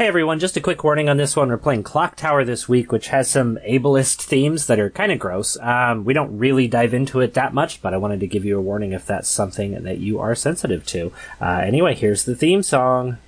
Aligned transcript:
Hey 0.00 0.06
everyone, 0.06 0.38
just 0.38 0.56
a 0.56 0.62
quick 0.62 0.82
warning 0.82 1.10
on 1.10 1.18
this 1.18 1.36
one. 1.36 1.50
We're 1.50 1.58
playing 1.58 1.82
Clock 1.82 2.16
Tower 2.16 2.42
this 2.42 2.66
week, 2.66 2.90
which 2.90 3.08
has 3.08 3.30
some 3.30 3.58
ableist 3.68 4.22
themes 4.22 4.66
that 4.66 4.80
are 4.80 4.88
kind 4.88 5.12
of 5.12 5.18
gross. 5.18 5.58
Um, 5.60 6.06
we 6.06 6.14
don't 6.14 6.38
really 6.38 6.66
dive 6.66 6.94
into 6.94 7.20
it 7.20 7.34
that 7.34 7.52
much, 7.52 7.82
but 7.82 7.92
I 7.92 7.98
wanted 7.98 8.20
to 8.20 8.26
give 8.26 8.42
you 8.42 8.56
a 8.56 8.62
warning 8.62 8.92
if 8.92 9.04
that's 9.04 9.28
something 9.28 9.82
that 9.82 9.98
you 9.98 10.18
are 10.18 10.34
sensitive 10.34 10.86
to. 10.86 11.12
Uh, 11.38 11.60
anyway, 11.62 11.94
here's 11.94 12.24
the 12.24 12.34
theme 12.34 12.62
song. 12.62 13.18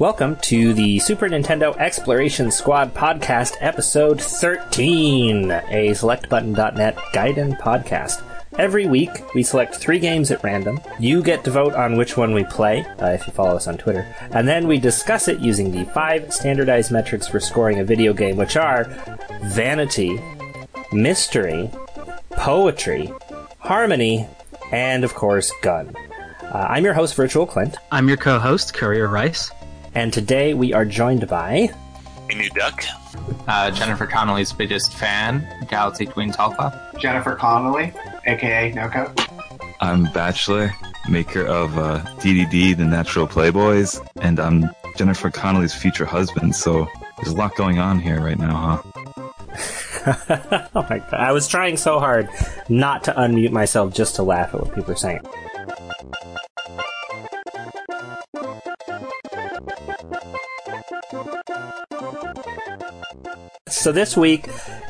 Welcome 0.00 0.36
to 0.36 0.72
the 0.72 0.98
Super 0.98 1.28
Nintendo 1.28 1.76
Exploration 1.76 2.50
Squad 2.50 2.94
Podcast, 2.94 3.58
Episode 3.60 4.18
13, 4.18 5.50
a 5.50 5.90
SelectButton.net 5.90 6.96
Gaiden 7.12 7.60
podcast. 7.60 8.22
Every 8.58 8.86
week, 8.86 9.10
we 9.34 9.42
select 9.42 9.74
three 9.74 9.98
games 9.98 10.30
at 10.30 10.42
random. 10.42 10.80
You 10.98 11.22
get 11.22 11.44
to 11.44 11.50
vote 11.50 11.74
on 11.74 11.98
which 11.98 12.16
one 12.16 12.32
we 12.32 12.44
play, 12.44 12.86
uh, 12.98 13.08
if 13.08 13.26
you 13.26 13.34
follow 13.34 13.56
us 13.56 13.68
on 13.68 13.76
Twitter. 13.76 14.06
And 14.30 14.48
then 14.48 14.66
we 14.66 14.78
discuss 14.78 15.28
it 15.28 15.38
using 15.40 15.70
the 15.70 15.84
five 15.92 16.32
standardized 16.32 16.90
metrics 16.90 17.28
for 17.28 17.38
scoring 17.38 17.78
a 17.78 17.84
video 17.84 18.14
game, 18.14 18.38
which 18.38 18.56
are 18.56 18.84
vanity, 19.42 20.18
mystery, 20.92 21.70
poetry, 22.30 23.12
harmony, 23.58 24.26
and 24.72 25.04
of 25.04 25.14
course, 25.14 25.52
gun. 25.60 25.94
Uh, 26.40 26.68
I'm 26.70 26.86
your 26.86 26.94
host, 26.94 27.14
Virtual 27.16 27.44
Clint. 27.44 27.76
I'm 27.92 28.08
your 28.08 28.16
co-host, 28.16 28.72
Courier 28.72 29.06
Rice. 29.06 29.50
And 29.94 30.12
today 30.12 30.54
we 30.54 30.72
are 30.72 30.84
joined 30.84 31.26
by 31.26 31.70
A 32.30 32.34
new 32.34 32.48
duck. 32.50 32.84
Uh, 33.48 33.72
Jennifer 33.72 34.06
Connelly's 34.06 34.52
biggest 34.52 34.94
fan, 34.94 35.44
Galaxy 35.68 36.06
Queen 36.06 36.32
Talpa. 36.32 36.96
Jennifer 36.98 37.34
Connelly, 37.34 37.92
aka 38.26 38.72
Noko. 38.72 39.12
I'm 39.80 40.04
Bachelor, 40.12 40.72
maker 41.08 41.44
of 41.44 41.76
uh, 41.76 42.00
DDD, 42.20 42.76
The 42.76 42.84
Natural 42.84 43.26
Playboys, 43.26 44.06
and 44.20 44.38
I'm 44.38 44.70
Jennifer 44.96 45.28
Connelly's 45.28 45.74
future 45.74 46.04
husband, 46.04 46.54
so 46.54 46.86
there's 47.16 47.32
a 47.32 47.36
lot 47.36 47.56
going 47.56 47.80
on 47.80 47.98
here 47.98 48.20
right 48.20 48.38
now, 48.38 48.82
huh? 48.94 50.68
oh 50.74 50.86
my 50.88 50.98
god. 50.98 51.14
I 51.14 51.32
was 51.32 51.48
trying 51.48 51.76
so 51.76 51.98
hard 51.98 52.28
not 52.68 53.04
to 53.04 53.12
unmute 53.12 53.50
myself 53.50 53.92
just 53.92 54.14
to 54.16 54.22
laugh 54.22 54.54
at 54.54 54.60
what 54.60 54.74
people 54.74 54.92
are 54.92 54.96
saying. 54.96 55.20
So 63.80 63.92
this 63.92 64.14
week, 64.14 64.46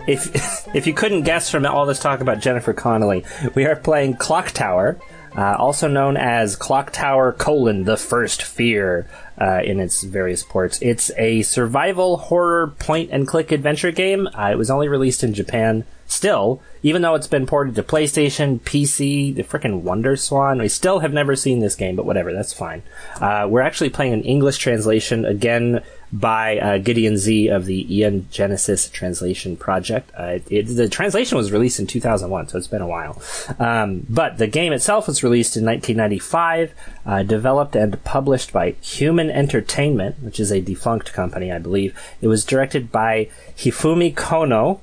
if 0.09 0.67
if 0.75 0.89
you 0.89 0.95
couldn't 0.95 1.23
guess 1.23 1.49
from 1.49 1.65
all 1.65 1.87
this 1.87 2.01
talk 2.01 2.21
about 2.21 2.41
Jennifer 2.41 2.73
Connelly, 2.73 3.25
we 3.55 3.65
are 3.65 3.77
playing 3.77 4.17
Clock 4.17 4.51
Tower, 4.51 4.99
uh, 5.37 5.55
also 5.57 5.87
known 5.87 6.17
as 6.17 6.57
Clock 6.57 6.91
Tower: 6.91 7.33
colon, 7.33 7.85
The 7.85 7.97
First 7.97 8.43
Fear, 8.43 9.09
uh, 9.41 9.61
in 9.63 9.79
its 9.79 10.03
various 10.03 10.43
ports. 10.43 10.81
It's 10.83 11.13
a 11.17 11.43
survival 11.43 12.17
horror 12.17 12.75
point 12.81 13.11
and 13.13 13.29
click 13.29 13.53
adventure 13.53 13.93
game. 13.93 14.27
Uh, 14.27 14.51
it 14.51 14.59
was 14.59 14.71
only 14.71 14.89
released 14.89 15.23
in 15.23 15.35
Japan. 15.35 15.85
Still, 16.09 16.61
even 16.83 17.03
though 17.03 17.15
it's 17.15 17.29
been 17.29 17.47
ported 17.47 17.77
to 17.77 17.85
PlayStation, 17.85 18.59
PC, 18.59 19.33
the 19.33 19.45
frickin' 19.45 19.83
Wonder 19.83 20.17
Swan, 20.17 20.59
we 20.59 20.67
still 20.67 20.99
have 20.99 21.13
never 21.13 21.37
seen 21.37 21.61
this 21.61 21.77
game, 21.77 21.95
but 21.95 22.05
whatever, 22.05 22.33
that's 22.33 22.53
fine. 22.53 22.83
Uh, 23.21 23.47
we're 23.49 23.61
actually 23.61 23.91
playing 23.91 24.15
an 24.15 24.25
English 24.25 24.59
translation 24.59 25.25
again 25.25 25.85
by 26.13 26.59
uh, 26.59 26.79
Gideon 26.79 27.15
Zhi 27.15 27.55
of 27.55 27.67
the 27.67 27.87
Aeon 27.95 28.27
Genesis 28.31 28.89
Translation 28.89 29.57
Project. 29.57 30.11
Uh, 30.17 30.39
it, 30.49 30.65
the 30.65 30.89
translation 30.89 31.37
was 31.39 31.53
released 31.53 31.79
in 31.79 31.87
2001, 31.87 32.49
so 32.49 32.59
it's 32.59 32.67
been 32.67 32.83
a 32.83 32.87
while. 32.87 33.21
Um, 33.59 34.07
but 34.09 34.39
the 34.39 34.47
game 34.47 34.73
itself 34.73 35.07
was 35.07 35.23
released 35.23 35.57
in 35.57 35.65
1995, 35.65 36.75
uh, 37.07 37.23
developed 37.23 37.77
and 37.77 38.03
published 38.05 38.53
by 38.53 38.73
Human 38.81 39.31
Entertainment, 39.31 40.17
which 40.23 40.41
is 40.41 40.51
a 40.51 40.61
defunct 40.61 41.13
company, 41.13 41.53
I 41.53 41.59
believe. 41.59 41.99
It 42.21 42.29
was 42.29 42.45
directed 42.45 42.91
by 42.91 43.29
Hifumi 43.57 44.15
Kono, 44.15 44.81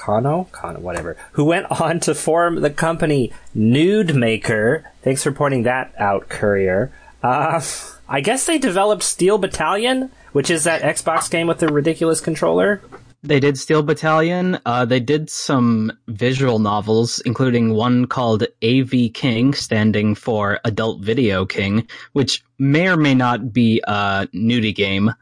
Kano, 0.00 0.48
Kano, 0.50 0.80
whatever, 0.80 1.18
who 1.32 1.44
went 1.44 1.70
on 1.80 2.00
to 2.00 2.14
form 2.14 2.62
the 2.62 2.70
company 2.70 3.32
Nude 3.54 4.14
Maker. 4.14 4.90
Thanks 5.02 5.22
for 5.22 5.30
pointing 5.30 5.64
that 5.64 5.92
out, 5.98 6.30
Courier. 6.30 6.90
Uh, 7.22 7.60
I 8.08 8.20
guess 8.22 8.46
they 8.46 8.58
developed 8.58 9.02
Steel 9.02 9.38
Battalion, 9.38 10.10
which 10.32 10.50
is 10.50 10.64
that 10.64 10.82
Xbox 10.82 11.30
game 11.30 11.46
with 11.46 11.58
the 11.58 11.68
ridiculous 11.68 12.20
controller. 12.20 12.82
They 13.22 13.38
did 13.38 13.58
Steel 13.58 13.82
Battalion. 13.82 14.58
Uh, 14.64 14.86
they 14.86 15.00
did 15.00 15.28
some 15.28 15.92
visual 16.08 16.58
novels, 16.58 17.20
including 17.26 17.74
one 17.74 18.06
called 18.06 18.44
AV 18.64 19.12
King, 19.12 19.52
standing 19.52 20.14
for 20.14 20.58
Adult 20.64 21.02
Video 21.02 21.44
King, 21.44 21.86
which 22.12 22.42
may 22.58 22.88
or 22.88 22.96
may 22.96 23.14
not 23.14 23.52
be 23.52 23.82
a 23.86 24.26
nudie 24.34 24.74
game 24.74 25.12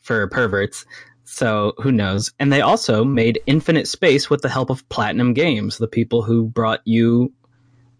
for 0.00 0.28
perverts. 0.28 0.86
So 1.24 1.74
who 1.78 1.90
knows? 1.90 2.32
And 2.38 2.52
they 2.52 2.60
also 2.60 3.04
made 3.04 3.40
Infinite 3.46 3.88
Space 3.88 4.30
with 4.30 4.42
the 4.42 4.48
help 4.48 4.70
of 4.70 4.88
Platinum 4.88 5.34
Games, 5.34 5.78
the 5.78 5.88
people 5.88 6.22
who 6.22 6.44
brought 6.44 6.80
you 6.84 7.32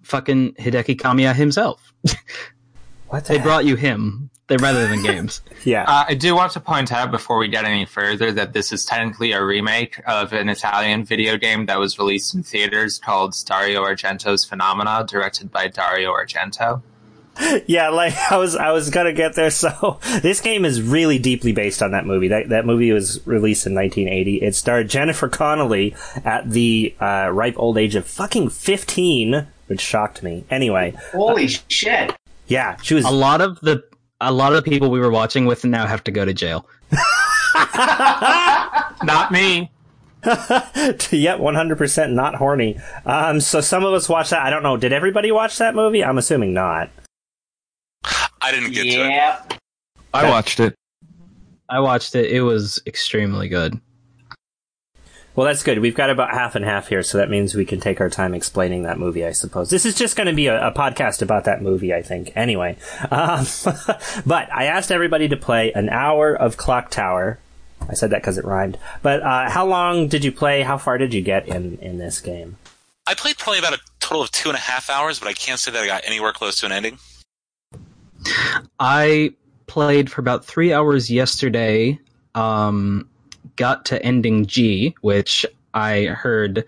fucking 0.03 0.53
Hideki 0.55 0.97
Kamiya 0.97 1.35
himself. 1.35 1.93
What 3.09 3.25
they 3.25 3.39
heck? 3.39 3.45
brought 3.45 3.65
you 3.65 3.75
him 3.75 4.31
they 4.51 4.57
rather 4.57 4.89
than 4.89 5.03
games. 5.03 5.43
yeah. 5.65 5.85
Uh, 5.85 6.07
I 6.09 6.15
do 6.15 6.35
want 6.35 6.53
to 6.53 6.61
point 6.61 6.93
out 6.93 7.13
before 7.13 7.39
we 7.39 7.47
get 7.47 7.65
any 7.65 7.85
further 7.85 8.33
that 8.33 8.53
this 8.53 8.73
is 8.73 8.85
technically 8.85 9.31
a 9.31 9.43
remake 9.43 10.03
of 10.07 10.33
an 10.33 10.49
Italian 10.49 11.05
video 11.05 11.37
game 11.37 11.67
that 11.67 11.79
was 11.79 11.99
released 11.99 12.35
in 12.35 12.43
theaters 12.43 12.99
called 12.99 13.35
Dario 13.47 13.85
Argento's 13.85 14.45
Phenomena, 14.45 15.07
directed 15.09 15.53
by 15.53 15.69
Dario 15.69 16.13
Argento. 16.13 16.83
yeah, 17.67 17.91
like 17.91 18.13
I 18.31 18.39
was, 18.39 18.57
I 18.57 18.73
was 18.73 18.91
gonna 18.91 19.13
get 19.13 19.37
there. 19.37 19.51
So 19.53 20.01
this 20.21 20.41
game 20.41 20.65
is 20.65 20.83
really 20.83 21.21
deeply 21.21 21.53
based 21.53 21.81
on 21.81 21.93
that 21.93 22.05
movie. 22.05 22.27
That 22.27 22.49
that 22.49 22.67
movie 22.67 22.91
was 22.91 23.25
released 23.29 23.67
in 23.67 23.75
1980. 23.75 24.43
It 24.43 24.57
starred 24.57 24.91
Jennifer 24.91 25.29
Connelly 25.29 25.95
at 26.25 26.51
the 26.51 26.93
uh, 27.01 27.31
ripe 27.33 27.55
old 27.57 27.79
age 27.79 27.95
of 27.95 28.05
fucking 28.05 28.51
15, 28.51 29.47
which 29.69 29.81
shocked 29.81 30.25
me. 30.25 30.45
Anyway, 30.51 30.95
Holy 31.13 31.47
shit! 31.47 32.17
yeah, 32.49 32.77
she 32.83 32.95
was 32.95 33.05
A 33.05 33.11
lot 33.11 33.41
of 33.41 33.61
the 33.61 33.85
a 34.21 34.33
lot 34.33 34.53
of 34.53 34.63
the 34.63 34.71
people 34.71 34.91
we 34.91 35.01
were 35.01 35.11
watching 35.11 35.47
with 35.47 35.65
now 35.65 35.87
have 35.87 36.05
to 36.05 36.11
go 36.11 36.25
to 36.25 36.33
jail. 36.33 36.67
Not 39.03 39.31
me. 39.33 39.71
yep, 40.23 41.39
100% 41.39 42.13
not 42.13 42.35
horny. 42.35 42.79
Um, 43.07 43.41
so 43.41 43.63
some 43.63 43.85
of 43.85 43.95
us 43.95 44.07
watched 44.07 44.31
that. 44.31 44.45
I 44.45 44.51
don't 44.51 44.63
know. 44.63 44.77
Did 44.77 44.93
everybody 44.93 45.33
watch 45.33 45.57
that 45.59 45.75
movie? 45.75 46.05
I'm 46.05 46.19
assuming 46.19 46.53
not. 46.53 46.91
I 48.43 48.51
didn't 48.51 48.73
get 48.73 48.83
to 48.83 48.89
it. 48.89 49.09
Yeah. 49.09 49.43
I 50.13 50.29
watched 50.29 50.61
it. 50.61 50.75
I 51.71 51.81
watched 51.81 52.15
it. 52.15 52.31
It 52.31 52.43
was 52.43 52.83
extremely 52.87 53.49
good. 53.49 53.81
Well, 55.41 55.47
that's 55.47 55.63
good. 55.63 55.79
We've 55.79 55.95
got 55.95 56.11
about 56.11 56.35
half 56.35 56.55
and 56.55 56.67
half 56.67 56.89
here, 56.89 57.03
so 57.03 57.17
that 57.17 57.31
means 57.31 57.55
we 57.55 57.65
can 57.65 57.81
take 57.81 58.03
our 58.03 58.11
time 58.11 58.35
explaining 58.35 58.83
that 58.83 58.99
movie, 58.99 59.25
I 59.25 59.33
suppose. 59.33 59.71
This 59.71 59.87
is 59.87 59.95
just 59.95 60.15
going 60.15 60.27
to 60.27 60.35
be 60.35 60.49
a, 60.49 60.67
a, 60.67 60.71
podcast 60.71 61.23
about 61.23 61.45
that 61.45 61.63
movie, 61.63 61.95
I 61.95 62.03
think. 62.03 62.31
Anyway. 62.37 62.77
Um, 63.11 63.47
but 64.27 64.53
I 64.53 64.67
asked 64.67 64.93
everybody 64.93 65.29
to 65.29 65.39
play 65.39 65.73
an 65.73 65.89
hour 65.89 66.35
of 66.35 66.59
Clock 66.59 66.91
Tower. 66.91 67.39
I 67.89 67.95
said 67.95 68.11
that 68.11 68.21
because 68.21 68.37
it 68.37 68.45
rhymed. 68.45 68.77
But 69.01 69.23
uh, 69.23 69.49
how 69.49 69.65
long 69.65 70.09
did 70.09 70.25
you 70.25 70.31
play? 70.31 70.61
How 70.61 70.77
far 70.77 70.99
did 70.99 71.15
you 71.15 71.23
get 71.23 71.49
in, 71.49 71.79
in 71.79 71.97
this 71.97 72.21
game? 72.21 72.59
I 73.07 73.15
played 73.15 73.39
probably 73.39 73.61
about 73.61 73.73
a 73.73 73.79
total 73.99 74.25
of 74.25 74.31
two 74.33 74.51
and 74.51 74.59
a 74.59 74.61
half 74.61 74.91
hours, 74.91 75.21
but 75.21 75.29
I 75.29 75.33
can't 75.33 75.59
say 75.59 75.71
that 75.71 75.83
I 75.83 75.87
got 75.87 76.03
anywhere 76.05 76.35
close 76.35 76.61
to 76.61 76.67
an 76.67 76.73
ending. 76.73 76.99
I 78.79 79.33
played 79.67 80.11
for 80.11 80.21
about 80.21 80.45
three 80.45 80.75
hours 80.75 81.11
yesterday. 81.11 81.99
Um, 82.35 83.09
got 83.61 83.85
to 83.85 84.03
ending 84.03 84.47
G, 84.47 84.95
which 85.03 85.45
I 85.75 86.05
heard 86.05 86.65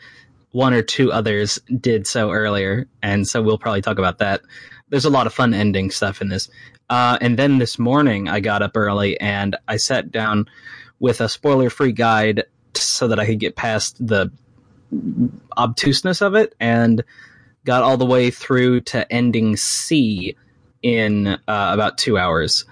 one 0.50 0.74
or 0.74 0.82
two 0.82 1.10
others 1.10 1.58
did 1.80 2.06
so 2.06 2.30
earlier, 2.30 2.86
and 3.02 3.26
so 3.26 3.40
we'll 3.40 3.56
probably 3.56 3.80
talk 3.80 3.98
about 3.98 4.18
that. 4.18 4.42
There's 4.90 5.06
a 5.06 5.10
lot 5.10 5.26
of 5.26 5.32
fun 5.32 5.54
ending 5.54 5.90
stuff 5.90 6.20
in 6.20 6.28
this. 6.28 6.50
Uh, 6.90 7.16
and 7.22 7.38
then 7.38 7.56
this 7.56 7.78
morning, 7.78 8.28
I 8.28 8.40
got 8.40 8.60
up 8.60 8.76
early 8.76 9.18
and 9.18 9.56
I 9.66 9.78
sat 9.78 10.12
down 10.12 10.50
with 11.00 11.22
a 11.22 11.30
spoiler 11.30 11.70
free 11.70 11.92
guide 11.92 12.44
so 12.74 13.08
that 13.08 13.18
I 13.18 13.24
could 13.24 13.40
get 13.40 13.56
past 13.56 13.96
the 14.06 14.30
obtuseness 15.56 16.20
of 16.20 16.34
it 16.34 16.54
and 16.60 17.02
got 17.64 17.82
all 17.82 17.96
the 17.96 18.04
way 18.04 18.30
through 18.30 18.82
to 18.82 19.10
ending 19.10 19.56
C 19.56 20.36
in 20.82 21.26
uh, 21.26 21.38
about 21.46 21.96
two 21.96 22.18
hours. 22.18 22.66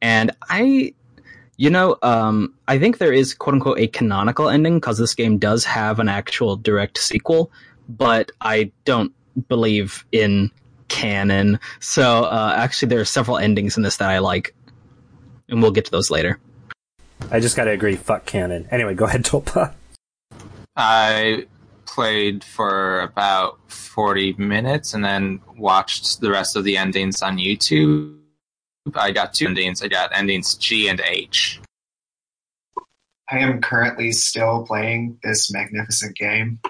And 0.00 0.32
I 0.50 0.94
you 1.62 1.70
know, 1.70 1.96
um, 2.02 2.52
I 2.66 2.76
think 2.76 2.98
there 2.98 3.12
is 3.12 3.34
quote 3.34 3.54
unquote 3.54 3.78
a 3.78 3.86
canonical 3.86 4.48
ending 4.48 4.78
because 4.80 4.98
this 4.98 5.14
game 5.14 5.38
does 5.38 5.64
have 5.64 6.00
an 6.00 6.08
actual 6.08 6.56
direct 6.56 6.98
sequel, 6.98 7.52
but 7.88 8.32
I 8.40 8.72
don't 8.84 9.12
believe 9.46 10.04
in 10.10 10.50
canon. 10.88 11.60
So 11.78 12.24
uh, 12.24 12.54
actually, 12.56 12.88
there 12.88 12.98
are 12.98 13.04
several 13.04 13.38
endings 13.38 13.76
in 13.76 13.84
this 13.84 13.98
that 13.98 14.10
I 14.10 14.18
like, 14.18 14.56
and 15.48 15.62
we'll 15.62 15.70
get 15.70 15.84
to 15.84 15.92
those 15.92 16.10
later. 16.10 16.40
I 17.30 17.38
just 17.38 17.54
got 17.54 17.66
to 17.66 17.70
agree. 17.70 17.94
Fuck 17.94 18.26
canon. 18.26 18.66
Anyway, 18.72 18.94
go 18.94 19.04
ahead, 19.04 19.22
Tulpa. 19.22 19.72
I 20.74 21.46
played 21.86 22.42
for 22.42 23.02
about 23.02 23.60
40 23.70 24.32
minutes 24.32 24.94
and 24.94 25.04
then 25.04 25.40
watched 25.56 26.22
the 26.22 26.30
rest 26.32 26.56
of 26.56 26.64
the 26.64 26.76
endings 26.76 27.22
on 27.22 27.38
YouTube. 27.38 28.18
I 28.94 29.12
got 29.12 29.34
two 29.34 29.46
endings. 29.46 29.82
I 29.82 29.88
got 29.88 30.16
endings 30.16 30.54
G 30.54 30.88
and 30.88 31.00
H. 31.00 31.60
I 33.30 33.38
am 33.38 33.60
currently 33.60 34.12
still 34.12 34.64
playing 34.66 35.18
this 35.22 35.52
magnificent 35.52 36.16
game. 36.16 36.60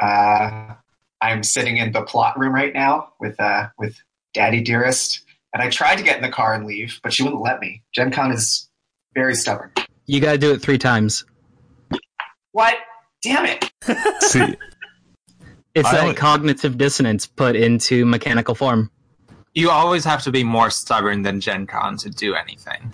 Uh, 0.00 0.74
I'm 1.20 1.42
sitting 1.42 1.78
in 1.78 1.92
the 1.92 2.02
plot 2.02 2.38
room 2.38 2.54
right 2.54 2.74
now 2.74 3.12
with 3.20 3.38
uh, 3.40 3.68
with 3.78 3.96
Daddy 4.34 4.60
Dearest, 4.60 5.22
and 5.52 5.62
I 5.62 5.70
tried 5.70 5.96
to 5.96 6.02
get 6.02 6.16
in 6.16 6.22
the 6.22 6.28
car 6.28 6.54
and 6.54 6.66
leave, 6.66 7.00
but 7.02 7.12
she 7.12 7.22
wouldn't 7.22 7.40
let 7.40 7.60
me. 7.60 7.82
Gen 7.94 8.10
Con 8.10 8.32
is 8.32 8.68
very 9.14 9.34
stubborn. 9.34 9.70
You 10.06 10.20
gotta 10.20 10.38
do 10.38 10.52
it 10.52 10.60
three 10.60 10.78
times. 10.78 11.24
What? 12.52 12.74
Damn 13.22 13.46
it! 13.46 13.72
See, 14.20 14.54
It's 15.74 15.88
I 15.88 16.06
that 16.06 16.16
cognitive 16.16 16.78
dissonance 16.78 17.26
put 17.26 17.56
into 17.56 18.06
mechanical 18.06 18.54
form. 18.54 18.90
You 19.54 19.70
always 19.70 20.04
have 20.04 20.22
to 20.24 20.32
be 20.32 20.42
more 20.44 20.68
stubborn 20.70 21.22
than 21.22 21.40
Gen 21.40 21.66
Con 21.66 21.96
to 21.98 22.10
do 22.10 22.34
anything 22.34 22.92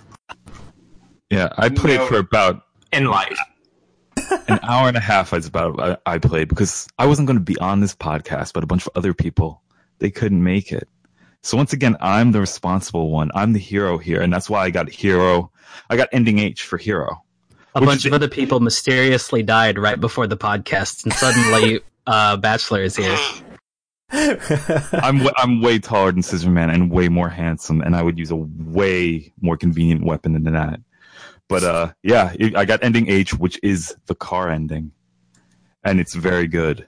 yeah, 1.29 1.47
I 1.57 1.69
played 1.69 1.99
No. 2.01 2.07
for 2.07 2.17
about 2.17 2.61
in 2.91 3.05
life. 3.05 3.37
an 4.49 4.59
hour 4.63 4.89
and 4.89 4.97
a 4.97 5.01
half. 5.01 5.33
Is 5.33 5.45
about 5.47 5.79
I, 5.79 5.97
I 6.05 6.17
played 6.17 6.49
because 6.49 6.87
I 6.99 7.05
wasn't 7.05 7.25
going 7.27 7.37
to 7.37 7.43
be 7.43 7.57
on 7.59 7.79
this 7.79 7.95
podcast, 7.95 8.51
but 8.53 8.63
a 8.63 8.67
bunch 8.67 8.85
of 8.85 8.91
other 8.95 9.13
people 9.13 9.61
they 9.99 10.11
couldn't 10.11 10.43
make 10.43 10.71
it. 10.73 10.89
So 11.41 11.55
once 11.55 11.71
again, 11.73 11.95
I'm 12.01 12.33
the 12.33 12.41
responsible 12.41 13.11
one. 13.11 13.31
I'm 13.33 13.53
the 13.53 13.59
hero 13.59 13.97
here, 13.97 14.21
and 14.21 14.31
that's 14.31 14.49
why 14.49 14.63
I 14.65 14.69
got 14.71 14.89
hero. 14.89 15.51
I 15.89 15.95
got 15.95 16.09
ending 16.11 16.39
H 16.39 16.63
for 16.63 16.77
hero. 16.77 17.23
A 17.75 17.79
bunch 17.81 17.99
is- 18.01 18.07
of 18.07 18.13
other 18.13 18.27
people 18.27 18.59
mysteriously 18.59 19.41
died 19.41 19.79
right 19.79 19.99
before 19.99 20.27
the 20.27 20.37
podcast, 20.37 21.05
and 21.05 21.13
suddenly 21.13 21.79
uh, 22.07 22.35
Bachelor 22.37 22.83
is 22.83 22.97
here. 22.97 23.17
I'm 24.11 25.27
I'm 25.37 25.61
way 25.61 25.79
taller 25.79 26.11
than 26.11 26.21
Scissorman 26.21 26.73
and 26.73 26.91
way 26.91 27.07
more 27.09 27.29
handsome, 27.29 27.81
and 27.81 27.95
I 27.95 28.01
would 28.01 28.19
use 28.19 28.31
a 28.31 28.35
way 28.35 29.31
more 29.41 29.57
convenient 29.57 30.03
weapon 30.03 30.33
than 30.33 30.53
that. 30.53 30.79
But 31.47 31.63
uh, 31.63 31.93
yeah, 32.03 32.33
I 32.55 32.65
got 32.65 32.83
ending 32.83 33.09
H, 33.09 33.33
which 33.33 33.59
is 33.63 33.95
the 34.07 34.15
car 34.15 34.49
ending, 34.49 34.91
and 35.83 35.99
it's 35.99 36.15
very 36.15 36.47
good. 36.47 36.87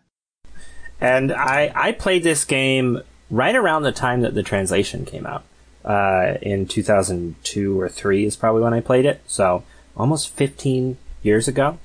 And 1.02 1.34
I, 1.34 1.72
I 1.75 1.92
played 1.92 2.24
this 2.24 2.46
game 2.46 3.02
right 3.30 3.56
around 3.56 3.84
the 3.84 3.92
time 3.92 4.22
that 4.22 4.36
the 4.36 4.44
translation 4.44 5.06
came 5.06 5.25
out. 5.25 5.44
Uh, 5.84 6.38
in 6.42 6.66
2002 6.66 7.81
or 7.81 7.90
3 7.90 8.25
is 8.25 8.38
probably 8.38 8.62
when 8.62 8.74
I 8.74 8.80
played 8.80 9.06
it. 9.06 9.20
So 9.28 9.66
almost 9.98 10.30
15 10.30 10.98
years 11.24 11.50
ago. 11.50 11.78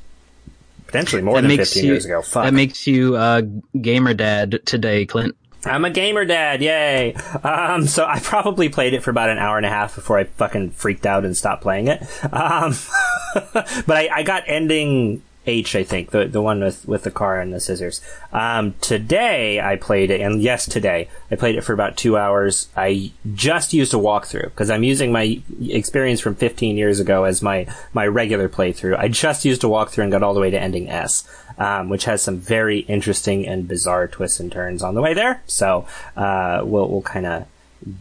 Potentially 0.88 1.22
more 1.22 1.36
That 1.36 1.42
than 1.42 1.48
makes 1.56 1.68
15 1.74 1.84
you- 1.84 1.92
years 1.92 2.04
ago. 2.04 2.22
Fuck. 2.22 2.44
That 2.44 2.54
makes 2.54 2.86
you 2.86 3.14
uh, 3.14 3.42
gamer 3.80 4.14
dad 4.14 4.58
today, 4.64 5.06
Clint. 5.06 5.36
I'm 5.64 5.84
a 5.84 5.90
gamer 5.90 6.24
dad, 6.24 6.62
yay! 6.62 7.14
Um, 7.42 7.86
so 7.86 8.06
I 8.06 8.20
probably 8.20 8.68
played 8.68 8.94
it 8.94 9.02
for 9.02 9.10
about 9.10 9.28
an 9.28 9.38
hour 9.38 9.56
and 9.56 9.66
a 9.66 9.68
half 9.68 9.96
before 9.96 10.16
I 10.18 10.24
fucking 10.24 10.70
freaked 10.70 11.04
out 11.04 11.24
and 11.24 11.36
stopped 11.36 11.62
playing 11.62 11.88
it. 11.88 12.00
Um, 12.32 12.74
but 13.52 13.90
I, 13.90 14.08
I 14.12 14.22
got 14.22 14.44
ending 14.46 15.22
H, 15.48 15.74
I 15.74 15.82
think, 15.82 16.10
the 16.10 16.26
the 16.26 16.42
one 16.42 16.60
with, 16.60 16.86
with 16.86 17.02
the 17.04 17.10
car 17.10 17.40
and 17.40 17.52
the 17.52 17.60
scissors. 17.60 18.00
Um, 18.32 18.74
today 18.80 19.60
I 19.60 19.76
played 19.76 20.10
it, 20.10 20.20
and 20.20 20.42
yes, 20.42 20.66
today 20.66 21.08
I 21.30 21.36
played 21.36 21.56
it 21.56 21.62
for 21.62 21.72
about 21.72 21.96
two 21.96 22.16
hours. 22.16 22.68
I 22.76 23.12
just 23.34 23.72
used 23.72 23.94
a 23.94 23.96
walkthrough 23.96 24.44
because 24.44 24.70
I'm 24.70 24.84
using 24.84 25.10
my 25.10 25.40
experience 25.68 26.20
from 26.20 26.34
15 26.34 26.76
years 26.76 27.00
ago 27.00 27.24
as 27.24 27.42
my 27.42 27.66
my 27.92 28.06
regular 28.06 28.48
playthrough. 28.48 28.98
I 28.98 29.08
just 29.08 29.44
used 29.44 29.64
a 29.64 29.68
walkthrough 29.68 30.04
and 30.04 30.12
got 30.12 30.22
all 30.22 30.34
the 30.34 30.40
way 30.40 30.50
to 30.50 30.60
ending 30.60 30.88
S 30.88 31.24
um, 31.58 31.88
which 31.88 32.04
has 32.04 32.22
some 32.22 32.38
very 32.38 32.80
interesting 32.80 33.46
and 33.46 33.68
bizarre 33.68 34.08
twists 34.08 34.40
and 34.40 34.50
turns 34.50 34.82
on 34.82 34.94
the 34.94 35.02
way 35.02 35.12
there. 35.12 35.42
So 35.46 35.86
uh, 36.16 36.62
we'll 36.64 36.88
we'll 36.88 37.02
kind 37.02 37.26
of 37.26 37.46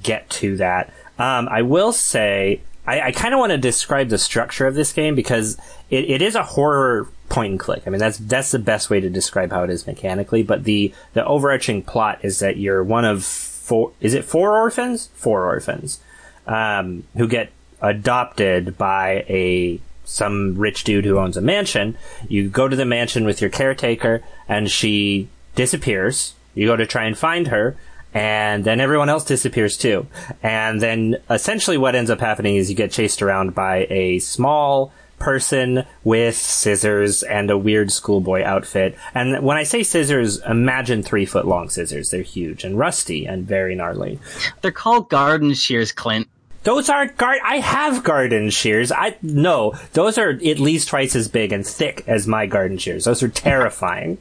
get 0.04 0.30
to 0.30 0.58
that. 0.58 0.94
Um, 1.20 1.48
I 1.50 1.64
will 1.64 1.92
say 1.92 2.62
I, 2.88 3.02
I 3.02 3.12
kind 3.12 3.34
of 3.34 3.40
want 3.40 3.52
to 3.52 3.58
describe 3.58 4.10
the 4.10 4.18
structure 4.18 4.66
of 4.66 4.74
this 4.74 4.94
game 4.94 5.14
because 5.14 5.58
it, 5.90 6.10
it 6.10 6.22
is 6.22 6.36
a 6.36 6.44
horror 6.44 7.10
point 7.30 7.52
and 7.52 7.60
click. 7.60 7.84
I 7.86 7.90
mean 7.90 8.00
that's 8.00 8.18
that's 8.18 8.52
the 8.52 8.60
best 8.60 8.90
way 8.90 9.00
to 9.00 9.10
describe 9.10 9.52
how 9.52 9.64
it 9.64 9.70
is 9.70 9.86
mechanically. 9.86 10.42
But 10.42 10.64
the 10.64 10.94
the 11.14 11.26
overarching 11.26 11.84
plot 11.84 12.20
is 12.24 12.40
that 12.40 12.58
you're 12.58 12.84
one 12.84 13.06
of 13.06 13.24
four. 13.26 13.92
Is 14.00 14.14
it 14.14 14.26
four 14.26 14.58
orphans? 14.58 15.10
Four 15.14 15.46
orphans 15.46 16.00
um, 16.48 17.04
who 17.16 17.28
get 17.28 17.52
adopted 17.82 18.78
by 18.78 19.26
a 19.28 19.80
some 20.06 20.56
rich 20.58 20.86
dude 20.86 21.06
who 21.06 21.20
owns 21.20 21.36
a 21.36 21.42
mansion. 21.42 21.98
You 22.30 22.50
go 22.50 22.68
to 22.68 22.76
the 22.76 22.86
mansion 22.86 23.26
with 23.26 23.42
your 23.42 23.50
caretaker, 23.50 24.24
and 24.48 24.72
she 24.72 25.28
disappears. 25.56 26.34
You 26.56 26.66
go 26.66 26.78
to 26.78 26.88
try 26.88 27.06
and 27.06 27.18
find 27.18 27.48
her, 27.48 27.76
and 28.18 28.66
then 28.66 28.82
everyone 28.82 29.10
else 29.10 29.24
disappears 29.24 29.78
too. 29.78 30.08
And 30.42 30.82
then 30.82 31.18
essentially, 31.30 31.78
what 31.78 31.94
ends 31.94 32.10
up 32.10 32.20
happening 32.20 32.56
is 32.56 32.68
you 32.68 32.76
get 32.76 32.90
chased 32.90 33.22
around 33.22 33.54
by 33.54 33.86
a 33.92 34.18
small 34.18 34.92
person 35.20 35.86
with 36.04 36.36
scissors 36.36 37.22
and 37.22 37.52
a 37.52 37.58
weird 37.58 37.92
schoolboy 37.92 38.42
outfit. 38.42 38.98
And 39.14 39.44
when 39.44 39.58
I 39.58 39.64
say 39.64 39.84
scissors, 39.84 40.42
imagine 40.42 41.04
three 41.04 41.28
foot 41.28 41.46
long 41.46 41.70
scissors. 41.70 42.10
They're 42.10 42.24
huge 42.24 42.64
and 42.64 42.80
rusty 42.80 43.28
and 43.28 43.46
very 43.46 43.76
gnarly. 43.76 44.20
They're 44.62 44.72
called 44.72 45.10
garden 45.10 45.54
shears, 45.54 45.92
Clint. 45.92 46.28
Those 46.64 46.90
aren't 46.90 47.18
guard. 47.18 47.38
I 47.44 47.60
have 47.60 48.04
garden 48.04 48.50
shears. 48.50 48.92
I 48.92 49.16
no. 49.22 49.76
Those 49.94 50.18
are 50.18 50.32
at 50.32 50.60
least 50.60 50.90
twice 50.90 51.16
as 51.16 51.28
big 51.28 51.52
and 51.52 51.66
thick 51.66 52.04
as 52.08 52.28
my 52.28 52.48
garden 52.48 52.80
shears. 52.80 53.06
Those 53.06 53.22
are 53.22 53.30
terrifying. 53.30 54.18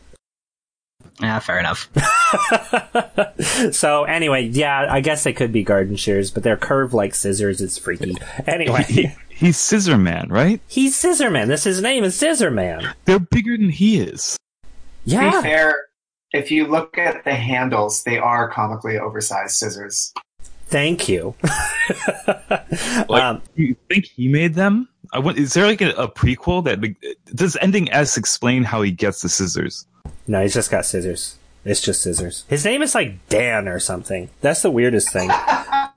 Ah, 1.23 1.39
fair 1.39 1.59
enough. 1.59 1.89
so 3.73 4.05
anyway, 4.05 4.43
yeah, 4.45 4.87
I 4.91 5.01
guess 5.01 5.25
they 5.25 5.33
could 5.33 5.51
be 5.53 5.63
garden 5.63 5.97
shears, 5.97 6.31
but 6.31 6.43
they're 6.43 6.57
curved 6.59 6.93
like 6.93 7.15
scissors. 7.15 7.61
It's 7.61 7.79
freaky. 7.79 8.17
Anyway, 8.47 9.15
He's 9.31 9.57
Scissor 9.59 9.97
Man, 9.99 10.29
right? 10.29 10.61
he's 10.69 10.95
Scissorman. 10.95 11.47
This 11.47 11.65
his 11.65 11.81
name 11.83 12.05
is 12.05 12.15
Scissorman. 12.21 12.93
They're 13.07 13.19
bigger 13.19 13.57
than 13.57 13.71
he 13.71 13.99
is. 14.01 14.37
To 14.65 14.69
be 15.11 15.13
Yeah. 15.13 15.41
fair, 15.43 15.77
if 16.33 16.51
you 16.51 16.67
look 16.67 16.99
at 16.99 17.25
the 17.25 17.35
handles, 17.35 18.03
they 18.05 18.19
are 18.19 18.51
comically 18.51 18.99
oversized 18.99 19.57
scissors. 19.57 20.13
Thank 20.69 21.09
you. 21.09 21.35
Like, 23.09 23.23
um, 23.23 23.43
you 23.55 23.77
think 23.89 24.07
he 24.07 24.27
made 24.29 24.55
them? 24.55 24.89
I 25.13 25.21
want, 25.21 25.39
is 25.39 25.55
there 25.55 25.67
like 25.67 25.81
a, 25.81 25.91
a 25.91 26.09
prequel 26.09 26.65
that 26.65 26.81
does 27.37 27.57
ending 27.61 27.91
S 27.93 28.17
explain 28.17 28.65
how 28.65 28.83
he 28.83 28.91
gets 28.91 29.23
the 29.23 29.29
scissors? 29.29 29.87
No, 30.27 30.43
he's 30.43 30.55
just 30.55 30.71
got 30.71 30.85
scissors. 30.87 31.37
It's 31.65 31.81
just 31.81 32.03
scissors. 32.03 32.45
His 32.49 32.65
name 32.65 32.81
is 32.83 32.95
like 32.95 33.29
Dan 33.29 33.67
or 33.67 33.81
something. 33.81 34.31
That's 34.41 34.63
the 34.63 34.71
weirdest 34.71 35.11
thing. 35.13 35.29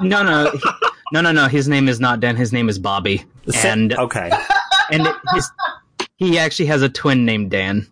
No, 0.02 0.24
no, 0.24 0.52
he- 0.52 0.60
no, 1.14 1.22
no, 1.22 1.32
no. 1.32 1.48
His 1.48 1.68
name 1.68 1.88
is 1.88 2.00
not 2.00 2.20
Dan. 2.20 2.36
His 2.36 2.52
name 2.52 2.70
is 2.70 2.80
Bobby, 2.80 3.26
and 3.64 3.94
okay. 3.94 4.32
and 4.92 5.08
his 5.34 5.52
he 6.18 6.40
actually 6.40 6.66
has 6.68 6.82
a 6.82 6.90
twin 6.90 7.24
named 7.26 7.52
Dan. 7.52 7.88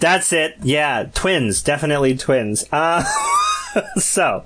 That's 0.00 0.32
it. 0.32 0.56
Yeah, 0.62 1.08
twins, 1.14 1.62
definitely 1.62 2.16
twins. 2.16 2.64
Uh, 2.72 3.04
so 3.96 4.44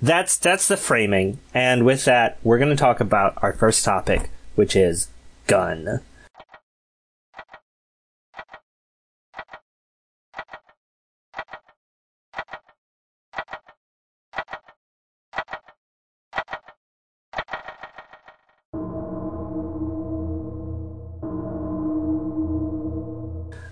that's 0.00 0.36
that's 0.36 0.68
the 0.68 0.76
framing, 0.76 1.40
and 1.52 1.84
with 1.84 2.04
that, 2.04 2.38
we're 2.42 2.58
going 2.58 2.70
to 2.70 2.76
talk 2.76 3.00
about 3.00 3.34
our 3.42 3.52
first 3.54 3.84
topic, 3.84 4.30
which 4.54 4.76
is 4.76 5.08
gun. 5.46 6.00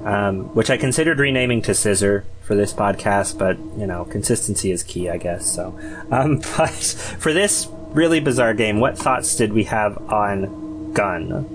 Um, 0.06 0.54
which 0.54 0.70
I 0.70 0.76
considered 0.76 1.18
renaming 1.18 1.62
to 1.62 1.74
Scissor 1.74 2.24
for 2.42 2.54
this 2.54 2.72
podcast, 2.72 3.36
but 3.36 3.58
you 3.76 3.88
know, 3.88 4.04
consistency 4.04 4.70
is 4.70 4.84
key, 4.84 5.10
I 5.10 5.16
guess. 5.16 5.52
So, 5.52 5.76
um, 6.12 6.38
but 6.56 6.70
for 6.70 7.32
this 7.32 7.68
really 7.90 8.20
bizarre 8.20 8.54
game, 8.54 8.78
what 8.78 8.96
thoughts 8.96 9.34
did 9.34 9.52
we 9.52 9.64
have 9.64 9.98
on 10.10 10.92
gun? 10.92 11.52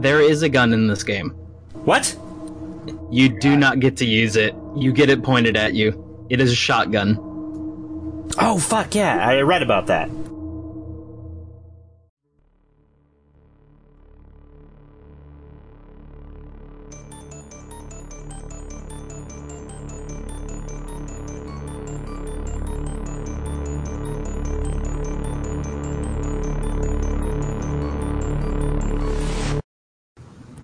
There 0.00 0.20
is 0.20 0.42
a 0.42 0.48
gun 0.48 0.72
in 0.72 0.88
this 0.88 1.04
game. 1.04 1.30
What? 1.84 2.16
You 3.12 3.28
do 3.28 3.56
not 3.56 3.78
get 3.78 3.98
to 3.98 4.04
use 4.04 4.34
it. 4.34 4.52
You 4.74 4.92
get 4.92 5.08
it 5.08 5.22
pointed 5.22 5.56
at 5.56 5.74
you. 5.74 6.26
It 6.30 6.40
is 6.40 6.50
a 6.50 6.56
shotgun. 6.56 7.16
Oh 8.40 8.58
fuck 8.58 8.94
yeah! 8.96 9.24
I 9.24 9.42
read 9.42 9.62
about 9.62 9.86
that. 9.86 10.10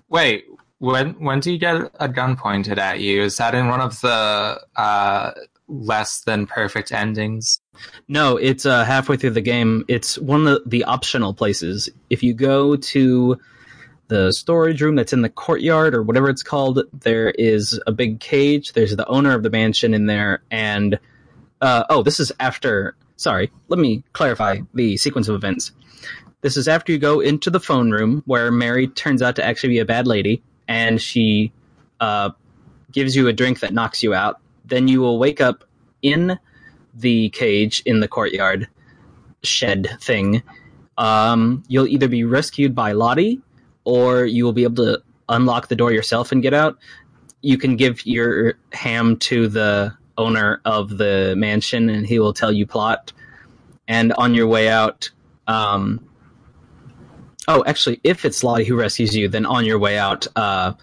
Wait, 0.09 0.45
when 0.79 1.11
when 1.23 1.39
do 1.39 1.51
you 1.51 1.59
get 1.59 1.91
a 1.99 2.09
gun 2.09 2.35
pointed 2.35 2.79
at 2.79 2.99
you? 2.99 3.21
Is 3.21 3.37
that 3.37 3.53
in 3.53 3.67
one 3.67 3.81
of 3.81 3.99
the 4.01 4.59
uh, 4.75 5.31
less 5.67 6.21
than 6.21 6.47
perfect 6.47 6.91
endings? 6.91 7.61
No, 8.07 8.37
it's 8.37 8.65
uh, 8.65 8.83
halfway 8.83 9.17
through 9.17 9.31
the 9.31 9.41
game. 9.41 9.85
It's 9.87 10.17
one 10.17 10.47
of 10.47 10.61
the 10.65 10.83
optional 10.85 11.33
places. 11.33 11.89
If 12.09 12.23
you 12.23 12.33
go 12.33 12.75
to 12.75 13.37
the 14.07 14.31
storage 14.31 14.81
room 14.81 14.95
that's 14.95 15.13
in 15.13 15.21
the 15.21 15.29
courtyard 15.29 15.93
or 15.93 16.01
whatever 16.01 16.29
it's 16.29 16.41
called, 16.41 16.81
there 16.91 17.29
is 17.29 17.79
a 17.85 17.91
big 17.91 18.19
cage. 18.19 18.73
There's 18.73 18.95
the 18.95 19.07
owner 19.07 19.35
of 19.35 19.43
the 19.43 19.51
mansion 19.51 19.93
in 19.93 20.07
there, 20.07 20.41
and 20.49 20.99
uh, 21.61 21.83
oh, 21.89 22.03
this 22.03 22.19
is 22.19 22.31
after. 22.39 22.95
Sorry, 23.15 23.51
let 23.67 23.79
me 23.79 24.03
clarify 24.13 24.59
the 24.73 24.95
sequence 24.95 25.27
of 25.27 25.35
events. 25.35 25.73
This 26.41 26.55
is 26.55 26.67
after 26.67 26.91
you 26.91 26.97
go 26.97 27.19
into 27.19 27.49
the 27.49 27.59
phone 27.59 27.91
room 27.91 28.23
where 28.25 28.51
Mary 28.51 28.87
turns 28.87 29.21
out 29.21 29.35
to 29.35 29.43
actually 29.43 29.69
be 29.69 29.79
a 29.79 29.85
bad 29.85 30.07
lady, 30.07 30.41
and 30.67 31.01
she 31.01 31.51
uh, 31.99 32.31
gives 32.91 33.15
you 33.15 33.27
a 33.27 33.33
drink 33.33 33.59
that 33.59 33.73
knocks 33.73 34.03
you 34.03 34.13
out. 34.13 34.39
Then 34.65 34.87
you 34.87 35.01
will 35.01 35.19
wake 35.19 35.41
up 35.41 35.65
in 36.01 36.39
the 36.95 37.29
cage 37.29 37.81
in 37.85 37.99
the 37.99 38.07
courtyard 38.07 38.67
shed 39.43 39.97
thing. 40.01 40.43
Um, 40.97 41.63
you'll 41.67 41.87
either 41.87 42.07
be 42.07 42.23
rescued 42.23 42.73
by 42.73 42.93
Lottie, 42.93 43.41
or 43.83 44.25
you 44.25 44.45
will 44.45 44.53
be 44.53 44.63
able 44.63 44.85
to 44.85 45.01
unlock 45.27 45.67
the 45.67 45.75
door 45.75 45.91
yourself 45.91 46.31
and 46.31 46.41
get 46.41 46.53
out. 46.53 46.77
You 47.41 47.57
can 47.57 47.75
give 47.75 48.05
your 48.05 48.55
ham 48.73 49.17
to 49.17 49.47
the 49.47 49.93
owner 50.17 50.61
of 50.65 50.97
the 50.97 51.35
mansion, 51.37 51.89
and 51.89 52.05
he 52.05 52.19
will 52.19 52.33
tell 52.33 52.51
you 52.51 52.65
plot. 52.65 53.11
And 53.87 54.13
on 54.13 54.35
your 54.35 54.47
way 54.47 54.69
out, 54.69 55.09
um, 55.47 56.08
oh, 57.49 57.63
actually, 57.65 57.99
if 58.03 58.23
it's 58.23 58.43
Lottie 58.43 58.63
who 58.63 58.79
rescues 58.79 59.15
you, 59.15 59.27
then 59.27 59.45
on 59.45 59.65
your 59.65 59.79
way 59.79 59.97
out, 59.97 60.27
uh, 60.35 60.73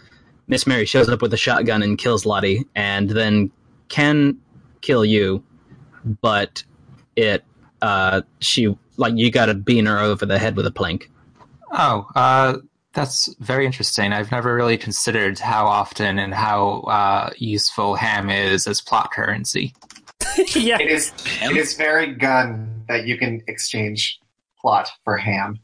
Miss 0.49 0.67
Mary 0.67 0.85
shows 0.85 1.09
up 1.09 1.23
with 1.23 1.33
a 1.33 1.37
shotgun 1.37 1.83
and 1.83 1.97
kills 1.97 2.27
Lottie, 2.27 2.67
and 2.75 3.09
then 3.09 3.51
can 3.89 4.37
kill 4.81 5.05
you, 5.05 5.43
but 6.21 6.65
it 7.15 7.45
uh, 7.83 8.23
she 8.41 8.77
like 8.97 9.15
you 9.17 9.31
got 9.31 9.47
to 9.47 9.55
bean 9.55 9.87
her 9.87 9.99
over 9.99 10.27
the 10.27 10.39
head 10.39 10.57
with 10.57 10.67
a 10.67 10.71
plank. 10.71 11.11
Oh, 11.73 12.07
uh, 12.15 12.59
that's 12.93 13.35
very 13.41 13.67
interesting. 13.67 14.13
I've 14.13 14.31
never 14.33 14.55
really 14.55 14.77
considered 14.77 15.39
how 15.39 15.67
often 15.67 16.19
and 16.19 16.35
how 16.35 16.81
uh, 16.81 17.31
useful 17.37 17.95
ham 17.95 18.31
is 18.31 18.67
as 18.67 18.81
plot 18.81 19.13
currency. 19.13 19.75
yeah. 20.55 20.79
It 20.81 20.91
is. 20.91 21.13
It 21.43 21.57
is 21.57 21.75
very 21.75 22.15
gun 22.15 22.85
that 22.89 23.07
you 23.07 23.19
can 23.19 23.43
exchange 23.47 24.19
plot 24.61 24.89
for 25.05 25.17
ham. 25.17 25.61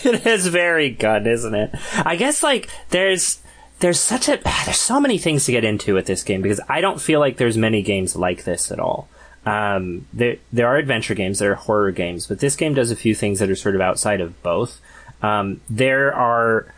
It 0.04 0.26
is 0.26 0.46
very 0.46 0.90
good, 0.90 1.26
isn't 1.26 1.54
it? 1.54 1.74
I 2.04 2.16
guess 2.16 2.42
like 2.42 2.68
there's 2.90 3.40
there's 3.80 4.00
such 4.00 4.28
a 4.28 4.36
there's 4.64 4.78
so 4.78 5.00
many 5.00 5.18
things 5.18 5.44
to 5.46 5.52
get 5.52 5.64
into 5.64 5.94
with 5.94 6.06
this 6.06 6.22
game 6.22 6.42
because 6.42 6.60
I 6.68 6.80
don't 6.80 7.00
feel 7.00 7.20
like 7.20 7.36
there's 7.36 7.56
many 7.56 7.82
games 7.82 8.16
like 8.16 8.44
this 8.44 8.70
at 8.70 8.80
all. 8.80 9.08
Um, 9.46 10.06
there 10.12 10.36
there 10.52 10.68
are 10.68 10.76
adventure 10.76 11.14
games, 11.14 11.38
there 11.38 11.52
are 11.52 11.56
horror 11.56 11.90
games, 11.90 12.26
but 12.26 12.40
this 12.40 12.56
game 12.56 12.74
does 12.74 12.90
a 12.90 12.96
few 12.96 13.14
things 13.14 13.38
that 13.38 13.50
are 13.50 13.56
sort 13.56 13.74
of 13.74 13.80
outside 13.80 14.20
of 14.20 14.42
both. 14.42 14.80
Um, 15.22 15.60
there 15.68 16.14
are 16.14 16.72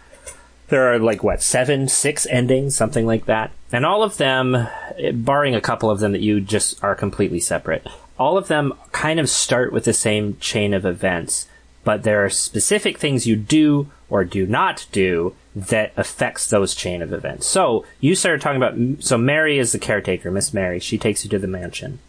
there 0.69 0.93
are 0.93 0.99
like 0.99 1.23
what 1.23 1.43
seven, 1.43 1.89
six 1.89 2.27
endings, 2.27 2.75
something 2.75 3.07
like 3.07 3.27
that, 3.27 3.53
and 3.71 3.87
all 3.87 4.03
of 4.03 4.17
them, 4.17 4.67
barring 5.13 5.55
a 5.55 5.61
couple 5.61 5.91
of 5.91 6.01
them 6.01 6.13
that 6.13 6.23
you 6.23 6.41
just 6.41 6.83
are 6.83 6.95
completely 6.95 7.41
separate. 7.41 7.87
All 8.19 8.39
of 8.39 8.49
them 8.49 8.73
kind 8.93 9.21
of 9.21 9.29
start 9.29 9.73
with 9.73 9.85
the 9.85 9.93
same 9.93 10.39
chain 10.39 10.75
of 10.75 10.85
events, 10.87 11.47
but 11.87 12.03
there 12.03 12.25
are 12.25 12.29
specific 12.29 12.99
things 12.99 13.29
you 13.29 13.37
do 13.37 13.89
or 14.11 14.25
do 14.25 14.45
not 14.45 14.85
do 14.91 15.37
that 15.55 15.93
affects 15.97 16.51
those 16.51 16.75
chain 16.75 17.01
of 17.01 17.13
events. 17.13 17.47
So 17.47 17.87
you 18.01 18.17
started 18.17 18.41
talking 18.41 18.61
about 18.61 19.05
so 19.05 19.17
Mary 19.17 19.57
is 19.57 19.71
the 19.71 19.79
caretaker, 19.79 20.33
Miss 20.33 20.53
Mary. 20.53 20.81
She 20.81 20.99
takes 20.99 21.23
you 21.23 21.31
to 21.31 21.39
the 21.39 21.47
mansion. 21.47 22.01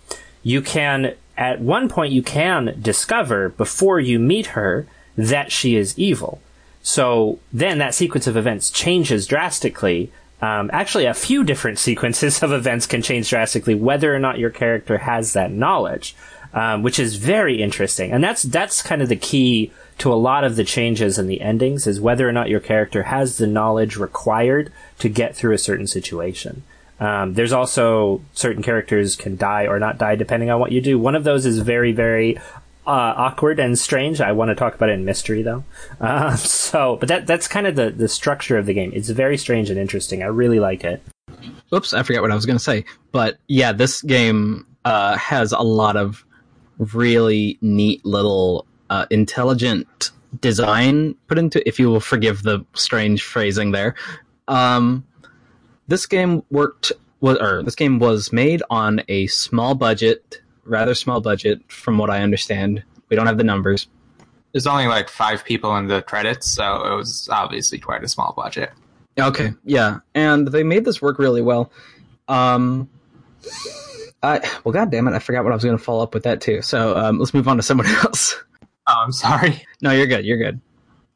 You 0.42 0.64
can 0.64 1.14
at 1.38 1.62
one 1.62 1.90
point 1.90 2.12
you 2.12 2.24
can 2.24 2.76
discover 2.82 3.50
before 3.50 4.00
you 4.00 4.18
meet 4.18 4.48
her 4.48 4.88
that 5.16 5.52
she 5.52 5.76
is 5.76 5.98
evil. 5.98 6.42
So 6.82 7.38
then 7.54 7.78
that 7.78 7.94
sequence 7.94 8.26
of 8.26 8.36
events 8.36 8.72
changes 8.72 9.28
drastically. 9.28 10.12
Um, 10.42 10.72
actually, 10.74 11.06
a 11.06 11.14
few 11.14 11.44
different 11.44 11.78
sequences 11.88 12.42
of 12.42 12.52
events 12.52 12.88
can 12.88 13.04
change 13.04 13.30
drastically 13.30 13.76
whether 13.76 14.14
or 14.14 14.18
not 14.18 14.40
your 14.40 14.50
character 14.50 14.98
has 14.98 15.34
that 15.34 15.52
knowledge, 15.52 16.16
um, 16.58 16.82
which 16.82 16.98
is 16.98 17.18
very 17.18 17.62
interesting. 17.62 18.12
And 18.12 18.24
that's 18.24 18.42
that's 18.42 18.82
kind 18.82 19.04
of 19.04 19.10
the 19.10 19.16
key 19.16 19.72
to 20.00 20.12
a 20.12 20.16
lot 20.16 20.44
of 20.44 20.56
the 20.56 20.64
changes 20.64 21.20
in 21.20 21.28
the 21.28 21.40
endings 21.40 21.86
is 21.86 22.02
whether 22.02 22.28
or 22.28 22.32
not 22.32 22.50
your 22.50 22.60
character 22.60 23.04
has 23.04 23.38
the 23.38 23.46
knowledge 23.46 23.96
required 23.96 24.74
to 24.98 25.08
get 25.08 25.36
through 25.36 25.54
a 25.54 25.60
certain 25.60 25.86
situation. 25.86 26.64
Um, 27.00 27.36
there's 27.36 27.54
also 27.54 28.22
certain 28.34 28.64
characters 28.64 29.16
can 29.16 29.38
die 29.38 29.68
or 29.68 29.78
not 29.78 30.00
die 30.00 30.16
depending 30.16 30.50
on 30.50 30.60
what 30.60 30.72
you 30.72 30.82
do. 30.82 30.98
One 30.98 31.14
of 31.14 31.24
those 31.24 31.46
is 31.46 31.60
very, 31.60 31.92
very 31.92 32.38
uh, 32.88 33.14
awkward 33.16 33.60
and 33.60 33.78
strange. 33.78 34.20
I 34.20 34.32
want 34.32 34.50
to 34.50 34.56
talk 34.56 34.74
about 34.74 34.90
it 34.90 34.94
in 34.94 35.06
mystery 35.06 35.44
though. 35.44 35.64
Uh, 36.02 36.36
so, 36.38 36.96
but 36.96 37.08
that 37.10 37.28
that's 37.28 37.48
kind 37.48 37.68
of 37.68 37.76
the 37.76 37.92
the 37.92 38.08
structure 38.08 38.58
of 38.58 38.66
the 38.66 38.74
game. 38.74 38.92
It's 38.96 39.10
very 39.10 39.38
strange 39.38 39.70
and 39.70 39.78
interesting. 39.78 40.24
I 40.24 40.28
really 40.28 40.60
like 40.60 40.84
it. 40.84 41.04
Oops, 41.72 41.94
I 41.94 42.02
forgot 42.02 42.24
what 42.24 42.32
I 42.32 42.36
was 42.36 42.48
going 42.48 42.58
to 42.58 42.64
say. 42.64 42.84
But 43.12 43.38
yeah, 43.48 43.74
this 43.74 44.02
game 44.02 44.66
uh, 44.86 45.18
has 45.18 45.52
a 45.52 45.62
lot 45.62 45.98
of 45.98 46.24
really 46.78 47.58
neat 47.62 48.06
little 48.06 48.66
uh, 48.90 49.06
intelligent 49.10 50.12
design 50.40 51.16
put 51.28 51.38
into. 51.38 51.68
If 51.68 51.80
you 51.80 51.90
will 51.90 52.00
forgive 52.00 52.44
the 52.44 52.66
strange 52.74 53.24
phrasing 53.24 53.72
there. 53.72 53.96
Um, 54.48 55.06
this 55.88 56.06
game 56.06 56.44
worked 56.50 56.92
was 57.20 57.38
or 57.38 57.64
this 57.64 57.76
game 57.76 58.00
was 58.00 58.32
made 58.32 58.62
on 58.70 59.02
a 59.08 59.28
small 59.28 59.76
budget, 59.76 60.42
rather 60.64 60.94
small 60.94 61.22
budget 61.22 61.62
from 61.72 61.98
what 61.98 62.10
I 62.10 62.22
understand. 62.22 62.84
We 63.10 63.16
don't 63.16 63.28
have 63.28 63.38
the 63.38 63.44
numbers. 63.44 63.88
There's 64.52 64.68
only 64.68 64.88
like 64.88 65.10
five 65.10 65.44
people 65.44 65.76
in 65.78 65.88
the 65.88 66.02
credits, 66.02 66.50
so 66.50 66.84
it 66.84 66.96
was 66.96 67.30
obviously 67.32 67.80
quite 67.80 68.04
a 68.04 68.08
small 68.08 68.34
budget. 68.36 68.72
Okay, 69.20 69.54
yeah, 69.66 70.00
and 70.14 70.48
they 70.48 70.64
made 70.64 70.86
this 70.86 71.02
work 71.02 71.20
really 71.20 71.42
well. 71.42 71.72
Um, 72.28 72.90
I 74.24 74.40
well, 74.64 74.74
god 74.74 74.92
damn 74.92 75.08
it, 75.08 75.14
I 75.14 75.20
forgot 75.20 75.44
what 75.44 75.52
I 75.52 75.56
was 75.56 75.64
going 75.64 75.78
to 75.78 75.84
follow 75.84 76.04
up 76.04 76.14
with 76.14 76.24
that 76.24 76.42
too. 76.42 76.62
So 76.62 76.98
um, 76.98 77.20
let's 77.20 77.34
move 77.34 77.48
on 77.48 77.58
to 77.58 77.64
someone 77.64 77.88
else. 78.04 78.36
Oh, 78.88 79.02
I'm 79.04 79.12
sorry. 79.12 79.64
No, 79.82 79.92
you're 79.92 80.08
good. 80.08 80.26
You're 80.26 80.38
good. 80.38 80.60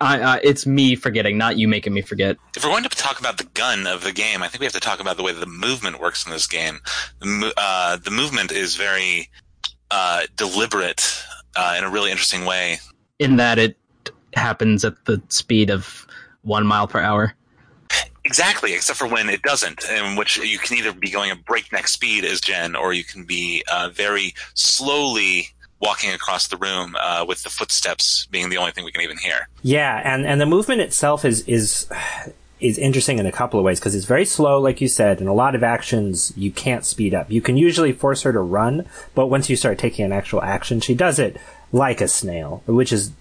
I, 0.02 0.20
uh, 0.20 0.40
it's 0.44 0.66
me 0.66 0.96
forgetting, 0.96 1.38
not 1.38 1.58
you 1.58 1.68
making 1.68 1.94
me 1.94 2.02
forget. 2.02 2.36
If 2.58 2.64
we're 2.64 2.72
going 2.72 2.84
to 2.84 2.90
talk 2.90 3.20
about 3.20 3.38
the 3.38 3.44
gun 3.44 3.86
of 3.86 4.04
the 4.04 4.12
game, 4.12 4.42
I 4.42 4.48
think 4.48 4.60
we 4.60 4.66
have 4.66 4.74
to 4.74 4.80
talk 4.80 5.00
about 5.00 5.16
the 5.16 5.24
way 5.24 5.32
the 5.32 5.46
movement 5.46 6.00
works 6.00 6.26
in 6.26 6.32
this 6.32 6.48
game. 6.48 6.80
The, 7.20 7.28
mo- 7.28 7.52
uh, 7.56 7.98
the 7.98 8.10
movement 8.10 8.52
is 8.52 8.76
very 8.76 9.30
uh, 9.92 10.24
deliberate 10.36 11.24
uh, 11.56 11.76
in 11.78 11.84
a 11.84 11.90
really 11.90 12.10
interesting 12.10 12.46
way. 12.46 12.80
In 13.20 13.36
that 13.36 13.60
it 13.60 13.78
happens 14.36 14.84
at 14.84 15.06
the 15.06 15.22
speed 15.30 15.70
of 15.70 16.08
one 16.42 16.66
mile 16.66 16.88
per 16.88 17.00
hour. 17.00 17.36
Exactly, 18.32 18.74
except 18.74 18.98
for 18.98 19.08
when 19.08 19.28
it 19.28 19.42
doesn't, 19.42 19.84
in 19.90 20.16
which 20.16 20.38
you 20.38 20.58
can 20.58 20.78
either 20.78 20.94
be 20.94 21.10
going 21.10 21.32
at 21.32 21.44
breakneck 21.44 21.86
speed 21.90 22.24
as 22.24 22.40
Jen, 22.40 22.78
or 22.78 22.94
you 22.94 23.04
can 23.04 23.26
be 23.26 23.62
uh, 23.70 23.90
very 23.94 24.34
slowly 24.54 25.50
walking 25.82 26.14
across 26.14 26.48
the 26.48 26.56
room 26.56 26.96
uh, 26.98 27.26
with 27.28 27.44
the 27.44 27.50
footsteps 27.50 28.28
being 28.32 28.50
the 28.50 28.56
only 28.56 28.72
thing 28.72 28.86
we 28.86 28.92
can 28.94 29.02
even 29.02 29.18
hear. 29.18 29.50
Yeah, 29.64 30.02
and 30.06 30.26
and 30.26 30.40
the 30.40 30.46
movement 30.46 30.80
itself 30.80 31.26
is 31.26 31.42
is 31.42 31.92
is 32.62 32.78
interesting 32.78 33.20
in 33.20 33.26
a 33.26 33.34
couple 33.34 33.60
of 33.60 33.66
ways 33.66 33.82
because 33.82 33.96
it's 33.96 34.06
very 34.06 34.24
slow, 34.24 34.62
like 34.62 34.80
you 34.80 34.88
said, 34.88 35.20
and 35.20 35.28
a 35.28 35.34
lot 35.34 35.54
of 35.54 35.62
actions 35.62 36.32
you 36.38 36.52
can't 36.52 36.86
speed 36.86 37.14
up. 37.14 37.30
You 37.30 37.42
can 37.42 37.58
usually 37.58 37.92
force 37.92 38.22
her 38.22 38.32
to 38.32 38.40
run, 38.40 38.86
but 39.14 39.28
once 39.28 39.50
you 39.50 39.58
start 39.58 39.78
taking 39.78 40.06
an 40.06 40.14
actual 40.14 40.42
action, 40.42 40.80
she 40.80 40.94
does 40.94 41.20
it 41.20 41.36
like 41.74 42.00
a 42.00 42.08
snail, 42.08 42.64
which 42.66 42.94
is 42.94 43.12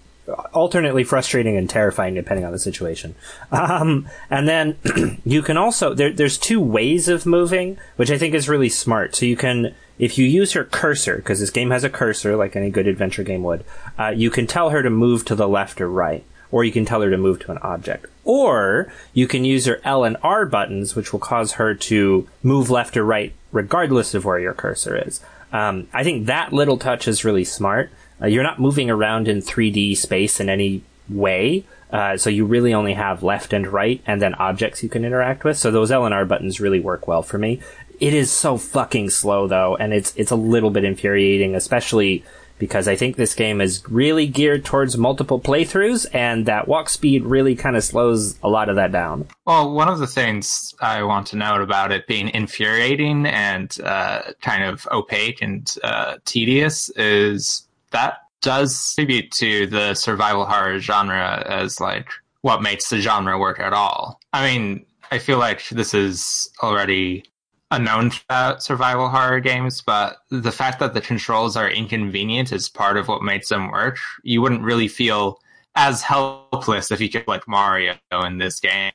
alternately 0.53 1.03
frustrating 1.03 1.57
and 1.57 1.69
terrifying 1.69 2.13
depending 2.13 2.45
on 2.45 2.51
the 2.51 2.59
situation. 2.59 3.15
Um, 3.51 4.07
and 4.29 4.47
then 4.47 4.77
you 5.25 5.41
can 5.41 5.57
also 5.57 5.93
there, 5.93 6.11
there's 6.11 6.37
two 6.37 6.59
ways 6.59 7.07
of 7.07 7.25
moving, 7.25 7.77
which 7.95 8.11
I 8.11 8.17
think 8.17 8.33
is 8.33 8.49
really 8.49 8.69
smart. 8.69 9.15
So 9.15 9.25
you 9.25 9.35
can 9.35 9.75
if 10.01 10.17
you 10.17 10.25
use 10.25 10.53
her 10.53 10.63
cursor, 10.63 11.17
because 11.17 11.39
this 11.39 11.51
game 11.51 11.69
has 11.69 11.83
a 11.83 11.89
cursor 11.89 12.35
like 12.35 12.55
any 12.55 12.71
good 12.71 12.87
adventure 12.87 13.23
game 13.23 13.43
would, 13.43 13.63
uh, 13.99 14.07
you 14.07 14.31
can 14.31 14.47
tell 14.47 14.71
her 14.71 14.81
to 14.81 14.89
move 14.89 15.23
to 15.25 15.35
the 15.35 15.47
left 15.47 15.79
or 15.79 15.89
right, 15.89 16.23
or 16.51 16.63
you 16.63 16.71
can 16.71 16.85
tell 16.85 17.01
her 17.01 17.11
to 17.11 17.17
move 17.17 17.39
to 17.39 17.51
an 17.51 17.59
object. 17.59 18.07
Or 18.23 18.91
you 19.13 19.27
can 19.27 19.45
use 19.45 19.65
her 19.65 19.79
L 19.83 20.03
and 20.03 20.17
R 20.23 20.47
buttons, 20.47 20.95
which 20.95 21.13
will 21.13 21.19
cause 21.19 21.53
her 21.53 21.75
to 21.75 22.27
move 22.41 22.69
left 22.69 22.97
or 22.97 23.05
right 23.05 23.33
regardless 23.51 24.13
of 24.13 24.25
where 24.25 24.39
your 24.39 24.53
cursor 24.53 24.97
is. 24.97 25.21
Um, 25.51 25.87
I 25.93 26.03
think 26.03 26.25
that 26.25 26.53
little 26.53 26.77
touch 26.77 27.07
is 27.07 27.25
really 27.25 27.43
smart. 27.43 27.91
Uh, 28.21 28.27
you're 28.27 28.43
not 28.43 28.59
moving 28.59 28.89
around 28.89 29.27
in 29.27 29.39
3D 29.39 29.97
space 29.97 30.39
in 30.39 30.49
any 30.49 30.83
way. 31.09 31.63
Uh, 31.91 32.15
so 32.15 32.29
you 32.29 32.45
really 32.45 32.73
only 32.73 32.93
have 32.93 33.21
left 33.21 33.51
and 33.51 33.67
right 33.67 34.01
and 34.05 34.21
then 34.21 34.33
objects 34.35 34.81
you 34.81 34.89
can 34.89 35.03
interact 35.03 35.43
with. 35.43 35.57
So 35.57 35.71
those 35.71 35.91
L 35.91 36.05
and 36.05 36.13
R 36.13 36.25
buttons 36.25 36.61
really 36.61 36.79
work 36.79 37.07
well 37.07 37.21
for 37.21 37.37
me. 37.37 37.59
It 37.99 38.13
is 38.13 38.31
so 38.31 38.57
fucking 38.57 39.09
slow 39.11 39.47
though, 39.47 39.75
and 39.75 39.93
it's, 39.93 40.13
it's 40.15 40.31
a 40.31 40.35
little 40.35 40.71
bit 40.71 40.83
infuriating, 40.83 41.53
especially 41.53 42.23
because 42.57 42.87
I 42.87 42.95
think 42.95 43.15
this 43.15 43.33
game 43.33 43.59
is 43.59 43.83
really 43.89 44.27
geared 44.27 44.63
towards 44.63 44.95
multiple 44.95 45.39
playthroughs, 45.39 46.05
and 46.13 46.45
that 46.45 46.67
walk 46.67 46.89
speed 46.89 47.23
really 47.23 47.55
kind 47.55 47.75
of 47.75 47.83
slows 47.83 48.37
a 48.43 48.49
lot 48.49 48.69
of 48.69 48.75
that 48.75 48.91
down. 48.91 49.27
Well, 49.45 49.73
one 49.73 49.89
of 49.89 49.97
the 49.97 50.05
things 50.05 50.75
I 50.79 51.01
want 51.01 51.25
to 51.27 51.37
note 51.37 51.61
about 51.61 51.91
it 51.91 52.05
being 52.05 52.29
infuriating 52.29 53.25
and 53.25 53.75
uh, 53.83 54.33
kind 54.41 54.63
of 54.63 54.87
opaque 54.91 55.41
and 55.41 55.75
uh, 55.83 56.17
tedious 56.23 56.89
is 56.91 57.67
that 57.91 58.19
does 58.41 58.93
contribute 58.95 59.31
to 59.31 59.67
the 59.67 59.93
survival 59.93 60.45
horror 60.45 60.79
genre 60.79 61.43
as 61.47 61.79
like 61.79 62.09
what 62.41 62.61
makes 62.61 62.89
the 62.89 62.99
genre 62.99 63.37
work 63.37 63.59
at 63.59 63.73
all. 63.73 64.19
I 64.33 64.45
mean, 64.47 64.85
I 65.11 65.19
feel 65.19 65.37
like 65.37 65.67
this 65.69 65.93
is 65.93 66.49
already 66.63 67.25
a 67.69 67.79
known 67.79 68.11
about 68.27 68.63
survival 68.63 69.09
horror 69.09 69.39
games, 69.39 69.81
but 69.81 70.17
the 70.29 70.51
fact 70.51 70.79
that 70.79 70.93
the 70.93 71.01
controls 71.01 71.55
are 71.55 71.69
inconvenient 71.69 72.51
is 72.51 72.67
part 72.67 72.97
of 72.97 73.07
what 73.07 73.23
makes 73.23 73.49
them 73.49 73.71
work. 73.71 73.97
You 74.23 74.41
wouldn't 74.41 74.63
really 74.63 74.87
feel 74.87 75.39
as 75.75 76.01
helpless 76.01 76.91
if 76.91 76.99
you 76.99 77.09
could 77.09 77.27
like 77.27 77.47
Mario 77.47 77.95
in 78.11 78.39
this 78.39 78.59
game. 78.59 78.91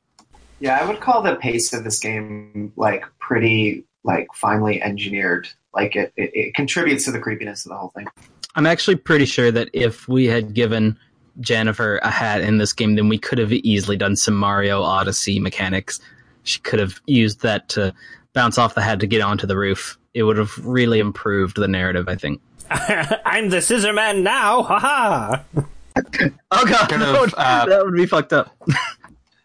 Yeah, 0.59 0.77
I 0.79 0.87
would 0.87 0.99
call 0.99 1.21
the 1.21 1.35
pace 1.35 1.73
of 1.73 1.83
this 1.83 1.99
game 1.99 2.71
like 2.75 3.05
pretty 3.19 3.85
like 4.03 4.27
finely 4.33 4.81
engineered. 4.81 5.47
Like 5.77 5.95
it, 5.95 6.11
it, 6.17 6.31
it 6.33 6.55
contributes 6.55 7.05
to 7.05 7.11
the 7.11 7.19
creepiness 7.19 7.65
of 7.65 7.69
the 7.69 7.77
whole 7.77 7.93
thing. 7.95 8.07
I'm 8.55 8.65
actually 8.65 8.95
pretty 8.95 9.25
sure 9.25 9.51
that 9.51 9.69
if 9.73 10.07
we 10.07 10.25
had 10.25 10.55
given 10.55 10.97
Jennifer 11.39 11.97
a 11.97 12.09
hat 12.09 12.41
in 12.41 12.57
this 12.57 12.73
game, 12.73 12.95
then 12.95 13.07
we 13.07 13.19
could 13.19 13.37
have 13.37 13.53
easily 13.53 13.95
done 13.95 14.15
some 14.15 14.33
Mario 14.33 14.81
Odyssey 14.81 15.39
mechanics. 15.39 15.99
She 16.43 16.59
could 16.59 16.79
have 16.79 16.99
used 17.05 17.41
that 17.43 17.69
to 17.69 17.93
bounce 18.33 18.57
off 18.57 18.73
the 18.73 18.81
hat 18.81 18.99
to 19.01 19.07
get 19.07 19.21
onto 19.21 19.45
the 19.45 19.55
roof. 19.55 19.99
It 20.15 20.23
would 20.23 20.37
have 20.37 20.57
really 20.65 20.97
improved 20.97 21.57
the 21.57 21.67
narrative, 21.67 22.09
I 22.09 22.15
think. 22.15 22.41
I'm 22.69 23.49
the 23.49 23.61
Scissor 23.61 23.93
Man 23.93 24.23
now, 24.23 24.63
haha! 24.63 25.43
Oh 26.51 26.65
god, 26.65 26.89
Could 26.89 27.01
that 27.01 27.05
have, 27.05 27.19
would, 27.21 27.33
uh, 27.35 27.65
that 27.67 27.85
would 27.85 27.95
be 27.95 28.05
fucked 28.07 28.33
up. 28.33 28.55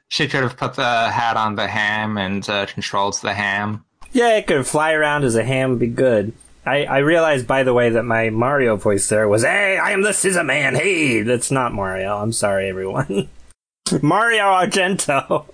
She 0.08 0.28
could 0.28 0.42
have 0.42 0.58
put 0.58 0.74
the 0.74 1.10
hat 1.10 1.38
on 1.38 1.54
the 1.54 1.66
ham 1.66 2.18
and 2.18 2.46
uh, 2.48 2.66
controls 2.66 3.20
the 3.22 3.32
ham. 3.32 3.84
Yeah, 4.12 4.36
it 4.36 4.46
could 4.46 4.66
fly 4.66 4.92
around 4.92 5.24
as 5.24 5.34
a 5.34 5.44
ham 5.44 5.70
would 5.70 5.78
be 5.78 5.86
good. 5.86 6.32
I, 6.64 6.84
I 6.84 6.98
realized, 6.98 7.46
by 7.46 7.64
the 7.64 7.74
way, 7.74 7.90
that 7.90 8.04
my 8.04 8.30
Mario 8.30 8.76
voice 8.76 9.08
there 9.08 9.26
was, 9.26 9.42
Hey, 9.42 9.78
I 9.78 9.90
am 9.90 10.02
the 10.02 10.12
Scissor 10.12 10.44
Man, 10.44 10.74
hey! 10.74 11.22
That's 11.22 11.50
not 11.50 11.72
Mario. 11.72 12.16
I'm 12.16 12.32
sorry, 12.32 12.68
everyone. 12.68 13.28
Mario 14.02 14.44
Argento! 14.44 15.46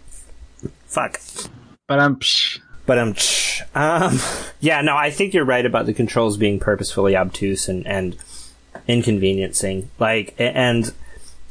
Fuck. 0.86 1.20
But 1.86 2.00
I'm. 2.00 2.16
Psh, 2.16 2.60
But 2.84 2.98
um, 2.98 3.14
um, 3.74 4.18
yeah, 4.60 4.82
no, 4.82 4.96
I 4.96 5.10
think 5.10 5.32
you're 5.32 5.44
right 5.44 5.64
about 5.64 5.86
the 5.86 5.94
controls 5.94 6.36
being 6.36 6.60
purposefully 6.60 7.16
obtuse 7.16 7.68
and, 7.68 7.86
and 7.86 8.16
inconveniencing. 8.86 9.90
Like, 9.98 10.34
and 10.38 10.92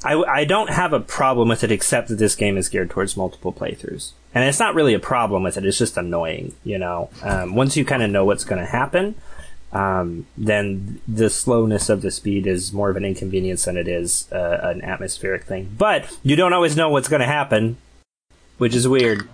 I, 0.04 0.16
I 0.16 0.46
don't 0.46 0.70
have 0.70 0.94
a 0.94 1.00
problem 1.00 1.50
with 1.50 1.64
it 1.64 1.72
except 1.72 2.10
that 2.10 2.16
this 2.16 2.36
game 2.36 2.58
is 2.58 2.70
geared 2.70 2.90
towards 2.90 3.18
multiple 3.18 3.52
playthroughs. 3.52 4.12
And 4.34 4.44
it's 4.44 4.60
not 4.60 4.76
really 4.76 4.94
a 4.94 5.00
problem 5.00 5.44
with 5.44 5.58
it, 5.58 5.66
it's 5.66 5.78
just 5.78 5.98
annoying, 5.98 6.54
you 6.64 6.78
know? 6.78 7.10
Um, 7.24 7.56
once 7.56 7.76
you 7.76 7.86
kind 7.86 8.04
of 8.04 8.12
know 8.12 8.24
what's 8.24 8.44
going 8.44 8.62
to 8.62 8.68
happen, 8.68 9.16
um, 9.74 10.28
then 10.38 11.02
the 11.08 11.30
slowness 11.30 11.90
of 11.90 12.02
the 12.02 12.12
speed 12.12 12.48
is 12.48 12.72
more 12.72 12.90
of 12.90 12.98
an 12.98 13.06
inconvenience 13.06 13.66
than 13.66 13.78
it 13.78 13.88
is 13.88 14.32
uh, 14.32 14.60
an 14.64 14.84
atmospheric 14.84 15.44
thing. 15.44 15.76
But 15.78 16.18
you 16.24 16.36
don't 16.36 16.54
always 16.54 16.76
know 16.78 16.90
what's 16.90 17.08
going 17.08 17.22
to 17.22 17.26
happen, 17.26 17.78
which 18.58 18.76
is 18.76 18.88
weird. 18.88 19.28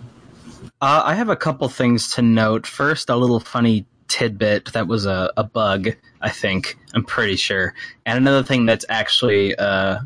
Uh, 0.82 1.03
I 1.05 1.15
have 1.15 1.29
a 1.29 1.36
couple 1.36 1.67
things 1.70 2.12
to 2.15 2.22
note. 2.22 2.65
First, 2.65 3.10
a 3.10 3.15
little 3.15 3.39
funny 3.39 3.86
tidbit 4.08 4.74
that 4.74 4.88
was 4.88 5.05
a, 5.05 5.32
a 5.38 5.43
bug, 5.43 5.89
I 6.22 6.29
think. 6.29 6.77
I'm 6.93 7.03
pretty 7.03 7.36
sure. 7.36 7.74
And 8.05 8.17
another 8.17 8.43
thing 8.43 8.65
that's 8.65 8.86
actually 8.89 9.55
uh, 9.55 10.00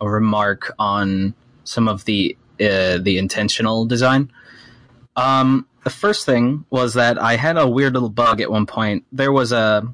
a 0.00 0.08
remark 0.08 0.74
on 0.78 1.34
some 1.64 1.88
of 1.88 2.04
the 2.04 2.36
uh, 2.60 2.98
the 2.98 3.18
intentional 3.18 3.86
design. 3.86 4.32
Um, 5.16 5.66
the 5.84 5.90
first 5.90 6.26
thing 6.26 6.64
was 6.70 6.94
that 6.94 7.18
I 7.18 7.36
had 7.36 7.56
a 7.56 7.68
weird 7.68 7.94
little 7.94 8.08
bug 8.08 8.40
at 8.40 8.50
one 8.50 8.66
point. 8.66 9.04
There 9.12 9.32
was 9.32 9.52
a. 9.52 9.86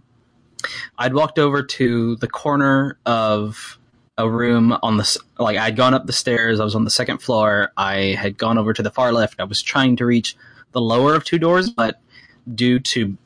I'd 0.97 1.15
walked 1.15 1.39
over 1.39 1.63
to 1.63 2.17
the 2.17 2.27
corner 2.27 2.99
of 3.05 3.79
a 4.17 4.29
room 4.29 4.77
on 4.83 4.97
the 4.97 5.19
like 5.39 5.59
I'd 5.59 5.77
gone 5.77 5.95
up 5.95 6.07
the 6.07 6.13
stairs. 6.13 6.61
I 6.61 6.65
was 6.65 6.75
on 6.75 6.85
the 6.85 6.91
second 6.91 7.19
floor. 7.19 7.73
I 7.77 8.17
had 8.19 8.39
gone 8.39 8.59
over 8.59 8.73
to 8.73 8.83
the 8.83 8.91
far 8.91 9.13
left. 9.13 9.41
I 9.41 9.45
was 9.45 9.63
trying 9.63 9.97
to 9.97 10.07
reach 10.07 10.37
the 10.73 10.81
lower 10.81 11.15
of 11.15 11.25
two 11.25 11.39
doors, 11.39 11.71
but 11.71 12.01
due 12.55 12.79
to 12.79 13.17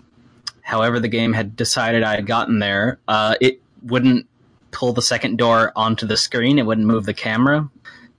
however 0.62 1.00
the 1.00 1.08
game 1.08 1.32
had 1.32 1.56
decided 1.56 2.02
I 2.02 2.14
had 2.16 2.26
gotten 2.26 2.58
there, 2.58 2.98
uh, 3.08 3.34
it 3.40 3.60
wouldn't 3.82 4.26
pull 4.70 4.92
the 4.92 5.02
second 5.02 5.38
door 5.38 5.72
onto 5.74 6.06
the 6.06 6.16
screen. 6.16 6.58
It 6.58 6.66
wouldn't 6.66 6.86
move 6.86 7.06
the 7.06 7.14
camera, 7.14 7.68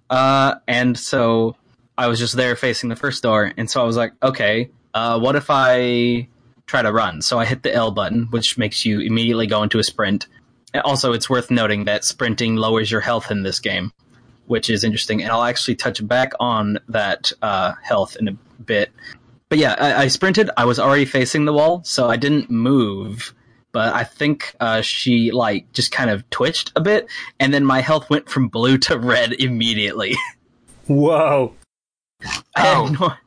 uh, 0.10 0.56
and 0.68 0.98
so 0.98 1.56
I 2.00 2.08
was 2.08 2.18
just 2.18 2.38
there 2.38 2.56
facing 2.56 2.88
the 2.88 2.96
first 2.96 3.22
door. 3.22 3.52
And 3.58 3.70
so 3.70 3.82
I 3.82 3.84
was 3.84 3.98
like, 3.98 4.14
okay, 4.24 4.70
uh, 4.94 5.20
what 5.20 5.36
if 5.36 5.48
I 5.50 6.30
try 6.66 6.82
to 6.82 6.94
run? 6.94 7.22
So 7.22 7.38
I 7.38 7.44
hit 7.44 7.64
the 7.64 7.74
L 7.74 7.92
button, 7.92 8.28
which 8.30 8.58
makes 8.58 8.86
you 8.86 9.02
immediately 9.02 9.48
go 9.48 9.64
into 9.64 9.80
a 9.80 9.84
sprint. 9.84 10.28
Also, 10.86 11.12
it's 11.12 11.30
worth 11.30 11.52
noting 11.52 11.84
that 11.86 12.06
sprinting 12.06 12.56
lowers 12.56 12.90
your 12.90 13.02
health 13.02 13.32
in 13.32 13.44
this 13.44 13.60
game, 13.60 13.92
which 14.46 14.70
is 14.70 14.86
interesting. 14.86 15.22
And 15.22 15.30
I'll 15.30 15.44
actually 15.44 15.76
touch 15.76 16.08
back 16.08 16.32
on 16.40 16.80
that 16.88 17.34
uh, 17.42 17.74
health 17.84 18.16
in 18.18 18.30
a 18.30 18.32
bit. 18.64 18.92
But 19.50 19.58
yeah, 19.58 19.76
I, 19.78 20.04
I 20.04 20.08
sprinted. 20.08 20.50
I 20.56 20.64
was 20.64 20.80
already 20.80 21.06
facing 21.06 21.44
the 21.44 21.54
wall, 21.54 21.84
so 21.84 22.08
I 22.08 22.16
didn't 22.16 22.50
move. 22.50 23.34
But 23.72 23.94
I 23.94 24.04
think 24.04 24.56
uh, 24.60 24.82
she 24.82 25.32
like 25.32 25.72
just 25.74 25.92
kind 25.92 26.10
of 26.10 26.28
twitched 26.30 26.72
a 26.76 26.82
bit, 26.82 27.08
and 27.40 27.54
then 27.54 27.66
my 27.66 27.82
health 27.82 28.10
went 28.10 28.28
from 28.30 28.48
blue 28.48 28.78
to 28.80 28.98
red 28.98 29.34
immediately. 29.34 30.16
Whoa. 30.88 31.54
Oh. 32.58 32.96
no- 33.00 33.14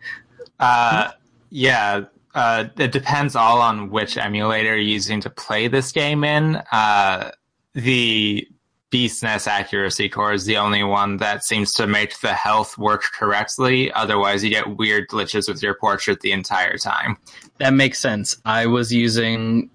Uh, 0.61 1.11
yeah, 1.51 2.05
uh, 2.37 2.67
it 2.79 2.93
depends 2.93 3.35
all 3.35 3.61
on 3.61 3.91
which 3.91 4.17
emulator 4.17 4.77
you're 4.77 4.79
using 4.79 5.21
to 5.21 5.29
play 5.29 5.67
this 5.67 5.91
game 5.91 6.23
in. 6.23 6.55
Uh, 6.71 7.33
the 7.75 8.47
bsnes 8.93 9.49
accuracy 9.49 10.09
core 10.09 10.33
is 10.35 10.45
the 10.45 10.57
only 10.57 10.85
one 10.85 11.17
that 11.17 11.43
seems 11.43 11.73
to 11.73 11.87
make 11.89 12.21
the 12.21 12.33
health 12.33 12.79
work 12.79 13.03
correctly. 13.13 13.91
Otherwise, 13.95 14.45
you 14.45 14.51
get 14.51 14.77
weird 14.77 15.09
glitches 15.09 15.49
with 15.49 15.61
your 15.65 15.75
portrait 15.75 16.21
the 16.21 16.31
entire 16.31 16.77
time. 16.79 17.17
that 17.59 17.73
makes 17.75 17.99
sense. 17.99 18.37
I 18.45 18.67
was 18.67 18.93
using 18.93 19.69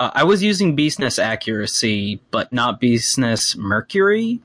uh, 0.00 0.10
I 0.14 0.24
was 0.24 0.42
using 0.42 0.76
bsnes 0.76 1.22
accuracy, 1.22 2.20
but 2.30 2.52
not 2.52 2.80
bsnes 2.80 3.56
Mercury. 3.56 4.40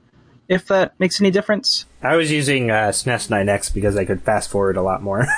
If 0.48 0.66
that 0.68 1.00
makes 1.00 1.22
any 1.22 1.30
difference. 1.30 1.86
I 2.02 2.16
was 2.16 2.32
using 2.32 2.72
uh, 2.72 2.90
SNES 2.90 3.28
9X 3.30 3.72
because 3.72 3.96
I 3.96 4.04
could 4.04 4.24
fast 4.24 4.50
forward 4.50 4.78
a 4.78 4.82
lot 4.82 5.04
more. 5.04 5.28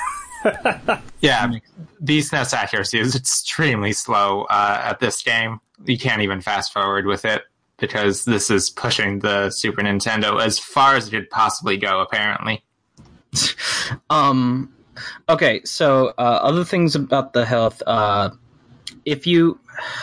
Yeah, 1.20 1.52
bsnes 2.02 2.52
accuracy 2.52 2.98
is 2.98 3.14
extremely 3.14 3.92
slow 3.92 4.42
uh, 4.50 4.80
at 4.84 4.98
this 4.98 5.22
game. 5.22 5.60
You 5.84 5.96
can't 5.96 6.20
even 6.22 6.40
fast 6.40 6.72
forward 6.72 7.06
with 7.06 7.24
it 7.24 7.42
because 7.78 8.24
this 8.24 8.50
is 8.50 8.68
pushing 8.70 9.20
the 9.20 9.50
Super 9.50 9.82
Nintendo 9.82 10.40
as 10.44 10.58
far 10.58 10.96
as 10.96 11.08
it 11.08 11.10
could 11.12 11.30
possibly 11.30 11.76
go, 11.76 12.00
apparently. 12.00 12.64
Um, 14.10 14.72
okay, 15.28 15.62
so 15.64 16.14
uh, 16.16 16.38
other 16.42 16.64
things 16.64 16.94
about 16.94 17.32
the 17.32 17.44
health. 17.44 17.82
Uh, 17.84 18.30
if 19.04 19.26
you, 19.26 19.58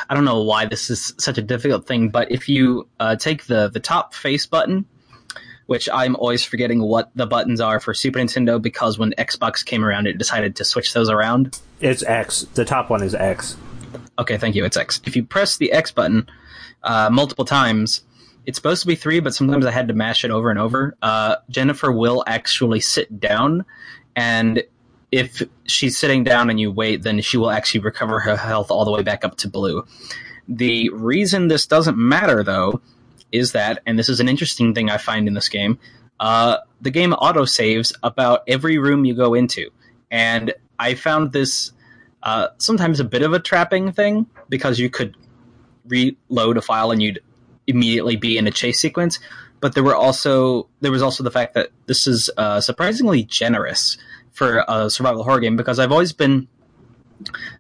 I 0.10 0.14
don't 0.14 0.26
know 0.26 0.42
why 0.44 0.66
this 0.66 0.90
is 0.90 1.14
such 1.18 1.38
a 1.38 1.42
difficult 1.42 1.88
thing, 1.88 2.10
but 2.10 2.32
if 2.32 2.50
you 2.50 2.88
uh, 3.00 3.16
take 3.16 3.46
the 3.46 3.70
the 3.70 3.80
top 3.80 4.14
face 4.14 4.46
button, 4.46 4.86
which 5.68 5.88
I'm 5.94 6.16
always 6.16 6.44
forgetting 6.44 6.82
what 6.82 7.12
the 7.16 7.28
buttons 7.28 7.62
are 7.62 7.80
for 7.80 7.94
Super 7.94 8.20
Nintendo 8.20 8.62
because 8.62 8.98
when 8.98 9.12
Xbox 9.20 9.64
came 9.64 9.86
around, 9.86 10.08
it 10.08 10.18
decided 10.18 10.56
to 10.56 10.66
switch 10.66 10.94
those 10.94 11.10
around. 11.10 11.60
it's 11.80 12.04
X. 12.04 12.42
The 12.56 12.66
top 12.66 12.90
one 12.90 13.04
is 13.04 13.14
X. 13.14 13.56
Okay, 14.18 14.38
thank 14.38 14.56
you. 14.56 14.66
It's 14.66 14.78
X. 14.78 15.00
If 15.06 15.16
you 15.16 15.24
press 15.24 15.58
the 15.58 15.72
X 15.72 15.92
button 15.92 16.28
uh, 16.84 17.10
multiple 17.12 17.46
times, 17.46 18.02
it's 18.46 18.58
supposed 18.58 18.82
to 18.82 18.88
be 18.88 18.96
three, 18.96 19.20
but 19.20 19.36
sometimes 19.36 19.66
I 19.66 19.72
had 19.72 19.88
to 19.90 19.94
mash 19.94 20.26
it 20.26 20.32
over 20.32 20.50
and 20.50 20.58
over. 20.58 20.98
Uh, 21.04 21.36
Jennifer 21.50 21.92
will 21.92 22.24
actually 22.26 22.80
sit 22.80 23.20
down, 23.20 23.64
and 24.16 24.64
if 25.12 25.42
she's 25.66 25.98
sitting 25.98 26.24
down 26.24 26.50
and 26.50 26.60
you 26.60 26.72
wait, 26.72 27.04
then 27.04 27.22
she 27.22 27.38
will 27.38 27.52
actually 27.52 27.82
recover 27.82 28.20
her 28.20 28.36
health 28.36 28.70
all 28.70 28.86
the 28.86 28.92
way 28.92 29.04
back 29.04 29.26
up 29.26 29.38
to 29.38 29.50
blue. 29.50 29.86
The 30.48 30.90
reason 30.90 31.48
this 31.48 31.66
doesn't 31.66 31.98
matter, 31.98 32.44
though, 32.44 32.82
is 33.32 33.52
that, 33.54 33.82
and 33.86 33.98
this 33.98 34.10
is 34.10 34.20
an 34.20 34.28
interesting 34.28 34.74
thing 34.74 34.90
I 34.90 34.98
find 34.98 35.28
in 35.28 35.34
this 35.34 35.50
game, 35.50 35.80
uh, 36.20 36.58
the 36.82 36.92
game 36.92 37.12
autosaves 37.12 37.94
about 38.04 38.44
every 38.48 38.78
room 38.78 39.06
you 39.06 39.16
go 39.16 39.34
into. 39.34 39.70
And 40.12 40.54
I 40.78 40.96
found 40.96 41.34
this 41.34 41.72
uh, 42.24 42.48
sometimes 42.58 43.00
a 43.00 43.04
bit 43.04 43.22
of 43.22 43.34
a 43.34 43.40
trapping 43.40 43.92
thing 43.92 44.26
because 44.50 44.80
you 44.80 44.90
could 44.90 45.16
reload 45.88 46.58
a 46.58 46.62
file 46.62 46.92
and 46.92 47.02
you'd 47.02 47.20
immediately 47.68 48.16
be 48.16 48.38
in 48.38 48.48
a 48.48 48.52
chase 48.52 48.80
sequence. 48.80 49.20
But 49.62 49.76
there 49.76 49.84
were 49.84 49.96
also 49.96 50.68
there 50.80 50.92
was 50.92 51.02
also 51.02 51.24
the 51.24 51.32
fact 51.32 51.54
that 51.54 51.70
this 51.86 52.08
is 52.08 52.30
uh, 52.38 52.62
surprisingly 52.62 53.24
generous 53.24 53.98
for 54.40 54.64
a 54.70 54.90
survival 54.90 55.22
horror 55.26 55.42
game 55.42 55.58
because 55.58 55.80
I've 55.80 55.92
always 55.92 56.14
been 56.14 56.48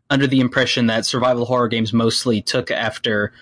under 0.09 0.27
the 0.27 0.39
impression 0.39 0.87
that 0.87 1.05
survival 1.05 1.43
horror 1.43 1.67
games 1.67 1.91
mostly 1.91 2.41
took 2.41 2.71
after 2.71 3.33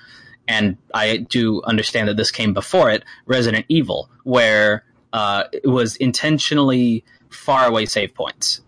and 0.48 0.76
I 0.92 1.18
do 1.18 1.62
understand 1.62 2.10
that 2.10 2.18
this 2.18 2.32
came 2.32 2.56
before 2.56 2.90
it, 2.90 3.04
Resident 3.28 3.68
Evil, 3.70 4.10
where 4.24 4.86
uh, 5.14 5.44
it 5.52 5.68
was 5.68 5.98
intentionally 5.98 7.04
far 7.30 7.68
away 7.68 7.86
save 7.86 8.16
points. 8.16 8.62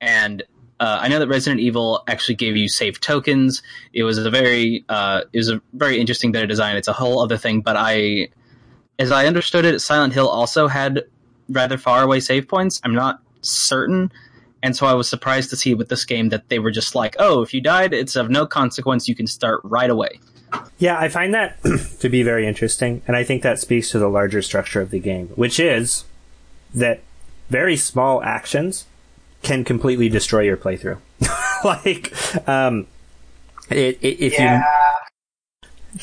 And 0.00 0.42
uh, 0.80 0.98
I 1.00 1.06
know 1.06 1.20
that 1.20 1.28
Resident 1.28 1.60
Evil 1.60 2.02
actually 2.08 2.34
gave 2.34 2.56
you 2.56 2.68
save 2.68 2.98
tokens. 2.98 3.62
It 3.92 4.02
was 4.02 4.18
a 4.18 4.30
very, 4.30 4.84
uh, 4.88 5.22
it 5.32 5.38
was 5.38 5.50
a 5.50 5.60
very 5.74 6.00
interesting 6.00 6.32
bit 6.32 6.42
of 6.42 6.48
design. 6.48 6.76
It's 6.76 6.88
a 6.88 6.92
whole 6.92 7.22
other 7.22 7.36
thing, 7.36 7.60
but 7.60 7.76
I, 7.78 8.30
as 8.98 9.12
I 9.12 9.26
understood 9.26 9.64
it, 9.64 9.78
Silent 9.80 10.12
Hill 10.12 10.28
also 10.28 10.66
had 10.66 11.04
rather 11.48 11.78
far 11.78 12.02
away 12.02 12.18
save 12.18 12.48
points. 12.48 12.80
I'm 12.82 12.94
not 12.94 13.22
certain. 13.42 14.12
And 14.62 14.76
so 14.76 14.86
I 14.86 14.94
was 14.94 15.08
surprised 15.08 15.50
to 15.50 15.56
see 15.56 15.74
with 15.74 15.88
this 15.88 16.04
game 16.04 16.30
that 16.30 16.48
they 16.48 16.58
were 16.58 16.70
just 16.70 16.94
like, 16.94 17.14
oh, 17.18 17.42
if 17.42 17.54
you 17.54 17.60
died, 17.60 17.92
it's 17.92 18.16
of 18.16 18.30
no 18.30 18.46
consequence. 18.46 19.08
You 19.08 19.14
can 19.14 19.26
start 19.26 19.60
right 19.62 19.90
away. 19.90 20.20
Yeah, 20.78 20.98
I 20.98 21.08
find 21.08 21.34
that 21.34 21.58
to 22.00 22.08
be 22.08 22.22
very 22.22 22.46
interesting, 22.46 23.02
and 23.06 23.16
I 23.16 23.24
think 23.24 23.42
that 23.42 23.58
speaks 23.58 23.90
to 23.90 23.98
the 23.98 24.08
larger 24.08 24.42
structure 24.42 24.80
of 24.80 24.90
the 24.90 24.98
game, 24.98 25.28
which 25.28 25.60
is 25.60 26.04
that 26.74 27.00
very 27.50 27.76
small 27.76 28.22
actions 28.22 28.86
can 29.42 29.64
completely 29.64 30.08
destroy 30.08 30.42
your 30.42 30.56
playthrough. 30.56 30.98
like, 31.64 32.48
um, 32.48 32.86
it, 33.70 33.98
it, 34.00 34.20
if 34.20 34.32
yeah. 34.34 34.62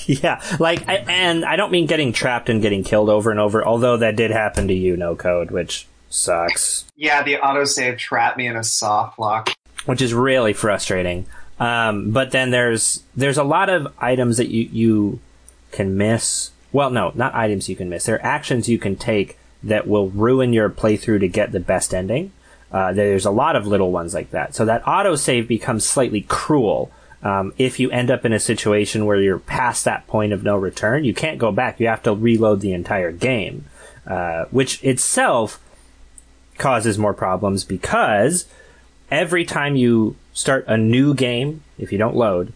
you, 0.07 0.17
yeah, 0.21 0.41
like, 0.59 0.87
I, 0.87 0.97
and 1.07 1.45
I 1.45 1.55
don't 1.55 1.71
mean 1.71 1.85
getting 1.85 2.13
trapped 2.13 2.49
and 2.49 2.61
getting 2.61 2.83
killed 2.83 3.09
over 3.09 3.31
and 3.31 3.39
over, 3.39 3.65
although 3.65 3.97
that 3.97 4.15
did 4.15 4.31
happen 4.31 4.67
to 4.67 4.73
you, 4.73 4.97
Noko, 4.97 5.45
which 5.45 5.87
sucks. 6.15 6.85
Yeah, 6.95 7.23
the 7.23 7.35
autosave 7.35 7.97
trapped 7.97 8.37
me 8.37 8.47
in 8.47 8.55
a 8.55 8.63
soft 8.63 9.19
lock. 9.19 9.49
Which 9.85 10.01
is 10.01 10.13
really 10.13 10.53
frustrating. 10.53 11.25
Um, 11.59 12.11
but 12.11 12.31
then 12.31 12.51
there's 12.51 13.03
there's 13.15 13.37
a 13.37 13.43
lot 13.43 13.69
of 13.69 13.93
items 13.99 14.37
that 14.37 14.49
you 14.49 14.69
you 14.71 15.19
can 15.71 15.97
miss. 15.97 16.51
Well, 16.71 16.89
no, 16.89 17.11
not 17.15 17.33
items 17.35 17.69
you 17.69 17.75
can 17.75 17.89
miss. 17.89 18.05
There 18.05 18.15
are 18.15 18.25
actions 18.25 18.67
you 18.67 18.77
can 18.77 18.95
take 18.95 19.37
that 19.63 19.87
will 19.87 20.09
ruin 20.09 20.53
your 20.53 20.69
playthrough 20.69 21.21
to 21.21 21.27
get 21.27 21.51
the 21.51 21.59
best 21.59 21.93
ending. 21.93 22.31
Uh, 22.71 22.93
there's 22.93 23.25
a 23.25 23.31
lot 23.31 23.55
of 23.55 23.65
little 23.65 23.91
ones 23.91 24.13
like 24.13 24.31
that. 24.31 24.53
So 24.53 24.65
that 24.65 24.83
autosave 24.83 25.47
becomes 25.47 25.85
slightly 25.85 26.21
cruel. 26.21 26.91
Um, 27.23 27.53
if 27.57 27.79
you 27.79 27.89
end 27.89 28.11
up 28.11 28.25
in 28.25 28.33
a 28.33 28.39
situation 28.39 29.05
where 29.05 29.19
you're 29.19 29.39
past 29.39 29.85
that 29.85 30.05
point 30.07 30.33
of 30.33 30.43
no 30.43 30.57
return, 30.57 31.05
you 31.05 31.13
can't 31.13 31.39
go 31.39 31.51
back. 31.51 31.79
You 31.79 31.87
have 31.87 32.03
to 32.03 32.13
reload 32.13 32.59
the 32.59 32.73
entire 32.73 33.11
game, 33.11 33.65
uh, 34.05 34.45
which 34.51 34.83
itself 34.83 35.59
causes 36.57 36.97
more 36.97 37.13
problems 37.13 37.63
because 37.63 38.45
every 39.11 39.45
time 39.45 39.75
you 39.75 40.15
start 40.33 40.65
a 40.67 40.77
new 40.77 41.13
game, 41.13 41.63
if 41.77 41.91
you 41.91 41.97
don't 41.97 42.15
load, 42.15 42.53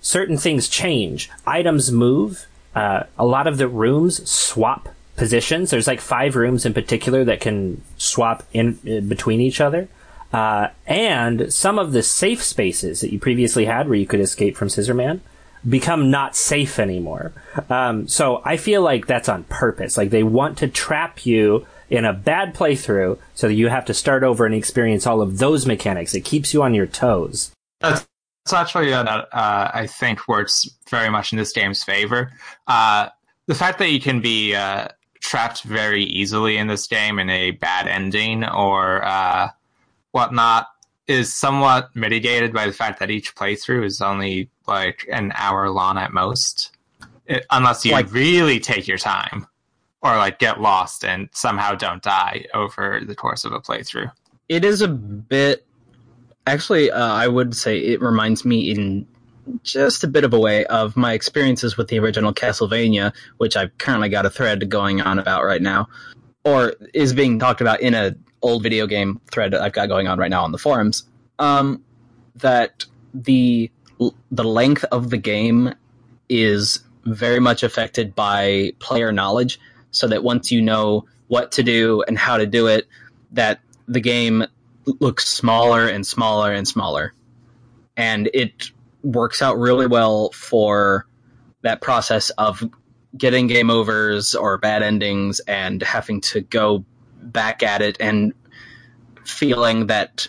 certain 0.00 0.36
things 0.36 0.68
change. 0.68 1.30
Items 1.46 1.90
move. 1.90 2.46
Uh, 2.74 3.04
a 3.18 3.24
lot 3.24 3.46
of 3.46 3.58
the 3.58 3.68
rooms 3.68 4.28
swap 4.28 4.88
positions. 5.16 5.70
There's 5.70 5.86
like 5.86 6.00
five 6.00 6.36
rooms 6.36 6.66
in 6.66 6.74
particular 6.74 7.24
that 7.24 7.40
can 7.40 7.82
swap 7.96 8.42
in, 8.52 8.78
in 8.84 9.08
between 9.08 9.40
each 9.40 9.60
other. 9.60 9.88
Uh, 10.32 10.68
and 10.86 11.52
some 11.52 11.78
of 11.78 11.92
the 11.92 12.02
safe 12.02 12.42
spaces 12.42 13.00
that 13.00 13.12
you 13.12 13.20
previously 13.20 13.66
had 13.66 13.88
where 13.88 13.98
you 13.98 14.06
could 14.06 14.20
escape 14.20 14.56
from 14.56 14.68
Scissorman 14.68 15.20
become 15.66 16.10
not 16.10 16.36
safe 16.36 16.78
anymore. 16.78 17.32
Um, 17.70 18.08
so 18.08 18.42
I 18.44 18.56
feel 18.56 18.82
like 18.82 19.06
that's 19.06 19.28
on 19.28 19.44
purpose. 19.44 19.96
Like 19.96 20.10
they 20.10 20.24
want 20.24 20.58
to 20.58 20.68
trap 20.68 21.24
you 21.24 21.66
in 21.94 22.04
a 22.04 22.12
bad 22.12 22.54
playthrough 22.54 23.18
so 23.34 23.48
that 23.48 23.54
you 23.54 23.68
have 23.68 23.84
to 23.86 23.94
start 23.94 24.22
over 24.22 24.46
and 24.46 24.54
experience 24.54 25.06
all 25.06 25.20
of 25.20 25.38
those 25.38 25.66
mechanics. 25.66 26.14
It 26.14 26.22
keeps 26.22 26.52
you 26.52 26.62
on 26.62 26.74
your 26.74 26.86
toes. 26.86 27.52
That's, 27.80 28.06
that's 28.44 28.52
actually 28.52 28.92
uh, 28.92 29.04
uh, 29.04 29.70
I 29.72 29.86
think 29.86 30.26
works 30.28 30.68
very 30.88 31.10
much 31.10 31.32
in 31.32 31.38
this 31.38 31.52
game's 31.52 31.82
favor. 31.82 32.32
Uh, 32.66 33.08
the 33.46 33.54
fact 33.54 33.78
that 33.78 33.90
you 33.90 34.00
can 34.00 34.20
be 34.20 34.54
uh, 34.54 34.88
trapped 35.20 35.62
very 35.62 36.04
easily 36.04 36.56
in 36.56 36.66
this 36.66 36.86
game 36.86 37.18
in 37.18 37.30
a 37.30 37.52
bad 37.52 37.86
ending 37.86 38.44
or 38.44 39.04
uh, 39.04 39.50
whatnot 40.12 40.68
is 41.06 41.34
somewhat 41.34 41.94
mitigated 41.94 42.52
by 42.52 42.66
the 42.66 42.72
fact 42.72 42.98
that 43.00 43.10
each 43.10 43.34
playthrough 43.34 43.84
is 43.84 44.00
only 44.00 44.48
like 44.66 45.06
an 45.12 45.32
hour 45.34 45.68
long 45.68 45.98
at 45.98 46.12
most, 46.12 46.74
it, 47.26 47.44
unless 47.50 47.84
you 47.84 47.92
like, 47.92 48.10
really 48.10 48.58
take 48.58 48.88
your 48.88 48.96
time 48.96 49.46
or 50.04 50.16
like 50.16 50.38
get 50.38 50.60
lost 50.60 51.02
and 51.02 51.28
somehow 51.32 51.74
don't 51.74 52.02
die 52.02 52.44
over 52.52 53.00
the 53.04 53.14
course 53.14 53.44
of 53.44 53.52
a 53.52 53.60
playthrough. 53.60 54.12
It 54.48 54.64
is 54.64 54.82
a 54.82 54.88
bit. 54.88 55.66
Actually, 56.46 56.90
uh, 56.90 57.12
I 57.12 57.26
would 57.26 57.56
say 57.56 57.78
it 57.78 58.02
reminds 58.02 58.44
me 58.44 58.70
in 58.70 59.06
just 59.62 60.04
a 60.04 60.06
bit 60.06 60.22
of 60.24 60.34
a 60.34 60.38
way 60.38 60.66
of 60.66 60.94
my 60.94 61.14
experiences 61.14 61.78
with 61.78 61.88
the 61.88 61.98
original 61.98 62.34
Castlevania, 62.34 63.14
which 63.38 63.56
I've 63.56 63.76
currently 63.78 64.10
got 64.10 64.26
a 64.26 64.30
thread 64.30 64.68
going 64.68 65.00
on 65.00 65.18
about 65.18 65.42
right 65.44 65.62
now, 65.62 65.88
or 66.44 66.74
is 66.92 67.14
being 67.14 67.38
talked 67.38 67.62
about 67.62 67.80
in 67.80 67.94
a 67.94 68.14
old 68.42 68.62
video 68.62 68.86
game 68.86 69.18
thread 69.30 69.52
that 69.52 69.62
I've 69.62 69.72
got 69.72 69.88
going 69.88 70.06
on 70.06 70.18
right 70.18 70.30
now 70.30 70.44
on 70.44 70.52
the 70.52 70.58
forums. 70.58 71.04
Um, 71.38 71.82
that 72.36 72.84
the 73.14 73.70
the 74.30 74.44
length 74.44 74.84
of 74.92 75.08
the 75.08 75.16
game 75.16 75.74
is 76.28 76.80
very 77.06 77.40
much 77.40 77.62
affected 77.62 78.14
by 78.14 78.72
player 78.80 79.12
knowledge 79.12 79.58
so 79.94 80.06
that 80.08 80.22
once 80.22 80.50
you 80.50 80.60
know 80.60 81.04
what 81.28 81.52
to 81.52 81.62
do 81.62 82.02
and 82.06 82.18
how 82.18 82.36
to 82.36 82.46
do 82.46 82.66
it, 82.66 82.86
that 83.32 83.60
the 83.88 84.00
game 84.00 84.44
looks 85.00 85.26
smaller 85.26 85.86
and 85.86 86.06
smaller 86.06 86.52
and 86.52 86.66
smaller. 86.66 87.14
And 87.96 88.28
it 88.34 88.70
works 89.02 89.40
out 89.40 89.58
really 89.58 89.86
well 89.86 90.30
for 90.30 91.06
that 91.62 91.80
process 91.80 92.30
of 92.30 92.62
getting 93.16 93.46
game 93.46 93.70
overs 93.70 94.34
or 94.34 94.58
bad 94.58 94.82
endings 94.82 95.40
and 95.40 95.82
having 95.82 96.20
to 96.20 96.40
go 96.40 96.84
back 97.22 97.62
at 97.62 97.80
it 97.80 97.96
and 98.00 98.34
feeling 99.24 99.86
that 99.86 100.28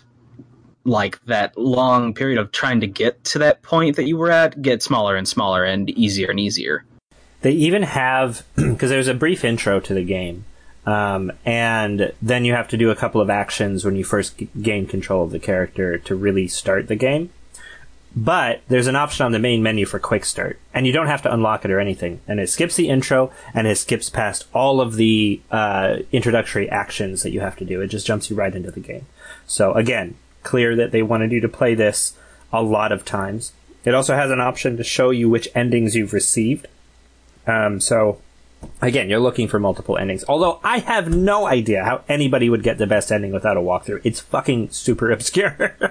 like 0.86 1.20
that 1.26 1.58
long 1.58 2.14
period 2.14 2.38
of 2.38 2.52
trying 2.52 2.80
to 2.80 2.88
get 2.88 3.24
to 3.24 3.40
that 3.40 3.64
point 3.64 3.96
that 3.96 4.06
you 4.06 4.16
were 4.16 4.30
at 4.30 4.62
get 4.62 4.84
smaller 4.84 5.16
and 5.16 5.28
smaller 5.28 5.64
and 5.64 5.90
easier 5.90 6.30
and 6.30 6.40
easier. 6.40 6.86
They 7.46 7.52
even 7.52 7.84
have 7.84 8.44
because 8.56 8.90
there's 8.90 9.08
a 9.08 9.14
brief 9.14 9.46
intro 9.46 9.80
to 9.80 9.94
the 9.94 10.04
game, 10.04 10.46
um, 10.88 11.32
and 11.46 12.12
then 12.20 12.44
you 12.44 12.54
have 12.54 12.68
to 12.70 12.76
do 12.76 12.90
a 12.90 12.96
couple 12.96 13.22
of 13.22 13.30
actions 13.30 13.86
when 13.86 13.96
you 13.96 14.04
first 14.04 14.40
g- 14.40 14.50
gain 14.60 14.88
control 14.88 15.24
of 15.24 15.30
the 15.30 15.38
character 15.38 16.00
to 16.00 16.16
really 16.16 16.48
start 16.48 16.88
the 16.88 16.96
game. 16.96 17.30
But 18.16 18.64
there's 18.68 18.88
an 18.88 18.96
option 18.96 19.28
on 19.28 19.32
the 19.32 19.38
main 19.38 19.62
menu 19.62 19.86
for 19.86 20.00
quick 20.00 20.26
start, 20.26 20.60
and 20.74 20.88
you 20.88 20.92
don't 20.92 21.06
have 21.06 21.22
to 21.22 21.32
unlock 21.32 21.64
it 21.66 21.70
or 21.70 21.80
anything. 21.80 22.20
And 22.28 22.40
it 22.40 22.50
skips 22.50 22.78
the 22.78 22.90
intro, 22.90 23.32
and 23.54 23.68
it 23.68 23.76
skips 23.76 24.10
past 24.10 24.48
all 24.52 24.82
of 24.82 24.96
the 24.96 25.40
uh, 25.52 25.98
introductory 26.12 26.68
actions 26.68 27.22
that 27.22 27.30
you 27.30 27.42
have 27.42 27.58
to 27.58 27.66
do. 27.66 27.80
It 27.80 27.90
just 27.90 28.08
jumps 28.08 28.32
you 28.32 28.36
right 28.36 28.56
into 28.56 28.72
the 28.72 28.80
game. 28.80 29.06
So 29.46 29.72
again, 29.74 30.16
clear 30.42 30.76
that 30.78 30.92
they 30.92 31.04
wanted 31.04 31.32
you 31.32 31.42
to 31.42 31.48
play 31.48 31.76
this 31.76 32.18
a 32.52 32.64
lot 32.64 32.92
of 32.92 33.06
times. 33.06 33.54
It 33.84 33.94
also 33.94 34.16
has 34.16 34.32
an 34.32 34.42
option 34.42 34.78
to 34.78 34.84
show 34.84 35.12
you 35.12 35.30
which 35.30 35.48
endings 35.54 35.96
you've 35.96 36.12
received. 36.12 36.66
Um, 37.48 37.80
so 37.80 38.22
again, 38.82 39.10
you're 39.10 39.20
looking 39.20 39.48
for 39.48 39.60
multiple 39.60 39.98
endings. 39.98 40.24
Although 40.28 40.60
I 40.64 40.80
have 40.80 41.14
no 41.14 41.48
idea 41.48 41.84
how 41.84 42.04
anybody 42.08 42.50
would 42.50 42.64
get 42.64 42.78
the 42.78 42.88
best 42.88 43.12
ending 43.12 43.32
without 43.32 43.58
a 43.58 43.62
walkthrough. 43.62 44.02
It's 44.04 44.20
fucking 44.20 44.72
super 44.72 45.12
obscure. 45.12 45.76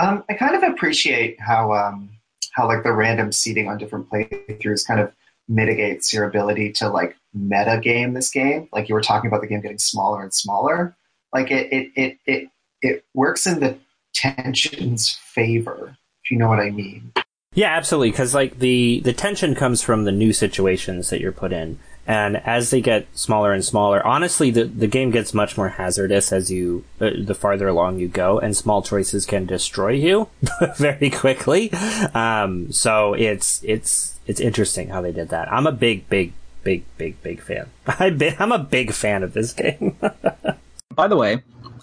um, 0.00 0.24
I 0.28 0.34
kind 0.38 0.54
of 0.54 0.62
appreciate 0.62 1.40
how 1.40 1.72
um, 1.72 2.10
how 2.52 2.66
like 2.66 2.82
the 2.82 2.92
random 2.92 3.32
seeding 3.32 3.68
on 3.68 3.78
different 3.78 4.08
playthroughs 4.10 4.86
kind 4.86 5.00
of 5.00 5.12
mitigates 5.48 6.12
your 6.12 6.24
ability 6.24 6.72
to 6.72 6.88
like 6.88 7.16
meta 7.34 7.80
game 7.82 8.14
this 8.14 8.30
game. 8.30 8.68
Like 8.72 8.88
you 8.88 8.94
were 8.94 9.02
talking 9.02 9.28
about 9.28 9.40
the 9.40 9.46
game 9.46 9.60
getting 9.60 9.78
smaller 9.78 10.22
and 10.22 10.32
smaller. 10.32 10.96
Like 11.32 11.50
it 11.50 11.72
it 11.72 11.92
it 11.96 12.18
it, 12.26 12.48
it 12.80 13.04
works 13.14 13.46
in 13.46 13.60
the 13.60 13.78
tension's 14.14 15.18
favor, 15.34 15.96
if 16.24 16.30
you 16.30 16.36
know 16.36 16.48
what 16.48 16.60
I 16.60 16.70
mean. 16.70 17.12
Yeah, 17.54 17.74
absolutely. 17.76 18.10
Because 18.10 18.34
like 18.34 18.58
the 18.58 19.00
the 19.04 19.12
tension 19.12 19.54
comes 19.54 19.82
from 19.82 20.04
the 20.04 20.12
new 20.12 20.32
situations 20.32 21.10
that 21.10 21.20
you're 21.20 21.32
put 21.32 21.52
in, 21.52 21.78
and 22.06 22.38
as 22.38 22.70
they 22.70 22.80
get 22.80 23.06
smaller 23.16 23.52
and 23.52 23.64
smaller, 23.64 24.04
honestly, 24.06 24.50
the 24.50 24.64
the 24.64 24.86
game 24.86 25.10
gets 25.10 25.34
much 25.34 25.56
more 25.56 25.68
hazardous 25.68 26.32
as 26.32 26.50
you 26.50 26.84
uh, 27.00 27.10
the 27.18 27.34
farther 27.34 27.68
along 27.68 27.98
you 27.98 28.08
go, 28.08 28.38
and 28.38 28.56
small 28.56 28.82
choices 28.82 29.26
can 29.26 29.44
destroy 29.44 29.90
you 29.90 30.28
very 30.78 31.10
quickly. 31.10 31.70
Um, 32.14 32.72
so 32.72 33.12
it's 33.14 33.62
it's 33.64 34.18
it's 34.26 34.40
interesting 34.40 34.88
how 34.88 35.02
they 35.02 35.12
did 35.12 35.28
that. 35.28 35.52
I'm 35.52 35.66
a 35.66 35.72
big 35.72 36.08
big 36.08 36.32
big 36.62 36.84
big 36.96 37.22
big 37.22 37.42
fan. 37.42 37.68
I 37.86 38.34
I'm 38.38 38.52
a 38.52 38.58
big 38.58 38.92
fan 38.92 39.22
of 39.22 39.34
this 39.34 39.52
game. 39.52 39.96
By 40.94 41.08
the 41.08 41.16
way, 41.16 41.42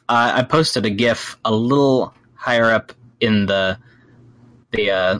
uh, 0.10 0.32
I 0.36 0.44
posted 0.44 0.86
a 0.86 0.90
GIF 0.90 1.38
a 1.46 1.54
little 1.54 2.14
higher 2.34 2.72
up 2.72 2.92
in 3.20 3.46
the 3.46 3.78
the 4.72 4.92
uh, 4.92 5.20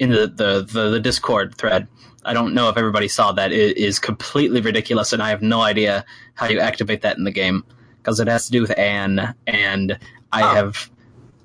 in 0.00 0.10
the, 0.10 0.26
the, 0.26 0.66
the, 0.68 0.90
the 0.90 1.00
Discord 1.00 1.54
thread. 1.54 1.86
I 2.24 2.32
don't 2.32 2.54
know 2.54 2.68
if 2.68 2.76
everybody 2.76 3.06
saw 3.06 3.32
that. 3.32 3.52
It 3.52 3.76
is 3.76 3.98
completely 3.98 4.60
ridiculous, 4.60 5.12
and 5.12 5.22
I 5.22 5.28
have 5.28 5.42
no 5.42 5.60
idea 5.60 6.04
how 6.34 6.48
you 6.48 6.58
activate 6.58 7.02
that 7.02 7.16
in 7.16 7.24
the 7.24 7.30
game 7.30 7.64
because 7.98 8.18
it 8.18 8.26
has 8.26 8.46
to 8.46 8.50
do 8.50 8.62
with 8.62 8.76
Anne, 8.76 9.34
and 9.46 9.98
I 10.32 10.42
oh, 10.42 10.54
have 10.54 10.90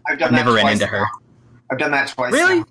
I've 0.08 0.18
done 0.18 0.34
never 0.34 0.54
ran 0.54 0.70
into 0.70 0.88
her. 0.88 1.06
I've 1.70 1.78
done 1.78 1.91
that 1.91 2.10
twice. 2.10 2.34
Really? 2.34 2.60
Now. 2.60 2.65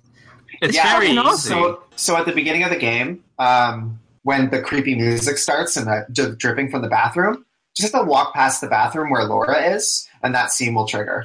It's 0.61 0.75
Yeah, 0.75 0.99
very 0.99 1.11
easy. 1.11 1.49
So, 1.49 1.83
so 1.95 2.17
at 2.17 2.25
the 2.25 2.31
beginning 2.31 2.63
of 2.63 2.69
the 2.69 2.77
game, 2.77 3.23
um, 3.39 3.99
when 4.23 4.49
the 4.49 4.61
creepy 4.61 4.95
music 4.95 5.37
starts 5.37 5.77
and 5.77 5.87
the 5.87 6.05
d- 6.11 6.35
dripping 6.37 6.71
from 6.71 6.81
the 6.81 6.87
bathroom, 6.87 7.45
just 7.75 7.93
have 7.93 8.03
to 8.03 8.07
walk 8.07 8.33
past 8.33 8.61
the 8.61 8.67
bathroom 8.67 9.09
where 9.09 9.25
Laura 9.25 9.61
is, 9.69 10.07
and 10.23 10.33
that 10.33 10.51
scene 10.51 10.73
will 10.73 10.87
trigger. 10.87 11.23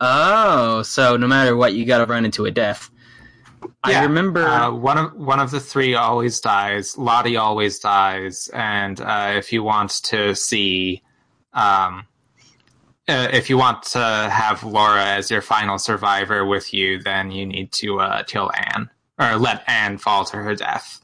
Oh, 0.00 0.82
so 0.82 1.16
no 1.16 1.26
matter 1.26 1.54
what, 1.54 1.74
you 1.74 1.84
got 1.84 1.98
to 1.98 2.06
run 2.06 2.24
into 2.24 2.46
a 2.46 2.50
death. 2.50 2.90
I 3.82 3.92
Yeah, 3.92 4.02
remember. 4.02 4.46
Uh, 4.46 4.72
one 4.72 4.98
of 4.98 5.14
one 5.14 5.40
of 5.40 5.50
the 5.50 5.60
three 5.60 5.94
always 5.94 6.40
dies. 6.40 6.98
Lottie 6.98 7.36
always 7.36 7.78
dies, 7.78 8.48
and 8.52 9.00
uh, 9.00 9.32
if 9.36 9.52
you 9.52 9.62
want 9.62 9.90
to 10.04 10.34
see, 10.34 11.02
um, 11.54 12.06
uh, 13.08 13.28
if 13.32 13.48
you 13.48 13.56
want 13.56 13.82
to 13.84 13.98
have 13.98 14.62
Laura 14.64 15.04
as 15.04 15.30
your 15.30 15.40
final 15.40 15.78
survivor 15.78 16.44
with 16.44 16.74
you, 16.74 17.02
then 17.02 17.30
you 17.30 17.46
need 17.46 17.72
to 17.72 18.00
uh, 18.00 18.22
kill 18.24 18.50
Anne 18.54 18.90
or 19.18 19.36
let 19.36 19.64
Anne 19.66 19.96
fall 19.98 20.24
to 20.26 20.36
her 20.36 20.54
death. 20.54 21.00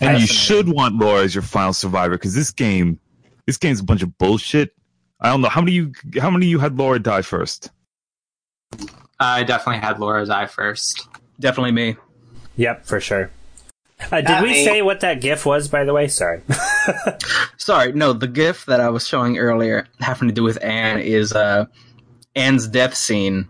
And 0.00 0.20
you 0.20 0.26
should 0.26 0.68
want 0.68 0.96
Laura 0.96 1.22
as 1.24 1.34
your 1.34 1.42
final 1.42 1.72
survivor 1.72 2.16
because 2.16 2.34
this 2.34 2.50
game, 2.50 2.98
this 3.46 3.56
game's 3.56 3.80
a 3.80 3.84
bunch 3.84 4.02
of 4.02 4.16
bullshit. 4.18 4.74
I 5.20 5.30
don't 5.30 5.40
know 5.40 5.48
how 5.48 5.60
many 5.60 5.72
you 5.72 5.92
how 6.20 6.30
many 6.30 6.46
of 6.46 6.50
you 6.50 6.58
had 6.58 6.78
Laura 6.78 6.98
die 6.98 7.22
first. 7.22 7.70
I 9.20 9.42
definitely 9.44 9.80
had 9.80 9.98
Laura 9.98 10.26
die 10.26 10.46
first. 10.46 11.08
Definitely 11.38 11.72
me. 11.72 11.96
Yep, 12.56 12.86
for 12.86 13.00
sure. 13.00 13.30
Uh, 14.12 14.16
did 14.16 14.28
Not 14.28 14.42
we 14.42 14.50
me. 14.50 14.64
say 14.64 14.82
what 14.82 15.00
that 15.00 15.20
GIF 15.20 15.46
was, 15.46 15.68
by 15.68 15.84
the 15.84 15.92
way? 15.92 16.08
Sorry. 16.08 16.42
Sorry, 17.56 17.92
no, 17.92 18.12
the 18.12 18.26
GIF 18.26 18.66
that 18.66 18.80
I 18.80 18.90
was 18.90 19.06
showing 19.06 19.38
earlier 19.38 19.86
having 20.00 20.28
to 20.28 20.34
do 20.34 20.42
with 20.42 20.62
Anne 20.62 21.00
is 21.00 21.32
uh, 21.32 21.66
Anne's 22.34 22.68
death 22.68 22.94
scene. 22.94 23.48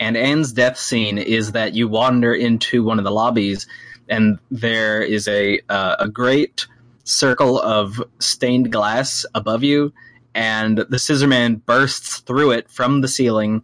And 0.00 0.16
Anne's 0.16 0.52
death 0.52 0.78
scene 0.78 1.18
is 1.18 1.52
that 1.52 1.74
you 1.74 1.86
wander 1.86 2.34
into 2.34 2.82
one 2.82 2.98
of 2.98 3.04
the 3.04 3.12
lobbies, 3.12 3.68
and 4.08 4.38
there 4.50 5.00
is 5.00 5.28
a 5.28 5.60
uh, 5.68 5.96
a 6.00 6.08
great 6.08 6.66
circle 7.04 7.60
of 7.60 8.02
stained 8.18 8.72
glass 8.72 9.24
above 9.34 9.62
you, 9.62 9.92
and 10.34 10.78
the 10.78 10.96
Scissorman 10.96 11.64
bursts 11.64 12.18
through 12.18 12.50
it 12.52 12.68
from 12.68 13.00
the 13.00 13.06
ceiling, 13.06 13.62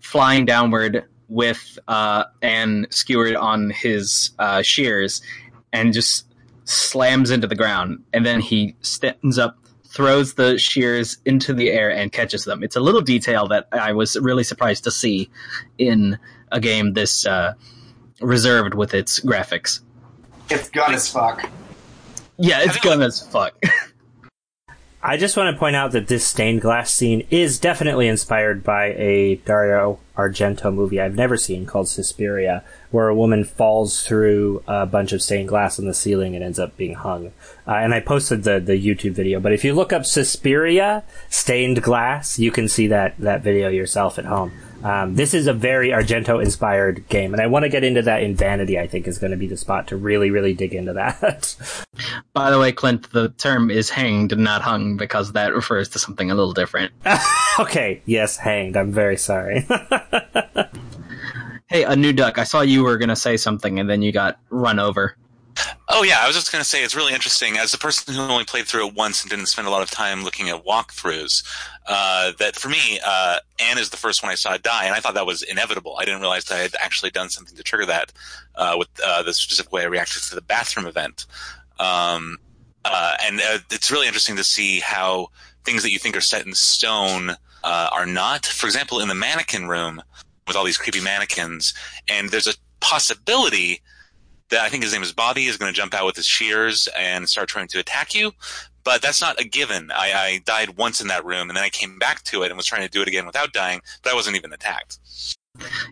flying 0.00 0.44
downward 0.46 1.04
with 1.28 1.78
uh, 1.88 2.24
Anne 2.42 2.86
skewered 2.90 3.36
on 3.36 3.70
his 3.70 4.30
uh, 4.38 4.62
shears, 4.62 5.20
and 5.72 5.92
just 5.92 6.26
slams 6.64 7.30
into 7.30 7.46
the 7.46 7.54
ground, 7.54 8.02
and 8.12 8.24
then 8.26 8.40
he 8.40 8.74
stands 8.80 9.38
up, 9.38 9.58
throws 9.86 10.34
the 10.34 10.58
shears 10.58 11.18
into 11.24 11.52
the 11.54 11.70
air, 11.70 11.90
and 11.90 12.12
catches 12.12 12.44
them. 12.44 12.62
It's 12.62 12.76
a 12.76 12.80
little 12.80 13.00
detail 13.00 13.46
that 13.48 13.68
I 13.72 13.92
was 13.92 14.16
really 14.16 14.44
surprised 14.44 14.84
to 14.84 14.90
see 14.90 15.30
in 15.78 16.18
a 16.52 16.60
game 16.60 16.94
this 16.94 17.26
uh, 17.26 17.54
reserved 18.20 18.74
with 18.74 18.94
its 18.94 19.20
graphics. 19.20 19.80
It's 20.50 20.70
gun 20.70 20.94
as 20.94 21.10
fuck. 21.10 21.48
Yeah, 22.38 22.60
it's 22.60 22.76
Having- 22.76 22.82
gun 22.90 23.02
as 23.02 23.20
fuck. 23.28 23.54
I 25.08 25.16
just 25.16 25.38
want 25.38 25.54
to 25.54 25.58
point 25.58 25.74
out 25.74 25.92
that 25.92 26.06
this 26.06 26.26
stained 26.26 26.60
glass 26.60 26.92
scene 26.92 27.26
is 27.30 27.58
definitely 27.58 28.08
inspired 28.08 28.62
by 28.62 28.88
a 28.88 29.36
Dario 29.36 30.00
Argento 30.18 30.70
movie 30.70 31.00
I've 31.00 31.14
never 31.14 31.38
seen 31.38 31.64
called 31.64 31.88
Suspiria, 31.88 32.62
where 32.90 33.08
a 33.08 33.14
woman 33.14 33.44
falls 33.44 34.02
through 34.02 34.62
a 34.68 34.84
bunch 34.84 35.12
of 35.12 35.22
stained 35.22 35.48
glass 35.48 35.78
on 35.78 35.86
the 35.86 35.94
ceiling 35.94 36.34
and 36.34 36.44
ends 36.44 36.58
up 36.58 36.76
being 36.76 36.92
hung. 36.92 37.32
Uh, 37.66 37.76
and 37.76 37.94
I 37.94 38.00
posted 38.00 38.42
the, 38.42 38.60
the 38.60 38.74
YouTube 38.74 39.12
video, 39.12 39.40
but 39.40 39.54
if 39.54 39.64
you 39.64 39.72
look 39.72 39.94
up 39.94 40.04
Suspiria 40.04 41.04
stained 41.30 41.82
glass, 41.82 42.38
you 42.38 42.50
can 42.50 42.68
see 42.68 42.88
that, 42.88 43.16
that 43.16 43.40
video 43.40 43.70
yourself 43.70 44.18
at 44.18 44.26
home. 44.26 44.52
Um, 44.82 45.16
this 45.16 45.34
is 45.34 45.46
a 45.46 45.52
very 45.52 45.88
Argento 45.88 46.42
inspired 46.42 47.08
game, 47.08 47.32
and 47.32 47.42
I 47.42 47.46
want 47.46 47.64
to 47.64 47.68
get 47.68 47.84
into 47.84 48.02
that 48.02 48.22
in 48.22 48.36
Vanity, 48.36 48.78
I 48.78 48.86
think 48.86 49.08
is 49.08 49.18
going 49.18 49.32
to 49.32 49.36
be 49.36 49.48
the 49.48 49.56
spot 49.56 49.88
to 49.88 49.96
really, 49.96 50.30
really 50.30 50.54
dig 50.54 50.72
into 50.72 50.92
that. 50.92 51.84
By 52.32 52.50
the 52.50 52.58
way, 52.58 52.72
Clint, 52.72 53.10
the 53.10 53.30
term 53.30 53.70
is 53.70 53.90
hanged, 53.90 54.36
not 54.38 54.62
hung, 54.62 54.96
because 54.96 55.32
that 55.32 55.52
refers 55.52 55.88
to 55.90 55.98
something 55.98 56.30
a 56.30 56.34
little 56.34 56.52
different. 56.52 56.92
okay, 57.58 58.02
yes, 58.06 58.36
hanged. 58.36 58.76
I'm 58.76 58.92
very 58.92 59.16
sorry. 59.16 59.66
Hey, 61.68 61.82
a 61.82 61.94
new 61.94 62.14
duck. 62.14 62.38
I 62.38 62.44
saw 62.44 62.62
you 62.62 62.82
were 62.82 62.96
gonna 62.96 63.14
say 63.14 63.36
something, 63.36 63.78
and 63.78 63.90
then 63.90 64.00
you 64.00 64.10
got 64.10 64.40
run 64.48 64.78
over. 64.78 65.18
Oh 65.88 66.02
yeah, 66.02 66.18
I 66.20 66.26
was 66.26 66.36
just 66.36 66.52
going 66.52 66.60
to 66.60 66.68
say 66.68 66.84
it's 66.84 66.94
really 66.94 67.14
interesting. 67.14 67.56
As 67.56 67.72
a 67.72 67.78
person 67.78 68.14
who 68.14 68.20
only 68.20 68.44
played 68.44 68.66
through 68.66 68.86
it 68.88 68.94
once 68.94 69.22
and 69.22 69.30
didn't 69.30 69.46
spend 69.46 69.66
a 69.66 69.70
lot 69.70 69.82
of 69.82 69.90
time 69.90 70.22
looking 70.22 70.48
at 70.48 70.64
walkthroughs, 70.64 71.42
uh, 71.86 72.32
that 72.38 72.56
for 72.56 72.68
me, 72.68 73.00
uh, 73.04 73.38
Anne 73.58 73.78
is 73.78 73.90
the 73.90 73.96
first 73.96 74.22
one 74.22 74.30
I 74.30 74.34
saw 74.34 74.56
die, 74.56 74.84
and 74.84 74.94
I 74.94 75.00
thought 75.00 75.14
that 75.14 75.26
was 75.26 75.42
inevitable. 75.42 75.96
I 75.98 76.04
didn't 76.04 76.20
realize 76.20 76.50
I 76.50 76.58
had 76.58 76.74
actually 76.78 77.10
done 77.10 77.30
something 77.30 77.56
to 77.56 77.62
trigger 77.62 77.86
that 77.86 78.12
uh, 78.54 78.76
with 78.78 78.88
uh, 79.04 79.22
the 79.22 79.32
specific 79.32 79.72
way 79.72 79.82
I 79.82 79.86
reacted 79.86 80.22
to 80.24 80.34
the 80.34 80.42
bathroom 80.42 80.86
event. 80.86 81.26
Um, 81.78 82.38
uh, 82.84 83.16
and 83.22 83.40
uh, 83.40 83.58
it's 83.70 83.90
really 83.90 84.06
interesting 84.06 84.36
to 84.36 84.44
see 84.44 84.80
how 84.80 85.28
things 85.64 85.82
that 85.82 85.90
you 85.90 85.98
think 85.98 86.16
are 86.16 86.20
set 86.20 86.46
in 86.46 86.54
stone 86.54 87.32
are 87.64 88.06
not. 88.06 88.46
For 88.46 88.66
example, 88.66 89.00
in 89.00 89.08
the 89.08 89.14
mannequin 89.14 89.68
room 89.68 90.02
with 90.46 90.56
all 90.56 90.64
these 90.64 90.78
creepy 90.78 91.00
mannequins, 91.00 91.74
and 92.08 92.30
there's 92.30 92.46
a 92.46 92.54
possibility 92.80 93.82
that 94.50 94.60
I 94.60 94.68
think 94.68 94.82
his 94.82 94.92
name 94.92 95.02
is 95.02 95.12
Bobby 95.12 95.46
is 95.46 95.56
going 95.56 95.72
to 95.72 95.76
jump 95.76 95.94
out 95.94 96.06
with 96.06 96.16
his 96.16 96.26
shears 96.26 96.88
and 96.96 97.28
start 97.28 97.48
trying 97.48 97.68
to 97.68 97.78
attack 97.78 98.14
you. 98.14 98.32
But 98.84 99.02
that's 99.02 99.20
not 99.20 99.38
a 99.40 99.44
given. 99.44 99.90
I, 99.90 100.12
I 100.12 100.40
died 100.46 100.78
once 100.78 101.00
in 101.00 101.08
that 101.08 101.24
room, 101.24 101.50
and 101.50 101.56
then 101.56 101.64
I 101.64 101.68
came 101.68 101.98
back 101.98 102.22
to 102.24 102.42
it 102.42 102.50
and 102.50 102.56
was 102.56 102.64
trying 102.64 102.82
to 102.82 102.88
do 102.88 103.02
it 103.02 103.08
again 103.08 103.26
without 103.26 103.52
dying, 103.52 103.82
but 104.02 104.12
I 104.12 104.14
wasn't 104.14 104.36
even 104.36 104.52
attacked. 104.52 104.98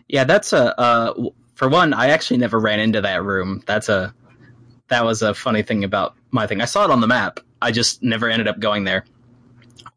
Yeah, 0.07 0.23
that's 0.23 0.53
a. 0.53 0.79
Uh, 0.79 1.29
for 1.55 1.69
one, 1.69 1.93
I 1.93 2.09
actually 2.09 2.37
never 2.37 2.59
ran 2.59 2.79
into 2.79 3.01
that 3.01 3.23
room. 3.23 3.61
That's 3.67 3.89
a. 3.89 4.13
That 4.87 5.03
was 5.03 5.21
a 5.21 5.33
funny 5.33 5.63
thing 5.63 5.83
about 5.83 6.15
my 6.31 6.47
thing. 6.47 6.61
I 6.61 6.65
saw 6.65 6.85
it 6.85 6.91
on 6.91 7.01
the 7.01 7.07
map. 7.07 7.39
I 7.61 7.71
just 7.71 8.01
never 8.01 8.29
ended 8.29 8.47
up 8.47 8.59
going 8.59 8.85
there. 8.85 9.05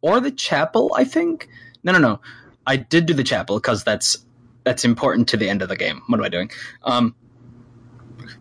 Or 0.03 0.20
the 0.20 0.33
chapel, 0.33 0.92
I 0.96 1.05
think. 1.05 1.49
No, 1.85 1.92
no, 1.92 1.99
no. 1.99 2.20
I 2.66 2.77
did 2.77 3.07
do 3.07 3.14
the 3.14 3.25
chapel 3.25 3.57
because 3.57 3.85
that's 3.85 4.18
that's 4.64 4.85
important 4.85 5.29
to 5.29 5.37
the 5.37 5.49
end 5.49 5.62
of 5.62 5.68
the 5.68 5.77
game. 5.77 6.03
What 6.07 6.18
am 6.18 6.25
I 6.25 6.29
doing? 6.29 6.51
Um, 6.83 7.14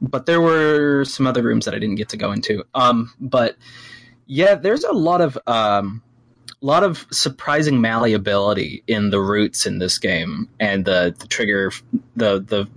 but 0.01 0.25
there 0.25 0.41
were 0.41 1.05
some 1.05 1.27
other 1.27 1.43
rooms 1.43 1.65
that 1.65 1.73
I 1.73 1.79
didn't 1.79 1.95
get 1.95 2.09
to 2.09 2.17
go 2.17 2.31
into. 2.31 2.63
Um, 2.73 3.13
but 3.19 3.57
yeah, 4.25 4.55
there's 4.55 4.83
a 4.83 4.93
lot 4.93 5.21
of 5.21 5.37
um, 5.47 6.01
lot 6.61 6.83
of 6.83 7.05
surprising 7.11 7.81
malleability 7.81 8.83
in 8.87 9.09
the 9.09 9.19
routes 9.19 9.65
in 9.65 9.79
this 9.79 9.97
game 9.97 10.49
and 10.59 10.85
the, 10.85 11.15
the 11.17 11.27
trigger 11.27 11.71
the 12.15 12.39
the 12.39 12.67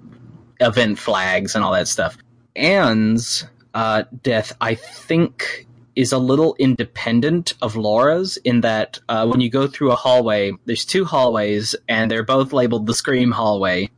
event 0.61 0.99
flags 0.99 1.55
and 1.55 1.65
all 1.65 1.73
that 1.73 1.89
stuff. 1.89 2.17
Anne's 2.55 3.45
uh, 3.75 4.05
death, 4.23 4.53
I 4.61 4.75
think, 4.75 5.67
is 5.97 6.13
a 6.13 6.19
little 6.19 6.55
independent 6.59 7.55
of 7.61 7.77
Laura's 7.77 8.37
in 8.39 8.61
that 8.63 8.99
uh, 9.09 9.27
when 9.27 9.41
you 9.41 9.51
go 9.51 9.67
through 9.67 9.93
a 9.93 9.97
hallway, 9.97 10.53
there's 10.65 10.85
two 10.85 11.05
hallways 11.05 11.75
and 11.89 12.11
they're 12.11 12.23
both 12.23 12.53
labeled 12.53 12.87
the 12.87 12.95
Scream 12.95 13.31
hallway. 13.31 13.91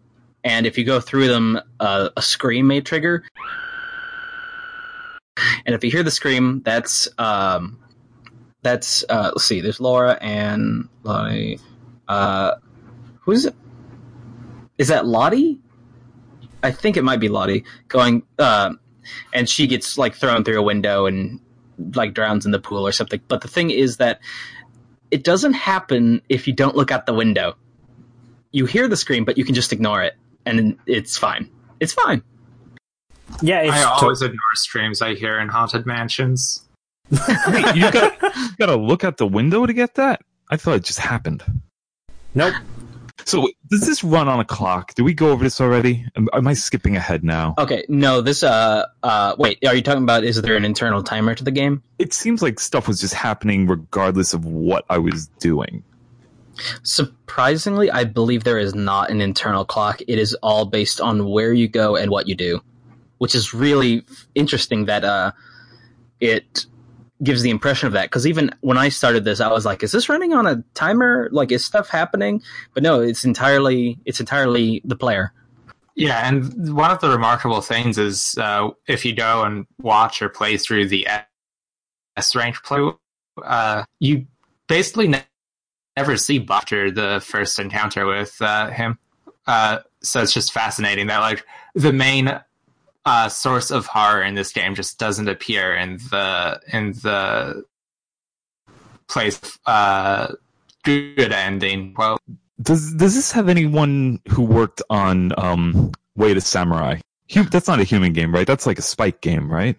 And 0.44 0.66
if 0.66 0.76
you 0.76 0.84
go 0.84 1.00
through 1.00 1.28
them, 1.28 1.58
uh, 1.80 2.10
a 2.16 2.22
scream 2.22 2.66
may 2.66 2.80
trigger. 2.82 3.24
And 5.66 5.74
if 5.74 5.82
you 5.82 5.90
hear 5.90 6.02
the 6.02 6.10
scream, 6.10 6.62
that's 6.64 7.08
um, 7.18 7.78
that's 8.62 9.04
uh, 9.08 9.30
let's 9.34 9.44
see. 9.44 9.60
There's 9.60 9.80
Laura 9.80 10.18
and 10.20 10.88
Lottie. 11.02 11.58
Uh, 12.06 12.52
who's 13.20 13.46
it? 13.46 13.54
Is 14.78 14.88
that 14.88 15.06
Lottie? 15.06 15.58
I 16.62 16.70
think 16.70 16.96
it 16.96 17.04
might 17.04 17.20
be 17.20 17.28
Lottie 17.28 17.64
going, 17.88 18.22
uh, 18.38 18.74
and 19.32 19.48
she 19.48 19.66
gets 19.66 19.98
like 19.98 20.14
thrown 20.14 20.44
through 20.44 20.58
a 20.58 20.62
window 20.62 21.06
and 21.06 21.40
like 21.94 22.14
drowns 22.14 22.46
in 22.46 22.52
the 22.52 22.58
pool 22.58 22.86
or 22.86 22.92
something. 22.92 23.20
But 23.28 23.40
the 23.40 23.48
thing 23.48 23.70
is 23.70 23.96
that 23.96 24.20
it 25.10 25.24
doesn't 25.24 25.54
happen 25.54 26.22
if 26.28 26.46
you 26.46 26.52
don't 26.52 26.76
look 26.76 26.90
out 26.90 27.06
the 27.06 27.14
window. 27.14 27.56
You 28.52 28.66
hear 28.66 28.88
the 28.88 28.96
scream, 28.96 29.24
but 29.24 29.36
you 29.36 29.44
can 29.44 29.54
just 29.54 29.72
ignore 29.72 30.02
it, 30.02 30.16
and 30.46 30.76
it's 30.86 31.16
fine. 31.16 31.48
It's 31.80 31.92
fine. 31.92 32.22
yeah, 33.42 33.60
it's 33.62 33.72
I 33.72 33.82
to- 33.82 33.88
always 34.02 34.22
ignore 34.22 34.38
streams 34.54 35.02
I 35.02 35.14
hear 35.14 35.38
in 35.40 35.48
haunted 35.48 35.86
mansions. 35.86 36.60
Wait, 37.10 37.76
you 37.76 37.90
got 37.92 38.18
got 38.58 38.66
to 38.66 38.76
look 38.76 39.04
out 39.04 39.18
the 39.18 39.26
window 39.26 39.66
to 39.66 39.72
get 39.72 39.94
that. 39.96 40.22
I 40.50 40.56
thought 40.56 40.76
it 40.76 40.84
just 40.84 40.98
happened. 41.00 41.42
nope. 42.34 42.54
So 43.26 43.48
does 43.70 43.86
this 43.86 44.04
run 44.04 44.28
on 44.28 44.38
a 44.40 44.44
clock? 44.44 44.94
Did 44.94 45.02
we 45.04 45.14
go 45.14 45.30
over 45.30 45.42
this 45.44 45.58
already? 45.60 46.04
Am, 46.16 46.28
am 46.34 46.46
I 46.46 46.52
skipping 46.52 46.94
ahead 46.96 47.24
now? 47.24 47.54
Okay, 47.58 47.84
no, 47.88 48.20
this 48.20 48.42
uh 48.42 48.84
uh 49.02 49.34
wait, 49.38 49.64
are 49.66 49.74
you 49.74 49.82
talking 49.82 50.02
about 50.02 50.24
is 50.24 50.40
there 50.42 50.56
an 50.56 50.64
internal 50.64 51.02
timer 51.02 51.34
to 51.34 51.44
the 51.44 51.50
game? 51.50 51.82
It 51.98 52.12
seems 52.12 52.42
like 52.42 52.60
stuff 52.60 52.86
was 52.88 53.00
just 53.00 53.14
happening 53.14 53.66
regardless 53.66 54.34
of 54.34 54.44
what 54.44 54.84
I 54.90 54.98
was 54.98 55.28
doing. 55.38 55.82
Surprisingly, 56.82 57.90
I 57.90 58.04
believe 58.04 58.44
there 58.44 58.58
is 58.58 58.74
not 58.74 59.10
an 59.10 59.20
internal 59.20 59.64
clock. 59.64 60.00
It 60.02 60.18
is 60.18 60.34
all 60.42 60.64
based 60.64 61.00
on 61.00 61.28
where 61.28 61.52
you 61.52 61.68
go 61.68 61.96
and 61.96 62.10
what 62.10 62.28
you 62.28 62.34
do, 62.34 62.60
which 63.18 63.34
is 63.34 63.54
really 63.54 64.04
interesting 64.34 64.86
that 64.86 65.04
uh 65.04 65.32
it 66.20 66.66
gives 67.22 67.42
the 67.42 67.50
impression 67.50 67.86
of 67.86 67.92
that 67.92 68.04
because 68.04 68.26
even 68.26 68.50
when 68.60 68.76
I 68.76 68.88
started 68.88 69.24
this, 69.24 69.40
I 69.40 69.50
was 69.50 69.64
like, 69.64 69.82
"Is 69.82 69.92
this 69.92 70.08
running 70.08 70.32
on 70.32 70.46
a 70.46 70.62
timer? 70.74 71.28
Like, 71.32 71.52
is 71.52 71.64
stuff 71.64 71.88
happening?" 71.88 72.42
But 72.72 72.82
no, 72.82 73.00
it's 73.00 73.24
entirely 73.24 73.98
it's 74.04 74.20
entirely 74.20 74.80
the 74.84 74.96
player. 74.96 75.32
Yeah, 75.96 76.26
and 76.28 76.74
one 76.74 76.90
of 76.90 77.00
the 77.00 77.08
remarkable 77.08 77.60
things 77.60 77.98
is 77.98 78.34
uh, 78.38 78.70
if 78.88 79.04
you 79.04 79.14
go 79.14 79.44
and 79.44 79.66
watch 79.80 80.22
or 80.22 80.28
play 80.28 80.56
through 80.56 80.88
the 80.88 81.06
S 82.16 82.34
rank 82.34 82.56
play, 82.64 82.90
uh, 83.44 83.84
you 84.00 84.26
basically 84.66 85.08
never 85.96 86.16
see 86.16 86.44
after 86.48 86.90
the 86.90 87.22
first 87.24 87.58
encounter 87.58 88.06
with 88.06 88.40
uh, 88.40 88.70
him. 88.70 88.98
Uh, 89.46 89.78
so 90.00 90.22
it's 90.22 90.32
just 90.32 90.52
fascinating 90.52 91.06
that 91.08 91.18
like 91.20 91.44
the 91.74 91.92
main 91.92 92.40
uh, 93.04 93.28
source 93.28 93.70
of 93.70 93.86
horror 93.86 94.22
in 94.22 94.34
this 94.34 94.52
game 94.52 94.74
just 94.74 94.98
doesn't 94.98 95.28
appear 95.28 95.74
in 95.74 95.98
the 96.10 96.60
in 96.72 96.92
the 96.92 97.64
place 99.08 99.58
uh, 99.66 100.32
good 100.82 101.32
ending. 101.32 101.94
Well, 101.96 102.18
Does 102.62 102.94
does 102.94 103.14
this 103.14 103.32
have 103.32 103.48
anyone 103.48 104.20
who 104.28 104.42
worked 104.42 104.82
on 104.88 105.32
um 105.38 105.92
Way 106.16 106.32
to 106.32 106.40
Samurai? 106.40 107.00
Hu- 107.32 107.44
that's 107.44 107.66
not 107.66 107.80
a 107.80 107.84
human 107.84 108.12
game, 108.12 108.32
right? 108.32 108.46
That's 108.46 108.66
like 108.66 108.78
a 108.78 108.82
Spike 108.82 109.20
game, 109.20 109.50
right? 109.50 109.78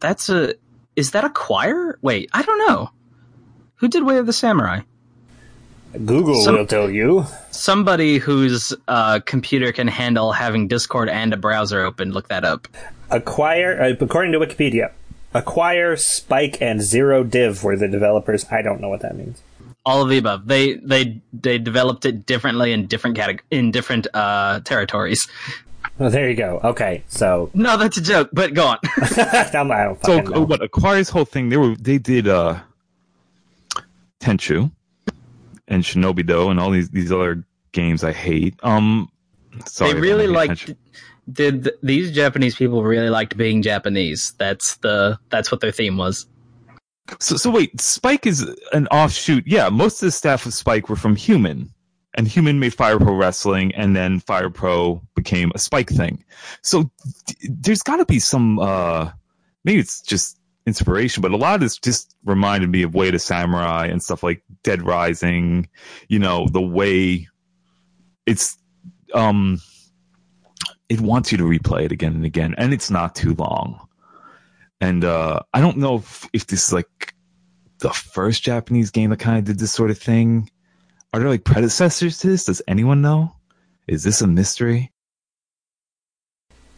That's 0.00 0.28
a. 0.28 0.54
Is 0.94 1.12
that 1.12 1.24
Acquire? 1.24 1.98
Wait, 2.02 2.28
I 2.32 2.42
don't 2.42 2.68
know. 2.68 2.90
Who 3.76 3.88
did 3.88 4.04
Way 4.04 4.18
of 4.18 4.26
the 4.26 4.32
Samurai? 4.32 4.80
Google 6.04 6.42
Some- 6.42 6.56
will 6.56 6.66
tell 6.66 6.90
you. 6.90 7.24
Somebody 7.50 8.18
whose 8.18 8.74
uh, 8.88 9.20
computer 9.20 9.72
can 9.72 9.88
handle 9.88 10.32
having 10.32 10.68
Discord 10.68 11.08
and 11.08 11.32
a 11.32 11.36
browser 11.36 11.82
open. 11.84 12.12
Look 12.12 12.28
that 12.28 12.44
up. 12.44 12.68
Acquire, 13.10 13.80
uh, 13.80 14.04
according 14.04 14.32
to 14.32 14.38
Wikipedia, 14.38 14.90
Acquire, 15.34 15.96
Spike, 15.96 16.60
and 16.60 16.80
Zero 16.82 17.22
Div 17.24 17.62
were 17.64 17.76
the 17.76 17.88
developers. 17.88 18.44
I 18.50 18.62
don't 18.62 18.80
know 18.80 18.88
what 18.88 19.00
that 19.00 19.16
means. 19.16 19.40
All 19.84 20.02
of 20.02 20.08
the 20.08 20.18
above. 20.18 20.46
They 20.48 20.74
they 20.74 21.20
they 21.32 21.58
developed 21.58 22.04
it 22.04 22.26
differently 22.26 22.72
in 22.72 22.86
different 22.86 23.16
categ- 23.16 23.40
in 23.50 23.70
different 23.70 24.06
uh, 24.14 24.60
territories. 24.60 25.28
Well, 25.98 26.10
there 26.10 26.28
you 26.28 26.34
go. 26.36 26.60
Okay, 26.64 27.04
so 27.08 27.50
No, 27.54 27.76
that's 27.76 27.96
a 27.96 28.02
joke. 28.02 28.30
But 28.32 28.52
go 28.52 28.66
on. 28.66 28.78
I'm, 29.54 29.70
I 29.72 29.84
don't 29.84 30.04
So 30.04 30.20
know. 30.20 30.42
uh, 30.42 30.44
what 30.44 30.60
Acquire's 30.62 31.08
whole 31.08 31.24
thing 31.24 31.48
they 31.50 31.56
were 31.56 31.74
they 31.76 31.98
did 31.98 32.26
uh 32.28 32.58
Tenchu 34.20 34.70
and 35.68 35.82
Shinobido 35.82 36.50
and 36.50 36.60
all 36.60 36.70
these 36.70 36.90
these 36.90 37.12
other 37.12 37.44
games 37.72 38.04
I 38.04 38.12
hate. 38.12 38.54
Um 38.62 39.10
sorry 39.66 39.94
they 39.94 40.00
really 40.00 40.26
liked. 40.26 40.74
Did 41.30 41.70
these 41.82 42.12
Japanese 42.12 42.54
people 42.54 42.84
really 42.84 43.10
liked 43.10 43.36
being 43.36 43.62
Japanese? 43.62 44.32
That's 44.38 44.76
the 44.76 45.18
that's 45.30 45.50
what 45.50 45.60
their 45.60 45.72
theme 45.72 45.96
was. 45.96 46.26
So, 47.20 47.36
so 47.36 47.50
wait, 47.50 47.80
Spike 47.80 48.26
is 48.26 48.48
an 48.72 48.86
offshoot. 48.88 49.44
Yeah, 49.46 49.68
most 49.68 50.02
of 50.02 50.06
the 50.06 50.12
staff 50.12 50.44
of 50.46 50.54
Spike 50.54 50.88
were 50.88 50.96
from 50.96 51.14
Human, 51.14 51.72
and 52.14 52.26
Human 52.26 52.58
made 52.58 52.74
Fire 52.74 52.98
Pro 52.98 53.14
Wrestling, 53.14 53.72
and 53.74 53.94
then 53.94 54.18
Fire 54.20 54.50
Pro 54.50 55.00
became 55.14 55.52
a 55.54 55.58
Spike 55.58 55.88
thing. 55.88 56.24
So 56.62 56.90
d- 57.26 57.48
there's 57.48 57.82
got 57.82 57.96
to 57.96 58.04
be 58.06 58.18
some. 58.18 58.58
uh 58.58 59.10
Maybe 59.64 59.80
it's 59.80 60.00
just 60.00 60.38
inspiration, 60.66 61.20
but 61.22 61.30
a 61.30 61.36
lot 61.36 61.54
of 61.54 61.60
this 61.60 61.78
just 61.78 62.14
reminded 62.24 62.70
me 62.70 62.82
of 62.82 62.94
Way 62.94 63.10
to 63.10 63.18
Samurai 63.18 63.86
and 63.86 64.02
stuff 64.02 64.22
like 64.22 64.42
Dead 64.62 64.82
Rising. 64.82 65.68
You 66.08 66.18
know, 66.18 66.48
the 66.48 66.62
way 66.62 67.28
it's 68.26 68.58
um 69.14 69.60
it 70.88 71.00
wants 71.00 71.32
you 71.32 71.38
to 71.38 71.44
replay 71.44 71.84
it 71.84 71.92
again 71.92 72.14
and 72.14 72.24
again, 72.24 72.54
and 72.58 72.72
it's 72.72 72.90
not 72.90 73.14
too 73.14 73.34
long. 73.34 73.86
And 74.80 75.04
uh, 75.04 75.40
I 75.54 75.60
don't 75.60 75.78
know 75.78 75.96
if, 75.96 76.28
if 76.32 76.46
this 76.46 76.66
is 76.66 76.72
like 76.72 77.14
the 77.78 77.90
first 77.90 78.42
Japanese 78.42 78.90
game 78.90 79.10
that 79.10 79.18
kind 79.18 79.38
of 79.38 79.44
did 79.44 79.58
this 79.58 79.72
sort 79.72 79.90
of 79.90 79.98
thing. 79.98 80.50
Are 81.12 81.20
there 81.20 81.28
like 81.28 81.44
predecessors 81.44 82.18
to 82.18 82.28
this? 82.28 82.44
Does 82.44 82.62
anyone 82.68 83.00
know? 83.00 83.34
Is 83.88 84.04
this 84.04 84.20
a 84.20 84.26
mystery? 84.26 84.92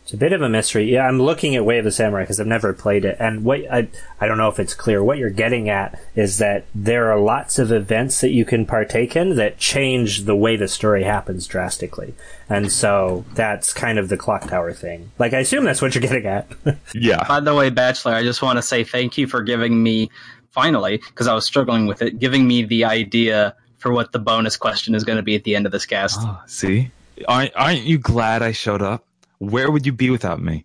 It's 0.09 0.15
a 0.15 0.17
bit 0.17 0.33
of 0.33 0.41
a 0.41 0.49
mystery. 0.49 0.91
Yeah, 0.91 1.07
I'm 1.07 1.21
looking 1.21 1.55
at 1.55 1.67
Way 1.67 1.77
of 1.77 1.85
the 1.85 1.93
Samurai 1.93 2.23
because 2.23 2.41
I've 2.41 2.47
never 2.47 2.73
played 2.73 3.05
it, 3.05 3.19
and 3.21 3.45
what 3.45 3.61
I 3.71 3.89
I 4.19 4.27
don't 4.27 4.39
know 4.39 4.49
if 4.49 4.59
it's 4.59 4.73
clear. 4.73 5.05
What 5.05 5.19
you're 5.19 5.29
getting 5.29 5.69
at 5.69 6.01
is 6.15 6.39
that 6.39 6.65
there 6.75 7.13
are 7.13 7.21
lots 7.21 7.59
of 7.59 7.71
events 7.71 8.23
that 8.23 8.31
you 8.31 8.47
can 8.47 8.65
partake 8.65 9.17
in 9.17 9.37
that 9.37 9.59
change 9.59 10.25
the 10.25 10.35
way 10.35 10.57
the 10.57 10.67
story 10.67 11.03
happens 11.03 11.47
drastically, 11.47 12.15
and 12.49 12.73
so 12.73 13.27
that's 13.35 13.75
kind 13.75 13.99
of 13.99 14.09
the 14.09 14.17
clock 14.17 14.49
tower 14.49 14.73
thing. 14.73 15.13
Like 15.19 15.35
I 15.35 15.41
assume 15.41 15.65
that's 15.65 15.83
what 15.83 15.95
you're 15.95 16.01
getting 16.01 16.25
at. 16.25 16.49
Yeah. 16.95 17.29
By 17.29 17.41
the 17.41 17.55
way, 17.55 17.69
Bachelor, 17.69 18.15
I 18.15 18.23
just 18.23 18.41
want 18.41 18.57
to 18.57 18.63
say 18.63 18.85
thank 18.85 19.19
you 19.19 19.27
for 19.27 19.43
giving 19.43 19.83
me 19.83 20.11
finally 20.53 20.97
because 20.97 21.27
I 21.27 21.35
was 21.35 21.45
struggling 21.45 21.87
with 21.87 22.01
it, 22.01 22.19
giving 22.19 22.49
me 22.49 22.63
the 22.65 22.87
idea 22.87 23.55
for 23.77 23.93
what 23.93 24.13
the 24.13 24.19
bonus 24.19 24.57
question 24.57 24.95
is 24.95 25.05
going 25.05 25.19
to 25.19 25.23
be 25.23 25.35
at 25.35 25.45
the 25.45 25.55
end 25.55 25.67
of 25.67 25.73
this 25.73 25.85
cast. 25.85 26.21
Oh, 26.23 26.41
see, 26.47 26.93
aren't 27.29 27.55
aren't 27.55 27.83
you 27.83 27.99
glad 27.99 28.41
I 28.41 28.53
showed 28.53 28.81
up? 28.81 29.05
Where 29.39 29.71
would 29.71 29.87
you 29.87 29.93
be 29.93 30.11
without 30.11 30.43
me? 30.43 30.65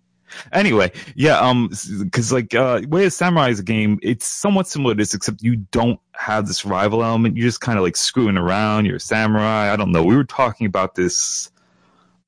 Anyway, 0.52 0.90
yeah, 1.14 1.38
um, 1.38 1.70
because 2.00 2.32
like 2.32 2.54
uh, 2.54 2.82
Way 2.88 3.06
of 3.06 3.12
Samurai 3.12 3.50
is 3.50 3.60
a 3.60 3.62
game. 3.62 3.98
It's 4.02 4.26
somewhat 4.26 4.66
similar 4.66 4.94
to 4.94 4.98
this, 4.98 5.14
except 5.14 5.42
you 5.42 5.56
don't 5.56 6.00
have 6.12 6.46
this 6.46 6.64
rival 6.64 7.04
element. 7.04 7.36
You're 7.36 7.46
just 7.46 7.60
kind 7.60 7.78
of 7.78 7.84
like 7.84 7.96
screwing 7.96 8.36
around. 8.36 8.86
You're 8.86 8.96
a 8.96 9.00
samurai. 9.00 9.72
I 9.72 9.76
don't 9.76 9.92
know. 9.92 10.02
We 10.02 10.16
were 10.16 10.24
talking 10.24 10.66
about 10.66 10.94
this 10.94 11.50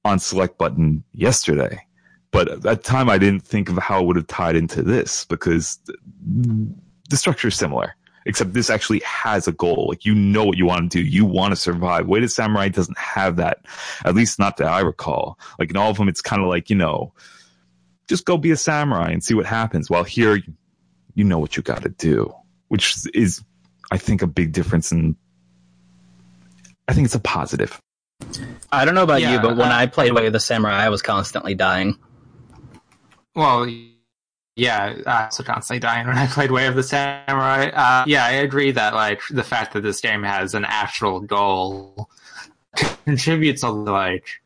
on 0.05 0.19
Select 0.19 0.57
Button 0.59 1.03
yesterday, 1.13 1.85
but 2.31 2.49
at 2.49 2.63
that 2.63 2.85
time 2.85 3.11
I 3.11 3.19
didn't 3.19 3.43
think 3.43 3.69
of 3.69 3.79
how 3.79 4.03
it 4.03 4.07
would 4.07 4.17
have 4.17 4.29
tied 4.29 4.57
into 4.57 4.83
this 4.83 5.25
because 5.25 5.79
the, 5.87 5.95
the 7.11 7.17
structure 7.17 7.49
is 7.49 7.57
similar. 7.57 7.97
Except 8.27 8.53
this 8.53 8.71
actually 8.71 9.01
has 9.01 9.47
a 9.47 9.53
goal. 9.53 9.87
Like 9.89 10.05
you 10.05 10.15
know 10.15 10.45
what 10.45 10.59
you 10.59 10.67
want 10.67 10.91
to 10.91 10.99
do. 10.99 11.05
You 11.05 11.25
want 11.25 11.53
to 11.53 11.57
survive. 11.57 12.07
Way 12.07 12.21
to 12.21 12.29
Samurai 12.29 12.69
doesn't 12.69 12.99
have 12.99 13.37
that. 13.37 13.65
At 14.05 14.15
least 14.15 14.39
not 14.39 14.57
that 14.59 14.67
I 14.67 14.81
recall. 14.81 15.39
Like 15.59 15.71
in 15.71 15.77
all 15.77 15.91
of 15.91 15.97
them, 15.97 16.09
it's 16.09 16.21
kind 16.21 16.43
of 16.43 16.49
like, 16.49 16.69
you 16.69 16.77
know, 16.77 17.12
just 18.09 18.25
go 18.25 18.37
be 18.37 18.51
a 18.51 18.57
samurai 18.57 19.11
and 19.11 19.23
see 19.23 19.35
what 19.35 19.47
happens. 19.47 19.89
While 19.89 20.05
here, 20.05 20.41
you 21.15 21.25
know 21.25 21.39
what 21.39 21.57
you 21.57 21.62
got 21.62 21.83
to 21.83 21.89
do, 21.89 22.33
which 22.69 22.97
is, 23.15 23.43
I 23.91 23.99
think, 23.99 24.23
a 24.23 24.27
big 24.27 24.53
difference. 24.53 24.93
And 24.93 25.17
I 26.89 26.93
think 26.93 27.05
it's 27.05 27.15
a 27.15 27.21
positive. 27.21 27.81
I 28.73 28.85
don't 28.85 28.95
know 28.95 29.03
about 29.03 29.21
you, 29.21 29.29
Yeah, 29.29 29.43
but 29.43 29.57
when 29.57 29.69
uh, 29.69 29.75
I 29.75 29.87
played 29.87 30.12
Way 30.12 30.27
of 30.27 30.33
the 30.33 30.41
Samurai, 30.41 30.85
I 30.85 30.89
was 30.89 31.03
constantly 31.03 31.55
dying. 31.55 31.99
Well, 33.35 33.69
yeah, 34.57 34.97
I 35.07 35.25
also 35.25 35.42
constantly 35.42 35.81
dying 35.81 36.07
when 36.07 36.16
I 36.16 36.27
played 36.27 36.51
Way 36.51 36.66
of 36.66 36.75
the 36.75 36.83
Samurai. 36.83 37.69
Uh, 37.69 38.05
yeah, 38.07 38.25
I 38.25 38.33
agree 38.33 38.71
that 38.73 38.95
like 38.95 39.21
the 39.31 39.45
fact 39.45 39.75
that 39.75 39.83
this 39.83 40.01
game 40.01 40.23
has 40.23 40.55
an 40.55 40.64
actual 40.64 41.21
goal 41.21 42.09
contributes 43.05 43.61
to 43.61 43.71
like 43.71 44.40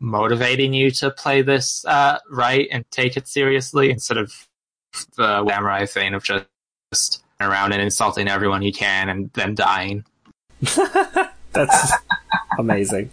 motivating 0.00 0.72
you 0.72 0.90
to 0.90 1.10
play 1.10 1.42
this 1.42 1.84
uh, 1.84 2.18
right 2.30 2.66
and 2.72 2.84
take 2.90 3.16
it 3.16 3.28
seriously 3.28 3.90
instead 3.90 4.16
of 4.16 4.48
the 5.16 5.46
samurai 5.46 5.86
thing 5.86 6.14
of 6.14 6.24
just 6.24 7.22
around 7.40 7.72
and 7.72 7.82
insulting 7.82 8.28
everyone 8.28 8.62
you 8.62 8.72
can 8.72 9.08
and 9.08 9.30
then 9.34 9.54
dying. 9.54 10.04
That's 11.52 11.92
amazing. 12.58 13.10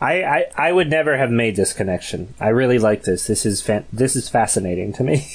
I, 0.00 0.22
I 0.22 0.44
I 0.56 0.72
would 0.72 0.90
never 0.90 1.16
have 1.16 1.30
made 1.30 1.56
this 1.56 1.72
connection. 1.72 2.34
I 2.40 2.48
really 2.48 2.78
like 2.78 3.02
this. 3.04 3.26
This 3.26 3.46
is 3.46 3.62
fan- 3.62 3.86
this 3.92 4.14
is 4.16 4.28
fascinating 4.28 4.92
to 4.94 5.02
me. 5.04 5.26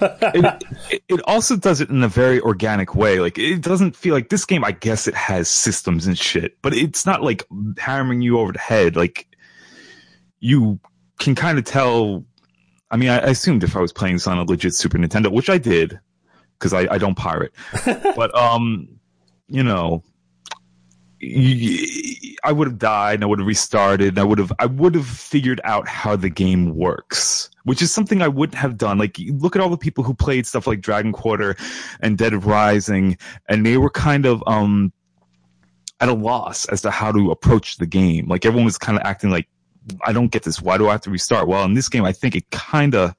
it, 0.00 0.64
it- 1.08 1.20
also 1.26 1.56
does 1.56 1.80
it 1.80 1.90
in 1.90 2.02
a 2.02 2.08
very 2.08 2.40
organic 2.40 2.94
way. 2.94 3.20
Like 3.20 3.38
it 3.38 3.60
doesn't 3.62 3.96
feel 3.96 4.14
like 4.14 4.28
this 4.28 4.44
game. 4.44 4.64
I 4.64 4.72
guess 4.72 5.06
it 5.08 5.14
has 5.14 5.48
systems 5.48 6.06
and 6.06 6.18
shit, 6.18 6.56
but 6.62 6.74
it's 6.74 7.04
not 7.06 7.22
like 7.22 7.44
hammering 7.78 8.22
you 8.22 8.38
over 8.38 8.52
the 8.52 8.58
head. 8.58 8.96
Like 8.96 9.26
you 10.40 10.78
can 11.18 11.34
kind 11.34 11.58
of 11.58 11.64
tell. 11.64 12.24
I 12.90 12.96
mean, 12.96 13.08
I, 13.08 13.18
I 13.18 13.26
assumed 13.30 13.64
if 13.64 13.74
I 13.76 13.80
was 13.80 13.92
playing 13.92 14.14
this 14.14 14.26
on 14.26 14.38
a 14.38 14.44
legit 14.44 14.74
Super 14.74 14.96
Nintendo, 14.98 15.30
which 15.32 15.50
I 15.50 15.58
did, 15.58 15.98
because 16.58 16.72
I, 16.72 16.86
I 16.94 16.98
don't 16.98 17.16
pirate, 17.16 17.52
but 17.84 18.32
um, 18.38 18.88
you 19.48 19.62
know, 19.64 20.04
y- 21.20 22.15
I 22.46 22.52
would 22.52 22.68
have 22.68 22.78
died 22.78 23.14
and 23.14 23.24
I 23.24 23.26
would 23.26 23.40
have 23.40 23.48
restarted 23.48 24.08
and 24.08 24.18
I 24.20 24.24
would 24.24 24.38
have 24.38 24.52
I 24.60 24.66
would 24.66 24.94
have 24.94 25.06
figured 25.06 25.60
out 25.64 25.88
how 25.88 26.14
the 26.14 26.30
game 26.30 26.76
works, 26.76 27.50
which 27.64 27.82
is 27.82 27.92
something 27.92 28.22
I 28.22 28.28
wouldn't 28.28 28.56
have 28.56 28.78
done. 28.78 28.98
Like 28.98 29.18
look 29.18 29.56
at 29.56 29.62
all 29.62 29.68
the 29.68 29.76
people 29.76 30.04
who 30.04 30.14
played 30.14 30.46
stuff 30.46 30.66
like 30.66 30.80
Dragon 30.80 31.12
Quarter 31.12 31.56
and 32.00 32.16
Dead 32.16 32.44
Rising, 32.44 33.18
and 33.48 33.66
they 33.66 33.76
were 33.78 33.90
kind 33.90 34.26
of 34.26 34.44
um 34.46 34.92
at 36.00 36.08
a 36.08 36.14
loss 36.14 36.66
as 36.66 36.82
to 36.82 36.90
how 36.90 37.10
to 37.10 37.32
approach 37.32 37.78
the 37.78 37.86
game. 37.86 38.28
Like 38.28 38.44
everyone 38.44 38.64
was 38.64 38.78
kind 38.78 38.96
of 38.96 39.04
acting 39.04 39.30
like 39.30 39.48
I 40.04 40.12
don't 40.12 40.30
get 40.30 40.44
this. 40.44 40.62
Why 40.62 40.78
do 40.78 40.88
I 40.88 40.92
have 40.92 41.00
to 41.02 41.10
restart? 41.10 41.48
Well, 41.48 41.64
in 41.64 41.74
this 41.74 41.88
game, 41.88 42.04
I 42.04 42.12
think 42.12 42.36
it 42.36 42.48
kind 42.50 42.94
of 42.94 43.14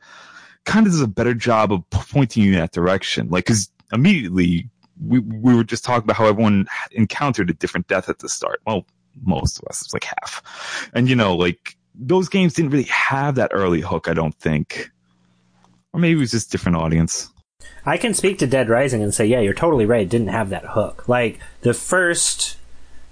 kind 0.66 0.86
of 0.86 0.94
does 0.94 1.02
a 1.02 1.08
better 1.08 1.34
job 1.34 1.74
of 1.74 1.90
pointing 1.90 2.44
you 2.44 2.54
in 2.54 2.60
that 2.60 2.72
direction. 2.72 3.28
Like, 3.30 3.46
because 3.46 3.70
immediately 3.92 4.70
we 5.06 5.20
we 5.20 5.54
were 5.54 5.66
just 5.66 5.84
talking 5.84 6.04
about 6.06 6.16
how 6.16 6.28
everyone 6.28 6.68
encountered 6.92 7.50
a 7.50 7.54
different 7.54 7.88
death 7.88 8.08
at 8.08 8.20
the 8.20 8.30
start. 8.30 8.62
Well, 8.66 8.86
most 9.24 9.60
of 9.60 9.68
us, 9.68 9.82
it's 9.82 9.94
like 9.94 10.06
half, 10.06 10.90
and 10.94 11.10
you 11.10 11.16
know, 11.16 11.36
like 11.36 11.78
those 11.96 12.30
games 12.30 12.54
didn't 12.54 12.72
really 12.72 12.84
have 12.84 13.36
that 13.36 13.52
early 13.54 13.82
hook. 13.82 14.08
I 14.08 14.14
don't 14.14 14.36
think, 14.36 14.92
or 15.94 16.00
maybe 16.00 16.18
it 16.18 16.22
was 16.22 16.32
just 16.32 16.52
different 16.52 16.78
audience. 16.78 17.32
I 17.86 17.98
can 17.98 18.14
speak 18.14 18.40
to 18.40 18.48
Dead 18.48 18.68
Rising 18.68 19.02
and 19.02 19.14
say, 19.14 19.26
yeah, 19.26 19.40
you're 19.40 19.54
totally 19.54 19.86
right. 19.86 20.02
It 20.02 20.10
didn't 20.10 20.28
have 20.28 20.50
that 20.50 20.66
hook. 20.66 21.08
Like 21.08 21.40
the 21.62 21.74
first, 21.74 22.58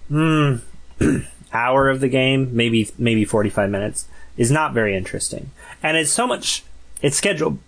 hmm, 0.10 0.58
hour 1.54 1.90
of 1.90 2.02
the 2.02 2.10
game, 2.10 2.56
maybe 2.56 2.90
maybe 2.98 3.24
45 3.24 3.70
minutes, 3.70 4.08
is 4.38 4.52
not 4.52 4.74
very 4.74 4.96
interesting. 4.96 5.52
And 5.82 5.96
it's 5.96 6.12
so 6.12 6.28
much. 6.28 6.64
It's 7.02 7.18
scheduled. 7.18 7.60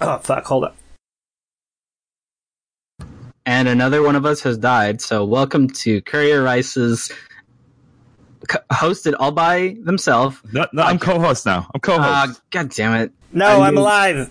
Oh 0.00 0.18
fuck! 0.18 0.44
Hold 0.46 0.64
up. 0.64 0.76
And 3.46 3.68
another 3.68 4.02
one 4.02 4.16
of 4.16 4.24
us 4.24 4.40
has 4.42 4.56
died. 4.56 5.02
So 5.02 5.22
welcome 5.24 5.68
to 5.68 6.00
Courier 6.00 6.42
Rice's 6.42 7.04
c- 7.04 7.14
hosted 8.72 9.14
all 9.18 9.32
by 9.32 9.76
themselves. 9.82 10.38
No, 10.52 10.66
no, 10.72 10.82
I'm 10.82 10.98
co-host 10.98 11.46
now. 11.46 11.68
I'm 11.74 11.80
co-host. 11.80 12.38
Uh, 12.38 12.40
God 12.50 12.70
damn 12.70 12.94
it! 13.00 13.12
No, 13.32 13.60
I 13.62 13.68
I'm 13.68 13.74
knew- 13.74 13.80
alive. 13.80 14.30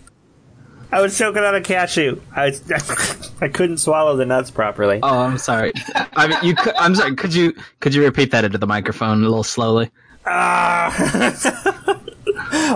I 0.92 1.02
was 1.02 1.18
choking 1.18 1.44
on 1.44 1.56
a 1.56 1.62
cashew. 1.62 2.22
I 2.36 2.54
I 3.42 3.48
couldn't 3.48 3.80
swallow 3.80 4.16
the 4.16 4.28
nuts 4.28 4.52
properly. 4.52 5.00
Oh, 5.02 5.20
I'm 5.22 5.40
sorry. 5.40 5.74
I 5.96 6.28
mean, 6.28 6.38
you. 6.44 6.56
Could, 6.56 6.76
I'm 6.76 6.94
sorry. 6.94 7.16
Could 7.16 7.34
you 7.34 7.54
could 7.80 7.96
you 7.96 8.04
repeat 8.04 8.30
that 8.32 8.46
into 8.46 8.60
the 8.60 8.68
microphone 8.68 9.22
a 9.24 9.28
little 9.28 9.44
slowly? 9.44 9.90
Ah. 10.28 10.92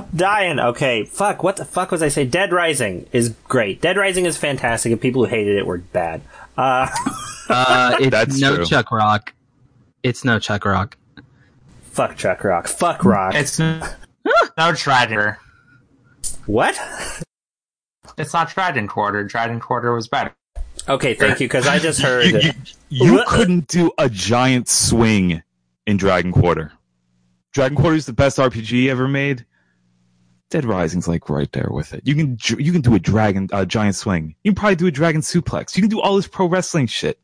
Dying. 0.15 0.59
Okay. 0.59 1.05
Fuck. 1.05 1.43
What 1.43 1.57
the 1.57 1.65
fuck 1.65 1.91
was 1.91 2.01
I 2.01 2.07
say? 2.09 2.25
Dead 2.25 2.51
Rising 2.51 3.07
is 3.11 3.29
great. 3.47 3.81
Dead 3.81 3.97
Rising 3.97 4.25
is 4.25 4.35
fantastic, 4.35 4.91
and 4.91 4.99
people 4.99 5.23
who 5.25 5.29
hated 5.29 5.57
it 5.57 5.65
were 5.67 5.77
bad. 5.77 6.21
Uh, 6.57 6.87
Uh, 7.49 7.95
it's 8.01 8.09
That's 8.09 8.41
no 8.41 8.55
true. 8.57 8.65
Chuck 8.65 8.91
Rock. 8.91 9.33
It's 10.03 10.25
no 10.25 10.37
Chuck 10.37 10.65
Rock. 10.65 10.97
Fuck 11.97 12.15
Chuck 12.15 12.43
Rock. 12.43 12.67
Fuck 12.67 13.03
Rock. 13.03 13.33
It's 13.33 13.57
no 13.59 14.71
Dragon. 14.75 15.35
what? 16.45 16.79
It's 18.19 18.33
not 18.33 18.49
Dragon 18.53 18.87
Quarter. 18.87 19.23
Dragon 19.23 19.59
Quarter 19.59 19.93
was 19.93 20.07
better. 20.07 20.33
Okay. 20.87 21.15
Thank 21.15 21.39
you. 21.39 21.47
Because 21.47 21.67
I 21.67 21.79
just 21.79 21.99
heard. 22.03 22.25
you 22.25 22.51
you, 22.89 23.15
you 23.17 23.23
couldn't 23.27 23.67
do 23.67 23.91
a 23.97 24.09
giant 24.09 24.69
swing 24.69 25.41
in 25.87 25.97
Dragon 25.97 26.31
Quarter. 26.31 26.71
Dragon 27.51 27.75
Quarter 27.75 27.95
is 27.97 28.05
the 28.05 28.13
best 28.13 28.37
RPG 28.37 28.89
ever 28.89 29.07
made. 29.07 29.45
Dead 30.49 30.65
Rising's 30.65 31.07
like 31.07 31.29
right 31.29 31.51
there 31.51 31.69
with 31.71 31.93
it. 31.93 32.03
You 32.05 32.13
can 32.15 32.37
you 32.59 32.71
can 32.71 32.81
do 32.81 32.93
a 32.95 32.99
dragon 32.99 33.49
a 33.51 33.65
giant 33.65 33.95
swing. 33.95 34.35
You 34.43 34.51
can 34.51 34.55
probably 34.55 34.75
do 34.77 34.87
a 34.87 34.91
dragon 34.91 35.21
suplex. 35.21 35.75
You 35.75 35.81
can 35.81 35.89
do 35.89 35.99
all 35.99 36.15
this 36.15 36.27
pro 36.27 36.45
wrestling 36.45 36.87
shit. 36.87 37.19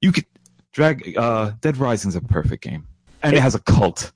You 0.00 0.12
could 0.12 0.24
drag 0.72 1.18
uh 1.18 1.50
Dead 1.60 1.76
Rising's 1.76 2.16
a 2.16 2.22
perfect 2.22 2.62
game. 2.62 2.87
And 3.22 3.34
it 3.34 3.40
has 3.40 3.54
a 3.54 3.60
cult. 3.60 4.12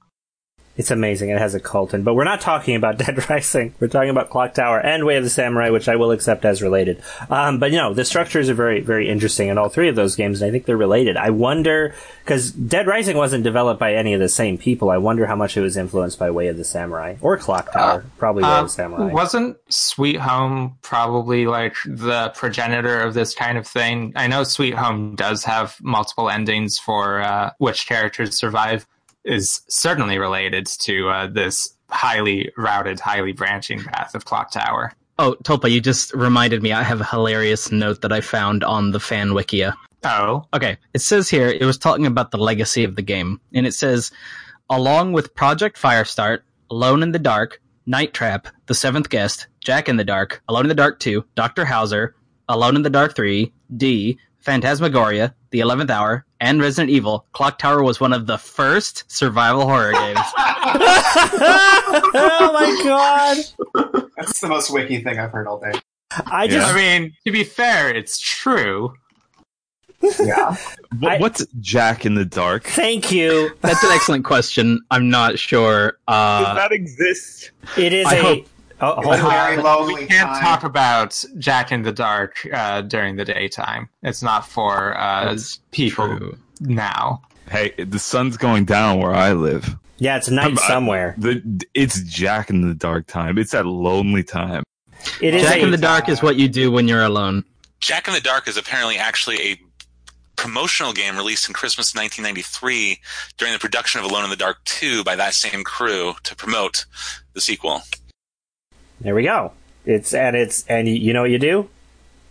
It's 0.75 0.91
amazing. 0.91 1.29
It 1.29 1.37
has 1.39 1.55
a 1.55 1.61
cult 1.61 1.93
in, 1.93 2.03
but 2.03 2.15
we're 2.15 2.25
not 2.25 2.41
talking 2.41 2.77
about 2.77 2.97
Dead 3.05 3.29
Rising. 3.29 3.75
We're 3.79 3.89
talking 3.89 4.09
about 4.09 4.31
Clock 4.31 4.55
Tower 4.55 4.81
and 4.81 5.05
Way 5.05 5.19
of 5.19 5.23
the 5.25 5.29
Samurai, 5.29 5.69
which 5.69 5.87
I 5.87 5.97
will 5.97 6.13
accept 6.13 6.47
as 6.47 6.63
related. 6.63 7.03
Um, 7.29 7.59
but 7.59 7.73
you 7.73 7.77
know, 7.77 7.93
the 7.93 8.07
structures 8.07 8.49
are 8.49 8.55
very, 8.55 8.81
very 8.81 9.07
interesting 9.07 9.49
in 9.49 9.59
all 9.59 9.69
three 9.69 9.91
of 9.91 9.97
those 9.97 10.17
games, 10.17 10.41
and 10.41 10.49
I 10.49 10.51
think 10.51 10.65
they're 10.65 10.79
related. 10.79 11.19
I 11.19 11.29
wonder 11.29 11.95
because 12.25 12.53
Dead 12.53 12.87
Rising 12.87 13.19
wasn't 13.19 13.45
developed 13.45 13.81
by 13.81 13.93
any 13.93 14.15
of 14.15 14.21
the 14.21 14.31
same 14.31 14.57
people. 14.57 14.89
I 14.89 14.97
wonder 14.97 15.27
how 15.27 15.37
much 15.37 15.59
it 15.59 15.61
was 15.61 15.77
influenced 15.77 16.19
by 16.19 16.31
Way 16.31 16.47
of 16.49 16.57
the 16.57 16.65
Samurai 16.65 17.17
or 17.21 17.37
Clock 17.37 17.73
Tower. 17.73 18.07
Probably 18.17 18.43
Way 18.43 18.49
of 18.49 18.55
Uh, 18.61 18.63
the 18.63 18.69
Samurai. 18.71 19.13
wasn't 19.13 19.59
Sweet 19.69 20.17
Home 20.21 20.79
probably 20.81 21.47
like 21.47 21.75
the 21.85 22.33
progenitor 22.35 22.99
of 23.03 23.13
this 23.13 23.35
kind 23.35 23.59
of 23.59 23.67
thing? 23.67 24.15
I 24.17 24.27
know 24.27 24.43
Sweet 24.43 24.73
Home 24.75 25.17
does 25.17 25.45
have 25.45 25.77
multiple 25.83 26.31
endings 26.31 26.79
for 26.79 27.21
uh, 27.21 27.51
which 27.59 27.87
characters 27.87 28.39
survive. 28.39 28.87
Is 29.25 29.63
certainly 29.69 30.19
related 30.19 30.67
to 30.81 31.09
uh, 31.09 31.27
this 31.29 31.77
highly 31.89 32.51
routed, 32.57 32.99
highly 32.99 33.33
branching 33.33 33.83
path 33.83 34.15
of 34.15 34.25
Clock 34.25 34.51
Tower. 34.51 34.93
Oh, 35.19 35.37
Tulpa, 35.45 35.71
you 35.71 35.81
just 35.81 36.13
reminded 36.15 36.63
me. 36.63 36.73
I 36.73 36.83
have 36.83 37.01
a 37.01 37.05
hilarious 37.05 37.71
note 37.71 38.01
that 38.01 38.13
I 38.13 38.21
found 38.21 38.65
on 38.65 38.91
the 38.91 38.99
fan 38.99 39.29
wikia. 39.31 39.75
Oh, 40.05 40.45
Okay, 40.53 40.79
it 40.93 40.99
says 41.01 41.29
here 41.29 41.49
it 41.49 41.65
was 41.65 41.79
talking 41.79 42.07
about 42.07 42.33
the 42.33 42.39
legacy 42.39 42.83
of 42.83 42.97
the 42.97 43.03
game, 43.03 43.41
and 43.55 43.67
it 43.67 43.75
says, 43.75 44.11
along 44.69 45.13
with 45.13 45.35
Project 45.37 45.79
Firestart, 45.79 46.43
Alone 46.71 47.03
in 47.05 47.13
the 47.13 47.19
Dark, 47.21 47.61
Night 47.87 48.13
Trap, 48.15 48.49
The 48.67 48.75
Seventh 48.75 49.11
Guest, 49.11 49.47
Jack 49.61 49.89
in 49.89 49.97
the 49.99 50.05
Dark, 50.05 50.43
Alone 50.49 50.65
in 50.65 50.69
the 50.69 50.75
Dark 50.75 50.99
Two, 50.99 51.25
Doctor 51.37 51.65
Hauzer, 51.65 52.15
Alone 52.49 52.75
in 52.75 52.83
the 52.83 52.91
Dark 52.91 53.15
Three, 53.15 53.53
D, 53.77 54.19
Phantasmagoria, 54.41 55.35
The 55.51 55.61
Eleventh 55.61 55.91
Hour, 55.91 56.25
and 56.43 56.61
Resident 56.61 56.91
Evil. 56.91 57.25
Clock 57.33 57.59
Tower 57.59 57.83
was 57.85 58.01
one 58.01 58.13
of 58.13 58.27
the 58.27 58.37
first 58.37 59.11
survival 59.11 59.63
horror 59.63 59.93
games. 59.93 60.19
oh 62.15 62.51
my 62.53 62.81
god! 62.85 63.39
That's 64.17 64.41
the 64.41 64.49
most 64.49 64.71
wiki 64.71 65.01
thing 65.03 65.19
I've 65.19 65.31
heard 65.31 65.47
all 65.47 65.61
day. 65.61 65.73
I 66.27 66.49
just 66.49 66.67
I 66.67 66.77
mean, 66.77 67.13
to 67.25 67.33
be 67.33 67.45
fair, 67.45 67.95
it's 67.95 68.19
true. 68.19 68.93
Yeah. 70.21 70.57
What, 70.99 71.13
I- 71.13 71.19
what's 71.19 71.47
Jack 71.61 72.05
in 72.05 72.17
the 72.17 72.25
Dark? 72.25 72.65
thank 72.65 73.13
you. 73.13 73.53
That's 73.61 73.83
an 73.85 73.91
excellent 73.93 74.25
question. 74.25 74.81
I'm 74.91 75.09
not 75.09 75.39
sure. 75.39 75.99
Uh, 76.09 76.55
that 76.55 76.73
exist? 76.73 77.53
It 77.79 77.93
is 77.93 78.07
I 78.07 78.17
a. 78.17 78.23
hope- 78.23 78.49
Oh, 78.85 78.99
It's 78.99 79.07
hold 79.07 79.15
a 79.21 79.23
on. 79.25 79.31
very 79.31 79.57
lonely 79.63 79.95
We 79.95 80.07
can't 80.07 80.29
time. 80.29 80.43
talk 80.43 80.65
about 80.65 81.25
Jack 81.39 81.71
in 81.71 81.83
the 81.83 81.93
Dark 81.93 82.37
uh, 82.53 82.83
during 82.83 83.15
the 83.17 83.25
daytime. 83.25 83.89
It's 84.03 84.23
not 84.23 84.47
for 84.47 84.97
uh, 84.99 85.39
people 85.71 86.09
true. 86.19 86.39
now. 86.61 87.23
Hey, 87.49 87.73
the 87.79 87.99
sun's 88.01 88.37
going 88.37 88.65
down 88.65 88.99
where 88.99 89.15
I 89.15 89.33
live. 89.35 89.77
Yeah, 89.99 90.17
it's 90.17 90.29
night 90.29 90.47
I'm- 90.47 90.59
I- 90.61 90.67
somewhere. 90.69 91.15
The 91.17 91.65
it's 91.75 92.03
Jack 92.03 92.51
in 92.51 92.67
the 92.67 92.75
Dark 92.75 93.07
time. 93.07 93.39
It's 93.39 93.53
that 93.53 93.67
lonely 93.67 94.25
time. 94.25 94.65
It 95.21 95.35
is 95.35 95.43
Jack 95.43 95.59
a, 95.59 95.63
in 95.63 95.71
the 95.71 95.77
Dark 95.79 96.09
is 96.09 96.21
what 96.23 96.37
you 96.37 96.49
do 96.49 96.71
when 96.73 96.89
you're 96.89 97.03
alone. 97.05 97.45
Jack 97.81 98.09
in 98.09 98.15
the 98.15 98.21
Dark 98.21 98.49
is 98.49 98.57
apparently 98.57 98.97
actually 98.99 99.41
a 99.53 99.61
promotional 100.37 100.93
game 100.93 101.17
released 101.17 101.47
in 101.47 101.55
Christmas 101.55 101.95
1993 101.95 102.99
during 103.37 103.53
the 103.53 103.59
production 103.61 104.01
of 104.03 104.11
Alone 104.11 104.25
in 104.25 104.31
the 104.31 104.37
Dark 104.37 104.65
2 104.65 105.05
by 105.05 105.15
that 105.17 105.35
same 105.35 105.63
crew 105.63 106.15
to 106.25 106.35
promote 106.35 106.85
the 107.35 107.41
sequel. 107.41 107.83
There 109.03 109.15
we 109.15 109.25
go. 109.25 109.53
It's 109.85 110.15
and 110.15 110.37
it's 110.37 110.67
and 110.69 110.89
you, 110.89 110.95
you 110.95 111.13
know 111.13 111.23
what 111.23 111.31
you 111.31 111.39
do? 111.39 111.69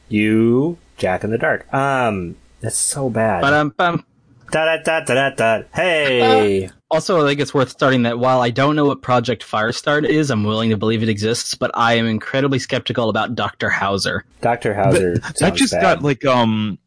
You 0.09 0.78
Jack 0.97 1.24
in 1.24 1.30
the 1.32 1.38
Dark. 1.38 1.72
Um, 1.74 2.36
that's 2.61 2.78
so 2.78 3.09
bad. 3.09 3.41
But 3.41 3.53
um, 3.53 3.74
um, 3.80 4.05
da 4.51 4.65
da 4.78 4.84
da 4.84 4.99
da 5.05 5.30
da 5.30 5.30
da. 5.59 5.63
Hey, 5.74 6.69
also, 6.89 7.24
I 7.24 7.28
think 7.30 7.39
it's 7.41 7.53
worth 7.53 7.69
starting 7.69 8.03
that 8.03 8.19
while 8.19 8.41
I 8.41 8.49
don't 8.51 8.76
know 8.76 8.86
what 8.86 9.01
Project 9.01 9.43
Firestart 9.43 10.05
is, 10.05 10.30
I'm 10.32 10.43
willing 10.43 10.69
to 10.69 10.78
believe 10.78 11.03
it 11.03 11.09
exists, 11.09 11.55
but 11.55 11.72
I 11.74 11.93
am 11.95 12.05
incredibly 12.05 12.59
skeptical 12.59 13.09
about 13.09 13.36
Dr. 13.36 13.69
Hauzer. 13.69 14.22
Doctor 14.41 14.74
Hauzer. 14.74 15.22
that 15.22 15.38
sounds 15.38 15.59
just 15.59 15.74
bad. 15.74 15.82
got 15.82 16.03
like 16.03 16.24
um 16.26 16.78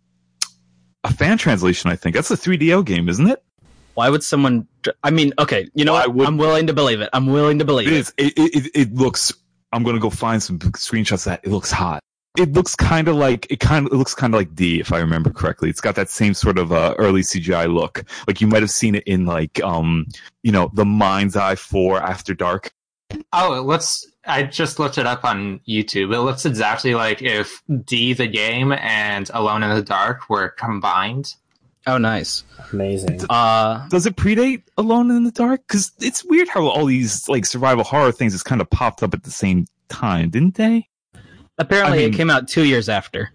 a 1.04 1.12
fan 1.12 1.36
translation. 1.36 1.90
I 1.90 1.96
think 1.96 2.14
that's 2.16 2.30
a 2.30 2.36
3DO 2.36 2.84
game, 2.86 3.08
isn't 3.10 3.28
it? 3.28 3.42
Why 3.94 4.08
would 4.10 4.24
someone? 4.24 4.66
I 5.02 5.10
mean, 5.10 5.32
okay, 5.38 5.68
you 5.74 5.84
know 5.84 5.92
Why 5.92 6.06
what? 6.06 6.14
would- 6.16 6.26
I'm 6.28 6.36
willing 6.38 6.66
to 6.68 6.72
believe 6.72 7.00
it. 7.00 7.10
I'm 7.12 7.26
willing 7.26 7.58
to 7.60 7.64
believe 7.64 7.88
It 7.88 7.92
it. 7.92 7.96
is. 7.98 8.14
It, 8.18 8.32
it, 8.38 8.54
it, 8.66 8.70
it 8.74 8.94
looks. 8.94 9.32
I'm 9.74 9.82
gonna 9.82 9.98
go 9.98 10.10
find 10.10 10.42
some 10.42 10.58
screenshots. 10.58 11.24
That 11.24 11.40
it 11.42 11.50
looks 11.50 11.70
hot. 11.70 12.00
It 12.38 12.52
looks 12.52 12.74
kind 12.74 13.08
of 13.08 13.16
like 13.16 13.46
it 13.50 13.60
kind 13.60 13.86
of 13.86 13.92
it 13.92 13.96
looks 13.96 14.14
kind 14.14 14.34
of 14.34 14.38
like 14.38 14.54
D, 14.54 14.80
if 14.80 14.92
I 14.92 14.98
remember 14.98 15.30
correctly. 15.30 15.68
It's 15.68 15.80
got 15.80 15.96
that 15.96 16.08
same 16.08 16.34
sort 16.34 16.58
of 16.58 16.72
uh, 16.72 16.94
early 16.98 17.22
CGI 17.22 17.72
look. 17.72 18.04
Like 18.26 18.40
you 18.40 18.46
might 18.46 18.62
have 18.62 18.70
seen 18.70 18.94
it 18.94 19.04
in 19.04 19.26
like 19.26 19.62
um 19.62 20.06
you 20.42 20.52
know 20.52 20.70
the 20.74 20.84
Mind's 20.84 21.36
Eye 21.36 21.56
Four 21.56 22.00
After 22.00 22.34
Dark. 22.34 22.72
Oh, 23.32 23.54
it 23.54 23.62
looks. 23.62 24.06
I 24.26 24.44
just 24.44 24.78
looked 24.78 24.96
it 24.96 25.06
up 25.06 25.24
on 25.24 25.60
YouTube. 25.68 26.14
It 26.14 26.20
looks 26.20 26.46
exactly 26.46 26.94
like 26.94 27.20
if 27.20 27.62
D 27.84 28.14
the 28.14 28.26
game 28.26 28.72
and 28.72 29.30
Alone 29.34 29.62
in 29.62 29.74
the 29.74 29.82
Dark 29.82 30.30
were 30.30 30.48
combined. 30.48 31.34
Oh, 31.86 31.98
nice. 31.98 32.44
amazing. 32.72 33.20
Uh, 33.28 33.86
Does 33.88 34.06
it 34.06 34.16
predate 34.16 34.62
Alone 34.78 35.10
in 35.10 35.24
the 35.24 35.30
Dark? 35.30 35.62
Because 35.66 35.92
it's 36.00 36.24
weird 36.24 36.48
how 36.48 36.66
all 36.66 36.86
these 36.86 37.28
like 37.28 37.44
survival 37.46 37.84
horror 37.84 38.10
things 38.12 38.32
just 38.32 38.44
kind 38.46 38.60
of 38.60 38.70
popped 38.70 39.02
up 39.02 39.12
at 39.14 39.22
the 39.22 39.30
same 39.30 39.66
time, 39.88 40.30
didn't 40.30 40.54
they? 40.54 40.88
apparently, 41.58 41.98
I 41.98 42.02
mean- 42.06 42.14
it 42.14 42.16
came 42.16 42.30
out 42.30 42.48
two 42.48 42.64
years 42.64 42.88
after. 42.88 43.30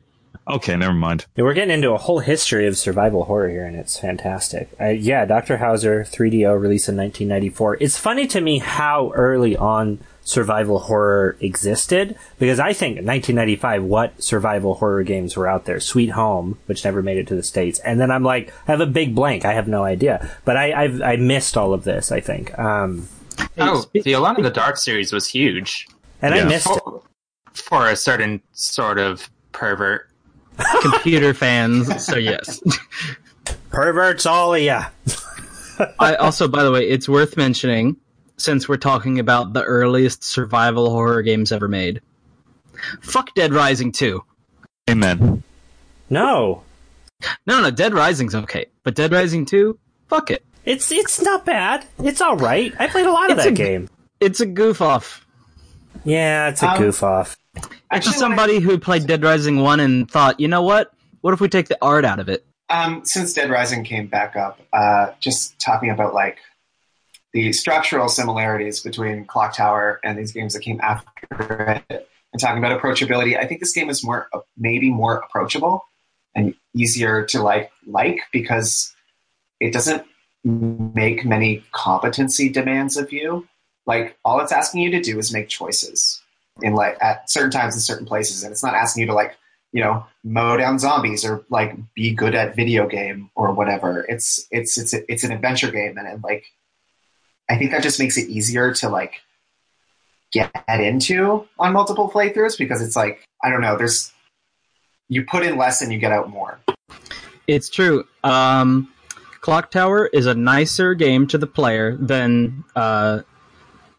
Okay, 0.48 0.76
never 0.76 0.94
mind. 0.94 1.28
Yeah, 1.36 1.44
we're 1.44 1.54
getting 1.54 1.74
into 1.76 1.92
a 1.92 1.98
whole 1.98 2.20
history 2.20 2.66
of 2.66 2.76
survival 2.76 3.26
horror 3.26 3.50
here, 3.50 3.66
and 3.66 3.76
it's 3.76 4.00
fantastic. 4.00 4.68
Uh, 4.82 4.86
yeah, 4.88 5.24
Dr. 5.26 5.58
Hauzer, 5.60 6.02
3DO, 6.10 6.60
released 6.60 6.90
in 6.90 6.98
1994. 6.98 7.78
It's 7.80 8.00
funny 8.00 8.26
to 8.28 8.42
me 8.42 8.58
how 8.58 9.12
early 9.14 9.56
on 9.56 10.00
survival 10.30 10.80
horror 10.80 11.36
existed, 11.40 12.16
because 12.38 12.60
I 12.60 12.74
think 12.74 12.98
in 12.98 13.06
1995, 13.06 13.84
what 13.84 14.22
survival 14.22 14.76
horror 14.76 15.04
games 15.04 15.36
were 15.36 15.48
out 15.48 15.66
there? 15.66 15.80
Sweet 15.80 16.12
Home, 16.12 16.60
which 16.68 16.86
never 16.86 17.02
made 17.02 17.18
it 17.18 17.28
to 17.28 17.36
the 17.36 17.44
States. 17.44 17.80
And 17.80 18.00
then 18.00 18.12
I'm 18.12 18.24
like, 18.24 18.54
I 18.68 18.72
have 18.72 18.82
a 18.82 18.86
big 18.86 19.16
blank. 19.16 19.44
I 19.44 19.54
have 19.54 19.68
no 19.68 19.84
idea. 19.84 20.30
But 20.46 20.56
I, 20.56 20.84
I've, 20.84 21.02
I 21.02 21.16
missed 21.16 21.58
all 21.58 21.74
of 21.74 21.84
this, 21.84 22.12
I 22.12 22.20
think. 22.20 22.58
Um, 22.60 23.08
oh, 23.58 23.82
spe- 23.82 24.04
the 24.04 24.14
Alone 24.14 24.38
in 24.38 24.44
the 24.44 24.52
Dark 24.52 24.78
series 24.78 25.12
was 25.12 25.28
huge 25.28 25.88
and 26.22 26.34
I 26.34 26.44
missed 26.44 26.68
for, 26.68 27.02
for 27.54 27.90
a 27.90 27.96
certain 27.96 28.42
sort 28.54 29.00
of 29.00 29.30
pervert. 29.52 30.08
Computer 30.82 31.34
fans, 31.34 32.06
so 32.06 32.18
yes. 32.18 32.62
Perverts, 33.70 34.26
all 34.26 34.54
of 34.54 34.62
ya. 34.62 34.86
I 36.00 36.16
also, 36.16 36.50
by 36.50 36.64
the 36.64 36.72
way, 36.72 36.88
it's 36.88 37.08
worth 37.08 37.38
mentioning 37.38 37.96
since 38.40 38.68
we're 38.70 38.78
talking 38.78 39.20
about 39.20 39.54
the 39.54 39.64
earliest 39.64 40.24
survival 40.24 40.90
horror 40.90 41.22
games 41.22 41.52
ever 41.52 41.68
made. 41.68 42.02
Fuck 43.02 43.34
Dead 43.36 43.54
Rising 43.54 43.92
2. 43.92 44.24
Amen. 44.90 45.44
No. 46.10 46.64
No, 47.46 47.62
no, 47.62 47.70
Dead 47.70 47.94
Rising's 47.94 48.34
okay, 48.34 48.68
but 48.84 48.96
Dead 48.96 49.12
Rising 49.12 49.46
2, 49.46 49.78
fuck 50.08 50.32
it. 50.32 50.44
It's 50.66 50.92
it's 50.92 51.22
not 51.22 51.46
bad. 51.46 51.86
It's 52.04 52.22
all 52.22 52.38
right. 52.38 52.74
I 52.80 52.88
played 52.88 53.06
a 53.06 53.12
lot 53.12 53.32
of 53.32 53.38
It's 53.38 53.46
that 53.46 53.54
a- 53.54 53.56
game. 53.56 53.90
It's 54.20 54.40
a 54.40 54.46
goof 54.46 54.82
off. 54.82 55.26
Yeah, 56.06 56.50
it's 56.50 56.62
a 56.64 56.70
Um, 56.72 56.78
goof 56.78 57.04
off. 57.04 57.38
It's 57.56 57.68
Actually, 57.92 58.14
somebody 58.14 58.60
who 58.60 58.78
played 58.78 59.06
Dead 59.08 59.24
Rising 59.24 59.58
1 59.62 59.80
and 59.80 60.10
thought, 60.10 60.40
you 60.40 60.48
know 60.48 60.62
what? 60.62 60.92
What 61.22 61.34
if 61.34 61.42
we 61.42 61.50
take 61.50 61.68
the 61.68 61.78
art 61.82 62.06
out 62.06 62.20
of 62.20 62.30
it? 62.30 62.46
Um, 62.70 63.02
since 63.04 63.34
Dead 63.34 63.50
Rising 63.50 63.84
came 63.84 64.08
back 64.08 64.36
up, 64.36 64.60
uh, 64.72 65.08
just 65.20 65.60
talking 65.60 65.90
about 65.90 66.14
like 66.14 66.38
the 67.34 67.54
structural 67.54 68.10
similarities 68.10 68.82
between 68.82 69.26
Clock 69.26 69.56
Tower 69.56 70.00
and 70.04 70.18
these 70.18 70.32
games 70.32 70.54
that 70.54 70.62
came 70.62 70.80
after 70.82 71.84
it, 71.90 72.10
and 72.32 72.40
talking 72.40 72.64
about 72.64 72.80
approachability, 72.80 73.38
I 73.38 73.46
think 73.46 73.60
this 73.60 73.74
game 73.74 73.90
is 73.90 74.04
more 74.04 74.30
maybe 74.58 74.90
more 74.90 75.18
approachable 75.18 75.84
and 76.36 76.56
easier 76.76 77.26
to 77.26 77.42
like 77.42 77.72
like 77.88 78.22
because 78.32 78.94
it 79.60 79.74
doesn't 79.74 80.06
make 80.44 81.26
many 81.26 81.64
competency 81.72 82.50
demands 82.50 82.98
of 82.98 83.12
you. 83.12 83.48
Like 83.86 84.18
all 84.24 84.40
it's 84.42 84.52
asking 84.52 84.82
you 84.82 84.92
to 84.92 85.02
do 85.02 85.18
is 85.18 85.34
make 85.34 85.50
choices 85.50 86.22
in 86.62 86.74
like 86.74 86.98
at 87.02 87.30
certain 87.30 87.52
times 87.52 87.76
in 87.76 87.82
certain 87.82 88.06
places, 88.06 88.44
and 88.44 88.52
it's 88.52 88.64
not 88.64 88.76
asking 88.76 89.02
you 89.02 89.08
to 89.08 89.14
like 89.14 89.38
you 89.72 89.84
know 89.84 90.06
mow 90.24 90.58
down 90.58 90.80
zombies 90.80 91.26
or 91.26 91.44
like 91.50 91.76
be 91.94 92.14
good 92.14 92.36
at 92.36 92.56
video 92.56 92.88
game 92.88 93.30
or 93.36 93.54
whatever 93.54 94.04
it's 94.10 94.48
it's 94.52 94.78
it's 94.78 94.94
it's 95.08 95.24
an 95.24 95.32
adventure 95.32 95.72
game 95.72 95.98
and 95.98 96.08
it, 96.08 96.20
like 96.24 96.46
i 97.50 97.58
think 97.58 97.72
that 97.72 97.84
just 97.84 98.00
makes 98.00 98.18
it 98.18 98.30
easier 98.30 98.74
to 98.74 98.90
like 98.90 99.22
get 100.32 100.52
into 100.68 101.48
on 101.58 101.74
multiple 101.74 102.10
playthroughs 102.10 102.58
because 102.58 102.82
it's 102.82 102.96
like 102.96 103.26
i 103.44 103.50
don't 103.50 103.62
know 103.62 103.78
there's 103.78 104.12
you 105.08 105.26
put 105.26 105.44
in 105.44 105.58
less 105.58 105.82
and 105.82 105.92
you 105.92 106.00
get 106.00 106.12
out 106.12 106.30
more 106.30 106.60
It's 107.48 107.68
true. 107.68 108.04
Um, 108.24 108.94
Clock 109.42 109.72
Tower 109.72 110.06
is 110.06 110.28
a 110.28 110.36
nicer 110.36 110.94
game 110.94 111.26
to 111.28 111.38
the 111.40 111.48
player 111.48 111.98
than 111.98 112.64
uh, 112.76 113.22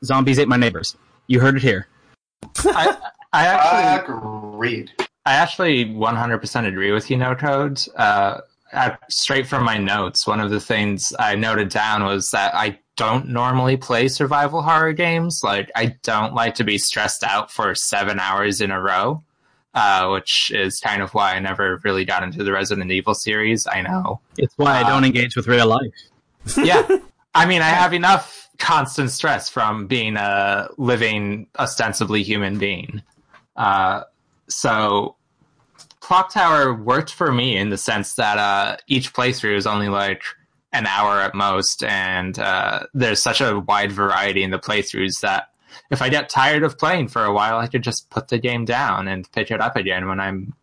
Zombies 0.04 0.38
Ate 0.38 0.46
My 0.46 0.56
Neighbors. 0.56 0.96
You 1.26 1.40
heard 1.40 1.56
it 1.56 1.62
here. 1.62 1.88
I, 2.64 2.96
I 3.32 3.46
actually 3.46 4.14
agreed 4.14 4.92
I 5.26 5.34
actually 5.34 5.84
100% 5.84 6.66
agree 6.66 6.92
with 6.92 7.10
you, 7.10 7.16
No 7.16 7.34
Toads. 7.34 7.88
Uh, 7.94 8.40
I, 8.72 8.96
straight 9.08 9.46
from 9.46 9.64
my 9.64 9.78
notes, 9.78 10.26
one 10.26 10.40
of 10.40 10.50
the 10.50 10.60
things 10.60 11.12
I 11.18 11.34
noted 11.34 11.68
down 11.70 12.04
was 12.04 12.30
that 12.30 12.54
I 12.54 12.78
don't 12.96 13.28
normally 13.28 13.76
play 13.76 14.08
survival 14.08 14.62
horror 14.62 14.92
games. 14.92 15.40
Like, 15.42 15.70
I 15.74 15.96
don't 16.02 16.34
like 16.34 16.54
to 16.56 16.64
be 16.64 16.78
stressed 16.78 17.24
out 17.24 17.50
for 17.50 17.74
seven 17.74 18.20
hours 18.20 18.60
in 18.60 18.70
a 18.70 18.80
row, 18.80 19.22
uh, 19.74 20.08
which 20.10 20.50
is 20.54 20.78
kind 20.80 21.02
of 21.02 21.12
why 21.14 21.34
I 21.34 21.38
never 21.40 21.80
really 21.84 22.04
got 22.04 22.22
into 22.22 22.44
the 22.44 22.52
Resident 22.52 22.90
Evil 22.90 23.14
series. 23.14 23.66
I 23.66 23.82
know. 23.82 24.20
It's 24.36 24.54
why 24.56 24.78
I 24.78 24.82
Uh, 24.82 24.88
don't 24.88 25.04
engage 25.04 25.36
with 25.36 25.46
real 25.46 25.66
life. 25.66 26.56
Yeah. 26.56 26.86
I 27.34 27.46
mean, 27.46 27.62
I 27.62 27.68
have 27.68 27.92
enough 27.92 28.48
constant 28.58 29.10
stress 29.10 29.48
from 29.48 29.86
being 29.86 30.16
a 30.16 30.68
living, 30.78 31.46
ostensibly 31.58 32.22
human 32.22 32.58
being. 32.58 33.02
Uh, 33.56 34.02
so, 34.48 35.16
Clock 36.00 36.32
Tower 36.32 36.74
worked 36.74 37.12
for 37.12 37.30
me 37.32 37.56
in 37.56 37.70
the 37.70 37.78
sense 37.78 38.14
that 38.14 38.38
uh, 38.38 38.76
each 38.86 39.12
playthrough 39.12 39.56
is 39.56 39.66
only 39.66 39.88
like 39.88 40.22
an 40.72 40.86
hour 40.86 41.20
at 41.20 41.34
most, 41.34 41.82
and 41.82 42.38
uh, 42.38 42.86
there's 42.94 43.22
such 43.22 43.40
a 43.40 43.60
wide 43.60 43.92
variety 43.92 44.42
in 44.42 44.50
the 44.50 44.58
playthroughs 44.58 45.20
that 45.20 45.48
if 45.90 46.02
I 46.02 46.08
get 46.08 46.28
tired 46.28 46.62
of 46.62 46.78
playing 46.78 47.08
for 47.08 47.24
a 47.24 47.32
while, 47.32 47.58
I 47.58 47.66
could 47.66 47.82
just 47.82 48.10
put 48.10 48.28
the 48.28 48.38
game 48.38 48.64
down 48.64 49.08
and 49.08 49.30
pick 49.32 49.50
it 49.50 49.60
up 49.60 49.76
again 49.76 50.08
when 50.08 50.20
I'm 50.20 50.54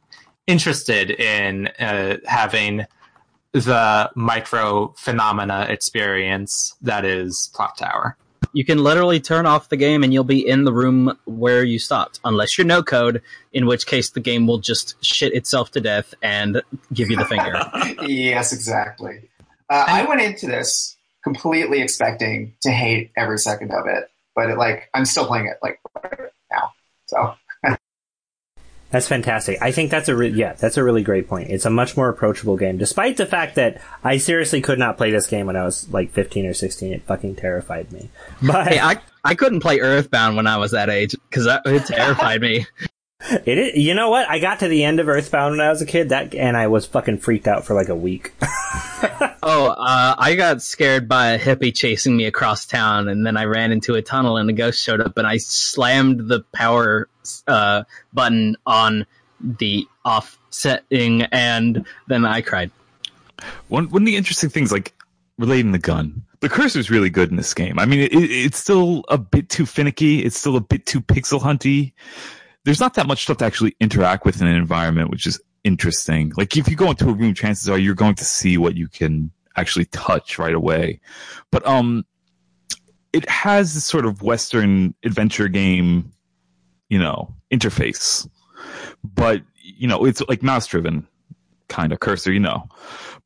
interested 0.47 1.11
in 1.11 1.67
uh, 1.79 2.17
having 2.25 2.85
the 3.51 4.11
micro 4.15 4.93
phenomena 4.97 5.67
experience 5.69 6.75
that 6.81 7.05
is 7.05 7.49
Clock 7.53 7.77
Tower. 7.77 8.17
You 8.57 8.65
can 8.65 8.83
literally 8.83 9.19
turn 9.19 9.45
off 9.45 9.69
the 9.69 9.77
game 9.77 10.03
and 10.03 10.11
you'll 10.11 10.23
be 10.23 10.47
in 10.47 10.63
the 10.63 10.73
room 10.73 11.15
where 11.25 11.63
you 11.63 11.77
stopped, 11.77 12.19
unless 12.25 12.57
you're 12.57 12.65
Noko, 12.65 13.11
in 13.53 13.67
which 13.67 13.85
case 13.85 14.09
the 14.09 14.19
game 14.19 14.47
will 14.47 14.57
just 14.57 14.95
shit 15.05 15.31
itself 15.35 15.69
to 15.73 15.79
death 15.79 16.15
and 16.23 16.63
give 16.91 17.11
you 17.11 17.17
the 17.17 17.25
finger. 17.25 17.61
yes 18.07 18.53
exactly 18.53 19.29
uh, 19.69 19.85
i 19.87 20.05
went 20.05 20.21
into 20.21 20.47
this 20.47 20.97
completely 21.23 21.81
expecting 21.81 22.55
to 22.61 22.71
hate 22.71 23.11
every 23.15 23.37
second 23.37 23.71
of 23.71 23.85
it 23.85 24.09
but 24.35 24.49
it, 24.49 24.57
like 24.57 24.89
i'm 24.95 25.05
still 25.05 25.27
playing 25.27 25.45
it 25.45 25.57
like 25.61 25.79
now 26.51 26.73
so 27.05 27.35
That's 28.89 29.07
fantastic. 29.07 29.61
I 29.61 29.71
think 29.71 29.91
that's 29.91 30.07
a 30.07 30.15
re- 30.15 30.29
yeah, 30.29 30.53
that's 30.53 30.77
a 30.77 30.83
really 30.83 31.03
great 31.03 31.27
point. 31.27 31.49
It's 31.49 31.65
a 31.65 31.69
much 31.69 31.97
more 31.97 32.07
approachable 32.07 32.55
game, 32.55 32.77
despite 32.77 33.17
the 33.17 33.25
fact 33.25 33.55
that 33.55 33.81
I 34.03 34.17
seriously 34.17 34.61
could 34.61 34.79
not 34.79 34.95
play 34.97 35.11
this 35.11 35.27
game 35.27 35.45
when 35.45 35.57
I 35.57 35.63
was 35.65 35.89
like 35.91 36.11
15 36.11 36.45
or 36.45 36.53
16. 36.53 36.93
It 36.93 37.03
fucking 37.03 37.35
terrified 37.35 37.91
me. 37.91 38.09
But 38.41 38.67
hey, 38.67 38.79
I, 38.79 38.97
I 39.25 39.35
couldn't 39.35 39.59
play 39.59 39.79
Earthbound 39.81 40.37
when 40.37 40.47
I 40.47 40.57
was 40.57 40.71
that 40.71 40.89
age 40.89 41.15
because 41.29 41.47
it 41.65 41.85
terrified 41.85 42.41
me. 42.41 42.65
it 43.21 43.57
is, 43.57 43.77
you 43.77 43.93
know 43.93 44.09
what? 44.09 44.29
I 44.29 44.39
got 44.39 44.59
to 44.59 44.67
the 44.67 44.83
end 44.83 44.99
of 44.99 45.07
Earthbound 45.07 45.51
when 45.57 45.61
I 45.61 45.69
was 45.69 45.81
a 45.81 45.85
kid, 45.85 46.09
that 46.09 46.35
and 46.35 46.55
I 46.55 46.67
was 46.67 46.85
fucking 46.85 47.19
freaked 47.19 47.47
out 47.47 47.65
for 47.65 47.73
like 47.73 47.89
a 47.89 47.95
week. 47.95 48.33
Oh, 49.49 49.67
uh, 49.67 50.13
I 50.17 50.35
got 50.35 50.61
scared 50.61 51.07
by 51.07 51.27
a 51.29 51.39
hippie 51.39 51.73
chasing 51.73 52.17
me 52.17 52.25
across 52.25 52.65
town, 52.65 53.07
and 53.07 53.25
then 53.25 53.37
I 53.37 53.45
ran 53.45 53.71
into 53.71 53.95
a 53.95 54.01
tunnel, 54.01 54.35
and 54.35 54.49
a 54.49 54.53
ghost 54.53 54.83
showed 54.83 54.99
up, 54.99 55.17
and 55.17 55.25
I 55.25 55.37
slammed 55.37 56.27
the 56.27 56.41
power 56.51 57.07
uh, 57.47 57.85
button 58.11 58.57
on 58.65 59.05
the 59.39 59.87
offsetting, 60.03 61.21
and 61.21 61.85
then 62.07 62.25
I 62.25 62.41
cried. 62.41 62.71
One 63.69 63.87
one 63.89 64.01
of 64.01 64.05
the 64.05 64.17
interesting 64.17 64.49
things, 64.49 64.69
like 64.69 64.93
relating 65.37 65.71
the 65.71 65.79
gun, 65.79 66.23
the 66.41 66.49
cursor's 66.49 66.89
really 66.89 67.09
good 67.09 67.29
in 67.29 67.37
this 67.37 67.53
game. 67.53 67.79
I 67.79 67.85
mean, 67.85 68.01
it, 68.01 68.11
it's 68.11 68.57
still 68.57 69.05
a 69.07 69.17
bit 69.17 69.47
too 69.47 69.65
finicky. 69.65 70.25
It's 70.25 70.37
still 70.37 70.57
a 70.57 70.61
bit 70.61 70.85
too 70.85 70.99
pixel 70.99 71.39
hunty. 71.39 71.93
There's 72.67 72.81
not 72.81 72.95
that 72.95 73.07
much 73.07 73.23
stuff 73.23 73.37
to 73.37 73.45
actually 73.45 73.77
interact 73.79 74.25
with 74.25 74.41
in 74.41 74.47
an 74.47 74.55
environment, 74.55 75.09
which 75.09 75.25
is 75.25 75.39
interesting. 75.63 76.33
Like 76.35 76.57
if 76.57 76.67
you 76.67 76.75
go 76.75 76.89
into 76.89 77.07
a 77.07 77.13
room, 77.13 77.33
chances 77.33 77.69
are 77.69 77.77
you're 77.77 77.95
going 77.95 78.15
to 78.15 78.25
see 78.25 78.57
what 78.57 78.75
you 78.75 78.89
can 78.89 79.31
actually 79.55 79.85
touch 79.85 80.37
right 80.37 80.53
away. 80.53 80.99
But 81.49 81.65
um, 81.65 82.05
it 83.13 83.27
has 83.29 83.73
this 83.73 83.85
sort 83.85 84.05
of 84.05 84.21
Western 84.21 84.93
adventure 85.05 85.47
game, 85.47 86.11
you 86.89 86.99
know, 86.99 87.33
interface. 87.53 88.29
But 89.01 89.43
you 89.63 89.87
know, 89.87 90.03
it's 90.03 90.21
like 90.27 90.43
mouse 90.43 90.67
driven 90.67 91.07
kind 91.69 91.93
of 91.93 92.01
cursor, 92.01 92.33
you 92.33 92.39
know. 92.39 92.67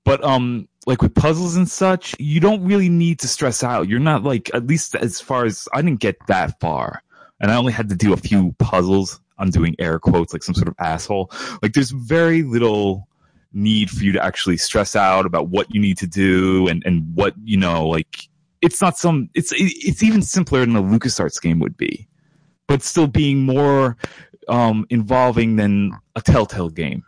But 0.05 0.23
um 0.23 0.67
like 0.85 1.01
with 1.01 1.13
puzzles 1.13 1.55
and 1.55 1.69
such, 1.69 2.15
you 2.19 2.39
don't 2.39 2.63
really 2.63 2.89
need 2.89 3.19
to 3.19 3.27
stress 3.27 3.63
out. 3.63 3.87
You're 3.87 3.99
not 3.99 4.23
like 4.23 4.53
at 4.53 4.67
least 4.67 4.95
as 4.95 5.19
far 5.19 5.45
as 5.45 5.67
I 5.73 5.81
didn't 5.81 5.99
get 5.99 6.15
that 6.27 6.59
far. 6.59 7.03
And 7.39 7.51
I 7.51 7.55
only 7.55 7.73
had 7.73 7.89
to 7.89 7.95
do 7.95 8.13
a 8.13 8.17
few 8.17 8.53
puzzles. 8.59 9.19
I'm 9.41 9.49
doing 9.49 9.75
air 9.79 9.99
quotes 9.99 10.33
like 10.33 10.43
some 10.43 10.55
sort 10.55 10.67
of 10.67 10.75
asshole. 10.79 11.31
Like 11.61 11.73
there's 11.73 11.91
very 11.91 12.43
little 12.43 13.07
need 13.53 13.89
for 13.89 14.03
you 14.03 14.13
to 14.13 14.23
actually 14.23 14.57
stress 14.57 14.95
out 14.95 15.25
about 15.25 15.49
what 15.49 15.73
you 15.73 15.81
need 15.81 15.97
to 15.97 16.07
do 16.07 16.67
and 16.67 16.83
and 16.85 17.13
what, 17.15 17.33
you 17.43 17.57
know, 17.57 17.87
like 17.87 18.29
it's 18.61 18.81
not 18.81 18.97
some 18.97 19.29
it's 19.33 19.51
it's 19.55 20.03
even 20.03 20.21
simpler 20.21 20.61
than 20.61 20.75
a 20.75 20.81
LucasArts 20.81 21.41
game 21.41 21.59
would 21.59 21.75
be. 21.75 22.07
But 22.67 22.83
still 22.83 23.07
being 23.07 23.39
more 23.43 23.97
um 24.47 24.85
involving 24.89 25.55
than 25.57 25.91
a 26.15 26.21
Telltale 26.21 26.69
game. 26.69 27.03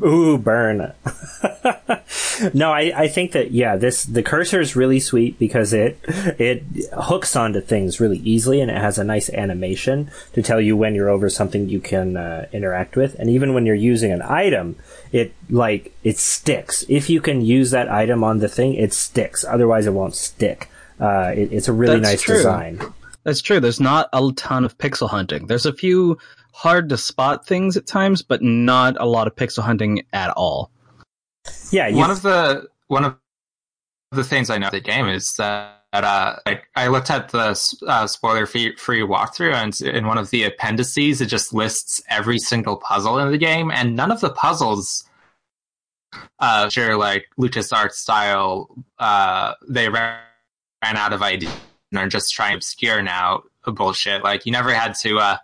Ooh, 0.00 0.38
burn. 0.38 0.78
no, 2.54 2.72
I, 2.72 2.92
I 2.94 3.08
think 3.08 3.32
that 3.32 3.50
yeah, 3.50 3.76
this 3.76 4.04
the 4.04 4.22
cursor 4.22 4.60
is 4.60 4.74
really 4.74 5.00
sweet 5.00 5.38
because 5.38 5.72
it 5.72 5.98
it 6.06 6.62
hooks 6.94 7.36
onto 7.36 7.60
things 7.60 8.00
really 8.00 8.18
easily 8.18 8.60
and 8.60 8.70
it 8.70 8.76
has 8.76 8.98
a 8.98 9.04
nice 9.04 9.28
animation 9.30 10.10
to 10.32 10.42
tell 10.42 10.60
you 10.60 10.76
when 10.76 10.94
you're 10.94 11.10
over 11.10 11.28
something 11.28 11.68
you 11.68 11.80
can 11.80 12.16
uh, 12.16 12.46
interact 12.52 12.96
with, 12.96 13.14
and 13.18 13.28
even 13.28 13.52
when 13.54 13.66
you're 13.66 13.74
using 13.74 14.12
an 14.12 14.22
item, 14.22 14.76
it 15.12 15.34
like 15.50 15.92
it 16.02 16.18
sticks. 16.18 16.84
If 16.88 17.10
you 17.10 17.20
can 17.20 17.42
use 17.42 17.70
that 17.72 17.90
item 17.90 18.24
on 18.24 18.38
the 18.38 18.48
thing, 18.48 18.74
it 18.74 18.94
sticks. 18.94 19.44
Otherwise, 19.44 19.86
it 19.86 19.92
won't 19.92 20.14
stick. 20.14 20.70
Uh, 20.98 21.32
it, 21.36 21.52
it's 21.52 21.68
a 21.68 21.72
really 21.72 22.00
That's 22.00 22.12
nice 22.12 22.22
true. 22.22 22.36
design. 22.36 22.80
That's 23.24 23.40
true. 23.40 23.60
There's 23.60 23.80
not 23.80 24.08
a 24.12 24.32
ton 24.36 24.64
of 24.64 24.78
pixel 24.78 25.08
hunting. 25.08 25.46
There's 25.46 25.66
a 25.66 25.72
few 25.72 26.18
hard 26.52 26.88
to 26.90 26.96
spot 26.96 27.46
things 27.46 27.76
at 27.76 27.86
times, 27.86 28.22
but 28.22 28.42
not 28.42 28.96
a 29.00 29.06
lot 29.06 29.26
of 29.26 29.34
pixel 29.34 29.62
hunting 29.62 30.02
at 30.12 30.30
all. 30.30 30.70
Yeah, 31.70 31.88
you, 31.88 31.96
one 31.96 32.10
of 32.10 32.22
the 32.22 32.68
one 32.86 33.04
of 33.04 33.16
the 34.12 34.24
things 34.24 34.50
I 34.50 34.58
know 34.58 34.66
of 34.66 34.72
the 34.72 34.80
game 34.80 35.08
is 35.08 35.34
that 35.36 35.78
uh, 35.92 36.36
I, 36.46 36.60
I 36.76 36.88
looked 36.88 37.10
at 37.10 37.30
the 37.30 37.78
uh, 37.86 38.06
spoiler 38.06 38.46
free, 38.46 38.76
free 38.76 39.00
walkthrough, 39.00 39.54
and 39.54 39.80
in 39.80 40.06
one 40.06 40.18
of 40.18 40.30
the 40.30 40.44
appendices, 40.44 41.20
it 41.20 41.26
just 41.26 41.52
lists 41.52 42.00
every 42.08 42.38
single 42.38 42.76
puzzle 42.76 43.18
in 43.18 43.30
the 43.30 43.38
game, 43.38 43.70
and 43.70 43.96
none 43.96 44.10
of 44.10 44.20
the 44.20 44.30
puzzles, 44.30 45.04
uh, 46.38 46.68
sure, 46.68 46.96
like 46.96 47.26
LucasArts 47.38 47.92
style, 47.92 48.68
uh, 48.98 49.54
they 49.68 49.88
ran, 49.88 50.18
ran 50.82 50.96
out 50.96 51.12
of 51.12 51.22
ideas 51.22 51.52
and 51.90 51.98
are 51.98 52.08
just 52.08 52.32
trying 52.32 52.52
to 52.52 52.56
obscure 52.56 53.02
now 53.02 53.42
bullshit. 53.66 54.24
Like 54.24 54.46
you 54.46 54.52
never 54.52 54.74
had 54.74 54.94
to 55.02 55.18
uh, 55.18 55.36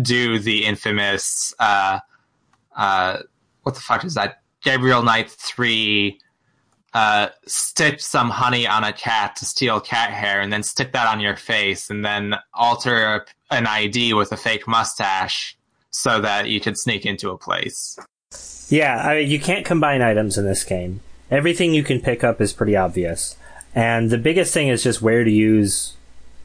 do 0.00 0.38
the 0.38 0.64
infamous 0.64 1.54
uh, 1.58 1.98
uh, 2.76 3.18
what 3.62 3.74
the 3.74 3.80
fuck 3.80 4.04
is 4.04 4.14
that? 4.14 4.42
Gabriel 4.62 5.02
Knight 5.02 5.30
three 5.30 6.18
uh, 6.94 7.28
stick 7.46 8.00
some 8.00 8.28
honey 8.30 8.66
on 8.66 8.84
a 8.84 8.92
cat 8.92 9.36
to 9.36 9.44
steal 9.44 9.80
cat 9.80 10.10
hair, 10.10 10.40
and 10.40 10.52
then 10.52 10.62
stick 10.62 10.92
that 10.92 11.06
on 11.06 11.20
your 11.20 11.36
face, 11.36 11.90
and 11.90 12.04
then 12.04 12.34
alter 12.54 13.24
an 13.50 13.66
ID 13.66 14.14
with 14.14 14.32
a 14.32 14.36
fake 14.36 14.68
mustache 14.68 15.56
so 15.90 16.20
that 16.20 16.48
you 16.48 16.60
could 16.60 16.78
sneak 16.78 17.06
into 17.06 17.30
a 17.30 17.38
place. 17.38 17.98
Yeah, 18.68 19.06
I 19.06 19.16
mean, 19.16 19.30
you 19.30 19.38
can't 19.38 19.64
combine 19.64 20.02
items 20.02 20.38
in 20.38 20.44
this 20.44 20.64
game. 20.64 21.00
Everything 21.30 21.74
you 21.74 21.82
can 21.82 22.00
pick 22.00 22.22
up 22.24 22.40
is 22.40 22.52
pretty 22.52 22.76
obvious. 22.76 23.36
And 23.74 24.10
the 24.10 24.18
biggest 24.18 24.52
thing 24.52 24.68
is 24.68 24.82
just 24.82 25.00
where 25.00 25.24
to 25.24 25.30
use 25.30 25.94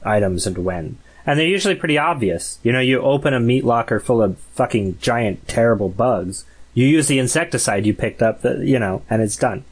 items 0.03 0.47
and 0.47 0.57
when. 0.59 0.97
And 1.27 1.37
they're 1.37 1.45
usually 1.45 1.75
pretty 1.75 1.97
obvious. 1.97 2.57
You 2.63 2.71
know, 2.71 2.79
you 2.79 3.01
open 3.01 3.33
a 3.33 3.39
meat 3.39 3.65
locker 3.65 3.99
full 3.99 4.23
of 4.23 4.37
fucking 4.55 4.97
giant, 4.99 5.47
terrible 5.47 5.89
bugs. 5.89 6.45
You 6.73 6.87
use 6.87 7.07
the 7.07 7.19
insecticide 7.19 7.85
you 7.85 7.93
picked 7.93 8.23
up, 8.23 8.43
you 8.43 8.79
know, 8.79 9.03
and 9.09 9.21
it's 9.21 9.35
done. 9.35 9.65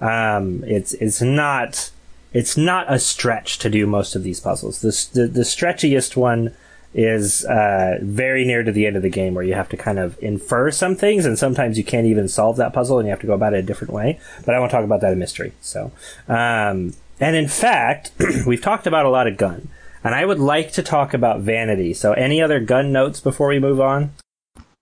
Um, 0.00 0.64
it's 0.64 0.94
it's 0.94 1.20
not 1.20 1.90
it's 2.32 2.56
not 2.56 2.92
a 2.92 2.98
stretch 2.98 3.58
to 3.58 3.70
do 3.70 3.86
most 3.86 4.16
of 4.16 4.22
these 4.22 4.40
puzzles. 4.40 4.80
The 4.80 5.20
the, 5.20 5.26
the 5.28 5.42
stretchiest 5.42 6.16
one 6.16 6.56
is 6.94 7.44
uh, 7.44 7.98
very 8.02 8.44
near 8.44 8.62
to 8.62 8.72
the 8.72 8.86
end 8.86 8.96
of 8.96 9.02
the 9.02 9.08
game 9.08 9.34
where 9.34 9.44
you 9.44 9.54
have 9.54 9.68
to 9.70 9.76
kind 9.76 9.98
of 9.98 10.18
infer 10.22 10.70
some 10.70 10.96
things, 10.96 11.24
and 11.24 11.38
sometimes 11.38 11.78
you 11.78 11.84
can't 11.84 12.06
even 12.06 12.28
solve 12.28 12.56
that 12.56 12.72
puzzle, 12.72 12.98
and 12.98 13.06
you 13.06 13.10
have 13.10 13.20
to 13.20 13.26
go 13.26 13.32
about 13.34 13.54
it 13.54 13.58
a 13.58 13.62
different 13.62 13.92
way. 13.92 14.18
But 14.44 14.54
I 14.54 14.58
won't 14.58 14.70
talk 14.70 14.84
about 14.84 15.00
that 15.02 15.12
in 15.12 15.18
mystery. 15.18 15.52
So, 15.60 15.92
um, 16.28 16.94
and 17.20 17.36
in 17.36 17.48
fact, 17.48 18.12
we've 18.46 18.62
talked 18.62 18.86
about 18.86 19.06
a 19.06 19.10
lot 19.10 19.26
of 19.26 19.36
gun, 19.36 19.68
and 20.04 20.14
I 20.14 20.24
would 20.24 20.38
like 20.38 20.72
to 20.72 20.82
talk 20.82 21.14
about 21.14 21.40
vanity. 21.40 21.94
So, 21.94 22.12
any 22.12 22.42
other 22.42 22.60
gun 22.60 22.92
notes 22.92 23.20
before 23.20 23.48
we 23.48 23.58
move 23.58 23.80
on? 23.80 24.12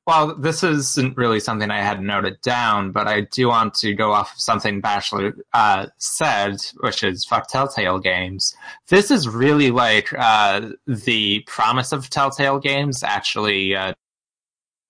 Well, 0.06 0.34
this 0.34 0.64
isn't 0.64 1.16
really 1.16 1.38
something 1.38 1.70
I 1.70 1.82
had 1.82 2.02
noted 2.02 2.40
down, 2.40 2.90
but 2.90 3.06
I 3.06 3.20
do 3.20 3.48
want 3.48 3.74
to 3.74 3.94
go 3.94 4.12
off 4.12 4.34
of 4.34 4.40
something 4.40 4.80
Bachelor 4.80 5.34
uh, 5.52 5.86
said, 5.98 6.56
which 6.80 7.04
is 7.04 7.24
fuck 7.24 7.48
Telltale 7.48 8.00
games. 8.00 8.56
This 8.88 9.10
is 9.10 9.28
really 9.28 9.70
like 9.70 10.12
uh, 10.18 10.70
the 10.86 11.44
promise 11.46 11.92
of 11.92 12.10
Telltale 12.10 12.58
games 12.58 13.04
actually 13.04 13.76
uh, 13.76 13.92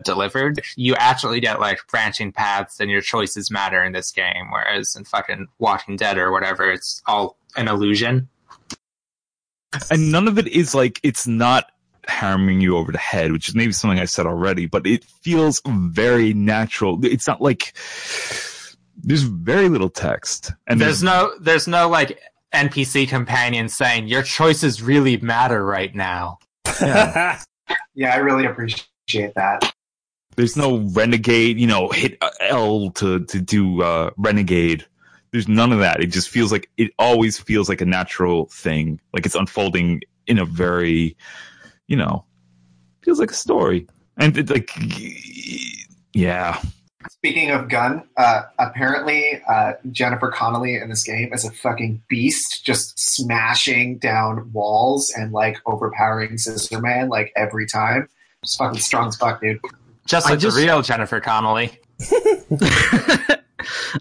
delivered. 0.05 0.63
You 0.77 0.95
actually 0.95 1.41
get 1.41 1.61
like 1.61 1.81
branching 1.91 2.33
paths 2.33 2.81
and 2.81 2.91
your 2.91 3.03
choices 3.03 3.51
matter 3.51 3.83
in 3.85 3.93
this 3.93 4.13
game, 4.13 4.51
whereas 4.51 4.97
in 4.97 5.05
fucking 5.05 5.49
Walking 5.59 5.97
Dead 5.97 6.19
or 6.19 6.33
whatever, 6.33 6.71
it's 6.71 7.03
all 7.07 7.37
an 7.57 7.69
illusion. 7.69 8.29
And 9.91 10.11
none 10.11 10.29
of 10.29 10.39
it 10.39 10.49
is 10.49 10.75
like 10.75 11.01
it's 11.03 11.27
not 11.27 11.71
hammering 12.07 12.61
you 12.61 12.77
over 12.77 12.93
the 12.93 12.99
head, 12.99 13.33
which 13.33 13.49
is 13.49 13.55
maybe 13.55 13.73
something 13.73 13.99
I 13.99 14.05
said 14.05 14.27
already, 14.27 14.67
but 14.67 14.87
it 14.87 15.05
feels 15.05 15.61
very 15.67 16.33
natural. 16.35 17.05
It's 17.05 17.27
not 17.27 17.41
like 17.41 17.75
there's 19.03 19.23
very 19.23 19.69
little 19.69 19.91
text, 19.91 20.53
and 20.67 20.81
there's, 20.81 21.03
no 21.03 21.33
there's 21.41 21.69
no 21.69 21.89
like 21.89 22.21
NPC 22.53 23.09
companion 23.09 23.69
saying 23.69 24.09
your 24.09 24.23
choices 24.23 24.83
really 24.83 25.17
matter 25.19 25.65
right 25.65 25.95
now. 25.95 26.39
Yeah, 26.81 27.41
yeah 27.95 28.15
I 28.15 28.19
really 28.19 28.47
appreciate 28.47 29.35
that. 29.37 29.73
There's 30.37 30.57
no 30.57 30.79
renegade, 30.79 31.59
you 31.59 31.67
know, 31.67 31.89
hit 31.89 32.23
L 32.41 32.91
to 32.93 33.25
to 33.25 33.41
do 33.41 33.83
uh, 33.83 34.11
renegade. 34.17 34.87
There's 35.33 35.49
none 35.49 35.73
of 35.73 35.79
that. 35.79 36.01
It 36.01 36.09
just 36.09 36.29
feels 36.29 36.51
like 36.51 36.69
it 36.77 36.93
always 36.99 37.39
feels 37.39 37.69
like 37.69 37.81
a 37.81 37.87
natural 37.87 38.47
thing, 38.47 39.01
like 39.13 39.27
it's 39.27 39.35
unfolding 39.35 40.03
in 40.27 40.39
a 40.39 40.45
very 40.45 41.17
you 41.91 41.97
know, 41.97 42.25
feels 43.03 43.19
like 43.21 43.33
a 43.33 43.35
story. 43.35 43.87
And 44.17 44.39
it, 44.39 44.49
like, 44.49 44.71
yeah. 46.15 46.59
Speaking 47.11 47.51
of 47.51 47.69
gun, 47.69 48.09
uh, 48.17 48.43
apparently 48.59 49.43
uh, 49.49 49.73
Jennifer 49.91 50.31
Connelly 50.31 50.77
in 50.77 50.89
this 50.89 51.03
game 51.03 51.33
is 51.35 51.45
a 51.45 51.51
fucking 51.51 52.03
beast, 52.09 52.65
just 52.65 52.99
smashing 52.99 53.99
down 53.99 54.53
walls 54.53 55.13
and 55.15 55.33
like 55.33 55.59
overpowering 55.67 56.39
Scissor 56.39 56.81
Man 56.81 57.09
like 57.09 57.33
every 57.37 57.67
time. 57.67 58.09
Just 58.45 58.59
fucking 58.59 58.81
strong 58.81 59.09
as 59.09 59.17
fuck, 59.17 59.41
dude. 59.41 59.59
Just 60.07 60.31
like 60.31 60.39
just, 60.39 60.57
the 60.57 60.63
real 60.63 60.83
Jennifer 60.83 61.21
Connelly. 61.21 61.73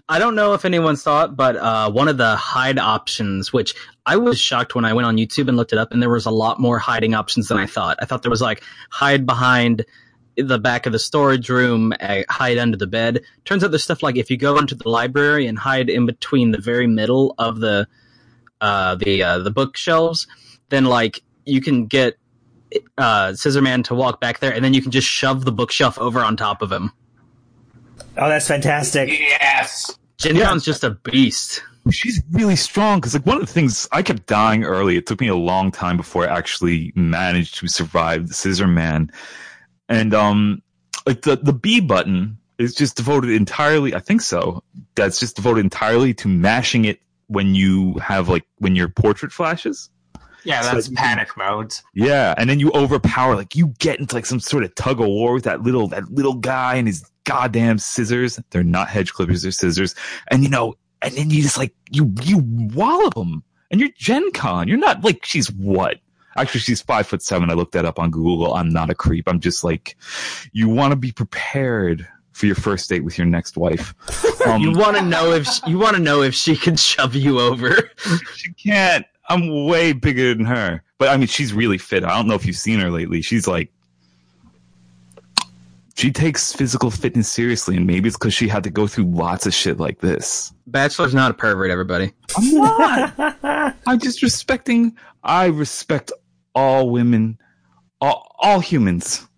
I 0.08 0.18
don't 0.18 0.34
know 0.34 0.54
if 0.54 0.64
anyone 0.64 0.96
saw 0.96 1.24
it, 1.24 1.36
but 1.36 1.56
uh, 1.56 1.90
one 1.90 2.08
of 2.08 2.16
the 2.16 2.36
hide 2.36 2.78
options, 2.78 3.52
which 3.52 3.74
I 4.06 4.16
was 4.16 4.38
shocked 4.38 4.74
when 4.74 4.84
I 4.84 4.92
went 4.92 5.06
on 5.06 5.16
YouTube 5.16 5.48
and 5.48 5.56
looked 5.56 5.72
it 5.72 5.78
up, 5.78 5.92
and 5.92 6.02
there 6.02 6.10
was 6.10 6.26
a 6.26 6.30
lot 6.30 6.60
more 6.60 6.78
hiding 6.78 7.14
options 7.14 7.48
than 7.48 7.58
I 7.58 7.66
thought. 7.66 7.98
I 8.00 8.04
thought 8.04 8.22
there 8.22 8.30
was 8.30 8.40
like 8.40 8.62
hide 8.90 9.26
behind 9.26 9.84
the 10.36 10.58
back 10.58 10.86
of 10.86 10.92
the 10.92 10.98
storage 10.98 11.48
room, 11.48 11.92
hide 12.00 12.58
under 12.58 12.76
the 12.76 12.86
bed. 12.86 13.22
Turns 13.44 13.62
out 13.62 13.70
there's 13.70 13.84
stuff 13.84 14.02
like 14.02 14.16
if 14.16 14.30
you 14.30 14.36
go 14.36 14.58
into 14.58 14.74
the 14.74 14.88
library 14.88 15.46
and 15.46 15.58
hide 15.58 15.90
in 15.90 16.06
between 16.06 16.50
the 16.50 16.60
very 16.60 16.86
middle 16.86 17.34
of 17.38 17.60
the 17.60 17.88
uh, 18.60 18.94
the 18.96 19.22
uh, 19.22 19.38
the 19.38 19.50
bookshelves, 19.50 20.26
then 20.68 20.84
like 20.84 21.22
you 21.44 21.60
can 21.60 21.86
get 21.86 22.16
uh, 22.98 23.34
Scissor 23.34 23.62
Man 23.62 23.82
to 23.84 23.94
walk 23.94 24.20
back 24.20 24.40
there, 24.40 24.52
and 24.52 24.64
then 24.64 24.74
you 24.74 24.82
can 24.82 24.90
just 24.90 25.08
shove 25.08 25.44
the 25.44 25.52
bookshelf 25.52 25.98
over 25.98 26.20
on 26.20 26.36
top 26.36 26.62
of 26.62 26.70
him. 26.70 26.92
Oh, 28.20 28.28
that's 28.28 28.46
fantastic. 28.46 29.08
Yes. 29.08 29.98
Jen 30.18 30.36
yeah. 30.36 30.56
just 30.58 30.84
a 30.84 30.90
beast. 30.90 31.62
She's 31.90 32.22
really 32.30 32.56
strong 32.56 33.00
because, 33.00 33.14
like, 33.14 33.24
one 33.24 33.36
of 33.40 33.46
the 33.46 33.52
things 33.52 33.88
I 33.90 34.02
kept 34.02 34.26
dying 34.26 34.64
early. 34.64 34.98
It 34.98 35.06
took 35.06 35.20
me 35.20 35.28
a 35.28 35.34
long 35.34 35.72
time 35.72 35.96
before 35.96 36.28
I 36.28 36.36
actually 36.36 36.92
managed 36.94 37.56
to 37.56 37.68
survive 37.68 38.28
the 38.28 38.34
Scissor 38.34 38.66
Man, 38.66 39.10
and 39.88 40.12
um, 40.12 40.62
like 41.06 41.22
the 41.22 41.36
the 41.36 41.54
B 41.54 41.80
button 41.80 42.36
is 42.58 42.74
just 42.74 42.98
devoted 42.98 43.30
entirely. 43.30 43.94
I 43.94 44.00
think 44.00 44.20
so. 44.20 44.62
That's 44.94 45.18
just 45.18 45.36
devoted 45.36 45.60
entirely 45.60 46.12
to 46.14 46.28
mashing 46.28 46.84
it 46.84 47.00
when 47.28 47.54
you 47.54 47.94
have 47.94 48.28
like 48.28 48.44
when 48.58 48.76
your 48.76 48.88
portrait 48.88 49.32
flashes. 49.32 49.88
Yeah, 50.44 50.62
that's 50.62 50.86
so 50.86 50.92
panic 50.94 51.36
mode. 51.36 51.74
Yeah, 51.94 52.34
and 52.36 52.48
then 52.48 52.60
you 52.60 52.70
overpower, 52.72 53.36
like 53.36 53.56
you 53.56 53.74
get 53.78 53.98
into 53.98 54.14
like 54.14 54.26
some 54.26 54.40
sort 54.40 54.64
of 54.64 54.74
tug 54.74 55.00
of 55.00 55.06
war 55.06 55.32
with 55.32 55.44
that 55.44 55.62
little 55.62 55.88
that 55.88 56.10
little 56.10 56.34
guy 56.34 56.76
and 56.76 56.86
his 56.86 57.09
goddamn 57.24 57.78
scissors. 57.78 58.40
They're 58.50 58.62
not 58.62 58.88
hedge 58.88 59.12
clippers, 59.12 59.42
they're 59.42 59.50
scissors. 59.50 59.94
And 60.30 60.42
you 60.42 60.48
know, 60.48 60.74
and 61.02 61.14
then 61.14 61.30
you 61.30 61.42
just 61.42 61.58
like 61.58 61.74
you 61.90 62.12
you 62.22 62.38
wallop 62.44 63.14
them. 63.14 63.42
And 63.70 63.80
you're 63.80 63.90
Jen 63.96 64.32
Con. 64.32 64.66
You're 64.66 64.78
not 64.78 65.04
like 65.04 65.24
she's 65.24 65.50
what? 65.52 65.98
Actually, 66.36 66.60
she's 66.60 66.80
five 66.80 67.06
foot 67.06 67.22
seven. 67.22 67.50
I 67.50 67.54
looked 67.54 67.72
that 67.72 67.84
up 67.84 67.98
on 67.98 68.10
Google. 68.10 68.54
I'm 68.54 68.68
not 68.68 68.90
a 68.90 68.94
creep. 68.94 69.28
I'm 69.28 69.40
just 69.40 69.62
like, 69.62 69.96
you 70.52 70.68
want 70.68 70.92
to 70.92 70.96
be 70.96 71.12
prepared 71.12 72.06
for 72.32 72.46
your 72.46 72.54
first 72.54 72.88
date 72.88 73.04
with 73.04 73.18
your 73.18 73.26
next 73.26 73.56
wife. 73.56 73.94
Um, 74.46 74.62
you 74.62 74.72
want 74.72 74.96
to 74.96 75.02
know 75.02 75.32
if 75.32 75.46
she, 75.46 75.60
you 75.66 75.78
want 75.78 75.96
to 75.96 76.02
know 76.02 76.22
if 76.22 76.34
she 76.34 76.56
can 76.56 76.74
shove 76.74 77.14
you 77.14 77.38
over. 77.38 77.90
she 78.36 78.50
can't. 78.54 79.04
I'm 79.28 79.66
way 79.66 79.92
bigger 79.92 80.34
than 80.34 80.46
her. 80.46 80.82
But 80.96 81.10
I 81.10 81.18
mean, 81.18 81.26
she's 81.26 81.52
really 81.52 81.76
fit. 81.76 82.04
I 82.04 82.16
don't 82.16 82.26
know 82.26 82.36
if 82.36 82.46
you've 82.46 82.56
seen 82.56 82.80
her 82.80 82.90
lately. 82.90 83.20
She's 83.20 83.46
like, 83.46 83.70
she 86.00 86.10
takes 86.10 86.50
physical 86.50 86.90
fitness 86.90 87.30
seriously, 87.30 87.76
and 87.76 87.86
maybe 87.86 88.08
it's 88.08 88.16
because 88.16 88.32
she 88.32 88.48
had 88.48 88.64
to 88.64 88.70
go 88.70 88.86
through 88.86 89.04
lots 89.04 89.44
of 89.44 89.52
shit 89.52 89.78
like 89.78 90.00
this. 90.00 90.50
Bachelor's 90.66 91.14
not 91.14 91.30
a 91.30 91.34
pervert, 91.34 91.70
everybody. 91.70 92.14
I'm 92.36 92.54
not. 92.54 93.76
I'm 93.86 93.98
just 93.98 94.22
respecting. 94.22 94.96
I 95.22 95.46
respect 95.46 96.10
all 96.54 96.88
women, 96.88 97.38
all, 98.00 98.34
all 98.38 98.60
humans, 98.60 99.28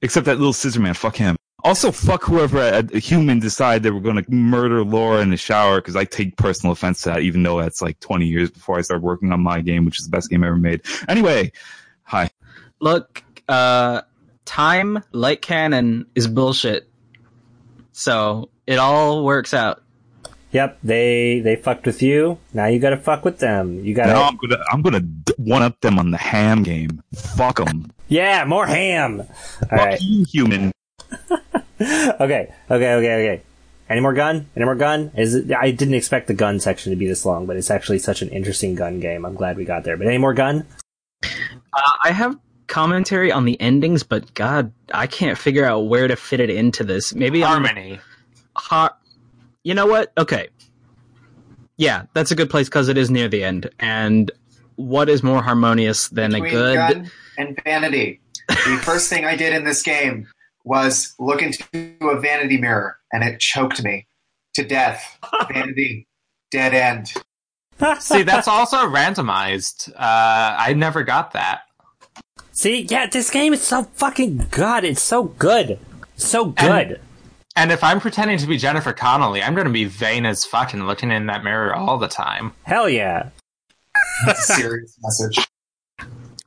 except 0.00 0.26
that 0.26 0.38
little 0.38 0.52
scissor 0.52 0.78
man. 0.78 0.94
Fuck 0.94 1.16
him. 1.16 1.34
Also, 1.64 1.90
fuck 1.90 2.22
whoever 2.22 2.58
a, 2.58 2.84
a 2.94 2.98
human 3.00 3.40
decided 3.40 3.82
they 3.82 3.90
were 3.90 4.00
going 4.00 4.22
to 4.22 4.30
murder 4.30 4.84
Laura 4.84 5.22
in 5.22 5.30
the 5.30 5.36
shower 5.36 5.80
because 5.80 5.96
I 5.96 6.04
take 6.04 6.36
personal 6.36 6.72
offense 6.72 7.02
to 7.02 7.10
that, 7.10 7.22
even 7.22 7.42
though 7.42 7.60
that's 7.60 7.82
like 7.82 7.98
20 7.98 8.26
years 8.26 8.48
before 8.48 8.78
I 8.78 8.82
started 8.82 9.02
working 9.02 9.32
on 9.32 9.40
my 9.40 9.60
game, 9.60 9.84
which 9.84 9.98
is 9.98 10.04
the 10.04 10.10
best 10.10 10.30
game 10.30 10.44
ever 10.44 10.56
made. 10.56 10.82
Anyway, 11.08 11.50
hi. 12.04 12.30
Look, 12.80 13.24
uh, 13.48 14.02
time, 14.44 15.02
like 15.12 15.42
canon, 15.42 16.06
is 16.14 16.26
bullshit. 16.28 16.88
So 17.92 18.48
it 18.66 18.78
all 18.78 19.24
works 19.24 19.54
out. 19.54 19.82
Yep, 20.52 20.78
they 20.82 21.40
they 21.40 21.56
fucked 21.56 21.86
with 21.86 22.02
you. 22.02 22.38
Now 22.52 22.66
you 22.66 22.78
gotta 22.78 22.98
fuck 22.98 23.24
with 23.24 23.38
them. 23.38 23.82
You 23.84 23.94
gotta. 23.94 24.12
No, 24.12 24.22
I'm 24.22 24.36
gonna 24.36 24.62
I'm 24.70 24.82
gonna 24.82 25.02
one 25.38 25.62
up 25.62 25.80
them 25.80 25.98
on 25.98 26.10
the 26.10 26.18
ham 26.18 26.62
game. 26.62 27.02
Fuck 27.14 27.56
them. 27.56 27.90
yeah, 28.08 28.44
more 28.44 28.66
ham. 28.66 29.20
All 29.20 29.26
Fuck 29.68 29.78
right. 29.78 30.00
you, 30.00 30.24
human. 30.30 30.72
okay, 31.80 32.20
okay, 32.20 32.52
okay, 32.70 32.94
okay. 32.94 33.42
Any 33.88 34.00
more 34.00 34.12
gun? 34.14 34.48
Any 34.54 34.64
more 34.64 34.74
gun? 34.74 35.10
Is 35.16 35.34
it, 35.34 35.52
I 35.52 35.70
didn't 35.70 35.94
expect 35.94 36.26
the 36.26 36.34
gun 36.34 36.60
section 36.60 36.90
to 36.92 36.96
be 36.96 37.06
this 37.06 37.24
long, 37.26 37.46
but 37.46 37.56
it's 37.56 37.70
actually 37.70 37.98
such 37.98 38.22
an 38.22 38.28
interesting 38.28 38.74
gun 38.74 39.00
game. 39.00 39.24
I'm 39.24 39.34
glad 39.34 39.56
we 39.56 39.64
got 39.64 39.84
there. 39.84 39.96
But 39.96 40.06
any 40.06 40.18
more 40.18 40.34
gun? 40.34 40.66
Uh, 41.22 41.80
I 42.04 42.12
have 42.12 42.38
commentary 42.72 43.30
on 43.30 43.44
the 43.44 43.60
endings, 43.60 44.02
but 44.02 44.32
God, 44.32 44.72
I 44.94 45.06
can't 45.06 45.36
figure 45.36 45.64
out 45.64 45.80
where 45.80 46.08
to 46.08 46.16
fit 46.16 46.40
it 46.40 46.48
into 46.48 46.82
this. 46.82 47.14
Maybe 47.14 47.42
harmony. 47.42 48.00
Har- 48.56 48.96
you 49.62 49.74
know 49.74 49.84
what? 49.84 50.10
Okay. 50.16 50.48
Yeah, 51.76 52.04
that's 52.14 52.30
a 52.30 52.34
good 52.34 52.48
place 52.48 52.68
because 52.68 52.88
it 52.88 52.96
is 52.96 53.10
near 53.10 53.28
the 53.28 53.44
end. 53.44 53.68
And 53.78 54.30
what 54.76 55.10
is 55.10 55.22
more 55.22 55.42
harmonious 55.42 56.08
than 56.08 56.30
Between 56.30 56.46
a 56.46 56.50
good 56.50 56.74
gun 56.76 57.10
and 57.36 57.62
vanity? 57.62 58.20
the 58.48 58.54
first 58.82 59.10
thing 59.10 59.26
I 59.26 59.36
did 59.36 59.52
in 59.52 59.64
this 59.64 59.82
game 59.82 60.26
was 60.64 61.14
look 61.18 61.42
into 61.42 61.62
a 62.00 62.18
vanity 62.20 62.56
mirror 62.56 62.96
and 63.12 63.22
it 63.22 63.38
choked 63.38 63.84
me 63.84 64.06
to 64.54 64.64
death. 64.64 65.18
vanity. 65.52 66.08
Dead 66.50 66.72
end. 66.72 67.12
See, 68.00 68.22
that's 68.22 68.48
also 68.48 68.76
randomized. 68.78 69.90
Uh, 69.90 70.56
I 70.58 70.72
never 70.74 71.02
got 71.02 71.32
that. 71.32 71.62
See, 72.52 72.82
yeah, 72.82 73.06
this 73.06 73.30
game 73.30 73.54
is 73.54 73.62
so 73.62 73.84
fucking 73.94 74.48
good. 74.50 74.84
It's 74.84 75.02
so 75.02 75.24
good, 75.24 75.78
so 76.16 76.46
good. 76.46 77.00
And 77.56 77.72
if 77.72 77.82
I'm 77.82 78.00
pretending 78.00 78.38
to 78.38 78.46
be 78.46 78.58
Jennifer 78.58 78.92
Connelly, 78.92 79.42
I'm 79.42 79.54
going 79.54 79.66
to 79.66 79.72
be 79.72 79.84
vain 79.84 80.26
as 80.26 80.44
fuck 80.44 80.72
and 80.72 80.86
looking 80.86 81.10
in 81.10 81.26
that 81.26 81.44
mirror 81.44 81.74
all 81.74 81.98
the 81.98 82.08
time. 82.08 82.52
Hell 82.64 82.88
yeah. 82.88 83.30
That's 84.26 84.48
a 84.50 84.54
serious 84.54 84.96
message. 85.02 85.46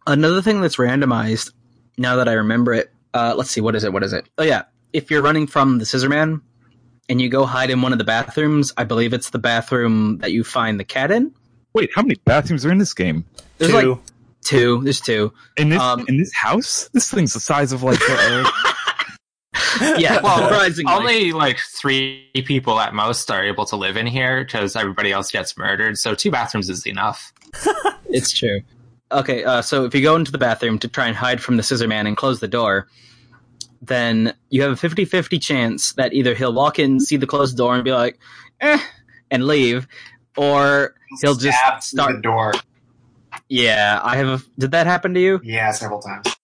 Another 0.07 0.41
thing 0.41 0.61
that's 0.61 0.75
randomized, 0.77 1.51
now 1.97 2.15
that 2.17 2.27
I 2.27 2.33
remember 2.33 2.73
it, 2.73 2.91
uh, 3.13 3.33
let's 3.35 3.49
see, 3.49 3.61
what 3.61 3.75
is 3.75 3.83
it? 3.83 3.91
What 3.93 4.03
is 4.03 4.13
it? 4.13 4.25
Oh, 4.37 4.43
yeah. 4.43 4.63
If 4.93 5.09
you're 5.09 5.21
running 5.21 5.47
from 5.47 5.79
the 5.79 5.85
Scissor 5.85 6.09
Man 6.09 6.41
and 7.09 7.19
you 7.19 7.29
go 7.29 7.45
hide 7.45 7.69
in 7.69 7.81
one 7.81 7.91
of 7.91 7.97
the 7.97 8.03
bathrooms, 8.03 8.73
I 8.77 8.83
believe 8.83 9.13
it's 9.13 9.31
the 9.31 9.39
bathroom 9.39 10.19
that 10.19 10.31
you 10.31 10.43
find 10.43 10.79
the 10.79 10.83
cat 10.83 11.11
in. 11.11 11.33
Wait, 11.73 11.89
how 11.93 12.01
many 12.03 12.15
bathrooms 12.25 12.65
are 12.65 12.71
in 12.71 12.77
this 12.77 12.93
game? 12.93 13.25
There's 13.57 13.71
Two. 13.71 13.91
like 13.93 13.99
two. 14.45 14.81
There's 14.83 15.01
two. 15.01 15.33
In 15.57 15.69
this 15.69 15.81
Um, 15.81 16.05
in 16.07 16.17
this 16.17 16.33
house? 16.33 16.89
This 16.93 17.11
thing's 17.11 17.33
the 17.33 17.39
size 17.39 17.71
of 17.73 17.83
like 17.83 17.99
uh, 18.09 18.49
Yeah, 19.97 20.21
Well, 20.21 20.37
surprisingly. 20.37 20.93
only 20.93 21.31
like 21.33 21.57
three 21.59 22.29
people 22.45 22.79
at 22.79 22.93
most 22.93 23.29
are 23.29 23.43
able 23.43 23.65
to 23.65 23.75
live 23.75 23.97
in 23.97 24.05
here 24.07 24.43
because 24.45 24.75
everybody 24.75 25.11
else 25.11 25.31
gets 25.31 25.57
murdered. 25.57 25.97
So 25.97 26.15
two 26.15 26.31
bathrooms 26.31 26.69
is 26.69 26.85
enough. 26.85 27.33
It's 28.07 28.31
true. 28.31 28.61
Okay, 29.11 29.43
uh, 29.43 29.61
so 29.61 29.83
if 29.83 29.93
you 29.93 30.01
go 30.01 30.15
into 30.15 30.31
the 30.31 30.37
bathroom 30.37 30.79
to 30.79 30.87
try 30.87 31.07
and 31.07 31.15
hide 31.17 31.41
from 31.41 31.57
the 31.57 31.63
scissor 31.63 31.87
man 31.87 32.07
and 32.07 32.15
close 32.15 32.39
the 32.39 32.47
door, 32.47 32.87
then 33.81 34.33
you 34.49 34.61
have 34.61 34.71
a 34.71 34.75
50 34.77 35.03
50 35.03 35.37
chance 35.39 35.91
that 35.93 36.13
either 36.13 36.33
he'll 36.33 36.53
walk 36.53 36.79
in, 36.79 36.99
see 37.01 37.17
the 37.17 37.27
closed 37.27 37.57
door, 37.57 37.75
and 37.75 37.83
be 37.83 37.91
like, 37.91 38.17
eh, 38.61 38.79
and 39.31 39.45
leave, 39.47 39.85
or 40.37 40.95
he'll 41.21 41.35
just 41.35 41.57
Stab 41.57 41.73
through 41.81 41.81
start. 41.81 42.15
the 42.15 42.21
door. 42.21 42.53
Yeah, 43.47 43.99
I 44.03 44.17
have. 44.17 44.27
A, 44.27 44.43
did 44.59 44.71
that 44.71 44.87
happen 44.87 45.13
to 45.13 45.19
you? 45.19 45.39
Yeah, 45.43 45.71
several 45.71 46.01
times. 46.01 46.35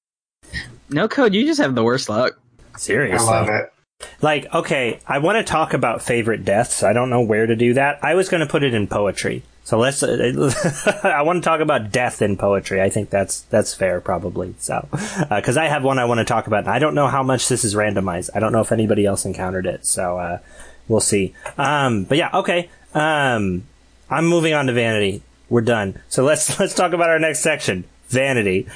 Noko, 0.89 1.25
you 1.25 1.45
just 1.45 1.59
have 1.59 1.75
the 1.75 1.83
worst 1.83 2.09
luck. 2.09 2.37
Seriously, 2.77 3.27
I 3.27 3.31
love 3.31 3.49
it. 3.49 3.73
Like, 4.21 4.53
okay, 4.53 4.99
I 5.07 5.19
want 5.19 5.37
to 5.37 5.43
talk 5.43 5.73
about 5.73 6.01
favorite 6.01 6.43
deaths. 6.43 6.83
I 6.83 6.93
don't 6.93 7.09
know 7.09 7.21
where 7.21 7.45
to 7.45 7.55
do 7.55 7.73
that. 7.75 8.03
I 8.03 8.15
was 8.15 8.29
going 8.29 8.41
to 8.41 8.47
put 8.47 8.63
it 8.63 8.73
in 8.73 8.87
poetry. 8.87 9.43
So 9.63 9.77
let's. 9.77 10.01
Uh, 10.03 10.51
I 11.03 11.21
want 11.21 11.43
to 11.43 11.47
talk 11.47 11.61
about 11.61 11.91
death 11.91 12.21
in 12.21 12.35
poetry. 12.35 12.81
I 12.81 12.89
think 12.89 13.09
that's 13.09 13.41
that's 13.43 13.73
fair, 13.73 14.01
probably. 14.01 14.55
So, 14.59 14.87
because 15.29 15.57
I 15.57 15.67
have 15.67 15.83
one 15.83 15.99
I 15.99 16.05
want 16.05 16.19
to 16.19 16.25
talk 16.25 16.47
about, 16.47 16.65
and 16.65 16.69
I 16.73 16.79
don't 16.79 16.95
know 16.95 17.07
how 17.07 17.23
much 17.23 17.47
this 17.47 17.63
is 17.63 17.75
randomized. 17.75 18.31
I 18.35 18.39
don't 18.39 18.51
know 18.51 18.61
if 18.61 18.71
anybody 18.71 19.05
else 19.05 19.25
encountered 19.25 19.65
it. 19.65 19.85
So 19.85 20.17
uh, 20.17 20.39
we'll 20.87 20.99
see. 20.99 21.33
Um, 21.57 22.05
but 22.05 22.17
yeah, 22.17 22.31
okay. 22.33 22.69
Um, 22.93 23.63
I'm 24.09 24.27
moving 24.27 24.53
on 24.53 24.65
to 24.65 24.73
vanity. 24.73 25.21
We're 25.51 25.59
done. 25.59 26.01
So 26.07 26.23
let's 26.23 26.57
let's 26.61 26.73
talk 26.73 26.93
about 26.93 27.09
our 27.09 27.19
next 27.19 27.41
section, 27.41 27.83
vanity. 28.07 28.67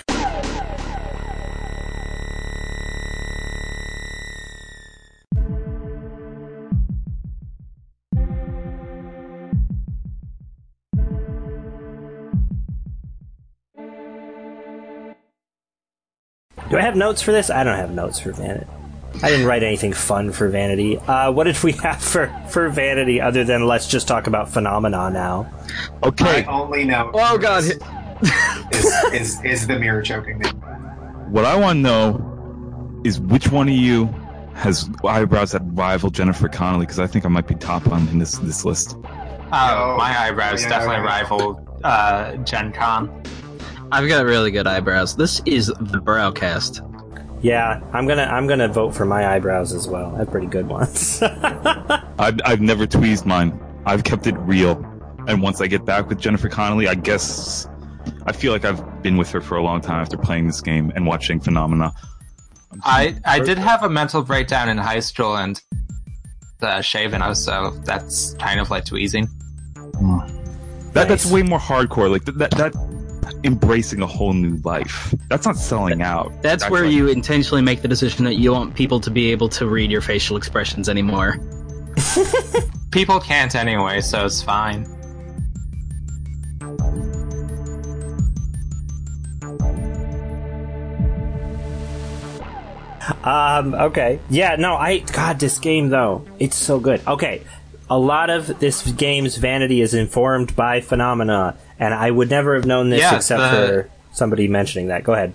Do 16.70 16.78
I 16.78 16.82
have 16.82 16.98
notes 16.98 17.22
for 17.22 17.32
this? 17.32 17.50
I 17.50 17.64
don't 17.64 17.78
have 17.78 17.92
notes 17.92 18.20
for 18.20 18.34
Vanity. 18.34 18.66
I 19.24 19.30
didn't 19.30 19.46
write 19.48 19.64
anything 19.64 19.94
fun 19.94 20.32
for 20.32 20.50
Vanity. 20.50 20.98
Uh, 20.98 21.32
what 21.32 21.46
did 21.46 21.62
we 21.64 21.72
have 21.84 22.02
for, 22.02 22.28
for 22.50 22.70
Vanity 22.70 23.20
other 23.22 23.44
than 23.44 23.66
let's 23.66 23.88
just 23.88 24.08
talk 24.08 24.28
about 24.28 24.50
phenomena 24.50 25.10
now? 25.10 25.52
Okay, 26.04 26.44
My 26.46 26.54
only 26.54 26.86
note. 26.86 27.12
Oh, 27.14 27.38
God. 27.38 27.64
Is, 27.64 27.80
is, 28.72 29.14
is, 29.14 29.44
is 29.44 29.68
the 29.68 29.78
mirror 29.80 30.02
choking 30.02 30.38
me. 30.40 30.50
what 31.30 31.46
I 31.46 31.56
want 31.56 31.78
to 31.78 31.82
know 31.82 33.02
is 33.04 33.20
which 33.20 33.50
one 33.52 33.68
of 33.68 33.76
you 33.76 34.06
has 34.54 34.90
eyebrows 35.06 35.52
that 35.52 35.62
rival 35.66 36.10
Jennifer 36.10 36.48
Connelly? 36.48 36.86
Because 36.86 37.00
I 37.00 37.08
think 37.08 37.26
I 37.26 37.30
might 37.30 37.48
be 37.48 37.56
top 37.56 37.88
on 37.92 38.08
in 38.10 38.20
this 38.20 38.38
this 38.40 38.64
list. 38.66 38.96
Uh, 39.52 39.76
Oh, 39.78 39.96
my 39.98 40.18
eyebrows 40.18 40.64
yeah, 40.64 40.70
definitely 40.70 40.96
yeah. 41.06 41.22
rival 41.22 41.80
uh, 41.84 42.36
Jen 42.38 42.72
Con. 42.74 43.24
I've 43.92 44.08
got 44.08 44.26
really 44.26 44.50
good 44.52 44.66
eyebrows. 44.66 45.16
This 45.16 45.42
is 45.46 45.68
the 45.68 46.00
Browcast. 46.00 46.82
Yeah, 47.46 47.80
I'm 47.94 48.08
gonna 48.08 48.24
I'm 48.24 48.48
gonna 48.48 48.68
vote 48.68 48.96
for 48.96 49.06
my 49.06 49.36
eyebrows 49.36 49.72
as 49.72 49.88
well. 49.88 50.16
I 50.16 50.18
have 50.18 50.32
pretty 50.32 50.48
good 50.48 50.68
ones. 50.68 51.22
I've 51.22 52.40
I've 52.44 52.60
never 52.60 52.88
tweezed 52.88 53.28
mine. 53.28 53.64
I've 53.86 54.04
kept 54.04 54.26
it 54.26 54.36
real. 54.40 54.84
And 55.28 55.44
once 55.44 55.62
I 55.62 55.68
get 55.68 55.86
back 55.86 56.10
with 56.10 56.20
Jennifer 56.20 56.50
Connelly, 56.50 56.88
I 56.88 56.96
guess 56.96 57.68
I 58.26 58.32
feel 58.32 58.52
like 58.52 58.66
I've 58.66 59.04
been 59.04 59.16
with 59.16 59.30
her 59.30 59.42
for 59.42 59.58
a 59.58 59.62
long 59.62 59.80
time 59.80 60.02
after 60.02 60.18
playing 60.18 60.48
this 60.48 60.60
game 60.60 60.92
and 60.96 61.06
watching 61.06 61.40
Phenomena. 61.40 61.94
I 62.84 63.16
I 63.26 63.38
did 63.38 63.60
have 63.60 63.84
a 63.84 63.90
mental 63.90 64.24
breakdown 64.24 64.68
in 64.68 64.80
high 64.80 65.02
school 65.02 65.38
and 65.38 65.62
uh, 66.64 66.82
shaven 66.82 67.22
us, 67.22 67.46
so 67.46 67.80
that's 67.84 68.34
kind 68.40 68.60
of 68.60 68.72
like 68.72 68.86
tweezing. 68.86 69.28
That 70.94 71.08
that's 71.08 71.30
way 71.30 71.44
more 71.44 71.60
hardcore. 71.60 72.10
Like 72.10 72.26
that 72.26 72.40
that, 72.40 72.52
that 72.58 72.95
embracing 73.44 74.02
a 74.02 74.08
whole 74.08 74.34
new 74.34 74.58
life. 74.64 75.14
That's 75.30 75.46
not 75.46 75.58
selling 75.58 76.02
out. 76.02 76.42
That's 76.42 76.70
where 76.70 76.86
like- 76.86 76.94
you 76.94 77.08
intentionally 77.08 77.62
make 77.62 77.82
the 77.82 77.88
decision 77.88 78.26
that 78.26 78.36
you 78.36 78.52
want 78.52 78.76
people 78.76 79.00
to 79.02 79.12
be 79.12 79.32
able 79.32 79.50
to 79.50 79.68
read 79.68 79.92
your 79.92 80.02
facial 80.02 80.38
expressions 80.38 80.90
anymore. 80.90 81.38
People 82.92 83.20
can't 83.20 83.56
anyway, 83.56 84.02
so 84.02 84.26
it's 84.26 84.42
fine. 84.42 84.86
Um, 93.24 93.74
okay. 93.74 94.20
Yeah, 94.30 94.56
no, 94.56 94.76
I, 94.76 95.00
God, 95.00 95.40
this 95.40 95.60
game 95.60 95.90
though, 95.90 96.26
it's 96.40 96.56
so 96.56 96.80
good. 96.80 97.02
Okay. 97.08 97.44
A 97.90 97.98
lot 97.98 98.30
of 98.30 98.60
this 98.60 98.90
game's 98.92 99.36
vanity 99.38 99.82
is 99.82 99.94
informed 99.94 100.56
by 100.56 100.82
phenomena, 100.82 101.56
and 101.80 101.94
I 101.94 102.10
would 102.12 102.30
never 102.30 102.56
have 102.56 102.66
known 102.66 102.90
this 102.90 103.02
Yeah, 103.02 103.16
except 103.18 103.40
the- 103.42 103.50
for 103.50 103.90
somebody 104.14 104.48
mentioning 104.48 104.88
that. 104.88 105.04
Go 105.04 105.14
ahead. 105.14 105.34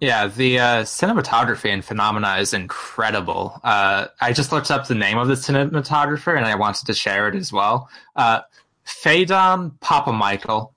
Yeah, 0.00 0.26
the 0.26 0.58
uh, 0.58 0.82
cinematography 0.82 1.72
and 1.72 1.82
Phenomena 1.84 2.36
is 2.38 2.52
incredible. 2.52 3.58
Uh, 3.64 4.08
I 4.20 4.32
just 4.32 4.52
looked 4.52 4.70
up 4.70 4.86
the 4.86 4.94
name 4.94 5.16
of 5.18 5.28
the 5.28 5.34
cinematographer 5.34 6.36
and 6.36 6.44
I 6.44 6.56
wanted 6.56 6.86
to 6.86 6.94
share 6.94 7.28
it 7.28 7.34
as 7.34 7.52
well. 7.52 7.88
Uh, 8.14 8.40
Phaedon 8.84 9.70
Papamichael. 9.80 10.72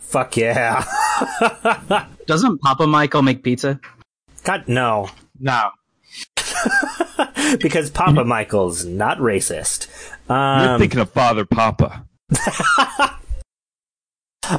Fuck 0.00 0.36
yeah. 0.36 0.84
Doesn't 2.26 2.58
Papa 2.62 2.86
Michael 2.86 3.22
make 3.22 3.42
pizza? 3.44 3.78
God, 4.44 4.64
no. 4.66 5.08
No, 5.40 5.70
because 7.60 7.90
Papa 7.90 8.24
Michael's 8.24 8.84
not 8.84 9.18
racist. 9.18 9.88
You're 10.28 10.36
Um, 10.38 10.78
thinking 10.80 11.00
of 11.00 11.10
Father 11.10 11.44
Papa. 11.44 12.04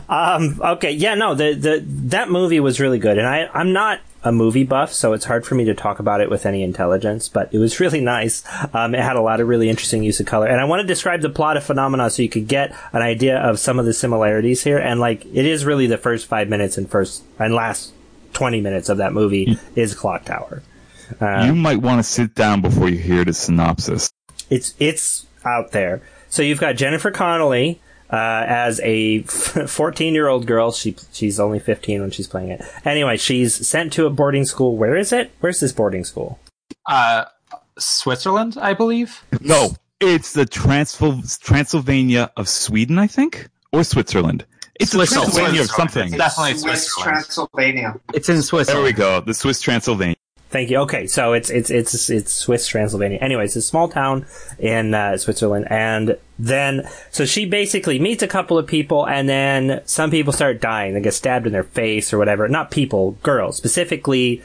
Um. 0.09 0.59
Okay. 0.63 0.91
Yeah. 0.91 1.15
No. 1.15 1.35
The 1.35 1.53
the 1.53 1.83
that 1.85 2.29
movie 2.29 2.59
was 2.59 2.79
really 2.79 2.99
good, 2.99 3.17
and 3.17 3.27
I 3.27 3.49
I'm 3.53 3.73
not 3.73 3.99
a 4.23 4.31
movie 4.31 4.63
buff, 4.63 4.91
so 4.91 5.13
it's 5.13 5.25
hard 5.25 5.45
for 5.45 5.53
me 5.53 5.65
to 5.65 5.75
talk 5.75 5.99
about 5.99 6.19
it 6.21 6.29
with 6.29 6.45
any 6.45 6.63
intelligence. 6.63 7.29
But 7.29 7.53
it 7.53 7.59
was 7.59 7.79
really 7.81 8.01
nice. 8.01 8.43
Um. 8.73 8.95
It 8.95 9.01
had 9.01 9.15
a 9.15 9.21
lot 9.21 9.39
of 9.41 9.47
really 9.47 9.69
interesting 9.69 10.03
use 10.03 10.19
of 10.19 10.25
color, 10.25 10.47
and 10.47 10.59
I 10.59 10.65
want 10.65 10.81
to 10.81 10.87
describe 10.87 11.21
the 11.21 11.29
plot 11.29 11.57
of 11.57 11.63
Phenomena 11.63 12.09
so 12.09 12.21
you 12.21 12.29
could 12.29 12.47
get 12.47 12.75
an 12.93 13.01
idea 13.01 13.37
of 13.37 13.59
some 13.59 13.79
of 13.79 13.85
the 13.85 13.93
similarities 13.93 14.63
here. 14.63 14.77
And 14.77 14.99
like, 14.99 15.25
it 15.25 15.45
is 15.45 15.65
really 15.65 15.87
the 15.87 15.97
first 15.97 16.25
five 16.27 16.49
minutes 16.49 16.77
and 16.77 16.89
first 16.89 17.23
and 17.39 17.53
last 17.53 17.93
twenty 18.33 18.61
minutes 18.61 18.89
of 18.89 18.97
that 18.97 19.13
movie 19.13 19.57
is 19.75 19.93
Clock 19.95 20.25
Tower. 20.25 20.63
Uh, 21.21 21.43
you 21.45 21.53
might 21.53 21.77
want 21.77 21.99
to 21.99 22.03
sit 22.03 22.33
down 22.33 22.61
before 22.61 22.89
you 22.89 22.97
hear 22.97 23.23
the 23.23 23.33
synopsis. 23.33 24.11
it's 24.49 24.73
it's 24.79 25.27
out 25.43 25.71
there. 25.71 26.01
So 26.29 26.41
you've 26.41 26.59
got 26.59 26.75
Jennifer 26.75 27.11
Connelly 27.11 27.79
uh, 28.15 28.45
as 28.47 28.79
a 28.83 29.21
14 29.23 30.13
year 30.13 30.27
old 30.27 30.47
girl. 30.47 30.71
She 30.71 30.95
she's 31.11 31.39
only 31.39 31.59
15 31.59 32.01
when 32.01 32.11
she's 32.11 32.27
playing 32.27 32.49
it. 32.49 32.61
Anyway, 32.85 33.17
she's 33.17 33.67
sent 33.67 33.91
to 33.93 34.05
a 34.05 34.09
boarding 34.09 34.45
school. 34.45 34.77
Where 34.77 34.95
is 34.95 35.11
it? 35.11 35.31
Where's 35.41 35.59
this 35.59 35.71
boarding 35.73 36.03
school? 36.05 36.39
uh, 36.87 37.25
Switzerland, 37.77 38.57
I 38.59 38.73
believe. 38.73 39.21
No, 39.41 39.75
it's 39.99 40.33
the 40.33 40.45
Transylv- 40.45 41.39
Transylvania 41.41 42.31
of 42.37 42.47
Sweden, 42.47 42.97
I 42.97 43.07
think, 43.07 43.49
or 43.73 43.83
Switzerland. 43.83 44.45
It's 44.79 44.91
the 44.91 44.99
Switzerland. 45.05 45.33
Transylvania 45.33 45.61
of 45.61 45.67
Switzerland. 45.67 45.91
something. 45.91 46.13
It's 46.13 46.17
definitely 46.17 46.53
Swiss 46.59 46.87
Switzerland. 46.87 47.15
Transylvania. 47.25 47.99
It's 48.13 48.29
in 48.29 48.41
Swiss. 48.41 48.67
There 48.67 48.81
we 48.81 48.93
go. 48.93 49.19
The 49.21 49.33
Swiss 49.33 49.61
Transylvania. 49.61 50.15
Thank 50.55 50.69
you. 50.69 50.77
Okay, 50.77 51.05
so 51.05 51.33
it's 51.33 51.49
it's 51.49 51.69
it's 51.69 52.09
it's 52.09 52.33
Swiss 52.33 52.65
Transylvania. 52.65 53.17
Anyways, 53.19 53.57
it's 53.57 53.65
a 53.65 53.67
small 53.67 53.89
town 53.89 54.25
in 54.57 54.93
uh, 54.93 55.17
Switzerland, 55.17 55.67
and 55.69 56.17
then 56.39 56.87
so 57.11 57.25
she 57.25 57.45
basically 57.45 57.99
meets 57.99 58.23
a 58.23 58.27
couple 58.29 58.57
of 58.57 58.65
people, 58.65 59.05
and 59.05 59.27
then 59.27 59.81
some 59.83 60.11
people 60.11 60.31
start 60.31 60.61
dying. 60.61 60.93
They 60.93 61.01
get 61.01 61.13
stabbed 61.13 61.45
in 61.45 61.51
their 61.51 61.63
face 61.65 62.13
or 62.13 62.17
whatever. 62.17 62.47
Not 62.47 62.71
people, 62.71 63.17
girls 63.21 63.57
specifically. 63.57 64.43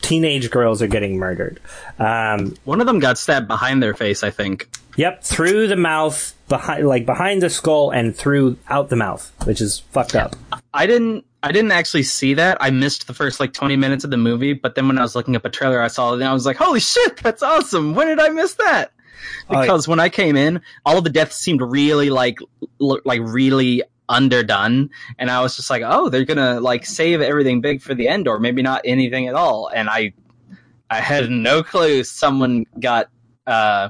Teenage 0.00 0.50
girls 0.50 0.82
are 0.82 0.88
getting 0.88 1.16
murdered. 1.16 1.60
Um, 1.96 2.56
One 2.64 2.80
of 2.80 2.88
them 2.88 2.98
got 2.98 3.16
stabbed 3.16 3.46
behind 3.46 3.80
their 3.80 3.94
face, 3.94 4.24
I 4.24 4.30
think. 4.30 4.68
Yep, 4.96 5.22
through 5.22 5.68
the 5.68 5.76
mouth, 5.76 6.34
behind 6.48 6.88
like 6.88 7.06
behind 7.06 7.40
the 7.40 7.50
skull, 7.50 7.92
and 7.92 8.16
through 8.16 8.58
out 8.68 8.88
the 8.88 8.96
mouth, 8.96 9.32
which 9.44 9.60
is 9.60 9.78
fucked 9.92 10.16
up. 10.16 10.34
I 10.74 10.88
didn't. 10.88 11.24
I 11.42 11.50
didn't 11.52 11.72
actually 11.72 12.04
see 12.04 12.34
that. 12.34 12.58
I 12.60 12.70
missed 12.70 13.06
the 13.06 13.14
first 13.14 13.40
like 13.40 13.52
20 13.52 13.76
minutes 13.76 14.04
of 14.04 14.10
the 14.10 14.16
movie, 14.16 14.52
but 14.52 14.74
then 14.74 14.86
when 14.88 14.98
I 14.98 15.02
was 15.02 15.14
looking 15.16 15.34
up 15.36 15.44
a 15.44 15.50
trailer, 15.50 15.80
I 15.82 15.88
saw 15.88 16.10
it 16.12 16.14
and 16.14 16.24
I 16.24 16.32
was 16.32 16.46
like, 16.46 16.56
"Holy 16.56 16.80
shit, 16.80 17.16
that's 17.18 17.42
awesome! 17.42 17.94
When 17.94 18.06
did 18.08 18.20
I 18.20 18.28
miss 18.28 18.54
that?" 18.54 18.92
Because 19.62 19.86
when 19.88 20.00
I 20.00 20.08
came 20.08 20.36
in, 20.36 20.60
all 20.86 20.98
of 20.98 21.04
the 21.04 21.10
deaths 21.10 21.36
seemed 21.36 21.60
really 21.62 22.10
like 22.10 22.38
l- 22.80 23.00
like 23.04 23.20
really 23.22 23.82
underdone, 24.08 24.90
and 25.18 25.30
I 25.30 25.40
was 25.40 25.56
just 25.56 25.68
like, 25.70 25.82
"Oh, 25.84 26.08
they're 26.08 26.24
gonna 26.24 26.60
like 26.60 26.86
save 26.86 27.20
everything 27.20 27.60
big 27.60 27.82
for 27.82 27.94
the 27.94 28.08
end, 28.08 28.28
or 28.28 28.38
maybe 28.38 28.62
not 28.62 28.82
anything 28.84 29.26
at 29.28 29.34
all." 29.34 29.68
And 29.74 29.88
I, 29.88 30.12
I 30.90 31.00
had 31.00 31.28
no 31.30 31.62
clue 31.62 32.04
someone 32.04 32.66
got. 32.78 33.08
uh 33.46 33.88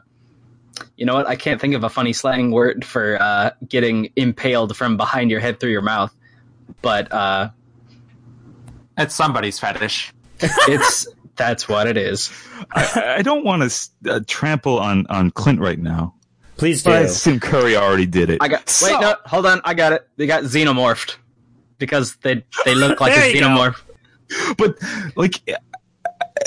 you 0.96 1.04
know 1.04 1.14
what? 1.14 1.28
I 1.28 1.36
can't 1.36 1.60
think 1.60 1.74
of 1.74 1.84
a 1.84 1.90
funny 1.90 2.12
slang 2.14 2.50
word 2.50 2.84
for 2.84 3.20
uh, 3.20 3.50
getting 3.68 4.10
impaled 4.16 4.74
from 4.76 4.96
behind 4.96 5.30
your 5.30 5.38
head 5.38 5.60
through 5.60 5.70
your 5.70 5.82
mouth, 5.82 6.12
but 6.82 7.10
uh, 7.12 7.50
It's 8.98 9.14
somebody's 9.14 9.58
fetish. 9.58 10.12
it's 10.40 11.06
that's 11.36 11.68
what 11.68 11.86
it 11.86 11.96
is. 11.96 12.30
I, 12.72 13.16
I 13.18 13.22
don't 13.22 13.44
want 13.44 13.62
to 13.70 14.10
uh, 14.12 14.20
trample 14.26 14.78
on, 14.78 15.06
on 15.08 15.30
Clint 15.30 15.60
right 15.60 15.78
now, 15.78 16.14
Please 16.56 16.82
do. 16.82 16.90
but 16.90 16.98
I 16.98 17.00
assume 17.04 17.40
Curry 17.40 17.76
already 17.76 18.06
did 18.06 18.28
it. 18.30 18.38
I 18.40 18.48
got 18.48 18.68
So- 18.68 18.86
wait 18.92 19.00
no 19.00 19.14
hold 19.24 19.46
on 19.46 19.60
I 19.64 19.74
got 19.74 19.92
it. 19.92 20.06
They 20.16 20.26
got 20.26 20.42
xenomorphed 20.44 21.16
because 21.78 22.16
they 22.16 22.44
they 22.64 22.74
look 22.74 23.00
like 23.00 23.16
a 23.16 23.32
you 23.34 23.40
go. 23.40 23.46
xenomorph. 23.48 24.56
but 24.56 24.76
like 25.16 25.40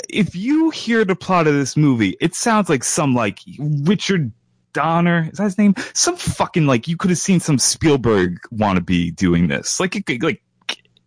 if 0.08 0.34
you 0.36 0.70
hear 0.70 1.04
the 1.04 1.16
plot 1.16 1.46
of 1.46 1.54
this 1.54 1.76
movie 1.76 2.16
it 2.20 2.34
sounds 2.34 2.68
like 2.68 2.82
some 2.84 3.14
like 3.14 3.38
richard 3.58 4.32
donner 4.76 5.28
is 5.30 5.38
that 5.38 5.44
his 5.44 5.58
name 5.58 5.74
some 5.94 6.16
fucking 6.16 6.66
like 6.66 6.86
you 6.86 6.96
could 6.96 7.10
have 7.10 7.18
seen 7.18 7.40
some 7.40 7.58
spielberg 7.58 8.38
wannabe 8.52 9.14
doing 9.14 9.48
this 9.48 9.80
like 9.80 9.96
it 9.96 10.06
could 10.06 10.22
like 10.22 10.42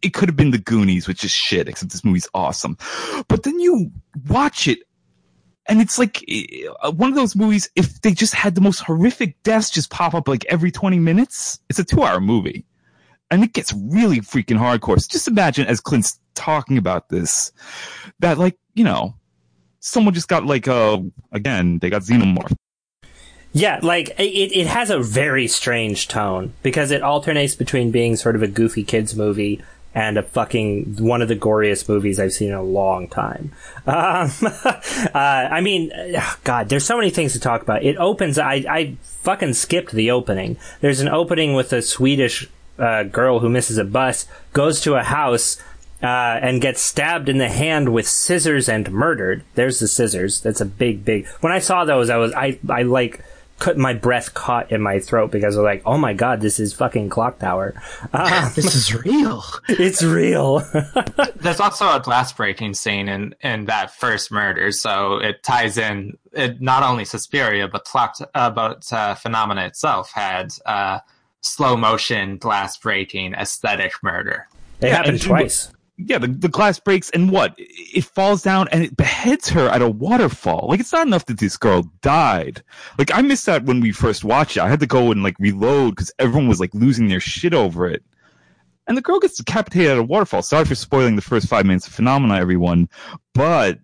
it 0.02 0.14
could 0.14 0.30
have 0.30 0.36
been 0.36 0.52
the 0.52 0.58
goonies 0.58 1.08
which 1.08 1.24
is 1.24 1.32
shit 1.32 1.68
except 1.68 1.92
this 1.92 2.04
movie's 2.04 2.28
awesome 2.34 2.78
but 3.28 3.44
then 3.44 3.60
you 3.60 3.92
watch 4.28 4.68
it 4.68 4.80
and 5.68 5.82
it's 5.82 6.00
like 6.00 6.24
uh, 6.84 6.92
one 6.92 7.10
of 7.10 7.16
those 7.16 7.36
movies 7.36 7.70
if 7.76 8.02
they 8.02 8.12
just 8.12 8.34
had 8.34 8.56
the 8.56 8.62
most 8.62 8.80
horrific 8.80 9.42
deaths 9.44 9.70
just 9.70 9.90
pop 9.90 10.14
up 10.14 10.28
like 10.28 10.46
every 10.46 10.72
20 10.72 11.00
minutes 11.00 11.60
it's 11.70 11.80
a 11.80 11.84
two 11.84 12.04
hour 12.04 12.20
movie 12.20 12.66
and 13.32 13.44
it 13.44 13.54
gets 13.54 13.74
really 13.74 14.20
freaking 14.22 14.58
hardcore. 14.58 15.00
So 15.00 15.08
just 15.10 15.28
imagine 15.28 15.68
as 15.68 15.80
Clint's 15.80 16.20
talking 16.36 16.78
about 16.78 17.10
this, 17.10 17.52
that 18.20 18.38
like, 18.38 18.58
you 18.74 18.84
know, 18.84 19.16
someone 19.80 20.14
just 20.14 20.28
got 20.28 20.46
like, 20.46 20.68
uh, 20.68 21.00
again, 21.32 21.80
they 21.80 21.90
got 21.90 22.02
xenomorph. 22.02 22.56
Yeah, 23.52 23.80
like 23.82 24.10
it, 24.20 24.56
it 24.56 24.68
has 24.68 24.90
a 24.90 25.00
very 25.00 25.48
strange 25.48 26.08
tone 26.08 26.54
because 26.62 26.92
it 26.92 27.02
alternates 27.02 27.56
between 27.56 27.92
being 27.92 28.16
sort 28.16 28.36
of 28.36 28.44
a 28.44 28.48
goofy 28.48 28.84
kids 28.84 29.16
movie 29.16 29.62
and 29.96 30.20
a 30.20 30.24
fucking 30.24 30.98
one 31.00 31.22
of 31.22 31.28
the 31.28 31.36
goriest 31.36 31.90
movies 31.90 32.20
I've 32.20 32.32
seen 32.34 32.50
in 32.50 32.56
a 32.56 32.64
long 32.64 33.08
time. 33.08 33.52
Um, 33.90 34.30
uh, 34.44 35.10
I 35.16 35.62
mean, 35.62 35.92
uh, 35.92 36.36
God, 36.44 36.70
there's 36.70 36.86
so 36.86 36.96
many 36.96 37.10
things 37.10 37.34
to 37.34 37.40
talk 37.40 37.64
about. 37.64 37.82
It 37.82 37.98
opens. 37.98 38.38
I 38.38 38.64
I 38.70 38.98
fucking 39.02 39.54
skipped 39.54 39.94
the 39.94 40.12
opening. 40.12 40.58
There's 40.82 41.00
an 41.00 41.08
opening 41.08 41.56
with 41.56 41.74
a 41.74 41.82
Swedish 41.82 42.48
uh, 42.78 43.04
girl 43.04 43.40
who 43.40 43.50
misses 43.50 43.80
a 43.80 43.84
bus, 43.84 44.28
goes 44.54 44.80
to 44.82 44.94
a 44.96 45.04
house. 45.04 45.58
Uh, 46.02 46.40
and 46.42 46.62
gets 46.62 46.82
stabbed 46.82 47.28
in 47.28 47.40
the 47.40 47.50
hand 47.50 47.92
with 47.92 48.08
scissors 48.08 48.70
and 48.70 48.90
murdered. 48.90 49.44
There's 49.56 49.80
the 49.80 49.88
scissors. 49.90 50.40
That's 50.40 50.62
a 50.62 50.66
big, 50.66 51.04
big. 51.04 51.28
When 51.42 51.52
I 51.52 51.60
saw 51.60 51.84
those, 51.84 52.10
I 52.10 52.16
was, 52.16 52.32
I, 52.32 52.58
I 52.70 52.84
like, 52.84 53.22
cut 53.60 53.78
my 53.78 53.94
breath 53.94 54.34
caught 54.34 54.72
in 54.72 54.82
my 54.82 55.00
throat 55.00 55.32
because 55.32 55.56
I 55.56 55.60
was 55.62 55.66
like, 55.66 55.82
oh 55.86 55.98
my 55.98 56.14
god, 56.14 56.42
this 56.42 56.60
is 56.60 56.74
fucking 56.74 57.10
Clock 57.10 57.40
Tower. 57.40 57.74
Uh, 58.14 58.50
This 58.56 58.74
is 58.76 58.94
real. 58.94 59.44
it's 59.70 60.02
real. 60.02 60.60
There's 61.36 61.60
also 61.60 61.94
a 61.96 62.00
glass 62.00 62.32
breaking 62.34 62.74
scene 62.74 63.08
in, 63.10 63.36
in 63.42 63.66
that 63.66 63.94
first 63.94 64.32
murder, 64.32 64.72
so 64.72 65.18
it 65.18 65.44
ties 65.44 65.78
in. 65.78 66.18
It 66.32 66.62
not 66.62 66.84
only 66.84 67.06
Suspiria, 67.06 67.68
but 67.68 67.86
clock, 67.86 68.16
uh, 68.36 68.50
but 68.52 68.92
uh, 68.94 69.16
Phenomena 69.16 69.66
itself 69.66 70.12
had 70.12 70.54
uh, 70.66 71.00
slow 71.42 71.76
motion 71.76 72.38
glass 72.38 72.78
breaking 72.78 73.34
aesthetic 73.34 73.94
murder. 74.04 74.48
It 74.82 74.88
Yeah, 74.88 74.96
happened 74.96 75.14
and- 75.16 75.22
twice. 75.22 75.72
Yeah, 76.02 76.18
the, 76.18 76.28
the 76.28 76.48
glass 76.48 76.80
breaks 76.80 77.10
and 77.10 77.30
what? 77.30 77.54
It 77.58 78.06
falls 78.06 78.42
down 78.42 78.70
and 78.72 78.84
it 78.84 78.96
beheads 78.96 79.50
her 79.50 79.68
at 79.68 79.82
a 79.82 79.90
waterfall. 79.90 80.68
Like 80.70 80.80
it's 80.80 80.94
not 80.94 81.06
enough 81.06 81.26
that 81.26 81.40
this 81.40 81.58
girl 81.58 81.84
died. 82.02 82.64
Like 82.98 83.14
I 83.14 83.22
missed 83.22 83.46
that 83.48 83.66
when 83.66 83.82
we 83.82 83.92
first 83.92 84.24
watched 84.24 84.56
it. 84.56 84.62
I 84.62 84.70
had 84.70 84.80
to 84.80 84.88
go 84.88 85.12
and 85.12 85.24
like 85.24 85.36
reload 85.40 85.96
because 85.96 86.12
everyone 86.18 86.48
was 86.48 86.60
like 86.60 86.74
losing 86.74 87.10
their 87.10 87.20
shit 87.20 87.54
over 87.54 87.86
it. 87.86 88.04
And 88.88 88.98
the 88.98 89.02
girl 89.02 89.20
gets 89.20 89.38
decapitated 89.38 89.92
at 89.92 89.98
a 89.98 90.04
waterfall. 90.04 90.42
Sorry 90.42 90.66
for 90.66 90.74
spoiling 90.74 91.16
the 91.16 91.22
first 91.22 91.48
five 91.48 91.66
minutes 91.66 91.86
of 91.86 91.94
Phenomena, 91.94 92.38
everyone. 92.38 92.90
But 93.34 93.80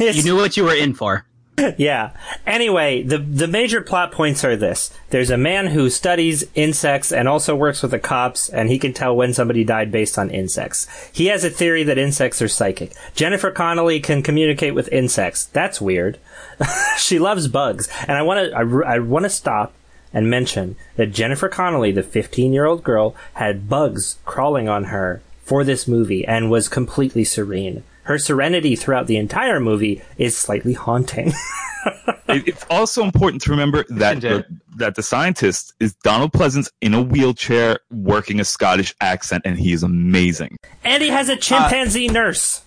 You 0.00 0.22
knew 0.22 0.36
what 0.36 0.56
you 0.56 0.64
were 0.64 0.74
in 0.74 0.94
for. 0.94 1.26
yeah. 1.76 2.12
Anyway, 2.46 3.02
the 3.02 3.18
the 3.18 3.46
major 3.46 3.82
plot 3.82 4.10
points 4.10 4.44
are 4.44 4.56
this: 4.56 4.90
there's 5.10 5.30
a 5.30 5.36
man 5.36 5.66
who 5.66 5.90
studies 5.90 6.44
insects 6.54 7.12
and 7.12 7.28
also 7.28 7.54
works 7.54 7.82
with 7.82 7.90
the 7.90 7.98
cops, 7.98 8.48
and 8.48 8.70
he 8.70 8.78
can 8.78 8.92
tell 8.92 9.14
when 9.14 9.34
somebody 9.34 9.62
died 9.62 9.92
based 9.92 10.18
on 10.18 10.30
insects. 10.30 10.86
He 11.12 11.26
has 11.26 11.44
a 11.44 11.50
theory 11.50 11.82
that 11.82 11.98
insects 11.98 12.40
are 12.40 12.48
psychic. 12.48 12.92
Jennifer 13.14 13.50
Connelly 13.50 14.00
can 14.00 14.22
communicate 14.22 14.74
with 14.74 14.88
insects. 14.88 15.44
That's 15.46 15.80
weird. 15.80 16.18
she 16.96 17.18
loves 17.18 17.48
bugs, 17.48 17.88
and 18.08 18.12
I 18.12 18.22
want 18.22 18.50
to 18.50 18.56
I, 18.56 18.94
I 18.94 18.98
want 19.00 19.24
to 19.24 19.30
stop 19.30 19.74
and 20.14 20.30
mention 20.30 20.76
that 20.96 21.12
Jennifer 21.12 21.48
Connelly, 21.48 21.92
the 21.92 22.02
15 22.02 22.52
year 22.52 22.64
old 22.64 22.82
girl, 22.82 23.14
had 23.34 23.68
bugs 23.68 24.18
crawling 24.24 24.68
on 24.68 24.84
her 24.84 25.22
for 25.42 25.64
this 25.64 25.86
movie 25.86 26.24
and 26.24 26.50
was 26.50 26.68
completely 26.68 27.24
serene. 27.24 27.82
Her 28.04 28.18
serenity 28.18 28.76
throughout 28.76 29.06
the 29.06 29.16
entire 29.16 29.60
movie 29.60 30.02
is 30.18 30.36
slightly 30.36 30.72
haunting. 30.72 31.32
it's 32.28 32.64
also 32.70 33.04
important 33.04 33.42
to 33.42 33.50
remember 33.50 33.84
that 33.90 34.20
the, 34.20 34.44
that 34.76 34.94
the 34.94 35.02
scientist 35.02 35.74
is 35.80 35.94
Donald 36.02 36.32
Pleasence 36.32 36.68
in 36.80 36.94
a 36.94 37.02
wheelchair 37.02 37.78
working 37.90 38.40
a 38.40 38.44
Scottish 38.44 38.94
accent, 39.00 39.42
and 39.44 39.58
he 39.58 39.72
is 39.72 39.82
amazing. 39.82 40.56
and 40.84 41.02
he 41.02 41.10
has 41.10 41.28
a 41.28 41.36
chimpanzee 41.36 42.08
nurse. 42.08 42.62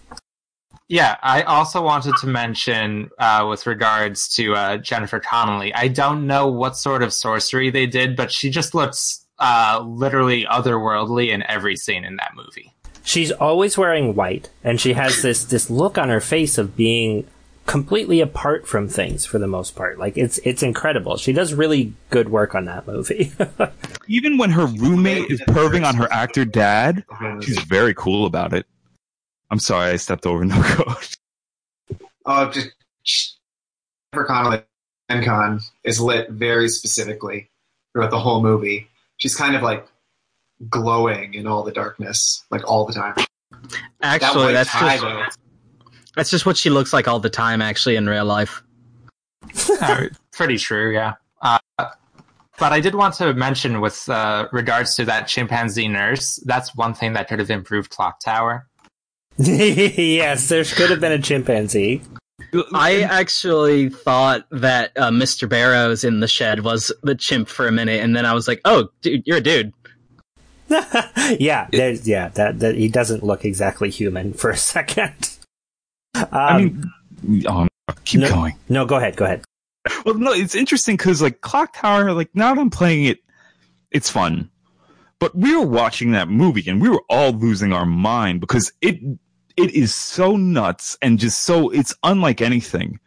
Yeah, 0.88 1.18
I 1.24 1.42
also 1.42 1.82
wanted 1.82 2.16
to 2.18 2.28
mention 2.28 3.10
uh, 3.18 3.48
with 3.50 3.66
regards 3.66 4.30
to 4.36 4.54
uh, 4.54 4.78
Jennifer 4.78 5.20
Connelly. 5.20 5.74
I 5.74 5.88
don't 5.88 6.28
know 6.28 6.48
what 6.48 6.78
sort 6.78 7.02
of 7.02 7.12
sorcery 7.12 7.72
they 7.72 7.88
did, 7.88 8.16
but 8.16 8.32
she 8.32 8.52
just 8.52 8.76
looks 8.76 9.26
uh, 9.40 9.84
literally 9.84 10.46
otherworldly 10.46 11.30
in 11.30 11.44
every 11.48 11.76
scene 11.76 12.06
in 12.06 12.18
that 12.18 12.34
movie. 12.36 12.75
She's 13.06 13.32
always 13.32 13.78
wearing 13.78 14.16
white, 14.16 14.50
and 14.64 14.82
she 14.82 14.94
has 14.94 15.22
this 15.22 15.46
this 15.46 15.70
look 15.70 15.98
on 15.98 16.10
her 16.10 16.20
face 16.20 16.58
of 16.58 16.76
being 16.76 17.28
completely 17.66 18.22
apart 18.22 18.68
from 18.68 18.88
things 18.88 19.26
for 19.26 19.40
the 19.40 19.48
most 19.48 19.76
part. 19.76 19.98
Like 19.98 20.18
it's 20.18 20.38
it's 20.40 20.64
incredible. 20.64 21.18
She 21.18 21.34
does 21.34 21.54
really 21.54 21.94
good 22.10 22.30
work 22.30 22.56
on 22.56 22.66
that 22.66 22.88
movie. 22.88 23.32
Even 24.08 24.38
when 24.38 24.52
her 24.52 24.66
roommate 24.66 25.30
is 25.30 25.42
perving 25.42 25.86
on 25.86 25.96
her 25.96 26.12
actor 26.12 26.46
dad, 26.46 27.04
she's 27.42 27.60
very 27.62 27.94
cool 27.94 28.26
about 28.26 28.54
it. 28.54 28.66
I'm 29.52 29.60
sorry, 29.60 29.92
I 29.92 29.96
stepped 29.98 30.26
over 30.26 30.44
no 30.44 30.62
coach. 30.64 31.16
Oh, 32.26 32.50
just 32.50 32.72
Jennifer 34.12 34.26
Connelly 34.26 34.64
Con 35.10 35.60
is 35.84 36.00
lit 36.00 36.30
very 36.32 36.70
specifically 36.70 37.50
throughout 37.94 38.12
the 38.12 38.20
whole 38.20 38.42
movie. 38.42 38.90
She's 39.18 39.36
kind 39.36 39.56
of 39.56 39.62
like 39.62 39.88
glowing 40.70 41.34
in 41.34 41.48
all 41.48 41.64
the 41.64 41.72
darkness, 41.72 42.44
like 42.52 42.70
all 42.70 42.86
the 42.86 42.94
time. 42.94 43.16
Actually, 44.02 44.46
white 44.46 44.52
that's 44.54 44.70
tie, 44.70 44.98
just 44.98 45.02
though, 45.02 45.24
that's 46.16 46.30
just 46.30 46.46
what 46.46 46.58
she 46.58 46.70
looks 46.70 46.94
like 46.94 47.08
all 47.08 47.20
the 47.20 47.30
time. 47.30 47.62
Actually, 47.62 47.96
in 47.96 48.08
real 48.08 48.26
life. 48.26 48.64
Uh, 49.82 50.08
pretty 50.32 50.58
true, 50.58 50.94
yeah. 50.94 51.14
Uh, 51.42 51.60
but 52.58 52.72
I 52.72 52.80
did 52.80 52.96
want 52.96 53.16
to 53.16 53.34
mention, 53.34 53.82
with 53.82 54.08
uh, 54.10 54.48
regards 54.52 54.96
to 54.96 55.06
that 55.06 55.28
chimpanzee 55.28 55.88
nurse, 55.88 56.38
that's 56.46 56.76
one 56.76 56.94
thing 56.94 57.14
that 57.14 57.28
could 57.28 57.40
have 57.40 57.50
improved 57.50 57.90
Clock 57.90 58.20
Tower. 58.22 58.68
yes, 59.38 60.48
there 60.48 60.64
could 60.64 60.90
have 60.90 61.02
been 61.02 61.12
a 61.12 61.20
chimpanzee. 61.20 62.02
I 62.74 63.02
actually 63.02 63.90
thought 63.90 64.46
that 64.52 64.92
uh, 64.96 65.10
Mr. 65.10 65.48
Barrows 65.48 66.04
in 66.06 66.22
the 66.22 66.28
shed 66.28 66.62
was 66.62 66.92
the 67.04 67.16
chimp 67.16 67.50
for 67.50 67.68
a 67.68 67.72
minute, 67.72 68.02
and 68.02 68.16
then 68.16 68.26
I 68.26 68.34
was 68.34 68.48
like, 68.48 68.62
"Oh, 68.64 68.90
dude, 69.02 69.24
you're 69.26 69.38
a 69.38 69.42
dude." 69.42 69.74
yeah, 71.40 71.68
there's 71.72 72.08
yeah 72.08 72.30
that 72.30 72.60
that 72.60 72.76
he 72.76 72.88
doesn't 72.88 73.24
look 73.24 73.46
exactly 73.46 73.90
human 73.90 74.34
for 74.34 74.50
a 74.50 74.58
second. 74.74 75.38
Um, 76.16 76.28
I 76.32 76.58
mean, 76.58 77.46
oh, 77.48 77.68
keep 78.06 78.22
no- 78.22 78.30
going. 78.30 78.56
no, 78.70 78.86
go 78.86 78.96
ahead, 78.96 79.16
go 79.16 79.26
ahead. 79.26 79.44
Well, 80.06 80.16
no, 80.16 80.32
it's 80.32 80.56
interesting 80.56 80.98
because 80.98 81.22
like 81.22 81.42
Clock 81.42 81.74
Tower, 81.78 82.12
like 82.14 82.30
now 82.34 82.54
that 82.54 82.60
I'm 82.62 82.70
playing 82.70 83.06
it, 83.06 83.20
it's 83.92 84.10
fun. 84.10 84.50
But 85.20 85.36
we 85.36 85.56
were 85.56 85.66
watching 85.66 86.12
that 86.12 86.28
movie 86.28 86.70
and 86.70 86.82
we 86.82 86.90
were 86.90 87.04
all 87.10 87.32
losing 87.32 87.72
our 87.72 87.86
mind 87.86 88.42
because 88.42 88.72
it 88.82 88.98
it 89.56 89.72
is 89.72 89.94
so 89.94 90.36
nuts 90.36 90.98
and 91.02 91.20
just 91.20 91.44
so 91.44 91.70
it's 91.70 91.94
unlike 92.04 92.42
anything. 92.42 93.00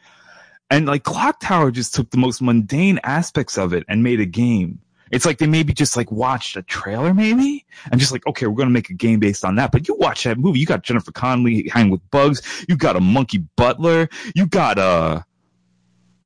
And 0.71 0.87
like 0.87 1.03
Clock 1.05 1.41
Tower 1.41 1.71
just 1.71 1.95
took 1.95 2.11
the 2.11 2.17
most 2.19 2.41
mundane 2.41 3.01
aspects 3.03 3.59
of 3.59 3.73
it 3.73 3.85
and 3.89 4.03
made 4.03 4.21
a 4.21 4.27
game. 4.27 4.81
It's 5.11 5.25
like 5.25 5.39
they 5.39 5.47
maybe 5.47 5.73
just 5.73 5.97
like 5.97 6.11
watched 6.11 6.57
a 6.57 6.63
trailer 6.63 7.15
maybe 7.15 7.65
and 7.91 8.01
just 8.01 8.13
like, 8.13 8.27
okay, 8.27 8.47
we're 8.47 8.57
going 8.57 8.69
to 8.69 8.73
make 8.73 8.91
a 8.91 8.95
game 8.95 9.21
based 9.21 9.45
on 9.45 9.57
that. 9.57 9.73
But 9.73 9.89
you 9.89 9.95
watch 9.97 10.25
that 10.25 10.39
movie, 10.39 10.59
you 10.59 10.67
got 10.67 10.83
Jennifer 10.83 11.13
Connelly 11.13 11.69
hanging 11.69 11.91
with 11.91 12.09
bugs. 12.11 12.65
You 12.69 12.77
got 12.77 12.97
a 12.97 13.01
monkey 13.01 13.39
butler. 13.57 14.09
You 14.35 14.47
got 14.47 14.79
a, 14.79 15.25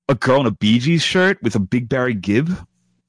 a 0.08 0.14
girl 0.14 0.40
in 0.40 0.46
a 0.46 0.50
Bee 0.50 0.78
Gees 0.78 1.02
shirt 1.02 1.42
with 1.42 1.54
a 1.54 1.60
big 1.60 1.88
Barry 1.88 2.14
Gibb 2.14 2.50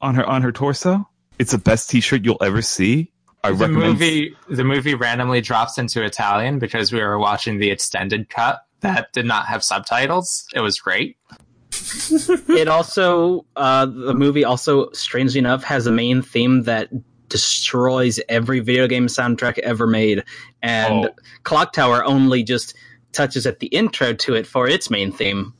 on 0.01 0.15
her, 0.15 0.25
on 0.25 0.41
her 0.41 0.51
torso. 0.51 1.07
It's 1.39 1.51
the 1.51 1.57
best 1.57 1.89
t-shirt 1.89 2.23
you'll 2.23 2.41
ever 2.41 2.61
see. 2.61 3.11
I 3.43 3.49
the 3.49 3.55
recommend. 3.55 3.83
movie 3.83 4.37
the 4.47 4.63
movie 4.63 4.95
randomly 4.95 5.41
drops 5.41 5.77
into 5.77 6.01
Italian 6.03 6.59
because 6.59 6.93
we 6.93 7.01
were 7.01 7.19
watching 7.19 7.57
the 7.57 7.71
extended 7.71 8.29
cut 8.29 8.61
that 8.83 9.11
did 9.11 9.25
not 9.25 9.47
have 9.47 9.63
subtitles. 9.63 10.45
It 10.53 10.59
was 10.59 10.79
great. 10.79 11.17
it 12.49 12.67
also 12.67 13.45
uh, 13.55 13.85
the 13.85 14.13
movie 14.13 14.43
also 14.45 14.89
strangely 14.91 15.39
enough 15.39 15.63
has 15.63 15.87
a 15.87 15.91
main 15.91 16.21
theme 16.21 16.63
that 16.63 16.89
destroys 17.29 18.19
every 18.29 18.59
video 18.59 18.87
game 18.87 19.07
soundtrack 19.07 19.57
ever 19.59 19.87
made 19.87 20.23
and 20.61 21.05
Oh. 21.05 21.09
clock 21.43 21.73
tower 21.73 22.03
only 22.05 22.43
just 22.43 22.75
touches 23.11 23.45
at 23.47 23.59
the 23.59 23.67
intro 23.67 24.13
to 24.13 24.35
it 24.35 24.45
for 24.45 24.67
its 24.67 24.89
main 24.89 25.11
theme 25.11 25.53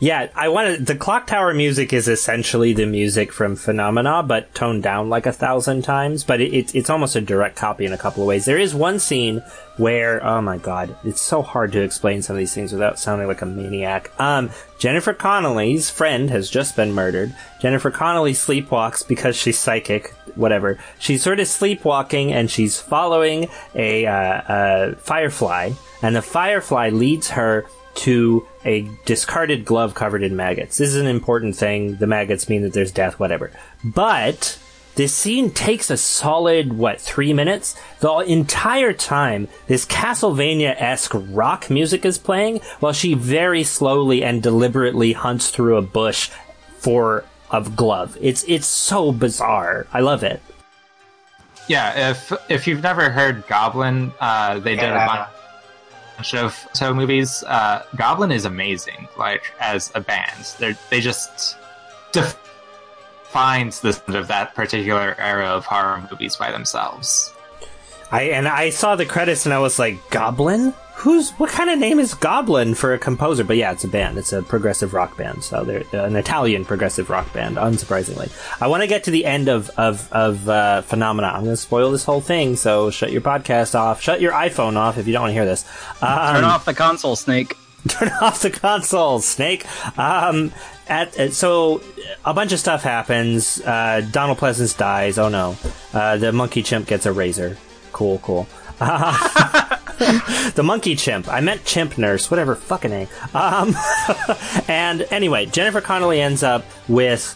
Yeah, 0.00 0.28
I 0.36 0.48
wanted 0.48 0.86
the 0.86 0.94
clock 0.94 1.26
tower 1.26 1.52
music 1.52 1.92
is 1.92 2.06
essentially 2.06 2.72
the 2.72 2.86
music 2.86 3.32
from 3.32 3.56
Phenomena, 3.56 4.22
but 4.22 4.54
toned 4.54 4.84
down 4.84 5.08
like 5.08 5.26
a 5.26 5.32
thousand 5.32 5.82
times. 5.82 6.22
But 6.22 6.40
it, 6.40 6.54
it's 6.54 6.74
it's 6.74 6.88
almost 6.88 7.16
a 7.16 7.20
direct 7.20 7.56
copy 7.56 7.84
in 7.84 7.92
a 7.92 7.98
couple 7.98 8.22
of 8.22 8.28
ways. 8.28 8.44
There 8.44 8.58
is 8.58 8.76
one 8.76 9.00
scene 9.00 9.42
where, 9.76 10.24
oh 10.24 10.40
my 10.40 10.56
god, 10.56 10.96
it's 11.02 11.20
so 11.20 11.42
hard 11.42 11.72
to 11.72 11.82
explain 11.82 12.22
some 12.22 12.36
of 12.36 12.38
these 12.38 12.54
things 12.54 12.72
without 12.72 13.00
sounding 13.00 13.26
like 13.26 13.42
a 13.42 13.46
maniac. 13.46 14.12
Um, 14.20 14.50
Jennifer 14.78 15.12
Connelly's 15.12 15.90
friend 15.90 16.30
has 16.30 16.48
just 16.48 16.76
been 16.76 16.92
murdered. 16.92 17.34
Jennifer 17.60 17.90
Connelly 17.90 18.34
sleepwalks 18.34 19.06
because 19.06 19.34
she's 19.36 19.58
psychic. 19.58 20.14
Whatever. 20.36 20.78
She's 21.00 21.24
sort 21.24 21.40
of 21.40 21.48
sleepwalking 21.48 22.32
and 22.32 22.48
she's 22.48 22.78
following 22.80 23.48
a, 23.74 24.06
uh, 24.06 24.42
a 24.48 24.94
firefly, 24.96 25.72
and 26.02 26.14
the 26.14 26.22
firefly 26.22 26.90
leads 26.90 27.30
her 27.30 27.66
to 27.98 28.46
a 28.64 28.88
discarded 29.04 29.64
glove 29.64 29.94
covered 29.94 30.22
in 30.22 30.36
maggots. 30.36 30.78
This 30.78 30.88
is 30.90 30.96
an 30.96 31.06
important 31.06 31.56
thing. 31.56 31.96
The 31.96 32.06
maggots 32.06 32.48
mean 32.48 32.62
that 32.62 32.72
there's 32.72 32.92
death, 32.92 33.18
whatever. 33.18 33.50
But 33.84 34.58
this 34.94 35.12
scene 35.14 35.50
takes 35.50 35.90
a 35.90 35.96
solid, 35.96 36.72
what, 36.72 37.00
three 37.00 37.32
minutes? 37.32 37.76
The 38.00 38.12
entire 38.18 38.92
time, 38.92 39.48
this 39.66 39.84
Castlevania 39.86 40.74
esque 40.80 41.12
rock 41.14 41.70
music 41.70 42.04
is 42.04 42.18
playing 42.18 42.58
while 42.80 42.92
she 42.92 43.14
very 43.14 43.62
slowly 43.64 44.24
and 44.24 44.42
deliberately 44.42 45.12
hunts 45.12 45.50
through 45.50 45.76
a 45.76 45.82
bush 45.82 46.30
for 46.78 47.24
a 47.52 47.62
glove. 47.62 48.16
It's, 48.20 48.44
it's 48.48 48.66
so 48.66 49.12
bizarre. 49.12 49.86
I 49.92 50.00
love 50.00 50.22
it. 50.22 50.40
Yeah, 51.68 52.10
if 52.12 52.32
if 52.48 52.66
you've 52.66 52.82
never 52.82 53.10
heard 53.10 53.46
Goblin, 53.46 54.10
uh, 54.20 54.58
they 54.58 54.74
did 54.74 54.84
a 54.84 54.86
Yeah. 54.86 55.06
bunch 55.06 55.28
of 56.34 56.66
so 56.72 56.92
movies. 56.92 57.42
Uh, 57.44 57.84
Goblin 57.96 58.32
is 58.32 58.44
amazing, 58.44 59.08
like 59.16 59.52
as 59.60 59.92
a 59.94 60.00
band. 60.00 60.54
They 60.58 60.74
they 60.90 61.00
just 61.00 61.56
defines 62.12 63.80
the 63.80 64.00
of 64.18 64.28
that 64.28 64.54
particular 64.54 65.14
era 65.18 65.46
of 65.46 65.64
horror 65.64 66.06
movies 66.10 66.36
by 66.36 66.50
themselves. 66.50 67.32
I 68.10 68.22
and 68.30 68.48
I 68.48 68.70
saw 68.70 68.96
the 68.96 69.06
credits 69.06 69.44
and 69.44 69.54
I 69.54 69.58
was 69.58 69.78
like, 69.78 70.10
Goblin? 70.10 70.74
Who's 70.96 71.30
what 71.32 71.50
kind 71.50 71.70
of 71.70 71.78
name 71.78 72.00
is 72.00 72.14
Goblin 72.14 72.74
for 72.74 72.92
a 72.92 72.98
composer? 72.98 73.44
But 73.44 73.56
yeah, 73.56 73.70
it's 73.70 73.84
a 73.84 73.88
band. 73.88 74.18
It's 74.18 74.32
a 74.32 74.42
progressive 74.42 74.94
rock 74.94 75.16
band. 75.16 75.44
So 75.44 75.62
they're 75.62 75.84
uh, 75.94 76.04
an 76.06 76.16
Italian 76.16 76.64
progressive 76.64 77.08
rock 77.08 77.32
band. 77.32 77.56
Unsurprisingly, 77.56 78.32
I 78.60 78.66
want 78.66 78.82
to 78.82 78.88
get 78.88 79.04
to 79.04 79.12
the 79.12 79.24
end 79.24 79.48
of 79.48 79.70
of 79.76 80.12
of 80.12 80.48
uh, 80.48 80.82
Phenomena. 80.82 81.28
I'm 81.28 81.44
going 81.44 81.52
to 81.52 81.56
spoil 81.56 81.92
this 81.92 82.04
whole 82.04 82.20
thing. 82.20 82.56
So 82.56 82.90
shut 82.90 83.12
your 83.12 83.20
podcast 83.20 83.76
off. 83.76 84.00
Shut 84.02 84.20
your 84.20 84.32
iPhone 84.32 84.74
off 84.76 84.98
if 84.98 85.06
you 85.06 85.12
don't 85.12 85.22
want 85.22 85.30
to 85.30 85.34
hear 85.34 85.44
this. 85.46 85.64
Um, 86.02 86.34
turn 86.34 86.44
off 86.44 86.64
the 86.64 86.74
console 86.74 87.14
snake 87.14 87.54
turn 87.88 88.10
off 88.20 88.42
the 88.42 88.50
console, 88.50 89.20
Snake. 89.20 89.64
Um, 89.96 90.52
at, 90.88 91.16
at- 91.16 91.32
so 91.32 91.80
a 92.24 92.34
bunch 92.34 92.50
of 92.52 92.58
stuff 92.58 92.82
happens. 92.82 93.60
Uh, 93.60 94.04
Donald 94.10 94.38
Pleasence 94.38 94.76
dies. 94.76 95.16
Oh 95.16 95.28
no. 95.28 95.56
Uh, 95.92 96.16
the 96.16 96.32
monkey 96.32 96.64
chimp 96.64 96.88
gets 96.88 97.06
a 97.06 97.12
razor. 97.12 97.56
Cool, 97.98 98.20
cool. 98.20 98.46
the 98.78 100.62
monkey 100.62 100.94
chimp. 100.94 101.26
I 101.26 101.40
meant 101.40 101.64
chimp 101.64 101.98
nurse. 101.98 102.30
Whatever. 102.30 102.54
Fucking 102.54 102.92
a. 102.92 103.08
Um, 103.34 103.74
and 104.68 105.02
anyway, 105.10 105.46
Jennifer 105.46 105.80
Connelly 105.80 106.20
ends 106.20 106.44
up 106.44 106.64
with. 106.86 107.34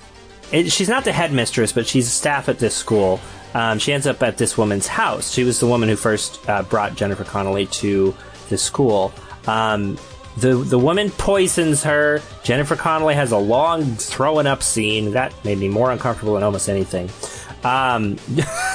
It, 0.52 0.70
she's 0.70 0.88
not 0.88 1.02
the 1.02 1.10
headmistress, 1.10 1.72
but 1.72 1.88
she's 1.88 2.08
staff 2.08 2.48
at 2.48 2.60
this 2.60 2.76
school. 2.76 3.18
Um, 3.54 3.80
she 3.80 3.92
ends 3.92 4.06
up 4.06 4.22
at 4.22 4.38
this 4.38 4.56
woman's 4.56 4.86
house. 4.86 5.32
She 5.32 5.42
was 5.42 5.58
the 5.58 5.66
woman 5.66 5.88
who 5.88 5.96
first 5.96 6.48
uh, 6.48 6.62
brought 6.62 6.94
Jennifer 6.94 7.24
Connelly 7.24 7.66
to 7.66 8.14
the 8.48 8.56
school. 8.56 9.12
Um, 9.48 9.98
the 10.36 10.54
the 10.54 10.78
woman 10.78 11.10
poisons 11.10 11.82
her. 11.82 12.22
Jennifer 12.44 12.76
Connelly 12.76 13.14
has 13.14 13.32
a 13.32 13.38
long 13.38 13.96
throwing 13.96 14.46
up 14.46 14.62
scene 14.62 15.10
that 15.10 15.34
made 15.44 15.58
me 15.58 15.66
more 15.66 15.90
uncomfortable 15.90 16.34
than 16.34 16.44
almost 16.44 16.68
anything. 16.68 17.10
Um, 17.64 18.16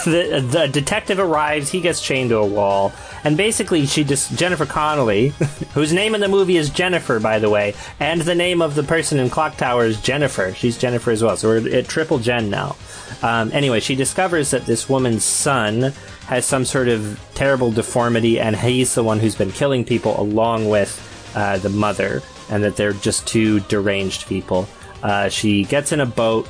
the 0.05 0.45
the 0.49 0.69
detective 0.71 1.19
arrives. 1.19 1.69
He 1.69 1.81
gets 1.81 2.01
chained 2.01 2.29
to 2.29 2.38
a 2.38 2.45
wall, 2.45 2.93
and 3.23 3.35
basically 3.35 3.85
she 3.85 4.03
just 4.03 4.38
Jennifer 4.38 4.65
Connelly, 4.65 5.29
whose 5.73 5.93
name 5.93 6.15
in 6.15 6.21
the 6.21 6.27
movie 6.27 6.57
is 6.57 6.69
Jennifer, 6.69 7.19
by 7.19 7.39
the 7.39 7.49
way, 7.49 7.73
and 7.99 8.21
the 8.21 8.35
name 8.35 8.61
of 8.61 8.75
the 8.75 8.83
person 8.83 9.19
in 9.19 9.29
Clock 9.29 9.57
Tower 9.57 9.85
is 9.85 10.01
Jennifer. 10.01 10.53
She's 10.53 10.77
Jennifer 10.77 11.11
as 11.11 11.23
well. 11.23 11.35
So 11.38 11.49
we're 11.49 11.77
at 11.77 11.88
triple 11.88 12.19
Jen 12.19 12.49
now. 12.49 12.75
Um, 13.21 13.51
anyway, 13.51 13.79
she 13.79 13.95
discovers 13.95 14.51
that 14.51 14.65
this 14.65 14.88
woman's 14.88 15.23
son 15.23 15.93
has 16.27 16.45
some 16.45 16.65
sort 16.65 16.88
of 16.88 17.19
terrible 17.35 17.71
deformity, 17.71 18.39
and 18.39 18.55
he's 18.55 18.95
the 18.95 19.03
one 19.03 19.19
who's 19.19 19.35
been 19.35 19.51
killing 19.51 19.83
people 19.83 20.19
along 20.19 20.69
with 20.69 21.03
uh, 21.35 21.57
the 21.57 21.69
mother, 21.69 22.21
and 22.49 22.63
that 22.63 22.75
they're 22.75 22.93
just 22.93 23.27
two 23.27 23.59
deranged 23.61 24.27
people. 24.27 24.67
Uh, 25.03 25.29
she 25.29 25.63
gets 25.63 25.91
in 25.91 25.99
a 25.99 26.05
boat. 26.05 26.47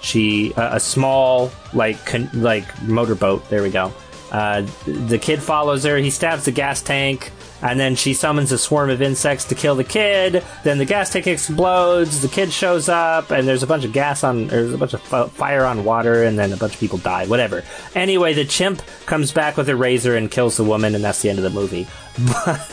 She 0.00 0.52
uh, 0.54 0.76
a 0.76 0.80
small 0.80 1.50
like 1.72 2.04
con- 2.06 2.30
like 2.34 2.82
motorboat. 2.82 3.48
There 3.50 3.62
we 3.62 3.70
go. 3.70 3.92
Uh, 4.30 4.64
the 4.86 5.18
kid 5.18 5.42
follows 5.42 5.82
her. 5.84 5.96
He 5.96 6.10
stabs 6.10 6.44
the 6.44 6.52
gas 6.52 6.80
tank, 6.82 7.32
and 7.62 7.80
then 7.80 7.96
she 7.96 8.14
summons 8.14 8.52
a 8.52 8.58
swarm 8.58 8.88
of 8.88 9.02
insects 9.02 9.46
to 9.46 9.56
kill 9.56 9.74
the 9.74 9.82
kid. 9.82 10.44
Then 10.62 10.78
the 10.78 10.84
gas 10.84 11.12
tank 11.12 11.26
explodes. 11.26 12.22
The 12.22 12.28
kid 12.28 12.52
shows 12.52 12.88
up, 12.88 13.32
and 13.32 13.46
there's 13.48 13.64
a 13.64 13.66
bunch 13.66 13.84
of 13.84 13.92
gas 13.92 14.22
on. 14.22 14.46
There's 14.46 14.72
a 14.72 14.78
bunch 14.78 14.94
of 14.94 15.02
fi- 15.02 15.26
fire 15.28 15.64
on 15.64 15.84
water, 15.84 16.22
and 16.22 16.38
then 16.38 16.52
a 16.52 16.56
bunch 16.56 16.74
of 16.74 16.80
people 16.80 16.98
die. 16.98 17.26
Whatever. 17.26 17.64
Anyway, 17.96 18.32
the 18.32 18.44
chimp 18.44 18.82
comes 19.06 19.32
back 19.32 19.56
with 19.56 19.68
a 19.68 19.74
razor 19.74 20.16
and 20.16 20.30
kills 20.30 20.56
the 20.56 20.64
woman, 20.64 20.94
and 20.94 21.02
that's 21.02 21.22
the 21.22 21.28
end 21.28 21.38
of 21.38 21.44
the 21.44 21.50
movie. 21.50 21.86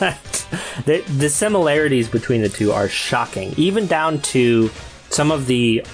But 0.00 0.46
the, 0.86 0.98
the 1.16 1.28
similarities 1.28 2.08
between 2.08 2.42
the 2.42 2.48
two 2.48 2.72
are 2.72 2.88
shocking, 2.88 3.52
even 3.56 3.86
down 3.86 4.20
to 4.22 4.70
some 5.10 5.30
of 5.30 5.46
the 5.46 5.84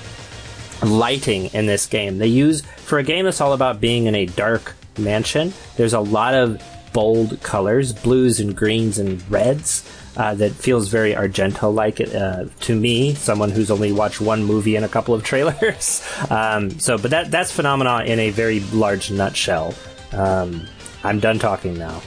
lighting 0.85 1.47
in 1.47 1.67
this 1.67 1.87
game. 1.87 2.19
They 2.19 2.27
use 2.27 2.61
for 2.61 2.99
a 2.99 3.03
game 3.03 3.25
that's 3.25 3.41
all 3.41 3.53
about 3.53 3.81
being 3.81 4.07
in 4.07 4.15
a 4.15 4.27
dark 4.27 4.75
mansion. 4.99 5.53
There's 5.77 5.93
a 5.93 6.01
lot 6.01 6.35
of 6.35 6.63
bold 6.93 7.43
colors, 7.43 7.93
blues 7.93 8.41
and 8.41 8.57
greens 8.57 8.99
and 8.99 9.29
reds. 9.31 9.89
Uh, 10.17 10.33
that 10.33 10.53
feels 10.53 10.87
very 10.87 11.13
Argento 11.13 11.75
like 11.75 12.01
uh, 12.01 12.45
to 12.61 12.79
me, 12.79 13.15
someone 13.15 13.51
who's 13.51 13.69
only 13.69 13.91
watched 13.91 14.21
one 14.21 14.45
movie 14.45 14.77
and 14.77 14.85
a 14.85 14.89
couple 14.89 15.13
of 15.13 15.25
trailers. 15.31 16.07
um, 16.31 16.71
so, 16.79 16.97
but 16.97 17.11
that 17.11 17.33
that's 17.33 17.51
phenomena 17.51 18.05
in 18.05 18.21
a 18.21 18.31
very 18.31 18.61
large 18.61 19.11
nutshell. 19.11 19.75
Um, 20.13 20.69
I'm 21.03 21.19
done 21.19 21.41
talking 21.41 21.77
now. 21.77 22.01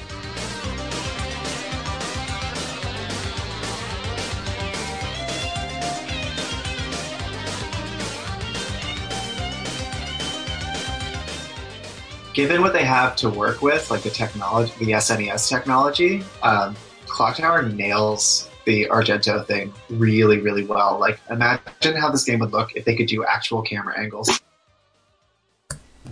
Given 12.37 12.61
what 12.61 12.71
they 12.71 12.85
have 12.85 13.15
to 13.15 13.31
work 13.31 13.63
with, 13.63 13.89
like 13.89 14.03
the 14.03 14.11
technology, 14.11 14.71
the 14.77 14.91
SNES 14.91 15.49
technology, 15.49 16.23
um, 16.43 16.75
Clock 17.07 17.37
Tower 17.37 17.63
nails 17.63 18.47
the 18.65 18.85
Argento 18.91 19.43
thing 19.43 19.73
really, 19.89 20.39
really 20.39 20.63
well. 20.63 20.99
Like, 20.99 21.19
imagine 21.31 21.95
how 21.95 22.11
this 22.11 22.23
game 22.25 22.37
would 22.41 22.51
look 22.51 22.75
if 22.75 22.85
they 22.85 22.95
could 22.95 23.07
do 23.07 23.25
actual 23.25 23.63
camera 23.63 23.99
angles. 23.99 24.39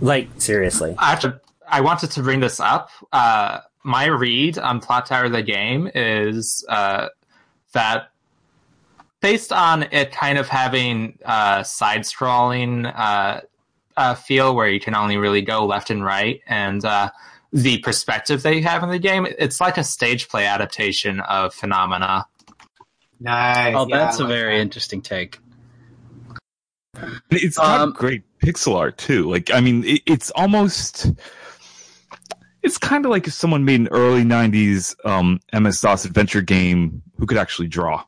Like 0.00 0.28
seriously, 0.38 0.96
Actually, 0.98 1.34
I 1.68 1.80
wanted 1.80 2.10
to 2.10 2.22
bring 2.24 2.40
this 2.40 2.58
up. 2.58 2.90
Uh, 3.12 3.60
my 3.84 4.06
read 4.06 4.58
on 4.58 4.80
Clock 4.80 5.06
Tower 5.06 5.28
the 5.28 5.44
game 5.44 5.88
is 5.94 6.66
uh, 6.68 7.06
that 7.70 8.10
based 9.20 9.52
on 9.52 9.84
it 9.92 10.10
kind 10.10 10.38
of 10.38 10.48
having 10.48 11.20
uh, 11.24 11.62
side 11.62 12.00
scrolling 12.00 12.92
uh, 13.96 14.14
feel 14.14 14.54
where 14.54 14.68
you 14.68 14.80
can 14.80 14.94
only 14.94 15.16
really 15.16 15.42
go 15.42 15.64
left 15.66 15.90
and 15.90 16.04
right, 16.04 16.40
and 16.46 16.84
uh, 16.84 17.10
the 17.52 17.78
perspective 17.78 18.42
that 18.42 18.54
you 18.54 18.62
have 18.62 18.82
in 18.82 18.90
the 18.90 18.98
game. 18.98 19.26
It's 19.38 19.60
like 19.60 19.78
a 19.78 19.84
stage 19.84 20.28
play 20.28 20.46
adaptation 20.46 21.20
of 21.20 21.54
Phenomena. 21.54 22.26
Nice. 23.20 23.74
Oh, 23.76 23.86
Yeah, 23.88 23.98
that's 23.98 24.18
I 24.20 24.22
a 24.22 24.24
like 24.24 24.28
very 24.28 24.56
that. 24.56 24.62
interesting 24.62 25.00
take. 25.02 25.38
It's 27.30 27.56
got 27.58 27.80
Um, 27.82 27.92
great 27.92 28.22
pixel 28.40 28.76
art 28.76 28.98
too. 28.98 29.30
Like, 29.30 29.50
I 29.52 29.60
mean, 29.60 29.84
it, 29.84 30.02
it's 30.06 30.30
almost. 30.30 31.10
It's 32.62 32.78
kind 32.78 33.04
of 33.04 33.10
like 33.10 33.26
if 33.26 33.32
someone 33.32 33.64
made 33.64 33.80
an 33.80 33.88
early 33.88 34.22
'90s 34.24 34.94
um, 35.04 35.40
MS 35.52 35.80
DOS 35.80 36.04
adventure 36.04 36.42
game 36.42 37.02
who 37.18 37.26
could 37.26 37.38
actually 37.38 37.68
draw. 37.68 38.02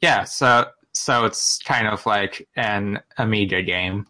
Yeah, 0.00 0.24
so 0.24 0.66
so 0.92 1.24
it's 1.24 1.58
kind 1.64 1.88
of 1.88 2.04
like 2.06 2.46
an 2.56 3.00
Amiga 3.18 3.62
game. 3.62 4.06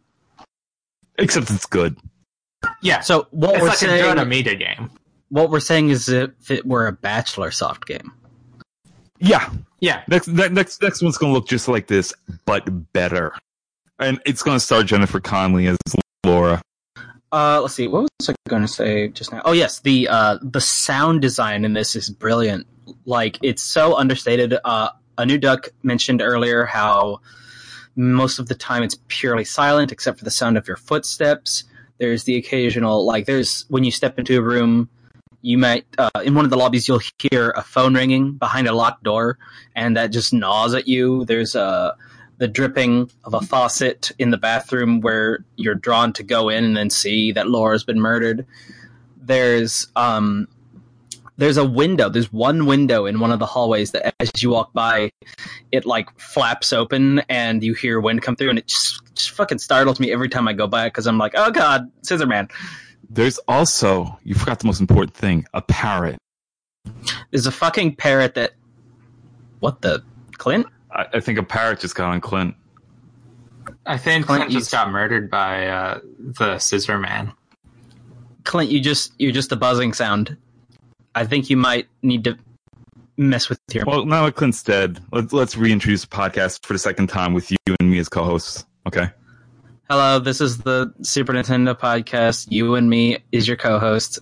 Except 1.19 1.51
it's 1.51 1.67
good. 1.67 1.97
Yeah, 2.83 3.01
So 3.01 3.27
what 3.31 3.55
it's 3.55 3.61
we're 3.63 3.69
like 3.69 3.77
a 3.77 3.79
saying, 3.79 4.03
good 4.03 4.19
Amiga 4.19 4.55
game. 4.55 4.91
what 5.29 5.51
we're 5.51 5.61
saying 5.61 5.91
is 5.91 6.09
if 6.09 6.51
it 6.51 6.67
were 6.67 6.87
a 6.87 6.93
Bachelor 6.93 7.51
soft 7.51 7.87
game. 7.87 8.13
Yeah, 9.19 9.51
Yeah, 9.81 10.03
next 10.09 10.35
that 10.37 10.53
next 10.53 10.83
next 10.83 11.03
one's 11.03 11.17
gonna 11.17 11.33
look 11.33 11.49
just 11.49 11.69
like 11.69 11.87
this, 11.87 12.13
but 12.45 12.93
better. 12.93 13.33
And 13.99 14.21
it's 14.27 14.43
gonna 14.43 14.61
star 14.61 14.83
Jennifer 14.83 15.21
Connelly 15.21 15.69
as 15.69 15.77
Laura. 16.25 16.61
Uh, 17.33 17.61
let's 17.61 17.75
see. 17.75 17.89
What 17.89 18.03
was 18.21 18.31
I 18.31 18.35
going 18.49 18.63
to 18.63 18.69
say 18.69 19.09
just 19.09 19.33
now? 19.33 19.43
Oh, 19.45 19.53
yes. 19.53 19.81
The 19.81 20.07
uh, 20.09 20.39
the 20.43 20.61
sound 20.61 21.21
design 21.23 21.65
in 21.65 21.73
this 21.73 21.97
is 21.97 22.09
brilliant. 22.09 22.67
Like 23.05 23.39
it's 23.43 23.63
so 23.63 23.97
understated. 23.97 24.55
Uh, 24.65 24.91
a 25.19 25.27
new 25.27 25.37
duck 25.37 25.69
mentioned 25.83 26.23
earlier 26.23 26.65
how 26.65 27.21
most 27.97 28.39
of 28.39 28.49
the 28.49 28.55
time 28.55 28.83
it's 28.83 28.99
purely 29.09 29.45
silent 29.45 29.91
except 29.91 30.19
for 30.19 30.25
the 30.25 30.31
sound 30.31 30.57
of 30.57 30.69
your 30.69 30.77
footsteps. 30.77 31.65
There's 31.99 32.25
the 32.25 32.37
occasional 32.37 33.05
like 33.05 33.25
there's 33.27 33.65
when 33.69 33.85
you 33.85 33.91
step 33.91 34.19
into 34.19 34.39
a 34.39 34.43
room, 34.43 34.89
you 35.41 35.57
might 35.57 35.87
uh, 35.97 36.11
in 36.23 36.35
one 36.35 36.45
of 36.45 36.51
the 36.51 36.57
lobbies 36.57 36.87
you'll 36.87 37.01
hear 37.19 37.51
a 37.51 37.63
phone 37.63 37.95
ringing 37.95 38.33
behind 38.33 38.69
a 38.69 38.73
locked 38.73 39.03
door, 39.03 39.39
and 39.75 39.97
that 39.97 40.09
just 40.09 40.33
gnaws 40.33 40.75
at 40.75 40.87
you. 40.87 41.25
There's 41.25 41.57
uh, 41.57 41.95
the 42.39 42.49
dripping 42.49 43.11
of 43.25 43.33
a 43.33 43.41
faucet 43.41 44.13
in 44.19 44.31
the 44.31 44.37
bathroom 44.37 45.01
where 45.01 45.45
you're 45.57 45.75
drawn 45.75 46.13
to 46.15 46.23
go 46.23 46.51
in 46.51 46.65
and 46.65 46.77
then 46.77 46.91
see 46.91 47.33
that 47.33 47.49
Laura's 47.49 47.85
been 47.85 48.01
murdered. 48.01 48.47
There's 49.23 49.87
um 49.97 50.49
there's 51.37 51.57
a 51.57 51.65
window. 51.65 52.09
There's 52.09 52.33
one 52.33 52.67
window 52.67 53.07
in 53.07 53.21
one 53.21 53.31
of 53.31 53.39
the 53.39 53.47
hallways 53.47 53.93
that 53.93 54.15
as 54.21 54.31
you 54.43 54.51
walk 54.51 54.73
by, 54.73 55.11
it 55.73 55.85
like 55.85 56.19
flaps 56.19 56.73
open 56.73 57.21
and 57.29 57.63
you 57.63 57.75
hear 57.75 58.01
wind 58.01 58.23
come 58.23 58.37
through 58.37 58.51
and 58.51 58.59
it 58.59 58.67
just, 58.67 59.01
just 59.15 59.31
fucking 59.33 59.59
startles 59.59 60.01
me 60.01 60.13
every 60.13 60.29
time 60.29 60.49
I 60.49 60.53
go 60.53 60.67
by 60.67 60.87
it 60.87 60.91
because 60.91 61.07
I'm 61.07 61.19
like, 61.19 61.33
oh 61.37 61.51
god, 61.51 61.91
Scissor 62.03 62.27
Man. 62.27 62.49
There's 63.09 63.39
also 63.47 64.19
you 64.25 64.35
forgot 64.35 64.61
the 64.61 64.67
most 64.67 64.81
important 64.81 65.15
thing: 65.15 65.45
a 65.55 65.63
parrot. 65.63 66.19
There's 67.31 67.47
a 67.47 67.53
fucking 67.53 67.97
parrot 67.97 68.35
that. 68.35 68.53
What 69.61 69.81
the 69.81 70.03
Clint? 70.33 70.67
I, 70.91 71.07
I 71.15 71.21
think 71.21 71.39
a 71.39 71.43
parrot 71.43 71.81
just 71.81 71.95
got 71.95 72.09
on 72.09 72.21
Clint. 72.21 72.55
I 73.87 73.97
think 73.97 74.27
Clint 74.27 74.43
Clint 74.43 74.53
just 74.53 74.71
got 74.71 74.91
murdered 74.91 75.31
by 75.31 75.67
uh, 75.67 76.01
the 76.19 76.59
Scissor 76.59 76.99
Man. 76.99 77.33
Clint, 78.45 78.71
you 78.71 78.81
just 78.81 79.13
you're 79.19 79.33
just 79.33 79.53
a 79.53 79.57
buzzing 79.57 79.93
sound. 79.93 80.37
I 81.17 81.25
think 81.25 81.49
you 81.49 81.57
might 81.57 81.89
need 82.03 82.25
to 82.25 82.37
mess 83.17 83.49
with 83.49 83.59
your. 83.73 83.87
Well, 83.87 84.05
now 84.05 84.27
that 84.27 84.35
Clint's 84.35 84.63
dead, 84.63 85.01
let's 85.13 85.33
let's 85.33 85.57
reintroduce 85.57 86.03
the 86.03 86.15
podcast 86.15 86.67
for 86.67 86.75
the 86.75 86.79
second 86.79 87.07
time 87.07 87.33
with 87.33 87.51
you 87.51 87.57
and 87.81 87.91
me 87.91 87.99
as 87.99 88.11
co-hosts. 88.11 88.67
Okay. 88.87 89.09
Hello, 89.89 90.19
this 90.19 90.43
is 90.43 90.59
the 90.59 90.93
Super 91.01 91.33
Nintendo 91.33 91.75
podcast. 91.75 92.49
You 92.51 92.75
and 92.75 92.91
me 92.91 93.19
is 93.33 93.49
your 93.49 93.57
co-host. 93.57 94.19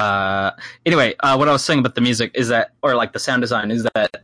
Uh, 0.00 0.50
anyway, 0.84 1.14
uh, 1.20 1.36
what 1.36 1.48
I 1.48 1.52
was 1.52 1.62
saying 1.62 1.78
about 1.78 1.94
the 1.94 2.00
music 2.00 2.32
is 2.34 2.48
that, 2.48 2.72
or 2.82 2.96
like 2.96 3.12
the 3.12 3.20
sound 3.20 3.42
design, 3.42 3.70
is 3.70 3.86
that 3.94 4.16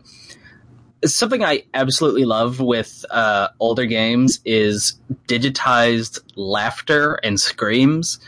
something 1.04 1.44
I 1.44 1.62
absolutely 1.72 2.24
love 2.24 2.58
with 2.58 3.04
uh, 3.10 3.48
older 3.60 3.86
games 3.86 4.40
is 4.44 4.98
digitized 5.28 6.18
laughter 6.34 7.14
and 7.22 7.38
screams, 7.38 8.18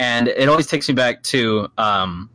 and 0.00 0.28
it 0.28 0.48
always 0.48 0.66
takes 0.66 0.88
me 0.88 0.94
back 0.94 1.22
to 1.22 1.70
um, 1.76 2.30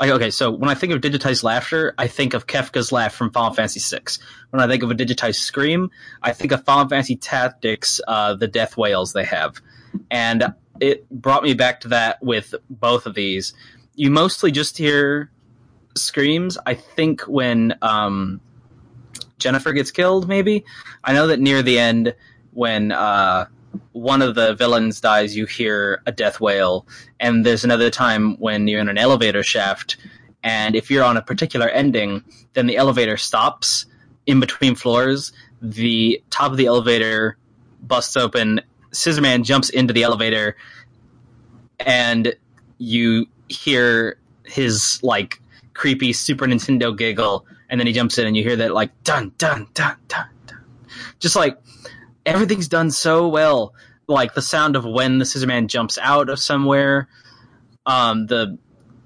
like 0.00 0.10
okay, 0.10 0.30
so 0.30 0.50
when 0.50 0.68
I 0.68 0.74
think 0.74 0.92
of 0.92 1.00
digitized 1.00 1.44
laughter, 1.44 1.94
I 1.96 2.08
think 2.08 2.34
of 2.34 2.48
Kefka's 2.48 2.90
laugh 2.90 3.14
from 3.14 3.30
Final 3.30 3.54
Fantasy 3.54 3.78
VI. 3.78 4.02
When 4.50 4.60
I 4.60 4.66
think 4.66 4.82
of 4.82 4.90
a 4.90 4.94
digitized 4.94 5.36
scream, 5.36 5.92
I 6.22 6.32
think 6.32 6.50
of 6.50 6.64
Final 6.64 6.88
Fantasy 6.88 7.14
Tactics, 7.14 8.00
uh, 8.08 8.34
the 8.34 8.48
death 8.48 8.76
wails 8.76 9.12
they 9.12 9.24
have, 9.24 9.60
and 10.10 10.52
it 10.80 11.08
brought 11.08 11.44
me 11.44 11.54
back 11.54 11.80
to 11.80 11.88
that 11.88 12.20
with 12.20 12.52
both 12.68 13.06
of 13.06 13.14
these. 13.14 13.54
You 13.94 14.10
mostly 14.10 14.50
just 14.50 14.76
hear 14.76 15.30
screams. 15.96 16.58
I 16.66 16.74
think 16.74 17.22
when 17.22 17.78
um, 17.80 18.40
Jennifer 19.38 19.72
gets 19.72 19.92
killed, 19.92 20.26
maybe. 20.26 20.64
I 21.04 21.12
know 21.12 21.28
that 21.28 21.38
near 21.38 21.62
the 21.62 21.78
end, 21.78 22.16
when 22.52 22.90
uh, 22.90 23.46
one 23.92 24.22
of 24.22 24.34
the 24.34 24.54
villains 24.54 25.00
dies, 25.00 25.36
you 25.36 25.46
hear 25.46 26.02
a 26.06 26.12
death 26.12 26.40
wail, 26.40 26.86
and 27.20 27.44
there's 27.44 27.64
another 27.64 27.90
time 27.90 28.36
when 28.38 28.68
you're 28.68 28.80
in 28.80 28.88
an 28.88 28.98
elevator 28.98 29.42
shaft, 29.42 29.96
and 30.42 30.76
if 30.76 30.90
you're 30.90 31.04
on 31.04 31.16
a 31.16 31.22
particular 31.22 31.68
ending, 31.68 32.22
then 32.54 32.66
the 32.66 32.76
elevator 32.76 33.16
stops 33.16 33.86
in 34.26 34.40
between 34.40 34.74
floors. 34.74 35.32
The 35.60 36.22
top 36.30 36.52
of 36.52 36.56
the 36.56 36.66
elevator 36.66 37.36
busts 37.82 38.16
open. 38.16 38.60
Scissorman 38.92 39.44
jumps 39.44 39.70
into 39.70 39.92
the 39.92 40.02
elevator, 40.02 40.56
and 41.80 42.34
you 42.78 43.26
hear 43.48 44.18
his 44.44 45.00
like 45.02 45.40
creepy 45.74 46.12
Super 46.12 46.46
Nintendo 46.46 46.96
giggle, 46.96 47.46
and 47.68 47.80
then 47.80 47.86
he 47.86 47.92
jumps 47.92 48.18
in, 48.18 48.26
and 48.26 48.36
you 48.36 48.42
hear 48.42 48.56
that 48.56 48.72
like 48.72 48.90
dun 49.04 49.32
dun 49.38 49.66
dun 49.74 49.96
dun 50.08 50.26
dun, 50.46 50.64
just 51.18 51.36
like 51.36 51.58
everything's 52.34 52.68
done 52.68 52.90
so 52.90 53.28
well. 53.28 53.74
Like 54.06 54.34
the 54.34 54.42
sound 54.42 54.76
of 54.76 54.84
when 54.84 55.18
the 55.18 55.24
Scissor 55.26 55.46
Man 55.46 55.68
jumps 55.68 55.98
out 56.00 56.28
of 56.30 56.38
somewhere, 56.38 57.08
um, 57.86 58.26
the 58.26 58.58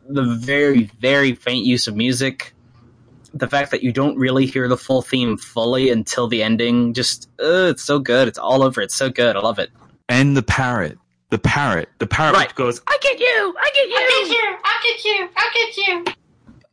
the 0.08 0.22
very 0.22 0.84
very 1.00 1.34
faint 1.34 1.64
use 1.64 1.88
of 1.88 1.96
music, 1.96 2.52
the 3.34 3.48
fact 3.48 3.70
that 3.72 3.82
you 3.82 3.92
don't 3.92 4.16
really 4.16 4.46
hear 4.46 4.68
the 4.68 4.76
full 4.76 5.02
theme 5.02 5.36
fully 5.36 5.90
until 5.90 6.28
the 6.28 6.42
ending, 6.42 6.94
just 6.94 7.28
uh, 7.40 7.70
it's 7.70 7.82
so 7.82 7.98
good. 7.98 8.28
It's 8.28 8.38
all 8.38 8.62
over. 8.62 8.80
It's 8.80 8.94
so 8.94 9.10
good. 9.10 9.34
I 9.36 9.40
love 9.40 9.58
it. 9.58 9.70
And 10.08 10.36
the 10.36 10.42
parrot, 10.42 10.98
the 11.30 11.38
parrot, 11.38 11.88
the 11.98 12.06
parrot 12.06 12.34
Right. 12.36 12.54
goes. 12.54 12.80
I 12.86 12.98
get 13.00 13.18
you. 13.18 13.54
I 13.58 13.70
get 13.74 13.88
you. 13.88 13.96
I'll 13.96 14.08
get 14.22 14.28
you! 14.28 14.58
I'll 14.64 14.82
get 14.82 15.04
you! 15.04 15.28
I'll 15.36 15.52
get 15.54 15.76
you! 15.76 16.14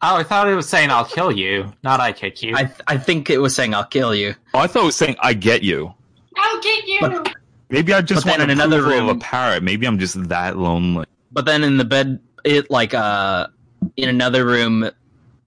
Oh, 0.02 0.16
I 0.16 0.24
thought 0.24 0.48
it 0.48 0.56
was 0.56 0.70
saying 0.70 0.92
"I'll 0.92 1.04
kill 1.06 1.32
you," 1.32 1.74
not 1.84 2.00
"I 2.00 2.12
kick 2.14 2.42
you." 2.44 2.56
I 2.56 2.72
I 2.88 2.98
think 2.98 3.30
it 3.30 3.40
was 3.40 3.54
saying 3.56 3.74
I'll 3.74 3.84
kill 3.86 4.14
you. 4.16 4.36
Oh, 4.54 4.60
I 4.60 4.68
thought 4.68 4.84
it 4.84 4.86
was 4.86 4.96
saying 4.96 5.16
"I 5.20 5.34
get 5.34 5.62
you." 5.64 5.94
I'll 6.42 6.62
get 6.62 6.88
you! 6.88 7.00
But- 7.02 7.36
Maybe 7.72 7.94
I 7.94 8.02
just 8.02 8.26
But 8.26 8.32
then 8.32 8.40
want 8.40 8.52
in 8.52 8.60
another 8.60 8.80
another 8.80 9.12
of 9.12 9.18
a 9.18 9.20
parrot. 9.20 9.62
Maybe 9.62 9.86
I'm 9.86 10.00
just 10.00 10.30
that 10.30 10.58
lonely. 10.58 11.06
But 11.32 11.46
then 11.46 11.64
in 11.64 11.78
the 11.78 11.86
bed, 11.86 12.20
it 12.44 12.72
like 12.72 12.96
uh 12.96 13.48
in 13.96 14.10
another 14.10 14.44
room, 14.44 14.90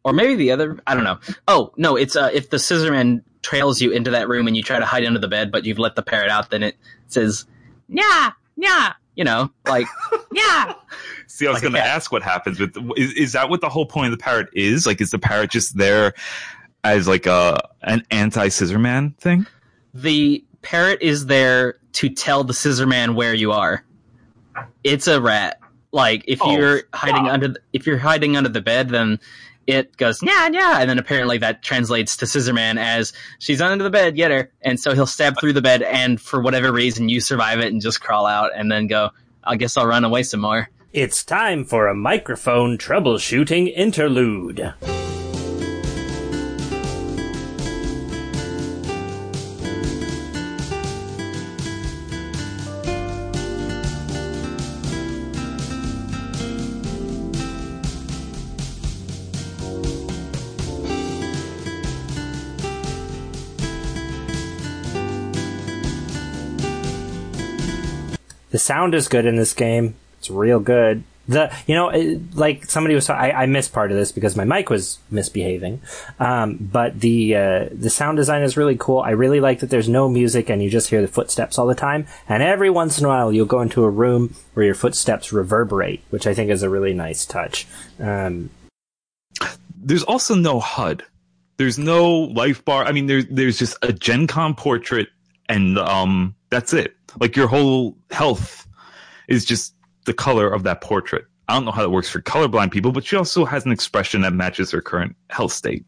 or 0.05 0.13
maybe 0.13 0.37
the 0.37 0.53
other. 0.53 0.79
I 0.87 0.95
don't 0.95 1.03
know. 1.03 1.19
Oh 1.49 1.73
no, 1.77 1.97
it's 1.97 2.15
uh 2.15 2.31
if 2.33 2.51
the 2.51 2.61
scissor 2.61 2.93
man 2.93 3.25
trails 3.43 3.81
you 3.83 3.91
into 3.91 4.13
that 4.13 4.29
room 4.29 4.47
and 4.47 4.57
you 4.57 4.63
try 4.63 4.79
to 4.79 4.87
hide 4.87 5.05
under 5.05 5.19
the 5.19 5.27
bed, 5.27 5.51
but 5.51 5.65
you've 5.65 5.81
let 5.81 5.97
the 5.97 6.03
parrot 6.03 6.31
out, 6.31 6.51
then 6.51 6.63
it 6.63 6.77
says 7.09 7.45
yeah 7.89 8.31
yeah. 8.57 8.93
You 9.17 9.25
know, 9.25 9.51
like 9.67 9.89
yeah. 10.33 10.75
See, 11.27 11.47
I 11.47 11.51
was 11.51 11.57
Like 11.57 11.63
going 11.63 11.75
to 11.75 11.85
ask 11.85 12.13
what 12.13 12.23
happens 12.23 12.61
with. 12.61 12.77
Is, 12.97 13.13
is 13.15 13.33
that 13.33 13.51
what 13.51 13.61
the 13.61 13.69
whole 13.69 13.85
point 13.85 14.13
of 14.13 14.19
the 14.19 14.23
parrot 14.23 14.49
is? 14.53 14.87
Like, 14.87 15.01
is 15.01 15.11
the 15.11 15.19
parrot 15.19 15.51
just 15.51 15.77
there 15.77 16.15
as 16.85 17.09
like 17.09 17.27
a 17.27 17.59
an 17.83 18.05
anti 18.11 18.49
scissor 18.49 18.79
man 18.79 19.11
thing? 19.19 19.47
The 19.93 20.45
parrot 20.63 21.03
is 21.03 21.27
there 21.27 21.77
to 21.95 22.09
tell 22.09 22.45
the 22.45 22.55
Scissor 22.55 22.87
Man 22.87 23.15
where 23.15 23.35
you 23.35 23.53
are. 23.53 23.85
It's 24.85 25.07
a 25.07 25.21
rat. 25.21 25.59
Like 25.93 26.25
if 26.27 26.41
Oh, 26.43 26.53
you're 26.57 26.83
hiding 26.95 27.29
under 27.29 27.49
the, 27.49 27.61
if 27.73 27.87
you're 27.87 27.99
hiding 27.99 28.37
under 28.37 28.49
the 28.49 28.63
bed, 28.63 28.89
then 28.89 29.21
it 29.67 29.97
goes 29.97 30.21
yeah 30.23 30.49
yeah, 30.51 30.79
and 30.81 30.89
then 30.91 30.99
apparently 30.99 31.39
that 31.39 31.63
translates 31.63 32.17
to 32.17 32.27
Scissor 32.27 32.53
Man 32.53 32.79
as 32.79 33.13
she's 33.39 33.61
under 33.61 33.85
the 33.85 33.91
bed, 33.91 34.17
get 34.17 34.31
her, 34.31 34.51
and 34.63 34.81
so 34.81 34.95
he'll 34.95 35.07
stab 35.07 35.39
through 35.39 35.53
the 35.53 35.63
bed, 35.63 35.83
and 35.83 36.21
for 36.21 36.41
whatever 36.41 36.73
reason 36.73 37.09
you 37.09 37.21
survive 37.21 37.61
it 37.61 37.73
and 37.73 37.81
just 37.83 38.01
crawl 38.01 38.27
out, 38.27 38.51
and 38.57 38.71
then 38.73 38.87
go. 38.87 39.11
I 39.45 39.57
guess 39.57 39.77
I'll 39.77 39.87
run 39.87 40.05
away 40.05 40.23
some 40.23 40.41
more. 40.41 40.71
It's 40.93 41.25
time 41.25 41.65
for 41.65 41.89
a 41.89 41.95
microphone 41.95 42.79
troubleshooting 42.79 43.75
interlude. 43.75 44.73
Sound 68.63 68.95
is 68.95 69.09
good 69.09 69.27
in 69.27 69.37
this 69.37 69.53
game. 69.55 69.95
It's 70.19 70.31
real 70.31 70.61
good. 70.61 71.05
The 71.29 71.55
you 71.69 71.75
know 71.77 71.89
it- 71.91 72.35
like 72.35 72.65
somebody 72.67 72.95
was 72.97 73.09
I, 73.09 73.31
I 73.31 73.47
missed 73.47 73.73
part 73.73 73.93
of 73.93 73.97
this 73.97 74.11
because 74.11 74.35
my 74.37 74.45
mic 74.45 74.71
was 74.71 74.99
misbehaving, 75.09 75.81
um, 76.19 76.57
but 76.61 76.99
the 77.01 77.37
uh, 77.37 77.69
the 77.71 77.91
sound 77.91 78.17
design 78.17 78.43
is 78.43 78.57
really 78.57 78.77
cool. 78.77 78.99
I 79.01 79.11
really 79.11 79.39
like 79.39 79.61
that 79.61 79.71
there's 79.71 79.89
no 79.89 80.09
music 80.09 80.51
and 80.51 80.61
you 80.61 80.69
just 80.69 80.91
hear 80.91 81.01
the 81.01 81.07
footsteps 81.07 81.59
all 81.59 81.67
the 81.69 81.77
time. 81.77 82.09
And 82.29 82.43
every 82.43 82.71
once 82.71 82.99
in 82.99 83.05
a 83.05 83.09
while 83.09 83.33
you'll 83.33 83.47
go 83.47 83.61
into 83.61 83.85
a 83.85 83.91
room 83.91 84.35
where 84.55 84.67
your 84.67 84.75
footsteps 84.75 85.33
reverberate, 85.33 86.01
which 86.11 86.27
I 86.27 86.35
think 86.35 86.51
is 86.51 86.65
a 86.65 86.69
really 86.69 86.93
nice 86.93 87.25
touch. 87.25 87.69
Um, 88.01 88.51
There's 89.77 90.03
also 90.05 90.35
no 90.35 90.59
HUD. 90.61 91.05
There's 91.57 91.79
no 91.79 92.09
life 92.11 92.65
bar. 92.65 92.85
I 92.85 92.91
mean, 92.93 93.07
there's 93.07 93.27
there's 93.31 93.59
just 93.59 93.77
a 93.83 93.93
Jen 93.93 94.27
Con 94.27 94.55
portrait, 94.55 95.09
and 95.49 95.79
um, 95.79 96.35
that's 96.51 96.73
it. 96.73 96.97
Like 97.21 97.37
your 97.37 97.47
whole 97.49 97.97
health 98.11 98.67
is 99.29 99.45
just 99.45 99.75
the 100.05 100.15
color 100.15 100.53
of 100.53 100.63
that 100.65 100.81
portrait. 100.81 101.25
I 101.49 101.55
don't 101.55 101.65
know 101.65 101.71
how 101.73 101.83
that 101.83 101.91
works 101.91 102.09
for 102.09 102.21
colorblind 102.21 102.71
people, 102.71 102.93
but 102.93 103.05
she 103.05 103.17
also 103.17 103.45
has 103.45 103.65
an 103.67 103.73
expression 103.73 104.23
that 104.23 104.33
matches 104.33 104.71
her 104.71 104.81
current 104.81 105.15
health 105.31 105.53
state. 105.53 105.85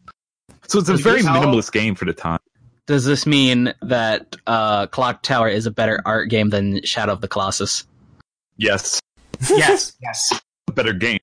So 0.67 0.79
it's 0.79 0.89
a 0.89 0.93
Is 0.93 1.01
very 1.01 1.17
this 1.17 1.25
how- 1.27 1.41
minimalist 1.43 1.71
game 1.71 1.95
for 1.95 2.05
the 2.05 2.13
time. 2.13 2.39
Does 2.87 3.03
this 3.05 3.25
mean 3.25 3.73
that 3.81 4.35
uh, 4.45 4.85
Clock 4.87 5.23
Tower 5.23 5.47
is 5.49 5.65
a 5.65 5.71
better 5.71 5.99
art 6.05 6.29
game 6.29 6.49
than 6.51 6.83
Shadow 6.83 7.13
of 7.13 7.21
the 7.21 7.27
Colossus? 7.27 7.83
Yes, 8.57 8.99
Yes, 9.49 9.93
Yes. 10.03 10.39
a 10.67 10.71
better 10.71 10.93
game. 10.93 11.17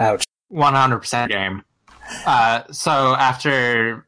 ouch. 0.00 0.24
100% 0.52 1.28
game. 1.28 1.62
Uh, 2.26 2.62
so 2.72 2.90
after 3.14 4.04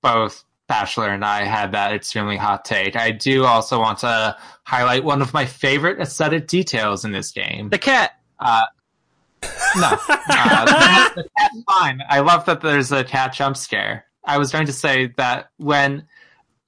both 0.00 0.44
Bachelor 0.66 1.10
and 1.10 1.24
I 1.24 1.44
had 1.44 1.72
that 1.72 1.92
extremely 1.92 2.36
hot 2.36 2.64
take, 2.64 2.96
I 2.96 3.10
do 3.10 3.44
also 3.44 3.78
want 3.78 3.98
to 3.98 4.36
highlight 4.64 5.04
one 5.04 5.20
of 5.20 5.34
my 5.34 5.44
favorite 5.44 6.00
aesthetic 6.00 6.46
details 6.46 7.04
in 7.04 7.12
this 7.12 7.32
game. 7.32 7.68
The 7.68 7.78
cat. 7.78 8.12
Uh, 8.38 8.64
no, 9.76 9.86
uh, 10.08 10.64
the, 10.64 11.22
the 11.22 11.28
cat's 11.38 11.62
fine. 11.68 12.00
I 12.08 12.20
love 12.20 12.46
that 12.46 12.60
there's 12.60 12.92
a 12.92 13.04
cat 13.04 13.34
jump 13.34 13.56
scare. 13.56 14.06
I 14.24 14.38
was 14.38 14.52
going 14.52 14.66
to 14.66 14.72
say 14.72 15.12
that 15.16 15.50
when 15.58 16.06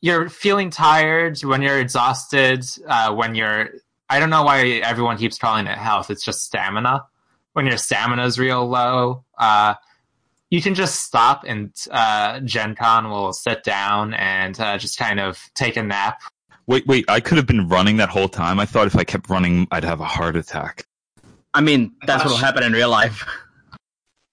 you're 0.00 0.28
feeling 0.28 0.70
tired, 0.70 1.40
when 1.42 1.62
you're 1.62 1.78
exhausted, 1.78 2.64
uh, 2.86 3.14
when 3.14 3.34
you're 3.34 3.70
I 4.08 4.20
don't 4.20 4.30
know 4.30 4.44
why 4.44 4.62
everyone 4.84 5.18
keeps 5.18 5.38
calling 5.38 5.66
it 5.66 5.78
health. 5.78 6.10
It's 6.10 6.24
just 6.24 6.44
stamina. 6.44 7.06
When 7.54 7.66
your 7.66 7.78
stamina 7.78 8.24
is 8.24 8.38
real 8.38 8.68
low, 8.68 9.24
uh, 9.38 9.74
you 10.50 10.62
can 10.62 10.74
just 10.74 11.02
stop 11.02 11.44
and 11.46 11.72
uh, 11.90 12.40
Jen 12.40 12.74
Con 12.74 13.10
will 13.10 13.32
sit 13.32 13.64
down 13.64 14.14
and 14.14 14.58
uh, 14.60 14.78
just 14.78 14.98
kind 14.98 15.20
of 15.20 15.40
take 15.54 15.76
a 15.76 15.82
nap. 15.82 16.20
Wait, 16.66 16.86
wait! 16.86 17.04
I 17.08 17.20
could 17.20 17.36
have 17.36 17.46
been 17.46 17.68
running 17.68 17.98
that 17.98 18.08
whole 18.08 18.28
time. 18.28 18.58
I 18.58 18.66
thought 18.66 18.88
if 18.88 18.96
I 18.96 19.04
kept 19.04 19.30
running, 19.30 19.68
I'd 19.70 19.84
have 19.84 20.00
a 20.00 20.04
heart 20.04 20.34
attack. 20.34 20.84
I 21.54 21.60
mean, 21.60 21.94
that's 22.06 22.24
what'll 22.24 22.38
she- 22.38 22.44
happen 22.44 22.64
in 22.64 22.72
real 22.72 22.90
life. 22.90 23.24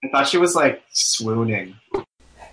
I 0.04 0.10
thought 0.10 0.28
she 0.28 0.38
was 0.38 0.56
like 0.56 0.82
swooning. 0.92 1.76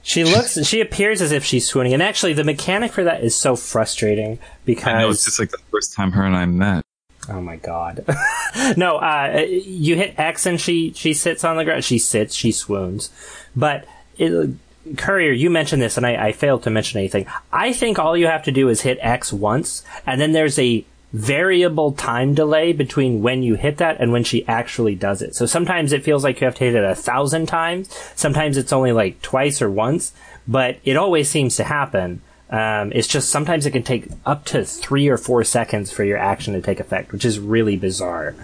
She 0.03 0.25
looks. 0.25 0.63
She 0.67 0.81
appears 0.81 1.23
as 1.23 1.33
if 1.33 1.45
she's 1.45 1.67
swooning, 1.67 1.95
and 1.95 2.03
actually, 2.03 2.35
the 2.35 2.45
mechanic 2.45 2.93
for 2.93 3.05
that 3.05 3.25
is 3.25 3.35
so 3.35 3.57
frustrating 3.57 4.39
because 4.67 4.95
I 4.95 5.01
know 5.01 5.11
it's 5.11 5.25
just 5.25 5.39
like 5.39 5.51
the 5.51 5.59
first 5.71 5.95
time 5.95 6.13
her 6.13 6.25
and 6.25 6.37
I 6.37 6.45
met. 6.45 6.85
Oh 7.29 7.41
my 7.41 7.57
god. 7.57 8.05
no, 8.77 8.97
uh, 8.97 9.45
you 9.49 9.95
hit 9.97 10.19
X 10.19 10.47
and 10.47 10.61
she, 10.61 10.93
she 10.95 11.15
sits 11.15 11.45
on 11.45 11.57
the 11.57 11.65
ground. 11.65 11.85
She 11.85 11.99
sits, 11.99 12.35
she 12.35 12.51
swoons. 12.51 13.11
But, 13.55 13.87
it, 14.19 14.55
Courier, 14.97 15.33
you 15.33 15.51
mentioned 15.51 15.83
this 15.83 15.97
and 15.97 16.07
I, 16.07 16.29
I 16.29 16.33
failed 16.33 16.63
to 16.65 16.71
mention 16.71 16.99
anything. 16.99 17.27
I 17.53 17.73
think 17.73 17.99
all 17.99 18.17
you 18.17 18.27
have 18.27 18.45
to 18.45 18.53
do 18.53 18.69
is 18.69 18.81
hit 18.81 18.99
X 19.01 19.33
once, 19.33 19.83
and 20.07 20.21
then 20.21 20.33
there's 20.33 20.59
a 20.59 20.85
variable 21.13 21.93
time 21.93 22.35
delay 22.35 22.73
between 22.73 23.21
when 23.21 23.43
you 23.43 23.55
hit 23.55 23.79
that 23.79 24.01
and 24.01 24.13
when 24.13 24.25
she 24.25 24.47
actually 24.47 24.95
does 24.95 25.23
it. 25.23 25.35
So 25.35 25.45
sometimes 25.45 25.93
it 25.93 26.05
feels 26.05 26.23
like 26.23 26.41
you 26.41 26.45
have 26.45 26.55
to 26.57 26.65
hit 26.65 26.77
it 26.77 26.85
a 26.85 26.95
thousand 26.95 27.47
times. 27.47 27.93
Sometimes 28.15 28.57
it's 28.57 28.73
only 28.73 28.93
like 28.93 29.21
twice 29.21 29.61
or 29.61 29.71
once, 29.71 30.13
but 30.47 30.79
it 30.85 30.97
always 30.97 31.29
seems 31.29 31.57
to 31.57 31.65
happen. 31.65 32.23
Um, 32.49 32.93
it's 32.93 33.09
just 33.09 33.31
sometimes 33.31 33.67
it 33.67 33.73
can 33.73 33.83
take 33.83 34.09
up 34.27 34.45
to 34.47 34.65
three 34.65 35.09
or 35.09 35.17
four 35.17 35.45
seconds 35.45 35.93
for 35.93 36.05
your 36.05 36.19
action 36.19 36.55
to 36.55 36.61
take 36.61 36.81
effect, 36.81 37.13
which 37.13 37.25
is 37.25 37.39
really 37.39 37.77
bizarre. 37.77 38.35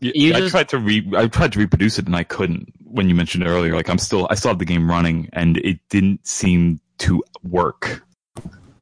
Yeah, 0.00 0.12
You 0.14 0.34
I 0.34 0.40
just- 0.40 0.50
tried 0.52 0.68
to 0.70 0.78
re- 0.78 1.10
I 1.16 1.26
tried 1.28 1.52
to 1.52 1.58
reproduce 1.58 1.98
it 1.98 2.06
and 2.06 2.16
I 2.16 2.24
couldn't. 2.24 2.72
When 2.84 3.08
you 3.08 3.14
mentioned 3.14 3.44
it 3.44 3.48
earlier, 3.48 3.74
like 3.74 3.88
I'm 3.88 3.98
still 3.98 4.26
I 4.30 4.34
still 4.34 4.50
have 4.50 4.58
the 4.58 4.64
game 4.64 4.88
running 4.90 5.28
and 5.32 5.56
it 5.58 5.78
didn't 5.90 6.26
seem 6.26 6.80
to 6.98 7.22
work. 7.42 8.02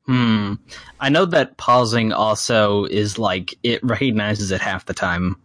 Hmm. 0.07 0.55
I 1.01 1.09
know 1.09 1.25
that 1.27 1.57
pausing 1.57 2.13
also 2.13 2.85
is 2.85 3.19
like 3.19 3.55
it 3.63 3.83
recognizes 3.83 4.51
it 4.51 4.61
half 4.61 4.85
the 4.87 4.95
time. 4.95 5.37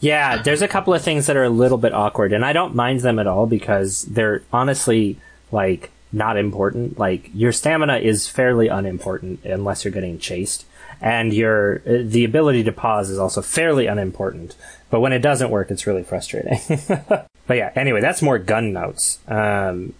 Yeah, 0.00 0.42
there's 0.42 0.62
a 0.62 0.68
couple 0.68 0.92
of 0.92 1.00
things 1.02 1.26
that 1.26 1.36
are 1.36 1.44
a 1.44 1.48
little 1.48 1.78
bit 1.78 1.94
awkward, 1.94 2.32
and 2.32 2.44
I 2.44 2.52
don't 2.52 2.74
mind 2.74 3.00
them 3.00 3.18
at 3.20 3.26
all 3.28 3.46
because 3.46 4.02
they're 4.02 4.42
honestly 4.52 5.16
like 5.52 5.90
not 6.12 6.36
important. 6.36 6.98
Like 6.98 7.30
your 7.32 7.52
stamina 7.52 7.98
is 7.98 8.28
fairly 8.28 8.68
unimportant 8.68 9.44
unless 9.44 9.84
you're 9.84 9.92
getting 9.92 10.18
chased, 10.18 10.66
and 11.02 11.32
your 11.32 11.82
uh, 11.86 12.02
the 12.04 12.24
ability 12.24 12.64
to 12.64 12.72
pause 12.72 13.10
is 13.10 13.18
also 13.18 13.42
fairly 13.42 13.86
unimportant. 13.86 14.56
But 14.88 15.00
when 15.00 15.12
it 15.12 15.18
doesn't 15.20 15.50
work, 15.50 15.70
it's 15.70 15.86
really 15.86 16.04
frustrating. 16.04 16.58
but 17.08 17.28
yeah, 17.50 17.72
anyway, 17.74 18.00
that's 18.00 18.22
more 18.22 18.38
gun 18.38 18.72
notes. 18.72 19.18
Um, 19.28 19.94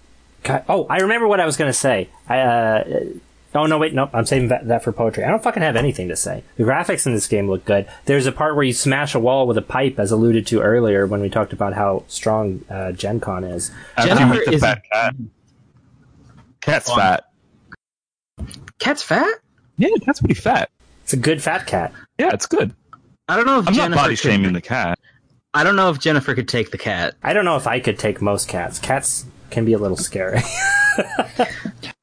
oh, 0.69 0.87
I 0.89 0.99
remember 0.99 1.29
what 1.29 1.41
I 1.41 1.47
was 1.47 1.57
gonna 1.57 1.73
say. 1.73 2.09
I, 2.29 2.39
uh, 2.39 3.01
Oh 3.55 3.67
no, 3.67 3.77
wait, 3.77 3.93
no, 3.93 4.09
I'm 4.15 4.25
saving 4.25 4.49
that, 4.49 4.67
that 4.69 4.83
for 4.83 4.93
poetry. 4.93 5.25
I 5.25 5.29
don't 5.29 5.43
fucking 5.43 5.63
have 5.63 5.77
anything 5.77 6.09
to 6.09 6.17
say. 6.17 6.43
The 6.57 6.65
graphics 6.65 7.07
in 7.07 7.13
this 7.13 7.27
game 7.27 7.49
look 7.51 7.67
good. 7.67 7.87
There's 8.07 8.25
a 8.25 8.33
part 8.33 8.55
where 8.55 8.65
you 8.65 8.73
smash 8.73 9.15
a 9.15 9.21
wall 9.21 9.47
with 9.47 9.59
a 9.59 9.63
pipe, 9.63 9.99
as 9.99 10.11
alluded 10.11 10.47
to 10.47 10.61
earlier 10.63 11.07
when 11.07 11.21
we 11.21 11.29
talked 11.29 11.53
about 11.53 11.75
how 11.75 12.05
strong 12.09 12.65
uh, 12.71 12.93
Jen 12.93 13.21
Con 13.21 13.45
is. 13.45 13.71
After 13.97 14.15
Jennifer 14.15 14.51
is- 14.51 14.61
fat 14.61 14.83
cat. 14.91 15.15
Cat's 16.63 16.95
fat. 16.95 17.25
Cat's 18.79 19.03
fat? 19.03 19.35
Yeah, 19.77 19.89
cat's 20.05 20.21
pretty 20.21 20.35
fat. 20.35 20.71
It's 21.03 21.13
a 21.13 21.17
good 21.17 21.43
fat 21.43 21.67
cat. 21.67 21.93
Yeah, 22.19 22.31
it's 22.33 22.47
good. 22.47 22.75
I 23.29 23.37
don't 23.37 23.47
know 23.47 23.59
if 23.61 23.69
I'm 23.69 23.75
Jennifer 23.75 23.91
not 23.97 24.03
body 24.05 24.15
could- 24.17 24.23
shaming 24.23 24.53
the 24.53 24.61
cat. 24.61 24.99
I 25.55 25.65
don't 25.65 25.77
know 25.77 25.91
if 25.91 25.99
Jennifer 25.99 26.35
could 26.35 26.49
take 26.49 26.71
the 26.71 26.79
cat. 26.79 27.15
I 27.23 27.35
don't 27.35 27.45
know 27.45 27.57
if 27.57 27.67
I 27.67 27.79
could 27.81 27.99
take 27.99 28.23
most 28.23 28.49
cats. 28.49 28.79
Cats 28.79 29.27
can 29.51 29.67
be 29.67 29.75
a 29.75 29.79
little 29.79 29.99
scary. 29.99 30.41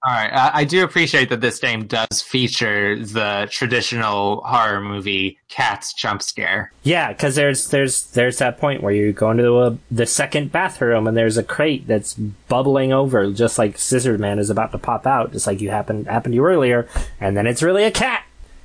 All 0.01 0.13
right, 0.15 0.29
uh, 0.31 0.51
I 0.53 0.63
do 0.63 0.83
appreciate 0.83 1.29
that 1.29 1.41
this 1.41 1.59
game 1.59 1.85
does 1.85 2.21
feature 2.21 2.95
the 3.03 3.47
traditional 3.51 4.41
horror 4.45 4.79
movie 4.81 5.37
cat's 5.49 5.93
jump 5.93 6.21
scare. 6.21 6.71
yeah, 6.83 7.11
because 7.11 7.35
there's 7.35 7.69
there's 7.69 8.03
there's 8.11 8.37
that 8.37 8.57
point 8.59 8.81
where 8.81 8.93
you 8.93 9.11
go 9.11 9.29
into 9.31 9.43
the, 9.43 9.77
the 9.91 10.05
second 10.05 10.51
bathroom 10.51 11.05
and 11.07 11.17
there's 11.17 11.37
a 11.37 11.43
crate 11.43 11.85
that's 11.87 12.13
bubbling 12.13 12.93
over, 12.93 13.31
just 13.31 13.57
like 13.57 13.77
Scissor 13.77 14.17
Man 14.17 14.39
is 14.39 14.49
about 14.49 14.71
to 14.71 14.77
pop 14.77 15.05
out, 15.05 15.31
just 15.33 15.45
like 15.47 15.59
you 15.59 15.69
happened 15.69 16.07
happened 16.07 16.33
to 16.33 16.37
you 16.37 16.45
earlier, 16.45 16.87
and 17.19 17.35
then 17.35 17.45
it's 17.45 17.61
really 17.61 17.83
a 17.83 17.91
cat, 17.91 18.23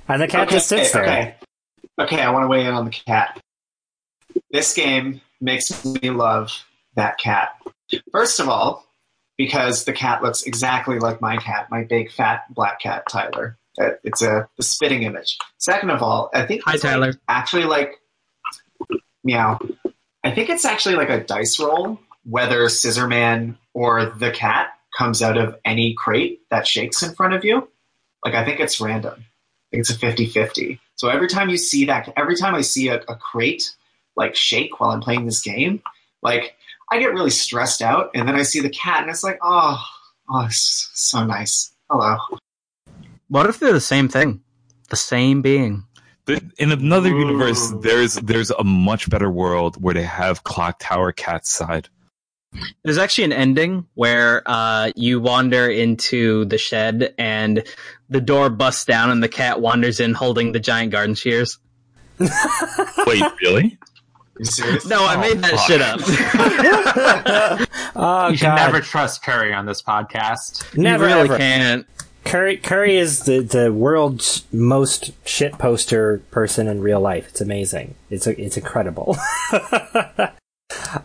and 0.08 0.20
the 0.22 0.28
cat 0.28 0.48
just 0.48 0.68
sits 0.68 0.92
there. 0.92 1.02
Okay. 1.02 1.34
Okay, 1.98 2.20
I 2.20 2.30
want 2.30 2.44
to 2.44 2.48
weigh 2.48 2.66
in 2.66 2.72
on 2.74 2.84
the 2.84 2.90
cat. 2.90 3.40
This 4.50 4.74
game 4.74 5.20
makes 5.40 5.84
me 5.84 6.10
love 6.10 6.50
that 6.96 7.18
cat. 7.18 7.50
First 8.12 8.40
of 8.40 8.48
all, 8.48 8.84
because 9.36 9.84
the 9.84 9.92
cat 9.92 10.22
looks 10.22 10.42
exactly 10.42 10.98
like 10.98 11.20
my 11.20 11.36
cat, 11.36 11.68
my 11.70 11.84
big 11.84 12.10
fat 12.10 12.44
black 12.52 12.80
cat, 12.80 13.04
Tyler. 13.08 13.56
Uh, 13.80 13.90
It's 14.04 14.22
a, 14.22 14.48
a 14.58 14.62
spitting 14.62 15.02
image. 15.02 15.36
Second 15.58 15.90
of 15.90 16.02
all, 16.02 16.30
I 16.34 16.46
think 16.46 16.62
Hi, 16.64 16.74
it's 16.74 16.84
like- 16.84 16.92
Tyler. 16.92 17.14
actually 17.28 17.64
like 17.64 17.96
meow. 19.24 19.58
I 20.22 20.30
think 20.30 20.48
it's 20.50 20.64
actually 20.64 20.94
like 20.96 21.10
a 21.10 21.22
dice 21.22 21.58
roll 21.60 21.98
whether 22.24 22.60
Scissorman 22.66 23.56
or 23.74 24.06
the 24.06 24.30
cat 24.30 24.68
comes 24.96 25.20
out 25.20 25.36
of 25.36 25.56
any 25.64 25.94
crate 25.94 26.40
that 26.50 26.66
shakes 26.66 27.02
in 27.02 27.14
front 27.14 27.34
of 27.34 27.44
you. 27.44 27.68
Like 28.24 28.34
I 28.34 28.44
think 28.44 28.60
it's 28.60 28.80
random. 28.80 29.24
I 29.74 29.82
think 29.82 29.88
it's 29.88 29.90
a 29.90 30.38
50-50. 30.38 30.78
So 30.94 31.08
every 31.08 31.26
time 31.26 31.48
you 31.48 31.56
see 31.56 31.86
that, 31.86 32.12
every 32.16 32.36
time 32.36 32.54
I 32.54 32.60
see 32.60 32.88
a, 32.88 33.00
a 33.08 33.16
crate 33.16 33.74
like 34.16 34.36
shake 34.36 34.78
while 34.78 34.90
I'm 34.90 35.00
playing 35.00 35.26
this 35.26 35.42
game, 35.42 35.82
like 36.22 36.54
I 36.92 37.00
get 37.00 37.12
really 37.12 37.30
stressed 37.30 37.82
out, 37.82 38.12
and 38.14 38.28
then 38.28 38.36
I 38.36 38.42
see 38.42 38.60
the 38.60 38.70
cat, 38.70 39.02
and 39.02 39.10
it's 39.10 39.24
like, 39.24 39.38
oh, 39.42 39.82
oh, 40.30 40.44
it's 40.46 40.90
so 40.94 41.24
nice. 41.24 41.72
Hello. 41.90 42.16
What 43.28 43.46
if 43.46 43.58
they're 43.58 43.72
the 43.72 43.80
same 43.80 44.08
thing? 44.08 44.42
The 44.90 44.96
same 44.96 45.42
being. 45.42 45.84
In 46.28 46.70
another 46.70 47.10
Ooh. 47.10 47.18
universe, 47.18 47.72
there's 47.80 48.14
there's 48.14 48.50
a 48.52 48.62
much 48.62 49.10
better 49.10 49.30
world 49.30 49.82
where 49.82 49.94
they 49.94 50.04
have 50.04 50.44
Clock 50.44 50.76
Tower 50.78 51.10
Cat's 51.10 51.52
side. 51.52 51.88
There's 52.82 52.98
actually 52.98 53.24
an 53.24 53.32
ending 53.32 53.86
where 53.94 54.42
uh, 54.46 54.90
you 54.96 55.20
wander 55.20 55.68
into 55.68 56.44
the 56.44 56.58
shed 56.58 57.14
and 57.18 57.64
the 58.08 58.20
door 58.20 58.48
busts 58.50 58.84
down 58.84 59.10
and 59.10 59.22
the 59.22 59.28
cat 59.28 59.60
wanders 59.60 60.00
in 60.00 60.14
holding 60.14 60.52
the 60.52 60.60
giant 60.60 60.92
garden 60.92 61.14
shears. 61.14 61.58
Wait, 62.18 63.22
really? 63.42 63.76
Are 64.36 64.38
you 64.40 64.44
serious? 64.44 64.86
No, 64.86 65.04
I 65.04 65.16
Oh, 65.16 65.20
made 65.20 65.38
that 65.42 65.50
fuck. 65.50 65.66
shit 65.66 65.80
up. 65.82 67.68
Oh 67.96 68.28
you 68.28 68.36
should 68.36 68.46
god, 68.46 68.56
never 68.56 68.80
trust 68.80 69.22
Curry 69.22 69.54
on 69.54 69.66
this 69.66 69.80
podcast. 69.80 70.76
never 70.76 71.08
you 71.08 71.14
really 71.14 71.24
ever. 71.28 71.38
can't. 71.38 71.86
Curry 72.24 72.56
Curry 72.56 72.96
is 72.96 73.20
the, 73.24 73.40
the 73.40 73.72
world's 73.72 74.44
most 74.52 75.12
shit 75.26 75.52
poster 75.58 76.18
person 76.32 76.66
in 76.66 76.80
real 76.80 76.98
life. 77.00 77.28
It's 77.28 77.40
amazing. 77.40 77.94
It's 78.10 78.26
a, 78.26 78.40
it's 78.40 78.56
incredible. 78.56 79.16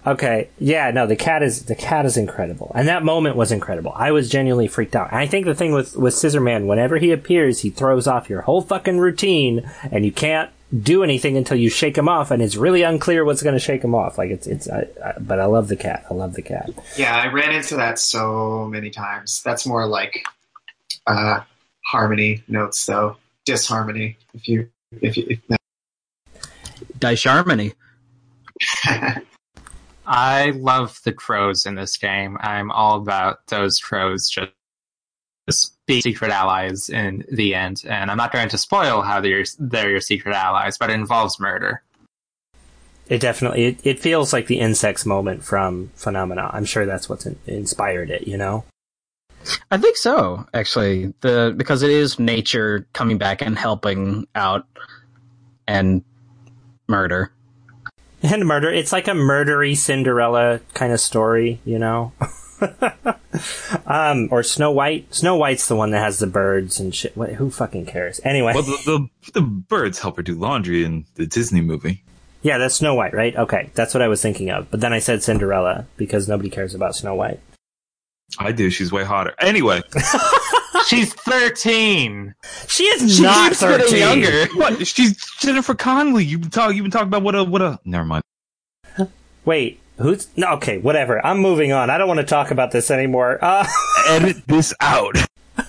okay, 0.06 0.50
yeah, 0.60 0.92
no, 0.92 1.08
the 1.08 1.16
cat 1.16 1.44
is 1.44 1.66
the 1.66 1.76
cat 1.76 2.06
is 2.06 2.18
incredible, 2.18 2.72
and 2.76 2.88
that 2.88 3.04
moment 3.04 3.36
was 3.36 3.52
incredible. 3.52 3.92
I 3.96 4.12
was 4.12 4.30
genuinely 4.30 4.68
freaked 4.68 4.96
out. 4.96 5.12
And 5.12 5.20
I 5.20 5.28
think 5.28 5.46
the 5.46 5.56
thing 5.56 5.72
with 5.72 5.96
with 5.96 6.14
Scissor 6.14 6.42
Man, 6.42 6.68
whenever 6.68 6.98
he 6.98 7.12
appears, 7.12 7.60
he 7.60 7.70
throws 7.70 8.08
off 8.08 8.30
your 8.30 8.42
whole 8.42 8.62
fucking 8.62 9.00
routine, 9.00 9.70
and 9.92 10.06
you 10.06 10.12
can't 10.12 10.50
do 10.82 11.04
anything 11.04 11.36
until 11.36 11.58
you 11.58 11.70
shake 11.70 11.98
him 11.98 12.08
off, 12.08 12.32
and 12.32 12.42
it's 12.42 12.56
really 12.56 12.84
unclear 12.84 13.26
what's 13.26 13.42
going 13.42 13.56
to 13.56 13.60
shake 13.60 13.84
him 13.84 13.96
off. 13.96 14.18
Like 14.18 14.30
it's 14.30 14.48
it's, 14.48 14.70
I, 14.70 14.88
I, 15.04 15.14
but 15.20 15.40
I 15.40 15.46
love 15.46 15.68
the 15.68 15.76
cat. 15.76 16.06
I 16.10 16.14
love 16.14 16.34
the 16.34 16.42
cat. 16.42 16.70
Yeah, 16.98 17.16
I 17.16 17.28
ran 17.28 17.54
into 17.54 17.76
that 17.78 18.00
so 18.00 18.68
many 18.72 18.90
times. 18.90 19.42
That's 19.44 19.66
more 19.66 19.86
like 19.86 20.24
uh, 21.08 21.42
harmony 21.86 22.44
notes, 22.48 22.86
though 22.86 23.18
disharmony. 23.50 24.18
If 24.34 24.48
you 24.48 24.70
if 25.02 25.18
you 25.18 25.26
if 25.30 25.60
Disharmony. 27.00 27.74
I 30.10 30.52
love 30.52 31.00
the 31.06 31.14
crows 31.14 31.68
in 31.68 31.76
this 31.76 31.96
game. 31.96 32.38
I'm 32.42 32.72
all 32.72 32.98
about 32.98 33.46
those 33.48 33.80
crows 33.80 34.28
just, 34.28 34.52
just 35.48 35.78
being 35.86 36.02
secret 36.02 36.32
allies 36.32 36.90
in 36.90 37.24
the 37.32 37.54
end. 37.54 37.84
And 37.88 38.10
I'm 38.10 38.18
not 38.18 38.34
going 38.34 38.50
to 38.50 38.58
spoil 38.58 39.04
how 39.04 39.22
they're, 39.22 39.46
they're 39.60 39.92
your 39.92 40.02
secret 40.02 40.36
allies, 40.36 40.80
but 40.80 40.90
it 40.90 40.94
involves 40.94 41.40
murder. 41.40 41.84
It 43.08 43.22
definitely 43.22 43.66
it, 43.66 43.80
it 43.84 44.00
feels 44.00 44.32
like 44.32 44.48
the 44.48 44.60
insects 44.60 45.06
moment 45.06 45.44
from 45.44 45.92
Phenomena. 45.96 46.50
I'm 46.54 46.66
sure 46.66 46.86
that's 46.86 47.10
what's 47.10 47.26
in, 47.26 47.38
inspired 47.48 48.12
it. 48.12 48.28
You 48.28 48.38
know. 48.38 48.66
I 49.72 49.78
think 49.80 49.98
so, 49.98 50.46
actually. 50.54 51.14
The 51.22 51.54
because 51.58 51.82
it 51.82 51.90
is 51.90 52.20
nature 52.20 52.88
coming 52.94 53.18
back 53.18 53.42
and 53.42 53.58
helping 53.58 54.28
out 54.36 54.68
and 55.68 56.04
murder. 56.88 57.32
And 58.22 58.46
murder. 58.46 58.70
It's 58.70 58.92
like 58.92 59.08
a 59.08 59.12
murdery 59.12 59.76
Cinderella 59.78 60.60
kind 60.74 60.92
of 60.92 61.00
story, 61.00 61.60
you 61.66 61.80
know? 61.80 62.12
um, 63.86 64.28
or 64.32 64.44
Snow 64.44 64.72
White. 64.72 65.14
Snow 65.14 65.38
White's 65.38 65.68
the 65.68 65.76
one 65.76 65.92
that 65.92 66.00
has 66.00 66.20
the 66.20 66.28
birds 66.28 66.80
and 66.80 66.94
shit. 66.94 67.16
What, 67.16 67.34
who 67.34 67.50
fucking 67.50 67.86
cares? 67.86 68.20
Anyway. 68.24 68.54
Well, 68.54 68.64
the, 68.64 68.78
the 68.86 69.40
the 69.40 69.42
birds 69.42 70.00
help 70.00 70.18
her 70.18 70.24
do 70.24 70.36
laundry 70.36 70.84
in 70.84 71.06
the 71.16 71.26
Disney 71.26 71.62
movie. 71.62 72.04
yeah, 72.42 72.58
that's 72.58 72.76
Snow 72.76 72.96
White, 72.96 73.14
right? 73.14 73.36
Okay, 73.36 73.70
that's 73.74 73.94
what 73.94 74.02
I 74.02 74.08
was 74.08 74.22
thinking 74.22 74.50
of. 74.50 74.70
But 74.70 74.82
then 74.82 74.92
I 74.94 75.00
said 75.00 75.24
Cinderella 75.24 75.88
because 75.98 76.28
nobody 76.28 76.50
cares 76.50 76.76
about 76.76 76.96
Snow 76.96 77.16
White. 77.16 77.40
I 78.38 78.52
do. 78.52 78.70
She's 78.70 78.92
way 78.92 79.04
hotter. 79.04 79.34
Anyway, 79.40 79.82
She's 80.88 81.14
13! 81.14 82.36
She 82.68 82.84
is 82.84 83.16
she 83.18 83.24
not 83.24 83.50
keeps 83.50 83.62
getting 83.62 83.88
13. 83.88 84.00
younger. 84.00 84.48
What? 84.56 84.88
She's 84.88 85.16
Jennifer 85.40 85.76
Connelly. 85.76 86.24
You've 86.26 86.42
been 86.42 86.50
talking. 86.50 86.76
You've 86.78 86.84
been 86.84 86.92
talking 86.92 87.08
about 87.08 87.24
what 87.24 87.36
a 87.36 87.44
what 87.44 87.62
a. 87.62 87.80
Never 87.86 88.06
mind. 88.06 88.24
Wait, 89.46 89.80
who's. 89.98 90.28
No, 90.38 90.54
okay, 90.54 90.78
whatever. 90.78 91.26
I'm 91.26 91.40
moving 91.40 91.72
on. 91.72 91.90
I 91.90 91.98
don't 91.98 92.08
want 92.08 92.20
to 92.20 92.26
talk 92.26 92.52
about 92.52 92.72
this 92.72 92.92
anymore. 92.92 93.40
Uh, 93.42 93.66
Edit 94.08 94.46
this 94.48 94.74
out. 94.82 95.16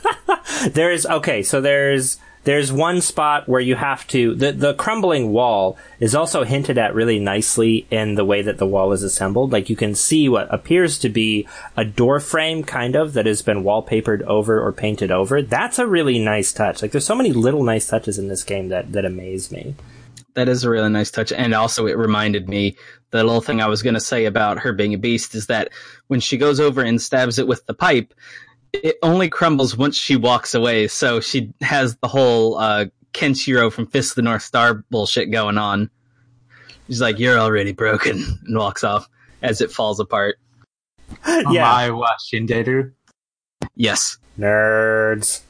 there's. 0.71 1.07
Okay, 1.07 1.43
so 1.43 1.61
there's. 1.61 2.19
There's 2.45 2.73
one 2.73 3.03
spot 3.03 3.49
where 3.49 3.61
you 3.61 3.75
have 3.75 4.07
to. 4.09 4.35
The, 4.35 4.53
the 4.53 4.75
crumbling 4.75 5.31
wall 5.31 5.77
is 5.99 6.15
also 6.15 6.43
hinted 6.45 6.79
at 6.79 6.95
really 6.95 7.19
nicely 7.19 7.87
in 7.91 8.15
the 8.15 8.25
way 8.25 8.41
that 8.41 8.57
the 8.57 8.67
wall 8.67 8.93
is 8.93 9.03
assembled. 9.03 9.53
Like 9.53 9.69
you 9.69 9.77
can 9.77 9.95
see 9.95 10.29
what 10.29 10.53
appears 10.53 10.99
to 11.01 11.11
be 11.11 11.47
a 11.77 11.85
door 11.85 12.19
frame, 12.19 12.65
kind 12.65 12.97
of, 12.97 13.13
that 13.13 13.27
has 13.27 13.43
been 13.43 13.63
wallpapered 13.63 14.23
over 14.23 14.59
or 14.59 14.73
painted 14.73 15.11
over. 15.11 15.43
That's 15.43 15.79
a 15.79 15.87
really 15.87 16.19
nice 16.19 16.53
touch. 16.53 16.81
Like 16.81 16.93
there's 16.93 17.05
so 17.05 17.15
many 17.15 17.33
little 17.33 17.63
nice 17.63 17.87
touches 17.87 18.19
in 18.19 18.29
this 18.29 18.43
game 18.43 18.69
that, 18.69 18.93
that 18.93 19.05
amaze 19.05 19.53
me. 19.53 19.75
That 20.35 20.49
is 20.49 20.65
a 20.65 20.71
really 20.71 20.89
nice 20.89 21.11
touch. 21.11 21.33
And 21.33 21.53
also, 21.53 21.87
it 21.87 21.99
reminded 21.99 22.49
me 22.49 22.77
the 23.11 23.23
little 23.25 23.41
thing 23.41 23.61
I 23.61 23.67
was 23.67 23.83
going 23.83 23.95
to 23.95 24.01
say 24.01 24.25
about 24.25 24.61
her 24.61 24.73
being 24.73 24.95
a 24.95 24.99
beast 24.99 25.35
is 25.35 25.49
that 25.49 25.71
when 26.07 26.21
she 26.21 26.39
goes 26.39 26.61
over 26.61 26.83
and 26.83 27.03
stabs 27.03 27.39
it 27.39 27.49
with 27.49 27.67
the 27.67 27.75
pipe, 27.75 28.15
it 28.73 28.97
only 29.03 29.29
crumbles 29.29 29.77
once 29.77 29.97
she 29.97 30.17
walks 30.17 30.55
away. 30.55 30.89
So 30.89 31.21
she 31.21 31.53
has 31.61 31.97
the 31.97 32.09
whole 32.09 32.57
uh, 32.59 32.87
Kenshiro 33.13 33.73
from 33.73 33.87
Fist 33.87 34.13
of 34.13 34.17
the 34.17 34.23
North 34.23 34.43
Star 34.43 34.85
bullshit 34.91 35.31
going 35.31 35.59
on. 35.59 35.91
She's 36.87 37.01
like, 37.01 37.19
You're 37.19 37.39
already 37.39 37.73
broken, 37.73 38.25
and 38.47 38.57
walks 38.57 38.85
off 38.85 39.09
as 39.43 39.61
it 39.61 39.71
falls 39.71 40.01
apart. 40.01 40.37
yeah. 41.27 41.63
My 41.63 41.91
wa 41.91 42.11
Shinderu. 42.33 42.93
Yes. 43.75 44.19
Nerds. 44.39 45.43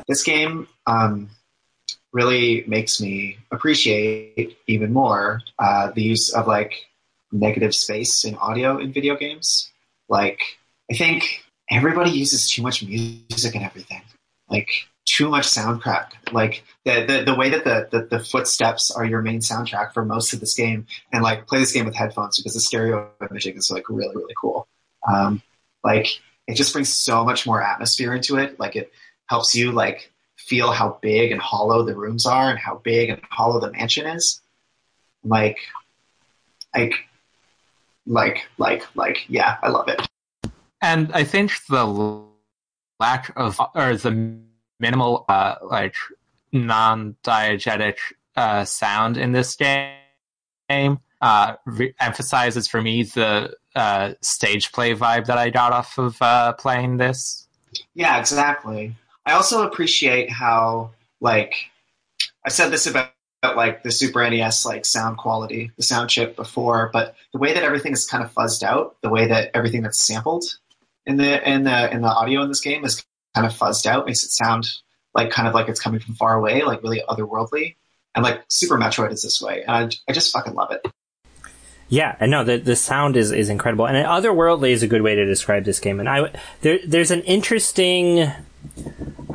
this 0.08 0.22
game 0.22 0.68
um, 0.86 1.30
really 2.12 2.64
makes 2.66 3.00
me 3.00 3.38
appreciate 3.50 4.58
even 4.66 4.92
more 4.92 5.40
uh, 5.58 5.90
the 5.94 6.02
use 6.02 6.32
of 6.32 6.46
like 6.46 6.86
negative 7.32 7.74
space 7.74 8.24
in 8.24 8.34
audio 8.36 8.78
in 8.78 8.92
video 8.92 9.16
games. 9.16 9.70
Like, 10.08 10.40
I 10.90 10.94
think 10.94 11.44
everybody 11.70 12.10
uses 12.10 12.50
too 12.50 12.62
much 12.62 12.82
music 12.82 13.54
and 13.54 13.64
everything. 13.64 14.02
Like, 14.48 14.68
too 15.08 15.28
much 15.28 15.46
soundtrack. 15.46 16.10
Like 16.32 16.64
the 16.84 17.04
the, 17.06 17.32
the 17.32 17.34
way 17.34 17.48
that 17.50 17.64
the, 17.64 17.88
the 17.90 18.18
the 18.18 18.24
footsteps 18.24 18.90
are 18.90 19.04
your 19.04 19.22
main 19.22 19.40
soundtrack 19.40 19.92
for 19.94 20.04
most 20.04 20.32
of 20.32 20.40
this 20.40 20.54
game, 20.54 20.86
and 21.12 21.22
like 21.22 21.46
play 21.46 21.58
this 21.58 21.72
game 21.72 21.86
with 21.86 21.94
headphones 21.94 22.36
because 22.36 22.54
the 22.54 22.60
stereo 22.60 23.10
imaging 23.30 23.56
is 23.56 23.70
like 23.70 23.88
really 23.88 24.14
really 24.14 24.34
cool. 24.38 24.68
Um, 25.10 25.42
like 25.82 26.06
it 26.46 26.56
just 26.56 26.72
brings 26.72 26.92
so 26.92 27.24
much 27.24 27.46
more 27.46 27.62
atmosphere 27.62 28.14
into 28.14 28.36
it. 28.36 28.60
Like 28.60 28.76
it 28.76 28.92
helps 29.28 29.54
you 29.54 29.72
like 29.72 30.12
feel 30.36 30.72
how 30.72 30.98
big 31.02 31.32
and 31.32 31.40
hollow 31.40 31.84
the 31.84 31.94
rooms 31.94 32.26
are 32.26 32.50
and 32.50 32.58
how 32.58 32.80
big 32.84 33.10
and 33.10 33.20
hollow 33.30 33.60
the 33.60 33.70
mansion 33.72 34.06
is. 34.06 34.40
Like, 35.24 35.58
like, 36.74 36.94
like, 38.06 38.46
like, 38.56 38.84
like, 38.94 39.24
yeah, 39.28 39.58
I 39.62 39.68
love 39.68 39.88
it. 39.88 40.00
And 40.80 41.10
I 41.12 41.24
think 41.24 41.52
the 41.68 42.24
lack 43.00 43.32
of, 43.36 43.60
or 43.74 43.96
the 43.96 44.38
minimal, 44.78 45.24
uh, 45.28 45.56
like, 45.62 45.94
non-diegetic 46.52 47.96
uh, 48.36 48.64
sound 48.64 49.16
in 49.16 49.32
this 49.32 49.56
game 49.56 51.00
uh, 51.20 51.54
re- 51.66 51.94
emphasizes 52.00 52.68
for 52.68 52.80
me 52.80 53.02
the 53.02 53.54
uh, 53.74 54.14
stage 54.20 54.72
play 54.72 54.94
vibe 54.94 55.26
that 55.26 55.38
I 55.38 55.50
got 55.50 55.72
off 55.72 55.98
of 55.98 56.20
uh, 56.22 56.52
playing 56.52 56.96
this. 56.96 57.46
Yeah, 57.94 58.18
exactly. 58.18 58.94
I 59.26 59.32
also 59.32 59.66
appreciate 59.66 60.30
how, 60.30 60.90
like, 61.20 61.54
I 62.44 62.50
said 62.50 62.70
this 62.70 62.86
about 62.86 63.12
like 63.42 63.82
the 63.82 63.92
Super 63.92 64.28
NES 64.28 64.64
like 64.64 64.84
sound 64.84 65.16
quality, 65.16 65.70
the 65.76 65.82
sound 65.82 66.10
chip 66.10 66.34
before, 66.34 66.90
but 66.92 67.14
the 67.32 67.38
way 67.38 67.52
that 67.52 67.62
everything 67.62 67.92
is 67.92 68.06
kind 68.06 68.24
of 68.24 68.32
fuzzed 68.32 68.62
out, 68.62 68.96
the 69.02 69.10
way 69.10 69.28
that 69.28 69.50
everything 69.54 69.82
that's 69.82 69.98
sampled 69.98 70.44
in 71.08 71.16
the 71.16 71.50
in 71.50 71.64
the 71.64 71.92
in 71.92 72.02
the 72.02 72.08
audio 72.08 72.42
in 72.42 72.48
this 72.48 72.60
game 72.60 72.84
is 72.84 73.04
kind 73.34 73.46
of 73.46 73.52
fuzzed 73.52 73.86
out, 73.86 74.06
makes 74.06 74.22
it 74.22 74.30
sound 74.30 74.68
like 75.14 75.30
kind 75.30 75.48
of 75.48 75.54
like 75.54 75.68
it's 75.68 75.80
coming 75.80 75.98
from 75.98 76.14
far 76.14 76.36
away, 76.36 76.62
like 76.62 76.82
really 76.82 77.02
otherworldly. 77.08 77.76
And 78.14 78.22
like 78.22 78.44
Super 78.48 78.76
Metroid 78.76 79.12
is 79.12 79.22
this 79.22 79.40
way, 79.40 79.64
and 79.66 79.70
I, 79.70 80.10
I 80.10 80.12
just 80.12 80.32
fucking 80.32 80.54
love 80.54 80.70
it. 80.70 80.86
Yeah, 81.88 82.14
and 82.20 82.30
no, 82.30 82.44
the 82.44 82.58
the 82.58 82.76
sound 82.76 83.16
is, 83.16 83.32
is 83.32 83.48
incredible, 83.48 83.86
and 83.86 83.96
otherworldly 83.96 84.70
is 84.70 84.82
a 84.82 84.86
good 84.86 85.02
way 85.02 85.14
to 85.14 85.24
describe 85.24 85.64
this 85.64 85.80
game. 85.80 85.98
And 85.98 86.08
I 86.08 86.30
there 86.60 86.78
there's 86.86 87.10
an 87.10 87.22
interesting, 87.22 88.20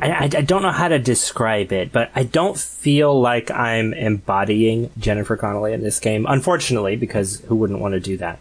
I, 0.00 0.24
I, 0.24 0.28
don't 0.28 0.62
know 0.62 0.70
how 0.70 0.88
to 0.88 0.98
describe 0.98 1.72
it, 1.72 1.90
but 1.90 2.10
I 2.14 2.22
don't 2.22 2.56
feel 2.56 3.20
like 3.20 3.50
I'm 3.50 3.92
embodying 3.94 4.90
Jennifer 4.98 5.36
Connelly 5.36 5.72
in 5.72 5.82
this 5.82 5.98
game. 5.98 6.26
Unfortunately, 6.28 6.94
because 6.94 7.40
who 7.48 7.56
wouldn't 7.56 7.80
want 7.80 7.94
to 7.94 8.00
do 8.00 8.16
that? 8.18 8.38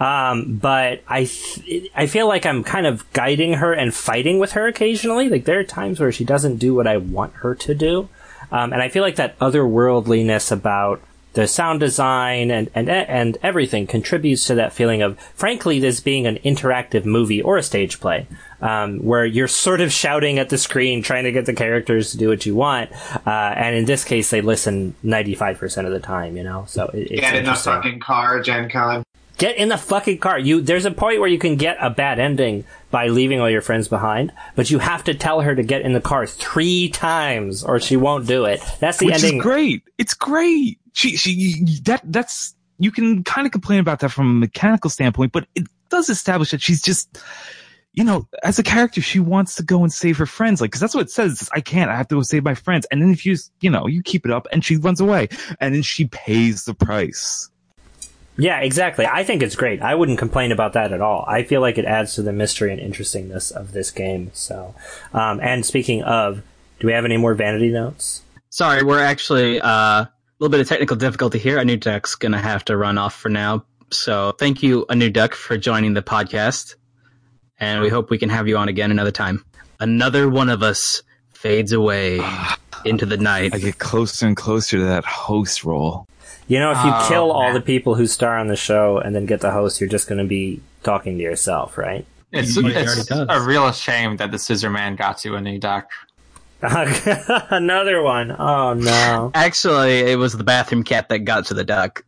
Um, 0.00 0.56
but 0.56 1.02
I 1.06 1.24
th- 1.24 1.90
I 1.94 2.06
feel 2.06 2.26
like 2.26 2.46
I'm 2.46 2.64
kind 2.64 2.86
of 2.86 3.10
guiding 3.12 3.54
her 3.54 3.72
and 3.72 3.94
fighting 3.94 4.38
with 4.38 4.52
her 4.52 4.66
occasionally. 4.66 5.28
Like 5.28 5.44
there 5.44 5.60
are 5.60 5.64
times 5.64 6.00
where 6.00 6.10
she 6.10 6.24
doesn't 6.24 6.56
do 6.56 6.74
what 6.74 6.86
I 6.86 6.96
want 6.96 7.34
her 7.34 7.54
to 7.54 7.74
do, 7.74 8.08
um, 8.50 8.72
and 8.72 8.80
I 8.80 8.88
feel 8.88 9.02
like 9.02 9.16
that 9.16 9.38
otherworldliness 9.38 10.50
about 10.50 11.02
the 11.32 11.46
sound 11.46 11.78
design 11.78 12.50
and, 12.50 12.70
and 12.74 12.88
and 12.90 13.38
everything 13.42 13.86
contributes 13.86 14.46
to 14.46 14.54
that 14.56 14.72
feeling 14.72 15.00
of 15.00 15.18
frankly 15.34 15.78
this 15.78 16.00
being 16.00 16.26
an 16.26 16.36
interactive 16.38 17.04
movie 17.04 17.40
or 17.40 17.56
a 17.56 17.62
stage 17.62 18.00
play 18.00 18.26
um, 18.60 18.98
where 18.98 19.24
you're 19.24 19.46
sort 19.46 19.80
of 19.80 19.92
shouting 19.92 20.40
at 20.40 20.48
the 20.48 20.58
screen 20.58 21.02
trying 21.02 21.24
to 21.24 21.32
get 21.32 21.46
the 21.46 21.52
characters 21.54 22.10
to 22.10 22.18
do 22.18 22.28
what 22.28 22.44
you 22.46 22.56
want 22.56 22.90
uh, 23.26 23.30
and 23.30 23.76
in 23.76 23.84
this 23.84 24.04
case 24.04 24.30
they 24.30 24.40
listen 24.40 24.94
95% 25.04 25.86
of 25.86 25.92
the 25.92 26.00
time 26.00 26.36
you 26.36 26.42
know 26.42 26.64
so 26.66 26.86
it, 26.88 27.12
it's 27.12 27.20
Get 27.20 27.36
in 27.36 27.44
the 27.44 27.54
fucking 27.54 28.00
car, 28.00 28.42
Jen 28.42 28.68
Con. 28.68 29.04
Get 29.40 29.56
in 29.56 29.70
the 29.70 29.78
fucking 29.78 30.18
car. 30.18 30.38
You 30.38 30.60
there's 30.60 30.84
a 30.84 30.90
point 30.90 31.18
where 31.18 31.28
you 31.28 31.38
can 31.38 31.56
get 31.56 31.78
a 31.80 31.88
bad 31.88 32.18
ending 32.18 32.66
by 32.90 33.06
leaving 33.06 33.40
all 33.40 33.48
your 33.48 33.62
friends 33.62 33.88
behind, 33.88 34.34
but 34.54 34.70
you 34.70 34.78
have 34.80 35.02
to 35.04 35.14
tell 35.14 35.40
her 35.40 35.54
to 35.54 35.62
get 35.62 35.80
in 35.80 35.94
the 35.94 36.00
car 36.00 36.26
three 36.26 36.90
times 36.90 37.64
or 37.64 37.80
she 37.80 37.96
won't 37.96 38.26
do 38.26 38.44
it. 38.44 38.60
That's 38.80 38.98
the 38.98 39.06
Which 39.06 39.14
ending. 39.14 39.38
is 39.38 39.42
great. 39.42 39.82
It's 39.96 40.12
great. 40.12 40.78
She 40.92 41.16
she 41.16 41.64
that 41.84 42.02
that's 42.04 42.54
you 42.78 42.90
can 42.90 43.24
kind 43.24 43.46
of 43.46 43.52
complain 43.52 43.80
about 43.80 44.00
that 44.00 44.10
from 44.10 44.28
a 44.28 44.34
mechanical 44.34 44.90
standpoint, 44.90 45.32
but 45.32 45.46
it 45.54 45.66
does 45.88 46.10
establish 46.10 46.50
that 46.50 46.60
she's 46.60 46.82
just 46.82 47.18
you 47.92 48.04
know, 48.04 48.28
as 48.44 48.58
a 48.58 48.62
character, 48.62 49.00
she 49.00 49.18
wants 49.18 49.56
to 49.56 49.62
go 49.62 49.82
and 49.82 49.92
save 49.92 50.16
her 50.18 50.26
friends. 50.26 50.60
Like, 50.60 50.70
cause 50.70 50.80
that's 50.80 50.94
what 50.94 51.02
it 51.06 51.10
says. 51.10 51.48
I 51.52 51.60
can't. 51.60 51.90
I 51.90 51.96
have 51.96 52.08
to 52.08 52.16
go 52.16 52.22
save 52.22 52.44
my 52.44 52.54
friends. 52.54 52.86
And 52.90 53.02
then 53.02 53.10
if 53.10 53.26
you, 53.26 53.36
you 53.62 53.70
know, 53.70 53.86
you 53.86 54.02
keep 54.02 54.24
it 54.24 54.30
up 54.30 54.46
and 54.52 54.64
she 54.64 54.76
runs 54.76 55.00
away 55.00 55.28
and 55.60 55.74
then 55.74 55.82
she 55.82 56.06
pays 56.06 56.64
the 56.66 56.74
price. 56.74 57.49
Yeah, 58.36 58.60
exactly. 58.60 59.06
I 59.06 59.24
think 59.24 59.42
it's 59.42 59.56
great. 59.56 59.82
I 59.82 59.94
wouldn't 59.94 60.18
complain 60.18 60.52
about 60.52 60.72
that 60.72 60.92
at 60.92 61.00
all. 61.00 61.24
I 61.28 61.42
feel 61.42 61.60
like 61.60 61.78
it 61.78 61.84
adds 61.84 62.14
to 62.14 62.22
the 62.22 62.32
mystery 62.32 62.72
and 62.72 62.80
interestingness 62.80 63.50
of 63.50 63.72
this 63.72 63.90
game. 63.90 64.30
So, 64.32 64.74
um, 65.12 65.40
and 65.40 65.64
speaking 65.66 66.02
of, 66.02 66.42
do 66.78 66.86
we 66.86 66.92
have 66.94 67.04
any 67.04 67.18
more 67.18 67.34
vanity 67.34 67.70
notes? 67.70 68.22
Sorry, 68.48 68.82
we're 68.82 69.02
actually 69.02 69.60
uh, 69.60 69.68
a 69.68 70.10
little 70.38 70.50
bit 70.50 70.60
of 70.60 70.68
technical 70.68 70.96
difficulty 70.96 71.38
here. 71.38 71.58
A 71.58 71.64
new 71.64 71.76
duck's 71.76 72.14
gonna 72.14 72.40
have 72.40 72.64
to 72.66 72.76
run 72.76 72.98
off 72.98 73.14
for 73.14 73.28
now. 73.28 73.64
So 73.92 74.32
thank 74.32 74.62
you, 74.62 74.86
a 74.88 74.94
new 74.94 75.10
duck, 75.10 75.34
for 75.34 75.58
joining 75.58 75.94
the 75.94 76.02
podcast, 76.02 76.76
and 77.58 77.82
we 77.82 77.88
hope 77.88 78.08
we 78.08 78.18
can 78.18 78.30
have 78.30 78.48
you 78.48 78.56
on 78.56 78.68
again 78.68 78.90
another 78.90 79.10
time. 79.10 79.44
Another 79.80 80.28
one 80.28 80.48
of 80.48 80.62
us 80.62 81.02
fades 81.32 81.72
away 81.72 82.20
into 82.84 83.06
the 83.06 83.16
night. 83.16 83.54
I 83.54 83.58
get 83.58 83.78
closer 83.78 84.26
and 84.26 84.36
closer 84.36 84.78
to 84.78 84.84
that 84.84 85.04
host 85.04 85.64
role. 85.64 86.06
You 86.50 86.58
know, 86.58 86.72
if 86.72 86.84
you 86.84 86.90
Oh, 86.92 87.06
kill 87.08 87.30
all 87.32 87.44
man. 87.44 87.54
the 87.54 87.60
people 87.60 87.94
who 87.94 88.06
star 88.06 88.36
on 88.36 88.48
the 88.48 88.56
show 88.56 88.98
and 88.98 89.14
then 89.14 89.24
get 89.24 89.40
the 89.40 89.52
host, 89.52 89.80
you're 89.80 89.88
just 89.88 90.08
going 90.08 90.18
to 90.18 90.24
be 90.26 90.60
talking 90.82 91.16
to 91.16 91.22
yourself, 91.22 91.78
right? 91.78 92.04
It's, 92.32 92.56
He 92.56 92.66
it's 92.66 93.10
a 93.10 93.40
real 93.40 93.70
shame 93.72 94.16
that 94.16 94.30
the 94.32 94.38
Scissor 94.38 94.68
Man 94.70 94.96
got 94.96 95.18
to 95.18 95.36
a 95.36 95.40
new 95.40 95.58
duck. 95.58 95.90
Another 96.62 98.02
one. 98.02 98.34
Oh 98.38 98.74
no. 98.74 99.30
Actually, 99.34 99.98
it 100.00 100.18
was 100.18 100.32
the 100.36 100.44
bathroom 100.44 100.82
cat 100.84 101.08
that 101.08 101.20
got 101.20 101.46
to 101.46 101.54
the 101.54 101.64
duck. 101.64 102.04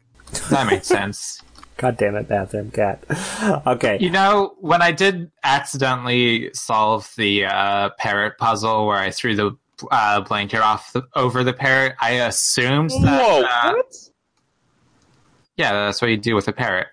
That 0.51 0.67
makes 0.67 0.87
sense. 0.99 1.41
God 1.77 1.97
damn 1.97 2.15
it, 2.17 2.29
bathroom 2.29 2.71
cat. 2.71 3.03
Okay. 3.67 3.99
You 4.01 4.11
know, 4.11 4.55
when 4.61 4.83
I 4.83 4.93
did 4.93 5.31
accidentally 5.43 6.51
solve 6.55 7.11
the 7.17 7.47
uh, 7.47 7.91
parrot 7.99 8.39
puzzle 8.39 8.87
where 8.87 8.99
I 8.99 9.11
threw 9.11 9.35
the 9.35 9.57
uh, 9.91 10.21
blanket 10.21 10.61
off 10.61 10.93
the, 10.93 11.03
over 11.17 11.43
the 11.43 11.53
parrot, 11.53 11.95
I 12.01 12.13
assumed 12.27 12.91
that. 13.03 13.45
uh, 13.65 13.73
Yeah, 15.57 15.73
that's 15.87 16.01
what 16.03 16.11
you 16.11 16.17
do 16.17 16.35
with 16.35 16.49
a 16.49 16.53
parrot. 16.53 16.89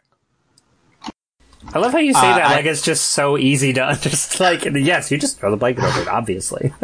I 1.73 1.79
love 1.79 1.91
how 1.91 1.99
you 1.99 2.13
say 2.13 2.19
Uh, 2.19 2.35
that 2.35 2.45
I- 2.51 2.55
like 2.55 2.65
it's 2.65 2.81
just 2.81 3.11
so 3.11 3.37
easy 3.37 3.73
to 3.73 3.97
just 4.01 4.39
like 4.39 4.65
yes, 4.65 5.11
you 5.11 5.17
just 5.17 5.39
throw 5.39 5.51
the 5.51 5.57
blanket 5.57 5.83
over 5.83 6.01
it, 6.01 6.07
obviously. 6.07 6.73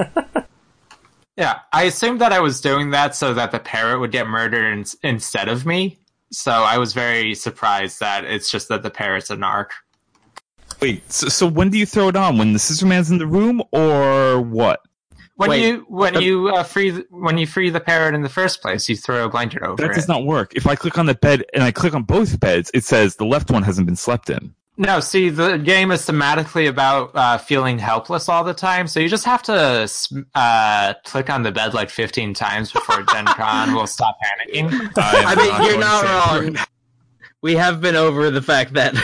Yeah, 1.37 1.59
I 1.73 1.83
assumed 1.83 2.21
that 2.21 2.31
I 2.31 2.39
was 2.39 2.61
doing 2.61 2.91
that 2.91 3.13
so 3.13 3.33
that 3.33 3.51
the 3.51 3.59
parrot 3.59 3.99
would 3.99 4.13
get 4.13 4.25
murdered 4.25 4.71
in, 4.71 4.85
instead 5.03 5.49
of 5.49 5.65
me. 5.65 5.97
So 6.31 6.49
I 6.49 6.77
was 6.77 6.93
very 6.93 7.35
surprised 7.35 7.99
that 7.99 8.23
it's 8.23 8.49
just 8.49 8.69
that 8.69 8.83
the 8.83 8.89
parrot's 8.89 9.29
a 9.29 9.35
narc. 9.35 9.65
Wait, 10.81 11.11
so, 11.11 11.27
so 11.27 11.45
when 11.45 11.69
do 11.71 11.77
you 11.77 11.85
throw 11.85 12.07
it 12.07 12.15
on? 12.15 12.37
When 12.37 12.53
the 12.53 12.59
scissor 12.59 12.85
man's 12.85 13.11
in 13.11 13.17
the 13.17 13.27
room 13.27 13.61
or 13.73 14.39
what? 14.39 14.79
When 15.37 15.49
Wait, 15.49 15.63
you 15.67 15.85
when 15.89 16.13
the- 16.13 16.23
you 16.23 16.47
uh, 16.49 16.63
free 16.63 16.91
when 17.09 17.37
you 17.37 17.45
free 17.45 17.69
the 17.69 17.81
parrot 17.81 18.15
in 18.15 18.21
the 18.21 18.29
first 18.29 18.61
place, 18.61 18.87
you 18.87 18.95
throw 18.95 19.25
a 19.25 19.29
blanket 19.29 19.63
over 19.63 19.75
That 19.81 19.91
it. 19.91 19.95
does 19.95 20.07
not 20.07 20.25
work. 20.25 20.53
If 20.55 20.65
I 20.65 20.75
click 20.75 20.97
on 20.97 21.07
the 21.07 21.15
bed 21.15 21.43
and 21.53 21.61
I 21.61 21.71
click 21.71 21.93
on 21.93 22.03
both 22.03 22.39
beds, 22.39 22.71
it 22.73 22.85
says 22.85 23.17
the 23.17 23.25
left 23.25 23.51
one 23.51 23.63
hasn't 23.63 23.85
been 23.85 23.97
slept 23.97 24.29
in. 24.29 24.55
No, 24.77 24.99
see, 24.99 25.29
the 25.29 25.57
game 25.57 25.91
is 25.91 26.01
thematically 26.05 26.67
about 26.67 27.11
uh, 27.15 27.37
feeling 27.37 27.79
helpless 27.79 28.27
all 28.27 28.43
the 28.43 28.53
time, 28.53 28.87
so 28.87 28.99
you 28.99 29.07
just 29.07 29.23
have 29.23 29.41
to 29.43 29.89
uh, 30.35 30.93
click 31.05 31.29
on 31.29 31.43
the 31.43 31.51
bed 31.51 31.73
like 31.73 31.89
15 31.89 32.33
times 32.33 32.73
before 32.73 33.01
Jen 33.03 33.25
Con 33.37 33.73
will 33.73 33.87
stop 33.87 34.17
panicking. 34.21 34.91
I 34.97 35.31
am 35.31 35.37
mean, 35.37 35.69
you're 35.71 35.79
not 35.79 36.01
to 36.01 36.07
say 36.07 36.45
wrong. 36.57 36.65
It. 37.45 37.49
We 37.49 37.55
have 37.55 37.81
been 37.81 37.95
over 37.95 38.29
the 38.29 38.41
fact 38.41 38.73
that 38.73 38.95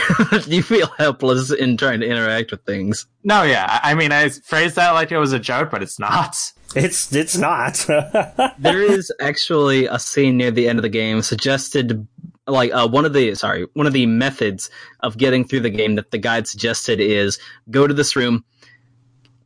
you 0.48 0.62
feel 0.62 0.88
helpless 0.98 1.50
in 1.52 1.76
trying 1.76 2.00
to 2.00 2.06
interact 2.06 2.50
with 2.50 2.64
things. 2.64 3.06
No, 3.24 3.42
yeah, 3.42 3.66
I 3.68 3.92
I 3.92 3.94
mean, 3.94 4.12
I 4.12 4.28
phrased 4.28 4.76
that 4.76 4.92
like 4.92 5.12
it 5.12 5.18
was 5.18 5.32
a 5.32 5.38
joke, 5.38 5.70
but 5.70 5.82
it's 5.82 5.98
not. 5.98 6.36
it's 6.74 7.14
it's 7.14 7.36
not. 7.36 7.84
there 8.58 8.82
is 8.82 9.12
actually 9.20 9.86
a 9.86 9.98
scene 9.98 10.36
near 10.36 10.50
the 10.50 10.68
end 10.68 10.78
of 10.78 10.82
the 10.82 10.88
game 10.88 11.22
suggested 11.22 12.06
like 12.46 12.72
uh, 12.72 12.88
one 12.88 13.04
of 13.04 13.12
the 13.12 13.34
sorry 13.34 13.66
one 13.74 13.86
of 13.86 13.92
the 13.92 14.06
methods 14.06 14.70
of 15.00 15.16
getting 15.16 15.44
through 15.44 15.60
the 15.60 15.70
game 15.70 15.94
that 15.94 16.10
the 16.10 16.18
guide 16.18 16.46
suggested 16.48 17.00
is 17.00 17.38
go 17.70 17.86
to 17.86 17.94
this 17.94 18.16
room 18.16 18.44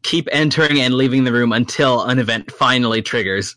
keep 0.02 0.28
entering 0.32 0.80
and 0.80 0.94
leaving 0.94 1.24
the 1.24 1.32
room 1.32 1.52
until 1.52 2.02
an 2.04 2.18
event 2.18 2.50
finally 2.50 3.02
triggers 3.02 3.56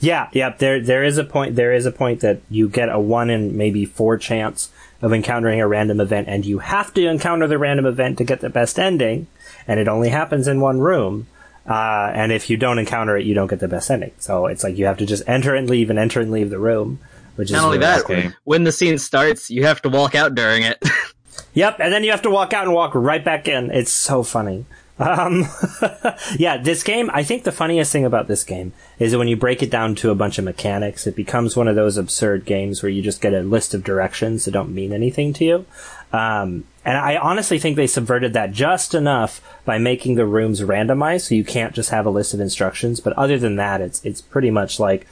Yeah, 0.00 0.28
yeah. 0.32 0.54
There, 0.56 0.80
there 0.80 1.04
is 1.04 1.18
a 1.18 1.24
point. 1.24 1.56
There 1.56 1.72
is 1.72 1.86
a 1.86 1.92
point 1.92 2.20
that 2.20 2.40
you 2.50 2.68
get 2.68 2.88
a 2.88 2.98
one 2.98 3.30
in 3.30 3.56
maybe 3.56 3.84
four 3.84 4.16
chance 4.16 4.70
of 5.02 5.12
encountering 5.12 5.60
a 5.60 5.68
random 5.68 6.00
event, 6.00 6.28
and 6.28 6.44
you 6.44 6.58
have 6.58 6.92
to 6.94 7.06
encounter 7.06 7.46
the 7.46 7.58
random 7.58 7.86
event 7.86 8.18
to 8.18 8.24
get 8.24 8.40
the 8.40 8.50
best 8.50 8.78
ending, 8.78 9.26
and 9.66 9.78
it 9.78 9.88
only 9.88 10.08
happens 10.08 10.48
in 10.48 10.60
one 10.60 10.80
room. 10.80 11.26
Uh, 11.68 12.10
and 12.14 12.32
if 12.32 12.50
you 12.50 12.56
don't 12.56 12.78
encounter 12.78 13.16
it, 13.16 13.26
you 13.26 13.34
don't 13.34 13.46
get 13.46 13.60
the 13.60 13.68
best 13.68 13.90
ending. 13.90 14.12
So 14.18 14.46
it's 14.46 14.64
like 14.64 14.76
you 14.76 14.86
have 14.86 14.98
to 14.98 15.06
just 15.06 15.22
enter 15.26 15.54
and 15.54 15.68
leave, 15.68 15.90
and 15.90 15.98
enter 15.98 16.20
and 16.20 16.30
leave 16.30 16.50
the 16.50 16.58
room, 16.58 16.98
which 17.36 17.50
is 17.50 17.52
not 17.52 17.64
only 17.64 17.78
really 17.78 18.00
that 18.08 18.34
when 18.44 18.64
the 18.64 18.72
scene 18.72 18.98
starts 18.98 19.50
you 19.50 19.64
have 19.64 19.80
to 19.82 19.88
walk 19.88 20.14
out 20.14 20.34
during 20.34 20.62
it 20.62 20.82
Yep, 21.54 21.80
and 21.80 21.92
then 21.92 22.04
you 22.04 22.10
have 22.10 22.22
to 22.22 22.30
walk 22.30 22.52
out 22.52 22.64
and 22.64 22.74
walk 22.74 22.94
right 22.94 23.24
back 23.24 23.48
in. 23.48 23.70
It's 23.70 23.92
so 23.92 24.22
funny. 24.22 24.66
Um, 25.00 25.46
yeah, 26.38 26.58
this 26.58 26.82
game, 26.82 27.10
I 27.12 27.24
think 27.24 27.44
the 27.44 27.52
funniest 27.52 27.90
thing 27.90 28.04
about 28.04 28.28
this 28.28 28.44
game 28.44 28.72
is 28.98 29.12
that 29.12 29.18
when 29.18 29.28
you 29.28 29.36
break 29.36 29.62
it 29.62 29.70
down 29.70 29.94
to 29.96 30.10
a 30.10 30.14
bunch 30.14 30.38
of 30.38 30.44
mechanics, 30.44 31.06
it 31.06 31.16
becomes 31.16 31.56
one 31.56 31.68
of 31.68 31.74
those 31.74 31.96
absurd 31.96 32.44
games 32.44 32.82
where 32.82 32.90
you 32.90 33.00
just 33.00 33.22
get 33.22 33.32
a 33.32 33.40
list 33.40 33.72
of 33.72 33.82
directions 33.82 34.44
that 34.44 34.50
don't 34.50 34.74
mean 34.74 34.92
anything 34.92 35.32
to 35.32 35.44
you. 35.44 35.66
Um, 36.12 36.64
and 36.84 36.98
I 36.98 37.16
honestly 37.16 37.58
think 37.58 37.76
they 37.76 37.86
subverted 37.86 38.34
that 38.34 38.52
just 38.52 38.94
enough 38.94 39.40
by 39.64 39.78
making 39.78 40.16
the 40.16 40.26
rooms 40.26 40.60
randomized 40.60 41.28
so 41.28 41.34
you 41.34 41.44
can't 41.44 41.74
just 41.74 41.90
have 41.90 42.04
a 42.04 42.10
list 42.10 42.34
of 42.34 42.40
instructions. 42.40 43.00
But 43.00 43.14
other 43.14 43.38
than 43.38 43.56
that, 43.56 43.80
it's, 43.80 44.04
it's 44.04 44.20
pretty 44.20 44.50
much 44.50 44.78
like 44.78 45.06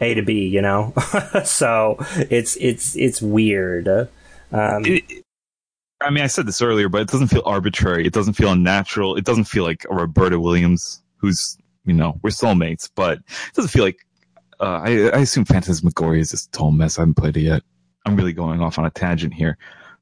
A 0.00 0.14
to 0.14 0.22
B, 0.22 0.46
you 0.46 0.62
know? 0.62 0.92
so 1.44 1.96
it's, 2.30 2.56
it's, 2.60 2.96
it's 2.96 3.20
weird. 3.20 4.08
Um, 4.52 4.84
I 6.04 6.10
mean, 6.10 6.24
I 6.24 6.26
said 6.28 6.46
this 6.46 6.62
earlier, 6.62 6.88
but 6.88 7.02
it 7.02 7.08
doesn't 7.08 7.28
feel 7.28 7.42
arbitrary. 7.44 8.06
It 8.06 8.12
doesn't 8.12 8.34
feel 8.34 8.50
unnatural. 8.52 9.16
It 9.16 9.24
doesn't 9.24 9.44
feel 9.44 9.64
like 9.64 9.84
a 9.90 9.94
Roberta 9.94 10.38
Williams, 10.38 11.02
who's, 11.16 11.56
you 11.84 11.92
know, 11.94 12.18
we're 12.22 12.30
soulmates, 12.30 12.88
but 12.94 13.18
it 13.18 13.54
doesn't 13.54 13.70
feel 13.70 13.84
like, 13.84 14.06
uh, 14.60 14.80
I, 14.84 14.90
I 15.08 15.20
assume 15.20 15.44
Phantasmagoria 15.44 16.20
is 16.20 16.30
this 16.30 16.46
total 16.46 16.70
mess. 16.72 16.98
I 16.98 17.02
haven't 17.02 17.14
played 17.14 17.36
it 17.36 17.42
yet. 17.42 17.62
I'm 18.06 18.16
really 18.16 18.32
going 18.32 18.60
off 18.60 18.78
on 18.78 18.84
a 18.84 18.90
tangent 18.90 19.34
here. 19.34 19.56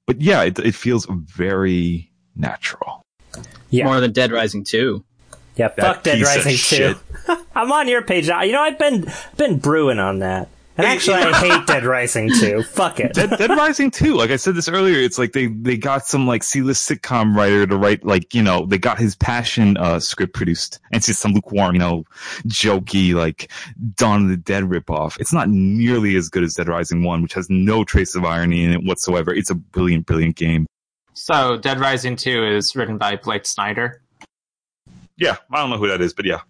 But 0.07 0.21
yeah, 0.21 0.43
it, 0.43 0.59
it 0.59 0.75
feels 0.75 1.07
very 1.11 2.11
natural. 2.37 3.03
yeah. 3.71 3.85
more 3.85 4.01
than 4.01 4.13
dead 4.13 4.33
rising 4.33 4.65
2 4.65 5.03
Yeah, 5.57 5.69
fuck 5.69 6.03
Dead 6.03 6.21
Rising 6.21 6.57
shit. 6.57 6.97
2. 7.27 7.37
I'm 7.55 7.71
on 7.73 7.89
your 7.89 8.03
page 8.03 8.29
now. 8.29 8.43
You 8.43 8.53
know, 8.53 8.63
I've 8.63 8.79
been 8.79 9.07
been 9.37 9.59
brewing 9.59 9.99
on 9.99 10.19
that. 10.21 10.49
And 10.77 10.87
actually, 10.87 11.17
I 11.17 11.33
hate 11.35 11.67
Dead 11.67 11.85
Rising 11.85 12.31
2. 12.33 12.63
Fuck 12.71 12.99
it. 12.99 13.13
Dead, 13.13 13.31
Dead 13.31 13.51
Rising 13.51 13.91
2, 13.91 14.15
like 14.15 14.31
I 14.31 14.37
said 14.37 14.55
this 14.55 14.69
earlier, 14.69 14.99
it's 14.99 15.19
like 15.19 15.33
they, 15.33 15.49
they 15.49 15.77
got 15.77 16.07
some 16.07 16.27
like 16.27 16.43
C-list 16.43 16.89
sitcom 16.89 17.37
writer 17.37 17.67
to 17.67 17.77
write 17.77 18.05
like, 18.05 18.35
you 18.35 18.43
know, 18.43 18.65
they 18.65 18.79
got 18.79 18.99
his 18.99 19.15
passion, 19.15 19.77
uh, 19.77 20.01
script 20.01 20.33
produced 20.33 20.81
and 20.91 20.99
it's 20.99 21.07
just 21.07 21.21
some 21.21 21.33
lukewarm, 21.33 21.75
you 21.75 21.79
know, 21.79 22.05
jokey, 22.47 23.13
like 23.13 23.51
Dawn 23.97 24.25
of 24.25 24.29
the 24.31 24.37
Dead 24.39 24.65
ripoff. 24.65 25.21
It's 25.21 25.33
not 25.33 25.51
nearly 25.51 26.17
as 26.17 26.31
good 26.31 26.43
as 26.43 26.55
Dead 26.55 26.69
Rising 26.69 27.03
1, 27.03 27.23
which 27.23 27.35
has 27.35 27.51
no 27.51 27.85
trace 27.85 28.15
of 28.15 28.25
irony 28.25 28.65
in 28.65 28.73
it 28.73 28.85
whatsoever. 28.85 29.35
It's 29.35 29.51
a 29.51 29.55
brilliant, 29.55 30.07
brilliant 30.07 30.37
game. 30.37 30.67
So, 31.13 31.59
Dead 31.59 31.79
Rising 31.79 32.17
2 32.17 32.47
is 32.47 32.75
written 32.75 32.97
by 32.97 33.17
Blake 33.17 33.45
Snyder. 33.45 34.01
Yeah, 35.19 35.37
I 35.53 35.61
don't 35.61 35.69
know 35.69 35.77
who 35.77 35.89
that 35.89 36.01
is, 36.01 36.15
but 36.15 36.25
yeah. 36.25 36.41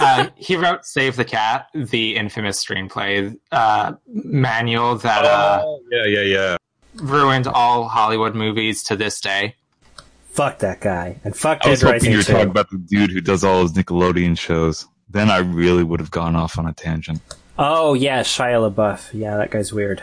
Uh, 0.00 0.28
he 0.36 0.56
wrote 0.56 0.84
Save 0.84 1.16
the 1.16 1.24
Cat, 1.24 1.68
the 1.74 2.16
infamous 2.16 2.64
screenplay 2.64 3.36
uh, 3.50 3.94
manual 4.06 4.96
that 4.98 5.24
uh, 5.24 5.64
yeah, 5.90 6.04
yeah, 6.04 6.20
yeah. 6.20 6.56
ruined 6.96 7.46
all 7.46 7.88
Hollywood 7.88 8.34
movies 8.34 8.82
to 8.84 8.96
this 8.96 9.20
day. 9.20 9.54
Fuck 10.30 10.60
that 10.60 10.80
guy. 10.80 11.20
And 11.24 11.36
fuck 11.36 11.58
I 11.64 11.70
was 11.70 11.82
hoping 11.82 11.94
Rising 11.94 12.10
you 12.12 12.16
were 12.18 12.22
2. 12.22 12.32
talking 12.32 12.50
about 12.50 12.70
the 12.70 12.78
dude 12.78 13.10
who 13.10 13.20
does 13.20 13.44
all 13.44 13.60
those 13.60 13.72
Nickelodeon 13.74 14.38
shows. 14.38 14.86
Then 15.10 15.30
I 15.30 15.38
really 15.38 15.84
would 15.84 16.00
have 16.00 16.10
gone 16.10 16.34
off 16.36 16.58
on 16.58 16.66
a 16.66 16.72
tangent. 16.72 17.20
oh, 17.58 17.92
yeah, 17.92 18.22
Shia 18.22 18.72
LaBeouf. 18.72 19.10
Yeah, 19.12 19.36
that 19.36 19.50
guy's 19.50 19.72
weird. 19.74 20.02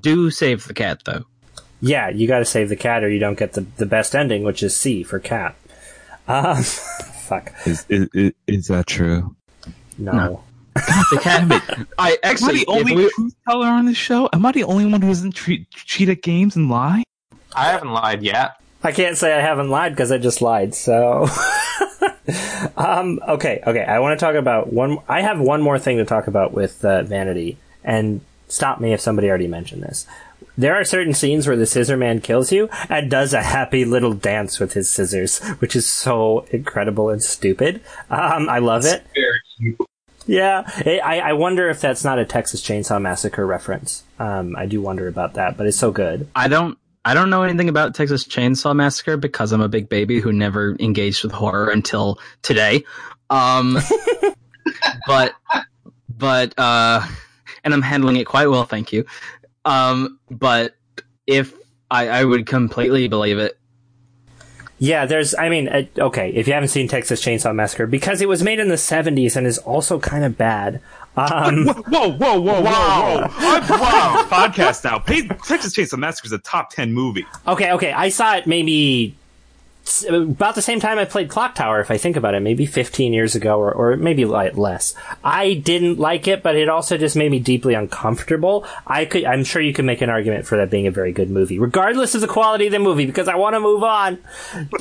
do 0.00 0.30
save 0.30 0.66
the 0.68 0.72
cat 0.74 1.00
though 1.04 1.24
Yeah, 1.80 2.08
you 2.10 2.28
gotta 2.28 2.44
save 2.44 2.68
the 2.68 2.76
cat 2.76 3.02
or 3.02 3.10
you 3.10 3.18
don't 3.18 3.36
get 3.38 3.54
the, 3.54 3.62
the 3.76 3.86
best 3.86 4.14
ending, 4.14 4.44
which 4.44 4.62
is 4.62 4.76
C 4.76 5.02
for 5.02 5.18
cat. 5.18 5.56
Um, 6.28 6.62
fuck. 6.62 7.52
Is, 7.66 7.86
is, 7.88 8.08
is, 8.14 8.32
is 8.46 8.66
that 8.68 8.86
true? 8.86 9.34
No. 9.98 10.12
No. 10.12 10.44
the 10.74 11.20
cat 11.22 11.42
i 11.50 11.54
Am 11.54 11.86
I 11.98 12.18
actually 12.24 12.58
the 12.58 12.66
only 12.66 12.96
we- 12.96 13.10
truth 13.14 13.34
teller 13.48 13.66
on 13.66 13.86
this 13.86 13.96
show? 13.96 14.28
Am 14.32 14.44
I 14.44 14.52
the 14.52 14.64
only 14.64 14.84
one 14.86 15.00
who 15.00 15.08
doesn't 15.08 15.34
treat, 15.34 15.70
cheat 15.70 16.08
at 16.08 16.22
games 16.22 16.56
and 16.56 16.68
lie? 16.68 17.04
I 17.54 17.66
haven't 17.66 17.92
lied 17.92 18.22
yet. 18.22 18.56
I 18.82 18.92
can't 18.92 19.16
say 19.16 19.32
I 19.32 19.40
haven't 19.40 19.70
lied 19.70 19.92
because 19.92 20.12
I 20.12 20.18
just 20.18 20.42
lied. 20.42 20.74
So, 20.74 21.26
um, 22.76 23.20
okay, 23.26 23.62
okay. 23.66 23.82
I 23.82 23.98
want 24.00 24.18
to 24.18 24.24
talk 24.24 24.34
about 24.34 24.72
one. 24.72 24.98
I 25.08 25.22
have 25.22 25.40
one 25.40 25.62
more 25.62 25.78
thing 25.78 25.96
to 25.96 26.04
talk 26.04 26.26
about 26.26 26.52
with 26.52 26.84
uh, 26.84 27.02
Vanity, 27.02 27.56
and 27.82 28.20
stop 28.48 28.80
me 28.80 28.92
if 28.92 29.00
somebody 29.00 29.28
already 29.28 29.46
mentioned 29.46 29.82
this. 29.82 30.06
There 30.56 30.74
are 30.74 30.84
certain 30.84 31.14
scenes 31.14 31.46
where 31.46 31.56
the 31.56 31.66
scissor 31.66 31.96
man 31.96 32.20
kills 32.20 32.52
you 32.52 32.68
and 32.88 33.10
does 33.10 33.32
a 33.32 33.42
happy 33.42 33.84
little 33.84 34.14
dance 34.14 34.60
with 34.60 34.72
his 34.74 34.88
scissors, 34.88 35.40
which 35.58 35.74
is 35.74 35.90
so 35.90 36.46
incredible 36.50 37.10
and 37.10 37.22
stupid. 37.22 37.80
Um, 38.10 38.48
I 38.48 38.58
love 38.58 38.84
it. 38.84 39.04
Yeah, 40.26 40.62
I, 40.66 41.00
I 41.04 41.16
I 41.16 41.32
wonder 41.34 41.68
if 41.68 41.80
that's 41.80 42.02
not 42.02 42.18
a 42.18 42.24
Texas 42.24 42.62
Chainsaw 42.62 43.00
Massacre 43.00 43.46
reference. 43.46 44.04
Um, 44.18 44.56
I 44.56 44.66
do 44.66 44.80
wonder 44.80 45.06
about 45.06 45.34
that, 45.34 45.56
but 45.56 45.66
it's 45.66 45.76
so 45.76 45.90
good. 45.90 46.28
I 46.34 46.48
don't 46.48 46.78
I 47.04 47.12
don't 47.12 47.28
know 47.28 47.42
anything 47.42 47.68
about 47.68 47.94
Texas 47.94 48.24
Chainsaw 48.24 48.74
Massacre 48.74 49.18
because 49.18 49.52
I'm 49.52 49.60
a 49.60 49.68
big 49.68 49.90
baby 49.90 50.20
who 50.20 50.32
never 50.32 50.76
engaged 50.80 51.22
with 51.22 51.32
horror 51.32 51.68
until 51.68 52.18
today. 52.40 52.84
Um, 53.28 53.78
but 55.06 55.34
but 56.08 56.58
uh, 56.58 57.06
and 57.62 57.74
I'm 57.74 57.82
handling 57.82 58.16
it 58.16 58.26
quite 58.26 58.46
well, 58.46 58.64
thank 58.64 58.92
you. 58.92 59.04
Um, 59.64 60.18
but 60.30 60.74
if 61.26 61.54
I, 61.90 62.08
I 62.08 62.24
would 62.24 62.46
completely 62.46 63.08
believe 63.08 63.38
it. 63.38 63.58
Yeah, 64.78 65.06
there's. 65.06 65.34
I 65.36 65.48
mean, 65.48 65.68
uh, 65.68 65.82
okay, 65.96 66.30
if 66.34 66.46
you 66.48 66.52
haven't 66.52 66.68
seen 66.68 66.88
Texas 66.88 67.22
Chainsaw 67.24 67.54
Massacre, 67.54 67.86
because 67.86 68.20
it 68.20 68.28
was 68.28 68.42
made 68.42 68.58
in 68.58 68.68
the 68.68 68.74
'70s 68.74 69.36
and 69.36 69.46
is 69.46 69.56
also 69.58 69.98
kind 70.00 70.24
of 70.24 70.36
bad. 70.36 70.80
Um, 71.16 71.66
Whoa, 71.68 72.10
whoa, 72.10 72.40
whoa, 72.40 72.40
whoa, 72.40 72.60
whoa, 72.60 72.62
whoa! 72.62 73.20
I'm 73.22 74.26
podcast 74.26 74.82
now. 74.82 74.98
Texas 74.98 75.72
Chainsaw 75.76 75.96
Massacre 75.96 76.26
is 76.26 76.32
a 76.32 76.38
top 76.38 76.70
ten 76.70 76.92
movie. 76.92 77.24
okay, 77.46 77.70
okay, 77.72 77.92
I 77.92 78.08
saw 78.08 78.34
it 78.34 78.48
maybe 78.48 79.14
s- 79.16 79.23
about 80.08 80.54
the 80.54 80.62
same 80.62 80.80
time 80.80 80.98
I 80.98 81.04
played 81.04 81.28
Clock 81.28 81.54
Tower. 81.54 81.80
If 81.80 81.90
I 81.90 81.98
think 81.98 82.16
about 82.16 82.34
it, 82.34 82.40
maybe 82.40 82.64
15 82.64 83.12
years 83.12 83.34
ago, 83.34 83.58
or, 83.58 83.72
or 83.72 83.96
maybe 83.96 84.24
less. 84.24 84.94
I 85.22 85.54
didn't 85.54 85.98
like 85.98 86.26
it, 86.26 86.42
but 86.42 86.56
it 86.56 86.68
also 86.68 86.96
just 86.96 87.16
made 87.16 87.30
me 87.30 87.38
deeply 87.38 87.74
uncomfortable. 87.74 88.66
I 88.86 89.04
could, 89.04 89.24
I'm 89.24 89.44
sure 89.44 89.60
you 89.60 89.74
could 89.74 89.84
make 89.84 90.00
an 90.00 90.10
argument 90.10 90.46
for 90.46 90.56
that 90.56 90.70
being 90.70 90.86
a 90.86 90.90
very 90.90 91.12
good 91.12 91.30
movie, 91.30 91.58
regardless 91.58 92.14
of 92.14 92.22
the 92.22 92.26
quality 92.26 92.66
of 92.66 92.72
the 92.72 92.78
movie, 92.78 93.04
because 93.06 93.28
I 93.28 93.36
want 93.36 93.54
to 93.54 93.60
move 93.60 93.82
on. 93.82 94.18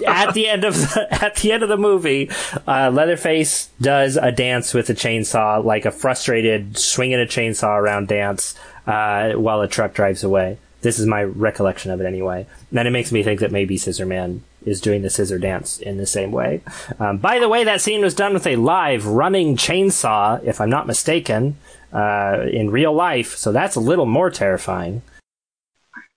at 0.07 0.33
the 0.33 0.47
end 0.47 0.63
of 0.63 0.75
the, 0.75 1.07
at 1.23 1.35
the 1.35 1.51
end 1.51 1.63
of 1.63 1.69
the 1.69 1.77
movie, 1.77 2.29
uh, 2.65 2.89
Leatherface 2.89 3.69
does 3.81 4.15
a 4.15 4.31
dance 4.31 4.73
with 4.73 4.89
a 4.89 4.93
chainsaw, 4.93 5.63
like 5.63 5.85
a 5.85 5.91
frustrated 5.91 6.77
swinging 6.77 7.19
a 7.19 7.25
chainsaw 7.25 7.77
around 7.77 8.07
dance, 8.07 8.55
uh, 8.87 9.33
while 9.33 9.61
a 9.61 9.67
truck 9.67 9.93
drives 9.93 10.23
away. 10.23 10.57
This 10.81 10.99
is 10.99 11.05
my 11.05 11.23
recollection 11.23 11.91
of 11.91 12.01
it 12.01 12.05
anyway. 12.05 12.45
And 12.75 12.87
it 12.87 12.91
makes 12.91 13.11
me 13.11 13.23
think 13.23 13.39
that 13.39 13.51
maybe 13.51 13.77
Scissor 13.77 14.05
Man 14.05 14.43
is 14.65 14.81
doing 14.81 15.01
the 15.01 15.09
scissor 15.09 15.39
dance 15.39 15.79
in 15.79 15.97
the 15.97 16.05
same 16.05 16.31
way. 16.31 16.61
Um, 16.99 17.17
by 17.17 17.39
the 17.39 17.49
way, 17.49 17.63
that 17.63 17.81
scene 17.81 18.01
was 18.01 18.13
done 18.13 18.33
with 18.33 18.47
a 18.47 18.55
live 18.55 19.05
running 19.05 19.57
chainsaw, 19.57 20.43
if 20.43 20.61
I'm 20.61 20.69
not 20.69 20.87
mistaken, 20.87 21.57
uh, 21.91 22.45
in 22.51 22.69
real 22.69 22.93
life. 22.93 23.35
So 23.35 23.51
that's 23.51 23.75
a 23.75 23.79
little 23.79 24.05
more 24.05 24.29
terrifying. 24.29 25.01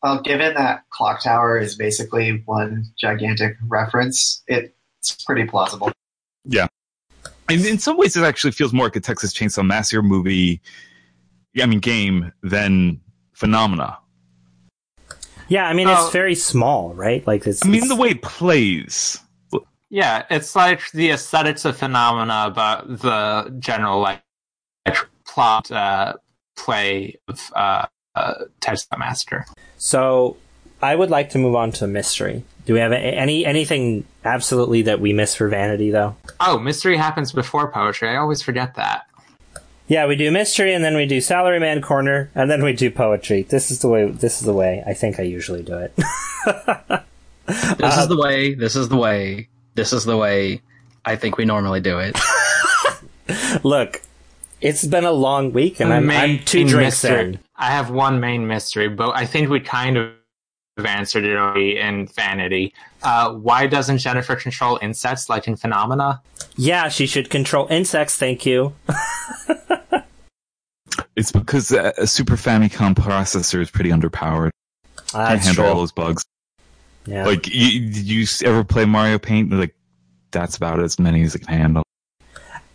Well, 0.02 0.20
given 0.23 0.55
that 0.55 0.82
Clock 0.90 1.23
Tower 1.23 1.59
is 1.59 1.77
basically 1.77 2.43
one 2.44 2.85
gigantic 2.98 3.56
reference, 3.66 4.43
it's 4.47 5.23
pretty 5.24 5.44
plausible. 5.44 5.90
Yeah. 6.44 6.68
And 7.48 7.64
in 7.64 7.78
some 7.78 7.97
ways, 7.97 8.16
it 8.16 8.23
actually 8.23 8.52
feels 8.52 8.73
more 8.73 8.86
like 8.86 8.97
a 8.97 9.01
Texas 9.01 9.32
Chainsaw 9.32 9.66
Massacre 9.66 10.02
movie. 10.02 10.60
I 11.60 11.66
mean, 11.66 11.81
game 11.81 12.32
than 12.43 13.01
Phenomena. 13.32 13.98
Yeah, 15.48 15.66
I 15.68 15.73
mean, 15.74 15.89
Oh. 15.89 15.93
it's 16.05 16.12
very 16.12 16.35
small, 16.35 16.93
right? 16.94 17.27
Like, 17.27 17.47
it's. 17.47 17.64
I 17.64 17.68
mean, 17.68 17.77
it's- 17.77 17.89
the 17.89 17.97
way 17.97 18.10
it 18.10 18.23
plays. 18.23 19.20
Yeah, 19.89 20.24
it's 20.31 20.56
like 20.56 20.90
the 20.90 21.10
aesthetics 21.10 21.64
of 21.64 21.77
phenomena, 21.77 22.52
but 22.55 22.89
the 23.01 23.55
general 23.60 24.01
like 24.01 24.23
plot 25.24 25.70
uh, 25.70 26.14
play 26.56 27.16
of 27.28 27.40
uh, 27.55 27.86
uh, 28.16 28.35
Texas 28.60 28.89
Massacre. 28.98 29.44
So, 29.77 30.36
I 30.82 30.97
would 30.97 31.10
like 31.10 31.31
to 31.31 31.39
move 31.39 31.55
on 31.55 31.70
to 31.73 31.86
mystery. 31.86 32.43
Do 32.64 32.73
we 32.74 32.81
have 32.81 32.90
any 32.93 33.47
anything 33.47 34.05
absolutely 34.24 34.82
that 34.82 35.01
we 35.01 35.12
miss 35.12 35.36
for 35.36 35.48
vanity, 35.48 35.93
though? 35.93 36.16
Oh, 36.40 36.59
mystery 36.59 36.97
happens 36.97 37.31
before 37.31 37.70
poetry. 37.70 38.09
I 38.09 38.16
always 38.16 38.43
forget 38.43 38.74
that. 38.74 39.06
Yeah, 39.89 40.07
we 40.07 40.17
do 40.17 40.31
mystery, 40.31 40.75
and 40.75 40.85
then 40.85 40.97
we 40.97 41.07
do 41.07 41.19
salaryman 41.19 41.83
corner, 41.83 42.31
and 42.35 42.51
then 42.51 42.65
we 42.65 42.73
do 42.73 42.91
poetry. 42.91 43.43
This 43.43 43.71
is 43.71 43.81
the 43.81 43.89
way. 43.89 44.11
This 44.11 44.41
is 44.41 44.47
the 44.47 44.53
way 44.53 44.83
I 44.87 44.95
think 44.95 45.21
I 45.21 45.23
usually 45.23 45.63
do 45.63 45.79
it. 45.79 45.95
This 47.47 47.97
is 47.97 48.09
the 48.09 48.17
way. 48.17 48.55
This 48.55 48.75
is 48.75 48.89
the 48.89 48.97
way. 48.97 49.49
This 49.75 49.93
is 49.93 50.05
the 50.05 50.17
way. 50.17 50.61
I 51.05 51.17
think 51.17 51.39
we 51.39 51.45
normally 51.45 51.81
do 51.81 51.99
it. 52.01 52.19
Look, 53.65 54.03
it's 54.61 54.85
been 54.85 55.05
a 55.05 55.13
long 55.13 55.53
week, 55.53 55.81
and 55.81 55.93
I'm, 55.93 56.11
I'm 56.11 56.41
two 56.41 56.67
drinks 56.67 57.05
in. 57.05 57.39
I 57.55 57.71
have 57.71 57.91
one 57.91 58.19
main 58.19 58.47
mystery, 58.47 58.89
but 58.89 59.15
I 59.15 59.27
think 59.27 59.49
we 59.49 59.61
kind 59.61 59.97
of 59.97 60.13
answered 60.85 61.25
it 61.25 61.37
already 61.37 61.79
in 61.79 62.09
Vanity. 62.09 62.75
Uh, 63.03 63.33
why 63.35 63.67
doesn't 63.67 63.99
Jennifer 63.99 64.35
control 64.35 64.79
insects 64.83 65.29
like 65.29 65.47
in 65.47 65.57
Phenomena? 65.57 66.21
Yeah, 66.57 66.89
she 66.89 67.07
should 67.07 67.31
control 67.31 67.67
insects. 67.71 68.17
Thank 68.17 68.45
you. 68.45 68.75
It's 71.17 71.33
because 71.33 71.73
a, 71.73 71.93
a 71.99 72.07
Super 72.07 72.37
Famicom 72.37 72.95
processor 72.95 73.61
is 73.61 73.71
pretty 73.71 73.91
underpowered. 73.91 74.51
Can't 75.09 75.13
That's 75.31 75.47
handle 75.47 75.67
all 75.67 75.77
those 75.77 75.93
bugs. 75.93 76.25
Yeah. 77.07 77.25
Like, 77.25 77.47
you, 77.49 77.91
did 77.93 78.05
you 78.07 78.27
ever 78.45 78.65
play 78.65 78.85
Mario 78.85 79.19
Paint? 79.19 79.51
Like, 79.53 79.75
that's 80.33 80.57
about 80.57 80.81
as 80.81 80.99
many 80.99 81.23
as 81.23 81.35
it 81.35 81.41
can 81.47 81.59
handle. 81.59 81.83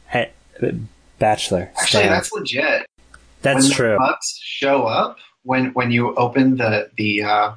Hey, 0.08 0.32
Bachelor. 1.20 1.72
Actually, 1.80 2.00
Stan. 2.04 2.12
that's 2.12 2.32
legit. 2.32 2.86
that's 3.42 3.66
when 3.68 3.72
true. 3.74 3.92
The 3.92 3.98
bugs 3.98 4.40
show 4.42 4.84
up 4.86 5.18
when 5.44 5.68
when 5.74 5.92
you 5.92 6.16
open 6.16 6.58
the 6.58 6.90
the 6.98 7.24
uh, 7.24 7.52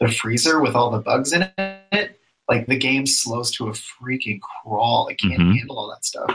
the 0.00 0.08
freezer 0.08 0.60
with 0.60 0.74
all 0.74 0.90
the 0.90 0.98
bugs 0.98 1.32
in 1.32 1.48
it. 1.58 2.20
Like 2.48 2.66
the 2.66 2.76
game 2.76 3.06
slows 3.06 3.50
to 3.52 3.68
a 3.68 3.72
freaking 3.72 4.40
crawl. 4.40 5.08
It 5.08 5.18
can't 5.18 5.34
Mhm. 5.40 5.56
handle 5.58 5.78
all 5.78 5.90
that 5.90 6.04
stuff. 6.04 6.34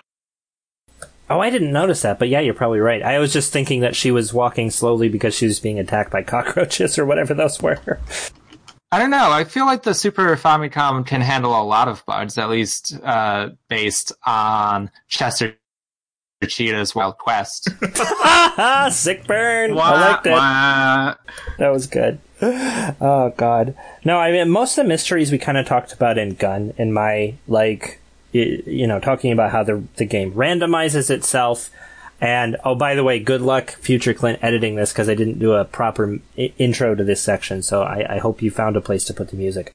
Oh, 1.32 1.40
I 1.40 1.50
didn't 1.50 1.72
notice 1.72 2.02
that, 2.02 2.20
but 2.20 2.28
yeah, 2.28 2.42
you're 2.42 2.54
probably 2.54 2.82
right. 2.82 3.02
I 3.02 3.20
was 3.20 3.32
just 3.32 3.54
thinking 3.54 3.80
that 3.82 3.96
she 3.96 4.12
was 4.12 4.34
walking 4.34 4.70
slowly 4.70 5.08
because 5.08 5.34
she 5.34 5.46
was 5.46 5.62
being 5.62 5.80
attacked 5.80 6.12
by 6.12 6.24
cockroaches 6.24 7.00
or 7.00 7.06
whatever 7.06 7.34
those 7.34 7.62
were. 7.62 8.00
I 8.92 9.00
don't 9.00 9.12
know. 9.12 9.32
I 9.32 9.46
feel 9.46 9.66
like 9.66 9.84
the 9.84 9.94
Super 9.94 10.36
Famicom 10.36 11.08
can 11.08 11.22
handle 11.22 11.60
a 11.60 11.64
lot 11.64 11.88
of 11.88 12.06
bugs, 12.06 12.38
at 12.38 12.50
least 12.50 13.00
uh, 13.02 13.52
based 13.70 14.12
on 14.26 14.92
Chester 15.08 15.56
Cheetah's 16.46 16.94
Wild 16.94 17.18
Quest. 17.18 17.70
Sick 18.92 19.26
burn. 19.26 19.72
I 19.72 20.10
liked 20.10 20.28
it. 20.28 20.32
Wah. 20.32 21.16
That 21.58 21.70
was 21.70 21.88
good. 21.88 22.20
Oh 22.42 23.32
god. 23.38 23.76
No, 24.04 24.18
I 24.18 24.32
mean 24.32 24.50
most 24.50 24.78
of 24.78 24.84
the 24.84 24.90
mysteries 24.90 25.32
we 25.32 25.38
kind 25.38 25.58
of 25.58 25.66
talked 25.66 25.94
about 25.94 26.18
in 26.18 26.34
Gun 26.34 26.74
in 26.78 26.92
my 26.92 27.36
like 27.48 28.01
you 28.32 28.88
know 28.88 29.00
talking 29.00 29.32
about 29.32 29.52
how 29.52 29.64
the 29.64 29.84
the 29.98 30.06
game 30.06 30.34
randomizes 30.34 31.10
itself 31.10 31.70
and 32.22 32.56
oh 32.64 32.76
by 32.76 32.94
the 32.94 33.04
way, 33.04 33.20
good 33.20 33.42
luck 33.42 33.72
future 33.72 34.14
Clint 34.14 34.40
editing 34.44 34.76
this 34.76 34.94
because 34.94 35.10
I 35.10 35.16
didn't 35.16 35.40
do 35.40 35.54
a 35.54 35.66
proper 35.66 36.20
intro 36.38 36.94
to 36.94 37.04
this 37.04 37.22
section, 37.22 37.64
so 37.64 37.82
I, 37.82 38.16
I 38.16 38.20
hope 38.20 38.44
you 38.44 38.52
found 38.52 38.78
a 38.78 38.82
place 38.82 39.04
to 39.06 39.14
put 39.14 39.30
the 39.30 39.36
music. 39.36 39.74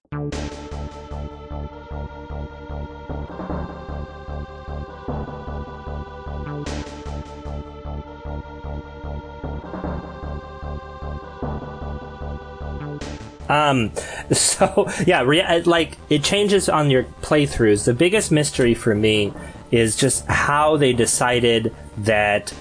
Um, 13.48 13.93
so 14.32 14.89
yeah, 15.06 15.23
rea- 15.23 15.62
like 15.62 15.97
it 16.10 16.23
changes 16.24 16.68
on 16.68 16.90
your 16.90 17.05
playthroughs. 17.23 17.85
The 17.85 17.94
biggest 17.94 18.31
mystery 18.32 18.74
for 18.74 18.94
me 18.94 19.32
is 19.70 19.97
just 19.97 20.27
how 20.27 20.77
they 20.77 20.93
decided 20.93 21.74
that 21.98 22.52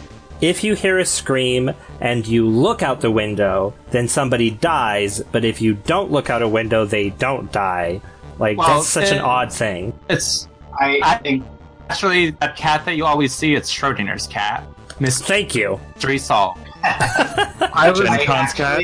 if 0.41 0.63
you 0.63 0.73
hear 0.75 0.99
a 0.99 1.05
scream 1.05 1.71
and 2.01 2.27
you 2.27 2.47
look 2.47 2.83
out 2.83 3.01
the 3.01 3.11
window, 3.11 3.73
then 3.91 4.07
somebody 4.07 4.49
dies, 4.51 5.21
but 5.31 5.45
if 5.45 5.61
you 5.61 5.75
don't 5.75 6.11
look 6.11 6.29
out 6.29 6.41
a 6.41 6.47
window, 6.47 6.85
they 6.85 7.09
don't 7.11 7.51
die. 7.51 8.01
Like 8.37 8.57
Well, 8.57 8.67
that's 8.79 8.87
such 8.87 9.11
an 9.11 9.19
odd 9.19 9.51
thing. 9.53 9.97
it's 10.09 10.47
I, 10.79 10.99
I- 11.03 11.17
think 11.19 11.45
actually 11.89 12.31
that 12.31 12.57
cat 12.57 12.83
that 12.85 12.95
you 12.97 13.05
always 13.05 13.33
see. 13.33 13.55
It's 13.55 13.71
Schrodinger's 13.73 14.27
cat, 14.27 14.63
Thank 14.99 15.55
you. 15.55 15.79
Mystery 15.93 16.17
Solved. 16.17 16.59
I 16.83 17.89
was. 17.89 17.99
Jen 17.99 18.09
I 18.09 18.25
Con's 18.25 18.53
cat? 18.53 18.81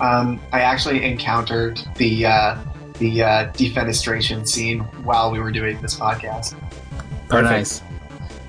Actually, 0.00 0.30
um, 0.30 0.40
I 0.52 0.60
actually 0.60 1.04
encountered 1.04 1.80
the 1.96 2.26
uh, 2.26 2.58
the 2.98 3.22
uh, 3.22 3.52
defenestration 3.52 4.46
scene 4.46 4.80
while 5.04 5.30
we 5.30 5.38
were 5.38 5.50
doing 5.50 5.80
this 5.80 5.96
podcast. 5.96 6.54
Very 7.28 7.42
nice. 7.42 7.82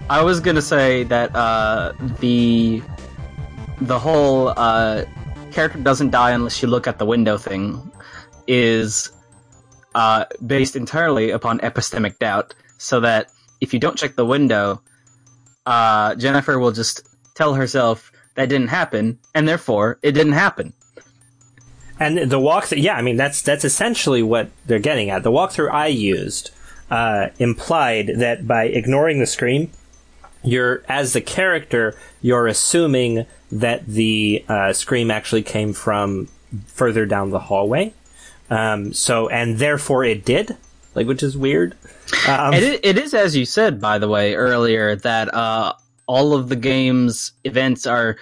I 0.10 0.22
was 0.22 0.40
gonna 0.40 0.62
say 0.62 1.04
that 1.04 1.36
uh, 1.36 1.94
the 2.20 2.82
the 3.80 4.00
whole 4.00 4.50
uh, 4.50 5.06
character 5.52 5.80
doesn't 5.80 6.12
die 6.12 6.32
unless 6.32 6.62
you 6.62 6.68
look 6.68 6.88
at 6.88 7.00
the 7.00 7.06
window 7.06 7.38
thing 7.38 7.92
is 8.48 9.12
uh, 9.96 10.26
based 10.46 10.76
entirely 10.76 11.32
upon 11.32 11.60
epistemic 11.60 12.20
doubt. 12.20 12.54
So 12.78 13.00
that 13.02 13.32
if 13.62 13.74
you 13.74 13.80
don't 13.80 13.96
check 13.96 14.16
the 14.16 14.26
window, 14.26 14.82
uh, 15.68 16.16
Jennifer 16.16 16.58
will 16.58 16.72
just 16.72 17.08
tell 17.36 17.54
herself 17.54 18.12
that 18.34 18.50
didn't 18.50 18.70
happen, 18.70 19.20
and 19.36 19.48
therefore 19.48 20.00
it 20.02 20.14
didn't 20.14 20.34
happen. 20.34 20.74
And 22.02 22.18
the 22.18 22.40
walkthrough, 22.40 22.82
yeah, 22.82 22.96
I 22.96 23.04
mean 23.04 23.16
that's 23.16 23.44
that's 23.44 23.64
essentially 23.64 24.24
what 24.24 24.50
they're 24.66 24.80
getting 24.80 25.12
at. 25.12 25.22
The 25.22 25.30
walkthrough 25.30 25.72
I 25.72 25.86
used 25.86 26.50
uh, 26.90 27.28
implied 27.38 28.14
that 28.18 28.48
by 28.48 28.64
ignoring 28.64 29.20
the 29.20 29.28
scream, 29.28 29.70
you're 30.44 30.82
as 30.90 31.14
the 31.14 31.22
character, 31.22 31.96
you're 32.20 32.48
assuming 32.48 33.28
that 33.52 33.86
the 33.86 34.44
uh, 34.50 34.74
scream 34.74 35.12
actually 35.12 35.44
came 35.44 35.74
from 35.74 36.28
further 36.66 37.06
down 37.06 37.30
the 37.30 37.40
hallway. 37.40 37.94
Um, 38.50 38.94
so 38.94 39.30
and 39.30 39.60
therefore 39.60 40.04
it 40.04 40.26
did, 40.26 40.58
like 40.96 41.06
which 41.06 41.22
is 41.22 41.38
weird. 41.38 41.78
Um, 42.28 42.56
it, 42.56 42.84
it 42.84 42.98
is 42.98 43.14
as 43.14 43.36
you 43.36 43.46
said, 43.46 43.80
by 43.80 44.00
the 44.00 44.08
way, 44.08 44.34
earlier 44.34 44.96
that 44.96 45.32
uh, 45.36 45.74
all 46.08 46.34
of 46.34 46.50
the 46.50 46.56
game's 46.56 47.34
events 47.44 47.86
are 47.86 48.18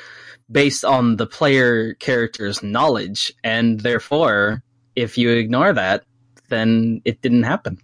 based 0.51 0.83
on 0.83 1.17
the 1.17 1.27
player 1.27 1.93
character's 1.95 2.63
knowledge, 2.63 3.33
and 3.43 3.79
therefore, 3.79 4.63
if 4.95 5.17
you 5.17 5.31
ignore 5.31 5.73
that, 5.73 6.03
then 6.49 7.01
it 7.05 7.21
didn't 7.21 7.43
happen. 7.43 7.79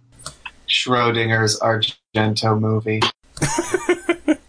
Schrodinger's 0.68 1.60
Argento 1.60 2.58
movie. 2.58 3.00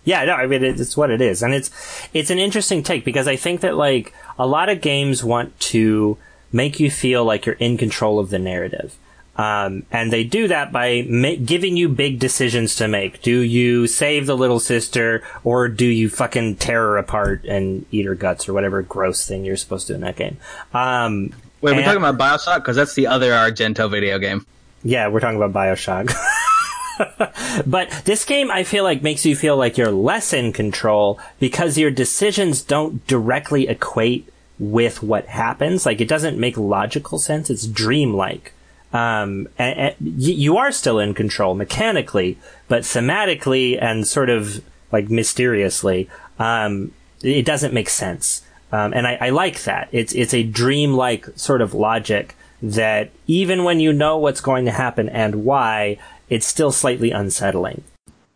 Yeah, 0.08 0.24
no, 0.24 0.36
I 0.36 0.48
mean 0.48 0.64
it's 0.64 0.96
what 0.96 1.12
it 1.12 1.20
is, 1.20 1.44
and 1.44 1.54
it's 1.54 1.70
it's 2.14 2.30
an 2.30 2.40
interesting 2.40 2.82
take 2.82 3.04
because 3.04 3.28
I 3.28 3.36
think 3.36 3.60
that 3.60 3.76
like 3.76 4.14
a 4.40 4.48
lot 4.48 4.70
of 4.70 4.80
games 4.80 5.22
want 5.22 5.60
to 5.60 6.18
make 6.50 6.80
you 6.80 6.90
feel 6.90 7.26
like 7.26 7.46
you're 7.46 7.56
in 7.56 7.78
control 7.78 8.18
of 8.18 8.30
the 8.30 8.40
narrative, 8.40 8.96
um, 9.38 9.84
and 9.92 10.12
they 10.12 10.24
do 10.24 10.48
that 10.48 10.72
by 10.72 11.06
ma- 11.08 11.36
giving 11.44 11.78
you 11.78 11.90
big 11.90 12.20
decisions 12.20 12.76
to 12.78 12.88
make. 12.88 13.22
Do 13.22 13.40
you 13.40 13.86
save 13.88 14.26
the 14.26 14.36
little 14.36 14.60
sister, 14.60 15.24
or 15.44 15.68
do 15.68 15.86
you 15.86 16.10
fucking 16.10 16.56
tear 16.56 16.82
her 16.82 16.98
apart 16.98 17.46
and 17.46 17.86
eat 17.92 18.06
her 18.06 18.16
guts, 18.16 18.50
or 18.50 18.54
whatever 18.54 18.82
gross 18.82 19.28
thing 19.28 19.46
you're 19.46 19.56
supposed 19.56 19.88
to 19.88 19.94
do 19.94 19.96
in 19.96 20.02
that 20.02 20.16
game? 20.16 20.38
Um, 20.74 21.34
Wait, 21.62 21.76
we're 21.76 21.84
talking 21.84 22.04
about 22.04 22.18
Bioshock 22.18 22.58
because 22.58 22.76
that's 22.76 22.96
the 22.96 23.08
other 23.08 23.32
Argento 23.32 23.90
video 23.90 24.20
game. 24.20 24.46
yeah, 24.84 25.08
we're 25.08 25.20
talking 25.20 25.42
about 25.42 25.54
Bioshock. 25.54 26.14
but 27.68 27.90
this 28.06 28.26
game, 28.26 28.50
I 28.52 28.64
feel 28.64 28.84
like, 28.84 29.04
makes 29.04 29.26
you 29.26 29.36
feel 29.36 29.58
like 29.58 29.78
you're 29.78 29.92
less 29.92 30.34
in 30.34 30.54
control 30.54 31.20
because 31.40 31.78
your 31.78 31.92
decisions 31.92 32.62
don't 32.62 33.06
directly 33.08 33.68
equate 33.68 34.32
with 34.60 35.04
what 35.04 35.28
happens. 35.28 35.86
Like, 35.86 36.02
it 36.02 36.08
doesn't 36.08 36.40
make 36.40 36.58
logical 36.58 37.20
sense. 37.20 37.50
It's 37.50 37.68
dreamlike. 37.68 38.54
Um, 38.98 39.48
and, 39.58 39.80
and 39.80 39.96
you 40.22 40.58
are 40.58 40.72
still 40.72 41.00
in 41.00 41.14
control 41.14 41.54
mechanically, 41.56 42.38
but 42.68 42.82
thematically 42.84 43.82
and 43.82 44.08
sort 44.08 44.30
of 44.30 44.64
like 44.92 45.10
mysteriously, 45.10 46.10
um, 46.40 46.92
it 47.22 47.46
doesn't 47.46 47.74
make 47.74 47.90
sense. 47.90 48.42
Um, 48.72 48.94
and 48.94 49.06
I, 49.08 49.18
I 49.22 49.30
like 49.30 49.64
that. 49.64 49.90
It's 49.92 50.14
it's 50.14 50.34
a 50.34 50.44
dreamlike 50.44 51.28
sort 51.36 51.62
of 51.62 51.74
logic 51.74 52.36
that 52.62 53.12
even 53.28 53.64
when 53.64 53.80
you 53.80 53.94
know 53.94 54.18
what's 54.18 54.42
going 54.42 54.66
to 54.66 54.72
happen 54.72 55.10
and 55.10 55.46
why, 55.46 55.98
it's 56.30 56.48
still 56.48 56.72
slightly 56.72 57.12
unsettling. 57.12 57.84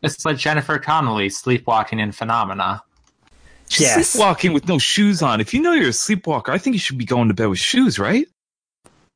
It's 0.04 0.26
like 0.26 0.38
Jennifer 0.38 0.78
Connelly 0.80 1.30
sleepwalking 1.30 2.00
in 2.00 2.12
Phenomena. 2.12 2.84
She's 3.68 3.82
Yes. 3.82 4.10
sleepwalking 4.10 4.54
with 4.54 4.68
no 4.68 4.78
shoes 4.78 5.22
on. 5.22 5.42
If 5.42 5.54
you 5.54 5.62
know 5.62 5.74
you're 5.74 5.90
a 5.90 5.94
sleepwalker, 5.94 6.52
I 6.52 6.58
think 6.58 6.74
you 6.76 6.80
should 6.80 6.98
be 6.98 7.06
going 7.06 7.30
to 7.30 7.34
bed 7.34 7.48
with 7.48 7.60
shoes, 7.60 7.98
right? 8.00 8.28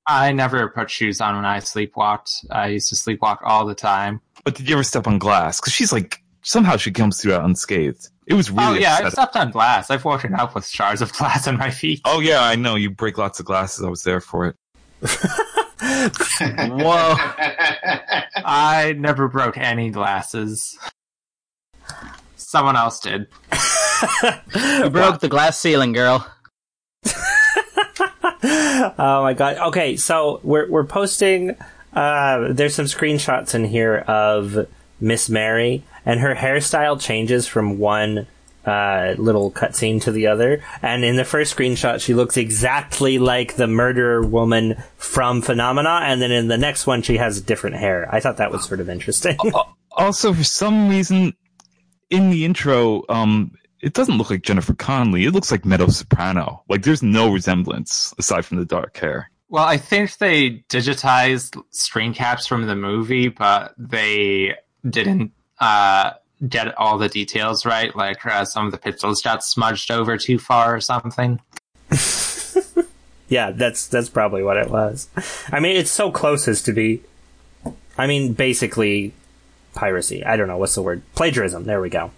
I 0.08 0.32
never 0.32 0.70
put 0.70 0.90
shoes 0.92 1.20
on 1.22 1.36
when 1.36 1.46
I 1.46 1.60
sleepwalked. 1.60 2.46
I 2.52 2.68
used 2.68 2.90
to 2.90 2.96
sleepwalk 2.96 3.40
all 3.44 3.66
the 3.66 3.76
time. 3.76 4.22
But 4.44 4.56
did 4.56 4.70
you 4.70 4.76
ever 4.76 4.84
step 4.84 5.08
on 5.08 5.18
glass? 5.18 5.60
Because 5.60 5.74
she's 5.74 5.92
like 5.92 6.22
somehow 6.44 6.78
she 6.78 6.92
comes 6.92 7.22
through 7.22 7.36
unscathed. 7.36 8.10
It 8.28 8.34
was 8.36 8.50
really 8.52 8.64
oh 8.66 8.74
yeah, 8.74 9.00
I've 9.04 9.12
stepped 9.12 9.36
on 9.36 9.52
glass. 9.52 9.90
I've 9.90 10.06
woken 10.06 10.34
up 10.34 10.56
with 10.56 10.66
shards 10.68 11.02
of 11.02 11.12
glass 11.14 11.48
on 11.48 11.58
my 11.58 11.72
feet. 11.72 12.02
Oh 12.06 12.20
yeah, 12.20 12.42
I 12.44 12.56
know. 12.56 12.76
You 12.76 12.90
break 12.90 13.18
lots 13.18 13.40
of 13.40 13.46
glasses. 13.46 13.84
I 13.84 13.90
was 13.90 14.04
there 14.04 14.22
for 14.22 14.48
it. 14.48 14.56
Whoa. 15.82 17.16
I 18.38 18.96
never 18.98 19.28
broke 19.28 19.58
any 19.58 19.90
glasses. 19.90 20.78
Someone 22.36 22.76
else 22.76 23.00
did. 23.00 23.28
You 24.54 24.90
broke 24.90 25.22
the 25.22 25.30
glass 25.30 25.58
ceiling, 25.58 25.94
girl. 25.94 26.30
Oh 28.46 29.22
my 29.24 29.34
god. 29.34 29.58
Okay, 29.58 29.98
so 29.98 30.40
we're 30.44 30.70
we're 30.70 30.86
posting 30.86 31.56
uh 31.94 32.52
there's 32.52 32.76
some 32.76 32.86
screenshots 32.86 33.56
in 33.56 33.66
here 33.66 33.98
of 34.08 34.68
Miss 35.00 35.30
Mary 35.30 35.84
and 36.06 36.20
her 36.20 36.36
hairstyle 36.36 37.00
changes 37.00 37.48
from 37.48 37.80
one 37.80 38.28
uh, 38.66 39.14
little 39.18 39.52
cutscene 39.52 40.02
to 40.02 40.12
the 40.12 40.28
other. 40.28 40.64
And 40.82 41.04
in 41.04 41.16
the 41.16 41.26
first 41.26 41.56
screenshot, 41.56 42.02
she 42.02 42.14
looks 42.14 42.38
exactly 42.38 43.20
like 43.20 43.56
the 43.56 43.68
murderer 43.68 44.26
woman 44.26 44.82
from 44.98 45.42
Phenomena. 45.42 46.00
And 46.04 46.22
then 46.22 46.32
in 46.32 46.48
the 46.48 46.58
next 46.58 46.88
one, 46.88 47.02
she 47.02 47.18
has 47.18 47.42
different 47.42 47.76
hair. 47.76 48.10
I 48.14 48.20
thought 48.20 48.38
that 48.38 48.52
was 48.52 48.66
sort 48.66 48.80
of 48.80 48.90
interesting. 48.90 49.38
Also, 49.92 50.34
for 50.34 50.44
some 50.44 50.90
reason, 50.90 51.34
in 52.10 52.30
the 52.30 52.44
intro, 52.44 53.04
um, 53.08 53.52
it 53.86 53.94
doesn't 53.94 54.18
look 54.18 54.32
like 54.32 54.42
Jennifer 54.42 54.74
Connelly. 54.74 55.26
It 55.26 55.32
looks 55.32 55.52
like 55.52 55.64
Meadow 55.64 55.88
Soprano. 55.88 56.64
Like 56.68 56.82
there's 56.82 57.04
no 57.04 57.32
resemblance 57.32 58.16
aside 58.18 58.44
from 58.44 58.58
the 58.58 58.66
dark 58.66 58.98
hair. 58.98 59.30
Well, 59.48 59.64
I 59.64 59.78
think 59.78 60.18
they 60.18 60.64
digitized 60.70 61.62
screen 61.70 62.16
caps 62.16 62.48
from 62.48 62.66
the 62.66 62.76
movie, 62.76 63.28
but 63.28 63.76
they 63.78 64.56
didn't 64.90 65.34
uh, 65.60 66.14
get 66.50 66.76
all 66.80 66.98
the 66.98 67.10
details 67.10 67.64
right. 67.64 67.96
Like 67.96 68.26
uh, 68.26 68.44
some 68.46 68.66
of 68.66 68.72
the 68.72 68.80
pixels 68.80 69.24
got 69.24 69.44
smudged 69.44 69.92
over 69.92 70.18
too 70.18 70.40
far 70.40 70.76
or 70.76 70.82
something. 70.82 71.40
yeah, 73.30 73.52
that's 73.52 73.86
that's 73.86 74.10
probably 74.10 74.42
what 74.42 74.58
it 74.58 74.72
was. 74.72 75.10
I 75.52 75.60
mean, 75.60 75.76
it's 75.76 75.92
so 75.92 76.10
close 76.10 76.48
as 76.48 76.64
to 76.64 76.74
be. 76.74 77.04
I 78.00 78.08
mean, 78.08 78.34
basically 78.34 79.14
piracy. 79.76 80.26
I 80.26 80.36
don't 80.38 80.48
know 80.48 80.58
what's 80.58 80.76
the 80.76 80.82
word. 80.82 81.02
Plagiarism. 81.14 81.66
There 81.66 81.82
we 81.82 81.90
go. 81.90 82.12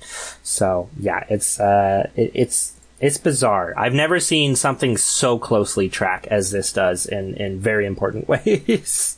So 0.44 0.90
yeah, 1.00 1.26
it's 1.30 1.60
uh, 1.60 2.10
it, 2.16 2.32
it's 2.34 2.74
it's 3.00 3.18
bizarre. 3.18 3.74
I've 3.78 3.94
never 3.94 4.20
seen 4.20 4.56
something 4.56 4.96
so 4.98 5.38
closely 5.38 5.90
track 5.90 6.28
as 6.32 6.52
this 6.52 6.72
does 6.72 7.06
in 7.06 7.34
in 7.36 7.60
very 7.60 7.86
important 7.86 8.28
ways. 8.30 9.18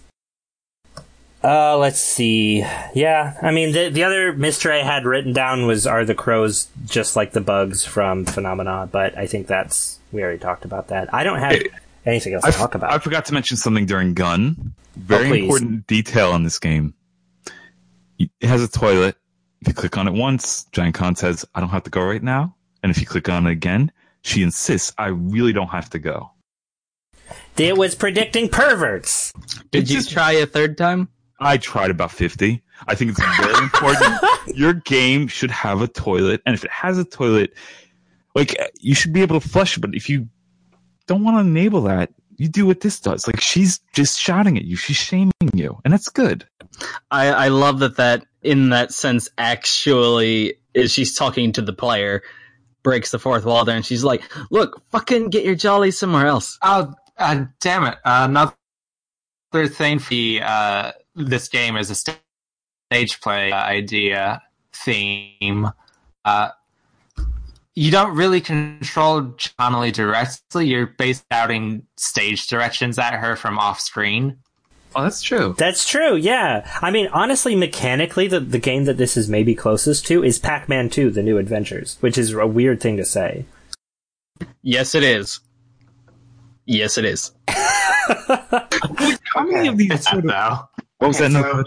Uh, 1.42 1.78
let's 1.78 2.00
see. 2.02 2.60
Yeah, 2.94 3.38
I 3.42 3.52
mean, 3.52 3.72
the 3.72 3.90
the 3.90 4.04
other 4.04 4.34
mystery 4.34 4.80
I 4.82 4.84
had 4.84 5.06
written 5.06 5.32
down 5.32 5.66
was 5.68 5.88
are 5.88 6.04
the 6.04 6.16
crows 6.16 6.68
just 6.86 7.16
like 7.16 7.32
the 7.32 7.40
bugs 7.42 7.86
from 7.86 8.26
Phenomena? 8.26 8.90
But 8.92 9.18
I 9.18 9.26
think 9.26 9.48
that's 9.48 10.00
we 10.12 10.22
already 10.22 10.40
talked 10.40 10.66
about 10.66 10.90
that. 10.90 11.14
I 11.14 11.24
don't 11.24 11.40
have 11.40 11.54
Hey, 11.54 11.70
anything 12.06 12.34
else 12.34 12.44
I, 12.44 12.52
to 12.52 12.58
talk 12.58 12.76
about. 12.76 12.92
I 12.92 12.98
forgot 13.00 13.26
to 13.28 13.34
mention 13.34 13.56
something 13.56 13.86
during 13.86 14.14
Gun. 14.16 14.74
Very 14.98 15.30
Oh, 15.30 15.34
important 15.36 15.88
detail 15.88 16.36
in 16.36 16.44
this 16.44 16.60
game. 16.60 16.94
It 18.20 18.30
has 18.44 18.62
a 18.62 18.68
toilet. 18.68 19.16
If 19.62 19.68
you 19.70 19.74
click 19.74 19.98
on 19.98 20.08
it 20.08 20.14
once, 20.14 20.66
Jen 20.72 20.92
Con 20.94 21.16
says, 21.16 21.46
I 21.56 21.60
don't 21.60 21.70
have 21.70 21.84
to 21.84 21.90
go 21.90 22.04
right 22.04 22.24
now. 22.24 22.56
And 22.84 22.90
if 22.92 23.00
you 23.00 23.06
click 23.06 23.28
on 23.30 23.48
it 23.48 23.52
again, 23.52 23.92
she 24.22 24.42
insists, 24.42 24.94
I 24.98 25.08
really 25.08 25.54
don't 25.54 25.68
have 25.70 25.90
to 25.92 26.00
go. 26.00 26.32
it 27.58 27.78
was 27.78 27.94
predicting 27.96 28.48
perverts. 28.50 29.34
Did 29.72 29.84
It's 29.84 29.92
you 29.92 29.98
just- 29.98 30.12
try 30.12 30.32
a 30.34 30.46
third 30.46 30.78
time? 30.78 31.10
I 31.42 31.58
tried 31.58 31.90
about 31.90 32.12
50. 32.12 32.62
I 32.88 32.96
think 32.96 33.12
it's 33.12 33.38
very 33.38 33.64
important. 33.64 34.14
Your 34.58 34.74
game 34.74 35.28
should 35.28 35.52
have 35.52 35.82
a 35.82 35.88
toilet. 35.88 36.42
And 36.46 36.54
if 36.54 36.66
it 36.66 36.72
has 36.72 36.98
a 36.98 37.06
toilet, 37.06 37.54
like 38.36 38.58
you 38.80 38.94
should 38.94 39.14
be 39.14 39.22
able 39.22 39.40
to 39.40 39.48
flush. 39.48 39.78
But 39.78 39.96
if 39.96 40.10
you 40.10 40.28
don't 41.08 41.24
want 41.24 41.36
to 41.38 41.42
enable 41.42 41.82
that, 41.84 42.12
you 42.40 42.48
do 42.48 42.66
what 42.66 42.80
this 42.80 43.00
does. 43.02 43.28
Like 43.28 43.42
she's 43.42 43.80
just 43.92 44.18
shouting 44.18 44.58
at 44.58 44.64
you. 44.64 44.78
She's 44.78 44.96
shaming 44.96 45.34
you. 45.54 45.78
And 45.84 45.94
that's 45.94 46.08
good. 46.08 46.48
I, 47.12 47.28
I 47.28 47.48
love 47.50 47.80
that 47.80 47.98
that 47.98 48.26
in 48.42 48.70
that 48.70 48.94
sense 48.94 49.30
actually 49.38 50.56
is 50.74 50.92
she's 50.92 51.14
talking 51.16 51.52
to 51.52 51.62
the 51.62 51.74
player, 51.74 52.24
breaks 52.82 53.12
the 53.12 53.20
fourth 53.20 53.44
wall 53.44 53.66
there, 53.66 53.76
and 53.76 53.86
she's 53.86 54.06
like, 54.06 54.24
"Look, 54.50 54.82
fucking 54.90 55.30
get 55.30 55.44
your 55.44 55.56
jolly 55.56 55.92
somewhere 55.92 56.28
else." 56.28 56.58
Oh, 56.62 56.94
uh, 57.18 57.46
damn 57.60 57.84
it! 57.84 57.98
another 58.06 58.54
thing 59.68 60.00
for 60.00 60.10
the, 60.12 60.42
uh, 60.42 60.92
this 61.16 61.50
game 61.50 61.76
is 61.76 61.90
a 61.90 61.96
stage 61.96 63.20
play 63.20 63.52
idea 63.52 64.42
theme. 64.72 65.70
Uh, 66.24 66.50
you 67.80 67.92
don't 67.92 68.14
really 68.14 68.42
control 68.42 69.34
Connelly 69.58 69.92
directly. 69.92 70.68
You're 70.68 70.88
based 70.88 71.24
outing 71.32 71.84
stage 71.96 72.48
directions 72.48 73.00
at 73.00 73.14
her 73.14 73.38
from 73.38 73.58
off 73.58 73.80
screen. 73.80 74.38
Oh, 74.96 75.04
that's 75.04 75.22
true. 75.22 75.56
That's 75.58 75.88
true, 75.88 76.16
yeah. 76.18 76.70
I 76.82 76.92
mean, 76.92 77.08
honestly, 77.14 77.56
mechanically, 77.56 78.28
the, 78.28 78.42
the 78.42 78.60
game 78.60 78.84
that 78.84 78.98
this 78.98 79.16
is 79.16 79.30
maybe 79.30 79.56
closest 79.56 80.06
to 80.08 80.24
is 80.26 80.40
Pac 80.40 80.68
Man 80.68 80.90
2 80.90 81.10
The 81.12 81.24
New 81.24 81.38
Adventures, 81.38 81.96
which 82.02 82.18
is 82.18 82.34
a 82.34 82.46
weird 82.46 82.82
thing 82.82 82.98
to 82.98 83.06
say. 83.06 83.46
Yes, 84.62 84.94
it 84.96 85.04
is. 85.04 85.40
Yes, 86.66 86.98
it 86.98 87.06
is. 87.06 87.32
How 87.48 88.68
many 89.46 89.70
of 89.70 89.78
these 89.78 90.04
sort 90.10 90.26
of, 90.26 90.32
though. 90.32 90.60
what 90.98 91.08
was 91.08 91.22
Okay, 91.22 91.34
that? 91.34 91.44
so- 91.44 91.64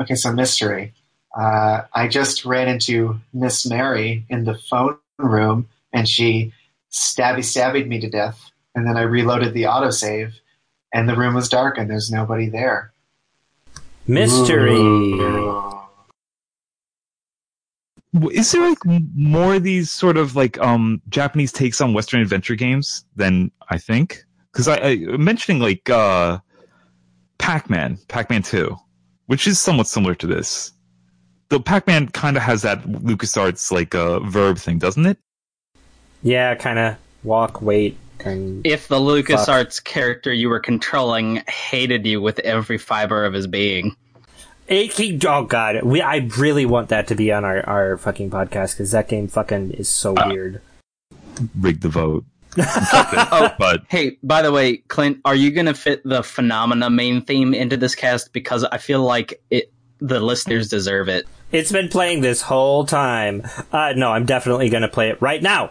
Okay, 0.00 0.14
so 0.14 0.32
mystery. 0.32 0.94
Uh, 1.38 1.82
I 1.92 2.08
just 2.08 2.46
ran 2.46 2.68
into 2.68 3.20
Miss 3.34 3.66
Mary 3.66 4.24
in 4.30 4.44
the 4.44 4.54
phone 4.70 4.96
room, 5.28 5.68
and 5.92 6.08
she 6.08 6.52
stabby 6.90 7.42
stabbied 7.44 7.88
me 7.88 8.00
to 8.00 8.08
death. 8.10 8.50
and 8.74 8.86
then 8.86 8.96
I 8.96 9.02
reloaded 9.02 9.52
the 9.52 9.64
autosave, 9.64 10.32
and 10.94 11.08
the 11.08 11.14
room 11.16 11.34
was 11.34 11.48
dark 11.48 11.76
and 11.78 11.90
there's 11.90 12.10
nobody 12.10 12.48
there. 12.48 12.92
Mystery. 14.06 14.76
W- 18.14 18.38
Is 18.38 18.52
there 18.52 18.68
like 18.68 18.78
more 19.14 19.54
of 19.54 19.62
these 19.62 19.90
sort 19.90 20.16
of 20.16 20.36
like 20.36 20.58
um 20.58 21.00
Japanese 21.08 21.52
takes 21.52 21.80
on 21.80 21.94
Western 21.94 22.20
adventure 22.20 22.54
games 22.54 23.04
than 23.16 23.50
I 23.70 23.78
think? 23.78 24.24
Because 24.52 24.68
I, 24.68 24.76
I 24.76 24.96
mentioning 25.16 25.60
like 25.62 25.88
uh 25.88 26.38
Pac-Man, 27.38 27.98
Pac-Man 28.08 28.42
Two, 28.42 28.76
which 29.26 29.46
is 29.46 29.60
somewhat 29.60 29.86
similar 29.86 30.14
to 30.16 30.26
this. 30.26 30.72
The 31.52 31.60
Pac-Man 31.60 32.08
kind 32.08 32.38
of 32.38 32.42
has 32.42 32.62
that 32.62 32.82
LucasArts 32.84 33.70
like 33.70 33.94
uh 33.94 34.20
verb 34.20 34.56
thing, 34.56 34.78
doesn't 34.78 35.04
it? 35.04 35.18
Yeah, 36.22 36.54
kind 36.54 36.78
of 36.78 36.96
walk, 37.24 37.60
wait, 37.60 37.98
and 38.20 38.66
If 38.66 38.88
the 38.88 38.98
LucasArts 38.98 39.84
character 39.84 40.32
you 40.32 40.48
were 40.48 40.60
controlling 40.60 41.42
hated 41.46 42.06
you 42.06 42.22
with 42.22 42.38
every 42.38 42.78
fiber 42.78 43.26
of 43.26 43.34
his 43.34 43.46
being. 43.46 43.94
It, 44.66 45.22
oh 45.26 45.44
god, 45.44 45.82
we 45.82 46.00
I 46.00 46.26
really 46.38 46.64
want 46.64 46.88
that 46.88 47.08
to 47.08 47.14
be 47.14 47.30
on 47.30 47.44
our, 47.44 47.60
our 47.68 47.98
fucking 47.98 48.30
podcast 48.30 48.72
because 48.72 48.92
that 48.92 49.08
game 49.08 49.28
fucking 49.28 49.72
is 49.72 49.90
so 49.90 50.14
weird. 50.28 50.62
Rig 51.60 51.82
the 51.82 51.90
vote. 51.90 52.24
oh, 52.56 53.54
but 53.58 53.82
Hey, 53.90 54.16
by 54.22 54.40
the 54.40 54.52
way, 54.52 54.78
Clint, 54.88 55.18
are 55.26 55.34
you 55.34 55.50
going 55.50 55.66
to 55.66 55.74
fit 55.74 56.02
the 56.02 56.22
phenomena 56.22 56.88
main 56.88 57.20
theme 57.20 57.52
into 57.52 57.76
this 57.76 57.94
cast? 57.94 58.32
Because 58.32 58.64
I 58.64 58.78
feel 58.78 59.02
like 59.02 59.42
it, 59.50 59.70
the 60.02 60.20
listeners 60.20 60.68
deserve 60.68 61.08
it. 61.08 61.26
It's 61.52 61.70
been 61.70 61.88
playing 61.88 62.20
this 62.22 62.42
whole 62.42 62.84
time. 62.84 63.42
Uh, 63.70 63.92
no, 63.96 64.10
I'm 64.10 64.26
definitely 64.26 64.68
gonna 64.68 64.88
play 64.88 65.10
it 65.10 65.22
right 65.22 65.40
now. 65.40 65.70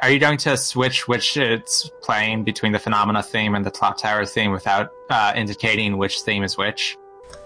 Are 0.00 0.10
you 0.10 0.18
going 0.18 0.38
to 0.38 0.56
switch 0.56 1.06
which 1.06 1.36
it's 1.36 1.88
playing 2.00 2.42
between 2.42 2.72
the 2.72 2.80
phenomena 2.80 3.22
theme 3.22 3.54
and 3.54 3.64
the 3.64 3.70
clock 3.70 3.98
tower 3.98 4.26
theme 4.26 4.50
without 4.50 4.90
uh, 5.10 5.32
indicating 5.36 5.96
which 5.96 6.22
theme 6.22 6.42
is 6.42 6.56
which? 6.56 6.96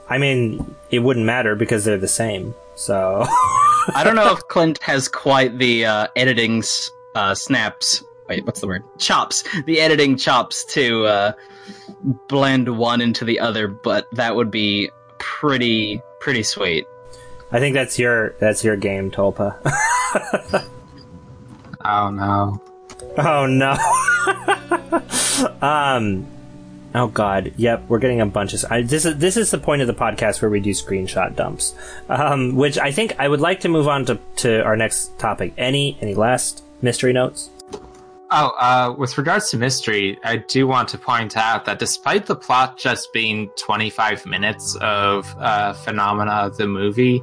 I 0.09 0.17
mean, 0.17 0.75
it 0.91 1.01
wouldn't 1.01 1.27
matter 1.27 1.55
because 1.55 1.85
they're 1.85 1.99
the 1.99 2.09
same. 2.09 2.55
So 2.75 3.27
I 3.95 4.03
don't 4.05 4.17
know 4.17 4.33
if 4.33 4.41
Clint 4.49 4.79
has 4.83 5.09
quite 5.09 5.59
the 5.59 5.85
uh, 5.87 6.07
editing 6.17 6.59
s- 6.59 6.91
uh, 7.15 7.35
snaps. 7.35 8.03
Wait, 8.29 8.45
what's 8.45 8.61
the 8.61 8.67
word? 8.67 8.83
Chops. 8.99 9.45
The 9.67 9.81
editing 9.81 10.17
chops 10.17 10.65
to 10.75 11.05
uh, 11.07 11.33
blend 12.29 12.77
one 12.79 13.01
into 13.01 13.25
the 13.25 13.39
other, 13.39 13.69
but 13.69 14.09
that 14.13 14.35
would 14.37 14.51
be 14.51 14.91
pretty 15.19 16.03
pretty 16.21 16.43
sweet. 16.43 16.87
I 17.53 17.61
think 17.61 17.75
that's 17.75 17.99
your 17.99 18.31
that's 18.41 18.65
your 18.65 18.77
game, 18.77 19.11
Tulpa. 19.11 19.57
Oh 21.89 22.11
no. 22.11 22.61
oh 23.19 23.47
no. 23.47 23.77
um. 25.67 26.27
Oh 26.97 27.09
god. 27.09 27.53
Yep, 27.59 27.85
we're 27.89 27.99
getting 27.99 28.23
a 28.23 28.27
bunch 28.27 28.55
of. 28.55 28.65
I, 28.71 28.81
this 28.81 29.05
is 29.05 29.19
this 29.19 29.37
is 29.37 29.51
the 29.51 29.59
point 29.59 29.83
of 29.83 29.87
the 29.87 29.95
podcast 29.95 30.41
where 30.41 30.51
we 30.51 30.61
do 30.61 30.71
screenshot 30.71 31.37
dumps. 31.37 31.75
Um, 32.09 32.57
which 32.57 32.79
I 32.79 32.91
think 32.91 33.15
I 33.19 33.29
would 33.29 33.41
like 33.41 33.61
to 33.61 33.69
move 33.69 33.87
on 33.87 34.07
to 34.07 34.19
to 34.37 34.65
our 34.65 34.77
next 34.77 35.19
topic. 35.19 35.53
Any 35.59 35.99
any 36.01 36.15
last 36.15 36.65
mystery 36.81 37.13
notes? 37.13 37.51
Oh, 38.31 38.51
uh, 38.59 38.95
with 38.97 39.19
regards 39.19 39.51
to 39.51 39.59
mystery, 39.59 40.19
I 40.25 40.39
do 40.39 40.67
want 40.67 40.89
to 40.89 40.99
point 40.99 41.37
out 41.37 41.67
that 41.67 41.79
despite 41.79 42.25
the 42.25 42.35
plot 42.35 42.79
just 42.79 43.13
being 43.13 43.51
25 43.57 44.25
minutes 44.25 44.75
of 44.81 45.33
uh, 45.39 45.75
Phenomena, 45.75 46.33
of 46.33 46.57
the 46.57 46.67
movie, 46.67 47.23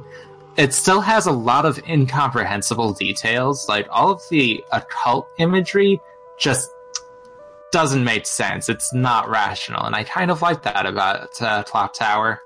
it 0.56 0.72
still 0.72 1.02
has 1.02 1.26
a 1.26 1.32
lot 1.32 1.66
of 1.66 1.78
incomprehensible 1.86 2.94
details. 2.94 3.68
Like, 3.68 3.86
all 3.90 4.12
of 4.12 4.22
the 4.30 4.64
occult 4.72 5.28
imagery 5.36 6.00
just 6.38 6.70
doesn't 7.74 8.04
make 8.04 8.24
sense. 8.24 8.68
It's 8.68 8.94
not 8.94 9.28
rational, 9.28 9.84
and 9.84 9.96
I 9.96 10.04
kind 10.04 10.30
of 10.30 10.40
like 10.40 10.62
that 10.62 10.86
about 10.86 11.42
uh, 11.42 11.64
Clock 11.64 11.92
Tower. 11.92 12.40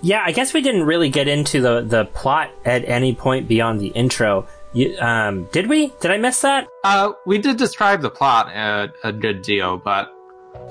Yeah, 0.00 0.22
I 0.24 0.32
guess 0.32 0.54
we 0.54 0.62
didn't 0.62 0.84
really 0.84 1.10
get 1.10 1.28
into 1.28 1.60
the 1.60 1.82
the 1.82 2.06
plot 2.06 2.50
at 2.64 2.88
any 2.88 3.14
point 3.14 3.46
beyond 3.46 3.78
the 3.78 3.88
intro. 3.88 4.46
You, 4.72 4.96
um, 4.98 5.44
did 5.52 5.68
we? 5.68 5.92
Did 6.00 6.10
I 6.10 6.16
miss 6.16 6.40
that? 6.40 6.66
Uh, 6.82 7.12
we 7.26 7.36
did 7.36 7.58
describe 7.58 8.00
the 8.00 8.08
plot 8.08 8.48
a, 8.48 8.90
a 9.04 9.12
good 9.12 9.42
deal, 9.42 9.76
but 9.76 10.10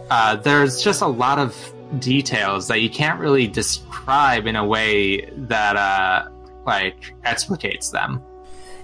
uh, 0.10 0.38
there's 0.38 0.82
just 0.82 1.04
a 1.04 1.08
lot 1.08 1.38
of 1.38 1.56
details 2.00 2.68
that 2.68 2.82
you 2.82 2.90
can't 2.90 3.20
really 3.20 3.46
describe 3.46 4.48
in 4.48 4.56
a 4.56 4.66
way 4.66 5.30
that 5.36 5.76
uh, 5.76 6.28
like 6.66 7.14
explicates 7.26 7.92
them. 7.92 8.24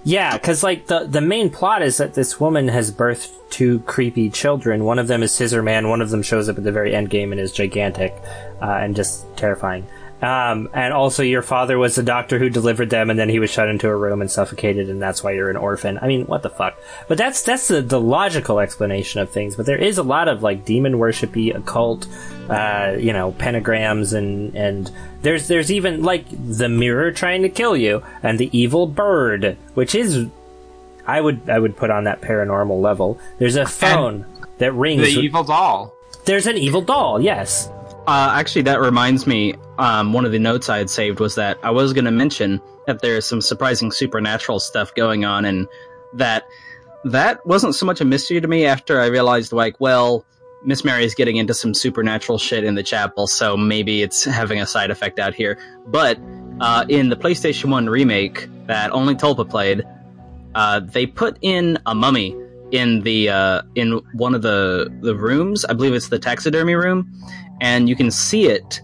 Yeah, 0.08 0.38
because 0.38 0.62
like 0.62 0.86
the 0.86 1.00
the 1.00 1.20
main 1.20 1.50
plot 1.50 1.82
is 1.82 1.98
that 1.98 2.14
this 2.14 2.40
woman 2.40 2.68
has 2.68 2.90
birthed 2.90 3.30
two 3.50 3.80
creepy 3.80 4.30
children. 4.30 4.84
One 4.84 4.98
of 4.98 5.06
them 5.06 5.22
is 5.22 5.32
Scissor 5.32 5.62
Man. 5.62 5.90
One 5.90 6.00
of 6.00 6.08
them 6.08 6.22
shows 6.22 6.48
up 6.48 6.56
at 6.56 6.64
the 6.64 6.72
very 6.72 6.94
end 6.94 7.10
game 7.10 7.30
and 7.30 7.38
is 7.38 7.52
gigantic 7.52 8.14
uh, 8.62 8.78
and 8.80 8.96
just 8.96 9.26
terrifying. 9.36 9.86
Um, 10.22 10.70
and 10.72 10.94
also, 10.94 11.22
your 11.22 11.42
father 11.42 11.76
was 11.76 11.94
the 11.94 12.02
doctor 12.02 12.38
who 12.38 12.48
delivered 12.48 12.88
them, 12.88 13.10
and 13.10 13.18
then 13.18 13.28
he 13.28 13.38
was 13.38 13.50
shut 13.50 13.68
into 13.68 13.86
a 13.86 13.94
room 13.94 14.22
and 14.22 14.30
suffocated, 14.30 14.88
and 14.88 15.00
that's 15.00 15.22
why 15.22 15.32
you're 15.32 15.50
an 15.50 15.58
orphan. 15.58 15.98
I 16.00 16.08
mean, 16.08 16.24
what 16.24 16.42
the 16.42 16.48
fuck? 16.48 16.78
But 17.06 17.18
that's 17.18 17.42
that's 17.42 17.68
the, 17.68 17.82
the 17.82 18.00
logical 18.00 18.60
explanation 18.60 19.20
of 19.20 19.28
things. 19.28 19.56
But 19.56 19.66
there 19.66 19.76
is 19.76 19.98
a 19.98 20.02
lot 20.02 20.26
of 20.26 20.42
like 20.42 20.64
demon 20.64 20.94
worshipy, 20.94 21.54
occult, 21.54 22.06
uh, 22.48 22.96
you 22.98 23.12
know, 23.12 23.32
pentagrams, 23.32 24.14
and 24.14 24.54
and 24.56 24.90
there's 25.22 25.48
there's 25.48 25.70
even 25.70 26.02
like 26.02 26.24
the 26.30 26.68
mirror 26.68 27.12
trying 27.12 27.42
to 27.42 27.48
kill 27.48 27.76
you, 27.76 28.02
and 28.22 28.38
the 28.38 28.48
evil 28.58 28.86
bird, 28.86 29.56
which 29.74 29.94
is 29.94 30.26
I 31.06 31.20
would 31.20 31.48
I 31.48 31.58
would 31.58 31.76
put 31.76 31.90
on 31.90 32.04
that 32.04 32.20
paranormal 32.20 32.80
level. 32.80 33.18
There's 33.38 33.56
a 33.56 33.66
phone 33.66 34.26
that 34.58 34.72
rings. 34.72 35.02
The 35.02 35.20
evil 35.20 35.44
doll. 35.44 35.94
There's 36.24 36.46
an 36.46 36.58
evil 36.58 36.82
doll. 36.82 37.20
Yes. 37.20 37.68
Uh, 38.06 38.32
actually, 38.34 38.62
that 38.62 38.80
reminds 38.80 39.26
me. 39.26 39.54
Um, 39.78 40.12
one 40.12 40.24
of 40.24 40.32
the 40.32 40.38
notes 40.38 40.68
I 40.68 40.78
had 40.78 40.90
saved 40.90 41.20
was 41.20 41.34
that 41.36 41.58
I 41.62 41.70
was 41.70 41.92
going 41.92 42.04
to 42.06 42.10
mention 42.10 42.60
that 42.86 43.00
there 43.00 43.16
is 43.16 43.26
some 43.26 43.40
surprising 43.40 43.92
supernatural 43.92 44.60
stuff 44.60 44.94
going 44.94 45.24
on, 45.24 45.44
and 45.44 45.68
that 46.14 46.46
that 47.04 47.44
wasn't 47.46 47.74
so 47.74 47.86
much 47.86 48.00
a 48.00 48.04
mystery 48.04 48.40
to 48.40 48.48
me 48.48 48.66
after 48.66 49.00
I 49.00 49.06
realized, 49.06 49.52
like, 49.52 49.78
well, 49.78 50.24
Miss 50.64 50.84
Mary 50.84 51.04
is 51.04 51.14
getting 51.14 51.36
into 51.36 51.54
some 51.54 51.72
supernatural 51.72 52.38
shit 52.38 52.64
in 52.64 52.74
the 52.74 52.82
chapel, 52.82 53.26
so 53.26 53.56
maybe 53.56 54.02
it's 54.02 54.24
having 54.24 54.60
a 54.60 54.66
side 54.66 54.90
effect 54.90 55.18
out 55.18 55.34
here. 55.34 55.58
But 55.86 56.18
uh, 56.60 56.84
in 56.88 57.08
the 57.08 57.16
PlayStation 57.16 57.66
One 57.66 57.88
remake 57.88 58.48
that 58.66 58.90
only 58.90 59.14
Tulpa 59.14 59.48
played, 59.48 59.84
uh, 60.54 60.80
they 60.80 61.06
put 61.06 61.38
in 61.42 61.78
a 61.86 61.94
mummy 61.94 62.36
in 62.72 63.02
the 63.02 63.28
uh, 63.28 63.62
in 63.76 64.00
one 64.12 64.34
of 64.34 64.42
the 64.42 64.92
the 65.00 65.14
rooms. 65.14 65.64
I 65.64 65.72
believe 65.74 65.94
it's 65.94 66.08
the 66.08 66.18
taxidermy 66.18 66.74
room, 66.74 67.12
and 67.60 67.88
you 67.88 67.94
can 67.94 68.10
see 68.10 68.46
it, 68.46 68.80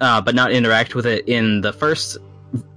uh, 0.00 0.20
but 0.20 0.34
not 0.34 0.52
interact 0.52 0.94
with 0.94 1.06
it 1.06 1.28
in 1.28 1.60
the 1.60 1.72
first 1.72 2.18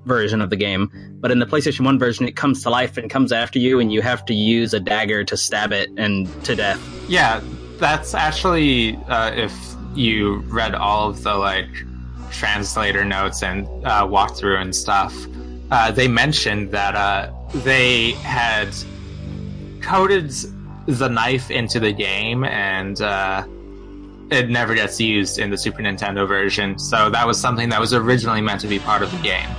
version 0.05 0.41
of 0.41 0.49
the 0.49 0.55
game. 0.55 0.91
But 1.19 1.31
in 1.31 1.39
the 1.39 1.45
PlayStation 1.45 1.85
One 1.85 1.97
version, 1.97 2.27
it 2.27 2.35
comes 2.35 2.63
to 2.63 2.69
life 2.69 2.97
and 2.97 3.09
comes 3.09 3.31
after 3.31 3.59
you, 3.59 3.79
and 3.79 3.91
you 3.91 4.01
have 4.01 4.23
to 4.25 4.33
use 4.33 4.73
a 4.73 4.79
dagger 4.79 5.23
to 5.23 5.35
stab 5.35 5.71
it 5.71 5.89
and 5.97 6.27
to 6.45 6.55
death. 6.55 6.79
Yeah, 7.09 7.41
that's 7.79 8.13
actually 8.13 8.95
uh, 9.07 9.31
if 9.33 9.53
you 9.95 10.37
read 10.47 10.75
all 10.75 11.09
of 11.09 11.23
the 11.23 11.33
like 11.33 11.69
translator 12.31 13.03
notes 13.03 13.43
and 13.43 13.65
uh, 13.85 14.05
walkthrough 14.05 14.61
and 14.61 14.75
stuff. 14.75 15.15
Uh, 15.71 15.91
they 15.91 16.07
mentioned 16.07 16.71
that 16.71 16.95
uh, 16.95 17.31
they 17.63 18.11
had 18.13 18.69
coded 19.81 20.31
the 20.87 21.07
knife 21.07 21.51
into 21.51 21.79
the 21.79 21.91
game 21.91 22.43
and 22.43 23.01
uh, 23.01 23.43
it 24.31 24.49
never 24.49 24.73
gets 24.75 24.99
used 24.99 25.39
in 25.39 25.49
the 25.49 25.57
Super 25.57 25.81
Nintendo 25.81 26.27
version. 26.27 26.77
So 26.79 27.09
that 27.09 27.25
was 27.25 27.39
something 27.39 27.69
that 27.69 27.79
was 27.79 27.93
originally 27.93 28.41
meant 28.41 28.61
to 28.61 28.67
be 28.67 28.79
part 28.79 29.01
of 29.01 29.11
the 29.11 29.17
game. 29.19 29.49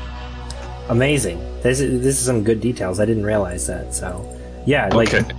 Amazing. 0.89 1.39
This 1.63 1.81
is 1.81 2.03
this 2.03 2.19
is 2.19 2.25
some 2.25 2.43
good 2.43 2.61
details. 2.61 2.99
I 2.99 3.05
didn't 3.05 3.25
realize 3.25 3.67
that. 3.69 3.95
So, 3.95 4.27
yeah. 4.67 4.89
Like, 4.89 5.15
Okay. 5.15 5.31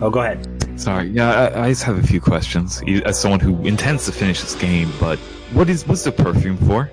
oh, 0.00 0.10
go 0.10 0.20
ahead. 0.20 0.53
Sorry, 0.76 1.08
yeah, 1.08 1.50
I, 1.54 1.66
I 1.66 1.68
just 1.68 1.84
have 1.84 1.98
a 1.98 2.06
few 2.06 2.20
questions. 2.20 2.82
As 3.04 3.18
someone 3.18 3.40
who 3.40 3.64
intends 3.66 4.06
to 4.06 4.12
finish 4.12 4.40
this 4.40 4.54
game, 4.54 4.90
but 4.98 5.18
what 5.52 5.68
is 5.70 5.86
what's 5.86 6.02
the 6.04 6.12
perfume 6.12 6.56
for? 6.56 6.90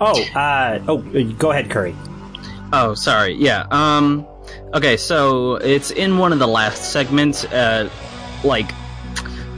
Oh, 0.00 0.22
uh, 0.34 0.78
oh, 0.88 0.98
go 1.38 1.50
ahead, 1.50 1.70
Curry. 1.70 1.94
Oh, 2.72 2.94
sorry. 2.94 3.34
Yeah. 3.34 3.66
Um. 3.70 4.26
Okay, 4.74 4.96
so 4.96 5.56
it's 5.56 5.90
in 5.90 6.18
one 6.18 6.32
of 6.32 6.38
the 6.38 6.46
last 6.46 6.92
segments. 6.92 7.44
Uh, 7.44 7.88
like, 8.44 8.70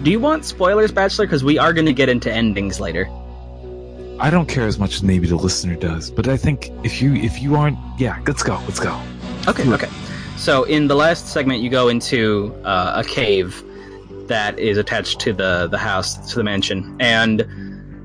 do 0.03 0.11
you 0.11 0.21
want 0.21 0.45
spoilers, 0.45 0.93
Bachelor? 0.93 1.27
Because 1.27 1.43
we 1.43 1.59
are 1.59 1.73
going 1.73 1.87
to 1.87 1.93
get 1.93 2.09
into 2.09 2.33
endings 2.33 2.81
later. 2.81 3.09
I 4.21 4.31
don't 4.31 4.47
care 4.47 4.67
as 4.67 4.79
much 4.79 4.95
as 4.97 5.03
maybe 5.03 5.27
the 5.27 5.37
listener 5.37 5.77
does, 5.77 6.11
but 6.11 6.29
I 6.29 6.37
think 6.37 6.71
if 6.85 7.01
you 7.01 7.15
if 7.15 7.41
you 7.43 7.57
aren't, 7.57 7.79
yeah, 7.99 8.21
let's 8.27 8.43
go, 8.43 8.61
let's 8.67 8.79
go. 8.79 9.01
Okay. 9.49 9.69
Okay. 9.73 9.89
So 10.41 10.65
in 10.65 10.89
the 10.89 10.95
last 10.95 11.27
segment, 11.27 11.61
you 11.61 11.69
go 11.69 11.89
into 11.89 12.55
uh, 12.65 13.03
a 13.05 13.05
cave 13.05 13.63
that 14.27 14.59
is 14.59 14.79
attached 14.79 15.21
to 15.21 15.35
the 15.35 15.69
the 15.71 15.77
house 15.77 16.31
to 16.31 16.37
the 16.37 16.43
mansion, 16.43 16.97
and 16.99 17.47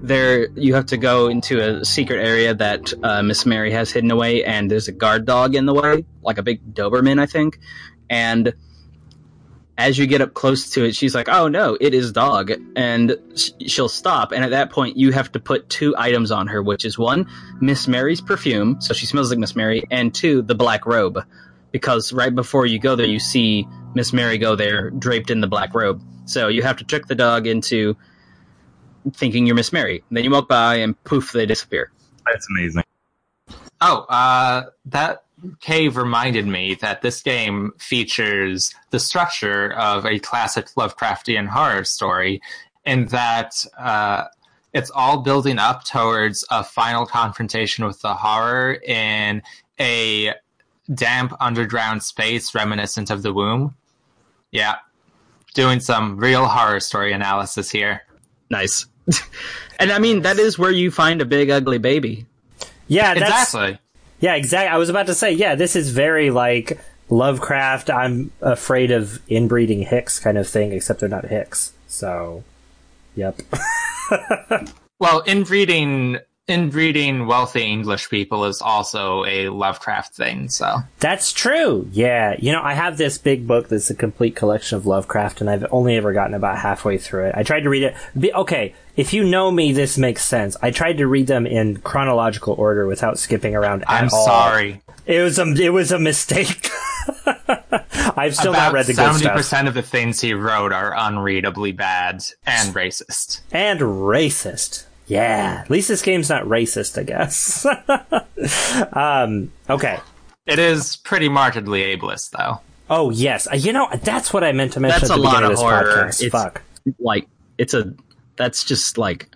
there 0.04 0.50
you 0.50 0.76
have 0.76 0.86
to 0.88 0.98
go 0.98 1.30
into 1.30 1.62
a 1.62 1.86
secret 1.86 2.18
area 2.18 2.54
that 2.54 2.94
uh, 3.04 3.24
Miss 3.24 3.46
Mary 3.46 3.72
has 3.72 3.90
hidden 3.90 4.12
away, 4.12 4.44
and 4.44 4.70
there's 4.70 4.90
a 4.90 4.92
guard 4.92 5.26
dog 5.26 5.56
in 5.56 5.66
the 5.66 5.74
way, 5.74 6.04
like 6.24 6.38
a 6.38 6.44
big 6.44 6.74
Doberman, 6.74 7.22
I 7.22 7.26
think. 7.26 7.58
And 8.10 8.54
as 9.78 9.98
you 9.98 10.06
get 10.06 10.20
up 10.20 10.34
close 10.34 10.72
to 10.72 10.84
it, 10.84 10.94
she's 10.94 11.16
like, 11.16 11.30
"Oh 11.30 11.48
no, 11.48 11.78
it 11.80 11.94
is 11.94 12.12
dog," 12.12 12.52
and 12.76 13.16
she'll 13.66 13.88
stop. 13.88 14.34
And 14.34 14.44
at 14.44 14.50
that 14.50 14.72
point, 14.72 14.98
you 14.98 15.14
have 15.14 15.32
to 15.32 15.40
put 15.40 15.70
two 15.70 15.96
items 15.98 16.32
on 16.32 16.48
her, 16.48 16.62
which 16.62 16.84
is 16.84 16.98
one, 16.98 17.28
Miss 17.62 17.88
Mary's 17.88 18.20
perfume, 18.20 18.82
so 18.82 18.94
she 18.94 19.06
smells 19.06 19.30
like 19.30 19.40
Miss 19.40 19.56
Mary, 19.56 19.86
and 19.90 20.14
two, 20.14 20.42
the 20.42 20.56
black 20.56 20.86
robe, 20.86 21.24
because 21.76 22.14
right 22.14 22.34
before 22.34 22.66
you 22.66 22.80
go 22.80 22.96
there, 22.96 23.06
you 23.06 23.20
see 23.20 23.68
Miss 23.96 24.14
Mary 24.14 24.38
go 24.38 24.56
there 24.56 24.92
draped 24.92 25.30
in 25.30 25.42
the 25.42 25.48
black 25.48 25.76
robe. 25.76 26.02
So 26.24 26.48
you 26.48 26.64
have 26.64 26.78
to 26.78 26.86
trick 26.86 27.08
the 27.08 27.16
dog 27.16 27.48
into 27.48 27.98
thinking 29.12 29.46
you're 29.46 29.58
Miss 29.58 29.74
Mary. 29.74 30.02
Then 30.10 30.24
you 30.24 30.32
walk 30.32 30.48
by, 30.48 30.76
and 30.76 30.96
poof, 31.04 31.34
they 31.34 31.46
disappear. 31.46 31.92
That's 32.26 32.48
amazing. 32.50 32.84
Oh, 33.82 34.06
uh, 34.08 34.70
that 34.86 35.26
cave 35.60 35.98
reminded 35.98 36.48
me 36.48 36.76
that 36.76 37.02
this 37.02 37.22
game 37.22 37.74
features 37.78 38.74
the 38.92 39.00
structure 39.02 39.74
of 39.74 40.06
a 40.06 40.18
classic 40.20 40.68
Lovecraftian 40.78 41.50
horror 41.50 41.84
story, 41.84 42.42
in 42.86 43.08
that 43.08 43.66
uh, 43.78 44.24
it's 44.72 44.92
all 44.92 45.24
building 45.24 45.60
up 45.60 45.84
towards 45.84 46.46
a 46.50 46.64
final 46.64 47.06
confrontation 47.06 47.84
with 47.86 48.02
the 48.02 48.14
horror 48.14 48.76
in 48.76 49.42
a 49.78 50.36
damp 50.94 51.34
underground 51.40 52.04
space 52.04 52.54
reminiscent 52.54 53.10
of 53.10 53.24
the 53.24 53.34
womb. 53.34 53.76
Yeah, 54.52 54.76
doing 55.54 55.80
some 55.80 56.18
real 56.18 56.46
horror 56.46 56.80
story 56.80 57.14
analysis 57.14 57.70
here. 57.70 58.02
Nice. 58.50 58.86
and 59.80 59.92
I 59.92 60.00
mean, 60.00 60.22
that 60.22 60.38
is 60.38 60.58
where 60.58 60.72
you 60.72 60.92
find 60.92 61.22
a 61.22 61.26
big 61.26 61.50
ugly 61.50 61.78
baby. 61.78 62.26
Yeah, 62.88 63.14
that's, 63.14 63.54
Exactly. 63.54 63.80
Yeah, 64.20 64.36
exactly. 64.36 64.70
I 64.70 64.78
was 64.78 64.90
about 64.90 65.08
to 65.08 65.16
say, 65.16 65.32
yeah, 65.32 65.56
this 65.56 65.76
is 65.76 65.90
very 65.90 66.30
like 66.30 66.80
Lovecraft. 67.10 67.90
I'm 67.90 68.32
afraid 68.42 68.92
of 68.92 69.22
inbreeding 69.28 69.82
Hicks 69.82 70.20
kind 70.20 70.38
of 70.38 70.48
thing, 70.48 70.72
except 70.72 71.00
they're 71.00 71.10
not 71.10 71.26
Hicks. 71.26 71.74
So, 71.88 72.44
yep. 73.16 73.40
Well, 75.00 75.22
inbreeding 75.22 76.20
inbreeding 76.48 77.26
wealthy 77.26 77.64
English 77.64 78.10
people 78.10 78.46
is 78.46 78.62
also 78.62 79.26
a 79.26 79.50
Lovecraft 79.50 80.14
thing. 80.14 80.50
So 80.50 80.78
That's 81.00 81.34
true. 81.34 81.88
Yeah. 81.92 82.36
You 82.40 82.52
know, 82.52 82.62
I 82.62 82.74
have 82.74 82.98
this 82.98 83.18
big 83.18 83.48
book 83.48 83.68
that's 83.70 83.90
a 83.90 83.96
complete 83.96 84.36
collection 84.36 84.78
of 84.78 84.86
Lovecraft, 84.86 85.42
and 85.42 85.50
I've 85.50 85.66
only 85.72 85.96
ever 85.96 86.14
gotten 86.14 86.34
about 86.36 86.58
halfway 86.60 86.98
through 86.98 87.26
it. 87.28 87.36
I 87.36 87.44
tried 87.44 87.62
to 87.62 87.70
read 87.70 87.84
it. 87.84 87.96
Be, 88.18 88.34
okay, 88.34 88.76
if 88.96 89.14
you 89.14 89.24
know 89.24 89.50
me, 89.52 89.72
this 89.72 89.98
makes 89.98 90.24
sense. 90.24 90.56
I 90.62 90.72
tried 90.72 90.98
to 91.00 91.08
read 91.08 91.28
them 91.28 91.46
in 91.48 91.78
chronological 91.78 92.54
order 92.54 92.86
without 92.88 93.18
skipping 93.20 93.56
around 93.56 93.82
at 93.84 93.90
I'm 93.90 94.10
all. 94.14 94.26
sorry. 94.26 94.82
It 95.06 95.22
was 95.22 95.38
a 95.40 95.44
it 95.62 95.70
was 95.70 95.92
a 95.92 96.00
mistake. 96.00 96.70
I've 98.18 98.36
still 98.36 98.52
About 98.54 98.68
not 98.68 98.74
read 98.74 98.86
the 98.86 98.94
good 98.94 98.98
seventy 98.98 99.24
stuff. 99.24 99.36
percent 99.36 99.68
of 99.68 99.74
the 99.74 99.82
things 99.82 100.22
he 100.22 100.34
wrote 100.34 100.72
are 100.72 100.94
unreadably 100.96 101.72
bad 101.74 102.24
and 102.46 102.74
racist. 102.74 103.42
And 103.52 103.80
racist. 103.82 104.86
Yeah. 105.08 105.62
At 105.64 105.70
least 105.70 105.88
this 105.88 106.02
game's 106.02 106.30
not 106.30 106.44
racist, 106.46 106.98
I 107.00 107.04
guess. 107.04 107.66
um, 108.94 109.52
okay. 109.70 110.00
It 110.46 110.60
is 110.60 110.96
pretty 110.98 111.30
markedly 111.30 111.82
ableist, 111.96 112.32
though. 112.32 112.60
Oh 112.90 113.10
yes. 113.10 113.48
Uh, 113.52 113.56
You 113.56 113.74
know, 113.74 113.88
that's 114.04 114.32
what 114.34 114.44
I 114.44 114.52
meant 114.52 114.74
to 114.74 114.80
mention 114.80 115.02
That's 115.02 115.12
at 115.12 115.18
a 115.18 115.20
the 115.20 115.24
lot 115.24 115.32
beginning 115.42 115.46
of 115.46 115.52
this 115.52 115.62
horror. 115.62 115.84
podcast. 116.08 116.24
It's- 116.24 116.32
Fuck. 116.32 116.62
like 117.00 117.28
it's 117.58 117.74
a 117.74 117.94
that's 118.36 118.64
just 118.64 118.98
like 119.00 119.28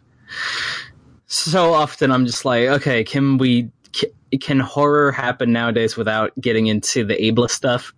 so 1.26 1.74
often 1.74 2.12
i'm 2.12 2.26
just 2.26 2.44
like 2.46 2.68
okay 2.68 3.04
can 3.04 3.38
we 3.40 3.70
ca- 3.96 4.12
can 4.40 4.60
horror 4.60 5.12
happen 5.12 5.52
nowadays 5.52 5.96
without 5.98 6.32
getting 6.40 6.68
into 6.68 7.04
the 7.06 7.16
ableist 7.16 7.52
stuff 7.52 7.92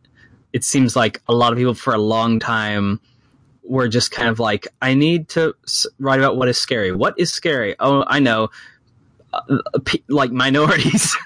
it 0.53 0.63
seems 0.63 0.95
like 0.95 1.21
a 1.27 1.33
lot 1.33 1.51
of 1.51 1.57
people 1.57 1.73
for 1.73 1.93
a 1.93 1.97
long 1.97 2.39
time 2.39 2.99
were 3.71 3.87
just 3.87 4.11
kind 4.11 4.27
of 4.29 4.39
like 4.39 4.67
i 4.81 4.93
need 4.93 5.27
to 5.29 5.55
write 5.99 6.19
about 6.19 6.35
what 6.37 6.47
is 6.49 6.57
scary 6.57 6.91
what 6.91 7.13
is 7.17 7.31
scary 7.31 7.75
oh 7.79 8.03
i 8.07 8.19
know 8.19 8.49
uh, 9.33 9.39
pe- 9.85 10.03
like 10.09 10.31
minorities 10.31 11.15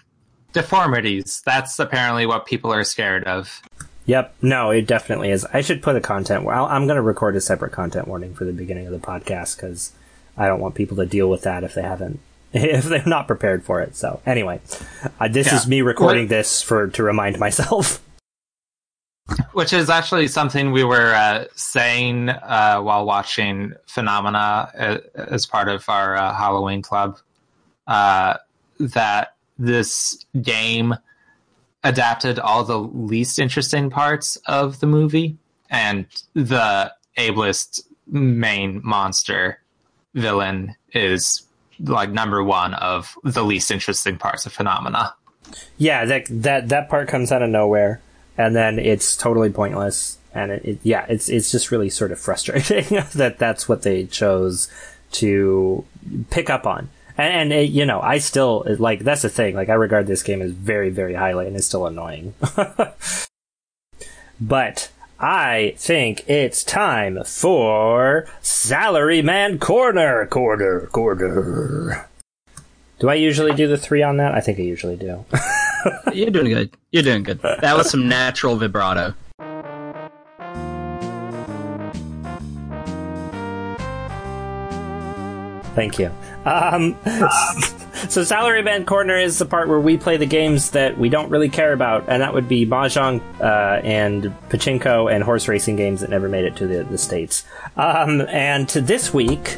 Deformities. 0.54 1.42
That's 1.46 1.78
apparently 1.80 2.26
what 2.26 2.46
people 2.46 2.72
are 2.72 2.86
scared 2.86 3.26
of. 3.26 3.62
Yep. 4.06 4.36
No, 4.42 4.72
it 4.72 4.88
definitely 4.88 5.30
is. 5.32 5.46
I 5.52 5.60
should 5.60 5.84
put 5.84 5.98
a 5.98 6.00
content. 6.00 6.46
Well, 6.46 6.66
I'm 6.68 6.86
going 6.86 6.96
to 6.96 7.02
record 7.02 7.36
a 7.36 7.42
separate 7.42 7.74
content 7.74 8.08
warning 8.08 8.34
for 8.34 8.46
the 8.46 8.54
beginning 8.54 8.88
of 8.88 8.94
the 8.94 9.06
podcast 9.06 9.58
because 9.58 9.92
I 10.38 10.48
don't 10.48 10.62
want 10.62 10.76
people 10.76 10.96
to 10.96 11.06
deal 11.06 11.30
with 11.30 11.42
that 11.42 11.66
if 11.66 11.74
they 11.74 11.82
haven't, 11.82 12.22
if 12.54 12.86
they're 12.86 13.04
not 13.06 13.28
prepared 13.28 13.66
for 13.66 13.82
it. 13.82 13.98
So 13.98 14.22
anyway, 14.26 14.62
uh, 15.20 15.28
this 15.28 15.48
Yeah. 15.48 15.58
is 15.58 15.68
me 15.68 15.82
recording 15.82 16.24
What- 16.24 16.30
this 16.30 16.62
for 16.62 16.88
to 16.88 17.04
remind 17.04 17.38
myself. 17.38 18.02
Which 19.53 19.73
is 19.73 19.89
actually 19.89 20.27
something 20.27 20.72
we 20.72 20.84
were 20.84 21.14
uh, 21.14 21.45
saying 21.56 22.30
uh, 22.30 22.80
while 22.81 23.06
watching 23.06 23.73
Phenomena 23.88 24.72
uh, 24.77 24.97
as 25.15 25.45
part 25.45 25.68
of 25.68 25.88
our 25.89 26.15
uh, 26.15 26.34
Halloween 26.34 26.81
club. 26.81 27.19
Uh, 27.88 28.38
that 28.80 29.35
this 29.57 30.26
game 30.41 30.95
adapted 31.84 32.39
all 32.39 32.64
the 32.64 32.80
least 32.80 33.39
interesting 33.39 33.89
parts 33.89 34.38
of 34.47 34.80
the 34.80 34.88
movie, 34.88 35.38
and 35.69 36.06
the 36.34 36.91
ablest 37.18 37.88
main 38.07 38.81
monster 38.84 39.60
villain 40.14 40.76
is 40.93 41.43
like 41.80 42.10
number 42.11 42.43
one 42.43 42.73
of 42.76 43.18
the 43.23 43.43
least 43.43 43.72
interesting 43.72 44.18
parts 44.18 44.45
of 44.45 44.53
Phenomena. 44.53 45.14
yeah, 45.77 46.06
that 46.06 46.26
that 46.30 46.69
that 46.69 46.89
part 46.89 47.07
comes 47.07 47.31
out 47.31 47.41
of 47.41 47.49
nowhere, 47.49 48.02
and 48.38 48.56
then 48.56 48.80
it's 48.80 49.16
totally 49.16 49.49
pointless. 49.49 50.18
And 50.34 50.52
it, 50.52 50.66
it 50.66 50.80
yeah, 50.84 51.06
it's 51.07 51.30
it's 51.30 51.52
just 51.52 51.72
really 51.72 51.90
sort 51.90 52.12
of 52.12 52.20
frustrating 52.20 52.86
that 53.16 53.38
that's 53.38 53.70
what 53.70 53.84
they 53.84 54.06
chose 54.06 54.68
to 55.14 55.86
pick 56.30 56.49
up 56.49 56.66
on. 56.68 56.90
And, 57.18 57.34
and 57.34 57.53
it, 57.53 57.70
you 57.70 57.86
know, 57.86 58.02
I 58.02 58.18
still 58.18 58.66
like 58.80 58.99
that's 58.99 59.22
the 59.22 59.30
thing. 59.30 59.56
Like 59.56 59.70
I 59.70 59.74
regard 59.74 60.07
this 60.07 60.24
game 60.24 60.41
as 60.41 60.52
very 60.52 60.90
very 60.90 61.14
highly, 61.14 61.48
and 61.48 61.56
it's 61.56 61.68
still 61.68 61.86
annoying. 61.86 62.34
but 64.41 64.90
I 65.20 65.76
think 65.78 66.30
it's 66.30 66.64
time 66.64 67.24
for 67.24 68.28
Salaryman 68.41 69.62
Corner, 69.62 70.26
Corner, 70.26 70.88
Corner. 70.88 72.07
Do 73.00 73.10
I 73.10 73.16
usually 73.16 73.54
do 73.54 73.68
the 73.68 73.78
three 73.78 74.04
on 74.04 74.18
that? 74.18 74.34
I 74.34 74.40
think 74.40 74.60
I 74.60 74.64
usually 74.64 74.96
do. 74.96 75.26
you're 76.14 76.32
doing 76.32 76.52
good 76.52 76.76
you're 76.92 77.04
doing 77.04 77.24
good 77.24 77.40
that 77.42 77.76
was 77.78 77.90
some 77.90 78.08
natural 78.08 78.56
vibrato 78.56 79.14
Thank 85.76 86.00
you. 86.00 86.10
Um, 86.46 86.96
so 88.08 88.22
Salaryman 88.22 88.88
Corner 88.88 89.18
is 89.18 89.40
the 89.40 89.46
part 89.46 89.68
where 89.68 89.82
we 89.82 89.98
play 89.98 90.16
the 90.16 90.26
games 90.26 90.72
that 90.72 90.98
we 90.98 91.10
don't 91.10 91.30
really 91.30 91.50
care 91.50 91.74
about, 91.74 92.06
and 92.08 92.22
that 92.22 92.34
would 92.34 92.48
be 92.48 92.66
Mahjong 92.66 93.22
uh, 93.42 93.82
and 93.84 94.34
Pachinko 94.48 95.14
and 95.14 95.22
horse 95.22 95.50
racing 95.50 95.76
games 95.76 96.00
that 96.00 96.10
never 96.10 96.30
made 96.30 96.46
it 96.46 96.56
to 96.56 96.66
the, 96.68 96.86
the 96.86 96.98
States. 96.98 97.44
Um, 97.76 98.22
and 98.22 98.70
to 98.70 98.80
this 98.80 99.14
week, 99.14 99.58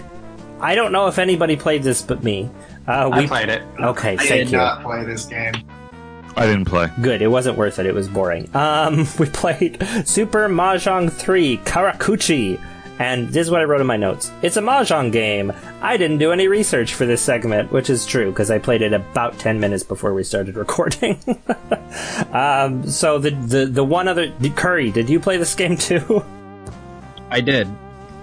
I 0.60 0.74
don't 0.74 0.92
know 0.92 1.06
if 1.06 1.20
anybody 1.20 1.56
played 1.56 1.84
this 1.84 2.02
but 2.02 2.24
me. 2.24 2.50
Uh, 2.88 3.10
I 3.12 3.20
we 3.20 3.28
played 3.28 3.50
it. 3.50 3.64
Okay, 3.80 4.14
I 4.14 4.18
thank 4.18 4.30
did 4.30 4.52
you. 4.52 4.58
not 4.58 4.82
play 4.82 5.04
this 5.04 5.26
game. 5.26 5.54
I 6.38 6.46
didn't 6.46 6.66
play. 6.66 6.90
Good. 7.02 7.22
It 7.24 7.28
wasn't 7.28 7.58
worth 7.58 7.80
it. 7.80 7.88
It 7.88 7.96
was 7.96 8.08
boring. 8.08 8.48
Um, 8.56 9.08
we 9.20 9.26
played 9.28 9.84
Super 10.06 10.48
Mahjong 10.48 11.12
3 11.12 11.58
Karakuchi. 11.58 12.62
And 13.00 13.30
this 13.30 13.46
is 13.46 13.52
what 13.52 13.62
I 13.62 13.64
wrote 13.66 13.82
in 13.82 13.86
my 13.88 13.98
notes. 13.98 14.32
It's 14.42 14.58
a 14.58 14.62
Mahjong 14.62 15.12
game. 15.12 15.54
I 15.82 15.98
didn't 15.98 16.18
do 16.18 16.32
any 16.32 16.48
research 16.48 16.96
for 16.96 17.06
this 17.06 17.22
segment, 17.22 17.72
which 17.72 17.92
is 17.92 18.08
true 18.08 18.32
because 18.32 18.50
I 18.50 18.58
played 18.58 18.82
it 18.82 18.94
about 18.94 19.38
10 19.38 19.60
minutes 19.60 19.84
before 19.84 20.14
we 20.14 20.24
started 20.24 20.56
recording. 20.58 21.20
um, 22.32 22.88
so 22.88 23.20
the, 23.20 23.32
the, 23.32 23.66
the 23.66 23.84
one 23.84 24.08
other, 24.08 24.32
Curry, 24.56 24.92
did 24.92 25.10
you 25.10 25.20
play 25.20 25.38
this 25.38 25.54
game 25.56 25.78
too? 25.78 26.24
i 27.30 27.42
did 27.42 27.68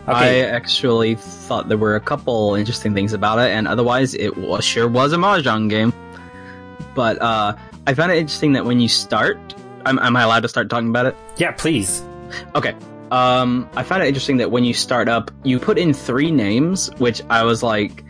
Okay. 0.09 0.45
I 0.45 0.49
actually 0.49 1.15
thought 1.15 1.69
there 1.69 1.79
were 1.79 1.97
a 1.97 2.01
couple 2.01 2.55
interesting 2.55 2.93
things 2.93 3.15
about 3.15 3.39
it, 3.39 3.51
and 3.51 3.67
otherwise, 3.67 4.15
it 4.15 4.37
was, 4.37 4.65
sure 4.65 4.87
was 4.87 5.13
a 5.15 5.17
mahjong 5.17 5.71
game. 5.71 5.95
But 6.95 7.21
uh, 7.23 7.57
I 7.87 7.95
found 7.95 8.13
it 8.13 8.19
interesting 8.19 8.53
that 8.53 8.67
when 8.67 8.81
you 8.81 8.89
start, 8.89 9.39
am, 9.87 9.99
am 9.99 10.15
I 10.17 10.23
allowed 10.23 10.41
to 10.41 10.49
start 10.49 10.69
talking 10.69 10.91
about 10.91 11.07
it? 11.07 11.17
yeah, 11.37 11.53
please. 11.53 12.05
Okay. 12.55 12.75
Um, 13.11 13.69
I 13.77 13.83
found 13.83 14.03
it 14.03 14.09
interesting 14.09 14.39
that 14.39 14.51
when 14.51 14.65
you 14.65 14.75
start 14.75 15.09
up, 15.09 15.31
you 15.43 15.59
put 15.59 15.79
in 15.79 15.95
three 15.95 16.31
names, 16.31 16.91
which 16.99 17.23
I 17.31 17.45
was 17.45 17.63
like, 17.63 18.05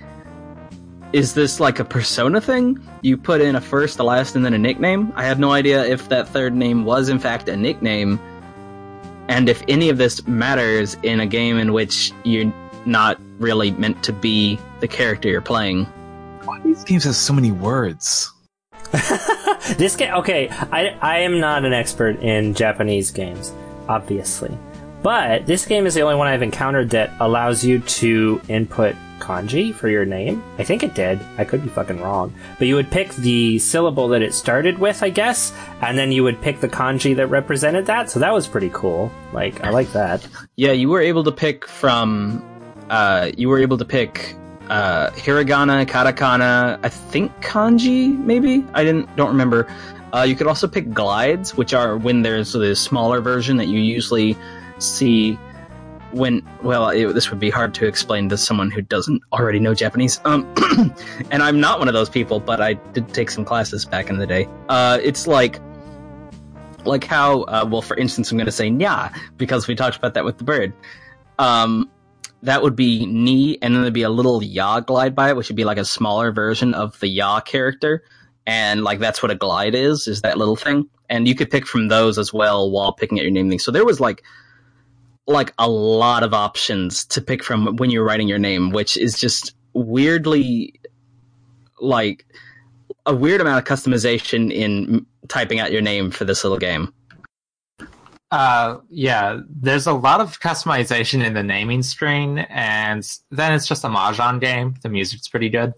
is 1.13 1.35
this 1.35 1.61
like 1.61 1.79
a 1.79 1.85
persona 1.85 2.41
thing? 2.41 2.81
You 3.03 3.17
put 3.17 3.41
in 3.41 3.55
a 3.55 3.61
first, 3.61 3.99
a 4.01 4.03
last, 4.03 4.35
and 4.35 4.45
then 4.45 4.53
a 4.53 4.59
nickname. 4.59 5.13
I 5.15 5.25
have 5.25 5.39
no 5.39 5.53
idea 5.53 5.85
if 5.85 6.09
that 6.09 6.27
third 6.29 6.55
name 6.55 6.85
was 6.85 7.09
in 7.09 7.21
fact 7.21 7.49
a 7.49 7.57
nickname, 7.57 8.19
and 9.29 9.49
if 9.49 9.63
any 9.69 9.89
of 9.89 9.99
this 9.99 10.27
matters 10.27 10.97
in 11.03 11.21
a 11.21 11.27
game 11.27 11.59
in 11.59 11.73
which 11.73 12.13
you're 12.25 12.53
not 12.87 13.21
really 13.39 13.71
meant 13.73 14.03
to 14.05 14.13
be 14.13 14.59
the 14.81 14.89
character 14.89 15.29
you're 15.29 15.41
playing. 15.41 15.85
Why 16.45 16.59
do 16.61 16.69
these 16.69 16.85
games 16.85 17.05
have 17.05 17.17
so 17.17 17.33
many 17.33 17.53
words? 17.53 18.31
this 19.77 19.97
game, 19.97 20.15
okay, 20.15 20.49
I, 20.51 20.97
I 21.01 21.19
am 21.21 21.41
not 21.41 21.65
an 21.65 21.73
expert 21.73 22.21
in 22.21 22.55
Japanese 22.55 23.11
games, 23.11 23.53
obviously. 23.89 24.57
But 25.03 25.47
this 25.47 25.67
game 25.67 25.87
is 25.87 25.95
the 25.95 26.03
only 26.03 26.17
one 26.17 26.29
I've 26.29 26.43
encountered 26.43 26.91
that 26.91 27.11
allows 27.21 27.65
you 27.65 27.81
to 27.81 28.41
input 28.49 28.95
kanji 29.19 29.75
for 29.75 29.89
your 29.89 30.05
name. 30.05 30.43
I 30.59 30.65
think 30.65 30.83
it 30.83 30.95
did. 30.95 31.21
I 31.39 31.45
could 31.45 31.63
be 31.63 31.69
fucking 31.69 32.01
wrong. 32.01 32.35
But 32.59 32.69
you 32.69 32.75
would 32.75 32.91
pick 32.91 33.13
the 33.15 33.59
syllable 33.59 34.09
that 34.09 34.23
it 34.23 34.35
started 34.35 34.79
with, 34.79 35.03
I 35.03 35.11
guess, 35.11 35.53
and 35.81 35.97
then 35.99 36.13
you 36.13 36.23
would 36.25 36.41
pick 36.41 36.61
the 36.61 36.69
kanji 36.69 37.17
that 37.17 37.27
represented 37.29 37.87
that. 37.87 38.11
So 38.11 38.21
that 38.21 38.33
was 38.33 38.47
pretty 38.47 38.71
cool. 38.73 39.11
Like, 39.33 39.63
I 39.65 39.71
like 39.71 39.93
that. 39.93 40.27
Yeah, 40.57 40.71
you 40.71 40.89
were 40.89 41.01
able 41.01 41.25
to 41.25 41.33
pick 41.33 41.67
from. 41.67 42.45
Uh, 42.89 43.33
you 43.37 43.49
were 43.49 43.59
able 43.59 43.77
to 43.79 43.85
pick 43.85 44.37
uh, 44.69 45.11
hiragana, 45.11 45.85
katakana, 45.85 46.79
I 46.83 46.89
think 46.89 47.33
kanji, 47.43 48.17
maybe. 48.17 48.65
I 48.73 48.85
didn't 48.85 49.15
don't 49.17 49.29
remember. 49.29 49.67
Uh, 50.15 50.23
you 50.23 50.37
could 50.37 50.47
also 50.47 50.69
pick 50.69 50.93
glides, 50.93 51.57
which 51.57 51.75
are 51.75 51.97
when 51.97 52.23
there's 52.23 52.53
the 52.53 52.77
smaller 52.77 53.21
version 53.21 53.57
that 53.57 53.67
you 53.67 53.81
usually 53.81 54.37
see 54.79 55.39
when. 56.15 56.47
Well, 56.63 56.89
it, 56.89 57.13
this 57.13 57.31
would 57.31 57.41
be 57.41 57.51
hard 57.51 57.75
to 57.75 57.87
explain 57.87 58.29
to 58.31 58.39
someone 58.39 58.71
who 58.71 58.81
doesn't 58.81 59.23
already 59.33 59.59
know 59.59 59.75
Japanese. 59.75 60.21
Um, 60.25 60.43
and 61.31 61.43
I'm 61.43 61.61
not 61.61 61.79
one 61.79 61.89
of 61.89 61.95
those 61.95 62.09
people, 62.09 62.41
but 62.41 62.61
I 62.61 62.75
did 62.75 63.13
take 63.13 63.31
some 63.31 63.45
classes 63.45 63.85
back 63.85 64.09
in 64.09 64.19
the 64.19 64.27
day. 64.27 64.49
Uh, 64.69 64.99
it's 65.03 65.27
like 65.27 65.61
like 66.87 67.05
how 67.05 67.43
uh, 67.43 67.67
well 67.69 67.83
for 67.83 67.97
instance 67.97 68.31
i'm 68.31 68.37
going 68.37 68.47
to 68.47 68.53
say 68.53 68.69
nya 68.69 69.15
because 69.37 69.67
we 69.67 69.75
talked 69.75 69.97
about 69.97 70.15
that 70.15 70.25
with 70.25 70.39
the 70.39 70.45
bird 70.45 70.73
um, 71.39 71.91
that 72.43 72.63
would 72.63 72.77
be 72.77 73.07
ni 73.07 73.59
and 73.63 73.75
then 73.75 73.83
there'd 73.83 73.95
be 73.95 74.03
a 74.03 74.11
little 74.11 74.43
ya 74.43 74.81
glide 74.81 75.15
by 75.15 75.31
it 75.31 75.37
which 75.37 75.49
would 75.49 75.57
be 75.57 75.65
like 75.65 75.79
a 75.79 75.85
smaller 75.85 76.31
version 76.31 76.75
of 76.75 76.99
the 77.01 77.09
ya 77.09 77.41
character 77.41 78.03
and 78.47 78.85
like 78.85 78.99
that's 78.99 79.23
what 79.23 79.31
a 79.31 79.35
glide 79.35 79.75
is 79.75 80.07
is 80.07 80.21
that 80.23 80.39
little 80.39 80.57
thing 80.57 80.89
and 81.09 81.27
you 81.27 81.35
could 81.35 81.51
pick 81.51 81.67
from 81.67 81.89
those 81.89 82.19
as 82.19 82.33
well 82.33 82.71
while 82.71 82.93
picking 82.93 83.19
at 83.19 83.25
your 83.25 83.33
name 83.33 83.49
thing 83.49 83.59
so 83.59 83.71
there 83.71 83.85
was 83.85 84.01
like 84.01 84.23
like 85.27 85.55
a 85.59 85.69
lot 85.69 86.23
of 86.23 86.35
options 86.35 87.05
to 87.05 87.21
pick 87.21 87.43
from 87.43 87.77
when 87.77 87.91
you're 87.91 88.05
writing 88.05 88.29
your 88.29 88.39
name 88.39 88.71
which 88.71 88.97
is 88.97 89.19
just 89.19 89.55
weirdly 89.73 90.81
like 91.81 92.27
a 93.07 93.15
weird 93.15 93.41
amount 93.41 93.59
of 93.59 93.65
customization 93.65 94.53
in 94.53 95.05
typing 95.29 95.61
out 95.61 95.73
your 95.73 95.83
name 95.83 96.11
for 96.11 96.25
this 96.25 96.45
little 96.45 96.59
game. 96.59 96.93
Uh, 98.31 98.79
yeah, 98.91 99.39
there's 99.49 99.87
a 99.87 99.93
lot 99.93 100.21
of 100.21 100.41
customization 100.41 101.25
in 101.25 101.35
the 101.35 101.43
naming 101.43 101.83
screen, 101.83 102.39
and 102.39 103.09
then 103.31 103.53
it's 103.53 103.67
just 103.67 103.85
a 103.85 103.89
mahjong 103.89 104.41
game. 104.41 104.75
The 104.83 104.89
music's 104.89 105.29
pretty 105.29 105.49
good. 105.49 105.73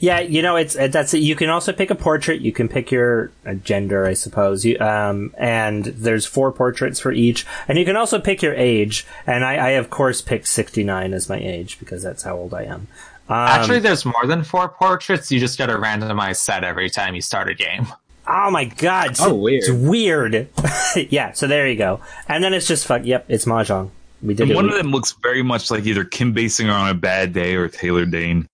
Yeah, 0.00 0.20
you 0.20 0.42
know, 0.42 0.56
it's 0.56 0.74
that's 0.74 1.14
it. 1.14 1.18
You 1.18 1.36
can 1.36 1.48
also 1.48 1.72
pick 1.72 1.90
a 1.90 1.94
portrait. 1.94 2.40
You 2.40 2.50
can 2.52 2.68
pick 2.68 2.90
your 2.90 3.30
uh, 3.46 3.54
gender, 3.54 4.04
I 4.04 4.14
suppose. 4.14 4.64
You, 4.64 4.78
um, 4.80 5.32
and 5.38 5.84
there's 5.84 6.26
four 6.26 6.50
portraits 6.50 6.98
for 6.98 7.12
each, 7.12 7.46
and 7.68 7.78
you 7.78 7.84
can 7.84 7.94
also 7.96 8.18
pick 8.18 8.42
your 8.42 8.54
age. 8.54 9.06
And 9.26 9.44
I, 9.44 9.54
I 9.56 9.68
of 9.70 9.90
course, 9.90 10.20
picked 10.22 10.48
69 10.48 11.12
as 11.14 11.28
my 11.28 11.38
age 11.38 11.78
because 11.78 12.02
that's 12.02 12.22
how 12.24 12.36
old 12.36 12.52
I 12.54 12.64
am. 12.64 12.88
Um, 13.28 13.36
Actually, 13.36 13.80
there's 13.80 14.04
more 14.04 14.24
than 14.26 14.42
four 14.44 14.68
portraits. 14.68 15.30
You 15.30 15.38
just 15.40 15.58
get 15.58 15.68
a 15.70 15.74
randomized 15.76 16.36
set 16.36 16.64
every 16.64 16.90
time 16.90 17.14
you 17.14 17.20
start 17.20 17.48
a 17.48 17.54
game. 17.54 17.86
oh 18.26 18.50
my 18.50 18.64
god, 18.64 19.16
Oh, 19.20 19.34
weird. 19.34 19.62
It's 19.64 19.70
weird. 19.70 20.48
yeah, 21.10 21.32
so 21.32 21.46
there 21.46 21.68
you 21.68 21.76
go. 21.76 22.00
And 22.28 22.42
then 22.42 22.54
it's 22.54 22.66
just 22.66 22.86
fuck. 22.86 23.04
Yep, 23.04 23.26
it's 23.28 23.44
mahjong. 23.44 23.90
We 24.22 24.34
did 24.34 24.44
And 24.44 24.50
it. 24.52 24.54
one 24.56 24.66
We- 24.66 24.70
of 24.72 24.76
them 24.78 24.90
looks 24.90 25.12
very 25.22 25.42
much 25.42 25.70
like 25.70 25.86
either 25.86 26.04
Kim 26.04 26.34
Basinger 26.34 26.72
on 26.72 26.88
a 26.88 26.94
bad 26.94 27.32
day 27.32 27.54
or 27.54 27.68
Taylor 27.68 28.04
Dayne. 28.06 28.48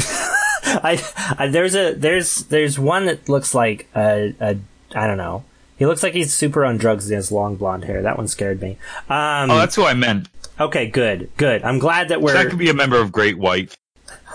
I, 0.64 1.02
I 1.38 1.48
there's 1.48 1.74
a 1.74 1.94
there's 1.94 2.44
there's 2.44 2.78
one 2.78 3.06
that 3.06 3.28
looks 3.28 3.54
like 3.54 3.88
a, 3.96 4.34
a 4.40 4.56
I 4.94 5.06
don't 5.06 5.16
know. 5.16 5.44
He 5.78 5.86
looks 5.86 6.02
like 6.02 6.12
he's 6.12 6.34
super 6.34 6.64
on 6.64 6.76
drugs 6.76 7.06
and 7.06 7.14
has 7.14 7.32
long 7.32 7.56
blonde 7.56 7.84
hair. 7.84 8.02
That 8.02 8.18
one 8.18 8.28
scared 8.28 8.60
me. 8.60 8.76
Um, 9.08 9.50
Oh, 9.50 9.56
that's 9.58 9.74
who 9.74 9.84
I 9.86 9.94
meant. 9.94 10.28
okay, 10.60 10.86
good, 10.88 11.30
good. 11.38 11.62
I'm 11.62 11.78
glad 11.78 12.08
that 12.10 12.20
we're. 12.20 12.34
That 12.34 12.48
could 12.50 12.58
be 12.58 12.68
a 12.68 12.74
member 12.74 12.98
of 13.00 13.10
Great 13.12 13.38
White. 13.38 13.74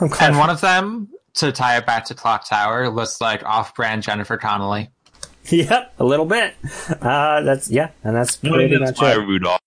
I'm 0.01 0.07
glad 0.07 0.29
And 0.31 0.37
one 0.39 0.49
of 0.49 0.59
them, 0.61 1.09
to 1.35 1.51
tie 1.51 1.77
it 1.77 1.85
back 1.85 2.05
to 2.05 2.15
Clock 2.15 2.47
Tower, 2.49 2.89
looks 2.89 3.21
like 3.21 3.43
off-brand 3.45 4.01
Jennifer 4.03 4.37
Connelly. 4.37 4.89
Yep, 5.47 5.93
a 5.99 6.03
little 6.03 6.25
bit. 6.25 6.55
Uh, 6.89 7.41
that's 7.41 7.69
yeah, 7.69 7.91
and 8.03 8.15
that's 8.15 8.41
No, 8.41 8.53
pretty 8.53 8.77
that's 8.79 8.99
much 8.99 9.01
why 9.01 9.13
it. 9.13 9.27
Rudolph. 9.27 9.59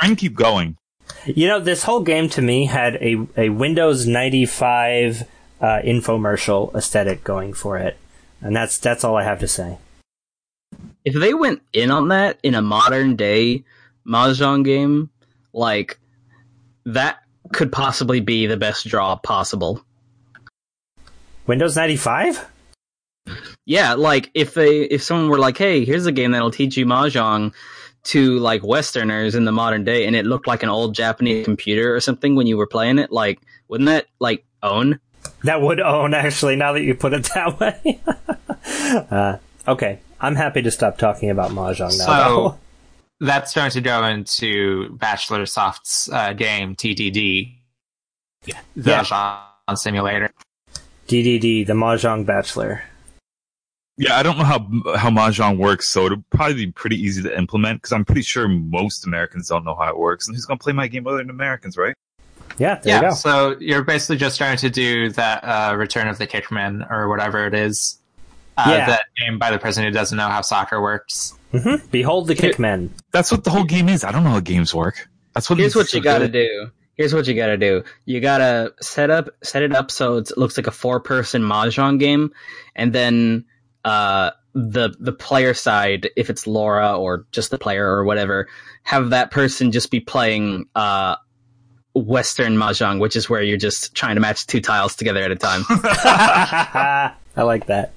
I 0.00 0.06
can 0.06 0.16
keep 0.16 0.34
going. 0.34 0.78
You 1.26 1.48
know, 1.48 1.60
this 1.60 1.82
whole 1.82 2.00
game 2.00 2.30
to 2.30 2.40
me 2.40 2.64
had 2.64 2.94
a 2.96 3.26
a 3.36 3.50
Windows 3.50 4.06
95 4.06 5.24
uh, 5.60 5.80
infomercial 5.84 6.74
aesthetic 6.74 7.24
going 7.24 7.52
for 7.52 7.78
it, 7.78 7.96
and 8.40 8.54
that's 8.54 8.78
that's 8.78 9.04
all 9.04 9.16
I 9.16 9.24
have 9.24 9.40
to 9.40 9.48
say. 9.48 9.78
If 11.04 11.14
they 11.14 11.34
went 11.34 11.62
in 11.72 11.90
on 11.90 12.08
that 12.08 12.38
in 12.42 12.54
a 12.54 12.62
modern 12.62 13.16
day 13.16 13.64
mahjong 14.06 14.64
game, 14.64 15.10
like 15.52 15.98
that 16.84 17.18
could 17.52 17.72
possibly 17.72 18.20
be 18.20 18.46
the 18.46 18.56
best 18.56 18.86
draw 18.86 19.16
possible. 19.16 19.82
Windows 21.46 21.76
95? 21.76 22.46
Yeah, 23.64 23.94
like 23.94 24.30
if 24.34 24.54
they 24.54 24.82
if 24.82 25.02
someone 25.02 25.28
were 25.28 25.38
like, 25.38 25.58
"Hey, 25.58 25.84
here's 25.84 26.06
a 26.06 26.12
game 26.12 26.32
that'll 26.32 26.50
teach 26.50 26.76
you 26.76 26.86
mahjong," 26.86 27.52
to 28.04 28.38
like 28.38 28.64
Westerners 28.64 29.34
in 29.34 29.44
the 29.44 29.52
modern 29.52 29.84
day, 29.84 30.06
and 30.06 30.16
it 30.16 30.24
looked 30.24 30.46
like 30.46 30.62
an 30.62 30.70
old 30.70 30.94
Japanese 30.94 31.44
computer 31.44 31.94
or 31.94 32.00
something 32.00 32.36
when 32.36 32.46
you 32.46 32.56
were 32.56 32.66
playing 32.66 32.98
it, 32.98 33.12
like 33.12 33.40
wouldn't 33.68 33.88
that 33.88 34.06
like 34.18 34.44
own? 34.62 35.00
That 35.44 35.60
would 35.62 35.80
own 35.80 36.14
actually. 36.14 36.56
Now 36.56 36.72
that 36.72 36.82
you 36.82 36.94
put 36.94 37.12
it 37.12 37.24
that 37.34 37.58
way. 37.60 38.00
uh, 39.10 39.38
okay, 39.66 40.00
I'm 40.20 40.34
happy 40.36 40.62
to 40.62 40.70
stop 40.70 40.98
talking 40.98 41.30
about 41.30 41.50
mahjong 41.50 41.96
now. 41.98 42.04
So 42.06 42.58
that's 43.20 43.54
going 43.54 43.70
to 43.72 43.80
go 43.80 44.04
into 44.04 44.90
Bachelor 44.96 45.46
Soft's 45.46 46.10
uh, 46.10 46.32
game 46.32 46.76
TDD, 46.76 47.54
the 48.44 48.54
Yeah. 48.76 49.02
Mahjong 49.04 49.78
simulator. 49.78 50.30
DDD, 51.08 51.66
the 51.66 51.72
mahjong 51.72 52.26
bachelor. 52.26 52.82
Yeah, 53.96 54.16
I 54.16 54.22
don't 54.22 54.38
know 54.38 54.44
how 54.44 54.60
how 54.96 55.10
mahjong 55.10 55.58
works, 55.58 55.88
so 55.88 56.06
it'll 56.06 56.22
probably 56.30 56.66
be 56.66 56.70
pretty 56.72 56.96
easy 56.96 57.20
to 57.22 57.36
implement 57.36 57.82
because 57.82 57.92
I'm 57.92 58.04
pretty 58.04 58.22
sure 58.22 58.46
most 58.46 59.04
Americans 59.06 59.48
don't 59.48 59.64
know 59.64 59.74
how 59.74 59.88
it 59.88 59.98
works. 59.98 60.28
And 60.28 60.36
who's 60.36 60.44
gonna 60.44 60.58
play 60.58 60.72
my 60.72 60.86
game 60.86 61.06
other 61.06 61.16
than 61.16 61.30
Americans, 61.30 61.76
right? 61.76 61.96
Yeah, 62.58 62.76
there 62.76 62.94
Yeah, 62.94 63.00
you 63.02 63.08
go. 63.10 63.14
so 63.14 63.56
you're 63.60 63.84
basically 63.84 64.16
just 64.16 64.38
trying 64.38 64.56
to 64.58 64.70
do 64.70 65.10
that 65.10 65.44
uh, 65.44 65.74
Return 65.76 66.08
of 66.08 66.18
the 66.18 66.26
Kickman 66.26 66.86
or 66.90 67.08
whatever 67.08 67.46
it 67.46 67.54
is. 67.54 67.98
Uh, 68.56 68.64
Yeah. 68.76 68.86
That 68.86 69.02
game 69.18 69.38
by 69.38 69.50
the 69.50 69.58
person 69.58 69.84
who 69.84 69.90
doesn't 69.90 70.16
know 70.16 70.28
how 70.28 70.40
soccer 70.40 70.80
works. 70.80 71.34
hmm 71.52 71.76
Behold 71.90 72.26
the 72.26 72.34
kickmen. 72.34 72.90
That's 73.12 73.30
what 73.30 73.44
the 73.44 73.50
whole 73.50 73.64
game 73.64 73.88
is. 73.88 74.04
I 74.04 74.10
don't 74.12 74.24
know 74.24 74.30
how 74.30 74.40
games 74.40 74.74
work. 74.74 75.08
That's 75.34 75.48
what 75.48 75.58
Here's 75.58 75.76
what 75.76 75.92
you 75.92 76.00
so 76.00 76.04
got 76.04 76.18
to 76.18 76.28
good. 76.28 76.32
do. 76.32 76.70
Here's 76.96 77.14
what 77.14 77.28
you 77.28 77.34
got 77.34 77.46
to 77.46 77.56
do. 77.56 77.84
You 78.06 78.20
got 78.20 78.38
to 78.38 78.74
set 78.80 79.08
up 79.10 79.28
set 79.44 79.62
it 79.62 79.72
up 79.74 79.90
so 79.92 80.16
it 80.16 80.36
looks 80.36 80.56
like 80.56 80.66
a 80.66 80.72
four 80.72 80.98
person 80.98 81.42
mahjong 81.42 82.00
game, 82.00 82.32
and 82.74 82.92
then 82.92 83.44
uh, 83.84 84.32
the 84.54 84.92
the 84.98 85.12
player 85.12 85.54
side, 85.54 86.10
if 86.16 86.28
it's 86.28 86.44
Laura 86.48 86.98
or 86.98 87.24
just 87.30 87.52
the 87.52 87.58
player 87.58 87.86
or 87.86 88.04
whatever, 88.04 88.48
have 88.82 89.10
that 89.10 89.30
person 89.30 89.70
just 89.70 89.92
be 89.92 90.00
playing 90.00 90.64
uh, 90.74 91.14
Western 91.98 92.56
mahjong, 92.56 93.00
which 93.00 93.16
is 93.16 93.28
where 93.28 93.42
you're 93.42 93.56
just 93.56 93.94
trying 93.94 94.14
to 94.16 94.20
match 94.20 94.46
two 94.46 94.60
tiles 94.60 94.94
together 94.96 95.22
at 95.22 95.30
a 95.30 95.36
time. 95.36 95.62
I 95.68 97.42
like 97.42 97.66
that. 97.66 97.92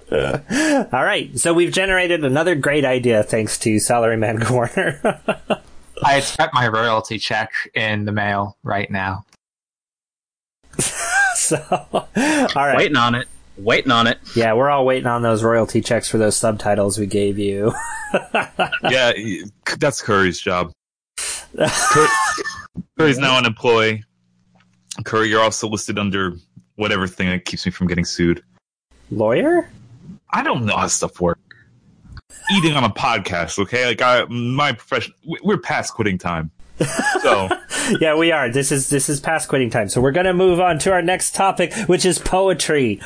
All 0.94 1.04
right, 1.04 1.38
so 1.40 1.54
we've 1.54 1.72
generated 1.74 2.24
another 2.24 2.56
great 2.56 2.86
idea 2.86 3.24
thanks 3.24 3.58
to 3.60 3.76
Salaryman 3.78 4.46
Corner. 4.46 5.00
I 6.04 6.18
expect 6.18 6.54
my 6.54 6.68
royalty 6.68 7.18
check 7.20 7.52
in 7.74 8.06
the 8.06 8.12
mail 8.12 8.58
right 8.64 8.90
now. 8.90 9.26
so, 11.36 11.58
all 11.70 12.08
right, 12.16 12.78
Waiting 12.78 12.98
on 12.98 13.16
it. 13.16 13.28
Waiting 13.58 13.92
on 13.92 14.08
it. 14.08 14.18
yeah, 14.36 14.54
we're 14.54 14.70
all 14.70 14.86
waiting 14.86 15.06
on 15.08 15.22
those 15.22 15.44
royalty 15.44 15.82
checks 15.82 16.08
for 16.10 16.18
those 16.18 16.36
subtitles 16.36 16.98
we 16.98 17.06
gave 17.06 17.38
you. 17.38 17.74
Yeah, 18.90 19.12
that's 19.78 20.02
Curry's 20.02 20.40
job. 20.40 20.72
Cur- 21.58 22.08
Curry's 22.98 23.18
now 23.18 23.38
an 23.38 23.46
employee. 23.46 24.04
Curry, 25.06 25.30
you're 25.30 25.42
also 25.42 25.68
listed 25.68 25.98
under 25.98 26.34
whatever 26.76 27.08
thing 27.08 27.30
that 27.30 27.46
keeps 27.46 27.66
me 27.66 27.72
from 27.72 27.88
getting 27.88 28.06
sued. 28.06 28.44
Lawyer? 29.10 29.70
I 30.32 30.44
don't 30.44 30.66
know 30.66 30.78
how 30.78 30.88
stuff 30.88 31.20
works. 31.20 31.42
Eating 32.56 32.74
on 32.76 32.84
a 32.84 32.90
podcast, 32.90 33.60
okay? 33.60 33.86
Like 33.86 34.02
I, 34.02 34.26
my 34.26 34.72
profession, 34.74 35.14
we- 35.28 35.40
we're 35.44 35.58
past 35.58 35.94
quitting 35.94 36.18
time. 36.18 36.52
So 37.22 37.48
yeah, 38.00 38.16
we 38.16 38.32
are. 38.32 38.50
This 38.50 38.72
is 38.72 38.90
this 38.90 39.08
is 39.08 39.20
past 39.20 39.48
quitting 39.50 39.70
time. 39.70 39.88
So 39.88 40.02
we're 40.02 40.12
gonna 40.12 40.34
move 40.34 40.60
on 40.60 40.80
to 40.80 40.92
our 40.92 41.02
next 41.04 41.36
topic, 41.36 41.72
which 41.88 42.06
is 42.06 42.18
poetry. 42.18 43.00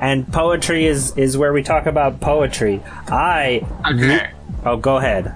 And 0.00 0.30
poetry 0.32 0.86
is 0.86 1.16
is 1.16 1.36
where 1.36 1.52
we 1.52 1.62
talk 1.62 1.86
about 1.86 2.20
poetry. 2.20 2.82
I 3.08 3.66
Okay. 3.86 4.30
oh, 4.64 4.76
go 4.76 4.96
ahead. 4.96 5.34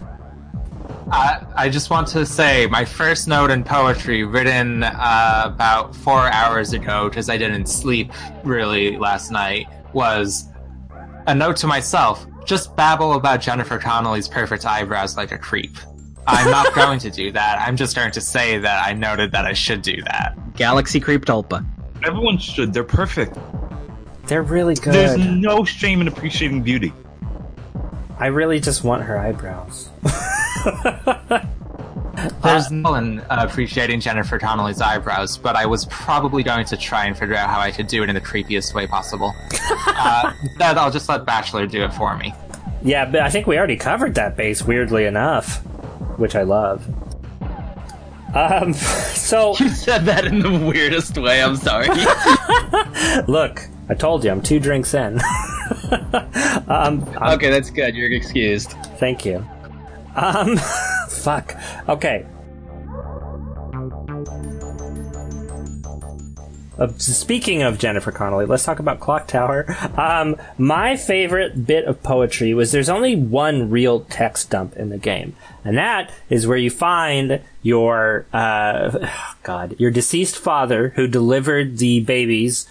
I, 1.10 1.44
I 1.54 1.68
just 1.68 1.90
want 1.90 2.06
to 2.08 2.24
say 2.24 2.66
my 2.66 2.84
first 2.86 3.28
note 3.28 3.50
in 3.50 3.64
poetry, 3.64 4.24
written 4.24 4.82
uh, 4.82 5.42
about 5.44 5.94
four 5.94 6.30
hours 6.32 6.72
ago, 6.72 7.08
because 7.08 7.28
I 7.28 7.36
didn't 7.36 7.66
sleep 7.66 8.12
really 8.44 8.96
last 8.96 9.30
night, 9.30 9.66
was 9.92 10.48
a 11.26 11.34
note 11.34 11.56
to 11.56 11.66
myself: 11.66 12.26
just 12.46 12.74
babble 12.76 13.12
about 13.14 13.40
Jennifer 13.40 13.78
Connelly's 13.78 14.28
perfect 14.28 14.64
eyebrows 14.64 15.16
like 15.16 15.32
a 15.32 15.38
creep. 15.38 15.76
I'm 16.26 16.50
not 16.50 16.72
going 16.74 16.98
to 17.00 17.10
do 17.10 17.32
that. 17.32 17.58
I'm 17.60 17.76
just 17.76 17.96
going 17.96 18.12
to 18.12 18.20
say 18.20 18.58
that 18.58 18.86
I 18.86 18.92
noted 18.92 19.32
that 19.32 19.44
I 19.44 19.52
should 19.52 19.82
do 19.82 20.00
that. 20.02 20.36
Galaxy 20.54 21.00
Creep 21.00 21.24
Tulpa. 21.24 21.66
Everyone 22.04 22.38
should. 22.38 22.72
They're 22.72 22.84
perfect. 22.84 23.36
They're 24.32 24.42
really 24.42 24.76
good. 24.76 24.94
There's 24.94 25.18
no 25.18 25.62
shame 25.62 26.00
in 26.00 26.08
appreciating 26.08 26.62
beauty. 26.62 26.90
I 28.18 28.28
really 28.28 28.60
just 28.60 28.82
want 28.82 29.02
her 29.02 29.18
eyebrows. 29.18 29.90
There's 32.42 32.70
no 32.70 32.94
in 32.94 33.20
uh, 33.20 33.46
appreciating 33.46 34.00
Jennifer 34.00 34.38
Connelly's 34.38 34.80
eyebrows, 34.80 35.36
but 35.36 35.54
I 35.54 35.66
was 35.66 35.84
probably 35.90 36.42
going 36.42 36.64
to 36.64 36.78
try 36.78 37.04
and 37.04 37.14
figure 37.14 37.34
out 37.34 37.50
how 37.50 37.60
I 37.60 37.72
could 37.72 37.88
do 37.88 38.02
it 38.02 38.08
in 38.08 38.14
the 38.14 38.22
creepiest 38.22 38.72
way 38.72 38.86
possible. 38.86 39.34
uh, 39.86 40.32
instead, 40.42 40.78
I'll 40.78 40.90
just 40.90 41.10
let 41.10 41.26
Bachelor 41.26 41.66
do 41.66 41.84
it 41.84 41.92
for 41.92 42.16
me. 42.16 42.32
Yeah, 42.82 43.04
but 43.04 43.20
I 43.20 43.28
think 43.28 43.46
we 43.46 43.58
already 43.58 43.76
covered 43.76 44.14
that 44.14 44.34
base. 44.34 44.62
Weirdly 44.62 45.04
enough, 45.04 45.58
which 46.16 46.34
I 46.34 46.44
love. 46.44 46.88
Um, 48.34 48.72
so 49.12 49.54
You 49.58 49.68
said 49.68 50.06
that 50.06 50.24
in 50.24 50.38
the 50.38 50.50
weirdest 50.50 51.18
way. 51.18 51.42
I'm 51.42 51.56
sorry. 51.56 51.88
look, 53.28 53.68
I 53.92 53.94
told 53.94 54.24
you 54.24 54.30
I'm 54.30 54.40
two 54.40 54.58
drinks 54.58 54.94
in. 54.94 55.20
um, 56.66 57.06
okay, 57.20 57.50
that's 57.50 57.68
good. 57.68 57.94
You're 57.94 58.10
excused. 58.10 58.70
Thank 58.96 59.26
you. 59.26 59.46
Um, 60.16 60.56
fuck. 61.10 61.54
Okay. 61.90 62.24
Uh, 66.78 66.88
speaking 66.96 67.62
of 67.62 67.78
Jennifer 67.78 68.10
Connelly, 68.10 68.46
let's 68.46 68.64
talk 68.64 68.78
about 68.78 68.98
Clock 68.98 69.26
Tower. 69.26 69.66
Um, 69.94 70.36
my 70.56 70.96
favorite 70.96 71.66
bit 71.66 71.84
of 71.84 72.02
poetry 72.02 72.54
was 72.54 72.72
there's 72.72 72.88
only 72.88 73.14
one 73.14 73.68
real 73.68 74.00
text 74.00 74.48
dump 74.48 74.74
in 74.78 74.88
the 74.88 74.96
game, 74.96 75.36
and 75.66 75.76
that 75.76 76.10
is 76.30 76.46
where 76.46 76.56
you 76.56 76.70
find 76.70 77.42
your 77.60 78.24
uh, 78.32 79.06
God, 79.42 79.76
your 79.78 79.90
deceased 79.90 80.38
father 80.38 80.94
who 80.96 81.06
delivered 81.06 81.76
the 81.76 82.00
babies 82.00 82.66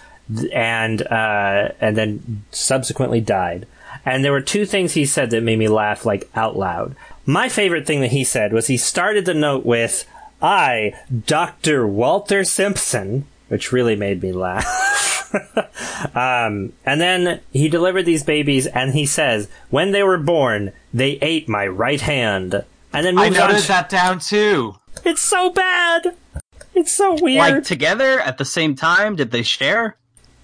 and 0.54 1.02
uh, 1.04 1.70
and 1.80 1.98
then 1.98 2.44
subsequently 2.52 3.22
died. 3.22 3.68
And 4.06 4.24
there 4.24 4.32
were 4.32 4.42
two 4.42 4.66
things 4.66 4.94
he 4.94 5.06
said 5.06 5.30
that 5.32 5.44
made 5.44 5.60
me 5.60 5.68
laugh 5.68 6.06
like 6.06 6.30
out 6.36 6.58
loud. 6.58 6.96
My 7.26 7.50
favorite 7.50 7.86
thing 7.86 8.02
that 8.02 8.12
he 8.12 8.24
said 8.24 8.52
was 8.52 8.68
he 8.68 8.78
started 8.78 9.26
the 9.26 9.34
note 9.34 9.66
with 9.66 10.06
I, 10.42 10.94
Dr. 11.28 11.88
Walter 11.88 12.44
Simpson, 12.44 13.26
which 13.48 13.72
really 13.72 13.96
made 13.96 14.24
me 14.24 14.32
laugh. 14.32 14.66
um, 16.16 16.74
and 16.86 17.00
then 17.00 17.42
he 17.52 17.70
delivered 17.70 18.04
these 18.04 18.24
babies 18.24 18.66
and 18.66 18.94
he 18.94 19.06
says, 19.06 19.50
when 19.70 19.92
they 19.92 20.04
were 20.04 20.18
born, 20.18 20.72
they 20.94 21.12
ate 21.22 21.48
my 21.48 21.68
right 21.68 22.02
hand. 22.02 22.64
And 22.94 23.06
then 23.06 23.18
I 23.18 23.30
noted 23.30 23.62
that 23.64 23.90
down 23.90 24.20
too. 24.20 24.76
It's 25.06 25.22
so 25.22 25.52
bad. 25.52 26.16
It's 26.74 26.92
so 26.92 27.16
weird. 27.22 27.56
Like 27.56 27.64
together 27.64 28.20
at 28.20 28.38
the 28.38 28.46
same 28.46 28.76
time? 28.76 29.16
Did 29.16 29.32
they 29.32 29.44
share? 29.44 29.96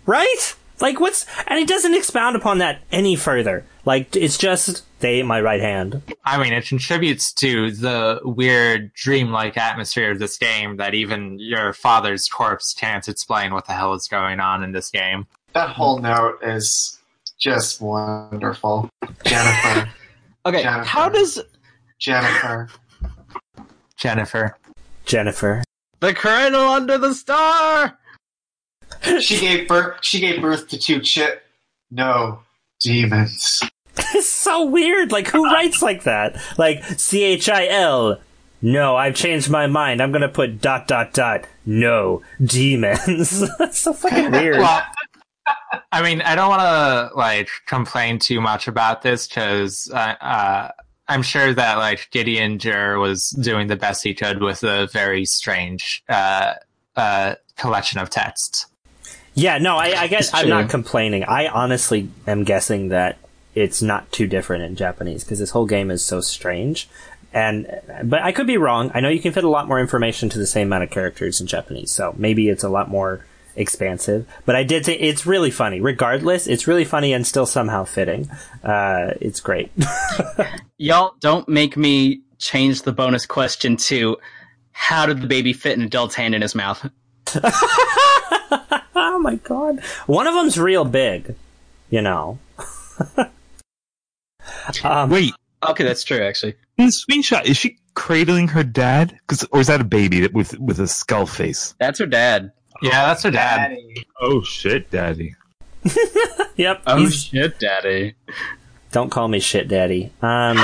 Right? 0.07 0.55
Like 0.79 0.99
what's 0.99 1.25
and 1.47 1.59
it 1.59 1.67
doesn't 1.67 1.93
expound 1.93 2.35
upon 2.35 2.57
that 2.59 2.81
any 2.91 3.15
further. 3.15 3.65
Like 3.85 4.15
it's 4.15 4.37
just 4.37 4.83
they 4.99 5.15
ate 5.19 5.25
my 5.25 5.39
right 5.41 5.59
hand. 5.61 6.01
I 6.25 6.41
mean, 6.41 6.53
it 6.53 6.65
contributes 6.67 7.31
to 7.33 7.71
the 7.71 8.19
weird 8.23 8.93
dreamlike 8.93 9.57
atmosphere 9.57 10.11
of 10.11 10.19
this 10.19 10.37
game 10.37 10.77
that 10.77 10.93
even 10.95 11.37
your 11.39 11.73
father's 11.73 12.27
corpse 12.27 12.73
can't 12.73 13.07
explain 13.07 13.53
what 13.53 13.65
the 13.67 13.73
hell 13.73 13.93
is 13.93 14.07
going 14.07 14.39
on 14.39 14.63
in 14.63 14.71
this 14.71 14.89
game. 14.89 15.27
That 15.53 15.69
whole 15.69 15.99
note 15.99 16.39
is 16.43 16.99
just 17.39 17.81
wonderful. 17.81 18.89
Jennifer, 19.23 19.89
Okay, 20.45 20.63
Jennifer. 20.63 20.85
how 20.85 21.09
does 21.09 21.39
Jennifer. 21.99 22.69
Jennifer. 23.97 24.55
Jennifer. 25.05 25.63
the 25.99 26.13
colonel 26.13 26.61
under 26.69 26.97
the 26.97 27.13
star? 27.15 27.97
She 29.21 29.39
gave 29.39 29.67
birth. 29.67 29.97
She 30.01 30.19
gave 30.19 30.41
birth 30.41 30.67
to 30.69 30.77
two 30.77 30.99
chit. 30.99 31.43
No 31.91 32.39
demons. 32.79 33.63
It's 34.13 34.29
so 34.29 34.63
weird. 34.63 35.11
Like 35.11 35.27
who 35.27 35.43
writes 35.43 35.81
like 35.81 36.03
that? 36.03 36.39
Like 36.59 36.83
C 36.83 37.23
H 37.23 37.49
I 37.49 37.67
L. 37.67 38.19
No, 38.61 38.95
I've 38.95 39.15
changed 39.15 39.49
my 39.49 39.65
mind. 39.65 40.01
I'm 40.01 40.11
gonna 40.11 40.29
put 40.29 40.61
dot 40.61 40.87
dot 40.87 41.13
dot. 41.13 41.47
No 41.65 42.21
demons. 42.43 43.43
That's 43.57 43.79
so 43.79 43.93
fucking 43.93 44.31
weird. 44.31 44.57
Well, 44.57 44.83
I 45.91 46.03
mean, 46.03 46.21
I 46.21 46.35
don't 46.35 46.49
want 46.49 46.61
to 46.61 47.09
like 47.15 47.49
complain 47.65 48.19
too 48.19 48.39
much 48.41 48.67
about 48.67 49.01
this 49.01 49.27
because 49.27 49.89
uh, 49.91 50.15
uh, 50.21 50.71
I'm 51.07 51.23
sure 51.23 51.53
that 51.53 51.77
like 51.77 52.09
Gideon 52.11 52.57
Zhi 52.59 52.99
was 52.99 53.29
doing 53.29 53.67
the 53.67 53.75
best 53.75 54.03
he 54.03 54.13
could 54.13 54.41
with 54.41 54.63
a 54.63 54.87
very 54.87 55.25
strange 55.25 56.03
uh, 56.09 56.53
uh, 56.95 57.35
collection 57.57 57.99
of 57.99 58.09
texts. 58.09 58.65
Yeah, 59.37 59.59
no, 59.59 59.77
I, 59.77 59.93
I 59.95 60.07
guess 60.07 60.29
It's 60.29 60.33
I'm 60.33 60.49
not 60.49 60.67
complaining. 60.67 61.23
I 61.23 61.47
honestly 61.47 62.09
am 62.25 62.43
guessing 62.43 62.87
that 62.89 63.19
it's 63.53 63.83
not 63.83 64.11
too 64.11 64.25
different 64.25 64.63
in 64.63 64.75
Japanese 64.75 65.23
because 65.23 65.37
this 65.37 65.51
whole 65.51 65.67
game 65.67 65.91
is 65.91 66.03
so 66.03 66.21
strange. 66.21 66.89
And 67.31 67.67
but 68.03 68.23
I 68.23 68.31
could 68.31 68.47
be 68.47 68.57
wrong. 68.57 68.89
I 68.95 68.99
know 68.99 69.09
you 69.09 69.19
can 69.19 69.33
fit 69.33 69.43
a 69.43 69.49
lot 69.49 69.67
more 69.67 69.79
information 69.79 70.29
to 70.29 70.39
the 70.39 70.47
same 70.47 70.69
amount 70.69 70.85
of 70.85 70.89
characters 70.89 71.39
in 71.39 71.45
Japanese, 71.45 71.91
so 71.91 72.15
maybe 72.17 72.49
it's 72.49 72.63
a 72.63 72.69
lot 72.69 72.89
more 72.89 73.25
expansive. 73.55 74.27
But 74.45 74.55
I 74.55 74.63
did 74.63 74.85
think 74.85 75.03
it's 75.03 75.27
really 75.27 75.51
funny. 75.51 75.81
Regardless, 75.81 76.47
it's 76.47 76.65
really 76.65 76.85
funny 76.85 77.13
and 77.13 77.27
still 77.27 77.45
somehow 77.45 77.83
fitting. 77.83 78.31
Uh, 78.63 79.13
it's 79.21 79.39
great. 79.39 79.71
Y'all 80.77 81.13
don't 81.19 81.47
make 81.47 81.77
me 81.77 82.21
change 82.39 82.81
the 82.81 82.91
bonus 82.91 83.27
question 83.27 83.77
to 83.77 84.17
how 84.71 85.05
did 85.05 85.21
the 85.21 85.27
baby 85.27 85.53
fit 85.53 85.77
an 85.77 85.83
adult's 85.83 86.15
hand 86.15 86.33
in 86.33 86.41
his 86.41 86.55
mouth? 86.55 86.89
oh 89.15 89.19
my 89.19 89.35
god, 89.35 89.81
one 90.07 90.27
of 90.27 90.33
them's 90.33 90.57
real 90.59 90.85
big. 90.85 91.35
You 91.89 92.01
know. 92.01 92.37
um, 94.83 95.09
Wait, 95.09 95.33
Okay, 95.67 95.83
that's 95.83 96.03
true 96.03 96.19
actually. 96.21 96.55
in 96.77 96.87
the 96.87 96.91
screenshot, 96.91 97.45
is 97.45 97.57
she 97.57 97.77
cradling 97.95 98.47
her 98.49 98.63
dad? 98.63 99.17
'Cause- 99.27 99.47
or 99.51 99.59
is 99.59 99.67
that 99.67 99.81
a 99.81 99.83
baby 99.85 100.19
that- 100.21 100.33
with 100.33 100.57
with 100.59 100.79
a 100.79 100.87
skull 100.87 101.25
face? 101.25 101.73
That's 101.79 101.99
her 101.99 102.05
dad. 102.05 102.51
Yeah, 102.81 103.05
that's 103.07 103.23
her 103.23 103.31
dad. 103.31 103.69
Daddy. 103.69 104.05
Oh 104.21 104.41
shit, 104.43 104.91
daddy! 104.91 105.35
yep. 106.57 106.81
Oh 106.85 106.97
he's- 106.97 107.13
shit, 107.23 107.57
daddy. 107.59 108.15
Don't 108.91 109.09
call 109.09 109.27
me 109.27 109.39
shit 109.39 109.67
daddy. 109.67 110.11
Um, 110.21 110.57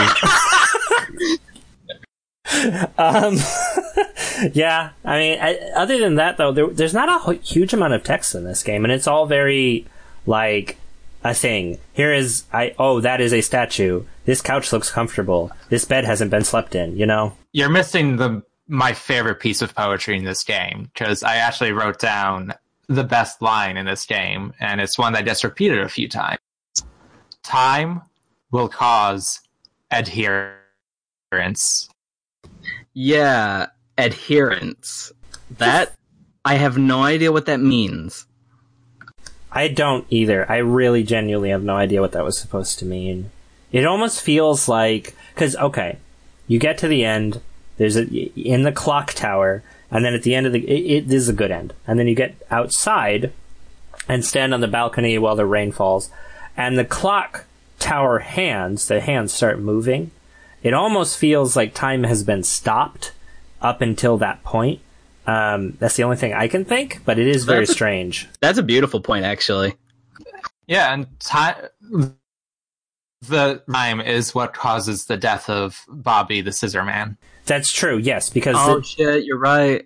um, 2.98 3.38
yeah, 4.54 4.92
I 5.06 5.18
mean, 5.18 5.40
I, 5.40 5.58
other 5.76 5.98
than 5.98 6.16
that 6.16 6.38
though, 6.38 6.52
there, 6.52 6.68
there's 6.68 6.94
not 6.94 7.28
a 7.28 7.34
huge 7.36 7.74
amount 7.74 7.94
of 7.94 8.04
text 8.04 8.36
in 8.36 8.44
this 8.44 8.64
game, 8.64 8.84
and 8.84 8.92
it's 8.92 9.08
all 9.08 9.26
very 9.26 9.88
like 10.26 10.78
a 11.24 11.34
thing. 11.34 11.78
Here 11.94 12.14
is 12.14 12.44
I 12.52 12.76
oh 12.78 13.00
that 13.02 13.22
is 13.22 13.34
a 13.34 13.42
statue. 13.42 14.04
This 14.26 14.42
couch 14.42 14.74
looks 14.74 14.92
comfortable. 14.92 15.52
This 15.70 15.86
bed 15.86 16.06
hasn't 16.06 16.32
been 16.32 16.44
slept 16.44 16.76
in. 16.76 16.98
You 16.98 17.06
know. 17.06 17.34
You're 17.54 17.70
missing 17.70 18.18
the 18.18 18.44
my 18.68 18.94
favorite 18.94 19.40
piece 19.40 19.62
of 19.62 19.76
poetry 19.76 20.18
in 20.18 20.24
this 20.24 20.44
game 20.44 20.90
because 20.94 21.24
I 21.24 21.38
actually 21.38 21.72
wrote 21.72 22.00
down 22.00 22.54
the 22.88 23.04
best 23.04 23.42
line 23.42 23.78
in 23.78 23.86
this 23.86 24.06
game, 24.06 24.54
and 24.60 24.82
it's 24.82 24.98
one 24.98 25.14
that 25.14 25.20
I 25.20 25.26
just 25.26 25.44
repeated 25.44 25.80
a 25.80 25.90
few 25.90 26.10
times. 26.10 26.40
Time 27.44 28.02
will 28.52 28.70
cause 28.70 29.40
adherence. 29.92 31.90
Yeah, 32.94 33.68
adherence. 33.98 35.12
That 35.58 35.94
I 36.46 36.56
have 36.56 36.78
no 36.78 37.04
idea 37.04 37.32
what 37.32 37.46
that 37.46 37.60
means. 37.60 38.26
I 39.52 39.68
don't 39.68 40.06
either. 40.10 40.50
I 40.52 40.58
really 40.58 41.04
genuinely 41.04 41.50
have 41.50 41.64
no 41.64 41.76
idea 41.76 42.02
what 42.02 42.12
that 42.14 42.24
was 42.24 42.38
supposed 42.38 42.80
to 42.80 42.86
mean. 42.86 43.30
It 43.72 43.86
almost 43.86 44.22
feels 44.22 44.68
like 44.68 45.16
because 45.34 45.56
okay, 45.56 45.98
you 46.48 46.60
get 46.60 46.78
to 46.80 46.88
the 46.88 47.06
end. 47.06 47.42
There's 47.78 47.98
a 47.98 48.06
in 48.06 48.64
the 48.64 48.72
clock 48.72 49.14
tower, 49.14 49.64
and 49.92 50.04
then 50.04 50.14
at 50.14 50.24
the 50.24 50.36
end 50.36 50.48
of 50.48 50.54
the 50.54 50.68
it, 50.68 50.98
it 50.98 51.08
this 51.08 51.22
is 51.22 51.30
a 51.30 51.34
good 51.34 51.52
end. 51.52 51.74
And 51.88 52.00
then 52.00 52.08
you 52.08 52.16
get 52.16 52.36
outside 52.50 53.32
and 54.08 54.26
stand 54.26 54.54
on 54.54 54.62
the 54.62 54.68
balcony 54.68 55.18
while 55.18 55.36
the 55.36 55.46
rain 55.46 55.72
falls, 55.72 56.10
and 56.58 56.78
the 56.78 56.86
clock 56.86 57.46
tower 57.80 58.20
hands 58.20 58.88
the 58.88 59.02
hands 59.02 59.34
start 59.34 59.60
moving. 59.60 60.12
It 60.64 60.74
almost 60.74 61.18
feels 61.18 61.56
like 61.56 61.74
time 61.74 62.04
has 62.06 62.24
been 62.24 62.44
stopped 62.44 63.12
up 63.62 63.82
until 63.82 64.18
that 64.20 64.44
point. 64.44 64.80
Um, 65.28 65.78
that's 65.80 65.96
the 65.96 66.04
only 66.04 66.18
thing 66.18 66.34
I 66.34 66.48
can 66.48 66.66
think, 66.66 67.02
but 67.06 67.20
it 67.20 67.28
is 67.28 67.46
very 67.46 67.60
That's 67.60 67.72
a- 67.72 67.74
strange. 67.74 68.30
That's 68.42 68.58
a 68.58 68.64
beautiful 68.64 69.00
point, 69.02 69.26
actually. 69.26 69.76
Yeah, 70.68 70.94
and 70.94 71.08
ti- 71.20 72.10
the 73.22 73.62
time 73.72 74.02
is 74.02 74.36
what 74.36 74.54
causes 74.54 75.06
the 75.06 75.18
death 75.18 75.50
of 75.50 75.82
Bobby 75.88 76.42
the 76.42 76.52
Scissor 76.52 76.84
Man. 76.84 77.18
That's 77.46 77.72
true. 77.72 77.98
Yes, 77.98 78.30
because 78.30 78.56
Oh 78.58 78.80
the- 78.80 78.84
shit, 78.86 79.26
you're 79.26 79.38
right. 79.40 79.86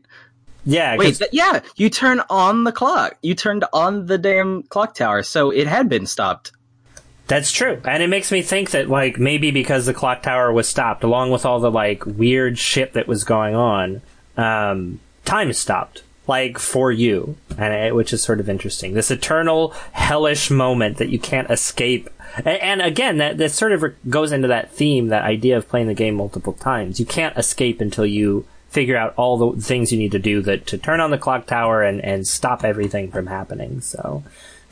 Yeah. 0.66 0.98
Wait, 0.98 1.18
th- 1.18 1.30
yeah, 1.34 1.62
you 1.76 1.90
turn 1.90 2.22
on 2.30 2.64
the 2.64 2.72
clock. 2.72 3.18
You 3.22 3.36
turned 3.36 3.64
on 3.74 4.08
the 4.08 4.18
damn 4.18 4.64
clock 4.64 4.96
tower, 4.96 5.24
so 5.24 5.50
it 5.52 5.66
had 5.68 5.88
been 5.88 6.06
stopped. 6.06 6.52
That's 7.28 7.52
true. 7.52 7.82
And 7.84 8.02
it 8.02 8.08
makes 8.08 8.32
me 8.32 8.42
think 8.42 8.72
that, 8.72 8.90
like, 8.90 9.18
maybe 9.18 9.52
because 9.52 9.86
the 9.86 9.94
clock 9.94 10.24
tower 10.24 10.52
was 10.52 10.68
stopped, 10.68 11.04
along 11.04 11.32
with 11.32 11.46
all 11.46 11.60
the, 11.60 11.72
like, 11.72 12.06
weird 12.06 12.58
shit 12.58 12.94
that 12.94 13.08
was 13.08 13.24
going 13.24 13.54
on, 13.54 14.02
um, 14.38 15.00
time 15.26 15.52
stopped. 15.54 16.04
Like, 16.26 16.60
for 16.60 16.92
you. 16.92 17.38
And 17.58 17.74
it, 17.74 17.96
which 17.96 18.12
is 18.12 18.22
sort 18.22 18.42
of 18.42 18.50
interesting. 18.50 18.94
This 18.94 19.12
eternal, 19.12 19.74
hellish 19.94 20.52
moment 20.52 20.98
that 20.98 21.08
you 21.08 21.20
can't 21.20 21.50
escape. 21.50 22.10
And, 22.36 22.48
and 22.48 22.82
again, 22.82 23.18
that, 23.20 23.38
that 23.38 23.52
sort 23.52 23.72
of 23.72 23.82
re- 23.82 23.94
goes 24.10 24.34
into 24.34 24.50
that 24.50 24.72
theme, 24.72 25.08
that 25.08 25.24
idea 25.24 25.56
of 25.56 25.70
playing 25.70 25.88
the 25.88 25.94
game 25.94 26.16
multiple 26.16 26.52
times. 26.52 27.00
You 27.00 27.06
can't 27.06 27.38
escape 27.38 27.80
until 27.80 28.06
you 28.06 28.46
figure 28.70 28.98
out 28.98 29.14
all 29.16 29.38
the 29.54 29.62
things 29.62 29.94
you 29.94 29.98
need 29.98 30.12
to 30.12 30.20
do 30.20 30.42
that 30.42 30.68
to 30.68 30.78
turn 30.78 31.00
on 31.00 31.12
the 31.12 31.18
clock 31.18 31.46
tower 31.46 31.82
and, 31.82 32.04
and 32.04 32.28
stop 32.28 32.66
everything 32.66 33.10
from 33.10 33.28
happening. 33.28 33.80
So, 33.80 34.24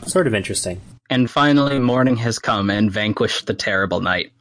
sort 0.06 0.28
of 0.28 0.36
interesting. 0.36 0.82
And 1.10 1.30
finally, 1.30 1.80
morning 1.80 2.18
has 2.18 2.40
come 2.40 2.70
and 2.70 2.92
vanquished 2.92 3.48
the 3.48 3.54
terrible 3.54 4.02
night. 4.02 4.32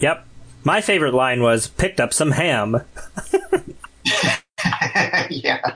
Yep. 0.00 0.26
My 0.64 0.80
favorite 0.80 1.14
line 1.14 1.42
was 1.42 1.66
picked 1.66 2.00
up 2.00 2.12
some 2.14 2.30
ham. 2.30 2.82
yeah. 5.30 5.74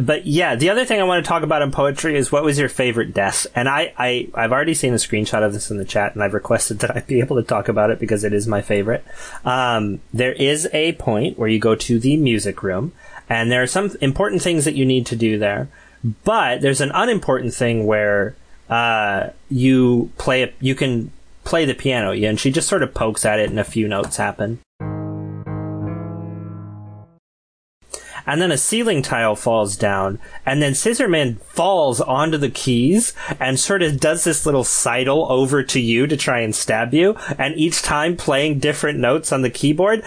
But 0.00 0.26
yeah, 0.26 0.54
the 0.56 0.70
other 0.70 0.84
thing 0.84 1.00
I 1.00 1.04
want 1.04 1.24
to 1.24 1.28
talk 1.28 1.42
about 1.42 1.62
in 1.62 1.70
poetry 1.70 2.16
is 2.16 2.32
what 2.32 2.44
was 2.44 2.58
your 2.58 2.68
favorite 2.68 3.12
death? 3.12 3.46
And 3.54 3.68
I, 3.68 3.92
I, 3.98 4.28
I've 4.34 4.52
already 4.52 4.74
seen 4.74 4.94
a 4.94 4.96
screenshot 4.96 5.44
of 5.44 5.52
this 5.52 5.70
in 5.70 5.76
the 5.76 5.84
chat 5.84 6.14
and 6.14 6.22
I've 6.22 6.32
requested 6.32 6.78
that 6.80 6.96
I 6.96 7.00
be 7.00 7.20
able 7.20 7.36
to 7.36 7.42
talk 7.42 7.68
about 7.68 7.90
it 7.90 7.98
because 8.00 8.24
it 8.24 8.32
is 8.32 8.46
my 8.46 8.62
favorite. 8.62 9.04
Um, 9.44 10.00
there 10.12 10.32
is 10.32 10.68
a 10.72 10.92
point 10.94 11.38
where 11.38 11.48
you 11.48 11.58
go 11.58 11.74
to 11.74 11.98
the 11.98 12.16
music 12.16 12.62
room 12.62 12.92
and 13.28 13.50
there 13.50 13.62
are 13.62 13.66
some 13.66 13.94
important 14.00 14.42
things 14.42 14.64
that 14.64 14.74
you 14.74 14.86
need 14.86 15.06
to 15.06 15.16
do 15.16 15.38
there. 15.38 15.68
But 16.24 16.60
there's 16.60 16.80
an 16.80 16.92
unimportant 16.94 17.54
thing 17.54 17.86
where, 17.86 18.36
uh, 18.68 19.30
you 19.50 20.10
play, 20.18 20.52
you 20.60 20.74
can 20.74 21.10
play 21.44 21.64
the 21.64 21.74
piano 21.74 22.12
and 22.12 22.38
she 22.38 22.50
just 22.50 22.68
sort 22.68 22.82
of 22.82 22.94
pokes 22.94 23.24
at 23.24 23.38
it 23.38 23.50
and 23.50 23.58
a 23.58 23.64
few 23.64 23.88
notes 23.88 24.16
happen. 24.16 24.60
and 28.26 28.40
then 28.40 28.52
a 28.52 28.58
ceiling 28.58 29.02
tile 29.02 29.36
falls 29.36 29.76
down, 29.76 30.18
and 30.46 30.62
then 30.62 30.72
Scissorman 30.72 31.40
falls 31.40 32.00
onto 32.00 32.38
the 32.38 32.50
keys 32.50 33.12
and 33.38 33.58
sort 33.60 33.82
of 33.82 34.00
does 34.00 34.24
this 34.24 34.46
little 34.46 34.64
sidle 34.64 35.30
over 35.30 35.62
to 35.62 35.80
you 35.80 36.06
to 36.06 36.16
try 36.16 36.40
and 36.40 36.54
stab 36.54 36.94
you, 36.94 37.16
and 37.38 37.54
each 37.56 37.82
time 37.82 38.16
playing 38.16 38.58
different 38.58 38.98
notes 38.98 39.32
on 39.32 39.42
the 39.42 39.50
keyboard. 39.50 40.04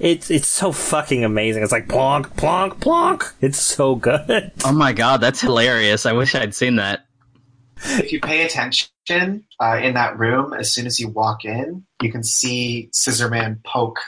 It's 0.00 0.30
it's 0.30 0.48
so 0.48 0.72
fucking 0.72 1.24
amazing. 1.24 1.62
It's 1.62 1.72
like 1.72 1.88
plonk, 1.88 2.36
plonk, 2.36 2.80
plonk. 2.80 3.24
It's 3.40 3.58
so 3.58 3.94
good. 3.94 4.52
Oh 4.64 4.72
my 4.72 4.92
god, 4.92 5.20
that's 5.20 5.40
hilarious. 5.40 6.06
I 6.06 6.12
wish 6.12 6.34
I'd 6.34 6.54
seen 6.54 6.76
that. 6.76 7.06
If 7.84 8.12
you 8.12 8.20
pay 8.20 8.44
attention 8.44 9.44
uh, 9.60 9.78
in 9.82 9.94
that 9.94 10.18
room, 10.18 10.54
as 10.54 10.72
soon 10.72 10.86
as 10.86 10.98
you 10.98 11.08
walk 11.08 11.44
in, 11.44 11.84
you 12.02 12.10
can 12.10 12.24
see 12.24 12.88
Scissorman 12.92 13.62
poke 13.64 14.00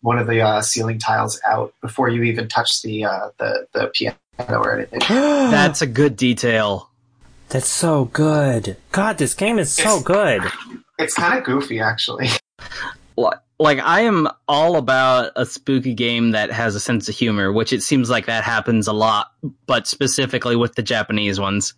one 0.00 0.18
of 0.18 0.26
the 0.26 0.40
uh, 0.40 0.60
ceiling 0.60 0.98
tiles 0.98 1.40
out 1.46 1.72
before 1.80 2.08
you 2.08 2.22
even 2.24 2.48
touch 2.48 2.82
the 2.82 3.04
uh, 3.04 3.30
the 3.38 3.66
the 3.72 3.86
piano 3.94 4.16
or 4.48 4.76
anything. 4.76 5.00
That's 5.08 5.82
a 5.82 5.86
good 5.86 6.16
detail. 6.16 6.90
That's 7.48 7.68
so 7.68 8.06
good. 8.06 8.76
God, 8.92 9.18
this 9.18 9.34
game 9.34 9.58
is 9.58 9.72
so 9.72 10.00
good. 10.00 10.42
It's 10.98 11.14
kind 11.14 11.38
of 11.38 11.44
goofy, 11.44 11.80
actually. 11.80 12.28
Li- 13.16 13.30
Like, 13.58 13.78
I 13.78 14.02
am 14.02 14.28
all 14.46 14.76
about 14.76 15.32
a 15.34 15.46
spooky 15.46 15.94
game 15.94 16.32
that 16.32 16.50
has 16.50 16.74
a 16.74 16.80
sense 16.80 17.08
of 17.08 17.14
humor, 17.14 17.50
which 17.50 17.72
it 17.72 17.82
seems 17.82 18.10
like 18.10 18.26
that 18.26 18.44
happens 18.44 18.86
a 18.86 18.92
lot, 18.92 19.32
but 19.66 19.86
specifically 19.86 20.56
with 20.56 20.74
the 20.74 20.82
Japanese 20.82 21.40
ones. 21.40 21.72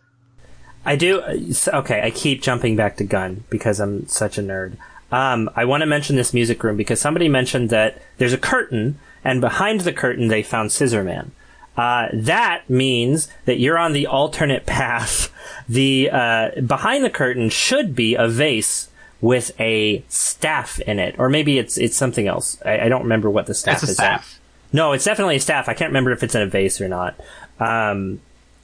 I 0.85 0.97
do. 0.97 1.23
Okay, 1.69 2.01
I 2.03 2.11
keep 2.11 2.43
jumping 2.43 2.75
back 2.75 2.97
to 2.97 3.05
Gun 3.05 3.45
because 3.51 3.79
I'm 3.79 4.09
such 4.09 4.39
a 4.39 4.43
nerd. 4.43 4.77
Um, 5.13 5.51
I 5.55 5.65
want 5.65 5.83
to 5.83 5.87
mention 5.87 6.17
this 6.17 6.35
music 6.35 6.63
room 6.63 6.77
because 6.77 7.01
somebody 7.01 7.29
mentioned 7.29 7.71
that 7.71 8.03
there's 8.19 8.33
a 8.33 8.39
curtain, 8.39 8.99
and 9.25 9.41
behind 9.41 9.83
the 9.83 9.93
curtain 9.93 10.29
they 10.29 10.43
found 10.43 10.71
Scissorman. 10.71 11.31
Uh, 11.77 12.09
that 12.13 12.69
means 12.69 13.29
that 13.45 13.61
you're 13.61 13.79
on 13.79 13.93
the 13.93 14.07
alternate 14.07 14.67
path. 14.67 15.33
The 15.69 16.11
uh, 16.13 16.61
behind 16.61 17.05
the 17.05 17.11
curtain 17.11 17.51
should 17.51 17.95
be 17.95 18.15
a 18.15 18.27
vase 18.27 18.88
with 19.21 19.51
a 19.61 20.05
staff 20.09 20.81
in 20.81 20.99
it, 20.99 21.17
or 21.19 21.29
maybe 21.29 21.59
it's 21.59 21.77
it's 21.77 21.97
something 21.97 22.29
else. 22.29 22.61
I, 22.65 22.81
I 22.83 22.89
don't 22.89 23.03
remember 23.03 23.29
what 23.31 23.47
the 23.47 23.55
staff 23.55 23.83
It's 23.83 23.85
a 23.85 23.91
is. 23.91 23.95
staff. 23.97 24.41
No, 24.73 24.93
it's 24.93 25.05
definitely 25.05 25.37
a 25.37 25.41
staff. 25.41 25.69
I 25.69 25.75
can't 25.75 25.91
remember 25.91 26.13
if 26.13 26.23
it's 26.23 26.35
in 26.35 26.43
a 26.43 26.47
vase 26.47 26.81
or 26.81 26.89
not. 26.89 27.19
Um, 27.59 28.21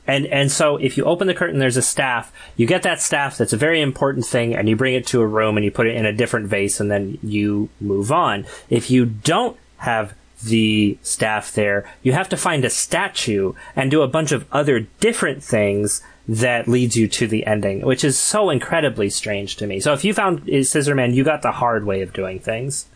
and 0.06 0.26
and 0.26 0.52
so 0.52 0.76
if 0.76 0.96
you 0.96 1.04
open 1.04 1.26
the 1.26 1.34
curtain, 1.34 1.58
there's 1.58 1.76
a 1.78 1.82
staff. 1.82 2.32
You 2.56 2.66
get 2.66 2.82
that 2.82 3.00
staff. 3.00 3.38
That's 3.38 3.52
a 3.54 3.56
very 3.56 3.80
important 3.80 4.26
thing, 4.26 4.54
and 4.54 4.68
you 4.68 4.76
bring 4.76 4.94
it 4.94 5.06
to 5.08 5.22
a 5.22 5.26
room 5.26 5.56
and 5.56 5.64
you 5.64 5.70
put 5.70 5.86
it 5.86 5.96
in 5.96 6.06
a 6.06 6.12
different 6.12 6.46
vase, 6.48 6.78
and 6.78 6.90
then 6.90 7.18
you 7.22 7.68
move 7.80 8.12
on. 8.12 8.44
If 8.68 8.90
you 8.90 9.06
don't 9.06 9.56
have 9.78 10.14
the 10.44 10.98
staff 11.02 11.52
there, 11.54 11.90
you 12.02 12.12
have 12.12 12.28
to 12.28 12.36
find 12.36 12.64
a 12.66 12.70
statue 12.70 13.54
and 13.74 13.90
do 13.90 14.02
a 14.02 14.08
bunch 14.08 14.30
of 14.30 14.44
other 14.52 14.80
different 15.00 15.42
things 15.42 16.02
that 16.28 16.68
leads 16.68 16.96
you 16.96 17.06
to 17.08 17.26
the 17.26 17.46
ending, 17.46 17.82
which 17.82 18.04
is 18.04 18.18
so 18.18 18.50
incredibly 18.50 19.10
strange 19.10 19.56
to 19.56 19.66
me. 19.66 19.80
So 19.80 19.92
if 19.92 20.04
you 20.04 20.14
found 20.14 20.42
Scissorman, 20.42 21.14
you 21.14 21.24
got 21.24 21.42
the 21.42 21.52
hard 21.52 21.84
way 21.84 22.02
of 22.02 22.12
doing 22.12 22.38
things. 22.38 22.86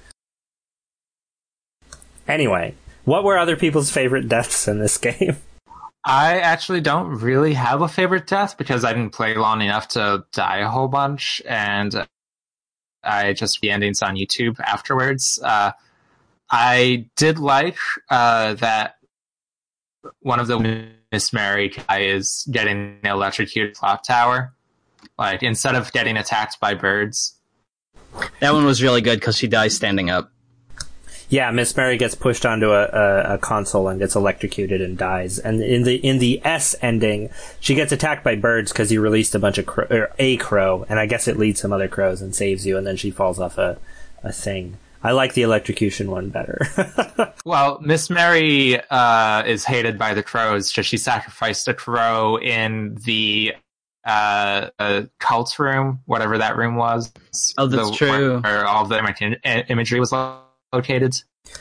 Anyway, 2.26 2.74
what 3.04 3.24
were 3.24 3.38
other 3.38 3.56
people's 3.56 3.90
favorite 3.90 4.28
deaths 4.28 4.68
in 4.68 4.78
this 4.78 4.96
game? 4.98 5.36
I 6.04 6.38
actually 6.38 6.80
don't 6.80 7.18
really 7.18 7.54
have 7.54 7.82
a 7.82 7.88
favorite 7.88 8.26
death 8.26 8.56
because 8.56 8.84
I 8.84 8.92
didn't 8.92 9.12
play 9.12 9.34
long 9.34 9.60
enough 9.60 9.88
to 9.88 10.24
die 10.32 10.58
a 10.58 10.68
whole 10.68 10.88
bunch, 10.88 11.42
and 11.46 12.06
I 13.02 13.34
just 13.34 13.60
the 13.60 13.70
endings 13.70 14.00
on 14.00 14.16
YouTube 14.16 14.58
afterwards. 14.60 15.38
Uh, 15.42 15.72
I 16.50 17.06
did 17.16 17.38
like 17.38 17.76
uh, 18.08 18.54
that 18.54 18.96
one 20.20 20.40
of 20.40 20.46
the 20.46 20.88
Mary 21.32 21.68
guy 21.68 22.00
is 22.00 22.46
getting 22.50 22.98
the 23.02 23.10
electrocuted 23.10 23.74
clock 23.74 24.04
tower. 24.04 24.52
Like 25.18 25.42
instead 25.42 25.74
of 25.74 25.92
getting 25.92 26.16
attacked 26.16 26.60
by 26.60 26.74
birds, 26.74 27.36
That 28.40 28.52
one 28.52 28.64
was 28.64 28.82
really 28.82 29.00
good 29.00 29.20
because 29.20 29.36
she 29.36 29.46
dies 29.46 29.74
standing 29.74 30.10
up. 30.10 30.30
Yeah, 31.30 31.50
Miss 31.50 31.76
Mary 31.76 31.98
gets 31.98 32.14
pushed 32.14 32.46
onto 32.46 32.70
a, 32.70 32.84
a, 32.84 33.34
a 33.34 33.38
console 33.38 33.88
and 33.88 33.98
gets 33.98 34.16
electrocuted 34.16 34.80
and 34.80 34.96
dies. 34.96 35.38
And 35.38 35.62
in 35.62 35.82
the 35.82 35.96
in 35.96 36.18
the 36.18 36.40
S 36.44 36.74
ending, 36.80 37.28
she 37.60 37.74
gets 37.74 37.92
attacked 37.92 38.24
by 38.24 38.34
birds 38.34 38.72
because 38.72 38.90
you 38.90 39.02
released 39.02 39.34
a 39.34 39.38
bunch 39.38 39.58
of 39.58 39.66
crow, 39.66 39.86
or 39.90 39.96
er, 39.96 40.14
a 40.18 40.38
crow, 40.38 40.86
and 40.88 40.98
I 40.98 41.04
guess 41.06 41.28
it 41.28 41.36
leads 41.36 41.60
some 41.60 41.72
other 41.72 41.88
crows 41.88 42.22
and 42.22 42.34
saves 42.34 42.66
you, 42.66 42.78
and 42.78 42.86
then 42.86 42.96
she 42.96 43.10
falls 43.10 43.38
off 43.38 43.58
a 43.58 43.78
a 44.22 44.32
thing. 44.32 44.78
I 45.02 45.12
like 45.12 45.34
the 45.34 45.42
electrocution 45.42 46.10
one 46.10 46.28
better. 46.30 46.58
Well, 47.44 47.78
Miss 47.80 48.10
Mary 48.10 48.78
uh, 48.90 49.42
is 49.46 49.64
hated 49.64 49.96
by 49.98 50.12
the 50.12 50.22
crows 50.22 50.70
because 50.70 50.84
she 50.84 50.98
sacrificed 50.98 51.66
a 51.66 51.72
crow 51.72 52.36
in 52.38 52.96
the 53.06 53.54
uh, 54.04 54.68
uh, 54.78 55.02
cult 55.18 55.58
room, 55.58 56.00
whatever 56.04 56.36
that 56.36 56.56
room 56.58 56.74
was. 56.76 57.10
Oh, 57.56 57.66
that's 57.66 57.88
The- 57.90 57.96
true. 57.96 58.40
Where 58.40 58.66
all 58.66 58.84
the 58.84 58.98
imag- 58.98 59.70
imagery 59.70 59.98
was 59.98 60.12
located. 60.74 61.14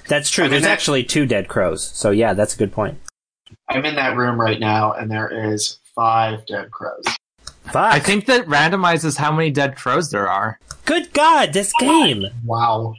that's 0.09 0.29
true. 0.29 0.43
I 0.43 0.47
mean, 0.47 0.51
There's 0.51 0.63
that- 0.63 0.71
actually 0.71 1.03
two 1.05 1.25
dead 1.25 1.47
crows, 1.47 1.83
so 1.83 2.11
yeah, 2.11 2.33
that's 2.33 2.53
a 2.53 2.57
good 2.57 2.73
point. 2.73 2.97
I'm 3.69 3.85
in 3.85 3.95
that 3.95 4.17
room 4.17 4.39
right 4.41 4.59
now, 4.59 4.91
and 4.91 5.09
there 5.09 5.53
is 5.53 5.79
five 5.95 6.45
dead 6.47 6.69
crows. 6.71 7.05
Fuck. 7.65 7.75
I 7.93 7.99
think 7.99 8.25
that 8.25 8.45
randomizes 8.45 9.15
how 9.15 9.31
many 9.31 9.51
dead 9.51 9.77
crows 9.77 10.09
there 10.11 10.27
are. 10.27 10.59
Good 10.85 11.13
God, 11.13 11.53
this 11.53 11.71
game! 11.79 12.25
Wow. 12.43 12.95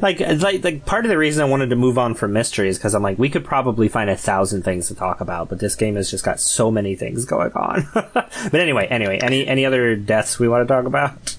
Like 0.00 0.20
like 0.20 0.64
like 0.64 0.86
part 0.86 1.04
of 1.04 1.08
the 1.08 1.18
reason 1.18 1.42
I 1.42 1.46
wanted 1.46 1.70
to 1.70 1.76
move 1.76 1.98
on 1.98 2.14
from 2.14 2.32
mystery 2.32 2.68
is 2.68 2.78
because 2.78 2.94
I'm 2.94 3.02
like 3.02 3.18
we 3.18 3.28
could 3.28 3.44
probably 3.44 3.88
find 3.88 4.10
a 4.10 4.16
thousand 4.16 4.62
things 4.62 4.88
to 4.88 4.94
talk 4.94 5.20
about, 5.20 5.48
but 5.48 5.60
this 5.60 5.74
game 5.74 5.96
has 5.96 6.10
just 6.10 6.24
got 6.24 6.40
so 6.40 6.70
many 6.70 6.94
things 6.94 7.24
going 7.24 7.52
on. 7.52 7.88
but 7.94 8.54
anyway, 8.54 8.86
anyway, 8.88 9.18
any 9.18 9.46
any 9.46 9.64
other 9.64 9.96
deaths 9.96 10.38
we 10.38 10.48
want 10.48 10.66
to 10.66 10.72
talk 10.72 10.86
about? 10.86 11.36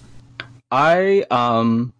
I 0.71 1.25
um 1.29 1.93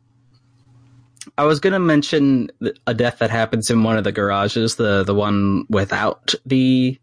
I 1.37 1.45
was 1.45 1.59
gonna 1.59 1.79
mention 1.79 2.49
a 2.87 2.93
death 2.93 3.19
that 3.19 3.29
happens 3.29 3.69
in 3.69 3.83
one 3.83 3.97
of 3.97 4.03
the 4.03 4.11
garages, 4.11 4.75
the 4.75 5.03
the 5.03 5.15
one 5.15 5.65
without 5.69 6.33
the 6.45 6.99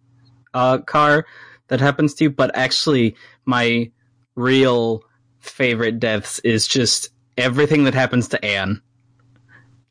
uh, 0.54 0.78
car 0.78 1.26
that 1.68 1.80
happens 1.80 2.14
to 2.14 2.24
you, 2.24 2.30
but 2.30 2.50
actually 2.56 3.16
my 3.44 3.90
real 4.34 5.02
favorite 5.38 5.98
deaths 6.00 6.38
is 6.40 6.66
just 6.66 7.10
everything 7.36 7.84
that 7.84 7.94
happens 7.94 8.28
to 8.28 8.44
Anne. 8.44 8.82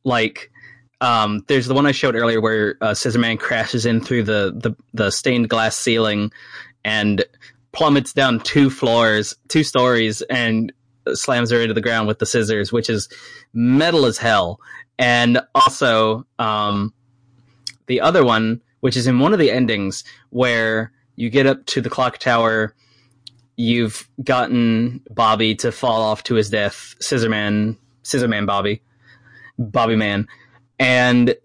Like 0.03 0.51
Um, 1.01 1.45
there's 1.47 1.67
the 1.67 1.73
one 1.73 1.85
I 1.85 1.93
showed 1.93 2.15
earlier 2.15 2.41
where 2.41 2.75
uh, 2.81 2.91
Scissorman 2.91 3.39
crashes 3.39 3.85
in 3.85 4.01
through 4.01 4.23
the, 4.23 4.53
the 4.55 4.75
the 4.93 5.11
stained 5.11 5.49
glass 5.49 5.77
ceiling 5.77 6.31
and 6.83 7.23
plummets 7.71 8.13
down 8.13 8.39
two 8.41 8.69
floors, 8.69 9.35
two 9.47 9.63
stories, 9.63 10.21
and 10.23 10.73
slams 11.13 11.51
her 11.51 11.61
into 11.61 11.73
the 11.73 11.81
ground 11.81 12.07
with 12.07 12.19
the 12.19 12.25
scissors, 12.25 12.71
which 12.71 12.89
is 12.89 13.07
metal 13.53 14.05
as 14.05 14.17
hell. 14.17 14.59
And 14.97 15.39
also, 15.55 16.25
um, 16.37 16.93
the 17.87 18.01
other 18.01 18.25
one, 18.25 18.61
which 18.81 18.97
is 18.97 19.07
in 19.07 19.19
one 19.19 19.31
of 19.31 19.39
the 19.39 19.51
endings, 19.51 20.03
where 20.31 20.91
you 21.15 21.29
get 21.29 21.47
up 21.47 21.65
to 21.67 21.81
the 21.81 21.89
clock 21.89 22.17
tower, 22.17 22.75
you've 23.55 24.09
gotten 24.23 25.01
Bobby 25.09 25.55
to 25.55 25.71
fall 25.71 26.01
off 26.01 26.23
to 26.23 26.35
his 26.35 26.49
death, 26.49 26.95
Scissorman, 26.99 27.77
Scissorman 28.03 28.45
Bobby, 28.45 28.81
Bobby 29.59 29.95
Man, 29.95 30.27
and 30.79 31.35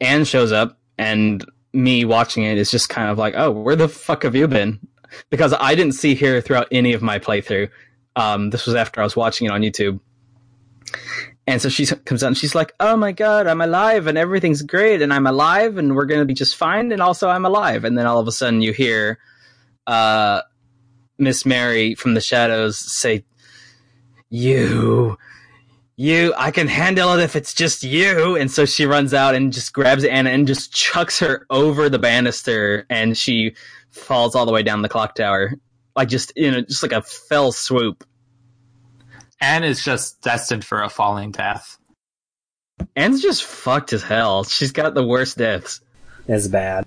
Anne 0.00 0.24
shows 0.24 0.52
up, 0.52 0.78
and 0.96 1.44
me 1.72 2.04
watching 2.04 2.44
it 2.44 2.56
is 2.56 2.70
just 2.70 2.88
kind 2.88 3.10
of 3.10 3.18
like, 3.18 3.34
oh, 3.36 3.50
where 3.50 3.76
the 3.76 3.88
fuck 3.88 4.22
have 4.22 4.34
you 4.34 4.48
been? 4.48 4.80
Because 5.30 5.54
I 5.58 5.74
didn't 5.74 5.92
see 5.92 6.14
her 6.16 6.40
throughout 6.40 6.68
any 6.70 6.92
of 6.92 7.02
my 7.02 7.18
playthrough. 7.18 7.68
Um, 8.16 8.50
this 8.50 8.66
was 8.66 8.74
after 8.74 9.00
I 9.00 9.04
was 9.04 9.16
watching 9.16 9.46
it 9.46 9.52
on 9.52 9.62
YouTube. 9.62 10.00
And 11.46 11.62
so 11.62 11.68
she 11.70 11.86
comes 11.86 12.22
out 12.22 12.28
and 12.28 12.36
she's 12.36 12.54
like, 12.54 12.74
"Oh 12.78 12.96
my 12.96 13.12
god, 13.12 13.46
I'm 13.46 13.62
alive 13.62 14.06
and 14.06 14.18
everything's 14.18 14.60
great 14.60 15.00
and 15.00 15.14
I'm 15.14 15.26
alive 15.26 15.78
and 15.78 15.96
we're 15.96 16.04
gonna 16.04 16.26
be 16.26 16.34
just 16.34 16.56
fine 16.56 16.92
and 16.92 17.00
also 17.00 17.28
I'm 17.28 17.46
alive." 17.46 17.84
And 17.84 17.96
then 17.96 18.06
all 18.06 18.18
of 18.18 18.28
a 18.28 18.32
sudden 18.32 18.60
you 18.60 18.72
hear 18.72 19.18
uh, 19.86 20.42
Miss 21.16 21.46
Mary 21.46 21.94
from 21.94 22.12
the 22.12 22.20
shadows 22.20 22.76
say, 22.76 23.24
"You, 24.28 25.16
you, 25.98 26.32
I 26.36 26.52
can 26.52 26.68
handle 26.68 27.12
it 27.12 27.22
if 27.22 27.36
it's 27.36 27.52
just 27.52 27.82
you." 27.82 28.36
And 28.36 28.50
so 28.50 28.64
she 28.64 28.86
runs 28.86 29.12
out 29.12 29.34
and 29.34 29.52
just 29.52 29.72
grabs 29.72 30.04
Anna 30.04 30.30
and 30.30 30.46
just 30.46 30.72
chucks 30.72 31.18
her 31.18 31.44
over 31.50 31.90
the 31.90 31.98
banister 31.98 32.86
and 32.88 33.18
she 33.18 33.54
falls 33.90 34.34
all 34.34 34.46
the 34.46 34.52
way 34.52 34.62
down 34.62 34.82
the 34.82 34.88
clock 34.88 35.16
tower, 35.16 35.54
like 35.96 36.08
just 36.08 36.32
you 36.36 36.50
know, 36.50 36.60
just 36.62 36.82
like 36.82 36.92
a 36.92 37.02
fell 37.02 37.52
swoop. 37.52 38.04
Anne 39.40 39.64
is 39.64 39.84
just 39.84 40.20
destined 40.22 40.64
for 40.64 40.82
a 40.82 40.88
falling 40.88 41.32
death. 41.32 41.78
Anne's 42.94 43.20
just 43.20 43.44
fucked 43.44 43.92
as 43.92 44.02
hell. 44.02 44.44
She's 44.44 44.72
got 44.72 44.94
the 44.94 45.06
worst 45.06 45.36
deaths. 45.36 45.80
It's 46.28 46.46
bad. 46.46 46.86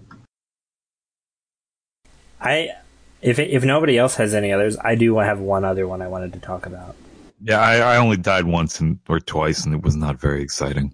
I 2.39 2.69
if 3.21 3.39
if 3.39 3.63
nobody 3.63 3.97
else 3.97 4.15
has 4.15 4.33
any 4.33 4.51
others, 4.51 4.77
I 4.81 4.95
do 4.95 5.17
have 5.17 5.39
one 5.39 5.65
other 5.65 5.87
one 5.87 6.01
I 6.01 6.07
wanted 6.07 6.33
to 6.33 6.39
talk 6.39 6.65
about. 6.65 6.95
Yeah, 7.43 7.59
I, 7.59 7.77
I 7.77 7.97
only 7.97 8.17
died 8.17 8.45
once 8.45 8.79
and, 8.79 8.99
or 9.09 9.19
twice, 9.19 9.65
and 9.65 9.73
it 9.73 9.81
was 9.81 9.95
not 9.95 10.19
very 10.19 10.41
exciting. 10.41 10.93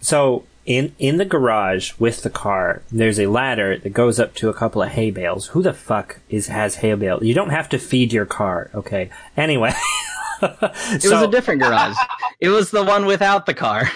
So 0.00 0.44
in 0.64 0.94
in 0.98 1.16
the 1.16 1.24
garage 1.24 1.92
with 1.98 2.22
the 2.22 2.30
car, 2.30 2.82
there's 2.90 3.18
a 3.20 3.26
ladder 3.26 3.78
that 3.78 3.90
goes 3.90 4.18
up 4.18 4.34
to 4.36 4.48
a 4.48 4.54
couple 4.54 4.82
of 4.82 4.90
hay 4.90 5.10
bales. 5.10 5.48
Who 5.48 5.62
the 5.62 5.72
fuck 5.72 6.20
is 6.28 6.48
has 6.48 6.76
hay 6.76 6.94
bale? 6.94 7.22
You 7.22 7.34
don't 7.34 7.50
have 7.50 7.68
to 7.70 7.78
feed 7.78 8.12
your 8.12 8.26
car, 8.26 8.70
okay? 8.74 9.10
Anyway, 9.36 9.72
It 10.42 11.04
was 11.04 11.22
a 11.22 11.28
different 11.28 11.62
garage. 11.62 11.96
it 12.40 12.48
was 12.48 12.70
the 12.70 12.84
one 12.84 13.06
without 13.06 13.46
the 13.46 13.54
car. 13.54 13.90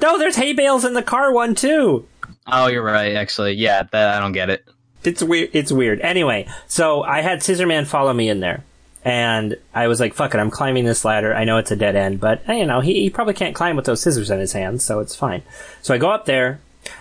no. 0.00 0.18
There's 0.18 0.36
hay 0.36 0.52
bales 0.52 0.84
in 0.84 0.94
the 0.94 1.02
car 1.02 1.32
one 1.32 1.54
too. 1.54 2.06
Oh, 2.46 2.68
you're 2.68 2.82
right. 2.84 3.14
Actually, 3.14 3.54
yeah, 3.54 3.82
that, 3.90 4.16
I 4.16 4.20
don't 4.20 4.32
get 4.32 4.50
it. 4.50 4.64
It's 5.04 5.22
weird. 5.22 5.50
It's 5.52 5.72
weird. 5.72 6.00
Anyway, 6.00 6.46
so 6.66 7.02
I 7.02 7.22
had 7.22 7.40
Scissorman 7.40 7.86
follow 7.86 8.12
me 8.12 8.28
in 8.28 8.40
there, 8.40 8.64
and 9.04 9.56
I 9.74 9.88
was 9.88 10.00
like, 10.00 10.14
"Fuck 10.14 10.34
it, 10.34 10.38
I'm 10.38 10.50
climbing 10.50 10.84
this 10.84 11.04
ladder. 11.04 11.34
I 11.34 11.44
know 11.44 11.58
it's 11.58 11.70
a 11.70 11.76
dead 11.76 11.96
end, 11.96 12.20
but 12.20 12.42
eh, 12.48 12.58
you 12.58 12.66
know, 12.66 12.80
he, 12.80 13.02
he 13.02 13.10
probably 13.10 13.34
can't 13.34 13.54
climb 13.54 13.76
with 13.76 13.86
those 13.86 14.02
scissors 14.02 14.30
in 14.30 14.40
his 14.40 14.52
hands, 14.52 14.84
so 14.84 15.00
it's 15.00 15.16
fine." 15.16 15.42
So 15.82 15.94
I 15.94 15.98
go 15.98 16.10
up 16.10 16.26
there, 16.26 16.60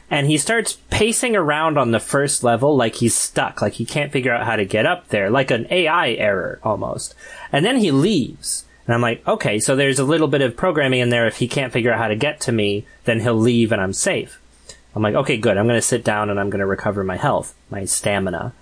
and 0.09 0.27
he 0.27 0.37
starts 0.37 0.77
pacing 0.89 1.35
around 1.35 1.77
on 1.77 1.91
the 1.91 1.99
first 1.99 2.43
level 2.43 2.75
like 2.75 2.95
he's 2.95 3.15
stuck, 3.15 3.61
like 3.61 3.73
he 3.73 3.85
can't 3.85 4.11
figure 4.11 4.33
out 4.33 4.45
how 4.45 4.55
to 4.55 4.65
get 4.65 4.85
up 4.85 5.09
there, 5.09 5.29
like 5.29 5.51
an 5.51 5.67
AI 5.69 6.11
error 6.11 6.59
almost. 6.63 7.15
And 7.51 7.65
then 7.65 7.77
he 7.77 7.91
leaves. 7.91 8.65
And 8.85 8.95
I'm 8.95 9.01
like, 9.01 9.25
okay, 9.27 9.59
so 9.59 9.75
there's 9.75 9.99
a 9.99 10.03
little 10.03 10.27
bit 10.27 10.41
of 10.41 10.57
programming 10.57 10.99
in 10.99 11.09
there. 11.09 11.27
If 11.27 11.37
he 11.37 11.47
can't 11.47 11.71
figure 11.71 11.91
out 11.91 11.99
how 11.99 12.07
to 12.07 12.15
get 12.15 12.41
to 12.41 12.51
me, 12.51 12.85
then 13.05 13.19
he'll 13.19 13.35
leave 13.35 13.71
and 13.71 13.79
I'm 13.79 13.93
safe. 13.93 14.41
I'm 14.95 15.03
like, 15.03 15.13
okay, 15.13 15.37
good. 15.37 15.57
I'm 15.57 15.67
going 15.67 15.77
to 15.77 15.81
sit 15.81 16.03
down 16.03 16.31
and 16.31 16.39
I'm 16.39 16.49
going 16.49 16.59
to 16.59 16.65
recover 16.65 17.03
my 17.03 17.17
health, 17.17 17.53
my 17.69 17.85
stamina. 17.85 18.53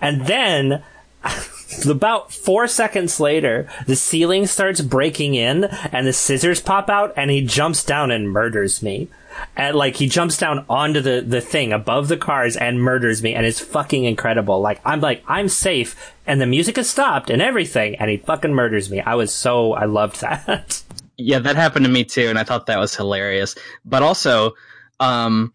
And 0.00 0.26
then, 0.26 0.82
about 1.88 2.32
four 2.32 2.68
seconds 2.68 3.18
later, 3.20 3.68
the 3.86 3.96
ceiling 3.96 4.46
starts 4.46 4.80
breaking 4.80 5.34
in 5.34 5.64
and 5.64 6.06
the 6.06 6.12
scissors 6.12 6.60
pop 6.60 6.88
out 6.88 7.12
and 7.16 7.30
he 7.30 7.44
jumps 7.44 7.84
down 7.84 8.10
and 8.10 8.30
murders 8.30 8.82
me. 8.82 9.08
And 9.56 9.76
like, 9.76 9.96
he 9.96 10.08
jumps 10.08 10.38
down 10.38 10.64
onto 10.68 11.00
the, 11.00 11.20
the 11.20 11.40
thing 11.40 11.72
above 11.72 12.08
the 12.08 12.16
cars 12.16 12.56
and 12.56 12.80
murders 12.80 13.22
me 13.22 13.34
and 13.34 13.44
it's 13.44 13.60
fucking 13.60 14.04
incredible. 14.04 14.60
Like, 14.60 14.80
I'm 14.84 15.00
like, 15.00 15.22
I'm 15.26 15.48
safe 15.48 16.14
and 16.26 16.40
the 16.40 16.46
music 16.46 16.76
has 16.76 16.88
stopped 16.88 17.30
and 17.30 17.42
everything 17.42 17.96
and 17.96 18.10
he 18.10 18.16
fucking 18.16 18.54
murders 18.54 18.90
me. 18.90 19.00
I 19.00 19.14
was 19.14 19.32
so, 19.32 19.72
I 19.72 19.84
loved 19.84 20.20
that. 20.20 20.82
Yeah, 21.18 21.38
that 21.38 21.56
happened 21.56 21.86
to 21.86 21.90
me 21.90 22.04
too, 22.04 22.28
and 22.28 22.38
I 22.38 22.44
thought 22.44 22.66
that 22.66 22.78
was 22.78 22.94
hilarious. 22.94 23.54
But 23.86 24.02
also, 24.02 24.52
um, 25.00 25.52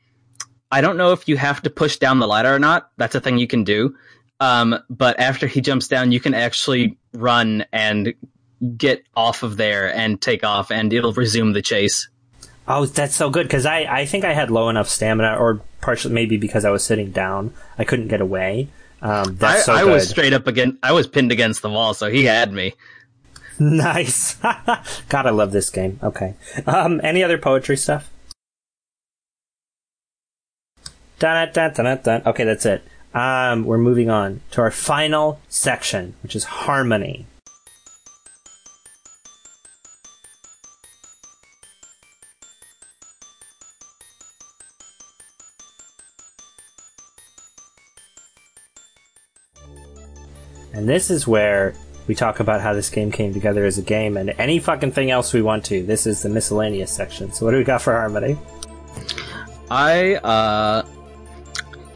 I 0.72 0.82
don't 0.82 0.98
know 0.98 1.12
if 1.12 1.28
you 1.28 1.38
have 1.38 1.62
to 1.64 1.70
push 1.70 1.98
down 1.98 2.20
the 2.20 2.28
ladder 2.28 2.56
or 2.56 2.60
not. 2.60 2.90
That's 2.98 3.16
a 3.16 3.22
thing 3.22 3.38
you 3.38 3.48
can 3.48 3.64
do. 3.64 3.96
Um, 4.42 4.80
but 4.90 5.20
after 5.20 5.46
he 5.46 5.62
jumps 5.62 5.88
down, 5.88 6.12
you 6.12 6.20
can 6.20 6.34
actually 6.34 6.98
run 7.14 7.64
and 7.72 8.14
get 8.76 9.04
off 9.16 9.44
of 9.44 9.56
there 9.56 9.94
and 9.94 10.20
take 10.20 10.44
off, 10.44 10.72
and 10.72 10.92
it'll 10.92 11.14
resume 11.14 11.54
the 11.54 11.62
chase. 11.62 12.10
Oh, 12.68 12.88
that's 12.88 13.16
so 13.16 13.30
good 13.30 13.44
because 13.48 13.68
I, 13.68 13.82
I 13.82 14.06
think 14.06 14.26
I 14.26 14.34
had 14.34 14.50
low 14.50 14.68
enough 14.70 14.90
stamina, 14.90 15.36
or 15.38 15.62
partially 15.80 16.14
maybe 16.14 16.38
because 16.38 16.66
I 16.66 16.72
was 16.72 16.84
sitting 16.84 17.12
down, 17.12 17.54
I 17.78 17.84
couldn't 17.84 18.08
get 18.08 18.20
away. 18.20 18.70
Um, 19.04 19.36
that's 19.38 19.62
I, 19.62 19.74
so 19.74 19.74
I 19.74 19.84
good. 19.84 19.92
was 19.92 20.10
straight 20.10 20.34
up 20.34 20.48
against. 20.48 20.78
I 20.82 20.92
was 20.92 21.06
pinned 21.06 21.32
against 21.32 21.62
the 21.62 21.70
wall, 21.70 21.94
so 21.94 22.10
he 22.10 22.26
had 22.26 22.52
me. 22.52 22.74
nice. 23.60 24.36
God, 25.10 25.28
I 25.28 25.30
love 25.30 25.52
this 25.52 25.70
game. 25.70 26.00
Okay. 26.02 26.34
Um, 26.66 27.00
any 27.04 27.24
other 27.24 27.38
poetry 27.38 27.78
stuff? 27.78 28.10
Dun, 31.20 31.52
dun, 31.54 31.74
dun, 31.74 31.86
dun, 31.86 32.00
dun. 32.04 32.22
Okay, 32.26 32.44
that's 32.44 32.66
it. 32.66 32.84
Um, 33.14 33.66
we're 33.66 33.78
moving 33.78 34.10
on 34.10 34.42
to 34.52 34.62
our 34.62 34.72
final 34.72 35.40
section, 35.50 36.16
which 36.24 36.36
is 36.36 36.46
harmony. 36.46 37.26
And 50.74 50.88
this 50.88 51.12
is 51.12 51.28
where 51.28 51.76
we 52.08 52.16
talk 52.16 52.40
about 52.40 52.62
how 52.62 52.74
this 52.74 52.90
game 52.90 53.12
came 53.12 53.34
together 53.34 53.66
as 53.66 53.78
a 53.78 53.82
game 53.82 54.18
and 54.18 54.32
any 54.32 54.58
fucking 54.58 54.94
thing 54.94 55.12
else 55.12 55.34
we 55.34 55.42
want 55.42 55.66
to. 55.66 55.84
This 55.84 56.08
is 56.08 56.24
the 56.24 56.30
miscellaneous 56.30 56.92
section. 56.92 57.32
So 57.34 57.46
what 57.46 57.52
do 57.52 57.58
we 57.58 57.64
got 57.64 57.82
for 57.82 57.94
Harmony? 57.94 58.38
I 59.70 60.16
uh 60.16 60.86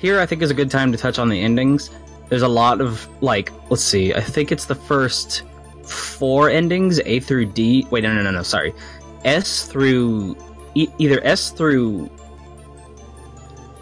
here 0.06 0.20
I 0.20 0.28
think 0.28 0.44
is 0.44 0.52
a 0.52 0.54
good 0.54 0.70
time 0.70 0.92
to 0.92 1.00
touch 1.00 1.18
on 1.18 1.30
the 1.30 1.42
endings. 1.42 1.90
There's 2.30 2.44
a 2.44 2.48
lot 2.48 2.80
of 2.80 3.08
like 3.22 3.52
let's 3.72 3.84
see, 3.84 4.14
I 4.14 4.22
think 4.22 4.52
it's 4.52 4.66
the 4.66 4.76
first 4.76 5.42
four 5.84 6.48
endings, 6.48 7.00
A 7.06 7.20
through 7.20 7.48
D. 7.48 7.88
Wait, 7.90 8.04
no 8.04 8.14
no 8.14 8.22
no 8.22 8.30
no, 8.30 8.44
sorry. 8.44 8.72
S 9.24 9.66
through 9.66 10.38
e- 10.76 10.90
either 11.00 11.20
S 11.24 11.50
through 11.50 12.08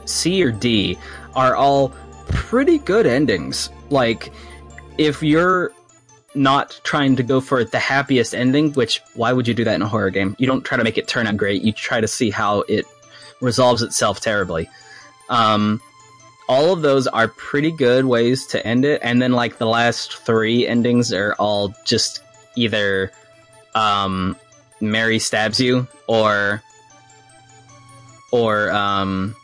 C 0.05 0.41
or 0.41 0.51
D 0.51 0.97
are 1.35 1.57
all 1.57 1.89
pretty 2.29 2.77
good 2.77 3.05
endings. 3.05 3.69
Like 3.89 4.31
if 4.97 5.21
you're 5.21 5.73
not 6.35 6.79
trying 6.85 7.17
to 7.17 7.23
go 7.23 7.41
for 7.41 7.65
the 7.65 7.79
happiest 7.79 8.33
ending, 8.33 8.71
which 8.73 9.01
why 9.15 9.33
would 9.33 9.45
you 9.45 9.53
do 9.53 9.65
that 9.65 9.75
in 9.75 9.81
a 9.81 9.89
horror 9.89 10.09
game? 10.09 10.37
You 10.39 10.47
don't 10.47 10.63
try 10.63 10.77
to 10.77 10.85
make 10.85 10.97
it 10.97 11.05
turn 11.05 11.27
out 11.27 11.35
great. 11.35 11.63
You 11.63 11.73
try 11.73 11.99
to 11.99 12.07
see 12.07 12.29
how 12.29 12.61
it 12.69 12.85
resolves 13.41 13.81
itself 13.81 14.21
terribly. 14.21 14.69
Um, 15.27 15.81
all 16.47 16.73
of 16.73 16.81
those 16.81 17.07
are 17.07 17.27
pretty 17.27 17.71
good 17.71 18.05
ways 18.05 18.45
to 18.47 18.65
end 18.65 18.85
it, 18.85 19.01
and 19.03 19.21
then 19.21 19.31
like 19.31 19.57
the 19.57 19.67
last 19.67 20.17
three 20.17 20.67
endings 20.67 21.13
are 21.13 21.33
all 21.39 21.73
just 21.85 22.21
either 22.55 23.11
um, 23.75 24.35
Mary 24.81 25.19
stabs 25.19 25.59
you 25.59 25.87
or 26.07 26.61
or 28.31 28.71
um, 28.71 29.35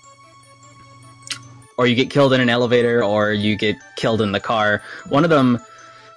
or 1.77 1.87
you 1.87 1.95
get 1.95 2.09
killed 2.09 2.33
in 2.33 2.41
an 2.41 2.49
elevator 2.49 3.03
or 3.03 3.31
you 3.31 3.55
get 3.55 3.77
killed 3.95 4.21
in 4.21 4.31
the 4.31 4.39
car. 4.39 4.81
One 5.07 5.23
of 5.23 5.29
them, 5.29 5.59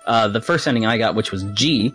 uh, 0.06 0.28
the 0.28 0.40
first 0.40 0.66
ending 0.66 0.86
I 0.86 0.98
got, 0.98 1.14
which 1.14 1.30
was 1.30 1.44
G, 1.54 1.94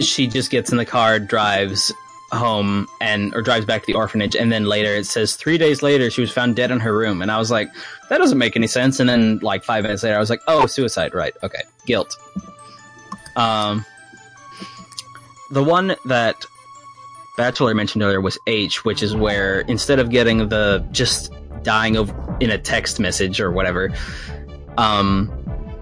she 0.00 0.26
just 0.26 0.50
gets 0.50 0.70
in 0.70 0.78
the 0.78 0.84
car, 0.84 1.18
drives 1.18 1.92
home, 2.34 2.86
and 3.00 3.34
or 3.34 3.42
drives 3.42 3.64
back 3.64 3.82
to 3.82 3.86
the 3.86 3.94
orphanage, 3.94 4.36
and 4.36 4.52
then 4.52 4.64
later 4.64 4.94
it 4.94 5.06
says 5.06 5.36
three 5.36 5.58
days 5.58 5.82
later 5.82 6.10
she 6.10 6.20
was 6.20 6.30
found 6.30 6.56
dead 6.56 6.70
in 6.70 6.80
her 6.80 6.96
room, 6.96 7.22
and 7.22 7.30
I 7.30 7.38
was 7.38 7.50
like, 7.50 7.68
that 8.08 8.18
doesn't 8.18 8.38
make 8.38 8.56
any 8.56 8.66
sense. 8.66 9.00
And 9.00 9.08
then 9.08 9.38
like 9.40 9.64
five 9.64 9.82
minutes 9.82 10.02
later, 10.02 10.16
I 10.16 10.20
was 10.20 10.30
like, 10.30 10.40
oh, 10.46 10.66
suicide, 10.66 11.14
right? 11.14 11.34
Okay, 11.42 11.62
guilt. 11.86 12.16
Um, 13.36 13.84
the 15.50 15.62
one 15.62 15.96
that 16.06 16.44
Bachelor 17.36 17.74
mentioned 17.74 18.02
earlier 18.02 18.20
was 18.20 18.38
H, 18.46 18.84
which 18.84 19.02
is 19.02 19.14
where 19.14 19.60
instead 19.62 19.98
of 19.98 20.10
getting 20.10 20.48
the 20.48 20.86
just 20.92 21.32
dying 21.62 21.96
of 21.96 22.14
in 22.40 22.50
a 22.50 22.58
text 22.58 23.00
message 23.00 23.40
or 23.40 23.50
whatever, 23.50 23.92
um, 24.78 25.32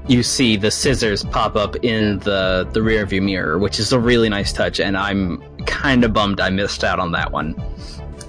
you 0.08 0.22
see 0.22 0.56
the 0.56 0.70
scissors 0.70 1.24
pop 1.24 1.54
up 1.56 1.76
in 1.84 2.18
the 2.20 2.68
the 2.72 2.82
rear 2.82 3.06
view 3.06 3.22
mirror, 3.22 3.58
which 3.58 3.78
is 3.78 3.92
a 3.92 3.98
really 3.98 4.28
nice 4.28 4.52
touch, 4.52 4.80
and 4.80 4.96
I'm 4.96 5.42
kind 5.66 6.04
of 6.04 6.12
bummed 6.12 6.40
I 6.40 6.50
missed 6.50 6.84
out 6.84 6.98
on 6.98 7.12
that 7.12 7.32
one. 7.32 7.54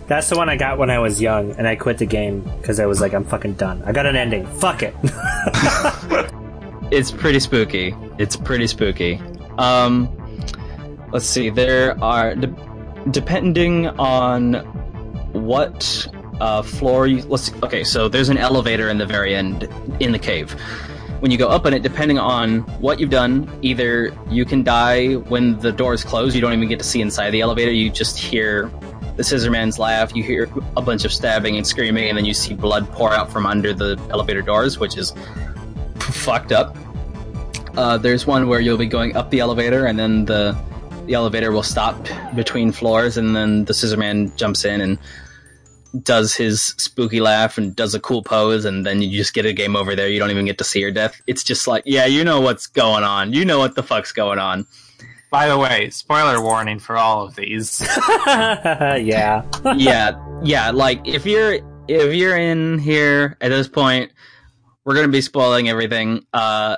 That's 0.07 0.29
the 0.29 0.37
one 0.37 0.49
I 0.49 0.57
got 0.57 0.77
when 0.77 0.89
I 0.89 0.99
was 0.99 1.21
young, 1.21 1.51
and 1.51 1.67
I 1.67 1.75
quit 1.75 1.97
the 1.97 2.05
game 2.05 2.41
because 2.59 2.79
I 2.79 2.85
was 2.85 2.99
like, 2.99 3.13
I'm 3.13 3.23
fucking 3.23 3.53
done. 3.53 3.81
I 3.85 3.91
got 3.93 4.05
an 4.05 4.15
ending. 4.15 4.45
Fuck 4.45 4.83
it. 4.83 4.95
It's 6.93 7.11
pretty 7.11 7.39
spooky. 7.39 7.95
It's 8.19 8.35
pretty 8.35 8.67
spooky. 8.67 9.19
Um, 9.57 10.15
let's 11.11 11.25
see. 11.25 11.49
There 11.49 11.99
are 12.03 12.35
de- 12.35 12.53
depending 13.09 13.87
on 13.87 14.53
what 15.33 16.07
uh, 16.39 16.61
floor 16.61 17.07
you. 17.07 17.23
Let's 17.23 17.51
see. 17.51 17.59
Okay, 17.63 17.83
so 17.83 18.07
there's 18.07 18.29
an 18.29 18.37
elevator 18.37 18.89
in 18.89 18.99
the 18.99 19.07
very 19.07 19.33
end 19.33 19.67
in 19.99 20.11
the 20.11 20.19
cave. 20.19 20.55
When 21.23 21.31
you 21.31 21.37
go 21.37 21.47
up 21.47 21.65
in 21.65 21.73
it, 21.73 21.83
depending 21.83 22.19
on 22.19 22.63
what 22.81 22.99
you've 22.99 23.09
done, 23.09 23.49
either 23.61 24.13
you 24.29 24.43
can 24.43 24.61
die 24.61 25.13
when 25.13 25.57
the 25.59 25.71
doors 25.71 26.03
close. 26.03 26.35
You 26.35 26.41
don't 26.41 26.51
even 26.51 26.67
get 26.67 26.79
to 26.79 26.83
see 26.83 26.99
inside 26.99 27.29
the 27.29 27.39
elevator. 27.39 27.71
You 27.71 27.89
just 27.89 28.17
hear 28.17 28.69
the 29.15 29.23
scissor 29.23 29.49
man's 29.49 29.79
laugh. 29.79 30.13
You 30.13 30.21
hear 30.21 30.49
a 30.75 30.81
bunch 30.81 31.05
of 31.05 31.13
stabbing 31.13 31.55
and 31.55 31.65
screaming, 31.65 32.09
and 32.09 32.17
then 32.17 32.25
you 32.25 32.33
see 32.33 32.53
blood 32.53 32.91
pour 32.91 33.13
out 33.13 33.31
from 33.31 33.45
under 33.45 33.73
the 33.73 33.97
elevator 34.09 34.41
doors, 34.41 34.79
which 34.79 34.97
is 34.97 35.13
fucked 35.99 36.51
up. 36.51 36.75
Uh, 37.77 37.97
there's 37.97 38.27
one 38.27 38.49
where 38.49 38.59
you'll 38.59 38.77
be 38.77 38.85
going 38.85 39.15
up 39.15 39.29
the 39.29 39.39
elevator, 39.39 39.85
and 39.85 39.97
then 39.97 40.25
the 40.25 40.53
the 41.05 41.13
elevator 41.13 41.53
will 41.53 41.63
stop 41.63 42.05
between 42.35 42.73
floors, 42.73 43.15
and 43.15 43.33
then 43.33 43.63
the 43.63 43.73
scissor 43.73 43.95
man 43.95 44.35
jumps 44.35 44.65
in 44.65 44.81
and 44.81 44.99
does 46.01 46.33
his 46.33 46.61
spooky 46.61 47.21
laugh 47.21 47.57
and 47.57 47.75
does 47.75 47.93
a 47.93 47.99
cool 47.99 48.23
pose, 48.23 48.65
and 48.65 48.85
then 48.85 49.01
you 49.01 49.17
just 49.17 49.33
get 49.33 49.45
a 49.45 49.53
game 49.53 49.75
over 49.75 49.95
there. 49.95 50.07
You 50.07 50.19
don't 50.19 50.31
even 50.31 50.45
get 50.45 50.57
to 50.57 50.63
see 50.63 50.81
her 50.81 50.91
death. 50.91 51.21
It's 51.27 51.43
just 51.43 51.67
like, 51.67 51.83
yeah, 51.85 52.05
you 52.05 52.23
know 52.23 52.41
what's 52.41 52.67
going 52.67 53.03
on. 53.03 53.33
You 53.33 53.45
know 53.45 53.59
what 53.59 53.75
the 53.75 53.83
fuck's 53.83 54.11
going 54.11 54.39
on. 54.39 54.65
By 55.31 55.47
the 55.47 55.57
way, 55.57 55.89
spoiler 55.89 56.41
warning 56.41 56.79
for 56.79 56.97
all 56.97 57.25
of 57.25 57.35
these. 57.35 57.81
yeah. 58.27 59.43
yeah, 59.75 60.39
yeah. 60.43 60.71
Like 60.71 61.07
if 61.07 61.25
you're 61.25 61.59
if 61.87 62.13
you're 62.13 62.37
in 62.37 62.77
here 62.79 63.37
at 63.41 63.49
this 63.49 63.67
point, 63.67 64.11
we're 64.85 64.95
gonna 64.95 65.07
be 65.07 65.21
spoiling 65.21 65.69
everything. 65.69 66.25
Uh, 66.33 66.77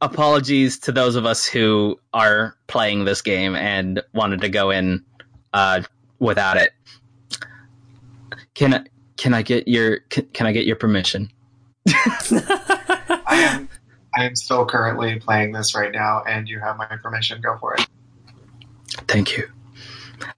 apologies 0.00 0.78
to 0.80 0.92
those 0.92 1.16
of 1.16 1.24
us 1.24 1.46
who 1.46 1.98
are 2.12 2.54
playing 2.66 3.04
this 3.06 3.22
game 3.22 3.54
and 3.54 4.02
wanted 4.12 4.42
to 4.42 4.50
go 4.50 4.70
in 4.70 5.02
uh, 5.54 5.80
without 6.18 6.58
it. 6.58 6.72
Can 8.54 8.74
I 8.74 8.84
can 9.16 9.34
I 9.34 9.42
get 9.42 9.68
your 9.68 10.00
can, 10.00 10.26
can 10.26 10.46
I 10.46 10.52
get 10.52 10.66
your 10.66 10.76
permission? 10.76 11.30
I 11.88 13.22
am 13.30 13.68
I 14.16 14.24
am 14.24 14.36
still 14.36 14.64
currently 14.64 15.18
playing 15.18 15.52
this 15.52 15.74
right 15.74 15.92
now, 15.92 16.22
and 16.26 16.48
you 16.48 16.60
have 16.60 16.76
my 16.76 16.86
permission. 16.86 17.40
Go 17.40 17.56
for 17.58 17.74
it. 17.74 17.86
Thank 19.08 19.36
you. 19.36 19.48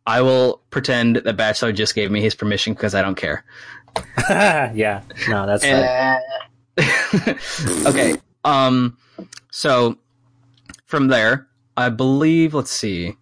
I 0.07 0.23
will 0.23 0.63
pretend 0.71 1.17
that 1.17 1.37
Bachelor 1.37 1.73
just 1.73 1.95
gave 1.95 2.11
me 2.11 2.21
his 2.21 2.35
permission 2.35 2.73
because 2.73 2.95
I 2.95 3.03
don't 3.03 3.17
care. 3.17 3.45
yeah. 4.29 5.03
No, 5.29 5.47
that's 5.47 5.65
right. 5.65 6.21
Eh, 6.79 7.35
okay. 7.87 8.17
Um. 8.45 8.99
So 9.51 9.97
from 10.85 11.09
there, 11.09 11.49
I 11.77 11.89
believe. 11.89 12.55
Let's 12.55 12.71
see. 12.71 13.17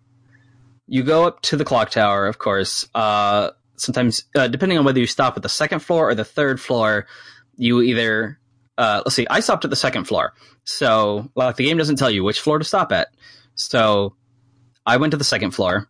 You 0.87 1.03
go 1.03 1.25
up 1.25 1.41
to 1.43 1.57
the 1.57 1.65
clock 1.65 1.91
tower, 1.91 2.27
of 2.27 2.39
course. 2.39 2.89
Uh, 2.95 3.51
sometimes, 3.77 4.25
uh, 4.35 4.49
depending 4.49 4.79
on 4.79 4.85
whether 4.85 5.01
you 5.01 5.07
stop 5.07 5.37
at 5.37 5.43
the 5.43 5.49
second 5.49 5.81
floor 5.81 6.09
or 6.09 6.15
the 6.15 6.25
third 6.25 6.61
floor, 6.61 7.07
you 7.57 7.81
either. 7.83 8.39
Uh, 8.77 9.03
let's 9.05 9.15
see. 9.15 9.27
I 9.31 9.39
stopped 9.41 9.65
at 9.65 9.71
the 9.71 9.77
second 9.77 10.05
floor, 10.05 10.35
so 10.65 11.31
like 11.37 11.57
the 11.57 11.65
game 11.65 11.79
doesn't 11.79 11.97
tell 11.97 12.11
you 12.11 12.25
which 12.25 12.41
floor 12.41 12.59
to 12.59 12.65
stop 12.65 12.91
at. 12.91 13.09
So 13.55 14.17
I 14.85 14.97
went 14.97 15.13
to 15.13 15.17
the 15.17 15.25
second 15.25 15.53
floor. 15.53 15.89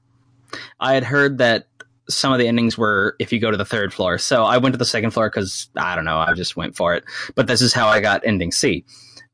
I 0.79 0.93
had 0.93 1.03
heard 1.03 1.39
that 1.39 1.67
some 2.09 2.33
of 2.33 2.39
the 2.39 2.47
endings 2.47 2.77
were 2.77 3.17
if 3.19 3.33
you 3.33 3.41
go 3.41 3.51
to 3.51 3.57
the 3.57 3.65
third 3.65 3.93
floor. 3.93 4.19
So 4.19 4.45
I 4.45 4.59
went 4.59 4.75
to 4.75 4.79
the 4.79 4.85
second 4.85 5.13
floor 5.13 5.31
because 5.31 5.69
I 5.77 5.97
don't 5.97 6.05
know, 6.05 6.19
I 6.19 6.35
just 6.35 6.57
went 6.57 6.77
for 6.77 6.95
it. 6.95 7.05
But 7.35 7.47
this 7.47 7.63
is 7.63 7.73
how 7.73 7.89
I 7.89 8.01
got 8.01 8.27
ending 8.27 8.53
C. 8.53 8.85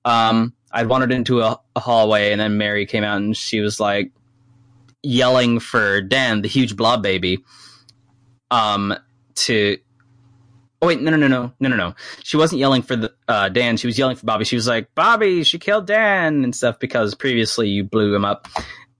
Um, 0.04 0.54
I'd 0.72 0.86
wandered 0.86 1.12
into 1.12 1.40
a, 1.40 1.58
a 1.74 1.80
hallway, 1.80 2.32
and 2.32 2.40
then 2.40 2.56
Mary 2.56 2.86
came 2.86 3.02
out, 3.02 3.16
and 3.16 3.36
she 3.36 3.60
was 3.60 3.80
like 3.80 4.12
yelling 5.02 5.58
for 5.58 6.00
Dan, 6.00 6.42
the 6.42 6.48
huge 6.48 6.76
blob 6.76 7.02
baby, 7.02 7.44
um, 8.50 8.94
to. 9.36 9.78
Oh 10.82 10.86
wait, 10.86 11.00
no, 11.00 11.10
no, 11.10 11.28
no, 11.28 11.52
no, 11.60 11.68
no, 11.68 11.76
no. 11.76 11.94
She 12.22 12.38
wasn't 12.38 12.58
yelling 12.58 12.80
for 12.80 12.96
the 12.96 13.12
uh, 13.28 13.50
Dan. 13.50 13.76
She 13.76 13.86
was 13.86 13.98
yelling 13.98 14.16
for 14.16 14.24
Bobby. 14.24 14.44
She 14.44 14.56
was 14.56 14.66
like, 14.66 14.94
"Bobby, 14.94 15.42
she 15.44 15.58
killed 15.58 15.86
Dan" 15.86 16.42
and 16.42 16.56
stuff 16.56 16.78
because 16.78 17.14
previously 17.14 17.68
you 17.68 17.84
blew 17.84 18.14
him 18.14 18.24
up, 18.24 18.48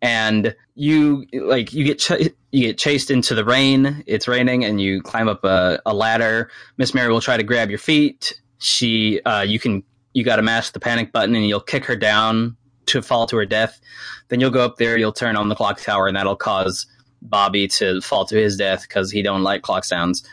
and 0.03 0.55
you 0.75 1.27
like 1.33 1.73
you 1.73 1.85
get 1.85 1.99
ch- 1.99 2.33
you 2.53 2.67
get 2.67 2.79
chased 2.79 3.11
into 3.11 3.35
the 3.35 3.45
rain. 3.45 4.03
It's 4.07 4.29
raining, 4.29 4.65
and 4.65 4.81
you 4.81 5.01
climb 5.01 5.29
up 5.29 5.43
a, 5.45 5.81
a 5.87 5.95
ladder. 5.95 6.51
Miss 6.77 6.93
Mary 6.93 7.11
will 7.11 7.21
try 7.21 7.37
to 7.37 7.43
grab 7.43 7.71
your 7.71 7.79
feet. 7.79 8.41
She, 8.59 9.23
uh, 9.23 9.41
you 9.41 9.59
can 9.59 9.83
you 10.13 10.25
got 10.25 10.37
to 10.37 10.43
mash 10.43 10.71
the 10.71 10.81
panic 10.81 11.13
button, 11.13 11.35
and 11.35 11.47
you'll 11.47 11.61
kick 11.61 11.87
her 11.87 11.97
down 11.97 12.57
to 12.87 13.03
fall 13.03 13.27
to 13.29 13.37
her 13.37 13.47
death. 13.47 13.81
Then 14.29 14.41
you'll 14.41 14.51
go 14.51 14.65
up 14.65 14.77
there. 14.77 14.99
You'll 14.99 15.13
turn 15.13 15.37
on 15.37 15.49
the 15.49 15.55
clock 15.55 15.81
tower, 15.81 16.07
and 16.07 16.17
that'll 16.17 16.37
cause 16.37 16.87
Bobby 17.23 17.69
to 17.69 18.01
fall 18.01 18.25
to 18.27 18.37
his 18.37 18.57
death 18.57 18.83
because 18.83 19.11
he 19.11 19.23
don't 19.23 19.43
like 19.43 19.63
clock 19.63 19.85
sounds. 19.85 20.27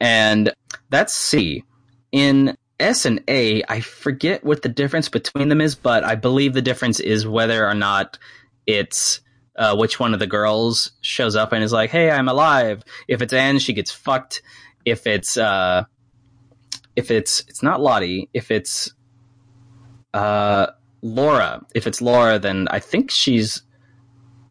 And 0.00 0.52
that's 0.88 1.14
C. 1.14 1.64
In 2.12 2.56
S 2.78 3.04
and 3.04 3.22
A, 3.28 3.62
I 3.68 3.80
forget 3.80 4.42
what 4.42 4.62
the 4.62 4.68
difference 4.68 5.08
between 5.08 5.48
them 5.48 5.60
is, 5.60 5.74
but 5.74 6.02
I 6.02 6.14
believe 6.14 6.54
the 6.54 6.62
difference 6.62 6.98
is 6.98 7.26
whether 7.26 7.66
or 7.66 7.74
not 7.74 8.18
it's 8.66 9.20
uh, 9.56 9.76
which 9.76 10.00
one 10.00 10.14
of 10.14 10.20
the 10.20 10.26
girls 10.26 10.92
shows 11.02 11.36
up 11.36 11.52
and 11.52 11.62
is 11.62 11.72
like, 11.72 11.90
"Hey, 11.90 12.10
I'm 12.10 12.28
alive." 12.28 12.82
If 13.06 13.20
it's 13.20 13.32
Anne, 13.32 13.58
she 13.58 13.74
gets 13.74 13.90
fucked. 13.90 14.42
If 14.84 15.06
it's 15.06 15.36
uh, 15.36 15.84
if 16.96 17.10
it's 17.10 17.40
it's 17.48 17.62
not 17.62 17.80
Lottie, 17.82 18.30
if 18.32 18.50
it's 18.50 18.94
uh, 20.14 20.68
Laura, 21.02 21.60
if 21.74 21.86
it's 21.86 22.00
Laura, 22.00 22.38
then 22.38 22.66
I 22.70 22.78
think 22.78 23.10
she's 23.10 23.62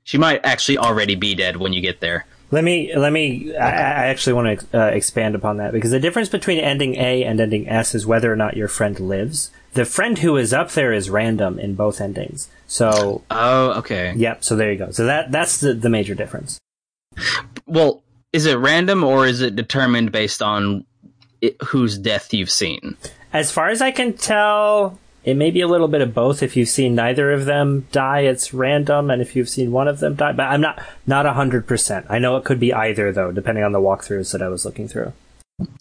she 0.10 0.18
might 0.18 0.44
actually 0.44 0.80
already 0.80 1.14
be 1.14 1.36
dead 1.36 1.58
when 1.58 1.72
you 1.72 1.82
get 1.82 2.00
there. 2.00 2.26
Let 2.50 2.64
me 2.64 2.96
let 2.96 3.14
me. 3.14 3.56
I, 3.56 3.68
I 3.68 4.08
actually 4.08 4.34
want 4.34 4.60
to 4.72 4.82
uh, 4.82 4.88
expand 4.88 5.36
upon 5.36 5.58
that 5.58 5.72
because 5.72 5.92
the 5.92 6.00
difference 6.00 6.30
between 6.30 6.58
ending 6.58 6.96
A 6.96 7.24
and 7.24 7.40
ending 7.40 7.70
S 7.70 7.94
is 7.94 8.08
whether 8.08 8.34
or 8.34 8.36
not 8.36 8.58
your 8.58 8.68
friend 8.68 9.00
lives. 9.00 9.52
The 9.74 9.86
friend 9.86 10.18
who 10.18 10.36
is 10.36 10.52
up 10.52 10.72
there 10.72 10.92
is 10.92 11.12
random 11.12 11.60
in 11.60 11.76
both 11.76 12.02
endings. 12.02 12.50
So, 12.66 13.24
Oh, 13.30 13.74
okay. 13.82 14.14
yep. 14.16 14.44
So 14.44 14.56
there 14.56 14.72
you 14.72 14.80
go. 14.80 14.90
So 14.90 15.06
that 15.06 15.32
that's 15.32 15.60
the 15.60 15.76
the 15.76 15.90
major 15.90 16.16
difference. 16.16 16.58
Well, 17.68 18.02
is 18.34 18.48
it 18.48 18.56
random 18.56 19.04
or 19.04 19.28
is 19.28 19.42
it 19.42 19.56
determined 19.56 20.12
based 20.12 20.42
on 20.42 20.86
it, 21.40 21.56
whose 21.68 22.00
death 22.00 22.34
you've 22.34 22.50
seen? 22.50 22.98
As 23.32 23.52
far 23.52 23.70
as 23.70 23.80
I 23.80 23.92
can 23.92 24.14
tell, 24.14 24.98
it 25.24 25.36
may 25.36 25.52
be 25.52 25.62
a 25.62 25.68
little 25.68 25.88
bit 25.88 26.02
of 26.02 26.14
both. 26.14 26.42
If 26.42 26.56
you've 26.56 26.70
seen 26.70 26.96
neither 26.96 27.32
of 27.32 27.46
them 27.46 27.88
die, 27.92 28.22
it's 28.22 28.54
random, 28.54 29.10
and 29.10 29.22
if 29.22 29.36
you've 29.36 29.50
seen 29.50 29.72
one 29.72 29.88
of 29.88 30.00
them 30.00 30.16
die, 30.16 30.32
but 30.32 30.44
I'm 30.44 30.62
not 30.62 30.82
not 31.06 31.26
hundred 31.26 31.68
percent. 31.68 32.06
I 32.10 32.20
know 32.20 32.38
it 32.38 32.46
could 32.46 32.60
be 32.60 32.74
either 32.74 33.12
though, 33.12 33.32
depending 33.32 33.64
on 33.64 33.72
the 33.72 33.80
walkthroughs 33.80 34.32
that 34.32 34.42
I 34.42 34.48
was 34.48 34.66
looking 34.66 34.88
through. 34.88 35.14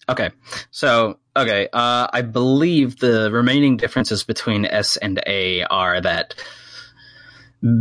Okay. 0.09 0.31
So, 0.71 1.19
okay, 1.37 1.69
uh, 1.73 2.09
I 2.13 2.23
believe 2.23 2.99
the 2.99 3.31
remaining 3.31 3.77
differences 3.77 4.25
between 4.25 4.65
S 4.65 4.97
and 4.97 5.23
A 5.27 5.63
are 5.65 6.01
that 6.01 6.35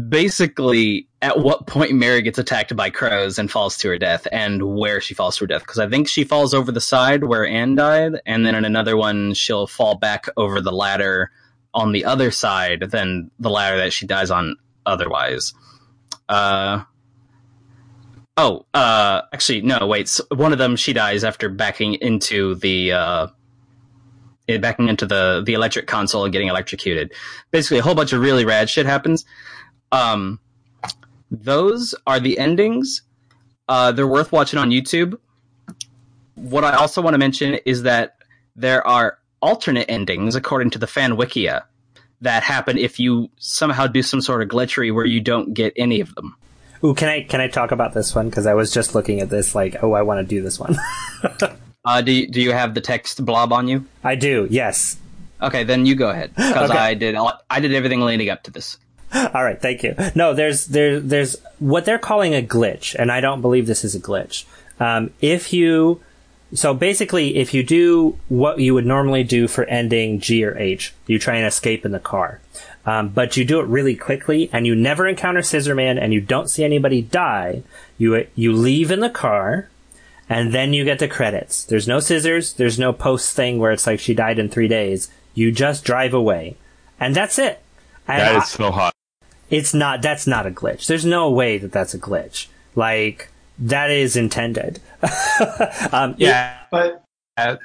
basically 0.09 1.07
at 1.21 1.39
what 1.39 1.67
point 1.67 1.93
Mary 1.93 2.21
gets 2.21 2.37
attacked 2.37 2.75
by 2.75 2.89
crows 2.89 3.37
and 3.37 3.49
falls 3.49 3.77
to 3.77 3.89
her 3.89 3.97
death 3.97 4.27
and 4.31 4.75
where 4.75 5.01
she 5.01 5.13
falls 5.13 5.37
to 5.37 5.43
her 5.43 5.47
death. 5.47 5.61
Because 5.61 5.79
I 5.79 5.89
think 5.89 6.07
she 6.07 6.23
falls 6.23 6.53
over 6.53 6.71
the 6.71 6.81
side 6.81 7.23
where 7.23 7.47
Anne 7.47 7.75
died, 7.75 8.21
and 8.25 8.45
then 8.45 8.55
in 8.55 8.65
another 8.65 8.95
one, 8.95 9.33
she'll 9.33 9.67
fall 9.67 9.95
back 9.95 10.27
over 10.37 10.61
the 10.61 10.71
ladder 10.71 11.31
on 11.77 11.93
the 11.93 12.03
other 12.03 12.31
side 12.31 12.81
than 12.91 13.31
the 13.39 13.49
ladder 13.49 13.77
that 13.77 13.93
she 13.93 14.05
dies 14.05 14.29
on 14.31 14.57
otherwise. 14.85 15.53
Uh, 16.27 16.83
Oh, 18.39 18.67
uh, 18.75 19.23
actually, 19.33 19.61
no. 19.61 19.87
Wait, 19.87 20.05
s 20.05 20.21
one 20.29 20.53
of 20.53 20.59
them 20.59 20.75
she 20.75 20.93
dies 20.93 21.23
after 21.23 21.49
backing 21.49 21.95
into 21.95 22.53
the 22.55 22.91
uh, 22.91 23.27
eh, 24.47 24.59
backing 24.59 24.89
into 24.89 25.07
the 25.07 25.41
the 25.43 25.55
electric 25.55 25.87
console 25.87 26.23
and 26.23 26.31
getting 26.31 26.47
electrocuted. 26.47 27.11
Basically, 27.49 27.79
a 27.79 27.81
whole 27.81 27.95
bunch 27.95 28.13
of 28.13 28.21
really 28.21 28.45
rad 28.45 28.69
shit 28.69 28.85
happens. 28.85 29.25
Um, 29.91 30.39
those 31.31 31.95
are 32.05 32.19
the 32.19 32.37
endings. 32.37 33.01
Uh, 33.67 33.91
they're 33.91 34.05
worth 34.05 34.31
watching 34.31 34.59
on 34.59 34.69
YouTube. 34.69 35.17
What 36.35 36.63
I 36.63 36.75
also 36.75 37.01
want 37.01 37.15
to 37.15 37.17
mention 37.17 37.55
is 37.65 37.81
that 37.83 38.17
there 38.55 38.85
are 38.85 39.17
alternate 39.41 39.89
endings 39.89 40.35
according 40.35 40.69
to 40.71 40.79
the 40.79 40.87
fan 40.87 41.13
wikia 41.17 41.63
that 42.21 42.43
happen 42.43 42.77
if 42.77 42.99
you 42.99 43.29
somehow 43.37 43.85
do 43.87 44.01
some 44.01 44.21
sort 44.21 44.41
of 44.41 44.49
glitchery 44.49 44.93
where 44.93 45.05
you 45.05 45.21
don't 45.21 45.53
get 45.53 45.71
any 45.75 45.99
of 46.01 46.13
them. 46.15 46.35
Ooh, 46.83 46.93
can 46.93 47.09
I 47.09 47.23
can 47.23 47.41
I 47.41 47.47
talk 47.47 47.71
about 47.71 47.93
this 47.93 48.13
one? 48.15 48.29
Because 48.29 48.45
I 48.45 48.53
was 48.53 48.71
just 48.71 48.93
looking 48.95 49.19
at 49.21 49.29
this, 49.29 49.53
like, 49.55 49.83
oh, 49.83 49.93
I 49.93 50.01
want 50.03 50.19
to 50.19 50.23
do 50.35 50.41
this 50.41 50.59
one. 50.59 50.75
Uh, 51.85 52.01
do 52.01 52.11
you, 52.11 52.27
do 52.27 52.41
you 52.41 52.51
have 52.51 52.73
the 52.73 52.81
text 52.81 53.23
blob 53.23 53.53
on 53.53 53.69
you? 53.69 53.85
I 54.03 54.15
do. 54.15 54.45
Yes. 54.51 54.97
Okay, 55.41 55.63
then 55.63 55.85
you 55.85 55.95
go 55.95 56.09
ahead 56.09 56.35
because 56.35 56.69
Okay. 56.69 56.77
I 56.77 56.93
did 56.95 57.15
I 57.49 57.59
did 57.61 57.73
everything 57.73 58.01
leading 58.01 58.29
up 58.29 58.43
to 58.43 58.51
this. 58.51 58.77
All 59.13 59.41
right, 59.41 59.61
thank 59.61 59.83
you. 59.83 59.95
No, 60.13 60.33
there's 60.33 60.65
there 60.67 60.99
there's 60.99 61.37
what 61.59 61.85
they're 61.85 61.97
calling 61.97 62.35
a 62.35 62.41
glitch, 62.45 62.93
and 62.95 63.09
I 63.09 63.21
don't 63.21 63.39
believe 63.41 63.67
this 63.67 63.85
is 63.85 63.95
a 63.95 64.01
glitch. 64.01 64.43
Um, 64.81 65.11
if 65.21 65.53
you 65.53 66.01
so 66.53 66.73
basically, 66.73 67.35
if 67.37 67.53
you 67.53 67.63
do 67.63 68.17
what 68.29 68.59
you 68.59 68.73
would 68.73 68.85
normally 68.85 69.23
do 69.23 69.47
for 69.47 69.63
ending 69.65 70.19
G 70.19 70.43
or 70.45 70.57
H, 70.57 70.93
you 71.05 71.19
try 71.19 71.35
and 71.35 71.45
escape 71.45 71.85
in 71.85 71.91
the 71.91 71.99
car, 71.99 72.39
um, 72.85 73.09
but 73.09 73.35
you 73.37 73.43
do 73.45 73.59
it 73.59 73.65
really 73.67 73.95
quickly, 73.95 74.49
and 74.53 74.65
you 74.65 74.75
never 74.75 75.07
encounter 75.07 75.41
Scissorman, 75.41 76.01
and 76.01 76.13
you 76.13 76.21
don't 76.21 76.49
see 76.49 76.63
anybody 76.63 77.01
die. 77.01 77.63
You 77.97 78.27
you 78.35 78.53
leave 78.53 78.91
in 78.91 78.99
the 79.01 79.09
car, 79.09 79.67
and 80.29 80.53
then 80.53 80.73
you 80.73 80.85
get 80.85 80.99
the 80.99 81.07
credits. 81.07 81.63
There's 81.65 81.87
no 81.87 81.99
scissors. 81.99 82.53
There's 82.53 82.79
no 82.79 82.93
post 82.93 83.35
thing 83.35 83.59
where 83.59 83.71
it's 83.71 83.85
like 83.87 83.99
she 83.99 84.13
died 84.13 84.39
in 84.39 84.49
three 84.49 84.67
days. 84.67 85.09
You 85.33 85.51
just 85.51 85.83
drive 85.83 86.13
away, 86.13 86.55
and 86.99 87.13
that's 87.15 87.37
it. 87.37 87.61
And 88.07 88.21
That 88.21 88.35
I- 88.37 88.43
so 88.45 88.71
hot. 88.71 88.93
it's 89.49 89.73
not 89.73 90.01
that's 90.01 90.25
not 90.27 90.45
a 90.47 90.51
glitch 90.51 90.87
there's 90.87 91.05
no 91.05 91.29
way 91.29 91.57
that 91.57 91.71
that's 91.73 91.93
a 91.93 91.99
glitch 91.99 92.47
like 92.75 93.29
that 93.59 93.89
is 93.91 94.15
intended 94.15 94.79
um 95.91 96.15
Yeah, 96.17 96.57
But 96.71 97.03
uh, 97.37 97.57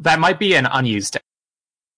that 0.00 0.18
might 0.18 0.38
be 0.38 0.54
an 0.54 0.66
unused 0.66 1.16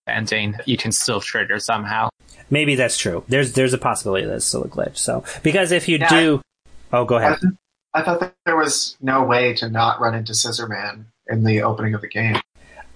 ending. 0.06 0.54
You 0.64 0.76
can 0.76 0.92
still 0.92 1.20
trigger 1.20 1.58
somehow. 1.58 2.08
maybe 2.50 2.74
that's 2.76 2.96
true 2.96 3.24
there's 3.28 3.52
there's 3.52 3.74
a 3.74 3.78
possibility 3.78 4.26
that 4.26 4.34
it's 4.36 4.44
still 4.46 4.64
a 4.64 4.68
glitch 4.68 4.96
so 4.96 5.22
because 5.42 5.70
if 5.72 5.88
you 5.88 5.98
Yeah. 5.98 6.08
do 6.08 6.40
oh 6.92 7.04
go 7.04 7.16
I, 7.16 7.22
ahead 7.22 7.38
I 7.94 8.02
thought 8.02 8.20
that 8.20 8.34
there 8.46 8.56
was 8.56 8.96
no 9.00 9.24
way 9.24 9.54
to 9.54 9.68
not 9.68 10.00
run 10.00 10.14
into 10.14 10.32
Scissorman 10.32 11.04
in 11.28 11.44
the 11.44 11.62
opening 11.62 11.94
of 11.94 12.00
the 12.00 12.08
game. 12.08 12.36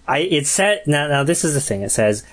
i 0.09 0.19
it 0.21 0.47
said 0.47 0.83
now 0.87 1.07
now 1.09 1.23
this 1.25 1.45
is 1.45 1.53
the 1.55 1.61
thing 1.61 1.83
it 1.83 1.91
says 1.91 2.25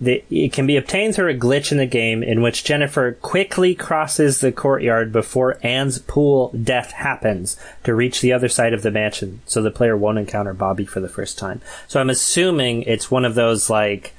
that 0.00 0.24
it 0.28 0.52
can 0.52 0.66
be 0.66 0.76
obtained 0.76 1.14
through 1.14 1.30
a 1.30 1.38
glitch 1.38 1.70
in 1.70 1.78
the 1.78 1.86
game 1.86 2.22
in 2.22 2.42
which 2.42 2.64
Jennifer 2.64 3.12
quickly 3.12 3.74
crosses 3.74 4.40
the 4.40 4.50
courtyard 4.50 5.12
before 5.12 5.58
Anne's 5.62 5.98
pool 5.98 6.50
death 6.50 6.90
happens 6.92 7.56
to 7.84 7.94
reach 7.94 8.20
the 8.20 8.32
other 8.32 8.48
side 8.48 8.72
of 8.72 8.82
the 8.82 8.90
mansion, 8.90 9.40
so 9.46 9.62
the 9.62 9.70
player 9.70 9.96
won't 9.96 10.18
encounter 10.18 10.52
Bobby 10.52 10.84
for 10.84 11.00
the 11.00 11.08
first 11.08 11.38
time. 11.38 11.60
So 11.86 12.00
I'm 12.00 12.10
assuming 12.10 12.82
it's 12.82 13.10
one 13.10 13.24
of 13.24 13.36
those 13.36 13.70
like 13.70 14.12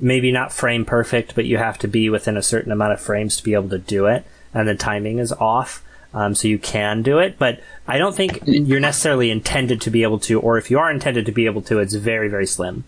maybe 0.00 0.32
not 0.32 0.52
frame 0.52 0.84
perfect, 0.84 1.34
but 1.34 1.44
you 1.44 1.58
have 1.58 1.78
to 1.78 1.88
be 1.88 2.10
within 2.10 2.36
a 2.36 2.42
certain 2.42 2.72
amount 2.72 2.92
of 2.92 3.00
frames 3.00 3.36
to 3.36 3.44
be 3.44 3.54
able 3.54 3.68
to 3.68 3.78
do 3.78 4.06
it, 4.06 4.24
and 4.52 4.66
the 4.66 4.74
timing 4.74 5.18
is 5.18 5.32
off. 5.32 5.84
Um, 6.12 6.34
so 6.34 6.48
you 6.48 6.58
can 6.58 7.02
do 7.02 7.20
it, 7.20 7.38
but 7.38 7.60
I 7.86 7.96
don't 7.96 8.16
think 8.16 8.40
you're 8.44 8.80
necessarily 8.80 9.30
intended 9.30 9.80
to 9.82 9.90
be 9.90 10.02
able 10.02 10.18
to, 10.20 10.40
or 10.40 10.58
if 10.58 10.68
you 10.68 10.76
are 10.80 10.90
intended 10.90 11.24
to 11.26 11.30
be 11.30 11.46
able 11.46 11.62
to, 11.62 11.78
it's 11.78 11.94
very, 11.94 12.28
very 12.28 12.46
slim. 12.46 12.82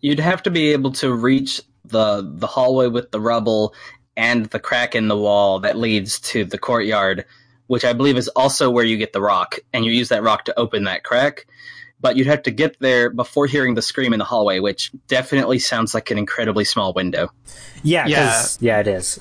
You'd 0.00 0.20
have 0.20 0.42
to 0.44 0.50
be 0.50 0.72
able 0.72 0.92
to 0.92 1.12
reach 1.12 1.60
the 1.92 2.28
the 2.34 2.46
hallway 2.48 2.88
with 2.88 3.10
the 3.12 3.20
rubble 3.20 3.74
and 4.16 4.46
the 4.46 4.58
crack 4.58 4.94
in 4.94 5.06
the 5.08 5.16
wall 5.16 5.60
that 5.60 5.76
leads 5.78 6.18
to 6.20 6.44
the 6.44 6.58
courtyard, 6.58 7.24
which 7.68 7.84
I 7.84 7.92
believe 7.92 8.16
is 8.18 8.28
also 8.28 8.68
where 8.70 8.84
you 8.84 8.96
get 8.98 9.12
the 9.12 9.22
rock, 9.22 9.58
and 9.72 9.84
you 9.84 9.92
use 9.92 10.08
that 10.08 10.22
rock 10.22 10.44
to 10.46 10.58
open 10.58 10.84
that 10.84 11.04
crack. 11.04 11.46
But 12.00 12.16
you'd 12.16 12.26
have 12.26 12.42
to 12.42 12.50
get 12.50 12.80
there 12.80 13.10
before 13.10 13.46
hearing 13.46 13.74
the 13.74 13.80
scream 13.82 14.12
in 14.12 14.18
the 14.18 14.24
hallway, 14.24 14.58
which 14.58 14.90
definitely 15.06 15.60
sounds 15.60 15.94
like 15.94 16.10
an 16.10 16.18
incredibly 16.18 16.64
small 16.64 16.92
window. 16.92 17.30
Yeah, 17.84 18.08
'cause- 18.08 18.58
yeah, 18.60 18.80
it 18.80 18.88
is. 18.88 19.18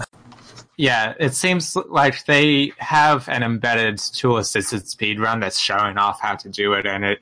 Yeah, 0.77 1.13
it 1.19 1.35
seems 1.35 1.75
like 1.75 2.25
they 2.25 2.71
have 2.79 3.29
an 3.29 3.43
embedded 3.43 3.99
tool 3.99 4.37
assisted 4.37 4.85
speedrun 4.85 5.39
that's 5.39 5.59
showing 5.59 5.99
off 5.99 6.19
how 6.21 6.35
to 6.37 6.49
do 6.49 6.73
it, 6.73 6.87
and 6.87 7.05
it 7.05 7.19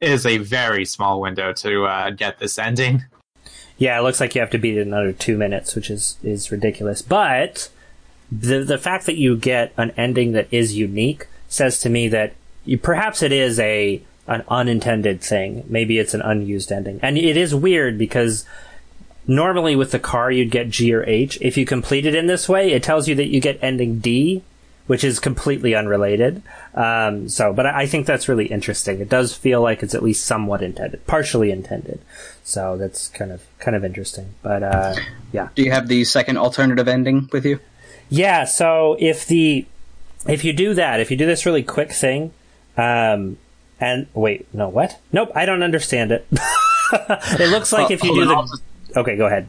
is 0.00 0.24
a 0.24 0.38
very 0.38 0.86
small 0.86 1.20
window 1.20 1.52
to 1.52 1.84
uh, 1.84 2.10
get 2.10 2.38
this 2.38 2.58
ending. 2.58 3.04
Yeah, 3.76 3.98
it 3.98 4.02
looks 4.02 4.20
like 4.20 4.34
you 4.34 4.40
have 4.40 4.50
to 4.50 4.58
beat 4.58 4.76
it 4.76 4.92
under 4.92 5.12
two 5.12 5.36
minutes, 5.36 5.74
which 5.74 5.90
is 5.90 6.16
is 6.22 6.52
ridiculous. 6.52 7.02
But 7.02 7.68
the 8.30 8.60
the 8.60 8.78
fact 8.78 9.06
that 9.06 9.16
you 9.16 9.36
get 9.36 9.72
an 9.76 9.92
ending 9.96 10.32
that 10.32 10.48
is 10.50 10.76
unique 10.76 11.26
says 11.48 11.80
to 11.80 11.90
me 11.90 12.08
that 12.08 12.34
you, 12.64 12.78
perhaps 12.78 13.22
it 13.22 13.32
is 13.32 13.58
a 13.58 14.02
an 14.26 14.44
unintended 14.48 15.20
thing. 15.20 15.64
Maybe 15.68 15.98
it's 15.98 16.14
an 16.14 16.22
unused 16.22 16.72
ending, 16.72 17.00
and 17.02 17.18
it 17.18 17.36
is 17.36 17.54
weird 17.54 17.98
because 17.98 18.44
normally 19.26 19.74
with 19.74 19.90
the 19.90 19.98
car 19.98 20.30
you'd 20.30 20.50
get 20.50 20.70
G 20.70 20.92
or 20.94 21.04
H. 21.04 21.38
If 21.40 21.56
you 21.56 21.66
complete 21.66 22.06
it 22.06 22.14
in 22.14 22.26
this 22.26 22.48
way, 22.48 22.72
it 22.72 22.82
tells 22.82 23.08
you 23.08 23.14
that 23.16 23.28
you 23.28 23.40
get 23.40 23.58
ending 23.62 23.98
D, 23.98 24.42
which 24.86 25.02
is 25.04 25.18
completely 25.18 25.74
unrelated. 25.74 26.42
Um, 26.74 27.28
so, 27.28 27.52
but 27.52 27.66
I 27.66 27.82
I 27.82 27.86
think 27.86 28.06
that's 28.06 28.28
really 28.28 28.46
interesting. 28.46 29.00
It 29.00 29.08
does 29.08 29.34
feel 29.34 29.60
like 29.62 29.82
it's 29.82 29.94
at 29.94 30.02
least 30.02 30.24
somewhat 30.26 30.62
intended, 30.62 31.06
partially 31.06 31.50
intended. 31.50 32.00
So 32.42 32.76
that's 32.76 33.08
kind 33.08 33.32
of 33.32 33.42
kind 33.58 33.76
of 33.76 33.84
interesting. 33.84 34.34
But 34.42 34.62
uh, 34.62 34.94
yeah, 35.32 35.48
Do 35.54 35.62
you 35.62 35.70
have 35.70 35.88
the 35.88 36.04
second 36.04 36.36
alternative 36.38 36.88
ending 36.88 37.28
with 37.32 37.44
you? 37.46 37.60
yeah. 38.10 38.44
So 38.44 38.96
if 39.00 39.26
the 39.26 39.66
if 40.26 40.44
you 40.44 40.52
do 40.52 40.74
that, 40.74 41.00
if 41.00 41.10
you 41.10 41.16
do 41.16 41.26
this 41.26 41.44
really 41.46 41.62
quick 41.62 41.92
thing, 41.92 42.32
um, 42.76 43.36
and 43.80 44.06
wait, 44.14 44.46
no, 44.54 44.68
what? 44.68 44.98
Nope, 45.12 45.32
I 45.34 45.44
don't 45.46 45.62
understand 45.62 46.12
it. 46.12 46.26
it 46.92 47.50
looks 47.50 47.72
like 47.72 47.90
if 47.90 48.02
you 48.04 48.14
do 48.14 48.22
on, 48.22 48.28
the 48.46 48.50
just- 48.50 48.96
okay, 48.96 49.16
go 49.16 49.26
ahead. 49.26 49.46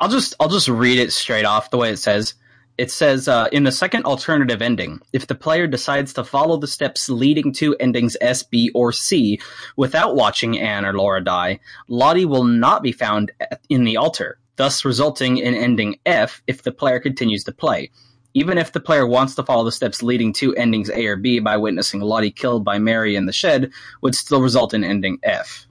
I'll 0.00 0.08
just 0.08 0.34
I'll 0.40 0.48
just 0.48 0.68
read 0.68 0.98
it 0.98 1.12
straight 1.12 1.44
off 1.44 1.70
the 1.70 1.76
way 1.78 1.90
it 1.90 1.98
says. 1.98 2.34
It 2.78 2.92
says 2.92 3.26
uh, 3.26 3.48
in 3.50 3.64
the 3.64 3.72
second 3.72 4.04
alternative 4.04 4.62
ending, 4.62 5.00
if 5.12 5.26
the 5.26 5.34
player 5.34 5.66
decides 5.66 6.12
to 6.12 6.22
follow 6.22 6.56
the 6.56 6.68
steps 6.68 7.10
leading 7.10 7.52
to 7.54 7.74
endings 7.76 8.16
S, 8.20 8.44
B, 8.44 8.70
or 8.72 8.92
C 8.92 9.40
without 9.76 10.14
watching 10.14 10.60
Anne 10.60 10.86
or 10.86 10.92
Laura 10.92 11.22
die, 11.22 11.58
Lottie 11.88 12.24
will 12.24 12.44
not 12.44 12.84
be 12.84 12.92
found 12.92 13.32
in 13.68 13.82
the 13.82 13.96
altar, 13.96 14.38
thus 14.54 14.84
resulting 14.84 15.38
in 15.38 15.54
ending 15.54 15.98
F 16.06 16.40
if 16.46 16.62
the 16.62 16.70
player 16.70 17.00
continues 17.00 17.42
to 17.44 17.52
play. 17.52 17.90
Even 18.32 18.58
if 18.58 18.70
the 18.70 18.80
player 18.80 19.06
wants 19.06 19.34
to 19.34 19.42
follow 19.42 19.64
the 19.64 19.72
steps 19.72 20.00
leading 20.00 20.32
to 20.34 20.54
endings 20.54 20.88
A 20.88 21.06
or 21.06 21.16
B 21.16 21.40
by 21.40 21.56
witnessing 21.56 22.00
Lottie 22.00 22.30
killed 22.30 22.64
by 22.64 22.78
Mary 22.78 23.16
in 23.16 23.26
the 23.26 23.32
shed, 23.32 23.72
would 24.02 24.14
still 24.14 24.40
result 24.40 24.72
in 24.72 24.84
ending 24.84 25.18
F. 25.24 25.66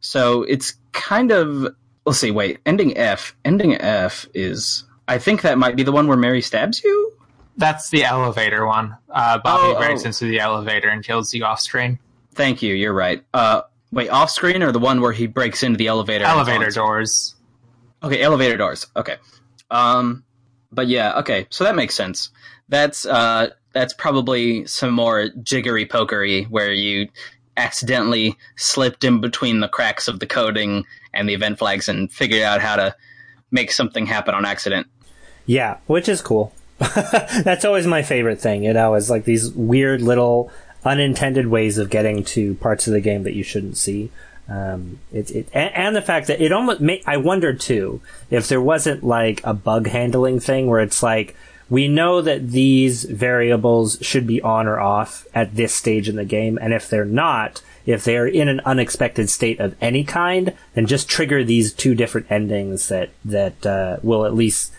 So 0.00 0.42
it's 0.42 0.74
kind 0.90 1.30
of 1.30 1.68
let's 2.04 2.18
see, 2.18 2.30
wait, 2.30 2.58
ending 2.64 2.96
F. 2.96 3.36
Ending 3.44 3.74
F 3.74 4.26
is 4.32 4.84
I 5.08 5.18
think 5.18 5.42
that 5.42 5.58
might 5.58 5.74
be 5.74 5.82
the 5.82 5.92
one 5.92 6.06
where 6.06 6.16
Mary 6.16 6.42
stabs 6.42 6.84
you? 6.84 7.12
That's 7.56 7.90
the 7.90 8.04
elevator 8.04 8.66
one. 8.66 8.96
Uh, 9.10 9.38
Bobby 9.38 9.74
Oh, 9.74 9.78
breaks 9.78 10.04
oh. 10.04 10.08
into 10.08 10.26
the 10.26 10.38
elevator 10.38 10.88
and 10.88 11.02
kills 11.04 11.34
you 11.34 11.44
off 11.44 11.60
screen. 11.60 11.98
Thank 12.34 12.62
you, 12.62 12.74
you're 12.74 12.92
right. 12.92 13.24
Uh 13.34 13.62
wait, 13.90 14.10
off 14.10 14.30
screen 14.30 14.62
or 14.62 14.70
the 14.70 14.78
one 14.78 15.00
where 15.00 15.10
he 15.12 15.26
breaks 15.26 15.64
into 15.64 15.76
the 15.76 15.88
elevator? 15.88 16.24
Elevator 16.24 16.70
doors. 16.70 17.34
Okay, 18.02 18.22
elevator 18.22 18.56
doors. 18.56 18.86
Okay. 18.94 19.16
Um 19.72 20.22
but 20.70 20.86
yeah, 20.86 21.18
okay. 21.18 21.46
So 21.50 21.64
that 21.64 21.74
makes 21.74 21.96
sense. 21.96 22.30
That's 22.68 23.04
uh 23.06 23.48
that's 23.72 23.92
probably 23.94 24.66
some 24.66 24.92
more 24.92 25.30
jiggery 25.42 25.84
pokery 25.86 26.48
where 26.48 26.72
you 26.72 27.08
accidentally 27.56 28.36
slipped 28.56 29.02
in 29.02 29.20
between 29.20 29.58
the 29.60 29.68
cracks 29.68 30.06
of 30.06 30.20
the 30.20 30.26
coding 30.26 30.84
and 31.12 31.28
the 31.28 31.34
event 31.34 31.58
flags 31.58 31.88
and 31.88 32.12
figured 32.12 32.42
out 32.42 32.60
how 32.60 32.76
to 32.76 32.94
make 33.50 33.72
something 33.72 34.06
happen 34.06 34.34
on 34.34 34.44
accident. 34.44 34.86
Yeah, 35.48 35.78
which 35.86 36.10
is 36.10 36.20
cool. 36.20 36.52
That's 36.78 37.64
always 37.64 37.86
my 37.86 38.02
favorite 38.02 38.38
thing, 38.38 38.64
you 38.64 38.74
know, 38.74 38.94
is 38.94 39.08
like 39.08 39.24
these 39.24 39.50
weird 39.50 40.02
little 40.02 40.52
unintended 40.84 41.46
ways 41.46 41.78
of 41.78 41.88
getting 41.88 42.22
to 42.22 42.54
parts 42.56 42.86
of 42.86 42.92
the 42.92 43.00
game 43.00 43.22
that 43.22 43.32
you 43.32 43.42
shouldn't 43.42 43.78
see. 43.78 44.10
Um, 44.46 44.98
it, 45.10 45.30
it, 45.30 45.48
and, 45.52 45.96
the 45.96 46.02
fact 46.02 46.26
that 46.26 46.40
it 46.40 46.52
almost 46.52 46.80
ma- 46.80 46.96
I 47.06 47.16
wonder 47.16 47.54
too, 47.54 48.00
if 48.30 48.48
there 48.48 48.60
wasn't 48.60 49.02
like 49.02 49.40
a 49.42 49.54
bug 49.54 49.88
handling 49.88 50.38
thing 50.38 50.68
where 50.68 50.80
it's 50.80 51.02
like, 51.02 51.34
we 51.70 51.88
know 51.88 52.20
that 52.20 52.50
these 52.50 53.04
variables 53.04 53.98
should 54.02 54.26
be 54.26 54.40
on 54.42 54.66
or 54.66 54.78
off 54.78 55.26
at 55.34 55.54
this 55.54 55.74
stage 55.74 56.08
in 56.08 56.16
the 56.16 56.24
game, 56.24 56.58
and 56.60 56.72
if 56.72 56.88
they're 56.88 57.04
not, 57.04 57.62
if 57.86 58.04
they're 58.04 58.26
in 58.26 58.48
an 58.48 58.60
unexpected 58.66 59.30
state 59.30 59.60
of 59.60 59.76
any 59.80 60.04
kind, 60.04 60.54
then 60.74 60.86
just 60.86 61.08
trigger 61.08 61.42
these 61.42 61.72
two 61.72 61.94
different 61.94 62.30
endings 62.30 62.88
that 62.88 63.10
that 63.24 63.66
uh, 63.66 63.96
will 64.02 64.24
at 64.24 64.34
least 64.34 64.72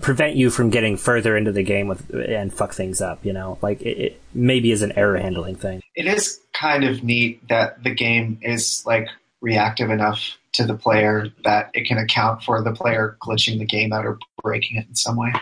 prevent 0.00 0.36
you 0.36 0.50
from 0.50 0.70
getting 0.70 0.96
further 0.96 1.36
into 1.36 1.52
the 1.52 1.62
game 1.62 1.88
with 1.88 2.10
and 2.10 2.52
fuck 2.52 2.72
things 2.72 3.00
up. 3.00 3.24
You 3.24 3.32
know, 3.32 3.58
like 3.62 3.80
it, 3.82 3.98
it 3.98 4.20
maybe 4.34 4.72
is 4.72 4.82
an 4.82 4.92
error 4.92 5.18
handling 5.18 5.56
thing. 5.56 5.82
It 5.94 6.06
is 6.06 6.40
kind 6.52 6.84
of 6.84 7.02
neat 7.02 7.46
that 7.48 7.82
the 7.82 7.94
game 7.94 8.38
is 8.42 8.82
like 8.86 9.08
reactive 9.40 9.90
enough 9.90 10.36
to 10.52 10.64
the 10.64 10.74
player 10.74 11.28
that 11.44 11.70
it 11.74 11.86
can 11.86 11.98
account 11.98 12.42
for 12.42 12.62
the 12.62 12.72
player 12.72 13.16
glitching 13.22 13.58
the 13.58 13.64
game 13.64 13.92
out 13.92 14.04
or 14.04 14.18
breaking 14.42 14.76
it 14.76 14.86
in 14.88 14.94
some 14.94 15.16
way. 15.16 15.32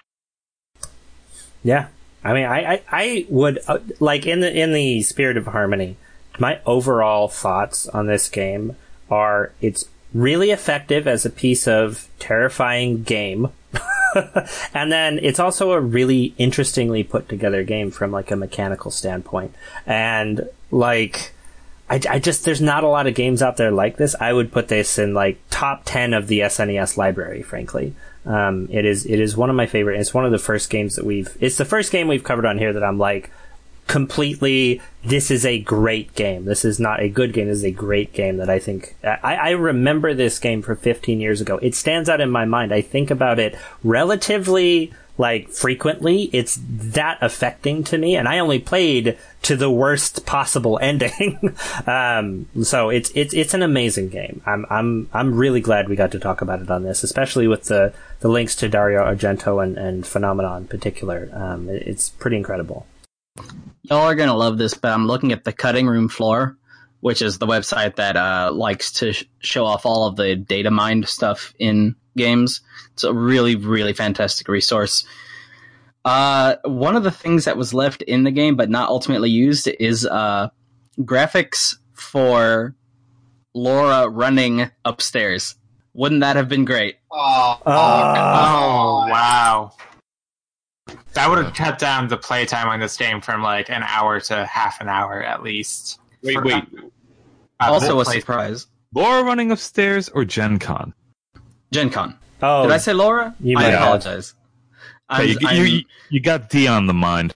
Yeah, 1.64 1.88
I 2.22 2.34
mean, 2.34 2.44
I 2.44 2.74
I, 2.74 2.82
I 2.90 3.26
would 3.28 3.58
uh, 3.66 3.78
like 4.00 4.26
in 4.26 4.40
the 4.40 4.54
in 4.54 4.72
the 4.72 5.02
spirit 5.02 5.36
of 5.36 5.46
harmony. 5.46 5.96
My 6.38 6.60
overall 6.66 7.26
thoughts 7.26 7.88
on 7.88 8.06
this 8.06 8.28
game 8.28 8.76
are 9.10 9.52
it's 9.60 9.86
really 10.14 10.50
effective 10.50 11.08
as 11.08 11.26
a 11.26 11.30
piece 11.30 11.66
of 11.66 12.08
terrifying 12.18 13.02
game. 13.02 13.48
and 14.74 14.90
then 14.92 15.18
it's 15.22 15.38
also 15.38 15.72
a 15.72 15.80
really 15.80 16.34
interestingly 16.38 17.02
put 17.02 17.28
together 17.28 17.62
game 17.62 17.90
from 17.90 18.10
like 18.10 18.30
a 18.30 18.36
mechanical 18.36 18.90
standpoint. 18.90 19.54
And 19.86 20.48
like, 20.70 21.32
I, 21.90 22.00
I 22.08 22.18
just, 22.18 22.44
there's 22.44 22.60
not 22.60 22.84
a 22.84 22.88
lot 22.88 23.06
of 23.06 23.14
games 23.14 23.42
out 23.42 23.56
there 23.56 23.70
like 23.70 23.96
this. 23.96 24.14
I 24.20 24.32
would 24.32 24.52
put 24.52 24.68
this 24.68 24.98
in 24.98 25.14
like 25.14 25.38
top 25.50 25.82
10 25.84 26.14
of 26.14 26.28
the 26.28 26.40
SNES 26.40 26.96
library, 26.96 27.42
frankly. 27.42 27.94
Um, 28.26 28.68
it 28.70 28.84
is, 28.84 29.06
it 29.06 29.20
is 29.20 29.36
one 29.36 29.50
of 29.50 29.56
my 29.56 29.66
favorite. 29.66 30.00
It's 30.00 30.12
one 30.12 30.26
of 30.26 30.32
the 30.32 30.38
first 30.38 30.70
games 30.70 30.96
that 30.96 31.04
we've, 31.04 31.34
it's 31.40 31.56
the 31.56 31.64
first 31.64 31.90
game 31.92 32.08
we've 32.08 32.24
covered 32.24 32.46
on 32.46 32.58
here 32.58 32.72
that 32.72 32.84
I'm 32.84 32.98
like, 32.98 33.30
completely 33.88 34.80
this 35.04 35.30
is 35.30 35.46
a 35.46 35.58
great 35.58 36.14
game. 36.14 36.44
This 36.44 36.64
is 36.64 36.78
not 36.78 37.00
a 37.00 37.08
good 37.08 37.32
game. 37.32 37.48
This 37.48 37.58
is 37.58 37.64
a 37.64 37.70
great 37.70 38.12
game 38.12 38.36
that 38.36 38.50
i 38.50 38.58
think 38.58 38.94
I, 39.02 39.34
I 39.34 39.50
remember 39.50 40.14
this 40.14 40.38
game 40.38 40.62
from 40.62 40.76
15 40.76 41.20
years 41.20 41.40
ago. 41.40 41.58
It 41.58 41.74
stands 41.74 42.08
out 42.08 42.20
in 42.20 42.30
my 42.30 42.44
mind. 42.44 42.72
I 42.72 42.82
think 42.82 43.10
about 43.10 43.38
it 43.38 43.56
relatively 43.82 44.92
like 45.16 45.48
frequently. 45.48 46.24
It's 46.32 46.58
that 46.62 47.18
affecting 47.22 47.82
to 47.84 47.98
me 47.98 48.14
and 48.16 48.28
i 48.28 48.38
only 48.38 48.58
played 48.58 49.16
to 49.42 49.56
the 49.56 49.70
worst 49.70 50.26
possible 50.26 50.78
ending. 50.82 51.56
Um, 51.86 52.46
so 52.62 52.90
it's 52.90 53.10
it's 53.14 53.32
it's 53.32 53.54
an 53.54 53.62
amazing 53.62 54.10
game. 54.10 54.42
I'm 54.44 54.66
i'm 54.68 55.08
i'm 55.14 55.34
really 55.34 55.62
glad 55.62 55.88
we 55.88 55.96
got 55.96 56.12
to 56.12 56.20
talk 56.20 56.42
about 56.42 56.60
it 56.60 56.70
on 56.70 56.82
this 56.82 57.02
especially 57.02 57.48
with 57.48 57.64
the 57.64 57.94
the 58.20 58.28
links 58.28 58.54
to 58.56 58.68
dario 58.68 59.02
argento 59.02 59.62
and 59.62 59.78
and 59.78 60.06
phenomena 60.06 60.56
in 60.58 60.66
particular. 60.66 61.30
Um, 61.32 61.70
it, 61.70 61.82
it's 61.86 62.10
pretty 62.10 62.36
incredible 62.36 62.86
Y'all 63.82 63.98
are 63.98 64.14
gonna 64.14 64.36
love 64.36 64.58
this, 64.58 64.74
but 64.74 64.92
I'm 64.92 65.06
looking 65.06 65.32
at 65.32 65.44
the 65.44 65.52
cutting 65.52 65.86
room 65.86 66.08
floor, 66.08 66.56
which 67.00 67.22
is 67.22 67.38
the 67.38 67.46
website 67.46 67.96
that 67.96 68.16
uh, 68.16 68.52
likes 68.52 68.92
to 68.92 69.12
sh- 69.12 69.24
show 69.40 69.64
off 69.64 69.86
all 69.86 70.06
of 70.06 70.16
the 70.16 70.36
data 70.36 70.70
mined 70.70 71.08
stuff 71.08 71.54
in 71.58 71.96
games. 72.16 72.60
It's 72.92 73.04
a 73.04 73.14
really, 73.14 73.56
really 73.56 73.92
fantastic 73.92 74.48
resource. 74.48 75.06
Uh, 76.04 76.56
one 76.64 76.96
of 76.96 77.02
the 77.02 77.10
things 77.10 77.44
that 77.44 77.56
was 77.56 77.74
left 77.74 78.02
in 78.02 78.24
the 78.24 78.30
game 78.30 78.56
but 78.56 78.70
not 78.70 78.88
ultimately 78.88 79.30
used 79.30 79.68
is 79.68 80.06
uh, 80.06 80.48
graphics 81.00 81.76
for 81.92 82.74
Laura 83.54 84.08
running 84.08 84.70
upstairs. 84.84 85.54
Wouldn't 85.94 86.20
that 86.20 86.36
have 86.36 86.48
been 86.48 86.64
great? 86.64 86.96
Oh, 87.10 87.60
Oh 87.66 89.06
wow. 89.10 89.72
That 91.14 91.28
would 91.30 91.44
have 91.44 91.54
cut 91.54 91.78
down 91.78 92.08
the 92.08 92.16
playtime 92.16 92.68
on 92.68 92.80
this 92.80 92.96
game 92.96 93.20
from 93.20 93.42
like 93.42 93.70
an 93.70 93.82
hour 93.82 94.20
to 94.20 94.46
half 94.46 94.80
an 94.80 94.88
hour 94.88 95.22
at 95.22 95.42
least. 95.42 95.98
Wait, 96.22 96.34
For- 96.34 96.44
wait. 96.44 96.64
uh, 97.60 97.72
also 97.72 98.00
a 98.00 98.04
surprise. 98.04 98.66
Laura 98.94 99.24
running 99.24 99.50
upstairs 99.50 100.08
or 100.08 100.24
Jen 100.24 100.58
Con? 100.58 100.94
Jen 101.72 101.90
Con. 101.90 102.16
oh 102.42 102.62
Did 102.64 102.72
I 102.72 102.78
say 102.78 102.92
Laura? 102.92 103.34
you 103.40 103.56
I 103.58 103.62
might 103.62 103.70
have. 103.70 103.82
apologize. 103.82 104.34
Hey, 105.10 105.36
you, 105.40 105.48
you, 105.64 105.82
you 106.10 106.20
got 106.20 106.50
D 106.50 106.66
on 106.68 106.86
the 106.86 106.94
mind. 106.94 107.34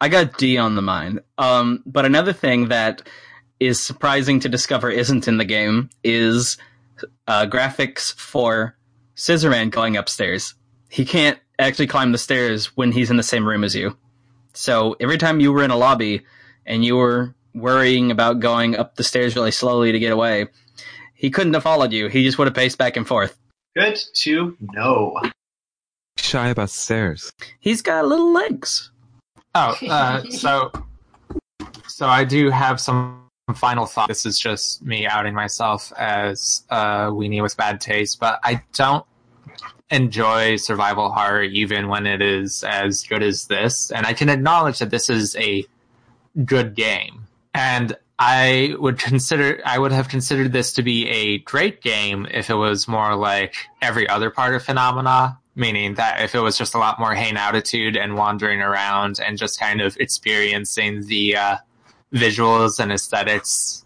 I 0.00 0.08
got 0.08 0.36
D 0.36 0.58
on 0.58 0.74
the 0.74 0.82
mind. 0.82 1.20
Um, 1.38 1.82
but 1.86 2.04
another 2.04 2.32
thing 2.32 2.68
that 2.68 3.02
is 3.60 3.80
surprising 3.80 4.40
to 4.40 4.48
discover 4.48 4.90
isn't 4.90 5.28
in 5.28 5.38
the 5.38 5.44
game 5.44 5.90
is 6.02 6.56
uh, 7.28 7.46
graphics 7.46 8.12
for 8.14 8.76
Scissorman 9.16 9.70
going 9.70 9.96
upstairs. 9.96 10.54
He 10.88 11.04
can't 11.04 11.38
actually 11.62 11.86
climb 11.86 12.12
the 12.12 12.18
stairs 12.18 12.76
when 12.76 12.92
he's 12.92 13.10
in 13.10 13.16
the 13.16 13.22
same 13.22 13.46
room 13.46 13.64
as 13.64 13.74
you. 13.74 13.96
So 14.54 14.96
every 15.00 15.18
time 15.18 15.40
you 15.40 15.52
were 15.52 15.62
in 15.62 15.70
a 15.70 15.76
lobby 15.76 16.22
and 16.66 16.84
you 16.84 16.96
were 16.96 17.34
worrying 17.54 18.10
about 18.10 18.40
going 18.40 18.76
up 18.76 18.96
the 18.96 19.04
stairs 19.04 19.36
really 19.36 19.50
slowly 19.50 19.92
to 19.92 19.98
get 19.98 20.12
away, 20.12 20.48
he 21.14 21.30
couldn't 21.30 21.54
have 21.54 21.62
followed 21.62 21.92
you. 21.92 22.08
He 22.08 22.24
just 22.24 22.38
would 22.38 22.46
have 22.46 22.54
paced 22.54 22.78
back 22.78 22.96
and 22.96 23.06
forth. 23.06 23.36
good 23.76 23.98
to 24.14 24.56
know. 24.60 25.18
Shy 26.18 26.48
about 26.48 26.70
stairs. 26.70 27.32
He's 27.60 27.82
got 27.82 28.06
little 28.06 28.32
legs. 28.32 28.90
Oh, 29.54 29.76
uh, 29.88 30.22
so 30.30 30.70
so 31.86 32.06
I 32.06 32.24
do 32.24 32.50
have 32.50 32.80
some 32.80 33.22
final 33.54 33.86
thought. 33.86 34.08
This 34.08 34.24
is 34.24 34.38
just 34.38 34.82
me 34.82 35.06
outing 35.06 35.34
myself 35.34 35.92
as 35.98 36.64
a 36.70 37.10
weenie 37.10 37.42
with 37.42 37.56
bad 37.56 37.80
taste, 37.80 38.18
but 38.20 38.40
I 38.44 38.62
don't 38.72 39.04
enjoy 39.92 40.56
survival 40.56 41.12
horror 41.12 41.42
even 41.42 41.86
when 41.86 42.06
it 42.06 42.22
is 42.22 42.64
as 42.64 43.04
good 43.04 43.22
as 43.22 43.46
this. 43.46 43.92
And 43.92 44.06
I 44.06 44.14
can 44.14 44.30
acknowledge 44.30 44.78
that 44.78 44.90
this 44.90 45.10
is 45.10 45.36
a 45.36 45.64
good 46.44 46.74
game. 46.74 47.26
And 47.54 47.96
I 48.18 48.74
would 48.78 48.98
consider 49.10 49.60
I 49.64 49.78
would 49.78 49.92
have 49.92 50.08
considered 50.08 50.52
this 50.52 50.72
to 50.74 50.82
be 50.82 51.08
a 51.08 51.38
great 51.38 51.82
game 51.82 52.26
if 52.30 52.50
it 52.50 52.54
was 52.54 52.88
more 52.88 53.14
like 53.14 53.54
every 53.82 54.08
other 54.08 54.30
part 54.30 54.54
of 54.54 54.64
Phenomena, 54.64 55.38
meaning 55.54 55.94
that 55.94 56.22
if 56.22 56.34
it 56.34 56.40
was 56.40 56.56
just 56.56 56.74
a 56.74 56.78
lot 56.78 56.98
more 56.98 57.14
hang 57.14 57.36
altitude 57.36 57.96
and 57.96 58.16
wandering 58.16 58.62
around 58.62 59.20
and 59.20 59.36
just 59.36 59.60
kind 59.60 59.82
of 59.82 59.96
experiencing 59.98 61.06
the 61.06 61.36
uh, 61.36 61.56
visuals 62.14 62.80
and 62.80 62.90
aesthetics 62.90 63.84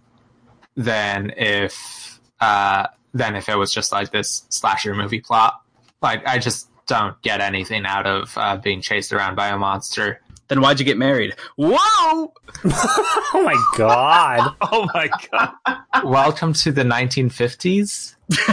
than 0.76 1.32
if 1.36 2.20
uh, 2.40 2.86
than 3.12 3.34
if 3.34 3.48
it 3.48 3.56
was 3.56 3.72
just 3.72 3.90
like 3.90 4.12
this 4.12 4.44
slasher 4.50 4.94
movie 4.94 5.20
plot. 5.20 5.60
Like 6.06 6.24
I 6.24 6.38
just 6.38 6.68
don't 6.86 7.20
get 7.22 7.40
anything 7.40 7.84
out 7.84 8.06
of 8.06 8.32
uh, 8.38 8.56
being 8.58 8.80
chased 8.80 9.12
around 9.12 9.34
by 9.34 9.48
a 9.48 9.58
monster. 9.58 10.20
Then 10.46 10.60
why'd 10.60 10.78
you 10.78 10.84
get 10.84 10.96
married? 10.96 11.34
Whoa! 11.56 11.76
oh 12.64 13.42
my 13.44 13.60
god 13.76 14.54
Oh 14.62 14.88
my 14.94 15.10
god. 15.32 15.80
Welcome 16.04 16.52
to 16.52 16.70
the 16.70 16.84
1950s. 16.84 18.14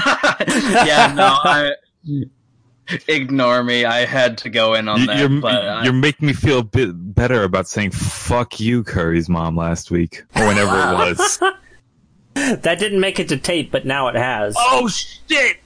yeah, 0.87 1.13
no, 1.15 1.37
I, 1.43 1.73
ignore 3.07 3.63
me. 3.63 3.85
I 3.85 4.05
had 4.05 4.39
to 4.39 4.49
go 4.49 4.73
in 4.73 4.87
on 4.87 5.01
You- 5.01 5.05
that. 5.05 5.19
You're, 5.19 5.39
but 5.39 5.53
I- 5.53 5.83
you're 5.83 5.93
making 5.93 6.25
me 6.25 6.33
feel 6.33 6.57
a 6.57 6.63
bit 6.63 6.89
better 7.13 7.43
about 7.43 7.67
saying 7.67 7.91
"fuck 7.91 8.59
you," 8.59 8.83
Curry's 8.83 9.29
mom 9.29 9.55
last 9.55 9.91
week 9.91 10.23
or 10.35 10.47
whenever 10.47 10.71
it 10.75 10.95
was. 10.95 11.37
that 12.33 12.79
didn't 12.79 12.99
make 12.99 13.19
it 13.19 13.29
to 13.29 13.37
tape 13.37 13.71
but 13.71 13.85
now 13.85 14.07
it 14.07 14.15
has 14.15 14.55
oh 14.57 14.87
shit! 14.87 15.57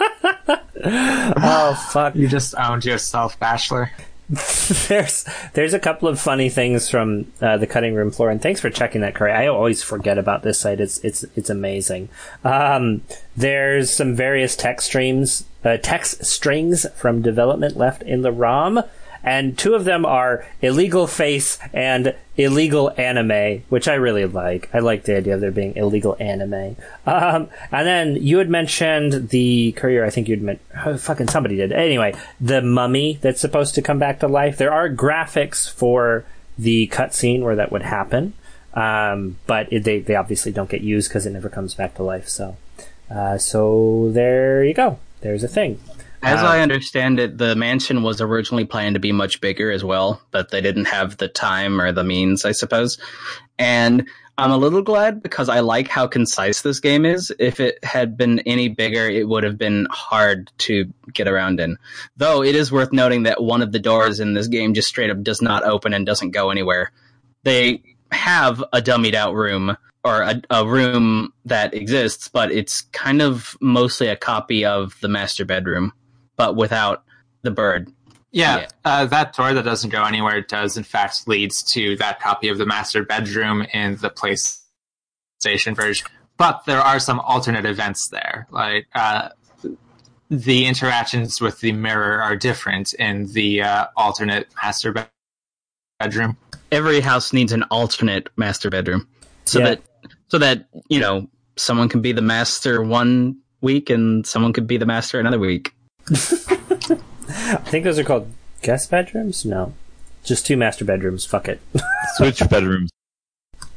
oh 0.84 1.88
fuck 1.92 2.14
You 2.14 2.28
just 2.28 2.54
owned 2.56 2.84
yourself, 2.84 3.38
Bachelor. 3.38 3.90
there's 4.88 5.26
there's 5.52 5.74
a 5.74 5.78
couple 5.78 6.08
of 6.08 6.18
funny 6.18 6.48
things 6.48 6.88
from 6.88 7.30
uh, 7.42 7.58
the 7.58 7.66
cutting 7.66 7.94
room 7.94 8.10
floor, 8.10 8.30
and 8.30 8.40
thanks 8.40 8.58
for 8.58 8.70
checking 8.70 9.02
that, 9.02 9.14
Curry. 9.14 9.32
I 9.32 9.48
always 9.48 9.82
forget 9.82 10.16
about 10.16 10.42
this 10.42 10.58
site. 10.58 10.80
It's 10.80 10.98
it's 11.04 11.24
it's 11.36 11.50
amazing. 11.50 12.08
Um, 12.42 13.02
there's 13.36 13.90
some 13.90 14.14
various 14.14 14.56
text 14.56 14.86
streams, 14.86 15.44
uh, 15.62 15.76
text 15.76 16.24
strings 16.24 16.86
from 16.96 17.20
development 17.20 17.76
left 17.76 18.02
in 18.02 18.22
the 18.22 18.32
ROM, 18.32 18.82
and 19.24 19.58
two 19.58 19.74
of 19.74 19.84
them 19.84 20.04
are 20.04 20.46
illegal 20.60 21.06
face 21.06 21.58
and 21.72 22.14
illegal 22.36 22.92
anime, 22.96 23.62
which 23.70 23.88
I 23.88 23.94
really 23.94 24.26
like. 24.26 24.68
I 24.74 24.80
like 24.80 25.04
the 25.04 25.16
idea 25.16 25.34
of 25.34 25.40
there 25.40 25.50
being 25.50 25.76
illegal 25.76 26.16
anime. 26.20 26.76
Um, 27.06 27.48
and 27.72 27.86
then 27.86 28.16
you 28.16 28.38
had 28.38 28.50
mentioned 28.50 29.30
the 29.30 29.72
courier. 29.72 30.04
I 30.04 30.10
think 30.10 30.28
you'd 30.28 30.42
meant 30.42 30.60
oh, 30.84 30.98
fucking 30.98 31.28
somebody 31.28 31.56
did. 31.56 31.72
Anyway, 31.72 32.14
the 32.40 32.60
mummy 32.60 33.18
that's 33.22 33.40
supposed 33.40 33.74
to 33.76 33.82
come 33.82 33.98
back 33.98 34.20
to 34.20 34.28
life. 34.28 34.58
There 34.58 34.72
are 34.72 34.90
graphics 34.90 35.70
for 35.70 36.24
the 36.58 36.88
cutscene 36.88 37.42
where 37.42 37.56
that 37.56 37.72
would 37.72 37.82
happen, 37.82 38.34
um, 38.74 39.38
but 39.46 39.72
it, 39.72 39.84
they 39.84 40.00
they 40.00 40.14
obviously 40.14 40.52
don't 40.52 40.70
get 40.70 40.82
used 40.82 41.08
because 41.08 41.26
it 41.26 41.30
never 41.30 41.48
comes 41.48 41.74
back 41.74 41.94
to 41.94 42.02
life. 42.02 42.28
So, 42.28 42.56
uh, 43.10 43.38
so 43.38 44.10
there 44.12 44.64
you 44.64 44.74
go. 44.74 44.98
There's 45.20 45.42
a 45.42 45.48
thing. 45.48 45.80
As 46.24 46.40
Uh, 46.40 46.46
I 46.46 46.60
understand 46.60 47.20
it, 47.20 47.36
the 47.36 47.54
mansion 47.54 48.02
was 48.02 48.20
originally 48.20 48.64
planned 48.64 48.94
to 48.94 49.00
be 49.00 49.12
much 49.12 49.42
bigger 49.42 49.70
as 49.70 49.84
well, 49.84 50.22
but 50.30 50.50
they 50.50 50.62
didn't 50.62 50.86
have 50.86 51.18
the 51.18 51.28
time 51.28 51.80
or 51.80 51.92
the 51.92 52.02
means, 52.02 52.46
I 52.46 52.52
suppose. 52.52 52.98
And 53.58 54.08
I'm 54.38 54.50
a 54.50 54.56
little 54.56 54.80
glad 54.80 55.22
because 55.22 55.50
I 55.50 55.60
like 55.60 55.86
how 55.86 56.06
concise 56.06 56.62
this 56.62 56.80
game 56.80 57.04
is. 57.04 57.30
If 57.38 57.60
it 57.60 57.82
had 57.84 58.16
been 58.16 58.40
any 58.40 58.68
bigger, 58.68 59.08
it 59.08 59.28
would 59.28 59.44
have 59.44 59.58
been 59.58 59.86
hard 59.90 60.50
to 60.58 60.92
get 61.12 61.28
around 61.28 61.60
in. 61.60 61.76
Though 62.16 62.42
it 62.42 62.56
is 62.56 62.72
worth 62.72 62.92
noting 62.92 63.24
that 63.24 63.42
one 63.42 63.60
of 63.60 63.72
the 63.72 63.78
doors 63.78 64.18
in 64.18 64.32
this 64.32 64.48
game 64.48 64.72
just 64.72 64.88
straight 64.88 65.10
up 65.10 65.22
does 65.22 65.42
not 65.42 65.62
open 65.64 65.92
and 65.92 66.06
doesn't 66.06 66.30
go 66.30 66.50
anywhere. 66.50 66.90
They 67.42 67.82
have 68.10 68.64
a 68.72 68.80
dummied 68.80 69.14
out 69.14 69.34
room 69.34 69.76
or 70.02 70.22
a, 70.22 70.42
a 70.50 70.66
room 70.66 71.32
that 71.44 71.74
exists, 71.74 72.28
but 72.28 72.50
it's 72.50 72.80
kind 72.92 73.20
of 73.20 73.56
mostly 73.60 74.08
a 74.08 74.16
copy 74.16 74.64
of 74.64 74.98
the 75.00 75.08
master 75.08 75.44
bedroom 75.44 75.92
but 76.36 76.56
without 76.56 77.04
the 77.42 77.50
bird. 77.50 77.92
Yeah, 78.32 78.58
Yeah. 78.60 78.68
Uh, 78.84 79.04
that 79.06 79.36
door 79.36 79.54
that 79.54 79.64
doesn't 79.64 79.90
go 79.90 80.02
anywhere 80.04 80.40
does 80.40 80.76
in 80.76 80.82
fact 80.84 81.28
leads 81.28 81.62
to 81.74 81.96
that 81.96 82.20
copy 82.20 82.48
of 82.48 82.58
the 82.58 82.66
master 82.66 83.04
bedroom 83.04 83.62
in 83.72 83.96
the 83.96 84.10
PlayStation 84.10 85.74
version. 85.76 86.06
But 86.36 86.64
there 86.66 86.80
are 86.80 86.98
some 86.98 87.20
alternate 87.20 87.64
events 87.64 88.08
there, 88.08 88.48
like 88.50 88.88
uh, 88.94 89.28
the 90.30 90.66
interactions 90.66 91.40
with 91.40 91.60
the 91.60 91.70
mirror 91.72 92.20
are 92.20 92.34
different 92.34 92.92
in 92.94 93.26
the 93.32 93.62
uh, 93.62 93.86
alternate 93.96 94.48
master 94.60 94.92
be- 94.92 95.02
bedroom. 96.00 96.36
Every 96.72 97.00
house 97.00 97.32
needs 97.32 97.52
an 97.52 97.62
alternate 97.70 98.30
master 98.36 98.68
bedroom, 98.68 99.06
so 99.44 99.60
Yeah. 99.60 99.64
that 99.66 99.82
so 100.28 100.38
that 100.38 100.66
you 100.88 100.98
know 100.98 101.28
someone 101.56 101.88
can 101.88 102.00
be 102.00 102.10
the 102.10 102.22
master 102.22 102.82
one 102.82 103.36
week 103.60 103.90
and 103.90 104.26
someone 104.26 104.52
could 104.52 104.66
be 104.66 104.76
the 104.76 104.86
master 104.86 105.20
another 105.20 105.38
week. 105.38 105.72
I 106.10 107.56
think 107.66 107.84
those 107.84 107.98
are 107.98 108.04
called 108.04 108.30
guest 108.62 108.90
bedrooms. 108.90 109.44
No, 109.44 109.74
just 110.22 110.46
two 110.46 110.56
master 110.56 110.84
bedrooms. 110.84 111.24
Fuck 111.24 111.48
it. 111.48 111.60
Switch 112.16 112.42
bedrooms. 112.48 112.90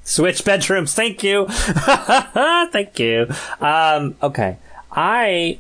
Switch 0.04 0.44
bedrooms. 0.46 0.94
Thank 0.94 1.24
you. 1.24 1.48
Thank 1.50 2.98
you. 3.00 3.28
Um, 3.60 4.16
okay. 4.24 4.58
I 4.92 5.60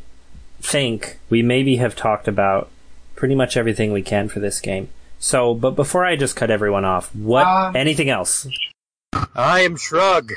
think 0.61 1.19
we 1.29 1.41
maybe 1.41 1.75
have 1.77 1.95
talked 1.95 2.27
about 2.27 2.69
pretty 3.15 3.35
much 3.35 3.57
everything 3.57 3.91
we 3.91 4.01
can 4.01 4.29
for 4.29 4.39
this 4.39 4.59
game. 4.61 4.89
So, 5.19 5.53
but 5.53 5.71
before 5.71 6.05
I 6.05 6.15
just 6.15 6.35
cut 6.35 6.49
everyone 6.51 6.85
off, 6.85 7.13
what? 7.15 7.45
Um, 7.45 7.75
anything 7.75 8.09
else? 8.09 8.47
I 9.35 9.61
am 9.61 9.75
Shrug. 9.75 10.31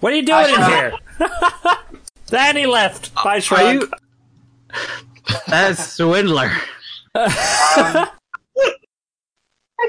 What 0.00 0.12
are 0.12 0.16
you 0.16 0.26
doing 0.26 0.48
in 0.50 0.54
Shrug. 0.54 0.70
here? 0.70 0.92
then 2.28 2.56
he 2.56 2.66
left. 2.66 3.14
Bye, 3.14 3.36
Are 3.36 3.40
Shrug. 3.40 3.90
You? 5.28 5.36
That's 5.46 5.92
Swindler. 5.92 6.50
I 7.14 8.10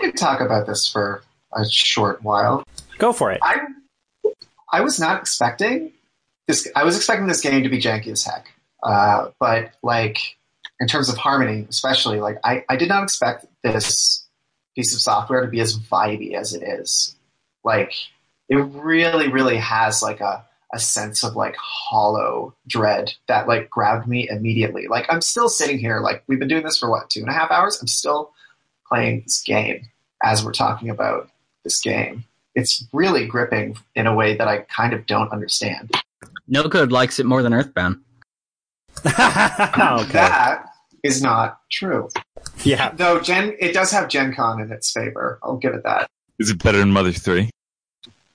could 0.01 0.17
talk 0.17 0.41
about 0.41 0.67
this 0.67 0.87
for 0.87 1.23
a 1.53 1.65
short 1.69 2.23
while. 2.23 2.63
Go 2.97 3.13
for 3.13 3.31
it. 3.31 3.39
I 3.41 3.59
I 4.71 4.81
was 4.81 4.99
not 4.99 5.19
expecting 5.21 5.91
this. 6.47 6.67
I 6.75 6.83
was 6.83 6.95
expecting 6.95 7.27
this 7.27 7.41
game 7.41 7.63
to 7.63 7.69
be 7.69 7.79
janky 7.79 8.07
as 8.07 8.23
heck, 8.23 8.53
uh, 8.83 9.29
but 9.39 9.71
like 9.81 10.37
in 10.79 10.87
terms 10.87 11.09
of 11.09 11.17
harmony, 11.17 11.65
especially 11.69 12.19
like 12.19 12.37
I, 12.43 12.63
I 12.69 12.75
did 12.75 12.89
not 12.89 13.03
expect 13.03 13.45
this 13.63 14.25
piece 14.75 14.93
of 14.93 15.01
software 15.01 15.41
to 15.41 15.47
be 15.47 15.59
as 15.59 15.77
vibey 15.77 16.33
as 16.33 16.53
it 16.53 16.63
is. 16.63 17.15
Like 17.63 17.93
it 18.49 18.55
really, 18.55 19.29
really 19.29 19.57
has 19.57 20.01
like 20.01 20.21
a 20.21 20.45
a 20.73 20.79
sense 20.79 21.23
of 21.23 21.35
like 21.35 21.55
hollow 21.55 22.53
dread 22.67 23.13
that 23.27 23.47
like 23.47 23.69
grabbed 23.69 24.07
me 24.07 24.27
immediately. 24.29 24.87
Like 24.87 25.05
I'm 25.09 25.21
still 25.21 25.49
sitting 25.49 25.79
here, 25.79 25.99
like 25.99 26.23
we've 26.27 26.39
been 26.39 26.47
doing 26.47 26.63
this 26.63 26.77
for 26.77 26.89
what 26.89 27.09
two 27.09 27.21
and 27.21 27.29
a 27.29 27.33
half 27.33 27.51
hours. 27.51 27.79
I'm 27.81 27.87
still 27.87 28.31
playing 28.87 29.21
this 29.23 29.41
game 29.41 29.87
as 30.23 30.43
we're 30.43 30.51
talking 30.51 30.89
about 30.89 31.29
this 31.63 31.79
game. 31.79 32.25
It's 32.55 32.85
really 32.91 33.27
gripping 33.27 33.77
in 33.95 34.07
a 34.07 34.15
way 34.15 34.35
that 34.35 34.47
I 34.47 34.59
kind 34.59 34.93
of 34.93 35.05
don't 35.05 35.31
understand. 35.31 35.91
Noko 36.47 36.87
likes 36.87 37.19
it 37.19 37.25
more 37.25 37.43
than 37.43 37.53
Earthbound. 37.53 38.01
okay. 39.05 39.13
That 39.15 40.65
is 41.03 41.21
not 41.21 41.59
true. 41.71 42.09
Yeah. 42.63 42.91
Though 42.93 43.19
Jen, 43.19 43.55
it 43.59 43.73
does 43.73 43.91
have 43.91 44.07
Jen 44.09 44.33
Con 44.33 44.59
in 44.61 44.71
its 44.71 44.91
favor. 44.91 45.39
I'll 45.43 45.57
give 45.57 45.73
it 45.73 45.83
that. 45.83 46.09
Is 46.39 46.49
it 46.49 46.63
better 46.63 46.79
than 46.79 46.91
Mother 46.91 47.11
3? 47.11 47.49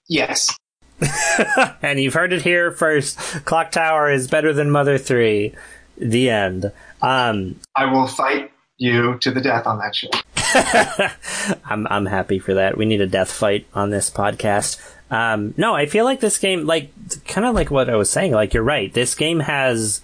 Yes. 0.09 0.57
and 1.83 2.01
you've 2.01 2.15
heard 2.15 2.33
it 2.33 2.43
here 2.43 2.71
first. 2.71 3.19
Clock 3.45 3.73
Tower 3.73 4.11
is 4.11 4.29
better 4.29 4.53
than 4.53 4.71
Mother 4.71 4.99
3. 4.99 5.55
The 5.99 6.31
end. 6.31 6.73
Um, 7.01 7.61
I 7.77 7.87
will 7.87 8.07
fight 8.07 8.51
you 8.79 9.19
to 9.19 9.31
the 9.31 9.41
death 9.41 9.67
on 9.67 9.79
that 9.79 9.95
shit. 9.95 10.15
I'm 11.65 11.87
I'm 11.87 12.07
happy 12.07 12.39
for 12.39 12.55
that. 12.55 12.77
We 12.77 12.85
need 12.85 13.01
a 13.01 13.07
death 13.07 13.31
fight 13.31 13.67
on 13.75 13.91
this 13.91 14.11
podcast. 14.11 14.81
Um, 15.11 15.55
no, 15.57 15.75
I 15.75 15.87
feel 15.87 16.05
like 16.05 16.21
this 16.21 16.39
game, 16.39 16.67
like 16.67 16.91
kind 17.27 17.47
of 17.47 17.55
like 17.55 17.71
what 17.71 17.91
I 17.91 17.97
was 17.97 18.11
saying. 18.11 18.33
Like 18.33 18.55
you're 18.55 18.63
right. 18.63 18.93
This 18.93 19.15
game 19.15 19.41
has 19.41 20.01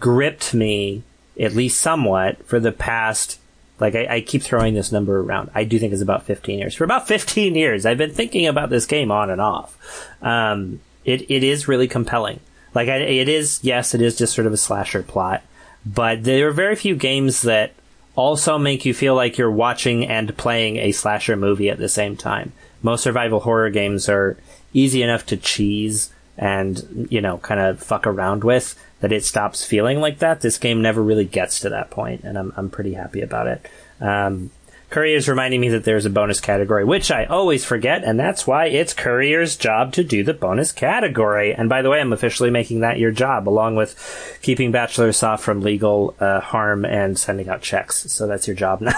gripped 0.00 0.52
me 0.52 1.02
at 1.38 1.54
least 1.54 1.80
somewhat 1.80 2.44
for 2.46 2.60
the 2.60 2.72
past. 2.72 3.38
Like 3.80 3.94
I, 3.94 4.06
I 4.16 4.20
keep 4.20 4.42
throwing 4.42 4.74
this 4.74 4.92
number 4.92 5.20
around. 5.20 5.50
I 5.54 5.64
do 5.64 5.78
think 5.78 5.92
it's 5.92 6.02
about 6.02 6.24
15 6.24 6.58
years. 6.58 6.74
For 6.74 6.84
about 6.84 7.06
15 7.08 7.54
years, 7.54 7.86
I've 7.86 7.98
been 7.98 8.12
thinking 8.12 8.46
about 8.46 8.70
this 8.70 8.86
game 8.86 9.10
on 9.10 9.30
and 9.30 9.40
off. 9.40 9.76
Um, 10.22 10.80
it 11.04 11.30
it 11.30 11.42
is 11.42 11.68
really 11.68 11.88
compelling. 11.88 12.40
Like 12.74 12.88
I, 12.88 12.96
it 12.96 13.28
is, 13.28 13.60
yes, 13.62 13.94
it 13.94 14.02
is 14.02 14.16
just 14.16 14.34
sort 14.34 14.46
of 14.46 14.52
a 14.52 14.58
slasher 14.58 15.02
plot, 15.02 15.42
but 15.86 16.24
there 16.24 16.48
are 16.48 16.52
very 16.52 16.76
few 16.76 16.94
games 16.94 17.42
that 17.42 17.72
also 18.14 18.58
make 18.58 18.84
you 18.84 18.92
feel 18.92 19.14
like 19.14 19.38
you're 19.38 19.50
watching 19.50 20.04
and 20.06 20.36
playing 20.36 20.76
a 20.76 20.92
slasher 20.92 21.36
movie 21.36 21.70
at 21.70 21.78
the 21.78 21.88
same 21.88 22.16
time. 22.16 22.52
Most 22.82 23.04
survival 23.04 23.40
horror 23.40 23.70
games 23.70 24.08
are 24.08 24.36
easy 24.72 25.02
enough 25.02 25.24
to 25.26 25.36
cheese 25.36 26.12
and, 26.36 27.08
you 27.10 27.20
know, 27.20 27.38
kind 27.38 27.60
of 27.60 27.80
fuck 27.80 28.06
around 28.06 28.44
with 28.44 28.74
that 29.00 29.12
it 29.12 29.24
stops 29.24 29.64
feeling 29.64 30.00
like 30.00 30.18
that. 30.18 30.40
This 30.40 30.58
game 30.58 30.82
never 30.82 31.02
really 31.02 31.24
gets 31.24 31.60
to 31.60 31.70
that 31.70 31.90
point, 31.90 32.24
and 32.24 32.38
I'm, 32.38 32.52
I'm 32.56 32.70
pretty 32.70 32.94
happy 32.94 33.20
about 33.20 33.46
it. 33.46 33.68
Um, 34.00 34.50
Courier's 34.90 35.28
reminding 35.28 35.60
me 35.60 35.68
that 35.70 35.84
there's 35.84 36.06
a 36.06 36.10
bonus 36.10 36.40
category, 36.40 36.82
which 36.84 37.10
I 37.10 37.26
always 37.26 37.64
forget, 37.64 38.04
and 38.04 38.18
that's 38.18 38.46
why 38.46 38.66
it's 38.66 38.94
Courier's 38.94 39.54
job 39.56 39.92
to 39.94 40.04
do 40.04 40.24
the 40.24 40.32
bonus 40.32 40.72
category. 40.72 41.52
And 41.52 41.68
by 41.68 41.82
the 41.82 41.90
way, 41.90 42.00
I'm 42.00 42.12
officially 42.14 42.50
making 42.50 42.80
that 42.80 42.98
your 42.98 43.10
job, 43.10 43.48
along 43.48 43.76
with 43.76 44.38
keeping 44.40 44.72
Bachelor 44.72 45.12
Soft 45.12 45.44
from 45.44 45.60
legal 45.60 46.16
uh, 46.20 46.40
harm 46.40 46.86
and 46.86 47.18
sending 47.18 47.50
out 47.50 47.60
checks. 47.60 48.10
So 48.10 48.26
that's 48.26 48.46
your 48.46 48.56
job 48.56 48.80
now. 48.80 48.94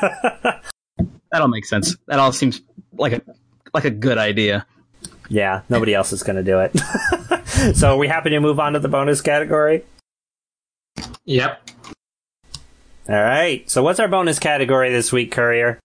That 1.32 1.40
all 1.40 1.48
makes 1.48 1.70
sense. 1.70 1.96
That 2.08 2.18
all 2.18 2.30
seems 2.30 2.60
like 2.92 3.14
a 3.14 3.22
like 3.72 3.86
a 3.86 3.90
good 3.90 4.18
idea. 4.18 4.66
yeah, 5.30 5.62
nobody 5.70 5.94
else 5.94 6.12
is 6.12 6.22
going 6.22 6.36
to 6.36 6.42
do 6.42 6.60
it. 6.60 6.72
so 7.74 7.94
are 7.94 7.96
we 7.96 8.08
happy 8.08 8.30
to 8.30 8.40
move 8.40 8.58
on 8.58 8.72
to 8.72 8.78
the 8.78 8.88
bonus 8.88 9.20
category? 9.20 9.84
Yep. 11.24 11.70
All 13.08 13.14
right. 13.14 13.68
So 13.70 13.82
what's 13.82 14.00
our 14.00 14.08
bonus 14.08 14.38
category 14.38 14.90
this 14.90 15.12
week, 15.12 15.30
Courier? 15.30 15.78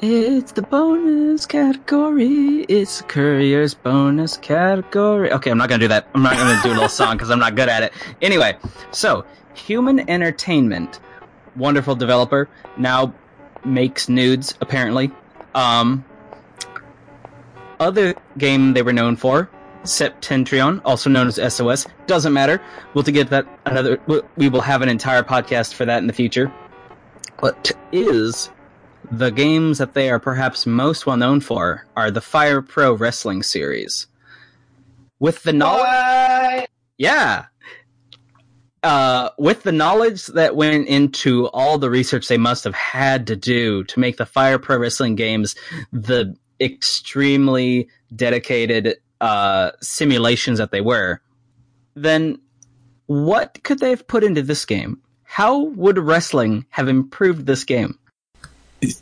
It's 0.00 0.52
the 0.52 0.62
bonus 0.62 1.44
category. 1.44 2.64
It's 2.68 3.02
Courier's 3.02 3.74
bonus 3.74 4.36
category. 4.36 5.32
Okay, 5.32 5.50
I'm 5.50 5.58
not 5.58 5.68
gonna 5.68 5.80
do 5.80 5.88
that. 5.88 6.08
I'm 6.14 6.22
not 6.22 6.36
gonna 6.36 6.60
do 6.62 6.70
a 6.70 6.74
little 6.74 6.88
song 6.88 7.16
because 7.16 7.30
I'm 7.30 7.38
not 7.38 7.56
good 7.56 7.68
at 7.68 7.82
it. 7.82 7.92
Anyway, 8.22 8.56
so 8.90 9.24
Human 9.54 10.08
Entertainment, 10.08 11.00
wonderful 11.56 11.94
developer, 11.94 12.48
now 12.76 13.12
makes 13.64 14.08
nudes 14.08 14.54
apparently. 14.60 15.10
Um, 15.54 16.04
other 17.80 18.14
game 18.38 18.72
they 18.74 18.82
were 18.82 18.92
known 18.92 19.16
for, 19.16 19.50
Septentrion, 19.84 20.80
also 20.84 21.08
known 21.10 21.28
as 21.28 21.54
SOS, 21.54 21.86
doesn't 22.06 22.32
matter. 22.32 22.60
We'll 22.94 23.04
to 23.04 23.12
get 23.12 23.30
that 23.30 23.46
another. 23.66 24.00
We 24.36 24.48
will 24.48 24.60
have 24.60 24.82
an 24.82 24.88
entire 24.88 25.22
podcast 25.22 25.74
for 25.74 25.84
that 25.84 25.98
in 25.98 26.06
the 26.06 26.12
future. 26.12 26.52
What 27.38 27.70
is 27.92 28.50
the 29.10 29.30
games 29.30 29.78
that 29.78 29.94
they 29.94 30.10
are 30.10 30.18
perhaps 30.18 30.66
most 30.66 31.06
well 31.06 31.16
known 31.16 31.40
for 31.40 31.86
are 31.96 32.10
the 32.10 32.20
Fire 32.20 32.62
Pro 32.62 32.92
Wrestling 32.94 33.42
series. 33.42 34.06
With 35.18 35.42
the 35.44 35.52
knowledge, 35.52 35.82
What? 36.60 36.70
yeah, 36.98 37.46
uh, 38.82 39.30
with 39.38 39.62
the 39.62 39.72
knowledge 39.72 40.26
that 40.26 40.56
went 40.56 40.86
into 40.88 41.46
all 41.48 41.78
the 41.78 41.90
research 41.90 42.28
they 42.28 42.36
must 42.38 42.64
have 42.64 42.74
had 42.74 43.26
to 43.28 43.36
do 43.36 43.84
to 43.84 44.00
make 44.00 44.16
the 44.16 44.26
Fire 44.26 44.58
Pro 44.58 44.76
Wrestling 44.78 45.14
games 45.14 45.54
the 45.92 46.36
extremely 46.60 47.88
dedicated 48.14 48.96
uh, 49.20 49.72
simulations 49.80 50.58
that 50.58 50.70
they 50.70 50.80
were, 50.80 51.20
then 51.94 52.38
what 53.06 53.62
could 53.62 53.78
they 53.78 53.90
have 53.90 54.06
put 54.06 54.24
into 54.24 54.42
this 54.42 54.64
game? 54.64 55.00
How 55.24 55.58
would 55.58 55.98
wrestling 55.98 56.66
have 56.70 56.88
improved 56.88 57.46
this 57.46 57.64
game? 57.64 57.98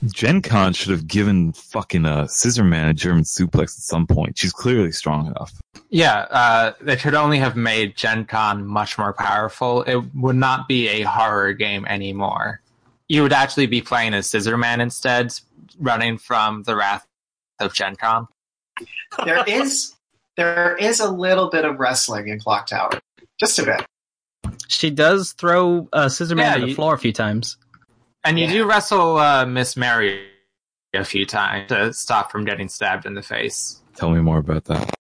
Jen 0.07 0.41
Con 0.41 0.73
should 0.73 0.91
have 0.91 1.07
given 1.07 1.53
fucking 1.53 2.07
uh, 2.07 2.27
Scissor 2.27 2.65
Man 2.65 2.89
a 2.89 2.95
German 2.95 3.25
suplex 3.25 3.63
at 3.63 3.83
some 3.83 4.07
point. 4.07 4.39
She's 4.39 4.53
clearly 4.53 4.93
strong 4.93 5.27
enough. 5.27 5.53
Yeah, 5.91 6.27
uh, 6.31 6.73
they 6.81 6.97
should 6.97 7.15
only 7.15 7.39
have 7.39 7.57
made 7.57 7.97
Jen 7.97 8.25
Con 8.25 8.67
much 8.67 8.99
more 8.99 9.13
powerful. 9.13 9.83
It 9.83 10.15
would 10.15 10.37
not 10.37 10.69
be 10.69 10.89
a 10.89 11.03
horror 11.03 11.53
game 11.53 11.85
anymore. 11.87 12.61
You 13.09 13.23
would 13.23 13.33
actually 13.33 13.67
be 13.67 13.81
playing 13.81 14.15
as 14.15 14.27
Scissor 14.27 14.57
Man 14.57 14.81
instead, 14.81 15.33
running 15.79 16.19
from 16.19 16.63
the 16.63 16.77
wrath 16.77 17.07
of 17.61 17.73
Jen 17.75 17.97
Con. 17.97 18.27
There 19.25 19.45
is 19.47 19.95
there 20.37 20.77
is 20.77 21.01
a 21.01 21.09
little 21.11 21.49
bit 21.51 21.65
of 21.65 21.79
wrestling 21.79 22.29
in 22.29 22.41
Clock 22.41 22.67
Tower, 22.67 22.91
just 23.39 23.59
a 23.59 23.65
bit. 23.65 23.87
She 24.69 24.91
does 24.91 25.33
throw 25.33 25.89
uh, 25.93 26.09
Scissor 26.09 26.35
Man 26.35 26.45
Yeah, 26.47 26.55
to 26.55 26.61
the 26.63 26.69
you- 26.69 26.75
floor 26.75 26.95
a 26.95 26.99
few 26.99 27.13
times. 27.13 27.57
And 28.25 28.39
you 28.39 28.47
Yeah. 28.47 28.53
do 28.53 28.69
wrestle 28.69 29.19
uh, 29.19 29.45
Miss 29.47 29.77
Mary 29.77 30.27
a 30.95 31.05
few 31.05 31.27
times 31.27 31.69
to 31.69 31.93
stop 31.93 32.33
from 32.33 32.45
getting 32.45 32.69
stabbed 32.69 33.05
in 33.07 33.15
the 33.15 33.23
face. 33.23 33.81
Tell 33.97 34.11
me 34.11 34.21
more 34.21 34.39
about 34.39 34.65
that. 34.65 34.95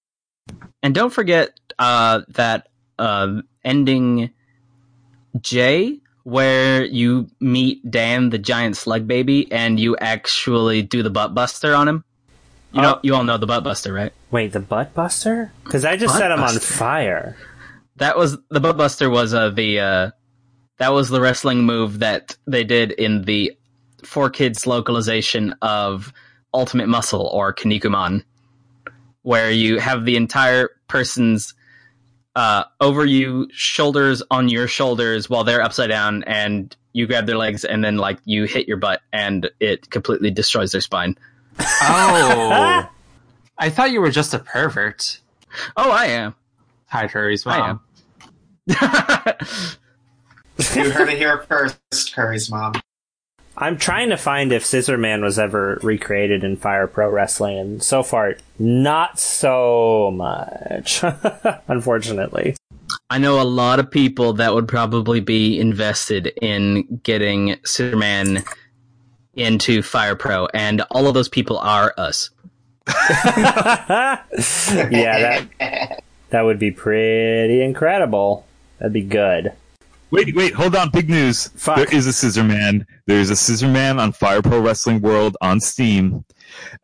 And 0.82 0.94
don't 0.94 1.12
forget 1.12 1.58
uh, 1.78 2.20
that 2.28 2.68
uh, 2.98 3.40
ending 3.64 4.30
J, 5.40 6.00
where 6.24 6.84
you 6.84 7.28
meet 7.40 7.90
Dan, 7.90 8.30
the 8.30 8.38
giant 8.38 8.76
slug 8.76 9.06
baby, 9.08 9.50
and 9.50 9.80
you 9.80 9.96
actually 9.96 10.82
do 10.82 11.02
the 11.02 11.10
butt 11.10 11.34
buster 11.34 11.74
on 11.74 11.88
him. 11.88 12.04
You 12.74 12.82
know, 12.82 12.94
Oh. 12.96 13.00
you 13.02 13.14
all 13.14 13.24
know 13.24 13.38
the 13.38 13.46
butt 13.46 13.62
buster, 13.62 13.92
right? 13.92 14.12
Wait, 14.30 14.52
the 14.52 14.60
butt 14.60 14.94
buster? 14.94 15.52
Because 15.62 15.84
I 15.84 15.96
just 15.96 16.14
Butt 16.14 16.20
set 16.20 16.30
him 16.32 16.40
on 16.40 16.58
fire. 16.58 17.36
That 17.96 18.18
was 18.18 18.36
the 18.50 18.58
butt 18.60 18.76
buster 18.76 19.08
was 19.08 19.32
uh, 19.32 19.50
the 19.50 19.78
uh, 19.78 20.10
that 20.78 20.92
was 20.92 21.08
the 21.08 21.20
wrestling 21.20 21.62
move 21.62 22.00
that 22.00 22.36
they 22.48 22.64
did 22.64 22.90
in 22.90 23.22
the 23.22 23.52
4Kids 24.02 24.66
localization 24.66 25.54
of 25.62 26.12
Ultimate 26.52 26.88
Muscle 26.88 27.26
or 27.32 27.54
Kinnikuman, 27.54 28.24
where 29.22 29.50
you 29.52 29.78
have 29.78 30.04
the 30.04 30.16
entire 30.16 30.70
person's 30.88 31.54
uh, 32.34 32.64
over 32.80 33.06
you, 33.06 33.48
shoulders 33.52 34.20
on 34.32 34.48
your 34.48 34.66
shoulders 34.66 35.30
while 35.30 35.44
they're 35.44 35.62
upside 35.62 35.90
down, 35.90 36.24
and 36.24 36.76
you 36.92 37.06
grab 37.06 37.26
their 37.26 37.38
legs, 37.38 37.64
and 37.64 37.84
then 37.84 37.96
like 37.98 38.18
you 38.24 38.44
hit 38.44 38.66
your 38.66 38.76
butt, 38.78 39.00
and 39.12 39.48
it 39.60 39.88
completely 39.90 40.32
destroys 40.32 40.72
their 40.72 40.80
spine. 40.80 41.16
Oh, 41.60 42.88
I 43.58 43.70
thought 43.70 43.90
you 43.90 44.00
were 44.00 44.10
just 44.10 44.34
a 44.34 44.38
pervert. 44.38 45.20
Oh, 45.76 45.90
I 45.90 46.06
am. 46.06 46.34
Hi, 46.86 47.06
Curry's 47.08 47.46
I 47.46 47.58
mom. 47.58 47.80
am. 48.68 49.36
You 50.76 50.90
heard 50.90 51.08
it 51.08 51.18
here 51.18 51.44
first, 51.48 52.14
Curry's 52.14 52.48
mom. 52.48 52.74
I'm 53.56 53.76
trying 53.76 54.10
to 54.10 54.16
find 54.16 54.52
if 54.52 54.64
Scissor 54.64 54.96
Man 54.96 55.22
was 55.22 55.38
ever 55.38 55.78
recreated 55.82 56.44
in 56.44 56.56
Fire 56.56 56.86
Pro 56.86 57.08
Wrestling, 57.10 57.58
and 57.58 57.82
so 57.82 58.02
far, 58.02 58.36
not 58.58 59.18
so 59.18 60.12
much. 60.12 61.02
Unfortunately. 61.68 62.56
I 63.10 63.18
know 63.18 63.40
a 63.40 63.44
lot 63.44 63.80
of 63.80 63.90
people 63.90 64.32
that 64.34 64.54
would 64.54 64.68
probably 64.68 65.20
be 65.20 65.58
invested 65.58 66.28
in 66.40 67.00
getting 67.02 67.56
Scissor 67.64 67.96
Man 67.96 68.44
into 69.36 69.82
Fire 69.82 70.16
Pro, 70.16 70.46
and 70.54 70.82
all 70.90 71.06
of 71.06 71.14
those 71.14 71.28
people 71.28 71.58
are 71.58 71.94
us. 71.96 72.30
yeah, 72.88 74.22
that 74.90 76.02
that 76.30 76.42
would 76.42 76.58
be 76.58 76.70
pretty 76.70 77.62
incredible. 77.62 78.46
That'd 78.78 78.92
be 78.92 79.02
good. 79.02 79.52
Wait, 80.10 80.34
wait, 80.36 80.54
hold 80.54 80.76
on. 80.76 80.90
Big 80.90 81.08
news. 81.08 81.48
Fuck. 81.56 81.76
There 81.76 81.92
is 81.92 82.06
a 82.06 82.12
Scissor 82.12 82.44
Man. 82.44 82.86
There's 83.06 83.30
a 83.30 83.36
Scissor 83.36 83.68
Man 83.68 83.98
on 83.98 84.12
Fire 84.12 84.42
Pro 84.42 84.60
Wrestling 84.60 85.00
World 85.00 85.36
on 85.40 85.60
Steam, 85.60 86.24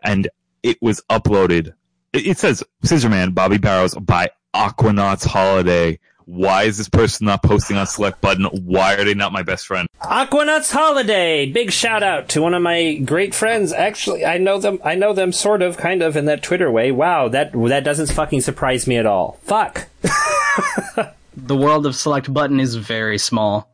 and 0.02 0.28
it 0.62 0.80
was 0.80 1.02
uploaded. 1.10 1.74
It, 2.12 2.26
it 2.26 2.38
says 2.38 2.64
Scissor 2.82 3.08
Man 3.08 3.32
Bobby 3.32 3.58
Barrows 3.58 3.94
by 3.94 4.30
Aquanauts 4.54 5.26
Holiday. 5.26 5.98
Why 6.30 6.62
is 6.62 6.78
this 6.78 6.88
person 6.88 7.26
not 7.26 7.42
posting 7.42 7.76
on 7.76 7.88
Select 7.88 8.20
Button? 8.20 8.44
Why 8.44 8.94
are 8.94 9.04
they 9.04 9.14
not 9.14 9.32
my 9.32 9.42
best 9.42 9.66
friend? 9.66 9.88
Aquanuts 10.00 10.70
Holiday. 10.70 11.50
Big 11.50 11.72
shout 11.72 12.04
out 12.04 12.28
to 12.30 12.40
one 12.40 12.54
of 12.54 12.62
my 12.62 12.94
great 13.04 13.34
friends. 13.34 13.72
Actually, 13.72 14.24
I 14.24 14.38
know 14.38 14.58
them. 14.58 14.78
I 14.84 14.94
know 14.94 15.12
them 15.12 15.32
sort 15.32 15.60
of, 15.60 15.76
kind 15.76 16.02
of, 16.02 16.16
in 16.16 16.26
that 16.26 16.42
Twitter 16.42 16.70
way. 16.70 16.92
Wow, 16.92 17.26
that 17.28 17.52
that 17.52 17.82
doesn't 17.82 18.12
fucking 18.12 18.42
surprise 18.42 18.86
me 18.86 18.96
at 18.96 19.06
all. 19.06 19.38
Fuck. 19.42 19.88
The 21.36 21.56
world 21.56 21.86
of 21.86 21.96
Select 21.96 22.32
Button 22.32 22.60
is 22.60 22.74
very 22.74 23.16
small. 23.16 23.70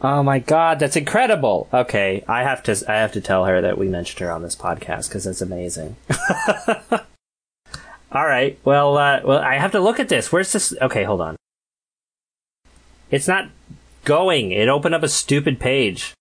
Oh 0.00 0.22
my 0.22 0.38
god, 0.38 0.78
that's 0.78 0.96
incredible. 0.96 1.68
Okay, 1.72 2.24
I 2.26 2.42
have 2.42 2.62
to 2.64 2.84
I 2.88 2.94
have 2.94 3.12
to 3.12 3.20
tell 3.20 3.44
her 3.44 3.60
that 3.60 3.78
we 3.78 3.88
mentioned 3.88 4.20
her 4.20 4.30
on 4.30 4.42
this 4.42 4.56
podcast 4.56 5.08
because 5.08 5.24
that's 5.24 5.40
amazing. 5.40 5.96
All 8.12 8.26
right, 8.26 8.58
well, 8.64 8.96
uh, 8.96 9.20
well, 9.24 9.38
I 9.38 9.54
have 9.54 9.72
to 9.72 9.80
look 9.80 10.00
at 10.00 10.08
this. 10.08 10.32
Where's 10.32 10.52
this? 10.52 10.74
Okay, 10.80 11.04
hold 11.04 11.20
on. 11.20 11.36
It's 13.10 13.28
not 13.28 13.48
going. 14.04 14.50
It 14.52 14.68
opened 14.68 14.94
up 14.94 15.02
a 15.02 15.08
stupid 15.08 15.60
page. 15.60 16.14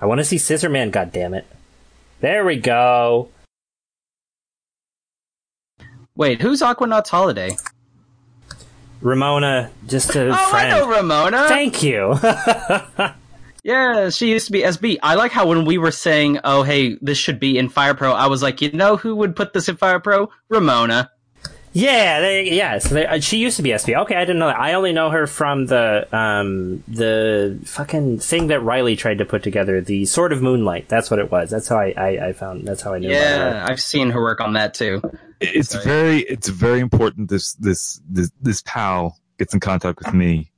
I 0.00 0.06
want 0.06 0.18
to 0.18 0.24
see 0.24 0.38
Scissor 0.38 0.68
Man. 0.68 0.90
God 0.90 1.12
damn 1.12 1.34
it! 1.34 1.46
There 2.20 2.44
we 2.44 2.56
go. 2.56 3.28
Wait, 6.16 6.40
who's 6.42 6.62
Aquanauts 6.62 7.08
Holiday? 7.08 7.56
Ramona, 9.00 9.70
just 9.86 10.14
a 10.16 10.28
Oh, 10.28 10.32
I 10.32 10.50
friend. 10.50 10.70
know 10.70 10.88
Ramona. 10.88 11.46
Thank 11.48 11.82
you. 11.82 12.18
Yeah, 13.64 14.08
she 14.08 14.30
used 14.30 14.46
to 14.46 14.52
be 14.52 14.62
SB. 14.62 14.98
I 15.02 15.14
like 15.16 15.30
how 15.32 15.46
when 15.48 15.66
we 15.66 15.76
were 15.76 15.90
saying, 15.90 16.38
"Oh, 16.42 16.62
hey, 16.62 16.96
this 17.02 17.18
should 17.18 17.38
be 17.38 17.58
in 17.58 17.68
Fire 17.68 17.92
Pro," 17.92 18.12
I 18.12 18.26
was 18.28 18.40
like, 18.42 18.62
"You 18.62 18.70
know 18.72 18.96
who 18.96 19.14
would 19.16 19.36
put 19.36 19.52
this 19.52 19.68
in 19.68 19.76
Fire 19.76 19.98
Pro? 20.00 20.30
Ramona." 20.48 21.10
Yeah, 21.78 22.20
they, 22.20 22.50
yes, 22.50 22.90
they, 22.90 23.06
uh, 23.06 23.20
she 23.20 23.38
used 23.38 23.56
to 23.58 23.62
be 23.62 23.70
SB. 23.70 23.96
Okay, 24.02 24.16
I 24.16 24.22
didn't 24.22 24.40
know 24.40 24.48
that. 24.48 24.58
I 24.58 24.72
only 24.72 24.92
know 24.92 25.10
her 25.10 25.28
from 25.28 25.66
the 25.66 26.08
um 26.16 26.82
the 26.88 27.60
fucking 27.64 28.18
thing 28.18 28.48
that 28.48 28.58
Riley 28.60 28.96
tried 28.96 29.18
to 29.18 29.24
put 29.24 29.44
together, 29.44 29.80
the 29.80 30.04
Sword 30.04 30.32
of 30.32 30.42
Moonlight. 30.42 30.88
That's 30.88 31.08
what 31.08 31.20
it 31.20 31.30
was. 31.30 31.50
That's 31.50 31.68
how 31.68 31.78
I 31.78 31.94
I, 31.96 32.08
I 32.28 32.32
found. 32.32 32.66
That's 32.66 32.82
how 32.82 32.94
I 32.94 32.98
knew. 32.98 33.10
about 33.10 33.22
her. 33.22 33.50
Yeah, 33.50 33.66
I've 33.68 33.80
seen 33.80 34.10
her 34.10 34.20
work 34.20 34.40
on 34.40 34.54
that 34.54 34.74
too. 34.74 35.00
It's 35.40 35.68
Sorry. 35.68 35.84
very, 35.84 36.18
it's 36.22 36.48
very 36.48 36.80
important. 36.80 37.30
This, 37.30 37.52
this, 37.54 38.00
this, 38.08 38.32
this 38.42 38.60
pal 38.62 39.16
gets 39.38 39.54
in 39.54 39.60
contact 39.60 40.00
with 40.00 40.12
me. 40.12 40.50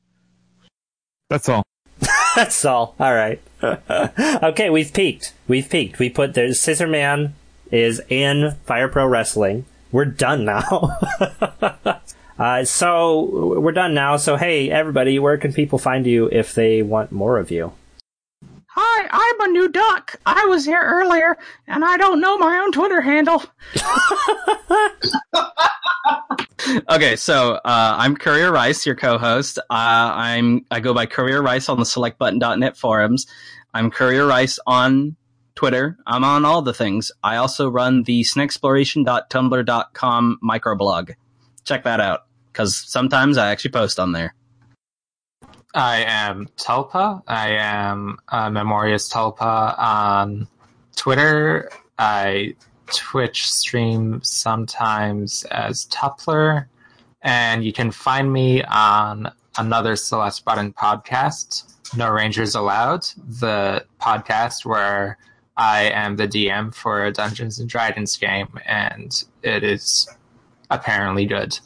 That's 1.29 1.51
all. 1.51 1.65
That's 2.35 2.65
all. 2.65 2.95
All 2.99 3.15
right. 3.15 3.43
okay, 3.63 4.71
we've 4.71 4.91
peaked. 4.95 5.35
We've 5.47 5.69
peaked. 5.69 5.99
We 5.99 6.09
put 6.09 6.33
there's 6.33 6.59
Scissor 6.59 6.87
Man 6.87 7.35
is 7.71 8.01
in 8.09 8.57
Fire 8.65 8.89
Pro 8.89 9.07
Wrestling. 9.07 9.67
We're 9.93 10.05
done 10.05 10.45
now. 10.45 10.99
uh, 12.39 12.65
so 12.65 13.59
we're 13.61 13.73
done 13.73 13.95
now. 13.95 14.17
So 14.17 14.37
hey, 14.37 14.71
everybody, 14.71 15.19
where 15.19 15.37
can 15.37 15.53
people 15.53 15.79
find 15.79 16.07
you 16.07 16.29
if 16.31 16.55
they 16.55 16.83
want 16.83 17.11
more 17.11 17.39
of 17.39 17.51
you? 17.51 17.73
Hi, 18.73 19.09
I'm 19.11 19.41
a 19.41 19.53
new 19.53 19.69
duck. 19.69 20.21
I 20.25 20.47
was 20.47 20.65
here 20.65 20.81
earlier, 20.81 21.37
and 21.67 21.85
I 21.85 21.97
don't 21.97 22.21
know 22.21 22.39
my 22.39 22.57
own 22.59 22.71
Twitter 22.71 23.01
handle. 23.01 23.43
okay, 26.89 27.17
so 27.17 27.55
uh, 27.65 27.97
I'm 27.99 28.17
Courier 28.17 28.53
Rice, 28.53 28.87
your 28.87 28.95
co-host. 28.95 29.59
Uh, 29.59 29.63
I'm 29.71 30.65
I 30.71 30.79
go 30.79 30.95
by 30.95 31.07
Courier 31.07 31.43
Rice 31.43 31.69
on 31.69 31.79
the 31.79 31.85
SelectButton.net 31.85 32.77
forums. 32.77 33.27
I'm 33.75 33.91
Courier 33.91 34.27
Rice 34.27 34.61
on 34.69 35.17
Twitter. 35.61 35.97
I'm 36.07 36.25
on 36.25 36.47
all 36.47 36.63
the 36.63 36.73
things. 36.73 37.13
I 37.23 37.37
also 37.37 37.69
run 37.69 38.05
the 38.05 38.23
snexploration.tumblr.com 38.23 40.39
microblog. 40.43 41.15
Check 41.65 41.85
that 41.85 42.01
out 42.01 42.21
because 42.51 42.75
sometimes 42.75 43.37
I 43.37 43.51
actually 43.51 43.73
post 43.73 44.01
on 44.01 44.13
there. 44.13 44.35
I 45.75 45.99
am 45.99 46.49
Tulpa. 46.57 47.23
I 47.29 47.51
am 47.51 48.17
uh, 48.31 48.49
Memorious 48.49 49.13
Tulpa 49.13 49.79
on 49.79 50.49
Twitter. 50.97 51.69
I 51.99 52.55
Twitch 52.87 53.53
stream 53.53 54.23
sometimes 54.23 55.45
as 55.51 55.85
Tupler. 55.89 56.69
And 57.21 57.67
you 57.67 57.75
can 57.75 57.91
find 57.91 58.33
me 58.33 58.65
on 58.65 59.31
another 59.59 59.97
Select 59.97 60.43
Button 60.43 60.73
podcast, 60.73 61.75
No 61.95 62.09
Rangers 62.09 62.55
Allowed, 62.55 63.05
the 63.19 63.85
podcast 64.01 64.65
where 64.65 65.19
I 65.61 65.91
am 65.93 66.17
the 66.17 66.27
DM 66.27 66.75
for 66.75 67.05
a 67.05 67.13
Dungeons 67.13 67.59
and 67.59 67.69
Dragons 67.69 68.17
game, 68.17 68.49
and 68.65 69.23
it 69.43 69.63
is 69.63 70.09
apparently 70.71 71.27
good. 71.27 71.61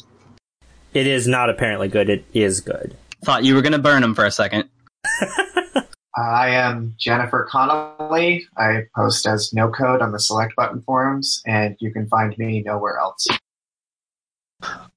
It 0.95 1.07
is 1.07 1.29
not 1.29 1.49
apparently 1.49 1.87
good. 1.87 2.11
It 2.11 2.25
is 2.35 2.61
good. 2.61 2.97
Thought 3.25 3.45
you 3.45 3.55
were 3.55 3.63
gonna 3.63 3.79
burn 3.79 4.03
him 4.03 4.17
for 4.17 4.25
a 4.25 4.33
second. 4.33 4.69
I 6.17 6.49
am 6.49 6.97
Jennifer 6.99 7.47
Connelly. 7.49 8.45
I 8.57 8.83
post 8.97 9.29
as 9.29 9.53
Noko 9.53 10.01
on 10.01 10.11
the 10.11 10.19
Select 10.19 10.57
Button 10.57 10.83
forums, 10.83 11.41
and 11.47 11.77
you 11.79 11.93
can 11.93 12.09
find 12.09 12.37
me 12.37 12.65
nowhere 12.67 12.99
else. 12.99 13.29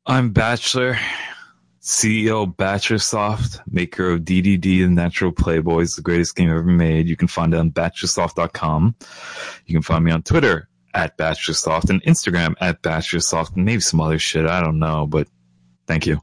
I'm 0.07 0.31
Bachelor, 0.31 0.97
CEO 1.87 2.43
of 2.43 2.57
Bachelor 2.57 3.37
maker 3.71 4.11
of 4.11 4.21
DDD 4.21 4.83
and 4.83 4.93
Natural 4.93 5.31
Playboys, 5.31 5.95
the 5.95 6.01
greatest 6.01 6.35
game 6.35 6.49
ever 6.49 6.61
made. 6.63 7.07
You 7.07 7.15
can 7.15 7.29
find 7.29 7.53
it 7.53 7.57
on 7.57 7.71
bachelorsoft.com. 7.71 8.93
You 9.65 9.73
can 9.73 9.81
find 9.81 10.03
me 10.03 10.11
on 10.11 10.21
Twitter 10.21 10.67
at 10.93 11.17
bachelorsoft 11.17 11.89
and 11.89 12.03
Instagram 12.03 12.55
at 12.59 12.81
bachelorsoft 12.81 13.55
and 13.55 13.63
maybe 13.63 13.79
some 13.79 14.01
other 14.01 14.19
shit. 14.19 14.45
I 14.45 14.59
don't 14.59 14.79
know, 14.79 15.07
but 15.07 15.29
thank 15.85 16.05
you. 16.05 16.19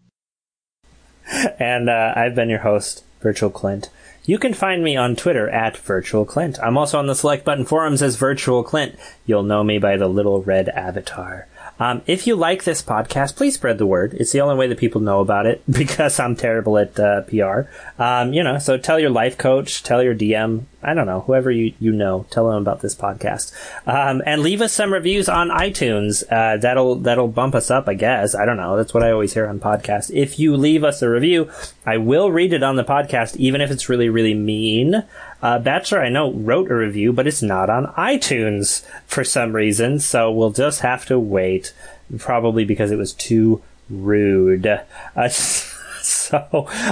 And 1.59 1.89
uh, 1.89 2.13
I've 2.15 2.35
been 2.35 2.51
your 2.51 2.59
host, 2.59 3.03
Virtual 3.23 3.49
Clint. 3.49 3.89
You 4.27 4.39
can 4.39 4.53
find 4.53 4.85
me 4.85 4.99
on 4.99 5.17
Twitter 5.17 5.49
at 5.49 5.79
Virtual 5.79 6.27
Clint. 6.27 6.59
I'm 6.63 6.77
also 6.77 6.99
on 6.99 7.07
the 7.07 7.15
Select 7.15 7.43
Button 7.43 7.65
forums 7.65 8.03
as 8.03 8.17
Virtual 8.17 8.63
Clint. 8.63 8.99
You'll 9.25 9.43
know 9.43 9.65
me 9.65 9.79
by 9.79 9.97
the 9.97 10.09
little 10.09 10.43
red 10.43 10.69
avatar. 10.69 11.49
Um, 11.79 12.03
if 12.07 12.27
you 12.27 12.37
like 12.37 12.65
this 12.65 12.83
podcast, 12.83 13.37
please 13.37 13.55
spread 13.55 13.79
the 13.79 13.87
word. 13.87 14.15
It's 14.15 14.33
the 14.33 14.41
only 14.41 14.57
way 14.57 14.69
that 14.69 14.79
people 14.79 15.01
know 15.01 15.21
about 15.21 15.47
it 15.47 15.63
because 15.71 16.19
I'm 16.21 16.37
terrible 16.37 16.79
at 16.79 16.99
uh, 16.99 17.23
PR. 17.23 17.63
Um, 18.01 18.33
you 18.33 18.43
know, 18.43 18.59
so 18.59 18.77
tell 18.79 18.99
your 18.99 19.11
life 19.11 19.37
coach, 19.37 19.83
tell 19.83 20.03
your 20.03 20.15
DM, 20.15 20.65
I 20.83 20.95
don't 20.95 21.07
know, 21.07 21.21
whoever 21.21 21.51
you, 21.51 21.75
you 21.81 21.93
know, 21.93 22.27
tell 22.31 22.49
them 22.49 22.61
about 22.61 22.81
this 22.81 22.95
podcast. 22.95 23.53
Um, 23.87 24.23
and 24.27 24.43
leave 24.43 24.61
us 24.61 24.73
some 24.73 24.93
reviews 24.93 25.29
on 25.29 25.49
iTunes. 25.49 26.23
Uh, 26.31 26.59
that'll, 26.59 26.97
that'll 26.97 27.29
bump 27.29 27.55
us 27.55 27.71
up, 27.71 27.89
I 27.89 27.95
guess. 27.95 28.35
I 28.35 28.45
don't 28.45 28.57
know. 28.57 28.77
That's 28.77 28.95
what 28.95 29.03
I 29.03 29.11
always 29.11 29.35
hear 29.35 29.47
on 29.47 29.61
podcasts. 29.61 30.11
If 30.15 30.39
you 30.39 30.57
leave 30.57 30.85
us 30.85 31.03
a 31.03 31.09
review, 31.09 31.51
I 31.87 31.97
will 31.97 32.31
read 32.31 32.53
it 32.53 32.63
on 32.63 32.77
the 32.77 32.85
podcast, 32.85 33.37
even 33.37 33.61
if 33.61 33.71
it's 33.71 33.89
really, 33.89 34.09
really 34.09 34.35
mean. 34.35 35.05
Uh, 35.45 35.59
Bachelor, 35.59 36.01
I 36.01 36.09
know, 36.09 36.33
wrote 36.33 36.71
a 36.71 36.75
review, 36.75 37.13
but 37.13 37.27
it's 37.27 37.43
not 37.43 37.69
on 37.69 37.93
iTunes 37.99 38.83
for 39.07 39.25
some 39.25 39.55
reason, 39.55 40.01
so 40.01 40.33
we'll 40.33 40.53
just 40.53 40.81
have 40.81 41.05
to 41.05 41.19
wait. 41.19 41.75
Probably 42.19 42.65
because 42.65 42.91
it 42.91 42.97
was 42.97 43.13
too 43.13 43.63
rude. 43.91 44.67
Uh, 44.67 45.29
so, 45.29 46.39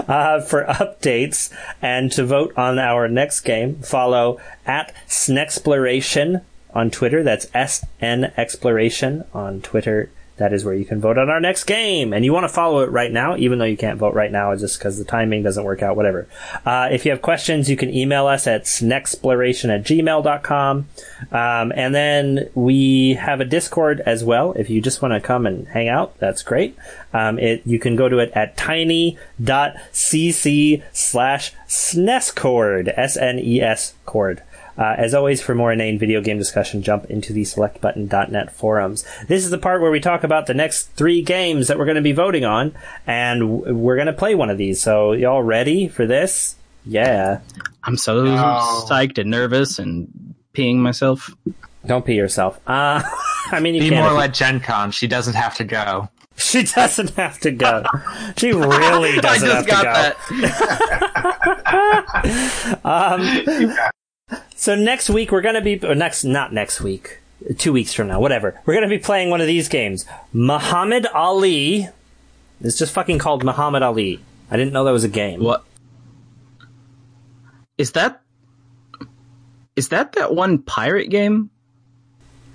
uh, 0.07 0.43
for 0.43 0.67
updates 0.67 1.51
and 1.81 2.13
to 2.13 2.27
vote 2.27 2.53
on 2.59 2.79
our 2.79 3.09
next 3.09 3.41
game, 3.41 3.77
follow 3.77 4.39
at 4.67 4.95
Snexploration 5.09 6.43
on 6.75 6.91
Twitter. 6.91 7.23
That's 7.23 7.47
SN 7.55 8.33
Exploration 8.37 9.25
on 9.33 9.63
Twitter. 9.63 10.11
That 10.43 10.53
is 10.53 10.65
where 10.65 10.75
you 10.75 10.85
can 10.85 11.01
vote 11.01 11.19
on 11.19 11.31
our 11.31 11.39
next 11.39 11.62
game. 11.65 12.12
And 12.12 12.25
you 12.25 12.33
want 12.33 12.43
to 12.43 12.49
follow 12.49 12.81
it 12.81 12.91
right 12.91 13.12
now, 13.12 13.37
even 13.37 13.61
though 13.61 13.65
you 13.65 13.77
can't 13.77 13.97
vote 13.97 14.12
right 14.12 14.33
now 14.33 14.53
just 14.57 14.77
because 14.77 14.99
the 14.99 15.05
timing 15.05 15.45
doesn't 15.45 15.62
work 15.62 15.85
out, 15.85 15.95
whatever. 15.95 16.27
Uh, 16.67 16.89
if 16.91 17.05
you 17.05 17.12
have 17.12 17.23
questions, 17.23 17.71
you 17.71 17.77
can 17.77 17.95
email 17.95 18.27
us 18.27 18.49
at 18.49 18.65
snexploration 18.65 19.73
at 19.73 19.85
gmail.com. 19.85 20.89
Um, 21.31 21.73
and 21.77 21.95
then 21.95 22.51
we 22.57 23.15
have 23.15 23.41
a 23.41 23.45
Discord 23.45 24.01
as 24.01 24.25
well. 24.25 24.53
If 24.55 24.69
you 24.69 24.81
just 24.81 25.01
want 25.01 25.15
to 25.15 25.21
come 25.21 25.47
and 25.47 25.69
hang 25.69 25.87
out, 25.89 26.19
that's 26.19 26.43
great. 26.43 26.77
Um, 27.12 27.39
it, 27.39 27.62
you 27.65 27.79
can 27.79 27.95
go 27.95 28.09
to 28.09 28.19
it 28.19 28.33
at 28.35 28.57
tiny.cc 28.57 29.17
slash 30.93 31.55
snescord, 31.69 32.93
S-N-E-S 32.97 33.95
cord. 34.07 34.43
Uh, 34.78 34.94
as 34.97 35.15
always, 35.15 35.41
for 35.42 35.55
more 35.55 35.73
inane 35.73 35.99
video 35.99 36.20
game 36.20 36.39
discussion, 36.39 36.83
jump 36.83 37.05
into 37.07 37.33
the 37.33 37.42
selectbutton.net 37.42 38.51
forums. 38.52 39.05
This 39.28 39.44
is 39.44 39.51
the 39.51 39.59
part 39.59 39.81
where 39.83 39.91
we 39.91 40.01
talk 40.01 40.25
about 40.25 40.47
the 40.47 40.55
next 40.55 40.84
three 40.97 41.23
games 41.23 41.68
that 41.68 41.78
we're 41.78 41.84
going 41.84 41.97
to 41.97 42.01
be 42.02 42.12
voting 42.12 42.44
on, 42.44 42.75
and 43.07 43.41
w- 43.41 43.75
we're 43.75 43.97
going 43.97 44.07
to 44.07 44.12
play 44.12 44.34
one 44.34 44.49
of 44.51 44.59
these. 44.59 44.81
So, 44.81 45.12
y'all 45.12 45.42
ready 45.42 45.89
for 45.89 46.07
this? 46.07 46.57
Yeah. 46.86 47.41
I'm 47.84 47.97
so 47.97 48.25
No. 48.25 48.84
psyched 48.89 49.18
and 49.18 49.31
nervous 49.31 49.78
and 49.78 50.34
peeing 50.55 50.76
myself. 50.76 51.31
Don't 51.86 52.05
pee 52.05 52.15
yourself. 52.15 52.59
Uh, 52.67 53.02
I 53.52 53.60
mean, 53.60 53.75
you 53.75 53.83
Be 53.83 53.91
can. 53.91 54.02
more 54.02 54.12
like 54.12 54.33
Jen 54.33 54.60
Con. 54.60 54.91
She 54.92 55.07
doesn't 55.07 55.34
have 55.34 55.55
to 55.57 55.65
go. 55.65 56.09
She 56.34 56.62
doesn't 56.62 57.10
have 57.10 57.39
to 57.41 57.51
go. 57.51 57.84
She 58.39 58.52
really 58.52 59.17
doesn't 59.20 59.49
I 59.49 59.55
have 59.55 59.67
just 59.67 59.68
to 59.68 59.84
got 59.84 60.17
go. 60.31 60.36
that. 62.73 62.81
Um, 62.84 63.76
so 64.62 64.76
next 64.76 65.10
week 65.10 65.32
we're 65.32 65.41
gonna 65.41 65.60
be 65.60 65.84
or 65.84 65.97
next 65.97 66.23
not 66.23 66.52
next 66.52 66.81
week, 66.81 67.18
two 67.58 67.73
weeks 67.73 67.92
from 67.92 68.07
now, 68.07 68.20
whatever. 68.20 68.60
We're 68.65 68.74
gonna 68.74 68.86
be 68.86 68.99
playing 68.99 69.28
one 69.28 69.41
of 69.41 69.49
these 69.49 69.68
games. 69.68 70.07
Muhammad 70.32 71.07
Ali. 71.07 71.89
It's 72.60 72.78
just 72.78 72.94
fucking 72.94 73.18
called 73.18 73.42
Muhammad 73.42 73.82
Ali. 73.82 74.20
I 74.52 74.57
didn't 74.57 74.73
know 74.73 74.84
that 74.84 74.92
was 74.92 75.02
a 75.02 75.08
game. 75.08 75.42
What 75.42 75.65
is 77.76 77.91
that? 77.92 78.23
Is 79.74 79.89
that 79.89 80.12
that 80.12 80.32
one 80.32 80.58
pirate 80.58 81.10
game 81.10 81.50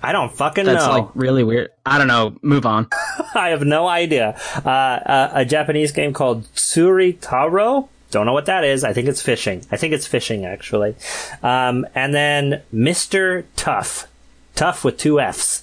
I 0.02 0.12
don't 0.12 0.32
fucking 0.32 0.64
that's 0.64 0.86
know. 0.86 0.92
That's 0.92 1.06
like 1.06 1.10
really 1.14 1.44
weird? 1.44 1.72
I 1.84 1.98
don't 1.98 2.06
know. 2.06 2.36
Move 2.40 2.64
on. 2.64 2.88
I 3.34 3.48
have 3.48 3.62
no 3.62 3.86
idea. 3.86 4.40
Uh, 4.64 4.68
uh, 4.68 5.30
a 5.34 5.44
Japanese 5.44 5.92
game 5.92 6.14
called 6.14 6.44
Tsuri 6.54 7.18
Taro. 7.20 7.90
Don't 8.10 8.26
know 8.26 8.32
what 8.32 8.46
that 8.46 8.64
is. 8.64 8.84
I 8.84 8.92
think 8.92 9.08
it's 9.08 9.22
fishing. 9.22 9.64
I 9.70 9.76
think 9.76 9.92
it's 9.92 10.06
fishing 10.06 10.44
actually. 10.44 10.94
Um, 11.42 11.86
and 11.94 12.14
then 12.14 12.62
Mr. 12.72 13.44
Tough. 13.56 14.06
Tough 14.54 14.84
with 14.84 14.98
two 14.98 15.20
F's. 15.20 15.62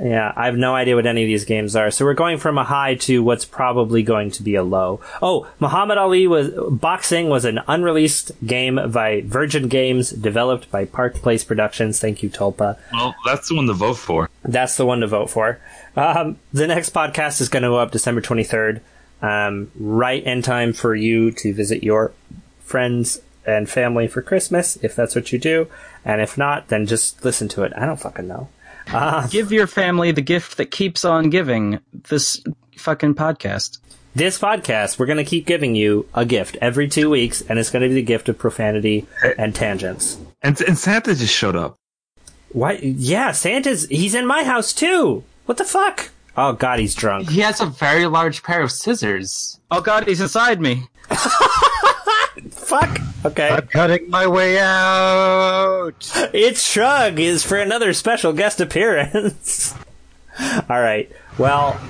Yeah, 0.00 0.32
I 0.34 0.46
have 0.46 0.56
no 0.56 0.74
idea 0.74 0.96
what 0.96 1.06
any 1.06 1.22
of 1.22 1.28
these 1.28 1.44
games 1.44 1.76
are. 1.76 1.90
So 1.92 2.04
we're 2.04 2.14
going 2.14 2.38
from 2.38 2.58
a 2.58 2.64
high 2.64 2.96
to 2.96 3.22
what's 3.22 3.44
probably 3.44 4.02
going 4.02 4.32
to 4.32 4.42
be 4.42 4.56
a 4.56 4.64
low. 4.64 5.00
Oh, 5.22 5.48
Muhammad 5.60 5.98
Ali 5.98 6.26
was 6.26 6.50
boxing 6.68 7.28
was 7.28 7.44
an 7.44 7.60
unreleased 7.68 8.32
game 8.44 8.80
by 8.90 9.22
Virgin 9.24 9.68
Games, 9.68 10.10
developed 10.10 10.68
by 10.72 10.84
Park 10.84 11.14
Place 11.16 11.44
Productions. 11.44 12.00
Thank 12.00 12.24
you, 12.24 12.28
Tulpa. 12.28 12.76
Well, 12.92 13.14
that's 13.24 13.48
the 13.48 13.54
one 13.54 13.66
to 13.68 13.72
vote 13.72 13.94
for. 13.94 14.28
That's 14.42 14.76
the 14.76 14.84
one 14.84 15.00
to 15.00 15.06
vote 15.06 15.30
for. 15.30 15.60
Um, 15.96 16.38
the 16.52 16.66
next 16.66 16.92
podcast 16.92 17.40
is 17.40 17.48
going 17.48 17.62
to 17.62 17.68
go 17.68 17.78
up 17.78 17.92
December 17.92 18.20
23rd, 18.20 18.80
um, 19.24 19.70
right 19.78 20.22
in 20.22 20.42
time 20.42 20.72
for 20.72 20.94
you 20.94 21.30
to 21.32 21.54
visit 21.54 21.82
your 21.82 22.12
friends 22.60 23.20
and 23.46 23.68
family 23.68 24.06
for 24.08 24.22
Christmas, 24.22 24.76
if 24.82 24.94
that's 24.96 25.14
what 25.14 25.32
you 25.32 25.38
do. 25.38 25.68
And 26.04 26.20
if 26.20 26.36
not, 26.36 26.68
then 26.68 26.86
just 26.86 27.24
listen 27.24 27.48
to 27.48 27.62
it. 27.62 27.72
I 27.76 27.86
don't 27.86 28.00
fucking 28.00 28.28
know. 28.28 28.48
Uh, 28.92 29.26
Give 29.28 29.50
your 29.52 29.66
family 29.66 30.12
the 30.12 30.20
gift 30.22 30.56
that 30.58 30.70
keeps 30.70 31.04
on 31.04 31.30
giving. 31.30 31.80
This 32.10 32.42
fucking 32.76 33.14
podcast. 33.14 33.78
this 34.14 34.38
podcast, 34.38 34.98
we're 34.98 35.06
going 35.06 35.24
to 35.24 35.24
keep 35.24 35.46
giving 35.46 35.74
you 35.74 36.06
a 36.14 36.24
gift 36.26 36.56
every 36.60 36.88
two 36.88 37.08
weeks, 37.10 37.40
and 37.48 37.58
it's 37.58 37.70
going 37.70 37.82
to 37.82 37.88
be 37.88 37.94
the 37.94 38.02
gift 38.02 38.28
of 38.28 38.36
profanity 38.38 39.06
and 39.38 39.54
tangents. 39.54 40.18
And, 40.42 40.60
and 40.62 40.76
Santa 40.78 41.14
just 41.14 41.34
showed 41.34 41.56
up. 41.56 41.76
Why? 42.52 42.72
Yeah, 42.82 43.32
Santa's, 43.32 43.86
he's 43.88 44.14
in 44.14 44.26
my 44.26 44.44
house 44.44 44.72
too. 44.72 45.24
What 45.46 45.58
the 45.58 45.64
fuck? 45.64 46.10
Oh 46.36 46.52
god, 46.52 46.78
he's 46.78 46.94
drunk. 46.94 47.30
He 47.30 47.40
has 47.40 47.60
a 47.60 47.66
very 47.66 48.06
large 48.06 48.42
pair 48.42 48.62
of 48.62 48.72
scissors. 48.72 49.60
Oh 49.70 49.80
god, 49.80 50.06
he's 50.06 50.20
inside 50.20 50.60
me. 50.60 50.88
Fuck. 52.50 53.00
Okay. 53.24 53.48
I'm 53.48 53.66
cutting 53.68 54.10
my 54.10 54.26
way 54.26 54.58
out. 54.58 56.10
It's 56.32 56.62
Shrug 56.66 57.18
is 57.18 57.44
for 57.44 57.56
another 57.56 57.92
special 57.92 58.32
guest 58.32 58.60
appearance. 58.60 59.74
All 60.68 60.80
right. 60.80 61.10
Well, 61.38 61.80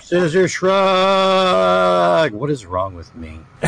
Scissor 0.00 0.48
shrug. 0.48 2.32
What 2.32 2.50
is 2.50 2.64
wrong 2.64 2.94
with 2.94 3.14
me? 3.14 3.38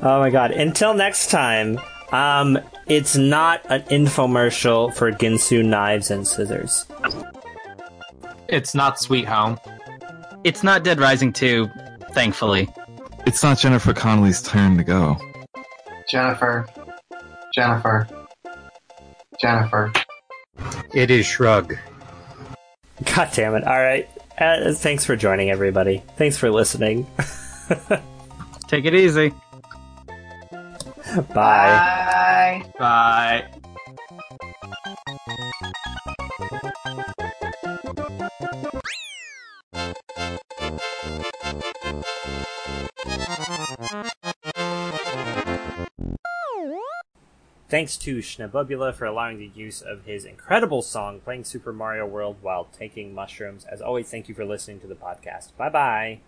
oh 0.00 0.18
my 0.20 0.30
god. 0.30 0.52
Until 0.52 0.94
next 0.94 1.30
time, 1.30 1.80
um, 2.12 2.58
it's 2.86 3.16
not 3.16 3.62
an 3.70 3.82
infomercial 3.82 4.94
for 4.94 5.12
Ginsu 5.12 5.64
knives 5.64 6.10
and 6.10 6.26
scissors. 6.26 6.86
It's 8.48 8.74
not 8.74 8.98
Sweet 8.98 9.26
Home. 9.26 9.58
It's 10.44 10.62
not 10.62 10.84
Dead 10.84 11.00
Rising 11.00 11.32
2, 11.32 11.68
thankfully. 12.12 12.68
It's 13.26 13.42
not 13.42 13.58
Jennifer 13.58 13.92
Connelly's 13.92 14.40
turn 14.40 14.76
to 14.78 14.84
go. 14.84 15.16
Jennifer. 16.08 16.66
Jennifer. 17.54 18.08
Jennifer. 19.40 19.92
It 20.94 21.10
is 21.10 21.26
shrug. 21.26 21.76
God 23.04 23.30
damn 23.34 23.54
it. 23.54 23.64
All 23.64 23.78
right. 23.78 24.08
Uh, 24.38 24.72
thanks 24.72 25.04
for 25.04 25.16
joining, 25.16 25.50
everybody. 25.50 26.02
Thanks 26.16 26.36
for 26.36 26.50
listening. 26.50 27.06
Take 28.68 28.84
it 28.84 28.94
easy. 28.94 29.32
Bye. 31.34 32.64
Bye. 32.78 33.48
Bye. 33.48 33.48
Thanks 47.70 47.98
to 47.98 48.18
Schnabubula 48.18 48.94
for 48.94 49.04
allowing 49.04 49.38
the 49.38 49.50
use 49.54 49.82
of 49.82 50.04
his 50.04 50.24
incredible 50.24 50.80
song 50.80 51.20
playing 51.20 51.44
Super 51.44 51.72
Mario 51.72 52.06
World 52.06 52.36
while 52.40 52.64
taking 52.64 53.14
mushrooms. 53.14 53.66
As 53.66 53.82
always, 53.82 54.10
thank 54.10 54.28
you 54.28 54.34
for 54.34 54.44
listening 54.44 54.80
to 54.80 54.86
the 54.86 54.94
podcast. 54.94 55.54
Bye 55.56 55.68
bye. 55.68 56.20